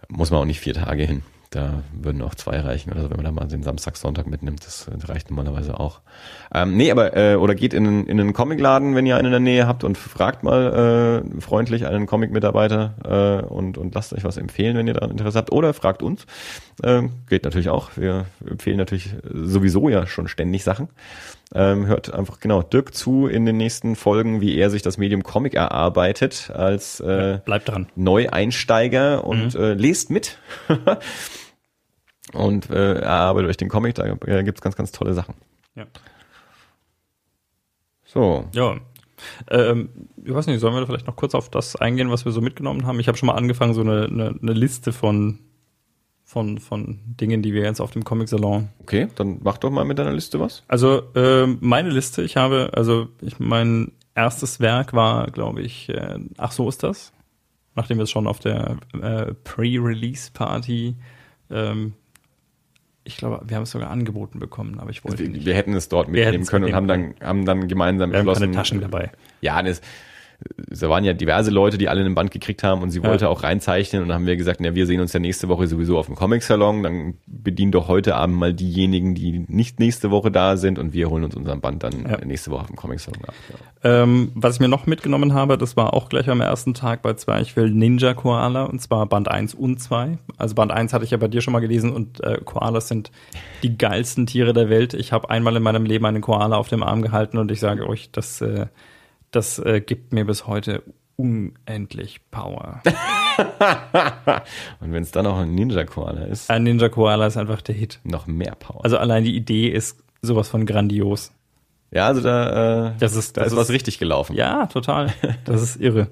Muss 0.09 0.33
man 0.33 0.41
auch 0.41 0.47
nicht 0.47 0.59
vier 0.59 0.75
Tage 0.75 1.05
hin. 1.05 1.23
Da 1.51 1.83
würden 1.93 2.23
auch 2.23 2.37
zwei 2.37 2.61
reichen 2.61 2.93
oder 2.93 3.03
so, 3.03 3.11
wenn 3.11 3.17
man 3.17 3.25
da 3.25 3.33
mal 3.33 3.49
den 3.49 3.65
Samstag, 3.65 3.97
Sonntag 3.97 4.29
mitnimmt. 4.29 4.65
Das 4.65 4.89
reicht 5.09 5.31
normalerweise 5.31 5.81
auch. 5.81 6.01
Ähm, 6.55 6.77
nee, 6.77 6.93
aber, 6.93 7.17
äh, 7.17 7.35
oder 7.35 7.57
geht 7.57 7.75
in, 7.75 8.07
in 8.07 8.21
einen 8.21 8.33
Comicladen, 8.33 8.95
wenn 8.95 9.05
ihr 9.05 9.17
einen 9.17 9.27
in 9.27 9.33
der 9.33 9.41
Nähe 9.41 9.67
habt 9.67 9.83
und 9.83 9.99
fragt 9.99 10.45
mal 10.45 11.25
äh, 11.35 11.41
freundlich 11.41 11.87
einen 11.87 12.07
Comic-Mitarbeiter 12.07 13.43
äh, 13.43 13.53
und, 13.53 13.79
und 13.79 13.97
lasst 13.97 14.13
euch 14.13 14.23
was 14.23 14.37
empfehlen, 14.37 14.77
wenn 14.77 14.87
ihr 14.87 14.95
da 14.95 15.07
Interesse 15.07 15.39
habt. 15.39 15.51
Oder 15.51 15.75
fragt 15.75 16.05
uns. 16.05 16.25
Ähm, 16.85 17.11
geht 17.29 17.43
natürlich 17.43 17.69
auch. 17.69 17.97
Wir 17.97 18.27
empfehlen 18.49 18.77
natürlich 18.77 19.13
sowieso 19.25 19.89
ja 19.89 20.07
schon 20.07 20.29
ständig 20.29 20.63
Sachen. 20.63 20.89
Ähm, 21.53 21.87
hört 21.87 22.15
einfach 22.15 22.39
genau 22.39 22.63
Dirk 22.63 22.95
zu 22.95 23.27
in 23.27 23.45
den 23.45 23.57
nächsten 23.57 23.97
Folgen, 23.97 24.41
wie 24.41 24.57
er 24.57 24.71
sich 24.71 24.83
das 24.83 24.99
Medium 24.99 25.25
Comic 25.25 25.55
erarbeitet 25.55 26.51
als 26.55 27.01
äh, 27.01 27.41
Bleibt 27.45 27.69
dran. 27.69 27.89
Neueinsteiger 27.97 29.25
und 29.25 29.57
äh, 29.57 29.75
lest 29.75 30.11
mit. 30.11 30.39
und 32.33 32.71
äh, 32.71 33.01
erarbeitet 33.01 33.51
euch 33.51 33.57
den 33.57 33.69
Comic, 33.69 33.97
da 33.97 34.05
äh, 34.05 34.45
gibt's 34.45 34.61
ganz, 34.61 34.77
ganz 34.77 34.93
tolle 34.93 35.13
Sachen. 35.13 35.35
Ja. 35.75 35.87
So. 38.05 38.45
Ja. 38.53 38.77
Ähm, 39.51 39.91
ich 40.25 40.33
weiß 40.33 40.47
nicht, 40.47 40.61
sollen 40.61 40.75
wir 40.75 40.87
vielleicht 40.87 41.09
noch 41.09 41.17
kurz 41.17 41.35
auf 41.35 41.49
das 41.51 41.75
eingehen, 41.75 42.11
was 42.11 42.25
wir 42.25 42.33
so 42.33 42.41
mitgenommen 42.41 42.87
haben? 42.87 43.01
Ich 43.01 43.09
habe 43.09 43.19
schon 43.19 43.27
mal 43.27 43.35
angefangen, 43.35 43.75
so 43.75 43.81
eine, 43.81 44.05
eine, 44.05 44.39
eine 44.41 44.53
Liste 44.53 44.93
von, 44.93 45.41
von, 46.31 46.59
von 46.59 47.01
Dingen, 47.07 47.43
die 47.43 47.53
wir 47.53 47.63
jetzt 47.63 47.81
auf 47.81 47.91
dem 47.91 48.05
Comic-Salon 48.05 48.69
Okay, 48.79 49.09
dann 49.17 49.41
mach 49.43 49.59
doch 49.59 49.71
mal 49.71 49.85
mit 49.85 49.99
deiner 49.99 50.13
Liste 50.13 50.39
was. 50.39 50.63
Also 50.69 51.03
ähm, 51.17 51.59
meine 51.61 51.91
Liste, 51.91 52.23
ich 52.23 52.37
habe, 52.37 52.71
also 52.73 53.09
ich 53.21 53.41
mein 53.41 53.91
erstes 54.15 54.61
Werk 54.61 54.93
war, 54.93 55.27
glaube 55.33 55.61
ich, 55.63 55.89
äh, 55.89 56.19
ach 56.39 56.53
so 56.53 56.69
ist 56.69 56.85
das, 56.85 57.13
nachdem 57.75 57.99
wir 57.99 58.05
es 58.05 58.13
schon 58.13 58.29
auf 58.29 58.39
der 58.39 58.77
äh, 59.03 59.35
Pre-Release-Party, 59.43 60.95
ähm, 61.51 61.95
ich 63.03 63.17
glaube, 63.17 63.41
wir 63.49 63.57
haben 63.57 63.65
es 63.65 63.73
sogar 63.73 63.91
angeboten 63.91 64.39
bekommen, 64.39 64.79
aber 64.79 64.91
ich 64.91 65.03
wollte 65.05 65.25
Wir, 65.25 65.31
nicht. 65.31 65.47
wir 65.47 65.55
hätten 65.57 65.75
es 65.75 65.89
dort 65.89 66.13
Wir 66.13 66.27
mitnehmen 66.27 66.47
können 66.47 66.67
und 66.67 66.75
haben 66.75 66.87
dann, 66.87 67.15
haben 67.21 67.45
dann 67.45 67.67
gemeinsam 67.67 68.13
Wir 68.13 68.19
haben 68.21 68.27
beschlossen. 68.27 68.43
keine 68.43 68.55
Taschen 68.55 68.81
dabei. 68.81 69.11
Ja, 69.41 69.61
das, 69.65 69.81
da 70.69 70.89
waren 70.89 71.05
ja 71.05 71.13
diverse 71.13 71.51
Leute, 71.51 71.77
die 71.79 71.89
alle 71.89 72.01
einen 72.01 72.15
Band 72.15 72.31
gekriegt 72.31 72.63
haben 72.63 72.83
und 72.83 72.91
sie 72.91 73.01
Ja. 73.01 73.09
wollte 73.09 73.29
auch 73.29 73.43
reinzeichnen 73.43 74.03
und 74.03 74.09
dann 74.09 74.17
haben 74.17 74.27
wir 74.27 74.37
gesagt, 74.37 74.61
na, 74.61 74.75
wir 74.75 74.87
sehen 74.87 75.01
uns 75.01 75.13
ja 75.13 75.21
nächste 75.21 75.49
Woche 75.49 75.67
sowieso 75.67 75.99
auf 75.99 76.07
dem 76.07 76.15
Comic-Salon, 76.15 76.83
dann 76.83 77.15
bedien 77.27 77.73
doch 77.73 77.89
heute 77.89 78.15
Abend 78.17 78.37
mal 78.37 78.55
diejenigen, 78.55 79.15
die 79.15 79.45
nicht 79.49 79.81
nächste 79.81 80.11
Woche 80.11 80.31
da 80.31 80.57
sind 80.57 80.79
und 80.79 80.93
wir 80.93 81.11
holen 81.11 81.25
uns 81.25 81.35
unseren 81.37 81.61
Band 81.61 81.83
dann 81.83 82.07
Ja. 82.09 82.25
nächste 82.25 82.51
Woche 82.51 82.63
auf 82.63 82.67
dem 82.69 82.77
Comic-Salon 82.77 83.25
ab. 83.25 83.35
Ja. 83.83 84.03
Ähm, 84.03 84.33
was 84.35 84.55
ich 84.55 84.61
mir 84.61 84.69
noch 84.69 84.87
mitgenommen 84.87 85.33
habe, 85.35 85.57
das 85.59 85.77
war 85.77 85.95
auch 85.95 86.09
gleich 86.09 86.29
am 86.29 86.41
ersten 86.41 86.75
Tag 86.75 87.03
bei 87.03 87.15
Zwerchfell 87.15 87.71
Ninja 87.71 88.15
Koala 88.15 88.65
und 88.65 88.81
zwar 88.81 89.07
Band 89.07 89.29
1 89.29 89.55
und 89.55 89.81
2. 89.81 90.19
Also 90.37 90.55
Band 90.55 90.71
1 90.71 90.93
hatte 90.93 91.05
ich 91.05 91.11
ja 91.11 91.17
bei 91.17 91.29
dir 91.29 91.41
schon 91.41 91.53
mal 91.53 91.61
gelesen 91.61 91.93
und 91.93 92.23
äh, 92.23 92.39
Koalas 92.45 92.89
sind 92.89 93.11
die 93.63 93.77
geilsten 93.77 94.27
Tiere 94.27 94.53
der 94.53 94.69
Welt. 94.71 94.95
Ich 94.95 95.13
habe 95.13 95.31
einmal 95.31 95.57
in 95.57 95.63
meinem 95.63 95.85
Leben 95.85 96.05
einen 96.07 96.21
Koala 96.23 96.57
auf 96.57 96.69
dem 96.69 96.83
Arm 96.83 97.03
gehalten 97.03 97.39
und 97.39 97.51
ich 97.51 97.61
sage 97.61 97.89
euch, 97.89 98.11
das, 98.13 98.41
äh, 98.43 98.67
das 99.31 99.59
äh, 99.59 99.81
gibt 99.81 100.13
mir 100.13 100.25
bis 100.25 100.47
heute 100.47 100.83
unendlich 101.17 102.21
Power. 102.31 102.83
Und 104.81 104.93
wenn 104.93 105.03
es 105.03 105.11
dann 105.11 105.27
auch 105.27 105.39
ein 105.39 105.55
Ninja-Koala 105.55 106.23
ist, 106.25 106.51
Ein 106.51 106.63
Ninja 106.65 106.89
Koala 106.89 107.27
ist 107.27 107.37
einfach 107.37 107.61
der 107.63 107.75
Hit. 107.75 108.01
noch 108.05 108.27
mehr 108.27 108.55
Power. 108.55 108.85
Also 108.85 108.97
allein 108.99 109.25
die 109.25 109.37
Idee 109.37 109.69
ist 109.69 110.03
sowas 110.23 110.49
von 110.49 110.67
grandios. 110.67 111.33
ja, 111.91 112.07
also 112.07 112.21
da, 112.23 112.89
äh, 112.89 112.93
Das 112.99 113.15
ist, 113.15 113.37
da 113.37 113.43
das 113.45 113.53
ist 113.53 113.59
was 113.59 113.71
richtig 113.71 113.99
gelaufen. 113.99 114.35
Ja, 114.37 114.67
total. 114.67 115.13
Das 115.45 115.63
ist 115.63 115.77
irre. 115.77 116.09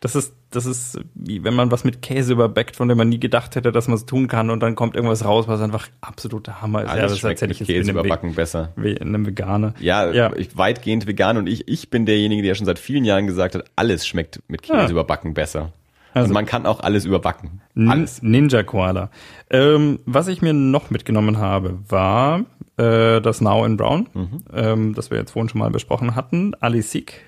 Das 0.00 0.14
ist, 0.14 0.34
das 0.50 0.66
ist 0.66 0.98
wie 1.14 1.44
wenn 1.44 1.54
man 1.54 1.70
was 1.70 1.84
mit 1.84 2.00
Käse 2.02 2.32
überbackt, 2.32 2.76
von 2.76 2.88
dem 2.88 2.96
man 2.98 3.08
nie 3.08 3.20
gedacht 3.20 3.54
hätte, 3.56 3.70
dass 3.72 3.86
man 3.88 3.96
es 3.96 4.06
tun 4.06 4.28
kann 4.28 4.50
und 4.50 4.60
dann 4.60 4.74
kommt 4.74 4.94
irgendwas 4.96 5.24
raus, 5.24 5.46
was 5.48 5.60
einfach 5.60 5.88
absoluter 6.00 6.62
Hammer 6.62 6.84
ist. 6.84 6.90
Alles 6.90 7.12
das 7.12 7.18
schmeckt 7.20 7.40
mit 7.42 7.58
Käse 7.58 7.90
überbacken 7.90 8.34
besser. 8.34 8.72
In 8.76 8.96
einem 8.98 9.26
Veganer. 9.26 9.74
Ja, 9.80 10.10
Ja. 10.12 10.32
Ich, 10.36 10.56
weitgehend 10.56 11.06
vegan 11.06 11.36
und 11.36 11.48
ich, 11.48 11.68
ich 11.68 11.90
bin 11.90 12.06
derjenige, 12.06 12.42
der 12.42 12.54
schon 12.54 12.66
seit 12.66 12.78
vielen 12.78 13.04
Jahren 13.04 13.26
gesagt 13.26 13.54
hat, 13.54 13.64
alles 13.76 14.06
schmeckt 14.06 14.40
mit 14.48 14.62
Käse 14.62 14.78
Ja. 14.78 14.90
überbacken 14.90 15.34
besser. 15.34 15.72
Also- 16.14 16.24
Also 16.24 16.34
man 16.34 16.46
kann 16.46 16.64
auch 16.66 16.80
alles 16.80 17.04
überbacken. 17.04 17.60
Alles. 17.76 18.22
Ninja 18.22 18.62
Koala. 18.62 19.10
Ähm, 19.50 19.98
was 20.06 20.26
ich 20.28 20.40
mir 20.42 20.54
noch 20.54 20.90
mitgenommen 20.90 21.36
habe, 21.38 21.78
war 21.88 22.40
äh, 22.78 23.20
das 23.20 23.40
Now 23.40 23.64
in 23.66 23.76
Brown, 23.76 24.08
Mhm. 24.14 24.28
ähm, 24.54 24.94
das 24.94 25.10
wir 25.10 25.18
jetzt 25.18 25.32
vorhin 25.32 25.48
schon 25.48 25.58
mal 25.58 25.70
besprochen 25.70 26.14
hatten. 26.14 26.54
Ali 26.60 26.80
Sik, 26.80 27.20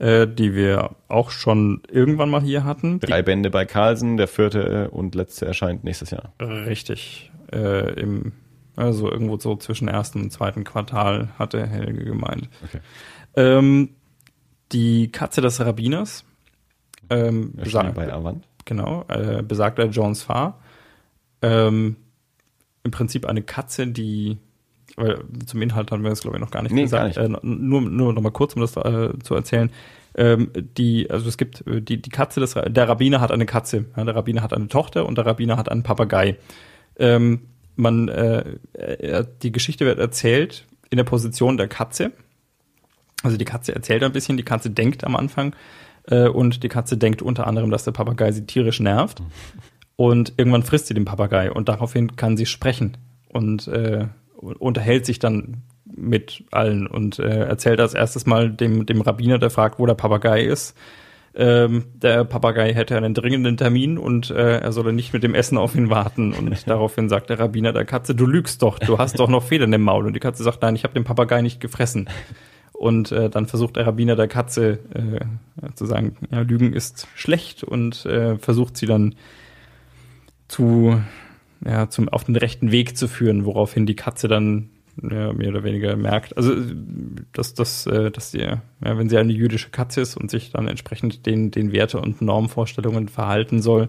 äh, 0.00 0.26
die 0.26 0.54
wir 0.54 0.96
auch 1.06 1.30
schon 1.30 1.82
irgendwann 1.88 2.30
mal 2.30 2.42
hier 2.42 2.64
hatten. 2.64 2.98
Drei 2.98 3.22
Bände 3.22 3.50
bei 3.50 3.64
Carlsen, 3.66 4.16
der 4.16 4.26
vierte 4.26 4.88
äh, 4.90 4.94
und 4.94 5.14
letzte 5.14 5.46
erscheint 5.46 5.84
nächstes 5.84 6.10
Jahr. 6.10 6.32
Die, 6.40 6.44
richtig. 6.44 7.30
Äh, 7.52 8.00
Im 8.00 8.32
Also 8.76 9.10
irgendwo 9.10 9.38
so 9.38 9.56
zwischen 9.56 9.88
ersten 9.88 10.22
und 10.22 10.32
zweiten 10.32 10.64
Quartal, 10.64 11.28
hatte 11.38 11.66
Helge 11.66 12.04
gemeint. 12.04 12.48
Okay. 12.64 12.80
Ähm, 13.36 13.90
die 14.72 15.12
Katze 15.12 15.40
des 15.40 15.60
Rabbiners, 15.60 16.24
ähm, 17.10 17.52
besagt, 17.52 17.94
bei 17.94 18.10
Avant. 18.10 18.46
genau, 18.64 19.04
äh, 19.08 19.42
besagter 19.42 19.86
Jones 19.86 20.22
Farr, 20.22 20.60
ähm, 21.42 21.96
im 22.82 22.90
Prinzip 22.90 23.26
eine 23.26 23.42
Katze, 23.42 23.86
die, 23.86 24.38
weil 24.96 25.22
zum 25.46 25.62
Inhalt 25.62 25.90
haben 25.90 26.02
wir 26.02 26.10
das 26.10 26.22
glaube 26.22 26.36
ich 26.36 26.40
noch 26.40 26.50
gar 26.50 26.62
nicht 26.62 26.72
Nee, 26.72 26.82
gesagt, 26.82 27.16
gar 27.16 27.28
nicht. 27.28 27.36
Äh, 27.36 27.46
nur, 27.46 27.80
nur 27.80 28.12
noch 28.12 28.22
mal 28.22 28.30
kurz, 28.30 28.54
um 28.54 28.62
das 28.62 28.76
äh, 28.76 29.10
zu 29.22 29.34
erzählen. 29.34 29.70
Ähm, 30.14 30.50
die, 30.76 31.10
also 31.10 31.28
es 31.28 31.36
gibt 31.36 31.66
äh, 31.66 31.80
die, 31.80 32.02
die 32.02 32.10
Katze 32.10 32.40
des, 32.40 32.54
der 32.54 32.88
Rabbiner 32.88 33.20
hat 33.20 33.30
eine 33.30 33.46
Katze, 33.46 33.86
ja, 33.96 34.04
der 34.04 34.16
Rabbiner 34.16 34.42
hat 34.42 34.52
eine 34.52 34.68
Tochter 34.68 35.06
und 35.06 35.16
der 35.16 35.26
Rabbiner 35.26 35.56
hat 35.56 35.68
einen 35.68 35.82
Papagei. 35.82 36.36
Ähm, 36.98 37.42
man, 37.76 38.08
äh, 38.08 38.56
äh, 38.72 39.24
die 39.42 39.52
Geschichte 39.52 39.86
wird 39.86 39.98
erzählt 39.98 40.66
in 40.90 40.96
der 40.96 41.04
Position 41.04 41.56
der 41.56 41.68
Katze. 41.68 42.12
Also 43.22 43.36
die 43.36 43.44
Katze 43.44 43.74
erzählt 43.74 44.02
ein 44.02 44.12
bisschen, 44.12 44.36
die 44.36 44.42
Katze 44.42 44.70
denkt 44.70 45.04
am 45.04 45.14
Anfang 45.14 45.54
äh, 46.08 46.28
und 46.28 46.62
die 46.62 46.68
Katze 46.68 46.96
denkt 46.96 47.22
unter 47.22 47.46
anderem, 47.46 47.70
dass 47.70 47.84
der 47.84 47.92
Papagei 47.92 48.32
sie 48.32 48.46
tierisch 48.46 48.80
nervt. 48.80 49.22
Und 49.96 50.32
irgendwann 50.38 50.62
frisst 50.62 50.86
sie 50.86 50.94
den 50.94 51.04
Papagei 51.04 51.52
und 51.52 51.68
daraufhin 51.68 52.16
kann 52.16 52.38
sie 52.38 52.46
sprechen 52.46 52.96
und 53.28 53.68
äh, 53.68 54.06
unterhält 54.40 55.06
sich 55.06 55.18
dann 55.18 55.62
mit 55.84 56.44
allen 56.50 56.86
und 56.86 57.18
äh, 57.18 57.44
erzählt 57.44 57.80
als 57.80 57.94
erstes 57.94 58.26
mal 58.26 58.50
dem, 58.50 58.86
dem 58.86 59.00
Rabbiner, 59.00 59.38
der 59.38 59.50
fragt, 59.50 59.78
wo 59.78 59.86
der 59.86 59.94
Papagei 59.94 60.42
ist. 60.42 60.76
Ähm, 61.32 61.84
der 61.94 62.24
Papagei 62.24 62.74
hätte 62.74 62.96
einen 62.96 63.14
dringenden 63.14 63.56
Termin 63.56 63.98
und 63.98 64.30
äh, 64.30 64.58
er 64.58 64.72
solle 64.72 64.92
nicht 64.92 65.12
mit 65.12 65.22
dem 65.22 65.34
Essen 65.34 65.58
auf 65.58 65.76
ihn 65.76 65.90
warten. 65.90 66.32
Und 66.32 66.66
daraufhin 66.66 67.08
sagt 67.08 67.30
der 67.30 67.38
Rabbiner 67.38 67.72
der 67.72 67.84
Katze, 67.84 68.14
du 68.14 68.26
lügst 68.26 68.62
doch, 68.62 68.78
du 68.78 68.98
hast 68.98 69.20
doch 69.20 69.28
noch 69.28 69.44
Federn 69.44 69.72
im 69.72 69.82
Maul. 69.82 70.06
Und 70.06 70.14
die 70.14 70.20
Katze 70.20 70.42
sagt, 70.42 70.62
nein, 70.62 70.74
ich 70.74 70.84
habe 70.84 70.94
den 70.94 71.04
Papagei 71.04 71.42
nicht 71.42 71.60
gefressen. 71.60 72.08
Und 72.72 73.12
äh, 73.12 73.28
dann 73.28 73.46
versucht 73.46 73.76
der 73.76 73.86
Rabbiner 73.86 74.16
der 74.16 74.28
Katze 74.28 74.78
äh, 74.94 75.74
zu 75.74 75.84
sagen, 75.84 76.16
ja, 76.30 76.40
Lügen 76.40 76.72
ist 76.72 77.06
schlecht 77.14 77.62
und 77.62 78.06
äh, 78.06 78.38
versucht 78.38 78.76
sie 78.76 78.86
dann 78.86 79.14
zu, 80.48 81.00
ja, 81.64 81.88
zum, 81.88 82.08
auf 82.08 82.24
den 82.24 82.36
rechten 82.36 82.72
Weg 82.72 82.96
zu 82.96 83.08
führen, 83.08 83.44
woraufhin 83.44 83.86
die 83.86 83.96
Katze 83.96 84.28
dann 84.28 84.70
ja, 85.02 85.32
mehr 85.32 85.48
oder 85.48 85.64
weniger 85.64 85.96
merkt, 85.96 86.36
also 86.36 86.54
dass, 87.32 87.54
dass, 87.54 87.86
äh, 87.86 88.10
dass 88.10 88.32
sie, 88.32 88.40
ja, 88.40 88.62
wenn 88.80 89.08
sie 89.08 89.18
eine 89.18 89.32
jüdische 89.32 89.70
Katze 89.70 90.00
ist 90.00 90.16
und 90.16 90.30
sich 90.30 90.50
dann 90.50 90.68
entsprechend 90.68 91.26
den, 91.26 91.50
den 91.50 91.72
Werte- 91.72 92.00
und 92.00 92.20
Normvorstellungen 92.20 93.08
verhalten 93.08 93.62
soll, 93.62 93.88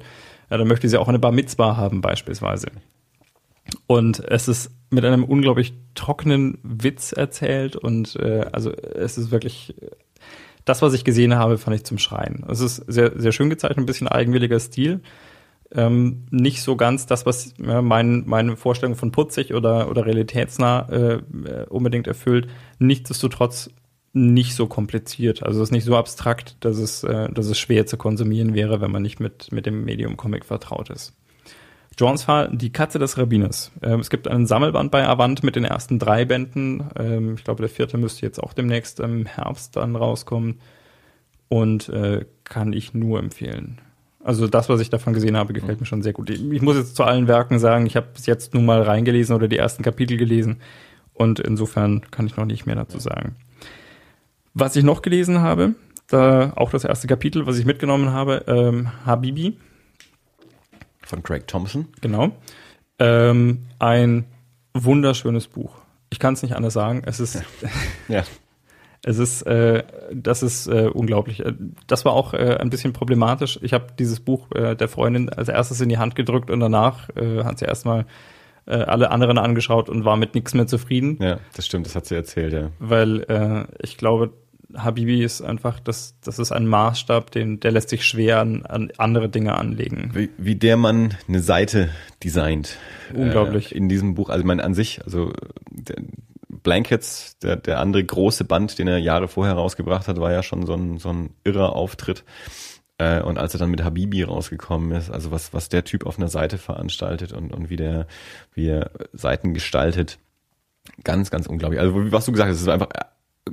ja, 0.50 0.58
dann 0.58 0.68
möchte 0.68 0.88
sie 0.88 0.98
auch 0.98 1.08
eine 1.08 1.20
Bar 1.20 1.32
Mitzvah 1.32 1.76
haben 1.76 2.02
beispielsweise. 2.02 2.68
Und 3.88 4.20
es 4.20 4.48
ist 4.48 4.72
mit 4.90 5.06
einem 5.06 5.24
unglaublich 5.24 5.74
trockenen 5.96 6.58
Witz 6.64 7.14
erzählt 7.14 7.76
und 7.76 8.16
äh, 8.18 8.46
also 8.52 8.72
es 8.72 9.18
ist 9.18 9.32
wirklich 9.32 9.76
das, 10.66 10.82
was 10.82 10.94
ich 10.94 11.04
gesehen 11.04 11.36
habe, 11.36 11.58
fand 11.58 11.76
ich 11.76 11.84
zum 11.84 11.98
Schreien. 11.98 12.46
Es 12.48 12.60
ist 12.60 12.76
sehr, 12.88 13.20
sehr 13.20 13.32
schön 13.32 13.50
gezeichnet, 13.50 13.80
ein 13.80 13.86
bisschen 13.86 14.08
eigenwilliger 14.08 14.60
Stil. 14.60 15.02
Ähm, 15.74 16.26
nicht 16.32 16.62
so 16.64 16.76
ganz 16.76 17.06
das, 17.06 17.26
was 17.26 17.54
ja, 17.58 17.82
mein, 17.82 18.24
meine 18.26 18.58
Vorstellung 18.58 18.96
von 18.96 19.12
putzig 19.12 19.54
oder, 19.54 19.90
oder 19.90 20.06
realitätsnah 20.06 20.90
äh, 20.90 21.14
äh, 21.14 21.66
unbedingt 21.70 22.08
erfüllt. 22.08 22.48
Nichtsdestotrotz 22.80 23.70
nicht 24.14 24.56
so 24.56 24.68
kompliziert. 24.68 25.44
Also 25.44 25.62
es 25.62 25.70
ist 25.70 25.72
nicht 25.72 25.86
so 25.86 25.96
abstrakt, 25.96 26.58
dass 26.60 26.78
es, 26.78 27.04
äh, 27.04 27.32
dass 27.32 27.46
es 27.46 27.58
schwer 27.58 27.86
zu 27.86 27.98
konsumieren 27.98 28.54
wäre, 28.54 28.82
wenn 28.82 28.92
man 28.92 29.02
nicht 29.02 29.20
mit, 29.20 29.52
mit 29.52 29.66
dem 29.66 29.86
Medium 29.86 30.18
Comic 30.18 30.46
vertraut 30.46 30.90
ist. 30.90 31.14
Jones 31.98 32.24
Fall, 32.24 32.50
Die 32.52 32.72
Katze 32.72 33.00
des 33.00 33.18
Rabbiners. 33.18 33.72
Ähm, 33.82 34.00
es 34.00 34.10
gibt 34.10 34.28
einen 34.28 34.48
Sammelband 34.48 34.92
bei 34.92 35.08
Avant 35.08 35.44
mit 35.44 35.56
den 35.56 35.66
ersten 35.66 36.00
drei 36.00 36.26
Bänden. 36.26 36.84
Ähm, 36.98 37.36
ich 37.36 37.44
glaube, 37.44 37.62
der 37.62 37.70
vierte 37.70 37.98
müsste 37.98 38.26
jetzt 38.26 38.42
auch 38.42 38.54
demnächst 38.54 39.00
im 39.00 39.26
Herbst 39.26 39.76
dann 39.76 39.96
rauskommen. 39.96 40.60
Und 41.48 41.90
äh, 41.90 42.26
kann 42.46 42.72
ich 42.72 42.94
nur 42.94 43.20
empfehlen. 43.20 43.82
Also 44.24 44.48
das, 44.48 44.70
was 44.70 44.80
ich 44.82 44.90
davon 44.90 45.14
gesehen 45.14 45.36
habe, 45.36 45.54
gefällt 45.54 45.80
mir 45.80 45.86
schon 45.86 46.04
sehr 46.04 46.14
gut. 46.14 46.30
Ich, 46.30 46.62
muss 46.62 46.76
jetzt 46.76 46.96
zu 46.96 47.04
allen 47.04 47.28
Werken 47.28 47.60
sagen, 47.60 47.86
ich 47.86 47.96
habe 47.96 48.08
bis 48.14 48.26
jetzt 48.28 48.54
nur 48.54 48.64
mal 48.64 48.82
reingelesen 48.82 49.36
oder 49.36 49.48
die 49.48 49.58
ersten 49.58 49.84
Kapitel 49.84 50.18
gelesen. 50.18 50.62
Und 51.14 51.40
insofern 51.40 52.02
kann 52.12 52.28
ich 52.28 52.38
noch 52.38 52.46
nicht 52.46 52.66
mehr 52.66 52.76
dazu 52.76 53.00
sagen. 53.00 53.36
Was 54.54 54.76
ich 54.76 54.84
noch 54.84 55.02
gelesen 55.02 55.42
habe, 55.42 55.76
da 56.08 56.54
auch 56.56 56.70
das 56.72 56.84
erste 56.84 57.08
Kapitel, 57.08 57.48
was 57.48 57.58
ich 57.58 57.66
mitgenommen 57.66 58.12
habe, 58.12 58.44
ähm, 58.48 58.90
Habibi, 59.06 59.58
Von 61.04 61.24
Craig 61.24 61.48
Thompson. 61.48 61.88
Genau. 62.02 62.32
Ähm, 63.00 63.66
ein 63.80 64.26
wunderschönes 64.74 65.48
Buch. 65.48 65.76
Ich 66.10 66.20
kann 66.20 66.34
es 66.34 66.44
nicht 66.44 66.56
anders 66.56 66.74
sagen. 66.74 67.02
Es 67.06 67.20
ist, 67.20 67.42
Ja. 68.08 68.24
es 69.04 69.18
ist, 69.18 69.42
äh, 69.44 69.84
das 70.14 70.44
ist 70.44 70.68
äh, 70.68 70.90
unglaublich. 70.94 71.44
Äh, 71.46 71.54
Das 71.88 72.06
war 72.06 72.14
auch 72.14 72.34
äh, 72.34 72.58
ein 72.60 72.70
bisschen 72.70 72.94
problematisch. 72.94 73.60
Ich 73.62 73.74
habe 73.74 73.88
dieses 73.98 74.20
Buch 74.20 74.52
äh, 74.54 74.76
der 74.76 74.88
Freundin 74.88 75.30
als 75.30 75.50
erstes 75.50 75.82
in 75.82 75.90
die 75.90 75.98
Hand 75.98 76.16
gedrückt 76.16 76.52
und 76.52 76.60
danach 76.60 77.10
äh, 77.16 77.44
hat 77.44 77.60
sie 77.60 77.66
erstmal 77.66 78.06
äh, 78.68 78.76
alle 78.76 79.10
anderen 79.12 79.38
angeschaut 79.40 79.90
und 79.90 80.06
war 80.06 80.18
mit 80.18 80.36
nichts 80.36 80.54
mehr 80.54 80.68
zufrieden, 80.68 81.18
Ja, 81.20 81.40
das 81.56 81.66
stimmt, 81.66 81.88
das 81.88 81.96
hat 81.96 82.06
sie 82.06 82.16
erzählt, 82.16 82.54
ja. 82.54 82.70
weil 82.78 83.22
äh, 83.24 83.66
ich 83.82 83.98
glaube, 83.98 84.34
Habibi 84.76 85.24
ist 85.24 85.42
einfach, 85.42 85.80
das, 85.80 86.16
das 86.24 86.40
ist 86.40 86.52
ein 86.52 86.68
Maßstab, 86.68 87.32
den, 87.32 87.60
der 87.60 87.72
lässt 87.72 87.90
sich 87.90 88.06
schwer 88.06 88.40
an, 88.40 88.66
an 88.66 88.92
andere 88.98 89.30
Dinge 89.30 89.56
anlegen. 89.56 90.12
Wie, 90.14 90.30
wie 90.38 90.56
der 90.56 90.78
Mann 90.78 91.16
eine 91.28 91.42
Seite 91.42 91.90
designt. 92.24 92.78
Unglaublich. 93.14 93.74
Äh, 93.74 93.78
in 93.80 93.90
diesem 93.90 94.14
Buch, 94.14 94.30
also 94.30 94.46
meine 94.46 94.64
an 94.64 94.74
sich, 94.74 95.04
also 95.04 95.34
der 95.70 95.96
Blankets, 96.64 97.38
der, 97.40 97.56
der 97.56 97.80
andere 97.80 98.04
große 98.04 98.44
Band, 98.44 98.80
den 98.80 98.88
er 98.88 98.98
Jahre 98.98 99.28
vorher 99.28 99.56
rausgebracht 99.56 100.08
hat, 100.08 100.20
war 100.20 100.32
ja 100.32 100.44
schon 100.44 100.66
so 100.66 100.74
ein, 100.74 100.98
so 100.98 101.10
ein 101.10 101.34
irrer 101.44 101.76
Auftritt. 101.76 102.24
Äh, 102.98 103.22
Und 103.22 103.38
als 103.38 103.54
er 103.54 103.60
dann 103.60 103.72
mit 103.72 103.84
Habibi 103.84 104.24
rausgekommen 104.24 104.92
ist, 104.92 105.10
also 105.10 105.32
was, 105.32 105.54
was 105.54 105.70
der 105.70 105.84
Typ 105.84 106.06
auf 106.06 106.18
einer 106.18 106.28
Seite 106.28 106.58
veranstaltet 106.58 107.34
und, 107.34 107.52
und 107.54 107.70
wie 107.70 107.78
der, 107.78 108.08
wie 108.54 108.68
er 108.68 108.92
Seiten 109.14 109.54
gestaltet, 109.54 110.20
ganz, 111.04 111.32
ganz 111.32 111.48
unglaublich. 111.48 111.80
Also 111.80 112.12
was 112.12 112.26
du 112.26 112.32
gesagt 112.32 112.50
hast, 112.50 112.58
es 112.58 112.64
ist 112.64 112.68
einfach 112.68 112.90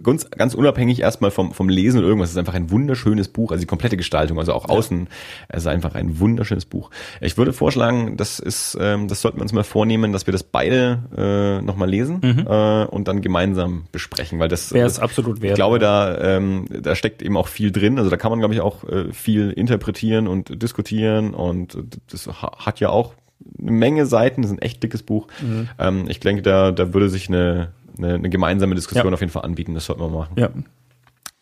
ganz, 0.03 0.31
ganz 0.31 0.55
unabhängig 0.55 1.01
erstmal 1.01 1.31
vom, 1.31 1.53
vom 1.53 1.69
Lesen 1.71 1.99
oder 1.99 2.09
irgendwas, 2.09 2.29
es 2.29 2.35
ist 2.35 2.39
einfach 2.39 2.55
ein 2.55 2.71
wunderschönes 2.71 3.29
Buch, 3.29 3.51
also 3.53 3.61
die 3.63 3.67
komplette 3.67 3.97
Gestaltung, 3.97 4.39
also 4.39 4.53
auch 4.53 4.69
außen, 4.69 5.09
es 5.49 5.63
ist 5.63 5.67
einfach 5.67 5.95
ein 5.95 6.21
wunderschönes 6.21 6.67
Buch. 6.67 6.91
Ich 7.23 7.39
würde 7.39 7.55
vorschlagen, 7.55 8.17
das 8.19 8.39
ist, 8.39 8.77
ähm, 8.81 9.09
das 9.09 9.23
sollten 9.23 9.39
wir 9.39 9.43
uns 9.43 9.53
mal 9.55 9.65
vornehmen, 9.65 10.13
dass 10.13 10.27
wir 10.27 10.33
das 10.33 10.43
beide 10.43 11.59
äh, 11.61 11.65
nochmal 11.65 11.89
lesen 11.89 12.21
äh, 12.47 12.85
und 12.85 13.09
dann 13.09 13.23
gemeinsam 13.23 13.85
besprechen, 13.91 14.39
weil 14.39 14.49
das 14.49 14.73
Wäre 14.73 14.87
es 14.87 14.99
absolut 14.99 15.41
wert. 15.41 15.53
ich 15.53 15.57
glaube, 15.57 15.79
da, 15.79 16.19
ähm, 16.37 16.67
da 16.69 16.95
steckt 16.95 17.23
eben 17.23 17.37
auch 17.39 17.49
viel 17.49 17.73
drin. 17.73 17.99
Also 17.99 18.11
da 18.11 18.19
kann 18.19 18.31
man, 18.31 18.41
glaube 18.41 18.55
ich, 18.55 18.61
auch 18.61 18.85
äh, 18.85 19.13
viel 19.13 19.51
interpretieren 19.53 20.29
und 20.29 20.63
diskutieren. 20.63 21.33
Und 21.33 21.79
das 22.11 22.27
ha- 22.27 22.59
hat 22.59 22.79
ja 22.81 22.91
auch 22.91 23.15
eine 23.59 23.71
Menge 23.71 24.05
Seiten. 24.05 24.43
Das 24.43 24.51
ist 24.51 24.57
ein 24.59 24.63
echt 24.63 24.83
dickes 24.83 25.03
Buch. 25.03 25.29
Mhm. 25.41 25.69
Ähm, 25.79 26.05
ich 26.09 26.21
denke, 26.21 26.43
da, 26.43 26.73
da 26.73 26.93
würde 26.93 27.09
sich 27.09 27.29
eine, 27.29 27.69
eine, 27.99 28.15
eine 28.15 28.31
gemeinsame 28.31 28.75
Diskussion 28.75 29.07
Ja. 29.09 29.13
auf 29.15 29.21
jeden 29.21 29.33
Fall 29.33 29.43
anbieten. 29.45 29.75
Das 29.75 29.87
sollten 29.87 30.03
wir 30.03 30.09
machen. 30.09 30.35
Ja. 30.37 30.51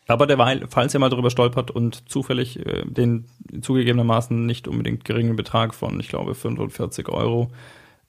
Aber 0.09 0.27
derweil, 0.27 0.66
falls 0.69 0.95
ihr 0.95 1.01
mal 1.01 1.09
drüber 1.09 1.31
stolpert 1.31 1.70
und 1.70 2.09
zufällig 2.09 2.65
äh, 2.65 2.85
den 2.87 3.24
zugegebenermaßen 3.61 4.47
nicht 4.47 4.69
unbedingt 4.69 5.05
geringen 5.05 5.35
Betrag 5.37 5.74
von, 5.74 5.99
ich 5.99 6.09
glaube, 6.09 6.35
45 6.35 7.09
Euro 7.09 7.51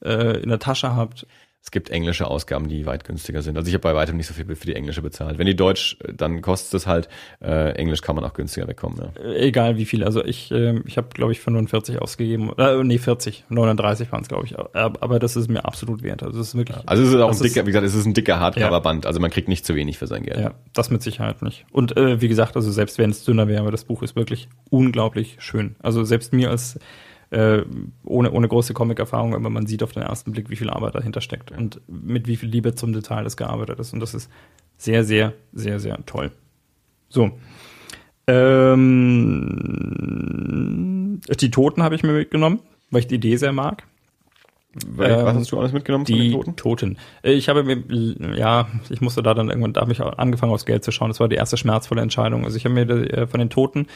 äh, 0.04 0.40
in 0.42 0.50
der 0.50 0.60
Tasche 0.60 0.96
habt, 0.96 1.26
Es 1.68 1.72
gibt 1.72 1.90
englische 1.90 2.28
Ausgaben, 2.28 2.70
die 2.70 2.86
weit 2.86 3.04
günstiger 3.04 3.42
sind. 3.42 3.58
Also 3.58 3.68
ich 3.68 3.74
habe 3.74 3.82
bei 3.82 3.94
weitem 3.94 4.16
nicht 4.16 4.28
so 4.28 4.34
viel 4.34 4.56
für 4.56 4.66
die 4.66 4.74
englische 4.74 5.02
bezahlt. 5.02 5.38
Wenn 5.38 5.48
die 5.48 5.56
Deutsch, 5.56 5.98
äh, 6.02 6.14
dann 6.14 6.42
kostet 6.42 6.76
es 6.76 6.88
halt. 6.88 7.10
Äh, 7.44 7.72
Englisch 7.72 8.00
kann 8.00 8.16
man 8.16 8.24
auch 8.24 8.34
günstiger 8.34 8.70
wegkommen. 8.70 8.98
Ja. 8.98 9.22
äh, 9.22 9.48
egal 9.50 9.76
wie 9.76 9.84
viel. 9.84 10.06
Also 10.06 10.24
ich, 10.24 10.50
äh, 10.50 10.80
ich 10.86 10.96
habe, 10.96 11.10
glaube 11.10 11.34
ich, 11.34 11.42
45 11.42 12.02
ausgegeben. 12.02 12.54
Äh, 12.58 12.82
nee, 12.86 12.98
40. 12.98 13.44
39 13.50 14.10
waren 14.14 14.22
es, 14.22 14.30
glaube 14.30 14.46
ich. 14.46 14.58
Aber, 14.58 15.20
das 15.20 15.36
ist 15.36 15.50
mir 15.50 15.66
absolut 15.66 16.04
wert. 16.04 16.24
Also 16.24 16.40
es 16.40 16.48
ist 16.48 16.56
wirklich. 16.56 16.78
Also 16.86 17.04
es 17.04 17.10
ist 17.10 17.20
auch 17.20 17.34
ein 17.34 17.38
dicker, 17.38 17.66
wie 17.66 17.72
gesagt, 17.72 17.86
es 17.86 17.96
ist 17.96 18.06
ein 18.06 18.14
dicker 18.14 18.40
Hardcover-Band. 18.40 19.04
Ja. 19.04 19.10
Also 19.10 19.20
man 19.20 19.30
kriegt 19.30 19.50
nicht 19.50 19.66
zu 19.66 19.76
wenig 19.76 19.98
für 19.98 20.08
sein 20.08 20.24
Geld. 20.24 20.40
Ja, 20.40 20.54
das 20.72 20.90
mit 20.90 21.02
Sicherheit 21.02 21.42
nicht. 21.42 21.66
Und 21.74 21.98
äh, 21.98 22.22
wie 22.22 22.30
gesagt, 22.30 22.56
also 22.56 22.72
selbst 22.72 22.98
wenn 22.98 23.10
es 23.10 23.26
dünner 23.26 23.50
wäre, 23.50 23.60
aber 23.60 23.72
das 23.72 23.84
Buch 23.84 24.04
ist 24.04 24.16
wirklich 24.16 24.48
unglaublich 24.70 25.36
schön. 25.40 25.76
Also 25.82 26.06
selbst 26.06 26.32
mir 26.32 26.50
als 26.50 26.80
äh, 27.30 27.64
ohne, 28.04 28.32
ohne 28.32 28.48
große 28.48 28.74
Comic-Erfahrung, 28.74 29.36
aber 29.36 29.50
man 29.50 29.66
sieht 29.66 29.84
auf 29.84 29.92
den 29.92 30.04
ersten 30.04 30.32
Blick, 30.32 30.50
wie 30.50 30.56
viel 30.56 30.70
Arbeit 30.70 30.96
dahinter 30.96 31.22
steckt 31.22 31.52
und 31.52 31.82
mit 31.88 32.28
wie 32.28 32.38
viel 32.38 32.50
Liebe 32.50 32.76
zum 32.76 32.94
Detail 32.94 33.24
das 33.24 33.36
gearbeitet 33.38 33.80
ist. 33.80 33.94
Und 33.94 34.00
das 34.00 34.14
ist 34.14 34.30
sehr, 34.78 35.04
sehr, 35.04 35.34
sehr, 35.54 35.80
sehr 35.80 35.98
toll. 36.06 36.32
So. 37.10 37.32
Ähm, 39.88 41.22
die 41.40 41.52
Toten 41.52 41.84
habe 41.84 41.96
ich 41.96 42.04
mir 42.04 42.14
mitgenommen, 42.14 42.60
weil 42.92 43.02
ich 43.02 43.08
die 43.08 43.16
Idee 43.16 43.38
sehr 43.38 43.54
mag. 43.54 43.84
Was 44.86 45.10
Ähm, 45.10 45.26
hast 45.26 45.52
du 45.52 45.60
alles 45.60 45.74
mitgenommen 45.74 46.06
Die 46.06 46.30
den 46.30 46.32
Toten? 46.34 46.56
Toten. 46.56 46.98
Ich 47.24 47.50
habe 47.50 47.64
mir, 47.64 47.84
ja, 48.38 48.68
ich 48.90 49.02
musste 49.02 49.24
da 49.24 49.34
dann 49.34 49.50
irgendwann, 49.50 49.74
da 49.74 49.82
habe 49.82 49.92
ich 49.92 50.02
angefangen 50.02 50.52
aufs 50.52 50.66
Geld 50.66 50.84
zu 50.84 50.92
schauen. 50.92 51.10
Das 51.10 51.20
war 51.20 51.28
die 51.28 51.36
erste 51.36 51.58
schmerzvolle 51.58 52.02
Entscheidung. 52.02 52.46
Also 52.46 52.58
ich 52.58 52.66
habe 52.66 52.76
mir 52.76 52.88
äh, 52.90 53.26
von 53.28 53.40
den 53.40 53.50
Toten 53.50 53.88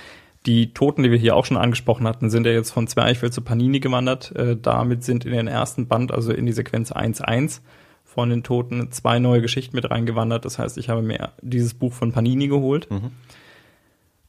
Die 0.46 0.74
Toten, 0.74 1.04
die 1.04 1.12
wir 1.12 1.20
hier 1.20 1.36
auch 1.36 1.46
schon 1.46 1.58
angesprochen 1.58 2.08
hatten, 2.08 2.30
sind 2.30 2.46
ja 2.46 2.52
jetzt 2.52 2.72
von 2.72 2.88
Zwerchfell 2.88 3.32
zu 3.32 3.42
Panini 3.42 3.80
gewandert. 3.80 4.36
Äh, 4.36 4.58
damit 4.60 5.04
sind 5.04 5.26
in 5.26 5.32
den 5.32 5.48
ersten 5.48 5.88
Band, 5.88 6.12
also 6.12 6.32
in 6.32 6.46
die 6.46 6.52
Sequenz 6.52 6.92
1.1 6.92 7.62
von 8.04 8.30
den 8.30 8.44
Toten, 8.44 8.92
zwei 8.92 9.20
neue 9.20 9.42
Geschichten 9.42 9.76
mit 9.76 9.90
reingewandert. 9.90 10.44
Das 10.44 10.60
heißt, 10.60 10.78
ich 10.78 10.90
habe 10.90 11.02
mir 11.02 11.32
dieses 11.42 11.74
Buch 11.74 11.94
von 11.94 12.12
Panini 12.12 12.48
geholt. 12.48 12.90
Mhm. 12.90 13.12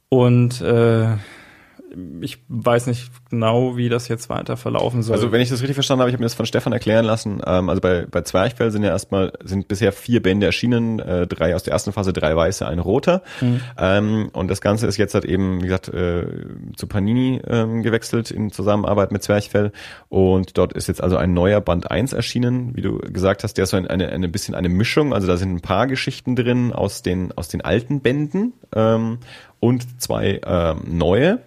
Und 0.09 0.61
äh, 0.61 1.17
ich 2.21 2.39
weiß 2.47 2.87
nicht 2.87 3.11
genau, 3.29 3.77
wie 3.77 3.89
das 3.89 4.07
jetzt 4.07 4.29
weiter 4.29 4.57
verlaufen 4.57 5.03
soll. 5.03 5.15
Also 5.15 5.31
wenn 5.31 5.41
ich 5.41 5.49
das 5.49 5.61
richtig 5.61 5.75
verstanden 5.75 6.01
habe, 6.01 6.09
ich 6.09 6.13
habe 6.13 6.21
mir 6.21 6.25
das 6.25 6.33
von 6.33 6.45
Stefan 6.45 6.73
erklären 6.73 7.05
lassen. 7.05 7.41
Ähm, 7.45 7.69
also 7.69 7.81
bei, 7.81 8.05
bei 8.09 8.21
Zwerchfell 8.21 8.71
sind 8.71 8.83
ja 8.83 8.89
erstmal 8.89 9.33
sind 9.43 9.67
bisher 9.67 9.91
vier 9.91 10.21
Bände 10.21 10.45
erschienen, 10.45 10.99
äh, 10.99 11.27
drei 11.27 11.55
aus 11.55 11.63
der 11.63 11.73
ersten 11.73 11.93
Phase, 11.93 12.13
drei 12.13 12.35
weiße, 12.35 12.65
ein 12.65 12.79
roter. 12.79 13.21
Mhm. 13.41 13.61
Ähm, 13.77 14.29
und 14.33 14.49
das 14.49 14.61
Ganze 14.61 14.87
ist 14.87 14.97
jetzt 14.97 15.13
halt 15.13 15.25
eben, 15.25 15.61
wie 15.61 15.67
gesagt, 15.67 15.89
äh, 15.89 16.25
zu 16.75 16.87
Panini 16.87 17.41
ähm, 17.47 17.83
gewechselt 17.83 18.31
in 18.31 18.51
Zusammenarbeit 18.51 19.11
mit 19.11 19.23
Zwerchfell. 19.23 19.71
Und 20.09 20.57
dort 20.57 20.73
ist 20.73 20.87
jetzt 20.87 21.01
also 21.01 21.17
ein 21.17 21.33
neuer 21.33 21.61
Band 21.61 21.91
1 21.91 22.13
erschienen, 22.13 22.75
wie 22.75 22.81
du 22.81 22.97
gesagt 22.97 23.43
hast, 23.43 23.55
der 23.55 23.63
ist 23.63 23.69
so 23.69 23.77
ein, 23.77 23.87
eine, 23.87 24.09
eine 24.09 24.29
bisschen 24.29 24.55
eine 24.55 24.69
Mischung. 24.69 25.13
Also 25.13 25.27
da 25.27 25.37
sind 25.37 25.53
ein 25.53 25.61
paar 25.61 25.87
Geschichten 25.87 26.35
drin 26.35 26.73
aus 26.73 27.01
den 27.01 27.31
aus 27.35 27.47
den 27.47 27.61
alten 27.61 28.01
Bänden 28.01 28.53
ähm, 28.75 29.19
und 29.59 30.01
zwei 30.01 30.41
ähm, 30.45 30.81
neue. 30.85 31.39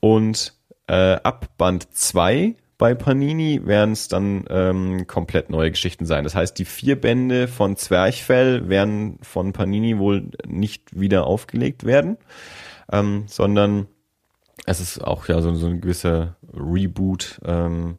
Und 0.00 0.54
äh, 0.86 1.16
ab 1.22 1.56
Band 1.56 1.94
2 1.94 2.56
bei 2.80 2.94
Panini 2.94 3.66
werden 3.66 3.92
es 3.92 4.08
dann 4.08 4.46
ähm, 4.48 5.06
komplett 5.06 5.50
neue 5.50 5.70
Geschichten 5.70 6.06
sein. 6.06 6.24
Das 6.24 6.34
heißt, 6.34 6.58
die 6.58 6.64
vier 6.64 6.98
Bände 6.98 7.46
von 7.46 7.76
Zwerchfell 7.76 8.70
werden 8.70 9.18
von 9.20 9.52
Panini 9.52 9.98
wohl 9.98 10.30
nicht 10.46 10.98
wieder 10.98 11.26
aufgelegt 11.26 11.84
werden, 11.84 12.16
ähm, 12.90 13.24
sondern 13.26 13.86
es 14.64 14.80
ist 14.80 14.98
auch 15.04 15.28
ja 15.28 15.42
so, 15.42 15.54
so 15.54 15.66
ein 15.66 15.82
gewisser 15.82 16.36
Reboot. 16.54 17.40
Ähm, 17.44 17.98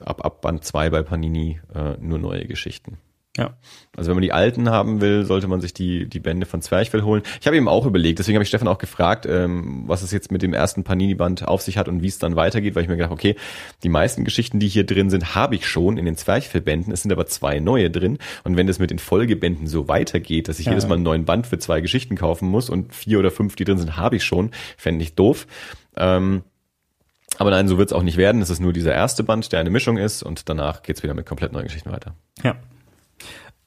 ab, 0.00 0.24
ab 0.24 0.42
Band 0.42 0.64
2 0.64 0.90
bei 0.90 1.02
Panini 1.02 1.60
äh, 1.74 1.96
nur 1.98 2.18
neue 2.18 2.46
Geschichten. 2.46 2.98
Ja. 3.36 3.56
Also 3.96 4.08
wenn 4.10 4.16
man 4.16 4.22
die 4.22 4.32
alten 4.32 4.68
haben 4.70 5.00
will, 5.00 5.24
sollte 5.24 5.46
man 5.48 5.60
sich 5.60 5.72
die, 5.74 6.08
die 6.08 6.20
Bände 6.20 6.46
von 6.46 6.62
Zwerchfell 6.62 7.02
holen. 7.02 7.22
Ich 7.40 7.46
habe 7.46 7.56
eben 7.56 7.68
auch 7.68 7.86
überlegt, 7.86 8.18
deswegen 8.18 8.36
habe 8.36 8.42
ich 8.42 8.48
Stefan 8.48 8.68
auch 8.68 8.78
gefragt, 8.78 9.26
ähm, 9.26 9.84
was 9.86 10.02
es 10.02 10.10
jetzt 10.12 10.30
mit 10.32 10.42
dem 10.42 10.52
ersten 10.52 10.84
Panini-Band 10.84 11.46
auf 11.46 11.62
sich 11.62 11.78
hat 11.78 11.88
und 11.88 12.02
wie 12.02 12.08
es 12.08 12.18
dann 12.18 12.36
weitergeht, 12.36 12.74
weil 12.74 12.82
ich 12.84 12.88
mir 12.88 12.96
gedacht, 12.96 13.12
okay, 13.12 13.36
die 13.82 13.88
meisten 13.88 14.24
Geschichten, 14.24 14.58
die 14.58 14.68
hier 14.68 14.84
drin 14.84 15.10
sind, 15.10 15.34
habe 15.34 15.54
ich 15.54 15.66
schon 15.68 15.96
in 15.96 16.04
den 16.04 16.16
Zwerchfell-Bänden. 16.16 16.92
Es 16.92 17.02
sind 17.02 17.12
aber 17.12 17.26
zwei 17.26 17.60
neue 17.60 17.90
drin. 17.90 18.18
Und 18.44 18.56
wenn 18.56 18.66
das 18.66 18.78
mit 18.78 18.90
den 18.90 18.98
Folgebänden 18.98 19.66
so 19.66 19.88
weitergeht, 19.88 20.48
dass 20.48 20.58
ich 20.58 20.66
Ja. 20.66 20.72
jedes 20.72 20.86
Mal 20.88 20.94
einen 20.96 21.04
neuen 21.04 21.24
Band 21.24 21.46
für 21.46 21.58
zwei 21.58 21.80
Geschichten 21.80 22.16
kaufen 22.16 22.48
muss 22.48 22.70
und 22.70 22.94
vier 22.94 23.18
oder 23.18 23.30
fünf, 23.30 23.56
die 23.56 23.64
drin 23.64 23.78
sind, 23.78 23.96
habe 23.96 24.16
ich 24.16 24.24
schon, 24.24 24.50
fände 24.76 25.02
ich 25.02 25.14
doof. 25.14 25.46
Ähm, 25.96 26.42
aber 27.38 27.50
nein, 27.50 27.66
so 27.68 27.78
wird 27.78 27.88
es 27.88 27.92
auch 27.92 28.02
nicht 28.02 28.16
werden. 28.16 28.42
Es 28.42 28.50
ist 28.50 28.60
nur 28.60 28.72
dieser 28.72 28.92
erste 28.94 29.24
Band, 29.24 29.50
der 29.52 29.60
eine 29.60 29.70
Mischung 29.70 29.96
ist 29.98 30.22
und 30.22 30.48
danach 30.48 30.82
geht's 30.82 31.02
wieder 31.02 31.14
mit 31.14 31.26
komplett 31.26 31.52
neuen 31.52 31.64
Geschichten 31.64 31.90
weiter. 31.90 32.14
Ja. 32.42 32.56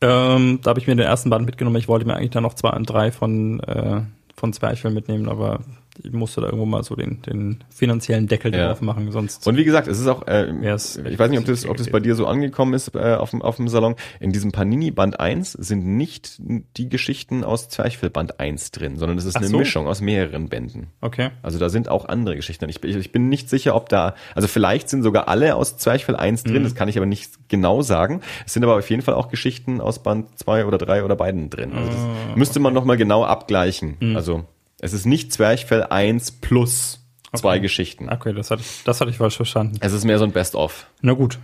Ähm, 0.02 0.60
da 0.62 0.70
habe 0.70 0.80
ich 0.80 0.88
mir 0.88 0.96
den 0.96 1.06
ersten 1.06 1.30
Band 1.30 1.46
mitgenommen. 1.46 1.78
Ich 1.78 1.88
wollte 1.88 2.06
mir 2.06 2.16
eigentlich 2.16 2.32
dann 2.32 2.44
noch 2.44 2.54
zwei 2.54 2.70
und 2.72 2.86
drei 2.86 3.12
von, 3.12 3.60
äh, 3.62 4.02
von 4.36 4.54
Zwerchfell 4.54 4.92
mitnehmen, 4.92 5.30
aber 5.30 5.62
ich 6.04 6.12
musste 6.14 6.42
da 6.42 6.48
irgendwo 6.48 6.66
mal 6.66 6.84
so 6.84 6.96
den, 6.96 7.22
den 7.24 7.64
finanziellen 7.70 8.28
Deckel 8.28 8.54
Ja. 8.54 8.68
drauf 8.68 8.82
machen, 8.82 9.12
sonst 9.12 9.48
Und 9.48 9.58
wie 9.58 9.64
gesagt, 9.64 9.88
es 9.88 10.00
ist 10.00 10.08
auch, 10.08 10.28
äh, 10.28 10.48
wär's 10.62 10.98
ich 10.98 11.18
weiß 11.20 11.30
nicht, 11.30 11.40
ob 11.40 11.46
das, 11.46 11.66
ob 11.68 11.78
das 11.78 11.90
bei 11.90 12.00
dir 12.00 12.16
so 12.16 12.26
angekommen 12.28 12.74
ist 12.74 12.94
äh, 12.96 13.16
auf, 13.16 13.32
dem, 13.32 13.42
auf 13.42 13.56
dem 13.58 13.68
Salon. 13.68 13.96
In 14.20 14.32
diesem 14.32 14.52
Panini 14.52 14.92
Band 14.92 15.20
1 15.20 15.54
sind 15.54 15.86
nicht 15.86 16.40
die 16.78 16.90
Geschichten 16.90 17.44
aus 17.44 17.70
Zwerchfell 17.70 18.10
Band 18.10 18.40
1 18.40 18.72
drin, 18.72 18.98
sondern 18.98 19.18
es 19.18 19.26
ist 19.26 19.36
Ach 19.36 19.42
eine 19.42 19.50
so. 19.50 19.58
Mischung 19.58 19.88
aus 19.88 20.02
mehreren 20.02 20.50
Bänden. 20.50 20.88
Okay. 21.02 21.30
Also 21.42 21.60
da 21.60 21.70
sind 21.70 21.90
auch 21.90 22.06
andere 22.06 22.36
Geschichten. 22.36 22.68
Ich, 22.70 22.84
ich, 22.84 22.96
ich 22.96 23.12
bin 23.12 23.30
nicht 23.30 23.50
sicher, 23.50 23.76
ob 23.76 23.90
da, 23.90 24.16
also 24.36 24.48
vielleicht 24.48 24.90
sind 24.90 25.04
sogar 25.04 25.28
alle 25.28 25.56
aus 25.56 25.78
Zwerchfell 25.78 26.16
1 26.16 26.44
drin, 26.44 26.60
Mhm. 26.60 26.64
das 26.64 26.76
kann 26.76 26.88
ich 26.90 26.98
aber 26.98 27.06
nicht 27.06 27.32
genau 27.50 27.82
sagen. 27.82 28.22
Es 28.46 28.54
sind 28.54 28.64
aber 28.64 28.78
auf 28.78 28.90
jeden 28.90 29.02
Fall 29.02 29.14
auch 29.16 29.30
Geschichten 29.30 29.82
aus 29.82 30.00
Band 30.04 30.38
2 30.40 30.66
oder 30.66 30.78
3 30.78 31.04
oder 31.04 31.16
beiden 31.16 31.50
drin. 31.50 31.74
Also 31.74 31.90
das 31.92 32.00
Ah, 32.00 32.36
müsste 32.36 32.60
man 32.60 32.74
nochmal 32.74 32.98
genau 32.98 33.24
abgleichen. 33.24 33.98
Mhm. 34.00 34.16
Also 34.16 34.46
es 34.80 34.94
ist 34.94 35.06
nicht 35.06 35.34
Zwerchfell 35.34 35.84
1 35.84 36.32
plus 36.32 37.00
zwei 37.36 37.54
Okay. 37.54 37.62
Geschichten. 37.62 38.10
Okay, 38.10 38.34
das 38.34 38.52
hatte 38.52 38.62
ich, 38.62 38.84
das 38.84 39.02
hatte 39.02 39.12
ich 39.12 39.18
falsch 39.18 39.36
verstanden. 39.36 39.78
Es 39.82 39.94
ist 39.94 40.06
mehr 40.06 40.18
so 40.20 40.26
ein 40.26 40.32
Best-of. 40.32 40.88
Na 41.02 41.14
gut. 41.14 41.40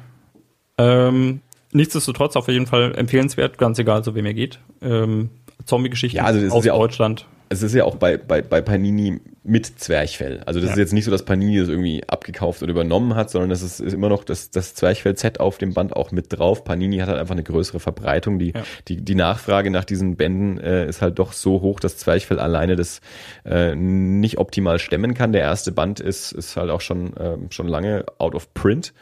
Ähm, 0.77 1.41
nichtsdestotrotz 1.71 2.35
auf 2.35 2.47
jeden 2.47 2.67
Fall 2.67 2.95
empfehlenswert, 2.95 3.57
ganz 3.57 3.79
egal, 3.79 4.03
so 4.03 4.15
wem 4.15 4.25
er 4.25 4.33
geht. 4.33 4.59
Ähm, 4.81 5.29
Zombie-Geschichten 5.65 6.17
Ja, 6.17 6.23
also 6.25 6.55
aus 6.55 6.65
ja 6.65 6.73
Deutschland. 6.75 7.25
Es 7.53 7.63
ist 7.63 7.73
ja 7.73 7.83
auch 7.85 7.95
bei, 7.95 8.17
bei, 8.17 8.41
bei 8.41 8.61
Panini 8.61 9.21
mit 9.43 9.79
Zwerchfell. 9.79 10.41
Also 10.45 10.59
das 10.59 10.67
Ja. 10.69 10.73
ist 10.73 10.79
jetzt 10.79 10.93
nicht 10.93 11.05
so, 11.05 11.11
dass 11.11 11.23
Panini 11.25 11.59
das 11.59 11.67
irgendwie 11.69 12.01
abgekauft 12.07 12.63
oder 12.63 12.71
übernommen 12.71 13.15
hat, 13.15 13.29
sondern 13.29 13.51
es 13.51 13.61
ist, 13.61 13.79
ist 13.81 13.93
immer 13.93 14.09
noch 14.09 14.23
das, 14.23 14.51
das 14.51 14.73
Zwerchfell-Set 14.75 15.39
auf 15.39 15.57
dem 15.57 15.73
Band 15.73 15.95
auch 15.95 16.11
mit 16.11 16.31
drauf. 16.37 16.63
Panini 16.63 16.97
hat 16.99 17.09
halt 17.09 17.19
einfach 17.19 17.33
eine 17.35 17.43
größere 17.43 17.79
Verbreitung. 17.79 18.39
Die, 18.39 18.51
Ja. 18.55 18.63
die, 18.87 18.97
die 19.01 19.15
Nachfrage 19.15 19.69
nach 19.69 19.83
diesen 19.85 20.15
Bänden 20.15 20.59
äh, 20.59 20.87
ist 20.87 21.01
halt 21.01 21.19
doch 21.19 21.33
so 21.33 21.61
hoch, 21.61 21.79
dass 21.79 21.97
Zwerchfell 21.97 22.39
alleine 22.39 22.75
das 22.75 23.01
äh, 23.45 23.75
nicht 23.75 24.37
optimal 24.37 24.79
stemmen 24.79 25.13
kann. 25.13 25.31
Der 25.33 25.41
erste 25.41 25.71
Band 25.71 25.99
ist, 25.99 26.31
ist 26.31 26.55
halt 26.55 26.69
auch 26.69 26.81
schon, 26.81 27.13
ähm, 27.19 27.51
schon 27.51 27.67
lange 27.67 28.05
out 28.19 28.35
of 28.35 28.53
print. 28.53 28.93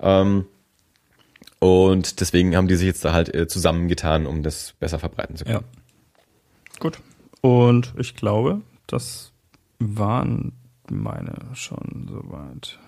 Ähm, 0.00 0.46
und 1.58 2.20
deswegen 2.20 2.56
haben 2.56 2.68
die 2.68 2.76
sich 2.76 2.86
jetzt 2.86 3.04
da 3.04 3.12
halt 3.12 3.34
äh, 3.34 3.46
zusammengetan, 3.46 4.26
um 4.26 4.42
das 4.42 4.72
besser 4.80 4.98
verbreiten 4.98 5.36
zu 5.36 5.44
können. 5.44 5.56
Ja. 5.58 6.78
Gut. 6.78 6.98
Und 7.40 7.94
ich 7.98 8.14
glaube, 8.14 8.60
das 8.86 9.32
waren 9.78 10.52
meine 10.90 11.34
schon 11.54 12.08
soweit. 12.10 12.78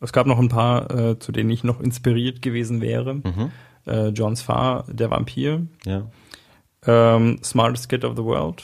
Es 0.00 0.12
gab 0.12 0.26
noch 0.26 0.38
ein 0.38 0.48
paar, 0.48 0.90
äh, 0.90 1.18
zu 1.18 1.32
denen 1.32 1.50
ich 1.50 1.64
noch 1.64 1.80
inspiriert 1.80 2.42
gewesen 2.42 2.80
wäre. 2.80 3.14
Mhm. 3.14 3.50
Äh, 3.86 4.08
John 4.08 4.34
Sfar, 4.36 4.84
der 4.88 5.10
Vampir. 5.10 5.66
Ja. 5.84 6.10
Ähm, 6.86 7.38
Smartest 7.42 7.88
Kid 7.88 8.04
of 8.04 8.16
the 8.16 8.24
World. 8.24 8.62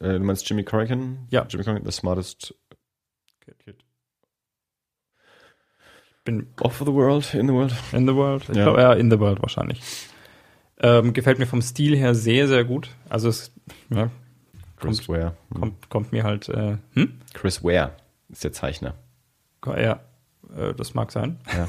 Äh, 0.00 0.14
du 0.14 0.20
meinst 0.20 0.48
Jimmy 0.48 0.62
Corrigan? 0.64 1.26
Ja. 1.30 1.46
Jimmy 1.48 1.64
Corrigan, 1.64 1.84
the 1.84 1.92
smartest 1.92 2.54
Bin 6.24 6.48
of 6.60 6.78
the 6.84 6.92
world, 6.92 7.34
in 7.34 7.46
the 7.46 7.52
world. 7.54 7.72
in 7.92 8.06
the 8.08 8.14
World. 8.14 8.48
Ich 8.48 8.56
Ja. 8.56 8.64
glaube, 8.64 8.80
ja, 8.80 8.92
in 8.94 9.10
the 9.12 9.20
World 9.20 9.40
wahrscheinlich. 9.42 9.80
Ähm, 10.80 11.12
gefällt 11.14 11.38
mir 11.38 11.46
vom 11.46 11.62
Stil 11.62 11.96
her 11.96 12.14
sehr, 12.14 12.48
sehr 12.48 12.64
gut. 12.64 12.90
Also 13.08 13.28
es 13.28 13.50
ja, 13.90 14.10
Chris 14.76 15.08
Ware. 15.08 15.34
Hm. 15.52 15.60
kommt, 15.60 15.90
kommt 15.90 16.12
mir 16.12 16.24
halt, 16.24 16.48
äh, 16.48 16.76
hm? 16.92 17.14
Chris 17.32 17.64
Ware 17.64 17.92
ist 18.28 18.44
der 18.44 18.52
Zeichner. 18.52 18.94
Ja, 19.64 20.00
äh, 20.56 20.74
das 20.76 20.94
mag 20.94 21.10
sein. 21.12 21.38
Ja. 21.56 21.68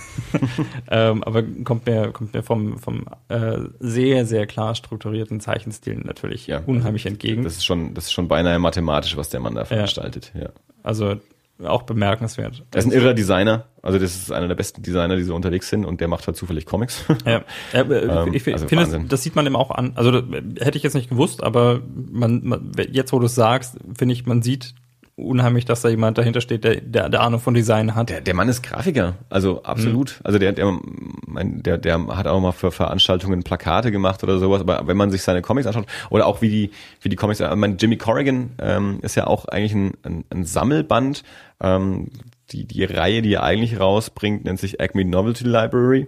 ähm, 1.11 1.23
aber 1.23 1.41
kommt 1.63 1.85
mir, 1.85 2.11
kommt 2.11 2.33
mir 2.33 2.43
vom, 2.43 2.77
vom 2.79 3.05
äh, 3.29 3.59
sehr, 3.79 4.25
sehr 4.25 4.45
klar 4.45 4.75
strukturierten 4.75 5.39
Zeichenstil 5.39 5.95
natürlich 6.03 6.47
Ja. 6.47 6.61
unheimlich 6.65 7.05
entgegen. 7.05 7.43
Das 7.43 7.53
ist 7.55 7.65
schon, 7.65 7.93
das 7.93 8.05
ist 8.05 8.11
schon 8.11 8.27
beinahe 8.27 8.59
mathematisch, 8.59 9.15
was 9.17 9.29
der 9.29 9.39
Mann 9.39 9.55
da 9.55 9.65
veranstaltet. 9.65 10.31
Ja. 10.39 10.49
also 10.83 11.15
auch 11.63 11.83
bemerkenswert. 11.83 12.65
Er 12.71 12.79
ist 12.79 12.85
ein 12.85 12.91
irrer 12.91 13.13
Designer. 13.13 13.65
Also 13.81 13.99
das 13.99 14.15
ist 14.15 14.31
einer 14.31 14.47
der 14.47 14.55
besten 14.55 14.81
Designer, 14.83 15.15
die 15.15 15.23
so 15.23 15.33
unterwegs 15.33 15.69
sind 15.69 15.85
und 15.85 16.01
der 16.01 16.07
macht 16.07 16.27
halt 16.27 16.37
zufällig 16.37 16.65
Comics. 16.65 17.05
Ja, 17.25 17.43
äh, 17.73 17.79
Ähm, 17.79 18.33
ich, 18.33 18.47
also 18.47 18.67
finde, 18.67 18.85
das, 18.85 19.07
das 19.07 19.23
sieht 19.23 19.35
man 19.35 19.45
eben 19.45 19.55
auch 19.55 19.71
an. 19.71 19.93
Also 19.95 20.11
das, 20.11 20.23
hätte 20.59 20.77
ich 20.77 20.83
jetzt 20.83 20.93
nicht 20.93 21.09
gewusst, 21.09 21.41
aber 21.43 21.81
man, 22.11 22.41
man 22.43 22.71
jetzt, 22.91 23.13
wo 23.13 23.19
du 23.19 23.25
es 23.25 23.35
sagst, 23.35 23.77
finde 23.97 24.13
ich, 24.13 24.25
man 24.25 24.41
sieht 24.41 24.75
unheimlich, 25.17 25.65
dass 25.65 25.81
da 25.81 25.89
jemand 25.89 26.17
dahinter 26.17 26.41
steht, 26.41 26.63
der, 26.63 26.79
der, 26.79 27.09
der 27.09 27.21
Ahnung 27.21 27.39
von 27.39 27.55
Design 27.55 27.95
hat. 27.95 28.09
Der, 28.09 28.21
der 28.21 28.35
Mann 28.35 28.47
ist 28.47 28.61
Grafiker, 28.61 29.15
also 29.29 29.63
absolut. 29.63 30.19
Also 30.23 30.37
der, 30.37 30.53
der, 30.53 30.79
mein, 31.25 31.63
der, 31.63 31.79
der 31.79 32.07
hat 32.15 32.27
auch 32.27 32.39
mal 32.39 32.51
für 32.51 32.71
Veranstaltungen 32.71 33.43
Plakate 33.43 33.91
gemacht 33.91 34.23
oder 34.23 34.37
sowas. 34.37 34.61
Aber 34.61 34.87
wenn 34.87 34.95
man 34.95 35.09
sich 35.09 35.23
seine 35.23 35.41
Comics 35.41 35.65
anschaut 35.65 35.87
oder 36.11 36.27
auch 36.27 36.41
wie 36.41 36.49
die, 36.49 36.71
wie 37.01 37.09
die 37.09 37.15
Comics, 37.15 37.39
ich 37.39 37.55
mein 37.55 37.77
Jimmy 37.77 37.97
Corrigan 37.97 38.51
ähm, 38.59 38.99
ist 39.01 39.15
ja 39.15 39.25
auch 39.25 39.45
eigentlich 39.45 39.73
ein, 39.73 39.93
ein, 40.03 40.23
ein 40.29 40.45
Sammelband. 40.45 41.23
Ähm, 41.59 42.09
die, 42.51 42.65
die 42.65 42.83
Reihe, 42.83 43.23
die 43.23 43.33
er 43.33 43.43
eigentlich 43.43 43.79
rausbringt, 43.79 44.45
nennt 44.45 44.59
sich 44.59 44.79
Acme 44.79 45.03
Novelty 45.03 45.43
Library. 45.43 46.07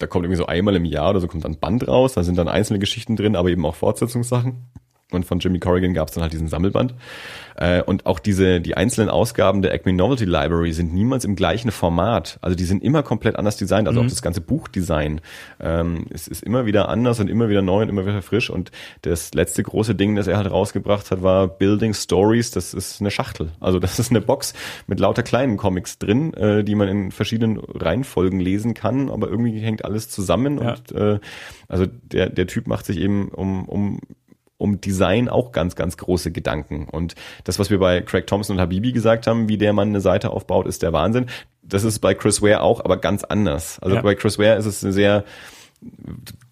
Da 0.00 0.06
kommt 0.06 0.24
irgendwie 0.24 0.36
so 0.36 0.46
einmal 0.46 0.76
im 0.76 0.84
Jahr 0.84 1.10
oder 1.10 1.20
so 1.20 1.28
kommt 1.28 1.44
dann 1.44 1.52
ein 1.52 1.60
Band 1.60 1.86
raus. 1.86 2.14
Da 2.14 2.24
sind 2.24 2.36
dann 2.36 2.48
einzelne 2.48 2.80
Geschichten 2.80 3.16
drin, 3.16 3.36
aber 3.36 3.50
eben 3.50 3.64
auch 3.64 3.76
Fortsetzungssachen. 3.76 4.64
Und 5.10 5.24
von 5.24 5.38
Jimmy 5.38 5.58
Corrigan 5.58 5.94
gab 5.94 6.08
es 6.08 6.14
dann 6.14 6.22
halt 6.22 6.34
diesen 6.34 6.48
Sammelband. 6.48 6.94
Äh, 7.56 7.82
und 7.82 8.04
auch 8.04 8.18
diese, 8.18 8.60
die 8.60 8.76
einzelnen 8.76 9.08
Ausgaben 9.08 9.62
der 9.62 9.72
Acme 9.72 9.94
Novelty 9.94 10.26
Library 10.26 10.72
sind 10.74 10.92
niemals 10.92 11.24
im 11.24 11.34
gleichen 11.34 11.70
Format. 11.70 12.38
Also 12.42 12.54
die 12.54 12.64
sind 12.64 12.82
immer 12.84 13.02
komplett 13.02 13.36
anders 13.36 13.56
designt. 13.56 13.88
Also 13.88 14.00
Mhm. 14.00 14.06
auch 14.06 14.10
das 14.10 14.20
ganze 14.20 14.42
Buchdesign 14.42 15.22
ähm, 15.60 16.04
es 16.10 16.28
ist 16.28 16.42
immer 16.42 16.66
wieder 16.66 16.90
anders 16.90 17.20
und 17.20 17.28
immer 17.30 17.48
wieder 17.48 17.62
neu 17.62 17.82
und 17.82 17.88
immer 17.88 18.04
wieder 18.04 18.20
frisch. 18.20 18.50
Und 18.50 18.70
das 19.02 19.32
letzte 19.32 19.62
große 19.62 19.94
Ding, 19.94 20.14
das 20.14 20.26
er 20.26 20.36
halt 20.36 20.50
rausgebracht 20.50 21.10
hat, 21.10 21.22
war 21.22 21.48
Building 21.48 21.94
Stories. 21.94 22.50
Das 22.50 22.74
ist 22.74 23.00
eine 23.00 23.10
Schachtel. 23.10 23.50
Also 23.60 23.78
das 23.78 23.98
ist 23.98 24.10
eine 24.10 24.20
Box 24.20 24.52
mit 24.86 25.00
lauter 25.00 25.22
kleinen 25.22 25.56
Comics 25.56 25.98
drin, 25.98 26.34
äh, 26.34 26.64
die 26.64 26.74
man 26.74 26.88
in 26.88 27.12
verschiedenen 27.12 27.58
Reihenfolgen 27.58 28.40
lesen 28.40 28.74
kann. 28.74 29.08
Aber 29.08 29.28
irgendwie 29.28 29.58
hängt 29.58 29.86
alles 29.86 30.10
zusammen. 30.10 30.58
Ja. 30.58 30.74
Und 30.74 30.92
äh, 30.92 31.18
also 31.66 31.86
der, 31.86 32.28
der 32.28 32.46
Typ 32.46 32.66
macht 32.66 32.84
sich 32.84 32.98
eben 32.98 33.28
um, 33.28 33.64
um 33.66 34.00
um 34.58 34.80
Design 34.80 35.28
auch 35.28 35.52
ganz, 35.52 35.76
ganz 35.76 35.96
große 35.96 36.30
Gedanken. 36.32 36.86
Und 36.90 37.14
das, 37.44 37.58
was 37.58 37.70
wir 37.70 37.78
bei 37.78 38.02
Craig 38.02 38.26
Thompson 38.26 38.56
und 38.56 38.60
Habibi 38.60 38.92
gesagt 38.92 39.26
haben, 39.26 39.48
wie 39.48 39.56
der 39.56 39.72
Mann 39.72 39.88
eine 39.88 40.00
Seite 40.00 40.30
aufbaut, 40.30 40.66
ist 40.66 40.82
der 40.82 40.92
Wahnsinn. 40.92 41.26
Das 41.62 41.84
ist 41.84 42.00
bei 42.00 42.14
Chris 42.14 42.42
Ware 42.42 42.60
auch, 42.62 42.84
aber 42.84 42.96
ganz 42.96 43.24
anders. 43.24 43.78
Also 43.80 43.96
Ja. 43.96 44.02
bei 44.02 44.14
Chris 44.14 44.38
Ware 44.38 44.56
ist 44.56 44.66
es 44.66 44.82
eine 44.84 44.92
sehr, 44.92 45.24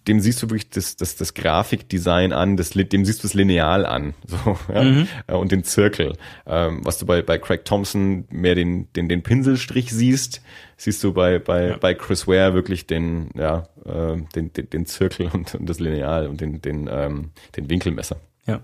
dem 0.07 0.19
siehst 0.19 0.41
du 0.41 0.49
wirklich 0.49 0.69
das, 0.69 0.95
das, 0.95 1.15
das 1.15 1.33
Grafikdesign 1.33 2.31
an, 2.33 2.57
das, 2.57 2.71
dem 2.71 3.05
siehst 3.05 3.23
du 3.23 3.27
das 3.27 3.33
Lineal 3.33 3.85
an, 3.85 4.13
so, 4.25 4.57
ja? 4.73 4.83
Mhm. 4.83 5.07
Äh, 5.27 5.33
und 5.33 5.51
den 5.51 5.63
Zirkel. 5.63 6.13
Ähm, 6.45 6.81
was 6.83 6.97
du 6.97 7.05
bei, 7.05 7.21
bei 7.21 7.37
Craig 7.37 7.65
Thompson 7.65 8.25
mehr 8.29 8.55
den, 8.55 8.91
den, 8.93 9.09
den 9.09 9.23
Pinselstrich 9.23 9.91
siehst, 9.91 10.41
siehst 10.77 11.03
du 11.03 11.13
bei, 11.13 11.39
bei, 11.39 11.75
bei 11.79 11.93
Chris 11.93 12.27
Ware 12.27 12.53
wirklich 12.53 12.87
den, 12.87 13.29
ja, 13.35 13.67
äh, 13.85 14.17
den, 14.35 14.53
den, 14.53 14.69
den 14.69 14.85
Zirkel 14.85 15.29
und, 15.33 15.55
und 15.55 15.69
das 15.69 15.79
Lineal 15.79 16.27
und 16.27 16.41
den, 16.41 16.61
den, 16.61 16.89
ähm, 16.91 17.31
den 17.55 17.69
Winkelmesser. 17.69 18.17
Ja. 18.45 18.61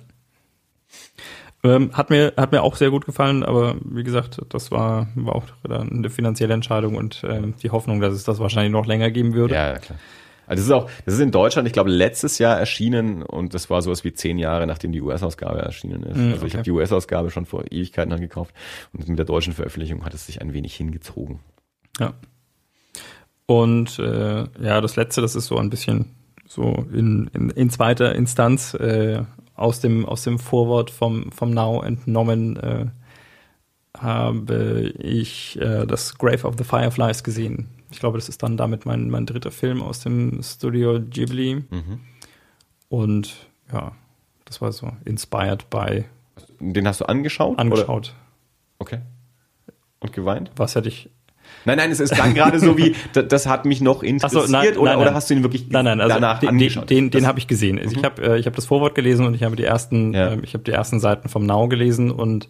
Ähm, 1.65 1.91
hat 1.93 2.09
mir 2.09 2.33
hat 2.35 2.51
mir 2.51 2.61
auch 2.61 2.75
sehr 2.75 2.89
gut 2.89 3.05
gefallen, 3.05 3.41
aber 3.41 3.77
wie 3.85 4.03
gesagt, 4.03 4.41
das 4.49 4.69
war 4.69 5.07
war 5.15 5.35
auch 5.35 5.45
eine 5.63 6.09
finanzielle 6.09 6.53
Entscheidung 6.53 6.95
und 6.95 7.23
ähm, 7.25 7.53
die 7.63 7.69
Hoffnung, 7.69 8.01
dass 8.01 8.13
es 8.13 8.25
das 8.25 8.39
wahrscheinlich 8.39 8.73
noch 8.73 8.85
länger 8.85 9.11
geben 9.11 9.33
würde. 9.33 9.55
Ja, 9.55 9.77
klar. 9.77 9.97
Also 10.45 10.61
das 10.61 10.65
ist 10.65 10.71
auch, 10.71 10.89
das 11.05 11.13
ist 11.15 11.19
in 11.19 11.31
Deutschland, 11.31 11.67
ich 11.67 11.73
glaube, 11.73 11.89
letztes 11.89 12.39
Jahr 12.39 12.57
erschienen 12.57 13.23
und 13.23 13.53
das 13.53 13.69
war 13.69 13.81
sowas 13.81 14.03
wie 14.03 14.13
zehn 14.13 14.37
Jahre, 14.37 14.67
nachdem 14.67 14.91
die 14.91 15.01
US-Ausgabe 15.01 15.59
erschienen 15.59 16.03
ist. 16.03 16.17
Mhm, 16.17 16.33
also 16.33 16.45
ich 16.45 16.53
habe 16.53 16.63
die 16.63 16.71
US-Ausgabe 16.71 17.31
schon 17.31 17.45
vor 17.45 17.63
Ewigkeiten 17.71 18.09
dann 18.09 18.21
gekauft 18.21 18.53
und 18.93 19.07
mit 19.07 19.17
der 19.17 19.25
deutschen 19.25 19.53
Veröffentlichung 19.53 20.03
hat 20.05 20.13
es 20.13 20.25
sich 20.25 20.41
ein 20.41 20.53
wenig 20.53 20.75
hingezogen. 20.75 21.39
Ja. 21.99 22.13
Und 23.45 23.99
äh, 23.99 24.45
ja, 24.61 24.81
das 24.81 24.95
letzte, 24.95 25.21
das 25.21 25.35
ist 25.35 25.47
so 25.47 25.57
ein 25.57 25.69
bisschen 25.69 26.15
so 26.47 26.85
in, 26.93 27.29
in, 27.33 27.49
in 27.49 27.69
zweiter 27.69 28.15
Instanz 28.15 28.73
äh, 28.75 29.23
aus 29.55 29.79
dem 29.79 30.05
aus 30.05 30.23
dem 30.23 30.39
Vorwort 30.39 30.89
vom 30.91 31.31
vom 31.31 31.51
Now 31.51 31.81
entnommen 31.81 32.57
äh, 32.57 32.85
habe 33.97 34.93
ich 34.99 35.59
äh, 35.61 35.85
das 35.85 36.17
Grave 36.17 36.47
of 36.47 36.55
the 36.57 36.63
Fireflies 36.63 37.23
gesehen. 37.23 37.67
Ich 37.93 37.99
glaube, 37.99 38.17
das 38.17 38.27
ist 38.27 38.43
dann 38.43 38.57
damit 38.57 38.85
mein 38.85 39.09
mein 39.09 39.25
dritter 39.25 39.51
Film 39.51 39.81
aus 39.81 39.99
dem 40.01 40.41
Studio 40.43 40.99
Ghibli. 40.99 41.63
Mhm. 41.69 41.99
Und 42.89 43.35
ja, 43.71 43.93
das 44.45 44.61
war 44.61 44.71
so 44.71 44.91
inspired 45.05 45.69
by 45.69 46.03
Den 46.59 46.87
hast 46.87 47.01
du 47.01 47.05
angeschaut? 47.05 47.57
angeschaut. 47.59 47.89
Oder? 47.89 48.09
Okay. 48.79 48.99
Und 49.99 50.11
geweint? 50.13 50.51
Was 50.55 50.75
hätte 50.75 50.89
ich 50.89 51.09
Nein, 51.65 51.77
nein, 51.77 51.91
es, 51.91 51.99
es 51.99 52.09
klang 52.09 52.33
gerade 52.33 52.59
so 52.59 52.77
wie, 52.77 52.95
das, 53.13 53.27
das 53.27 53.45
hat 53.47 53.65
mich 53.65 53.79
noch 53.79 53.97
Ach 53.97 54.01
so, 54.01 54.05
interessiert 54.07 54.49
nein, 54.49 54.77
oder, 54.77 54.83
nein, 54.91 54.95
oder 54.97 55.05
nein. 55.05 55.13
hast 55.13 55.29
du 55.29 55.33
ihn 55.35 55.43
wirklich 55.43 55.69
Nein, 55.69 55.85
nein, 55.85 56.01
also 56.01 56.15
danach 56.15 56.39
den, 56.39 56.49
angeschaut? 56.49 56.89
den, 56.89 57.09
den, 57.11 57.27
habe 57.27 57.37
ich 57.39 57.47
gesehen. 57.47 57.77
Also 57.79 57.91
Mhm. 57.91 57.97
ich 57.99 58.03
habe 58.03 58.21
äh, 58.23 58.39
ich 58.39 58.45
hab 58.47 58.55
das 58.55 58.65
Vorwort 58.65 58.95
gelesen 58.95 59.25
und 59.25 59.33
ich 59.33 59.43
habe 59.43 59.55
die 59.55 59.63
ersten, 59.63 60.13
Ja. 60.13 60.31
ähm, 60.31 60.41
ich 60.43 60.53
habe 60.55 60.63
die 60.63 60.71
ersten 60.71 60.99
Seiten 60.99 61.29
vom 61.29 61.45
Now 61.45 61.67
gelesen 61.69 62.11
und 62.11 62.49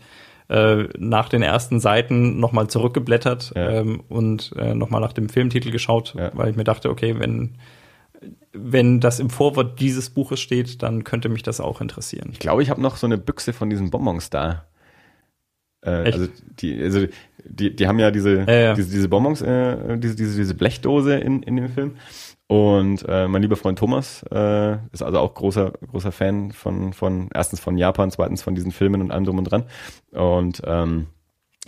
äh, 0.53 0.87
nach 0.97 1.29
den 1.29 1.41
ersten 1.41 1.79
Seiten 1.79 2.39
nochmal 2.39 2.67
zurückgeblättert 2.67 3.53
Ja. 3.55 3.69
ähm, 3.69 4.03
und 4.09 4.53
äh, 4.57 4.75
nochmal 4.75 5.01
nach 5.01 5.13
dem 5.13 5.29
Filmtitel 5.29 5.71
geschaut, 5.71 6.13
Ja. 6.17 6.31
weil 6.33 6.49
ich 6.51 6.55
mir 6.55 6.63
dachte, 6.63 6.89
okay, 6.89 7.15
wenn 7.19 7.57
wenn 8.53 8.99
das 8.99 9.19
im 9.19 9.29
Vorwort 9.29 9.79
dieses 9.81 10.09
Buches 10.11 10.39
steht, 10.39 10.81
dann 10.83 11.03
könnte 11.03 11.27
mich 11.27 11.43
das 11.43 11.59
auch 11.59 11.81
interessieren. 11.81 12.29
Ich 12.31 12.39
glaube, 12.39 12.61
ich 12.63 12.69
habe 12.69 12.81
noch 12.81 12.95
so 12.97 13.07
eine 13.07 13.17
Büchse 13.17 13.51
von 13.51 13.69
diesen 13.69 13.89
Bonbons 13.89 14.29
da. 14.29 14.65
Äh, 15.81 15.89
also 15.89 16.27
die, 16.59 16.81
also 16.81 17.05
die, 17.43 17.75
die 17.75 17.87
haben 17.87 17.99
ja 17.99 18.11
diese, 18.11 18.45
ja. 18.47 18.73
diese, 18.75 18.91
diese 18.91 19.09
Bonbons, 19.09 19.41
äh, 19.41 19.97
diese, 19.97 20.15
diese, 20.15 20.37
diese 20.37 20.55
Blechdose 20.55 21.15
in, 21.15 21.43
in 21.43 21.55
dem 21.57 21.67
Film. 21.69 21.95
Und 22.47 23.03
äh, 23.07 23.27
mein 23.27 23.41
lieber 23.41 23.55
Freund 23.55 23.79
Thomas 23.79 24.23
äh, 24.31 24.73
ist 24.91 25.01
also 25.01 25.19
auch 25.19 25.33
großer, 25.33 25.71
großer 25.89 26.11
Fan 26.11 26.51
von, 26.51 26.93
von 26.93 27.29
erstens 27.33 27.59
von 27.59 27.77
Japan, 27.77 28.11
zweitens 28.11 28.43
von 28.43 28.53
diesen 28.53 28.71
Filmen 28.71 29.01
und 29.01 29.11
allem 29.11 29.23
drum 29.23 29.37
und 29.39 29.45
dran. 29.45 29.63
Und 30.11 30.61
ähm, 30.65 31.07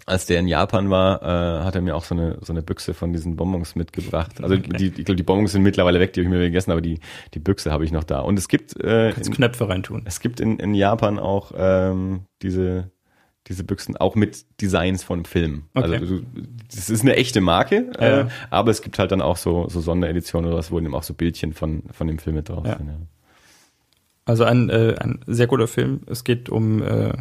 als 0.06 0.26
der 0.28 0.40
in 0.40 0.48
Japan 0.48 0.90
war, 0.92 1.24
äh, 1.24 1.64
hat 1.64 1.74
er 1.76 1.82
mir 1.82 1.96
auch 1.96 2.04
so 2.04 2.14
eine 2.14 2.38
so 2.42 2.54
eine 2.54 2.62
Büchse 2.62 2.94
von 2.94 3.12
diesen 3.14 3.36
Bonbons 3.38 3.76
mitgebracht. 3.76 4.44
Also 4.44 4.58
die, 4.58 4.88
ich 4.88 5.06
glaube, 5.06 5.16
die 5.16 5.24
Bonbons 5.24 5.54
sind 5.54 5.64
mittlerweile 5.64 6.00
weg, 6.00 6.14
die 6.14 6.20
habe 6.20 6.26
ich 6.26 6.38
mir 6.38 6.44
gegessen, 6.46 6.72
aber 6.72 6.82
die 6.82 7.00
die 7.34 7.40
Büchse 7.40 7.72
habe 7.72 7.86
ich 7.86 7.92
noch 7.92 8.04
da. 8.04 8.20
Und 8.20 8.38
es 8.38 8.48
gibt 8.48 8.80
äh, 8.80 9.12
Kannst 9.14 9.30
in- 9.30 9.36
Knöpfe 9.36 9.68
reintun. 9.68 10.04
es 10.06 10.20
gibt 10.20 10.40
in, 10.42 10.60
in 10.60 10.76
Japan 10.76 11.18
auch 11.18 11.54
ähm, 11.58 12.26
diese, 12.44 12.92
diese 13.48 13.64
Büchsen, 13.64 13.96
auch 13.98 14.16
mit 14.16 14.46
Designs 14.62 15.04
von 15.04 15.24
Filmen. 15.26 15.66
Okay. 15.76 15.98
Also 15.98 16.22
das 16.76 16.90
ist 16.90 17.02
eine 17.02 17.16
echte 17.16 17.42
Marke, 17.42 17.92
Ja, 17.96 18.00
äh, 18.02 18.20
ja. 18.22 18.28
aber 18.50 18.72
es 18.72 18.82
gibt 18.82 18.98
halt 18.98 19.12
dann 19.12 19.22
auch 19.22 19.38
so, 19.38 19.70
so 19.70 19.82
Sondereditionen 19.82 20.48
oder 20.50 20.58
was, 20.58 20.72
wo 20.72 20.80
eben 20.80 20.96
auch 20.96 21.04
so 21.04 21.14
Bildchen 21.14 21.54
von, 21.54 21.84
von 21.92 22.08
dem 22.08 22.18
Film 22.18 22.36
mit 22.38 22.50
drauf 22.50 22.66
Ja. 22.66 22.78
sind. 22.78 22.88
Ja. 22.88 22.98
Also 24.26 24.44
ein, 24.44 24.70
äh, 24.72 24.96
ein 25.00 25.20
sehr 25.28 25.46
guter 25.46 25.68
Film. 25.68 26.02
Es 26.08 26.24
geht 26.24 26.50
um, 26.50 26.82
äh, 26.82 27.14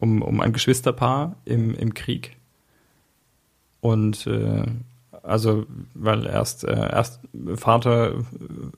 um, 0.00 0.22
um 0.22 0.40
ein 0.40 0.52
Geschwisterpaar 0.52 1.36
im, 1.44 1.74
im 1.76 1.94
Krieg. 1.94 2.36
Und 3.80 4.26
äh, 4.26 4.64
also, 5.22 5.66
weil 5.94 6.26
erst, 6.26 6.64
äh, 6.64 6.74
erst 6.74 7.20
Vater 7.56 8.14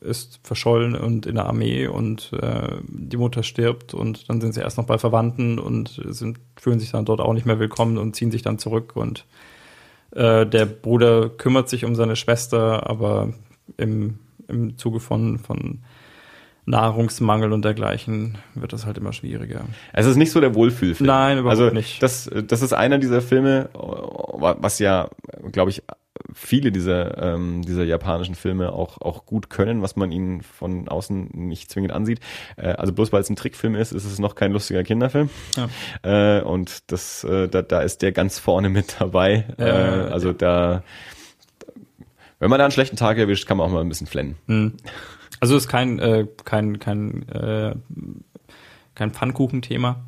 ist 0.00 0.40
verschollen 0.42 0.94
und 0.94 1.26
in 1.26 1.36
der 1.36 1.46
Armee 1.46 1.86
und 1.86 2.32
äh, 2.32 2.76
die 2.88 3.16
Mutter 3.16 3.42
stirbt 3.42 3.94
und 3.94 4.28
dann 4.28 4.40
sind 4.40 4.52
sie 4.52 4.60
erst 4.60 4.78
noch 4.78 4.86
bei 4.86 4.98
Verwandten 4.98 5.58
und 5.58 6.02
sind, 6.08 6.38
fühlen 6.56 6.80
sich 6.80 6.90
dann 6.90 7.04
dort 7.04 7.20
auch 7.20 7.32
nicht 7.32 7.46
mehr 7.46 7.58
willkommen 7.58 7.98
und 7.98 8.16
ziehen 8.16 8.30
sich 8.30 8.42
dann 8.42 8.58
zurück 8.58 8.96
und 8.96 9.24
äh, 10.12 10.46
der 10.46 10.66
Bruder 10.66 11.28
kümmert 11.28 11.68
sich 11.68 11.84
um 11.84 11.94
seine 11.94 12.16
Schwester, 12.16 12.88
aber 12.88 13.32
im, 13.76 14.18
im 14.48 14.76
Zuge 14.76 15.00
von, 15.00 15.38
von 15.38 15.80
Nahrungsmangel 16.65 17.52
und 17.52 17.65
dergleichen 17.65 18.39
wird 18.55 18.73
das 18.73 18.86
halt 18.86 18.97
immer 18.97 19.12
schwieriger. 19.12 19.65
Es 19.92 20.07
ist 20.07 20.16
nicht 20.16 20.31
so 20.31 20.41
der 20.41 20.55
Wohlfühlfilm. 20.55 21.07
Nein, 21.07 21.39
überhaupt 21.39 21.60
also, 21.60 21.74
nicht. 21.74 22.02
Das, 22.02 22.31
das 22.47 22.62
ist 22.62 22.73
einer 22.73 22.99
dieser 22.99 23.20
Filme, 23.20 23.68
was 23.74 24.78
ja, 24.78 25.08
glaube 25.50 25.70
ich, 25.70 25.82
viele 26.34 26.73
dieser, 26.73 27.34
ähm, 27.34 27.62
dieser 27.62 27.84
japanischen 27.84 28.34
Filme 28.34 28.73
auch, 28.73 29.00
auch 29.00 29.26
gut 29.26 29.50
können, 29.50 29.82
was 29.82 29.97
man 29.97 30.12
ihnen 30.12 30.42
von 30.42 30.89
außen 30.89 31.31
nicht 31.32 31.70
zwingend 31.70 31.92
ansieht. 31.92 32.20
Äh, 32.57 32.68
also 32.68 32.92
bloß 32.92 33.12
weil 33.12 33.23
es 33.23 33.31
ein 33.31 33.36
Trickfilm 33.36 33.74
ist, 33.74 33.92
ist 33.92 34.05
es 34.05 34.18
noch 34.18 34.34
kein 34.34 34.52
lustiger 34.52 34.84
Kinderfilm. 34.84 35.31
Ja. 35.57 36.39
Äh, 36.39 36.42
und 36.42 36.91
das, 36.92 37.24
äh, 37.24 37.49
da, 37.49 37.62
da 37.62 37.81
ist 37.81 38.02
der 38.02 38.12
ganz 38.12 38.39
vorne 38.39 38.68
mit 38.68 38.97
dabei. 39.00 39.47
Äh, 39.58 39.65
also 39.65 40.32
da, 40.32 40.82
wenn 42.39 42.50
man 42.50 42.58
da 42.58 42.65
einen 42.65 42.73
schlechten 42.73 42.97
Tag 42.97 43.18
erwischt, 43.18 43.47
kann 43.47 43.57
man 43.57 43.66
auch 43.66 43.73
mal 43.73 43.81
ein 43.81 43.89
bisschen 43.89 44.07
flennen. 44.07 44.36
Hm. 44.47 44.74
Also 45.40 45.56
ist 45.56 45.68
kein, 45.68 45.98
äh, 45.98 46.26
kein, 46.44 46.78
kein, 46.78 47.28
äh, 47.28 47.74
kein 48.94 49.10
Pfannkuchenthema. 49.10 50.04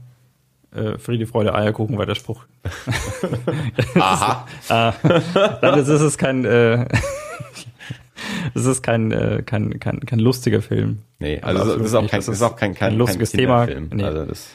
Äh, 0.75 0.99
Friede, 0.99 1.27
Freude, 1.27 1.55
Eierkuchen 1.55 1.99
war 1.99 2.07
der 2.07 2.15
Spruch. 2.15 2.45
Aha. 3.95 4.47
ah, 4.69 4.93
nein, 5.03 5.61
das 5.61 5.89
ist 5.89 6.01
es 6.01 6.19
kein, 6.19 6.45
äh, 6.45 6.87
das 8.55 8.65
ist 8.65 8.83
kein, 8.83 9.13
äh, 9.13 9.43
kein, 9.45 9.79
kein, 9.79 10.01
kein 10.01 10.19
lustiger 10.19 10.63
Film. 10.63 11.03
Nee, 11.19 11.41
also 11.41 11.77
das 11.77 11.87
ist 11.87 11.95
auch 11.95 12.09
kein, 12.09 12.21
das 12.21 12.29
ist 12.29 12.43
auch 12.43 12.57
kein, 12.57 12.75
kein, 12.75 12.93
ein 12.93 12.99
lustiges 12.99 13.31
Thema. 13.31 13.67
Kinderfilm. 13.67 13.91
Nee. 13.97 14.05
Also 14.05 14.25
das, 14.27 14.51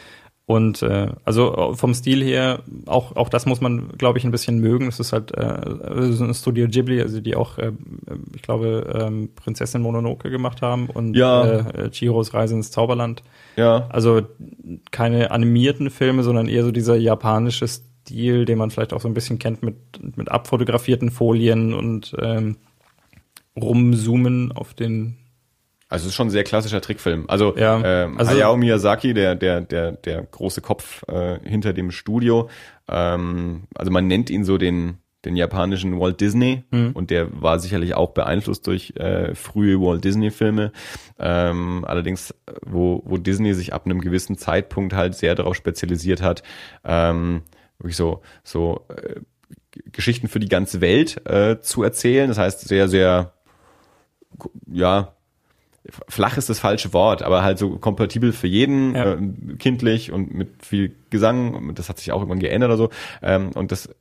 Und 0.49 0.81
äh, 0.81 1.09
also 1.25 1.75
vom 1.75 1.93
Stil 1.93 2.23
her, 2.23 2.63
auch, 2.87 3.15
auch 3.15 3.29
das 3.29 3.45
muss 3.45 3.61
man, 3.61 3.89
glaube 3.99 4.17
ich, 4.17 4.25
ein 4.25 4.31
bisschen 4.31 4.57
mögen. 4.57 4.87
Es 4.87 4.99
ist 4.99 5.13
halt 5.13 5.31
äh, 5.37 6.11
so 6.11 6.23
ein 6.23 6.33
Studio 6.33 6.67
Ghibli, 6.67 6.99
also 7.03 7.21
die 7.21 7.35
auch, 7.35 7.59
äh, 7.59 7.71
ich 8.35 8.41
glaube, 8.41 8.91
ähm, 8.99 9.29
Prinzessin 9.35 9.83
Mononoke 9.83 10.31
gemacht 10.31 10.63
haben 10.63 10.87
und 10.89 11.15
Ja. 11.15 11.45
äh, 11.45 11.91
Chihiros 11.91 12.33
Reise 12.33 12.55
ins 12.55 12.71
Zauberland. 12.71 13.21
ja. 13.57 13.87
Also 13.89 14.21
keine 14.89 15.29
animierten 15.29 15.91
Filme, 15.91 16.23
sondern 16.23 16.47
eher 16.47 16.63
so 16.63 16.71
dieser 16.71 16.95
japanische 16.95 17.67
Stil, 17.67 18.45
den 18.45 18.57
man 18.57 18.71
vielleicht 18.71 18.93
auch 18.93 19.01
so 19.01 19.07
ein 19.07 19.13
bisschen 19.13 19.37
kennt 19.37 19.61
mit, 19.61 19.77
mit 20.17 20.31
abfotografierten 20.31 21.11
Folien 21.11 21.75
und 21.75 22.15
ähm, 22.19 22.57
rumzoomen 23.55 24.51
auf 24.51 24.73
den 24.73 25.17
Also 25.89 26.03
es 26.03 26.09
ist 26.11 26.15
schon 26.15 26.27
ein 26.27 26.31
sehr 26.31 26.43
klassischer 26.43 26.81
Trickfilm. 26.81 27.25
Also, 27.27 27.57
Ja, 27.57 27.81
ähm, 27.83 28.17
also- 28.19 28.31
Hayao 28.31 28.55
Miyazaki, 28.57 29.13
der 29.13 29.35
der 29.35 29.61
der 29.61 29.93
der 29.93 30.21
große 30.23 30.61
Kopf 30.61 31.03
äh, 31.07 31.39
hinter 31.43 31.73
dem 31.73 31.89
Studio, 31.91 32.47
ähm, 32.87 33.63
also 33.75 33.91
man 33.91 34.07
nennt 34.07 34.29
ihn 34.29 34.43
so 34.45 34.57
den 34.57 34.99
den 35.25 35.35
japanischen 35.35 35.99
Walt 35.99 36.21
Disney 36.21 36.63
Mhm. 36.71 36.91
und 36.93 37.09
der 37.09 37.41
war 37.41 37.59
sicherlich 37.59 37.93
auch 37.93 38.11
beeinflusst 38.11 38.65
durch 38.67 38.93
äh, 38.95 39.35
frühe 39.35 39.81
Walt 39.81 40.05
Disney 40.05 40.31
Filme. 40.31 40.71
Ähm, 41.19 41.83
allerdings, 41.85 42.33
wo 42.65 43.01
wo 43.05 43.17
Disney 43.17 43.53
sich 43.53 43.73
ab 43.73 43.85
einem 43.85 43.99
gewissen 43.99 44.37
Zeitpunkt 44.37 44.93
halt 44.93 45.15
sehr 45.15 45.35
darauf 45.35 45.55
spezialisiert 45.55 46.21
hat, 46.21 46.41
ähm, 46.85 47.41
wirklich 47.79 47.97
so 47.97 48.21
so 48.45 48.85
äh, 48.89 49.19
Geschichten 49.91 50.27
für 50.29 50.39
die 50.39 50.47
ganze 50.47 50.79
Welt 50.81 51.19
äh, 51.27 51.59
zu 51.59 51.83
erzählen. 51.83 52.27
Das 52.29 52.37
heißt 52.37 52.67
sehr 52.67 52.87
sehr 52.87 53.33
ja, 54.71 55.13
flach 56.07 56.37
ist 56.37 56.49
das 56.49 56.59
falsche 56.59 56.93
Wort, 56.93 57.23
aber 57.23 57.41
halt 57.43 57.57
so 57.57 57.77
kompatibel 57.77 58.31
für 58.33 58.47
jeden, 58.47 58.95
Ja. 58.95 59.13
äh, 59.13 59.17
kindlich 59.57 60.11
und 60.11 60.33
mit 60.33 60.49
viel 60.65 60.95
Gesang. 61.09 61.73
Das 61.75 61.89
hat 61.89 61.97
sich 61.97 62.11
auch 62.11 62.17
irgendwann 62.19 62.39
geändert 62.39 62.67
oder 62.69 62.77
so. 62.77 62.89
Ähm, 63.21 63.51
und 63.55 63.71
das 63.71 63.85
äh, 63.87 63.93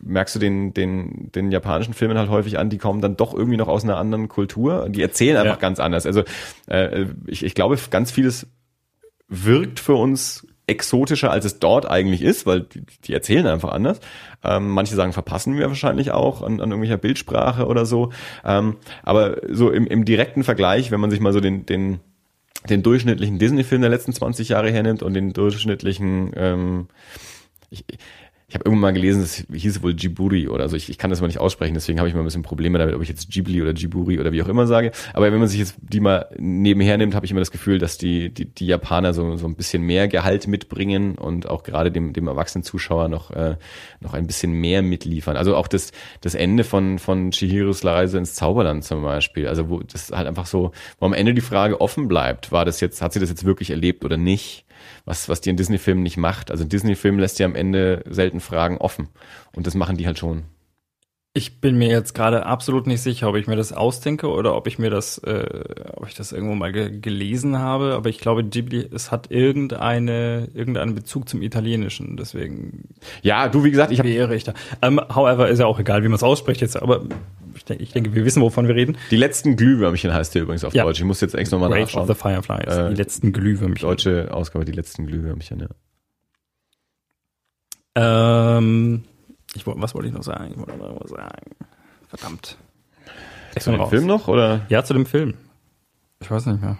merkst 0.00 0.34
du 0.34 0.38
den, 0.38 0.72
den, 0.74 1.30
den 1.32 1.50
japanischen 1.52 1.94
Filmen 1.94 2.18
halt 2.18 2.30
häufig 2.30 2.58
an, 2.58 2.70
die 2.70 2.78
kommen 2.78 3.00
dann 3.00 3.16
doch 3.16 3.34
irgendwie 3.34 3.56
noch 3.58 3.68
aus 3.68 3.84
einer 3.84 3.96
anderen 3.98 4.28
Kultur. 4.28 4.88
Die 4.88 5.02
erzählen 5.02 5.36
einfach 5.36 5.54
Ja. 5.56 5.60
ganz 5.60 5.78
anders. 5.80 6.06
Also 6.06 6.22
äh, 6.66 7.06
ich, 7.26 7.44
ich 7.44 7.54
glaube, 7.54 7.76
ganz 7.90 8.10
vieles 8.10 8.46
wirkt 9.28 9.80
für 9.80 9.94
uns 9.94 10.45
exotischer, 10.66 11.30
als 11.30 11.44
es 11.44 11.58
dort 11.58 11.88
eigentlich 11.88 12.22
ist, 12.22 12.46
weil 12.46 12.62
die, 12.62 12.82
die 13.04 13.12
erzählen 13.12 13.46
einfach 13.46 13.70
anders. 13.70 14.00
Ähm, 14.42 14.68
manche 14.70 14.94
sagen, 14.94 15.12
verpassen 15.12 15.56
wir 15.56 15.68
wahrscheinlich 15.68 16.10
auch 16.10 16.42
an, 16.42 16.60
an 16.60 16.70
irgendwelcher 16.70 16.96
Bildsprache 16.96 17.66
oder 17.66 17.86
so. 17.86 18.10
Ähm, 18.44 18.76
aber 19.02 19.36
so 19.48 19.70
im, 19.70 19.86
im 19.86 20.04
direkten 20.04 20.44
Vergleich, 20.44 20.90
wenn 20.90 21.00
man 21.00 21.10
sich 21.10 21.20
mal 21.20 21.32
so 21.32 21.40
den, 21.40 21.66
den, 21.66 22.00
den 22.68 22.82
durchschnittlichen 22.82 23.38
Disney-Film 23.38 23.80
der 23.80 23.90
letzten 23.90 24.12
20 24.12 24.48
Jahre 24.48 24.72
hernimmt 24.72 25.02
und 25.02 25.14
den 25.14 25.32
durchschnittlichen 25.32 26.32
ähm, 26.36 26.88
ich, 27.70 27.84
ich 28.48 28.54
habe 28.54 28.64
irgendwann 28.64 28.80
mal 28.80 28.92
gelesen, 28.92 29.22
es 29.22 29.44
hieß 29.52 29.82
wohl 29.82 29.92
Djibouti 29.92 30.48
oder 30.48 30.68
so. 30.68 30.76
Ich, 30.76 30.88
ich 30.88 30.98
kann 30.98 31.10
das 31.10 31.20
mal 31.20 31.26
nicht 31.26 31.40
aussprechen, 31.40 31.74
deswegen 31.74 31.98
habe 31.98 32.08
ich 32.08 32.14
mal 32.14 32.20
ein 32.20 32.26
bisschen 32.26 32.42
Probleme 32.42 32.78
damit, 32.78 32.94
ob 32.94 33.02
ich 33.02 33.08
jetzt 33.08 33.28
Ghibli 33.28 33.60
oder 33.60 33.72
Djibouti 33.72 34.20
oder 34.20 34.30
wie 34.30 34.40
auch 34.40 34.46
immer 34.46 34.68
sage. 34.68 34.92
Aber 35.14 35.32
wenn 35.32 35.40
man 35.40 35.48
sich 35.48 35.58
jetzt 35.58 35.74
die 35.80 35.98
mal 35.98 36.28
nebenher 36.38 36.96
nimmt, 36.96 37.16
habe 37.16 37.26
ich 37.26 37.32
immer 37.32 37.40
das 37.40 37.50
Gefühl, 37.50 37.80
dass 37.80 37.98
die, 37.98 38.32
die, 38.32 38.44
die 38.44 38.66
Japaner 38.66 39.14
so, 39.14 39.36
so 39.36 39.48
ein 39.48 39.56
bisschen 39.56 39.82
mehr 39.82 40.06
Gehalt 40.06 40.46
mitbringen 40.46 41.18
und 41.18 41.48
auch 41.48 41.64
gerade 41.64 41.90
dem, 41.90 42.12
dem 42.12 42.28
erwachsenen 42.28 42.62
Zuschauer 42.62 43.08
noch, 43.08 43.32
äh, 43.32 43.56
noch 43.98 44.14
ein 44.14 44.28
bisschen 44.28 44.52
mehr 44.52 44.80
mitliefern. 44.80 45.36
Also 45.36 45.56
auch 45.56 45.66
das, 45.66 45.90
das 46.20 46.36
Ende 46.36 46.62
von, 46.62 47.00
von 47.00 47.32
Chihiros 47.32 47.84
Reise 47.84 48.16
ins 48.16 48.34
Zauberland 48.34 48.84
zum 48.84 49.02
Beispiel. 49.02 49.48
Also 49.48 49.68
wo 49.68 49.80
das 49.80 50.12
halt 50.12 50.28
einfach 50.28 50.46
so, 50.46 50.70
wo 51.00 51.06
am 51.06 51.14
Ende 51.14 51.34
die 51.34 51.40
Frage 51.40 51.80
offen 51.80 52.06
bleibt, 52.06 52.52
war 52.52 52.64
das 52.64 52.80
jetzt, 52.80 53.02
hat 53.02 53.12
sie 53.12 53.18
das 53.18 53.28
jetzt 53.28 53.44
wirklich 53.44 53.70
erlebt 53.70 54.04
oder 54.04 54.16
nicht? 54.16 54.65
Was, 55.04 55.28
was 55.28 55.40
die 55.40 55.50
in 55.50 55.56
Disney-Filmen 55.56 56.02
nicht 56.02 56.16
macht. 56.16 56.50
Also 56.50 56.64
ein 56.64 56.68
Disney-Film 56.68 57.18
lässt 57.18 57.38
ja 57.38 57.46
am 57.46 57.54
Ende 57.54 58.02
selten 58.08 58.40
Fragen 58.40 58.78
offen. 58.78 59.08
Und 59.54 59.66
das 59.66 59.74
machen 59.74 59.96
die 59.96 60.06
halt 60.06 60.18
schon. 60.18 60.44
Ich 61.36 61.60
bin 61.60 61.76
mir 61.76 61.88
jetzt 61.88 62.14
gerade 62.14 62.46
absolut 62.46 62.86
nicht 62.86 63.02
sicher, 63.02 63.28
ob 63.28 63.36
ich 63.36 63.46
mir 63.46 63.56
das 63.56 63.70
ausdenke 63.74 64.28
oder 64.28 64.56
ob 64.56 64.66
ich 64.66 64.78
mir 64.78 64.88
das, 64.88 65.18
äh, 65.18 65.44
ob 65.94 66.08
ich 66.08 66.14
das 66.14 66.32
irgendwo 66.32 66.54
mal 66.54 66.72
ge 66.72 66.98
gelesen 66.98 67.58
habe. 67.58 67.92
Aber 67.92 68.08
ich 68.08 68.16
glaube, 68.20 68.42
Ghibli, 68.42 68.88
es 68.90 69.10
hat 69.10 69.30
irgendeine, 69.30 70.48
irgendeinen 70.54 70.94
Bezug 70.94 71.28
zum 71.28 71.42
Italienischen. 71.42 72.16
Deswegen. 72.16 72.88
Ja, 73.20 73.48
du, 73.50 73.64
wie 73.64 73.70
gesagt, 73.70 73.92
ich 73.92 73.98
habe. 73.98 74.08
Wäre 74.08 74.34
ich 74.34 74.44
da. 74.44 74.54
Um, 74.80 74.98
however, 75.14 75.48
ist 75.50 75.58
ja 75.58 75.66
auch 75.66 75.78
egal, 75.78 76.02
wie 76.02 76.08
man 76.08 76.14
es 76.16 76.22
ausspricht 76.22 76.62
jetzt. 76.62 76.80
Aber 76.80 77.02
ich 77.54 77.66
denke, 77.66 77.82
ich 77.82 77.92
denke, 77.92 78.14
wir 78.14 78.24
wissen, 78.24 78.40
wovon 78.40 78.66
wir 78.66 78.74
reden. 78.74 78.96
Die 79.10 79.16
letzten 79.18 79.56
Glühwürmchen 79.56 80.14
heißt 80.14 80.34
der 80.34 80.40
übrigens 80.40 80.64
auf 80.64 80.72
Ja. 80.72 80.84
Deutsch. 80.84 81.00
Ich 81.00 81.04
muss 81.04 81.20
jetzt 81.20 81.34
extra 81.34 81.56
nochmal 81.58 81.70
Rage 81.72 81.82
nachschauen. 81.82 82.08
of 82.08 82.16
the 82.16 82.22
Fireflies. 82.22 82.74
Äh, 82.74 82.88
die 82.88 82.96
letzten 82.96 83.34
Glühwürmchen. 83.34 83.86
Deutsche 83.86 84.28
Ausgabe, 84.32 84.64
die 84.64 84.72
letzten 84.72 85.06
Glühwürmchen, 85.06 85.60
ja. 85.60 85.68
Ähm, 88.58 89.04
ich, 89.56 89.66
wollte- 89.66 89.80
was 89.82 89.94
wollte 89.94 90.08
ich 90.08 90.14
noch 90.14 90.22
sagen? 90.22 90.50
Ich 90.52 90.56
wollte 90.58 90.76
noch 90.76 90.86
irgendwas 90.86 91.10
sagen. 91.10 91.50
Verdammt. 92.08 92.56
Ich 93.56 93.62
Zu 93.62 93.70
dem 93.70 93.80
raus. 93.80 93.90
Film 93.90 94.06
noch, 94.06 94.28
oder? 94.28 94.66
Ja, 94.68 94.84
zu 94.84 94.92
dem 94.94 95.06
Film. 95.06 95.34
Ich 96.20 96.30
weiß 96.30 96.46
nicht 96.46 96.60
mehr. 96.60 96.78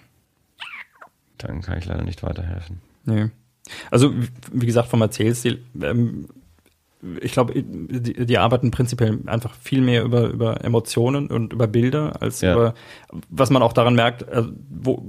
Dann 1.39 1.61
kann 1.63 1.79
ich 1.79 1.85
leider 1.87 2.03
nicht 2.03 2.23
weiterhelfen. 2.23 2.81
Nee. 3.05 3.31
Also, 3.91 4.15
wie- 4.17 4.29
wie 4.53 4.67
gesagt, 4.67 4.89
vom 4.89 5.03
Erzählstil, 5.03 5.65
ähm, 5.83 6.29
ich 7.21 7.33
glaube, 7.33 7.63
die, 7.63 8.27
die 8.27 8.39
arbeiten 8.39 8.71
prinzipiell 8.71 9.19
einfach 9.27 9.55
viel 9.55 9.81
mehr 9.83 10.03
über, 10.03 10.29
über 10.29 10.65
Emotionen 10.65 11.27
und 11.29 11.53
über 11.53 11.67
Bilder, 11.67 12.21
als 12.23 12.41
Ja. 12.41 12.53
über, 12.55 12.75
was 13.29 13.51
man 13.51 13.63
auch 13.63 13.73
daran 13.73 13.95
merkt, 13.95 14.23
äh, 14.23 14.45
wo, 14.71 15.05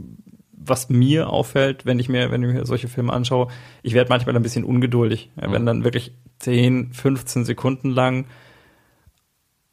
was 0.69 0.89
mir 0.89 1.29
auffällt, 1.29 1.85
wenn 1.85 1.99
ich 1.99 2.09
mir, 2.09 2.31
wenn 2.31 2.43
ich 2.43 2.53
mir 2.53 2.65
solche 2.65 2.87
Filme 2.87 3.13
anschaue, 3.13 3.47
ich 3.83 3.93
werde 3.93 4.09
manchmal 4.09 4.35
ein 4.35 4.41
bisschen 4.41 4.63
ungeduldig, 4.63 5.31
ja, 5.39 5.51
wenn 5.51 5.65
dann 5.65 5.83
wirklich 5.83 6.13
10, 6.39 6.93
15 6.93 7.45
Sekunden 7.45 7.89
lang 7.89 8.25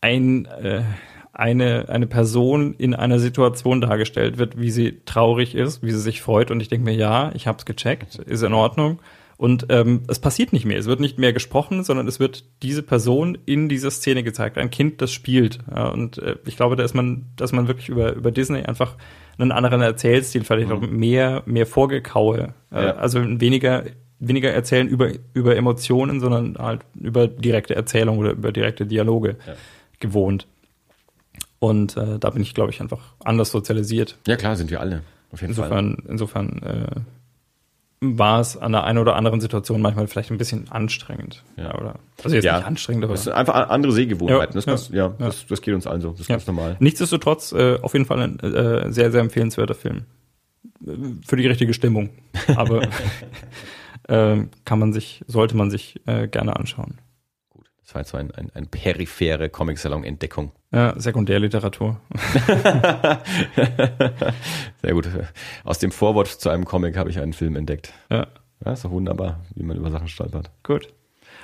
ein, 0.00 0.46
äh, 0.46 0.82
eine, 1.32 1.88
eine 1.88 2.06
Person 2.06 2.74
in 2.74 2.94
einer 2.94 3.18
Situation 3.18 3.80
dargestellt 3.80 4.38
wird, 4.38 4.58
wie 4.58 4.70
sie 4.70 5.00
traurig 5.04 5.54
ist, 5.54 5.82
wie 5.82 5.90
sie 5.90 6.00
sich 6.00 6.22
freut 6.22 6.50
und 6.50 6.60
ich 6.60 6.68
denke 6.68 6.84
mir, 6.84 6.94
ja, 6.94 7.32
ich 7.34 7.46
habe 7.46 7.58
es 7.58 7.64
gecheckt, 7.64 8.16
ist 8.16 8.42
in 8.42 8.52
Ordnung. 8.52 9.00
Und 9.36 9.66
ähm, 9.68 10.02
es 10.06 10.20
passiert 10.20 10.52
nicht 10.52 10.64
mehr. 10.64 10.78
Es 10.78 10.86
wird 10.86 11.00
nicht 11.00 11.18
mehr 11.18 11.32
gesprochen, 11.32 11.82
sondern 11.82 12.06
es 12.06 12.20
wird 12.20 12.44
diese 12.62 12.84
Person 12.84 13.36
in 13.46 13.68
dieser 13.68 13.90
Szene 13.90 14.22
gezeigt. 14.22 14.58
Ein 14.58 14.70
Kind, 14.70 15.02
das 15.02 15.12
spielt. 15.12 15.58
Ja, 15.74 15.88
und 15.88 16.18
äh, 16.18 16.36
ich 16.46 16.56
glaube, 16.56 16.76
da 16.76 16.84
ist 16.84 16.94
man, 16.94 17.26
dass 17.36 17.52
man 17.52 17.66
wirklich 17.66 17.88
über, 17.88 18.14
über 18.14 18.30
Disney 18.30 18.62
einfach 18.62 18.96
einen 19.38 19.52
anderen 19.52 19.80
Erzählstil, 19.82 20.44
vielleicht 20.44 20.70
auch 20.70 20.80
mehr, 20.80 21.42
mehr 21.46 21.66
Vorgekaue. 21.66 22.54
Äh, 22.72 22.84
Ja. 22.84 22.96
Also 22.96 23.20
weniger, 23.40 23.84
weniger 24.18 24.50
erzählen 24.52 24.88
über, 24.88 25.10
über 25.32 25.56
Emotionen, 25.56 26.20
sondern 26.20 26.56
halt 26.58 26.82
über 26.98 27.26
direkte 27.28 27.74
Erzählung 27.74 28.18
oder 28.18 28.32
über 28.32 28.52
direkte 28.52 28.86
Dialoge 28.86 29.36
gewohnt. 30.00 30.46
Und 31.58 31.96
äh, 31.96 32.18
da 32.18 32.30
bin 32.30 32.42
ich, 32.42 32.54
glaube 32.54 32.70
ich, 32.70 32.80
einfach 32.80 33.14
anders 33.24 33.50
sozialisiert. 33.50 34.18
Ja, 34.26 34.36
klar, 34.36 34.54
sind 34.56 34.70
wir 34.70 34.80
alle. 34.80 35.02
Auf 35.32 35.40
jeden 35.40 35.54
Fall. 35.54 35.64
Insofern, 35.64 36.02
insofern 36.08 36.62
äh, 36.62 37.00
war 38.18 38.40
es 38.40 38.56
an 38.56 38.72
der 38.72 38.84
einen 38.84 38.98
oder 38.98 39.16
anderen 39.16 39.40
Situation 39.40 39.80
manchmal 39.82 40.06
vielleicht 40.06 40.30
ein 40.30 40.38
bisschen 40.38 40.70
anstrengend. 40.70 41.42
Ja. 41.56 41.74
oder, 41.74 41.94
also 42.22 42.34
jetzt 42.34 42.44
Ja. 42.44 42.58
nicht 42.58 42.66
anstrengend, 42.66 43.04
aber 43.04 43.14
Das 43.14 43.24
sind 43.24 43.32
einfach 43.32 43.68
andere 43.70 43.92
Sehgewohnheiten. 43.92 44.58
Ja, 44.60 44.66
das, 44.72 44.88
ja, 44.90 44.96
ja. 44.96 45.14
Das, 45.18 45.46
das 45.46 45.60
geht 45.62 45.74
uns 45.74 45.86
allen 45.86 46.00
so. 46.00 46.10
Das 46.10 46.20
ist 46.20 46.28
ganz 46.28 46.46
normal. 46.46 46.76
Nichtsdestotrotz 46.80 47.52
äh, 47.52 47.78
auf 47.82 47.92
jeden 47.94 48.04
Fall 48.06 48.20
ein 48.20 48.38
äh, 48.40 48.92
sehr, 48.92 49.10
sehr 49.10 49.20
empfehlenswerter 49.20 49.74
Film. 49.74 50.02
Äh, 50.86 50.90
Für 51.26 51.36
die 51.36 51.46
richtige 51.46 51.74
Stimmung. 51.74 52.10
Aber 52.56 52.82
äh, 54.08 54.36
kann 54.64 54.78
man 54.78 54.92
sich, 54.92 55.22
sollte 55.26 55.56
man 55.56 55.70
sich 55.70 56.00
äh, 56.06 56.28
gerne 56.28 56.56
anschauen. 56.56 56.98
Das 57.94 57.96
war 57.96 58.00
jetzt 58.00 58.10
so 58.10 58.16
ein, 58.16 58.32
ein, 58.32 58.50
ein 58.54 58.66
periphere 58.66 59.48
Comic-Salon-Entdeckung. 59.48 60.50
Ja, 60.72 60.98
Sekundärliteratur. 60.98 62.00
Sehr 64.82 64.92
gut. 64.92 65.08
Aus 65.62 65.78
dem 65.78 65.92
Vorwort 65.92 66.26
zu 66.26 66.50
einem 66.50 66.64
Comic 66.64 66.96
habe 66.96 67.10
ich 67.10 67.20
einen 67.20 67.32
Film 67.34 67.54
entdeckt. 67.54 67.92
Ja, 68.10 68.26
Ja, 68.64 68.72
ist 68.72 68.84
doch 68.84 68.90
wunderbar, 68.90 69.44
wie 69.54 69.62
man 69.62 69.76
über 69.76 69.92
Sachen 69.92 70.08
stolpert. 70.08 70.50
gut. 70.64 70.88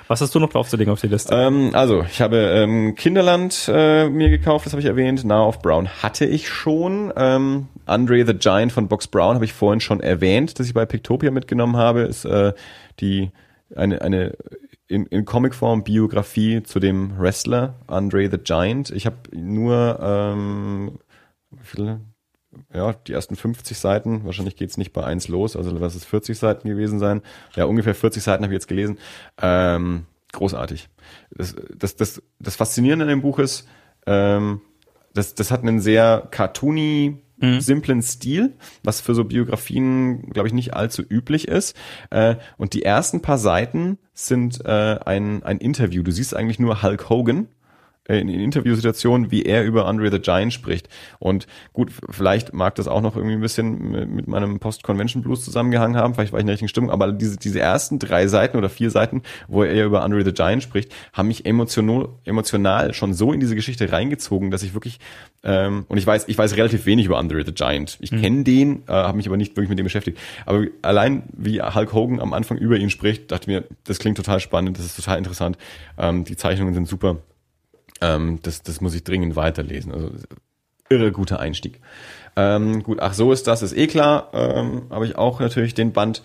Was 0.09 0.19
hast 0.19 0.35
du 0.35 0.39
noch 0.39 0.49
draufzulegen 0.49 0.91
auf 0.91 0.99
die 0.99 1.07
Liste? 1.07 1.33
Ähm, 1.33 1.69
also, 1.71 2.03
ich 2.03 2.19
habe 2.21 2.35
ähm, 2.35 2.95
Kinderland 2.95 3.69
äh, 3.73 4.09
mir 4.09 4.29
gekauft, 4.29 4.65
das 4.65 4.73
habe 4.73 4.81
ich 4.81 4.87
erwähnt. 4.87 5.23
Now 5.23 5.47
of 5.47 5.61
Brown 5.61 5.87
hatte 6.03 6.25
ich 6.25 6.49
schon. 6.49 7.13
Ähm, 7.15 7.67
Andre 7.85 8.25
the 8.25 8.33
Giant 8.33 8.73
von 8.73 8.89
Box 8.89 9.07
Brown 9.07 9.35
habe 9.35 9.45
ich 9.45 9.53
vorhin 9.53 9.79
schon 9.79 10.01
erwähnt, 10.01 10.59
dass 10.59 10.67
ich 10.67 10.73
bei 10.73 10.85
Pictopia 10.85 11.31
mitgenommen 11.31 11.77
habe. 11.77 12.01
Ist 12.01 12.25
äh, 12.25 12.51
die 12.99 13.31
eine, 13.73 14.01
eine 14.01 14.35
in, 14.91 15.05
in 15.05 15.25
Comicform 15.25 15.83
Biografie 15.83 16.63
zu 16.63 16.79
dem 16.79 17.17
Wrestler 17.17 17.75
Andre 17.87 18.29
the 18.29 18.37
Giant. 18.37 18.91
Ich 18.91 19.05
habe 19.05 19.17
nur 19.33 19.99
ähm, 20.01 20.99
viele? 21.61 22.01
ja, 22.73 22.93
die 22.93 23.13
ersten 23.13 23.35
50 23.35 23.77
Seiten, 23.79 24.25
wahrscheinlich 24.25 24.55
geht's 24.55 24.77
nicht 24.77 24.91
bei 24.91 25.03
eins 25.03 25.29
los, 25.29 25.55
also 25.55 25.71
lass 25.71 25.95
es 25.95 26.03
40 26.03 26.37
Seiten 26.37 26.67
gewesen 26.67 26.99
sein. 26.99 27.21
Ja, 27.55 27.63
ungefähr 27.63 27.95
40 27.95 28.21
Seiten 28.21 28.43
habe 28.43 28.53
ich 28.53 28.57
jetzt 28.57 28.67
gelesen. 28.67 28.97
Ähm, 29.41 30.05
großartig. 30.33 30.89
Das, 31.31 31.55
das, 31.73 31.95
das, 31.95 32.21
das 32.39 32.55
Faszinierende 32.57 33.05
an 33.05 33.09
dem 33.09 33.21
Buch 33.21 33.39
ist, 33.39 33.67
ähm, 34.05 34.61
das, 35.13 35.35
das 35.35 35.51
hat 35.51 35.61
einen 35.61 35.79
sehr 35.79 36.27
cartoony, 36.31 37.21
simplen 37.59 38.01
Stil, 38.01 38.53
was 38.83 39.01
für 39.01 39.15
so 39.15 39.23
Biografien, 39.23 40.29
glaube 40.29 40.47
ich, 40.47 40.53
nicht 40.53 40.73
allzu 40.73 41.01
üblich 41.01 41.47
ist. 41.47 41.75
Äh, 42.09 42.35
und 42.57 42.73
die 42.73 42.83
ersten 42.83 43.21
paar 43.21 43.37
Seiten 43.37 43.97
sind 44.13 44.63
äh, 44.65 44.99
ein, 45.05 45.43
ein 45.43 45.57
Interview. 45.57 46.03
Du 46.03 46.11
siehst 46.11 46.35
eigentlich 46.35 46.59
nur 46.59 46.83
Hulk 46.83 47.09
Hogan 47.09 47.47
in, 48.07 48.29
in 48.29 48.39
Interviewsituationen, 48.39 49.31
wie 49.31 49.43
er 49.43 49.63
über 49.63 49.85
Andre 49.85 50.11
the 50.11 50.19
Giant 50.19 50.53
spricht. 50.53 50.89
Und 51.19 51.47
gut, 51.73 51.91
vielleicht 52.09 52.53
mag 52.53 52.75
das 52.75 52.87
auch 52.87 53.01
noch 53.01 53.15
irgendwie 53.15 53.35
ein 53.35 53.41
bisschen 53.41 53.91
mit, 53.91 54.09
mit 54.09 54.27
meinem 54.27 54.59
Post-Convention-Blues 54.59 55.45
zusammengehangen 55.45 55.97
haben, 55.97 56.13
vielleicht 56.15 56.31
war 56.31 56.39
ich 56.39 56.41
in 56.41 56.47
der 56.47 56.53
richtigen 56.53 56.69
Stimmung, 56.69 56.89
aber 56.89 57.11
diese, 57.11 57.37
diese 57.37 57.59
ersten 57.59 57.99
drei 57.99 58.27
Seiten 58.27 58.57
oder 58.57 58.69
vier 58.69 58.89
Seiten, 58.89 59.21
wo 59.47 59.63
er 59.63 59.85
über 59.85 60.01
Andre 60.01 60.23
the 60.23 60.31
Giant 60.31 60.63
spricht, 60.63 60.91
haben 61.13 61.27
mich 61.27 61.45
emotional, 61.45 62.09
emotional 62.25 62.93
schon 62.93 63.13
so 63.13 63.33
in 63.33 63.39
diese 63.39 63.55
Geschichte 63.55 63.91
reingezogen, 63.91 64.51
dass 64.51 64.63
ich 64.63 64.73
wirklich, 64.73 64.99
ähm, 65.43 65.85
und 65.87 65.97
ich 65.97 66.05
weiß, 66.05 66.27
ich 66.27 66.37
weiß 66.37 66.55
relativ 66.57 66.85
wenig 66.85 67.05
über 67.05 67.17
Andre 67.17 67.43
the 67.45 67.53
Giant. 67.53 67.97
Ich 68.01 68.09
kenne 68.09 68.43
den, 68.43 68.83
äh, 68.87 68.91
habe 68.91 69.17
mich 69.17 69.27
aber 69.27 69.37
nicht 69.37 69.55
wirklich 69.55 69.69
mit 69.69 69.77
dem 69.77 69.83
beschäftigt. 69.83 70.17
Aber 70.45 70.65
allein 70.81 71.23
wie 71.33 71.61
Hulk 71.61 71.93
Hogan 71.93 72.19
am 72.19 72.33
Anfang 72.33 72.57
über 72.57 72.77
ihn 72.77 72.89
spricht, 72.89 73.31
dachte 73.31 73.49
mir, 73.49 73.63
das 73.83 73.99
klingt 73.99 74.17
total 74.17 74.39
spannend, 74.39 74.77
das 74.77 74.85
ist 74.85 74.95
total 74.95 75.17
interessant. 75.17 75.57
Ähm, 75.97 76.23
die 76.23 76.35
Zeichnungen 76.35 76.73
sind 76.73 76.87
super. 76.87 77.17
Ähm, 78.01 78.39
das, 78.41 78.63
das 78.63 78.81
muss 78.81 78.93
ich 78.93 79.03
dringend 79.03 79.35
weiterlesen. 79.35 79.93
Also 79.93 80.11
irre 80.89 81.11
guter 81.11 81.39
Einstieg. 81.39 81.79
Ähm, 82.35 82.83
gut, 82.83 82.99
ach 83.01 83.13
so 83.13 83.31
ist 83.31 83.47
das, 83.47 83.61
ist 83.61 83.75
eh 83.75 83.87
klar. 83.87 84.29
Ähm, 84.33 84.83
habe 84.89 85.05
ich 85.05 85.15
auch 85.15 85.39
natürlich 85.39 85.73
den 85.73 85.93
Band. 85.93 86.21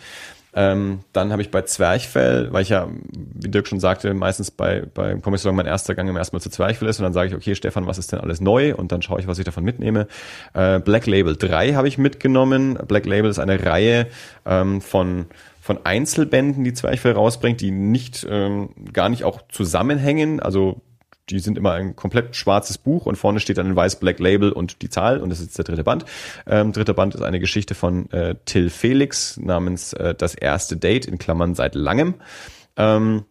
Ähm, 0.58 1.00
dann 1.12 1.32
habe 1.32 1.42
ich 1.42 1.50
bei 1.50 1.62
Zwerchfell, 1.62 2.50
weil 2.50 2.62
ich 2.62 2.70
ja, 2.70 2.88
wie 3.12 3.50
Dirk 3.50 3.68
schon 3.68 3.78
sagte, 3.78 4.14
meistens 4.14 4.50
bei, 4.50 4.84
bei 4.94 5.14
Comic 5.16 5.38
Salon 5.38 5.54
mein 5.54 5.66
erster 5.66 5.94
Gang 5.94 6.08
immer 6.08 6.18
erstmal 6.18 6.40
zu 6.40 6.48
Zwerchfell 6.48 6.88
ist 6.88 6.98
und 6.98 7.02
dann 7.02 7.12
sage 7.12 7.28
ich, 7.28 7.34
okay, 7.34 7.54
Stefan, 7.54 7.86
was 7.86 7.98
ist 7.98 8.10
denn 8.10 8.20
alles 8.20 8.40
neu? 8.40 8.74
Und 8.74 8.90
dann 8.90 9.02
schaue 9.02 9.20
ich, 9.20 9.26
was 9.26 9.38
ich 9.38 9.44
davon 9.44 9.64
mitnehme. 9.64 10.08
Äh, 10.54 10.80
Black 10.80 11.06
Label 11.06 11.36
3 11.36 11.74
habe 11.74 11.88
ich 11.88 11.98
mitgenommen. 11.98 12.78
Black 12.88 13.04
Label 13.04 13.30
ist 13.30 13.38
eine 13.38 13.62
Reihe 13.64 14.06
ähm, 14.46 14.80
von 14.80 15.26
von 15.60 15.84
Einzelbänden, 15.84 16.62
die 16.62 16.74
Zwerchfell 16.74 17.12
rausbringt, 17.12 17.60
die 17.60 17.72
nicht 17.72 18.24
ähm, 18.30 18.68
gar 18.92 19.08
nicht 19.08 19.24
auch 19.24 19.42
zusammenhängen. 19.48 20.38
Also 20.38 20.80
die 21.30 21.38
sind 21.40 21.58
immer 21.58 21.72
ein 21.72 21.96
komplett 21.96 22.36
schwarzes 22.36 22.78
Buch 22.78 23.06
und 23.06 23.16
vorne 23.16 23.40
steht 23.40 23.58
dann 23.58 23.66
ein 23.66 23.76
weiß 23.76 23.98
Black 23.98 24.18
Label 24.18 24.52
und 24.52 24.82
die 24.82 24.88
Zahl 24.88 25.20
und 25.20 25.30
das 25.30 25.40
ist 25.40 25.56
der 25.58 25.64
dritte 25.64 25.84
Band. 25.84 26.04
Ähm, 26.46 26.72
dritter 26.72 26.94
Band 26.94 27.14
ist 27.14 27.22
eine 27.22 27.40
Geschichte 27.40 27.74
von 27.74 28.10
äh, 28.10 28.36
Till 28.44 28.70
Felix 28.70 29.36
namens 29.36 29.92
äh, 29.92 30.14
Das 30.14 30.34
erste 30.34 30.76
Date 30.76 31.06
in 31.06 31.18
Klammern 31.18 31.54
seit 31.54 31.74
langem. 31.74 32.14
Ähm, 32.76 33.24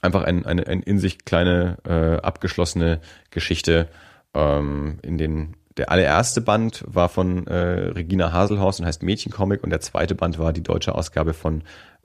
einfach 0.00 0.24
ein, 0.24 0.46
eine, 0.46 0.66
ein 0.66 0.82
in 0.82 0.98
sich 0.98 1.24
kleine 1.24 1.76
äh, 1.84 2.20
abgeschlossene 2.22 3.00
Geschichte 3.30 3.88
ähm, 4.34 4.98
in 5.02 5.18
den 5.18 5.56
der 5.76 5.90
allererste 5.90 6.40
Band 6.40 6.84
war 6.86 7.08
von 7.08 7.48
äh, 7.48 7.88
Regina 7.88 8.32
Haselhorst 8.32 8.78
und 8.78 8.86
heißt 8.86 9.02
Mädchencomic 9.02 9.64
und 9.64 9.70
der 9.70 9.80
zweite 9.80 10.14
Band 10.14 10.38
war 10.38 10.52
die 10.52 10.62
deutsche 10.62 10.94
Ausgabe 10.94 11.34
von 11.34 11.64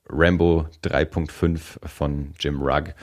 Rambo 0.09 0.65
3.5 0.83 1.87
von 1.87 2.33
Jim 2.39 2.61
Rugg. 2.61 2.95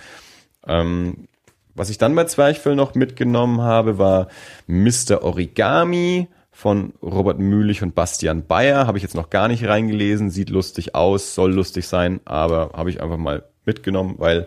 Ähm, 0.66 1.28
was 1.76 1.90
ich 1.90 1.98
dann 1.98 2.14
bei 2.14 2.24
Zwerchfell 2.24 2.74
noch 2.74 2.94
mitgenommen 2.94 3.60
habe, 3.60 3.98
war 3.98 4.28
Mr. 4.66 5.22
Origami 5.22 6.28
von 6.50 6.94
Robert 7.02 7.38
Mühlich 7.38 7.82
und 7.82 7.94
Bastian 7.94 8.46
Bayer. 8.46 8.86
Habe 8.86 8.98
ich 8.98 9.02
jetzt 9.02 9.14
noch 9.14 9.30
gar 9.30 9.48
nicht 9.48 9.64
reingelesen, 9.64 10.30
sieht 10.30 10.50
lustig 10.50 10.94
aus, 10.94 11.34
soll 11.34 11.52
lustig 11.52 11.86
sein, 11.86 12.20
aber 12.24 12.70
habe 12.72 12.90
ich 12.90 13.02
einfach 13.02 13.18
mal 13.18 13.44
mitgenommen, 13.66 14.14
weil 14.18 14.46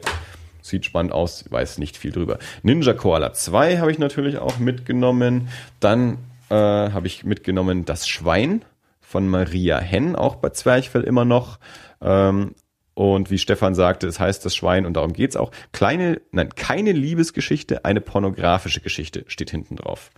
sieht 0.61 0.85
spannend 0.85 1.11
aus, 1.11 1.45
weiß 1.49 1.77
nicht 1.77 1.97
viel 1.97 2.11
drüber. 2.11 2.39
Ninja 2.63 2.93
Koala 2.93 3.33
2 3.33 3.77
habe 3.77 3.91
ich 3.91 3.99
natürlich 3.99 4.39
auch 4.39 4.59
mitgenommen. 4.59 5.49
Dann 5.79 6.17
äh, 6.49 6.55
habe 6.55 7.07
ich 7.07 7.23
mitgenommen 7.23 7.85
Das 7.85 8.07
Schwein 8.07 8.63
von 9.01 9.27
Maria 9.27 9.79
Henn, 9.79 10.15
auch 10.15 10.35
bei 10.35 10.49
Zwerchfell 10.49 11.03
immer 11.03 11.25
noch. 11.25 11.59
Ähm, 12.01 12.55
und 12.99 13.31
wie 13.31 13.37
Stefan 13.37 13.75
sagte, 13.75 14.07
es 14.07 14.19
heißt 14.19 14.43
das 14.43 14.53
Schwein 14.53 14.85
und 14.85 14.95
darum 14.95 15.13
geht's 15.13 15.37
auch. 15.37 15.51
Kleine, 15.71 16.19
nein, 16.33 16.49
keine 16.53 16.91
Liebesgeschichte, 16.91 17.85
eine 17.85 18.01
pornografische 18.01 18.81
Geschichte 18.81 19.23
steht 19.27 19.51
hinten 19.51 19.77
drauf. 19.77 20.11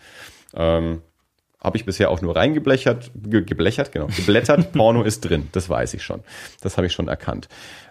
Ähm, 0.56 1.04
habe 1.64 1.78
ich 1.78 1.86
bisher 1.86 2.10
auch 2.10 2.24
nur 2.24 2.36
reingeblechert, 2.36 3.12
ge 3.14 3.44
geblechert, 3.44 3.92
genau, 3.92 4.08
geblättert. 4.08 4.72
Porno 4.74 5.04
ist 5.04 5.22
drin, 5.22 5.48
das 5.52 5.70
weiß 5.70 5.94
ich 5.94 6.02
schon. 6.02 6.22
Das 6.62 6.78
habe 6.78 6.88
ich 6.88 6.94
schon 6.94 7.08
erkannt. 7.08 7.50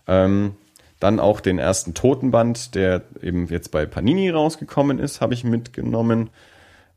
Ähm, 0.09 0.57
dann 0.99 1.21
auch 1.21 1.39
den 1.39 1.61
ersten 1.61 1.95
Totenband, 1.95 2.75
der 2.75 3.05
eben 3.23 3.47
jetzt 3.47 3.71
bei 3.71 3.87
Panini 3.87 4.29
rausgekommen 4.31 4.99
ist, 4.99 5.21
habe 5.21 5.35
ich 5.35 5.45
mitgenommen. 5.45 6.31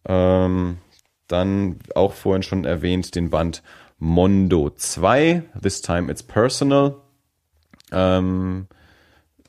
Ähm, 0.08 0.78
dann 1.28 1.78
auch 1.94 2.14
vorhin 2.14 2.42
schon 2.42 2.66
erwähnt 2.66 3.14
den 3.14 3.30
Band 3.30 3.62
Mondo 4.00 4.72
2, 4.72 5.44
This 5.62 5.84
Time 5.84 6.12
It's 6.12 6.24
Personal. 6.24 7.03
Ähm, 7.94 8.68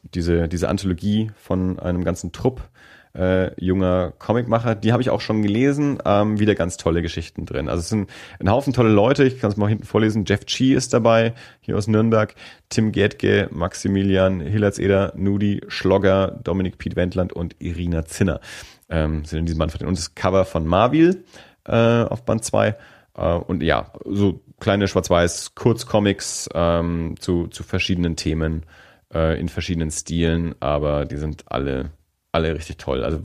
diese, 0.02 0.48
diese 0.48 0.68
Anthologie 0.68 1.30
von 1.36 1.78
einem 1.78 2.04
ganzen 2.04 2.32
Trupp 2.32 2.68
äh, 3.16 3.52
junger 3.62 4.12
Comicmacher. 4.18 4.74
Die 4.74 4.92
habe 4.92 5.02
ich 5.02 5.10
auch 5.10 5.20
schon 5.20 5.42
gelesen. 5.42 5.98
Ähm, 6.04 6.38
wieder 6.40 6.54
ganz 6.54 6.76
tolle 6.76 7.02
Geschichten 7.02 7.46
drin. 7.46 7.68
Also 7.68 7.80
es 7.80 7.88
sind 7.88 8.10
ein 8.40 8.50
Haufen 8.50 8.72
tolle 8.72 8.90
Leute. 8.90 9.24
Ich 9.24 9.38
kann 9.38 9.50
es 9.50 9.56
mal 9.56 9.68
hinten 9.68 9.84
vorlesen. 9.84 10.24
Jeff 10.26 10.44
Chi 10.46 10.74
ist 10.74 10.92
dabei, 10.92 11.34
hier 11.60 11.76
aus 11.76 11.86
Nürnberg. 11.86 12.34
Tim 12.68 12.92
Gedke, 12.92 13.48
Maximilian 13.52 14.40
Hillertseder, 14.40 15.12
Nudi 15.16 15.60
Schlogger, 15.68 16.40
Dominik 16.42 16.78
Piet 16.78 16.96
Wendland 16.96 17.32
und 17.32 17.56
Irina 17.60 18.04
Zinner 18.04 18.40
ähm, 18.88 19.24
sind 19.24 19.40
in 19.40 19.46
diesem 19.46 19.58
Band. 19.60 19.80
Und 19.82 19.96
das 19.96 20.14
Cover 20.14 20.44
von 20.44 20.66
Marvil 20.66 21.24
äh, 21.66 22.02
auf 22.02 22.24
Band 22.24 22.44
2. 22.44 22.76
Äh, 23.16 23.34
und 23.34 23.62
ja, 23.62 23.92
so 24.04 24.40
kleine 24.60 24.88
Schwarz-Weiß 24.88 25.54
Kurzcomics 25.54 26.48
ähm, 26.54 27.16
zu, 27.18 27.48
zu 27.48 27.62
verschiedenen 27.62 28.16
Themen 28.16 28.64
äh, 29.12 29.38
in 29.38 29.48
verschiedenen 29.48 29.90
Stilen, 29.90 30.54
aber 30.60 31.04
die 31.04 31.16
sind 31.16 31.44
alle 31.46 31.90
alle 32.34 32.54
richtig 32.54 32.78
toll. 32.78 33.04
Also 33.04 33.20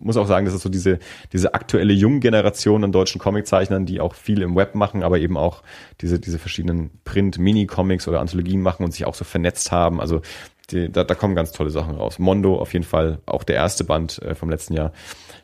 muss 0.00 0.16
auch 0.16 0.26
sagen, 0.26 0.46
das 0.46 0.54
ist 0.54 0.62
so 0.62 0.68
diese, 0.68 0.98
diese 1.32 1.54
aktuelle 1.54 1.92
junge 1.92 2.20
Generation 2.20 2.82
an 2.82 2.92
deutschen 2.92 3.20
Comiczeichnern, 3.20 3.86
die 3.86 4.00
auch 4.00 4.14
viel 4.14 4.42
im 4.42 4.56
Web 4.56 4.74
machen, 4.74 5.02
aber 5.02 5.18
eben 5.18 5.36
auch 5.36 5.62
diese, 6.00 6.18
diese 6.18 6.38
verschiedenen 6.38 6.90
Print-Mini-Comics 7.04 8.08
oder 8.08 8.20
Anthologien 8.20 8.62
machen 8.62 8.84
und 8.84 8.92
sich 8.92 9.04
auch 9.04 9.14
so 9.14 9.24
vernetzt 9.24 9.70
haben. 9.70 10.00
Also 10.00 10.22
die, 10.70 10.90
da, 10.90 11.04
da 11.04 11.14
kommen 11.14 11.36
ganz 11.36 11.52
tolle 11.52 11.70
Sachen 11.70 11.94
raus. 11.94 12.18
Mondo 12.18 12.58
auf 12.58 12.72
jeden 12.72 12.84
Fall, 12.84 13.20
auch 13.26 13.44
der 13.44 13.56
erste 13.56 13.84
Band 13.84 14.20
äh, 14.22 14.34
vom 14.34 14.50
letzten 14.50 14.74
Jahr, 14.74 14.92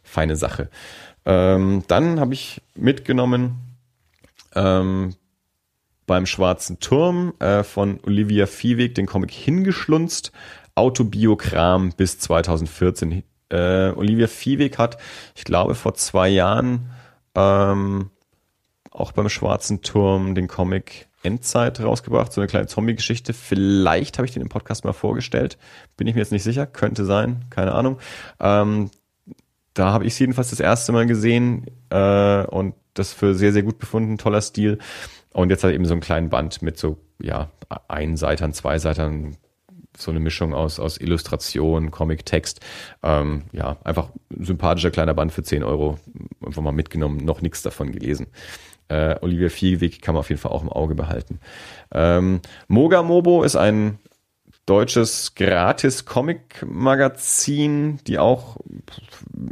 feine 0.03 0.37
Sache. 0.37 0.69
Ähm, 1.27 1.85
dann 1.87 2.19
habe 2.21 2.35
ich 2.35 2.61
mitgenommen 2.75 3.74
ähm, 4.55 5.15
beim 6.07 6.27
Schwarzen 6.27 6.81
Turm 6.81 7.35
äh, 7.39 7.63
von 7.63 8.01
Olivia 8.05 8.47
Viehweg 8.47 8.95
den 8.95 9.07
Comic 9.07 9.31
hingeschlunzt 9.31 10.33
Autobiogramm 10.75 11.93
bis 11.97 12.19
2014. 12.19 13.23
Äh, 13.51 13.91
Olivia 13.91 14.27
Viehweg 14.27 14.79
hat, 14.79 14.99
ich 15.35 15.45
glaube, 15.45 15.75
vor 15.75 15.95
zwei 15.95 16.29
Jahren 16.29 16.91
ähm, 17.35 18.11
auch 18.91 19.13
beim 19.13 19.29
Schwarzen 19.29 19.83
Turm 19.83 20.35
den 20.35 20.49
Comic 20.49 21.09
Endzeit 21.23 21.81
rausgebracht, 21.81 22.33
so 22.33 22.41
eine 22.41 22.49
kleine 22.49 22.67
Zombie-Geschichte. 22.67 23.33
Vielleicht 23.33 24.19
habe 24.19 24.27
ich 24.27 24.33
den 24.33 24.43
im 24.43 24.49
Podcast 24.49 24.85
mal 24.85 24.93
vorgestellt. 24.93 25.59
Bin 25.97 26.07
ich 26.07 26.15
mir 26.15 26.21
jetzt 26.21 26.33
nicht 26.33 26.43
sicher. 26.43 26.67
Könnte 26.67 27.05
sein, 27.05 27.45
keine 27.51 27.73
Ahnung. 27.73 27.99
Ähm, 28.41 28.91
da 29.73 29.93
habe 29.93 30.05
ich 30.05 30.13
es 30.13 30.19
jedenfalls 30.19 30.51
das 30.51 30.61
erste 30.61 30.93
Mal 30.93 31.07
gesehen 31.07 31.67
äh, 31.91 32.45
und 32.47 32.75
das 32.95 33.13
für 33.13 33.35
sehr, 33.35 33.53
sehr 33.53 33.63
gut 33.63 33.79
befunden. 33.79 34.19
Toller 34.19 34.41
Stil. 34.41 34.79
Und 35.33 35.51
jetzt 35.51 35.65
hat 35.65 35.71
er 35.71 35.75
eben 35.75 35.85
so 35.85 35.95
einen 35.95 36.01
kleinen 36.01 36.31
Band 36.31 36.63
mit 36.63 36.79
so, 36.79 36.99
ja, 37.21 37.51
Einseitern, 37.89 38.53
Zweiseitern, 38.53 39.37
so 39.97 40.11
eine 40.11 40.21
Mischung 40.21 40.55
aus, 40.55 40.81
aus 40.81 40.99
Illustration, 40.99 41.91
Comic, 41.91 42.25
Text. 42.25 42.61
Ähm, 43.03 43.45
ja, 43.53 43.77
einfach 43.85 44.11
sympathischer 44.31 44.91
kleiner 44.91 45.15
Band 45.15 45.33
für 45.33 45.43
10 45.43 45.63
Euro. 45.63 45.99
Einfach 46.45 46.63
mal 46.63 46.73
mitgenommen, 46.73 47.19
noch 47.19 47.43
nichts 47.43 47.63
davon 47.63 47.93
gelesen. 47.93 48.29
Äh, 48.89 49.17
Olivia 49.23 49.49
Viehweg 49.49 50.03
kann 50.03 50.15
man 50.15 50.21
auf 50.21 50.29
jeden 50.29 50.41
Fall 50.41 50.53
auch 50.53 50.63
im 50.63 50.69
Auge 50.69 50.95
behalten. 50.95 51.41
Ähm, 51.93 52.41
Moga 52.69 53.03
Mobo 53.03 53.43
ist 53.43 53.57
ein 53.57 53.99
deutsches 54.67 55.35
Gratis-Comic-Magazin, 55.35 57.99
die 58.07 58.19
auch 58.19 58.57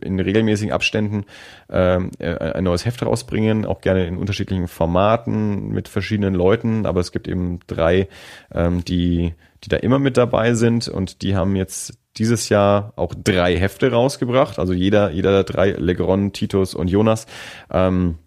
in 0.03 0.19
regelmäßigen 0.19 0.73
Abständen 0.73 1.27
ähm, 1.71 2.11
äh, 2.19 2.35
ein 2.35 2.65
neues 2.65 2.87
Heft 2.87 3.05
rausbringen, 3.05 3.67
auch 3.67 3.81
gerne 3.81 4.07
in 4.07 4.17
unterschiedlichen 4.17 4.69
Formaten 4.69 5.69
mit 5.71 5.89
verschiedenen 5.89 6.35
Leuten, 6.35 6.87
aber 6.87 7.01
es 7.01 7.13
gibt 7.13 7.29
eben 7.29 7.61
drei, 7.67 8.09
ähm, 8.53 8.85
die 8.85 9.35
die 9.65 9.69
da 9.69 9.77
immer 9.77 9.99
mit 9.99 10.17
dabei 10.17 10.55
sind. 10.55 10.89
Und 10.89 11.23
die 11.23 11.37
haben 11.37 11.57
jetzt 11.57 11.99
dieses 12.17 12.49
Jahr 12.49 12.93
auch 12.97 13.15
drei 13.15 13.57
Hefte 13.57 13.93
rausgebracht. 13.93 14.59
Also 14.59 14.73
jeder, 14.73 15.11
jeder 15.11 15.33
der 15.33 15.45
drei, 15.45 15.71
Legron, 15.71 16.33
Titus 16.33 16.75
und 16.75 16.89
Jonas, 16.89 17.27
ähm, 17.71 18.19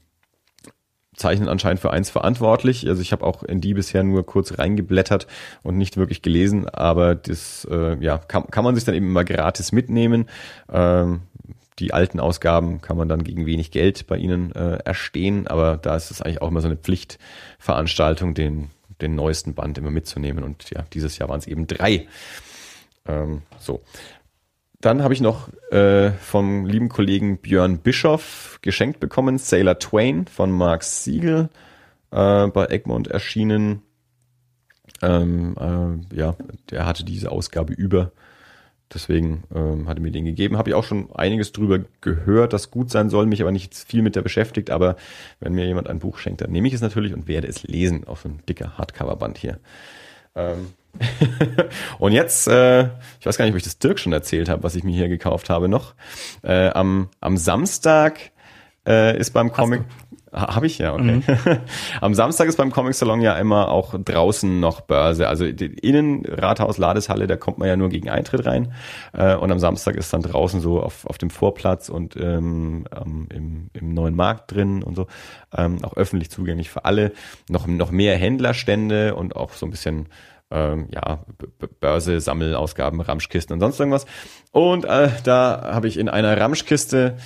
zeichnen 1.15 1.47
anscheinend 1.47 1.79
für 1.79 1.91
eins 1.91 2.09
verantwortlich. 2.09 2.87
Also 2.87 3.01
ich 3.01 3.11
habe 3.11 3.25
auch 3.25 3.43
in 3.43 3.61
die 3.61 3.73
bisher 3.73 4.03
nur 4.03 4.25
kurz 4.25 4.57
reingeblättert 4.57 5.27
und 5.63 5.77
nicht 5.77 5.97
wirklich 5.97 6.21
gelesen, 6.21 6.67
aber 6.67 7.15
das 7.15 7.67
äh, 7.69 7.97
ja, 8.03 8.17
kann, 8.17 8.47
kann 8.47 8.63
man 8.63 8.75
sich 8.75 8.83
dann 8.83 8.95
eben 8.95 9.07
immer 9.07 9.23
gratis 9.23 9.71
mitnehmen. 9.71 10.27
Ähm, 10.71 11.21
die 11.79 11.93
alten 11.93 12.19
Ausgaben 12.19 12.81
kann 12.81 12.97
man 12.97 13.09
dann 13.09 13.23
gegen 13.23 13.45
wenig 13.45 13.71
Geld 13.71 14.07
bei 14.07 14.17
ihnen 14.17 14.53
äh, 14.53 14.77
erstehen, 14.85 15.47
aber 15.47 15.77
da 15.77 15.95
ist 15.95 16.09
es 16.09 16.21
eigentlich 16.21 16.41
auch 16.41 16.47
immer 16.47 16.61
so 16.61 16.67
eine 16.67 16.77
Pflichtveranstaltung, 16.77 18.33
den 18.33 18.69
den 19.01 19.15
neuesten 19.15 19.53
Band 19.53 19.77
immer 19.77 19.91
mitzunehmen. 19.91 20.43
Und 20.43 20.69
ja, 20.69 20.85
dieses 20.93 21.17
Jahr 21.17 21.29
waren 21.29 21.39
es 21.39 21.47
eben 21.47 21.67
drei. 21.67 22.07
Ähm, 23.07 23.41
so. 23.59 23.81
Dann 24.81 25.03
habe 25.03 25.13
ich 25.13 25.21
noch 25.21 25.49
äh, 25.71 26.11
vom 26.11 26.65
lieben 26.65 26.89
Kollegen 26.89 27.37
Björn 27.37 27.79
Bischoff 27.79 28.59
geschenkt 28.61 28.99
bekommen, 28.99 29.37
Sailor 29.37 29.79
Twain 29.79 30.27
von 30.27 30.51
Mark 30.51 30.83
Siegel 30.83 31.49
äh, 32.11 32.47
bei 32.47 32.67
Egmont 32.67 33.07
erschienen. 33.07 33.81
Ähm, 35.01 35.55
äh, 36.11 36.15
ja, 36.15 36.35
der 36.69 36.85
hatte 36.85 37.03
diese 37.03 37.31
Ausgabe 37.31 37.73
über 37.73 38.11
Deswegen 38.93 39.43
ähm, 39.53 39.87
hatte 39.87 39.99
mir 39.99 40.11
den 40.11 40.25
gegeben. 40.25 40.57
Habe 40.57 40.69
ich 40.69 40.75
auch 40.75 40.83
schon 40.83 41.09
einiges 41.15 41.51
drüber 41.51 41.79
gehört, 42.01 42.53
das 42.53 42.69
gut 42.69 42.91
sein 42.91 43.09
soll, 43.09 43.25
mich 43.25 43.41
aber 43.41 43.51
nicht 43.51 43.73
viel 43.73 44.01
mit 44.03 44.15
der 44.15 44.21
beschäftigt. 44.21 44.69
Aber 44.69 44.95
wenn 45.39 45.53
mir 45.53 45.65
jemand 45.65 45.89
ein 45.89 45.99
Buch 45.99 46.19
schenkt, 46.19 46.41
dann 46.41 46.51
nehme 46.51 46.67
ich 46.67 46.73
es 46.73 46.81
natürlich 46.81 47.13
und 47.13 47.27
werde 47.27 47.47
es 47.47 47.63
lesen 47.63 48.05
auf 48.05 48.21
so 48.21 48.29
ein 48.29 48.41
dicker 48.47 48.77
Hardcover-Band 48.77 49.37
hier. 49.37 49.59
Ähm 50.35 50.73
und 51.99 52.11
jetzt, 52.11 52.47
äh, 52.47 52.83
ich 53.19 53.25
weiß 53.25 53.37
gar 53.37 53.45
nicht, 53.45 53.53
ob 53.53 53.57
ich 53.57 53.63
das 53.63 53.79
Dirk 53.79 53.99
schon 53.99 54.13
erzählt 54.13 54.49
habe, 54.49 54.63
was 54.63 54.75
ich 54.75 54.83
mir 54.83 54.95
hier 54.95 55.09
gekauft 55.09 55.49
habe 55.49 55.67
noch. 55.67 55.95
Äh, 56.43 56.69
am, 56.69 57.09
am 57.19 57.37
Samstag 57.37 58.31
äh, 58.87 59.17
ist 59.17 59.31
beim 59.31 59.51
Comic. 59.51 59.83
Habe 60.35 60.65
ich 60.65 60.79
ja, 60.79 60.93
okay. 60.93 61.21
Mhm. 61.25 61.57
Am 62.01 62.13
Samstag 62.13 62.49
ist 62.49 62.57
beim 62.57 62.69
Comic 62.69 62.93
Salon 62.93 63.21
ja 63.21 63.37
immer 63.37 63.69
auch 63.69 63.95
draußen 63.97 64.59
noch 64.59 64.81
Börse. 64.81 65.29
Also 65.29 65.45
innen 65.45 66.25
Rathaus, 66.25 66.77
Ladeshalle, 66.77 67.25
da 67.25 67.37
kommt 67.37 67.57
man 67.57 67.69
ja 67.69 67.77
nur 67.77 67.87
gegen 67.87 68.09
Eintritt 68.09 68.45
rein. 68.45 68.73
Äh, 69.13 69.35
und 69.35 69.49
am 69.53 69.59
Samstag 69.59 69.95
ist 69.95 70.13
dann 70.13 70.23
draußen 70.23 70.59
so 70.59 70.81
auf, 70.81 71.05
auf 71.05 71.17
dem 71.17 71.29
Vorplatz 71.29 71.87
und 71.87 72.17
ähm, 72.17 72.85
im, 73.29 73.69
im 73.71 73.93
neuen 73.93 74.15
Markt 74.15 74.51
drin 74.51 74.83
und 74.83 74.95
so. 74.95 75.07
Ähm, 75.55 75.77
auch 75.85 75.95
öffentlich 75.95 76.29
zugänglich 76.29 76.69
für 76.69 76.83
alle. 76.83 77.13
Noch, 77.47 77.65
noch 77.65 77.91
mehr 77.91 78.17
Händlerstände 78.17 79.15
und 79.15 79.37
auch 79.37 79.53
so 79.53 79.65
ein 79.65 79.71
bisschen 79.71 80.09
ähm, 80.55 80.87
ja, 80.93 81.19
Börse, 81.81 82.21
Sammelausgaben, 82.21 83.01
Ramschkisten 83.01 83.53
und 83.53 83.59
sonst 83.59 83.79
irgendwas. 83.79 84.05
Und 84.51 84.85
äh, 84.85 85.09
da 85.23 85.71
habe 85.73 85.87
ich 85.87 85.97
in 85.97 86.07
einer 86.07 86.39
Ramschkiste 86.39 87.17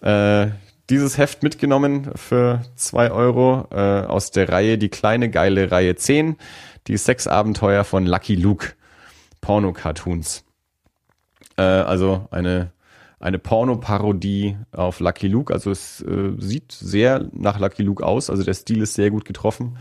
äh, 0.00 0.46
dieses 0.88 1.18
Heft 1.18 1.42
mitgenommen 1.42 2.10
für 2.14 2.62
zwei 2.76 3.10
Euro 3.10 3.68
äh, 3.70 4.06
aus 4.06 4.30
der 4.30 4.48
Reihe 4.48 4.78
Die 4.78 4.88
kleine 4.88 5.30
geile 5.30 5.70
Reihe 5.70 5.96
10, 5.96 6.36
die 6.86 6.96
Sexabenteuer 6.96 7.84
von 7.84 8.06
Lucky 8.06 8.36
Luke, 8.36 8.68
Porno-Cartoons. 9.42 10.44
Äh, 11.58 11.62
also 11.62 12.26
eine, 12.30 12.72
eine 13.20 13.38
Porno-Parodie 13.38 14.56
auf 14.72 15.00
Lucky 15.00 15.28
Luke. 15.28 15.52
Also 15.52 15.70
es 15.70 16.00
äh, 16.00 16.32
sieht 16.38 16.72
sehr 16.72 17.28
nach 17.32 17.58
Lucky 17.58 17.82
Luke 17.82 18.04
aus. 18.04 18.30
Also 18.30 18.42
der 18.44 18.54
Stil 18.54 18.80
ist 18.80 18.94
sehr 18.94 19.10
gut 19.10 19.26
getroffen. 19.26 19.76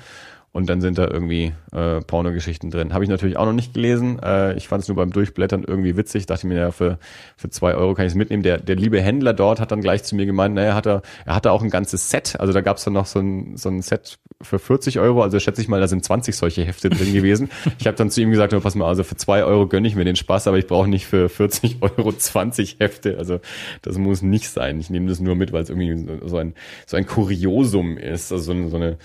Und 0.53 0.69
dann 0.69 0.81
sind 0.81 0.97
da 0.97 1.07
irgendwie 1.07 1.53
äh, 1.71 2.01
Pornogeschichten 2.01 2.71
drin. 2.71 2.93
Habe 2.93 3.03
ich 3.03 3.09
natürlich 3.11 3.37
auch 3.37 3.45
noch 3.45 3.53
nicht 3.53 3.75
gelesen. 3.75 4.17
Äh, 4.23 4.55
ich 4.55 4.67
fand 4.67 4.81
es 4.81 4.87
nur 4.87 4.95
beim 4.95 5.11
Durchblättern 5.11 5.63
irgendwie 5.67 5.97
witzig. 5.97 6.25
Dachte 6.25 6.47
mir, 6.47 6.57
ja, 6.57 6.71
für, 6.71 6.97
für 7.35 7.49
zwei 7.49 7.75
Euro 7.75 7.93
kann 7.93 8.05
ich 8.05 8.13
es 8.13 8.15
mitnehmen. 8.15 8.41
Der, 8.41 8.57
der 8.57 8.75
liebe 8.75 8.99
Händler 8.99 9.33
dort 9.33 9.59
hat 9.59 9.71
dann 9.71 9.81
gleich 9.81 10.03
zu 10.03 10.15
mir 10.15 10.25
gemeint, 10.25 10.55
naja, 10.55 10.73
hat 10.73 10.87
er, 10.87 11.03
er 11.25 11.35
hatte 11.35 11.51
auch 11.51 11.61
ein 11.61 11.69
ganzes 11.69 12.09
Set. 12.09 12.39
Also 12.39 12.53
da 12.53 12.61
gab 12.61 12.77
es 12.77 12.85
dann 12.85 12.93
noch 12.93 13.05
so 13.05 13.19
ein, 13.19 13.55
so 13.55 13.69
ein 13.69 13.83
Set 13.83 14.17
für 14.41 14.57
40 14.57 14.99
Euro. 14.99 15.21
Also 15.21 15.39
schätze 15.39 15.61
ich 15.61 15.67
mal, 15.67 15.79
da 15.79 15.87
sind 15.87 16.03
20 16.03 16.35
solche 16.35 16.63
Hefte 16.63 16.89
drin 16.89 17.13
gewesen. 17.13 17.51
Ich 17.77 17.85
habe 17.85 17.97
dann 17.97 18.09
zu 18.09 18.21
ihm 18.21 18.31
gesagt, 18.31 18.53
oh, 18.53 18.59
pass 18.59 18.73
mal, 18.73 18.87
also 18.87 19.03
für 19.03 19.15
zwei 19.15 19.43
Euro 19.43 19.67
gönne 19.67 19.87
ich 19.87 19.95
mir 19.95 20.05
den 20.05 20.15
Spaß, 20.15 20.47
aber 20.47 20.57
ich 20.57 20.65
brauche 20.65 20.87
nicht 20.87 21.05
für 21.05 21.29
40 21.29 21.77
Euro 21.81 22.11
20 22.13 22.77
Hefte. 22.79 23.17
Also 23.19 23.41
das 23.83 23.99
muss 23.99 24.23
nicht 24.23 24.49
sein. 24.49 24.79
Ich 24.79 24.89
nehme 24.89 25.07
das 25.07 25.19
nur 25.19 25.35
mit, 25.35 25.53
weil 25.53 25.61
es 25.61 25.69
irgendwie 25.69 26.19
so 26.25 26.37
ein, 26.37 26.55
so 26.87 26.97
ein 26.97 27.05
Kuriosum 27.05 27.97
ist. 27.97 28.31
Also 28.31 28.45
so 28.45 28.51
eine, 28.53 28.69
so 28.69 28.77
eine 28.77 28.97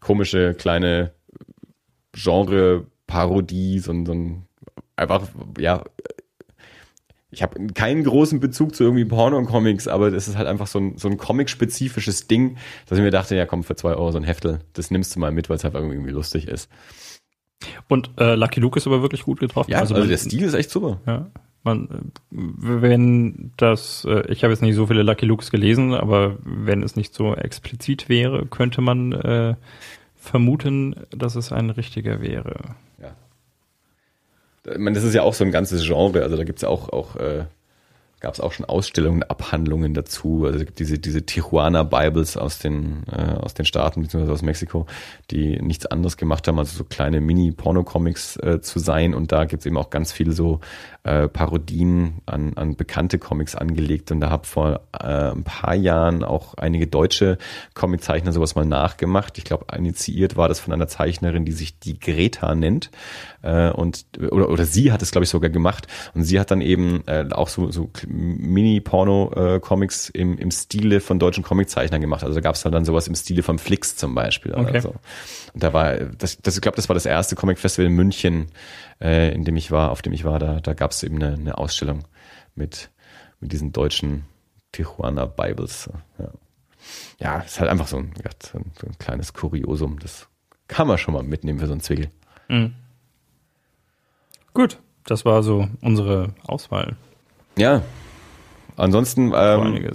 komische 0.00 0.54
kleine 0.54 1.12
Genre-Parodie, 2.14 3.78
so 3.78 3.92
ein, 3.92 4.06
so 4.06 4.12
ein 4.12 4.44
einfach, 4.96 5.28
ja, 5.58 5.84
ich 7.30 7.42
habe 7.42 7.66
keinen 7.74 8.04
großen 8.04 8.40
Bezug 8.40 8.74
zu 8.74 8.84
irgendwie 8.84 9.04
Porno 9.04 9.36
und 9.36 9.46
Comics, 9.46 9.86
aber 9.86 10.10
das 10.10 10.28
ist 10.28 10.36
halt 10.38 10.48
einfach 10.48 10.66
so 10.66 10.78
ein, 10.80 10.96
so 10.96 11.08
ein 11.08 11.18
Comic-spezifisches 11.18 12.26
Ding, 12.26 12.56
dass 12.86 12.98
ich 12.98 13.04
mir 13.04 13.10
dachte, 13.10 13.36
ja 13.36 13.44
komm, 13.46 13.64
für 13.64 13.76
zwei 13.76 13.90
Euro 13.90 14.10
so 14.12 14.18
ein 14.18 14.24
Heftel, 14.24 14.60
das 14.72 14.90
nimmst 14.90 15.14
du 15.14 15.20
mal 15.20 15.30
mit, 15.30 15.48
weil 15.50 15.56
es 15.56 15.64
halt 15.64 15.74
irgendwie 15.74 16.10
lustig 16.10 16.48
ist. 16.48 16.70
Und 17.88 18.10
äh, 18.18 18.34
Lucky 18.34 18.60
Luke 18.60 18.78
ist 18.78 18.86
aber 18.86 19.02
wirklich 19.02 19.24
gut 19.24 19.40
getroffen. 19.40 19.70
Ja, 19.70 19.78
also, 19.78 19.94
man- 19.94 20.08
der 20.08 20.16
Stil 20.16 20.42
ist 20.42 20.54
echt 20.54 20.70
super. 20.70 21.00
Ja, 21.06 21.30
man, 21.62 22.12
wenn 22.30 23.52
das, 23.56 24.04
äh, 24.08 24.30
ich 24.30 24.44
habe 24.44 24.52
jetzt 24.52 24.62
nicht 24.62 24.76
so 24.76 24.86
viele 24.86 25.02
Lucky 25.02 25.26
Lukes 25.26 25.50
gelesen, 25.50 25.94
aber 25.94 26.36
wenn 26.42 26.82
es 26.82 26.96
nicht 26.96 27.14
so 27.14 27.34
explizit 27.34 28.08
wäre, 28.08 28.46
könnte 28.46 28.80
man 28.80 29.12
äh, 29.12 29.54
vermuten, 30.16 30.94
dass 31.10 31.36
es 31.36 31.52
ein 31.52 31.70
richtiger 31.70 32.20
wäre. 32.20 32.76
Ich 34.66 34.78
meine, 34.78 34.94
das 34.94 35.04
ist 35.04 35.14
ja 35.14 35.22
auch 35.22 35.34
so 35.34 35.44
ein 35.44 35.52
ganzes 35.52 35.86
Genre, 35.86 36.22
also 36.22 36.36
da 36.36 36.44
gibt's 36.44 36.62
ja 36.62 36.68
auch, 36.68 36.90
auch 36.90 37.16
äh, 37.16 37.44
gab 38.20 38.34
es 38.34 38.40
auch 38.40 38.52
schon 38.52 38.66
Ausstellungen, 38.66 39.22
Abhandlungen 39.22 39.94
dazu. 39.94 40.44
Also 40.44 40.58
es 40.58 40.66
gibt 40.66 40.78
diese, 40.78 40.98
diese 40.98 41.24
Tijuana 41.24 41.84
Bibles 41.84 42.36
aus 42.36 42.58
den, 42.58 43.04
äh, 43.10 43.34
aus 43.34 43.54
den 43.54 43.64
Staaten, 43.64 44.02
beziehungsweise 44.02 44.32
aus 44.32 44.42
Mexiko, 44.42 44.86
die 45.30 45.60
nichts 45.60 45.86
anderes 45.86 46.16
gemacht 46.16 46.48
haben, 46.48 46.58
also 46.58 46.76
so 46.76 46.84
kleine 46.84 47.20
Mini-Porno-Comics 47.20 48.36
äh, 48.36 48.60
zu 48.60 48.78
sein. 48.78 49.14
Und 49.14 49.30
da 49.30 49.44
gibt's 49.44 49.66
eben 49.66 49.76
auch 49.76 49.90
ganz 49.90 50.12
viel 50.12 50.32
so 50.32 50.60
äh, 51.04 51.28
Parodien 51.28 52.20
an, 52.26 52.54
an 52.56 52.76
bekannte 52.76 53.18
Comics 53.18 53.54
angelegt. 53.54 54.10
Und 54.10 54.20
da 54.20 54.30
habe 54.30 54.46
vor 54.46 54.80
äh, 55.00 55.30
ein 55.30 55.44
paar 55.44 55.74
Jahren 55.74 56.24
auch 56.24 56.54
einige 56.54 56.86
deutsche 56.86 57.38
Comiczeichner 57.74 58.32
sowas 58.32 58.54
mal 58.54 58.66
nachgemacht. 58.66 59.38
Ich 59.38 59.44
glaube, 59.44 59.66
initiiert 59.76 60.36
war 60.36 60.48
das 60.48 60.60
von 60.60 60.72
einer 60.74 60.88
Zeichnerin, 60.88 61.44
die 61.44 61.52
sich 61.52 61.78
die 61.78 61.98
Greta 61.98 62.54
nennt. 62.54 62.90
Äh, 63.42 63.70
und 63.70 64.06
oder, 64.30 64.48
oder 64.48 64.64
sie 64.64 64.92
hat 64.92 65.02
es, 65.02 65.12
glaube 65.12 65.24
ich, 65.24 65.30
sogar 65.30 65.50
gemacht. 65.50 65.86
Und 66.14 66.24
sie 66.24 66.40
hat 66.40 66.50
dann 66.50 66.60
eben 66.60 67.02
äh, 67.06 67.26
auch 67.30 67.48
so, 67.48 67.70
so 67.70 67.90
Mini-Porno-Comics 68.08 70.08
im, 70.08 70.38
im 70.38 70.50
Stile 70.50 71.00
von 71.00 71.18
deutschen 71.18 71.44
Comiczeichnern 71.44 72.00
gemacht. 72.00 72.22
Also 72.22 72.34
da 72.34 72.40
gab 72.40 72.54
es 72.54 72.62
dann 72.62 72.84
sowas 72.84 73.06
im 73.06 73.14
Stile 73.14 73.42
von 73.42 73.58
Flix 73.58 73.96
zum 73.96 74.14
Beispiel. 74.14 74.54
Oder 74.54 74.68
Okay. 74.68 74.80
so. 74.80 74.94
Und 75.52 75.62
da 75.62 75.72
war, 75.72 75.96
das, 75.96 76.38
das, 76.38 76.56
ich 76.56 76.62
glaube, 76.62 76.76
das 76.76 76.88
war 76.88 76.94
das 76.94 77.06
erste 77.06 77.36
Comic-Festival 77.36 77.86
in 77.86 77.94
München, 77.94 78.46
äh, 79.00 79.32
in 79.34 79.44
dem 79.44 79.56
ich 79.56 79.70
war, 79.70 79.90
auf 79.90 80.02
dem 80.02 80.12
ich 80.12 80.24
war. 80.24 80.38
Da, 80.38 80.60
da 80.60 80.74
gab 80.74 80.92
es 80.92 81.02
eben 81.02 81.16
eine, 81.22 81.34
eine 81.34 81.58
Ausstellung 81.58 82.04
mit, 82.54 82.90
mit 83.40 83.52
diesen 83.52 83.72
deutschen 83.72 84.24
Tijuana 84.72 85.26
Bibles. 85.26 85.90
Ja, 86.18 86.30
ja 87.18 87.38
ist 87.40 87.60
halt 87.60 87.70
einfach 87.70 87.88
so 87.88 87.98
ein, 87.98 88.12
ja, 88.24 88.30
so 88.42 88.58
ein, 88.58 88.72
so 88.80 88.86
ein 88.86 88.96
kleines 88.98 89.34
Kuriosum. 89.34 89.98
Das 89.98 90.28
kann 90.66 90.88
man 90.88 90.98
schon 90.98 91.14
mal 91.14 91.22
mitnehmen 91.22 91.58
für 91.58 91.66
so 91.66 91.72
einen 91.72 91.80
Zwickel. 91.82 92.10
Mhm. 92.48 92.74
Gut, 94.54 94.78
das 95.04 95.24
war 95.24 95.42
so 95.42 95.68
unsere 95.82 96.34
Auswahl. 96.46 96.96
Ja. 97.58 97.82
Ansonsten, 98.76 99.32
ähm, 99.34 99.90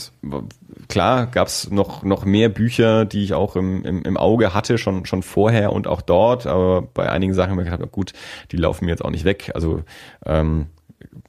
klar, 0.89 1.27
gab's 1.27 1.71
noch, 1.71 2.03
noch 2.03 2.25
mehr 2.25 2.49
Bücher, 2.49 3.05
die 3.05 3.23
ich 3.23 3.33
auch 3.33 3.55
im, 3.55 3.85
im, 3.85 4.03
im 4.03 4.17
Auge 4.17 4.53
hatte, 4.53 4.77
schon, 4.77 5.05
schon 5.05 5.23
vorher 5.23 5.71
und 5.71 5.87
auch 5.87 6.01
dort, 6.01 6.45
aber 6.45 6.81
bei 6.81 7.09
einigen 7.09 7.33
Sachen 7.33 7.51
habe 7.51 7.63
ich 7.63 7.71
gedacht, 7.71 7.91
gut, 7.93 8.11
die 8.51 8.57
laufen 8.57 8.83
mir 8.83 8.91
jetzt 8.91 9.03
auch 9.03 9.09
nicht 9.09 9.23
weg. 9.23 9.51
Also 9.55 9.83
ähm, 10.25 10.67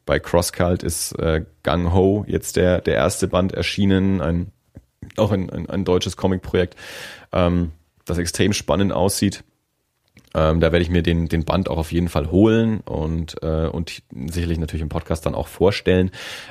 bei 0.05 0.19
Crosscult 0.19 0.83
ist 0.83 1.13
äh, 1.21 1.45
Gang 1.63 1.93
Ho 1.93 2.25
jetzt 2.27 2.57
der, 2.57 2.81
der 2.81 2.95
erste 2.95 3.29
Band 3.29 3.53
erschienen, 3.53 4.21
ein, 4.21 4.51
auch 5.17 5.31
ein, 5.31 5.49
ein, 5.49 5.71
ein 5.71 5.85
deutsches 5.85 6.17
Comicprojekt, 6.17 6.75
ähm, 7.33 7.71
das 8.05 8.19
extrem 8.19 8.53
spannend 8.53 8.93
aussieht. 8.93 9.45
Ähm, 10.35 10.61
da 10.61 10.73
werde 10.73 10.83
ich 10.83 10.91
mir 10.91 11.03
den, 11.03 11.29
den 11.29 11.45
Band 11.45 11.69
auch 11.69 11.79
auf 11.79 11.93
jeden 11.93 12.09
Fall 12.09 12.31
holen 12.31 12.81
und, 12.81 13.43
äh, 13.43 13.67
und 13.67 14.03
sicherlich 14.27 14.59
natürlich 14.59 14.83
im 14.83 14.89
Podcast 14.89 15.25
dann 15.27 15.35
auch 15.35 15.47
vorstellen. 15.47 16.11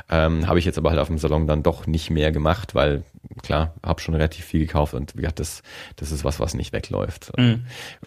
Ähm, 0.09 0.47
habe 0.47 0.59
ich 0.59 0.65
jetzt 0.65 0.77
aber 0.77 0.89
halt 0.89 0.99
auf 0.99 1.07
dem 1.07 1.17
Salon 1.17 1.47
dann 1.47 1.63
doch 1.63 1.85
nicht 1.85 2.09
mehr 2.09 2.31
gemacht, 2.31 2.75
weil 2.75 3.03
klar, 3.41 3.73
habe 3.83 4.01
schon 4.01 4.13
relativ 4.13 4.45
viel 4.45 4.61
gekauft 4.61 4.93
und 4.93 5.15
wie 5.15 5.21
gesagt, 5.21 5.39
das, 5.39 5.63
das 5.95 6.11
ist 6.11 6.23
was, 6.23 6.39
was 6.39 6.53
nicht 6.53 6.73
wegläuft. 6.73 7.31
Mhm. 7.37 7.65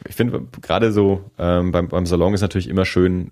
Ich 0.09 0.15
finde 0.15 0.47
gerade 0.63 0.93
so 0.93 1.31
ähm, 1.39 1.73
beim, 1.73 1.89
beim 1.89 2.07
Salon 2.07 2.35
ist 2.35 2.43
natürlich 2.43 2.69
immer 2.69 2.85
schön, 2.85 3.31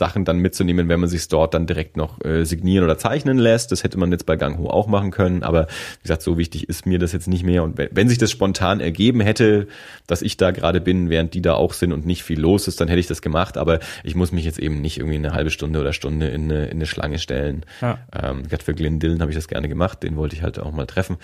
Sachen 0.00 0.24
dann 0.24 0.38
mitzunehmen, 0.38 0.88
wenn 0.88 0.98
man 0.98 1.10
sich 1.10 1.28
dort 1.28 1.52
dann 1.52 1.66
direkt 1.66 1.96
noch 1.98 2.24
äh, 2.24 2.44
signieren 2.44 2.84
oder 2.84 2.96
zeichnen 2.96 3.36
lässt. 3.38 3.70
Das 3.70 3.84
hätte 3.84 3.98
man 3.98 4.10
jetzt 4.10 4.24
bei 4.24 4.36
Gang 4.36 4.58
Ho 4.58 4.68
auch 4.68 4.86
machen 4.86 5.10
können, 5.10 5.42
aber 5.42 5.66
wie 5.66 6.02
gesagt, 6.02 6.22
so 6.22 6.38
wichtig 6.38 6.68
ist 6.70 6.86
mir 6.86 6.98
das 6.98 7.12
jetzt 7.12 7.28
nicht 7.28 7.44
mehr. 7.44 7.62
Und 7.62 7.76
wenn, 7.76 7.90
wenn 7.92 8.08
sich 8.08 8.16
das 8.16 8.30
spontan 8.30 8.80
ergeben 8.80 9.20
hätte, 9.20 9.68
dass 10.06 10.22
ich 10.22 10.38
da 10.38 10.52
gerade 10.52 10.80
bin, 10.80 11.10
während 11.10 11.34
die 11.34 11.42
da 11.42 11.52
auch 11.54 11.74
sind 11.74 11.92
und 11.92 12.06
nicht 12.06 12.24
viel 12.24 12.40
los 12.40 12.66
ist, 12.66 12.80
dann 12.80 12.88
hätte 12.88 12.98
ich 12.98 13.08
das 13.08 13.20
gemacht. 13.20 13.58
Aber 13.58 13.78
ich 14.02 14.14
muss 14.14 14.32
mich 14.32 14.46
jetzt 14.46 14.58
eben 14.58 14.80
nicht 14.80 14.96
irgendwie 14.96 15.18
eine 15.18 15.32
halbe 15.32 15.50
Stunde 15.50 15.78
oder 15.78 15.92
Stunde 15.92 16.28
in 16.28 16.44
eine, 16.44 16.64
in 16.66 16.78
eine 16.78 16.86
Schlange 16.86 17.18
stellen. 17.18 17.66
Ja. 17.82 17.98
Ähm, 18.12 18.48
gerade 18.48 18.64
für 18.64 18.74
Glenn 18.74 19.00
Dillon 19.00 19.20
habe 19.20 19.30
ich 19.30 19.36
das 19.36 19.48
gerne 19.48 19.68
gemacht, 19.68 20.02
den 20.02 20.16
wollte 20.16 20.34
ich 20.34 20.42
halt 20.42 20.58
auch 20.58 20.72
mal 20.72 20.86
treffen. 20.86 21.18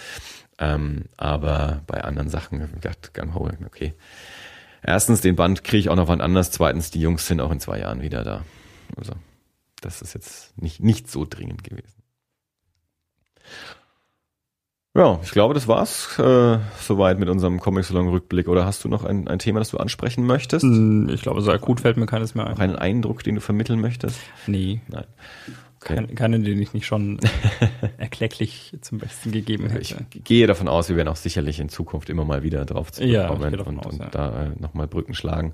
Ähm, 0.58 1.06
aber 1.16 1.80
bei 1.86 2.04
anderen 2.04 2.28
Sachen, 2.28 2.62
ich 2.62 2.72
gedacht, 2.72 3.14
Gang 3.14 3.34
Ho, 3.34 3.48
okay. 3.64 3.94
Erstens, 4.82 5.22
den 5.22 5.34
Band 5.34 5.64
kriege 5.64 5.80
ich 5.80 5.88
auch 5.88 5.96
noch 5.96 6.08
wann 6.08 6.20
anders. 6.20 6.50
Zweitens, 6.50 6.90
die 6.90 7.00
Jungs 7.00 7.26
sind 7.26 7.40
auch 7.40 7.50
in 7.50 7.58
zwei 7.58 7.80
Jahren 7.80 8.02
wieder 8.02 8.22
da. 8.22 8.42
Also, 8.96 9.14
das 9.80 10.02
ist 10.02 10.14
jetzt 10.14 10.56
nicht, 10.58 10.80
nicht 10.80 11.10
so 11.10 11.24
dringend 11.28 11.64
gewesen. 11.64 12.02
Ja, 14.96 15.20
ich 15.22 15.30
glaube, 15.30 15.52
das 15.52 15.68
war's 15.68 16.18
äh, 16.18 16.58
soweit 16.80 17.18
mit 17.18 17.28
unserem 17.28 17.60
Comic-Salon-Rückblick. 17.60 18.48
Oder 18.48 18.64
hast 18.64 18.82
du 18.82 18.88
noch 18.88 19.04
ein, 19.04 19.28
ein 19.28 19.38
Thema, 19.38 19.58
das 19.58 19.68
du 19.68 19.76
ansprechen 19.76 20.24
möchtest? 20.24 20.62
Hm, 20.62 21.10
Ich 21.10 21.20
glaube, 21.20 21.42
so 21.42 21.52
akut 21.52 21.80
fällt 21.80 21.98
mir 21.98 22.06
keines 22.06 22.34
mehr 22.34 22.46
Noch 22.46 22.52
ein. 22.58 22.70
einen 22.70 22.76
Eindruck, 22.76 23.22
den 23.22 23.34
du 23.34 23.42
vermitteln 23.42 23.80
möchtest? 23.80 24.18
Nee, 24.46 24.80
Nein. 24.88 25.04
Keine, 25.86 26.08
keine, 26.08 26.40
den 26.40 26.60
ich 26.60 26.72
nicht 26.74 26.86
schon 26.86 27.18
erklecklich 27.98 28.72
zum 28.80 28.98
Besten 28.98 29.32
gegeben 29.32 29.70
Ich 29.80 29.92
hätte. 29.92 30.04
gehe 30.24 30.46
davon 30.46 30.68
aus, 30.68 30.88
wir 30.88 30.96
werden 30.96 31.08
auch 31.08 31.16
sicherlich 31.16 31.60
in 31.60 31.68
Zukunft 31.68 32.10
immer 32.10 32.24
mal 32.24 32.42
wieder 32.42 32.64
drauf 32.64 32.90
Ja, 32.98 33.32
ich 33.32 33.38
gehe 33.40 33.50
davon 33.52 33.78
und, 33.78 33.86
aus, 33.86 33.92
und 33.94 34.00
ja. 34.00 34.08
da 34.10 34.44
äh, 34.44 34.50
nochmal 34.58 34.86
Brücken 34.86 35.14
schlagen. 35.14 35.52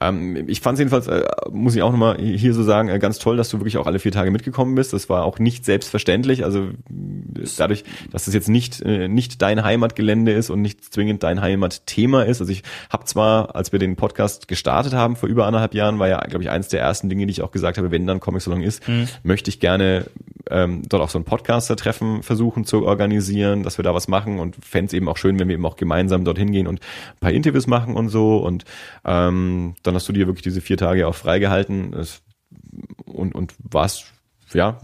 Ähm, 0.00 0.48
ich 0.48 0.60
fand 0.60 0.74
es 0.76 0.78
jedenfalls, 0.80 1.06
äh, 1.08 1.24
muss 1.50 1.74
ich 1.74 1.82
auch 1.82 1.90
nochmal 1.92 2.18
hier 2.18 2.54
so 2.54 2.62
sagen, 2.62 2.88
äh, 2.88 2.98
ganz 2.98 3.18
toll, 3.18 3.36
dass 3.36 3.48
du 3.50 3.58
wirklich 3.58 3.76
auch 3.78 3.86
alle 3.86 3.98
vier 3.98 4.12
Tage 4.12 4.30
mitgekommen 4.30 4.74
bist. 4.74 4.92
Das 4.92 5.08
war 5.08 5.24
auch 5.24 5.38
nicht 5.38 5.64
selbstverständlich. 5.64 6.44
Also 6.44 6.64
äh, 6.64 6.72
dadurch, 7.58 7.84
dass 8.10 8.26
es 8.28 8.34
jetzt 8.34 8.48
nicht, 8.48 8.80
äh, 8.82 9.08
nicht 9.08 9.42
dein 9.42 9.64
Heimatgelände 9.64 10.32
ist 10.32 10.50
und 10.50 10.62
nicht 10.62 10.92
zwingend 10.92 11.22
dein 11.22 11.40
Heimatthema 11.40 12.22
ist. 12.22 12.40
Also 12.40 12.52
ich 12.52 12.62
habe 12.90 13.04
zwar, 13.04 13.56
als 13.56 13.72
wir 13.72 13.78
den 13.78 13.96
Podcast 13.96 14.48
gestartet 14.48 14.92
haben 14.94 15.16
vor 15.16 15.28
über 15.28 15.46
anderthalb 15.46 15.74
Jahren, 15.74 15.98
war 15.98 16.08
ja, 16.08 16.18
glaube 16.20 16.44
ich, 16.44 16.50
eins 16.50 16.68
der 16.68 16.80
ersten 16.80 17.08
Dinge, 17.08 17.26
die 17.26 17.32
ich 17.32 17.42
auch 17.42 17.50
gesagt 17.50 17.78
habe, 17.78 17.90
wenn 17.90 18.06
dann 18.06 18.20
Comic 18.20 18.42
Salon 18.42 18.62
ist, 18.62 18.86
Mhm. 18.88 19.08
möchte 19.22 19.48
ich 19.48 19.60
gerne 19.60 19.71
ähm, 20.50 20.82
dort 20.88 21.02
auch 21.02 21.08
so 21.08 21.18
ein 21.18 21.24
Podcaster-Treffen 21.24 22.22
versuchen 22.22 22.64
zu 22.64 22.84
organisieren, 22.84 23.62
dass 23.62 23.78
wir 23.78 23.82
da 23.82 23.94
was 23.94 24.08
machen 24.08 24.38
und 24.38 24.56
fände 24.64 24.88
es 24.88 24.92
eben 24.92 25.08
auch 25.08 25.16
schön, 25.16 25.38
wenn 25.38 25.48
wir 25.48 25.54
eben 25.54 25.66
auch 25.66 25.76
gemeinsam 25.76 26.24
dorthin 26.24 26.52
gehen 26.52 26.66
und 26.66 26.80
ein 26.80 27.20
paar 27.20 27.32
Interviews 27.32 27.66
machen 27.66 27.96
und 27.96 28.08
so 28.08 28.38
und 28.38 28.64
ähm, 29.04 29.74
dann 29.82 29.94
hast 29.94 30.08
du 30.08 30.12
dir 30.12 30.26
wirklich 30.26 30.42
diese 30.42 30.60
vier 30.60 30.76
Tage 30.76 31.06
auch 31.06 31.14
freigehalten 31.14 31.94
und, 33.04 33.34
und 33.34 33.54
warst 33.58 34.12
ja, 34.54 34.78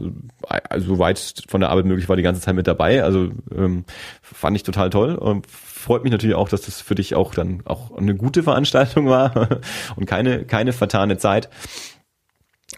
also 0.48 0.94
soweit 0.94 1.42
von 1.48 1.60
der 1.60 1.70
Arbeit 1.70 1.84
möglich 1.84 2.08
war, 2.08 2.16
die 2.16 2.22
ganze 2.22 2.40
Zeit 2.40 2.54
mit 2.54 2.66
dabei. 2.66 3.02
Also 3.04 3.30
ähm, 3.54 3.84
fand 4.22 4.56
ich 4.56 4.62
total 4.62 4.90
toll. 4.90 5.14
Und 5.14 5.46
freut 5.46 6.04
mich 6.04 6.12
natürlich 6.12 6.36
auch, 6.36 6.48
dass 6.48 6.62
das 6.62 6.80
für 6.80 6.94
dich 6.94 7.14
auch 7.14 7.34
dann 7.34 7.62
auch 7.64 7.96
eine 7.96 8.14
gute 8.14 8.42
Veranstaltung 8.42 9.08
war 9.08 9.60
und 9.96 10.06
keine, 10.06 10.44
keine 10.44 10.72
vertane 10.72 11.18
Zeit. 11.18 11.48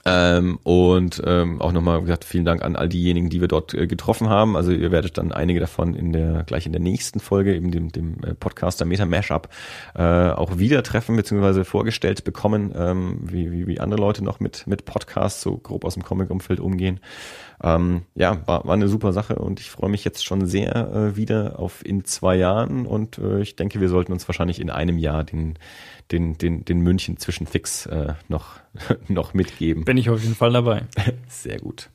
Ähm, 0.04 0.58
und 0.62 1.22
ähm, 1.26 1.60
auch 1.60 1.72
nochmal 1.72 2.00
gesagt, 2.00 2.24
vielen 2.24 2.44
Dank 2.44 2.62
an 2.62 2.76
all 2.76 2.88
diejenigen, 2.88 3.28
die 3.28 3.40
wir 3.40 3.48
dort 3.48 3.74
äh, 3.74 3.86
getroffen 3.86 4.28
haben. 4.28 4.56
Also 4.56 4.72
ihr 4.72 4.90
werdet 4.90 5.18
dann 5.18 5.32
einige 5.32 5.60
davon 5.60 5.94
in 5.94 6.12
der 6.12 6.44
gleich 6.44 6.66
in 6.66 6.72
der 6.72 6.80
nächsten 6.80 7.20
Folge, 7.20 7.54
eben 7.54 7.70
dem, 7.70 7.92
dem 7.92 8.16
äh, 8.24 8.34
Podcaster 8.34 8.84
Meta 8.84 9.04
Mashup, 9.04 9.48
äh, 9.94 10.02
auch 10.02 10.58
wieder 10.58 10.82
treffen 10.82 11.16
beziehungsweise 11.16 11.64
vorgestellt 11.64 12.24
bekommen, 12.24 12.72
ähm, 12.74 13.18
wie, 13.22 13.52
wie, 13.52 13.66
wie 13.66 13.80
andere 13.80 14.00
Leute 14.00 14.24
noch 14.24 14.40
mit, 14.40 14.66
mit 14.66 14.84
Podcasts 14.86 15.42
so 15.42 15.56
grob 15.58 15.84
aus 15.84 15.94
dem 15.94 16.02
Comic-Umfeld 16.02 16.60
umgehen. 16.60 17.00
Ähm, 17.62 18.02
ja, 18.14 18.38
war, 18.46 18.64
war 18.64 18.74
eine 18.74 18.88
super 18.88 19.12
Sache 19.12 19.36
und 19.36 19.60
ich 19.60 19.70
freue 19.70 19.90
mich 19.90 20.04
jetzt 20.04 20.24
schon 20.24 20.46
sehr 20.46 20.74
äh, 20.74 21.16
wieder 21.16 21.58
auf 21.58 21.84
in 21.84 22.04
zwei 22.04 22.36
Jahren 22.36 22.86
und 22.86 23.18
äh, 23.18 23.40
ich 23.40 23.56
denke, 23.56 23.80
wir 23.80 23.88
sollten 23.88 24.12
uns 24.12 24.26
wahrscheinlich 24.28 24.60
in 24.60 24.70
einem 24.70 24.96
Jahr 24.96 25.24
den 25.24 25.58
den, 26.10 26.36
den, 26.38 26.64
den 26.64 26.80
München 26.80 27.16
Zwischenfix 27.18 27.86
äh, 27.86 28.14
noch, 28.28 28.56
noch 29.08 29.34
mitgeben. 29.34 29.84
Bin 29.84 29.96
ich 29.96 30.10
auf 30.10 30.22
jeden 30.22 30.34
Fall 30.34 30.52
dabei. 30.52 30.82
Sehr 31.28 31.58
gut. 31.58 31.90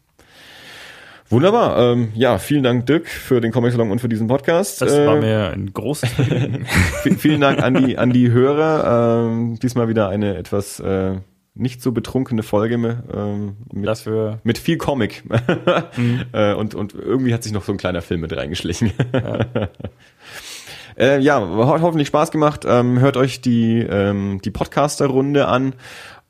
Wunderbar. 1.29 1.77
Ähm, 1.79 2.09
ja, 2.13 2.37
vielen 2.37 2.63
Dank, 2.63 2.85
Dirk, 2.85 3.07
für 3.07 3.41
den 3.41 3.51
Comic 3.51 3.71
Salon 3.71 3.89
und 3.89 3.99
für 3.99 4.07
diesen 4.09 4.27
Podcast. 4.27 4.81
Das 4.81 4.95
war 4.95 5.15
mir 5.15 5.49
ein 5.49 5.73
großes 5.73 6.09
Vielen 7.17 7.41
Dank 7.41 7.63
an 7.63 7.73
die, 7.73 7.97
an 7.97 8.11
die 8.11 8.31
Hörer. 8.31 9.25
Ähm, 9.25 9.57
diesmal 9.59 9.87
wieder 9.87 10.07
eine 10.09 10.37
etwas 10.37 10.79
äh, 10.79 11.15
nicht 11.55 11.81
so 11.81 11.91
betrunkene 11.91 12.43
Folge 12.43 12.75
ähm, 12.75 13.57
mit, 13.73 13.87
Dafür. 13.87 14.39
mit 14.43 14.57
viel 14.57 14.77
Comic. 14.77 15.23
mhm. 15.97 16.25
äh, 16.33 16.53
und, 16.53 16.75
und 16.75 16.93
irgendwie 16.93 17.33
hat 17.33 17.43
sich 17.43 17.53
noch 17.53 17.63
so 17.63 17.71
ein 17.71 17.77
kleiner 17.77 18.01
Film 18.01 18.21
mit 18.21 18.35
reingeschlichen. 18.35 18.91
Ja. 19.13 19.45
Äh, 20.97 21.19
ja, 21.19 21.41
hat 21.41 21.81
hoffentlich 21.81 22.07
Spaß 22.07 22.31
gemacht. 22.31 22.63
Ähm, 22.65 22.99
hört 22.99 23.17
euch 23.17 23.41
die, 23.41 23.79
ähm, 23.79 24.39
die 24.45 24.49
Podcaster-Runde 24.51 25.45
an. 25.45 25.73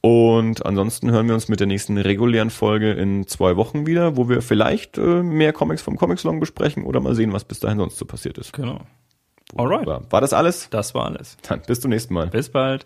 Und 0.01 0.65
ansonsten 0.65 1.11
hören 1.11 1.27
wir 1.27 1.33
uns 1.33 1.49
mit 1.49 1.59
der 1.59 1.67
nächsten 1.67 1.97
regulären 1.97 2.49
Folge 2.49 2.91
in 2.91 3.27
zwei 3.27 3.57
Wochen 3.57 3.87
wieder, 3.87 4.17
wo 4.17 4.29
wir 4.29 4.41
vielleicht 4.41 4.97
äh, 4.97 5.23
mehr 5.23 5.53
Comics 5.53 5.81
vom 5.81 5.97
Comicsalon 5.97 6.39
besprechen 6.39 6.83
oder 6.83 6.99
mal 6.99 7.15
sehen, 7.15 7.33
was 7.33 7.43
bis 7.43 7.59
dahin 7.59 7.79
sonst 7.79 7.97
so 7.97 8.05
passiert 8.05 8.37
ist. 8.37 8.53
Genau. 8.53 8.81
Alright. 9.55 9.87
War 9.87 10.21
das 10.21 10.33
alles? 10.33 10.69
Das 10.69 10.93
war 10.93 11.05
alles. 11.05 11.37
Dann 11.47 11.61
bis 11.65 11.81
zum 11.81 11.89
nächsten 11.89 12.13
Mal. 12.13 12.27
Bis 12.27 12.49
bald. 12.49 12.85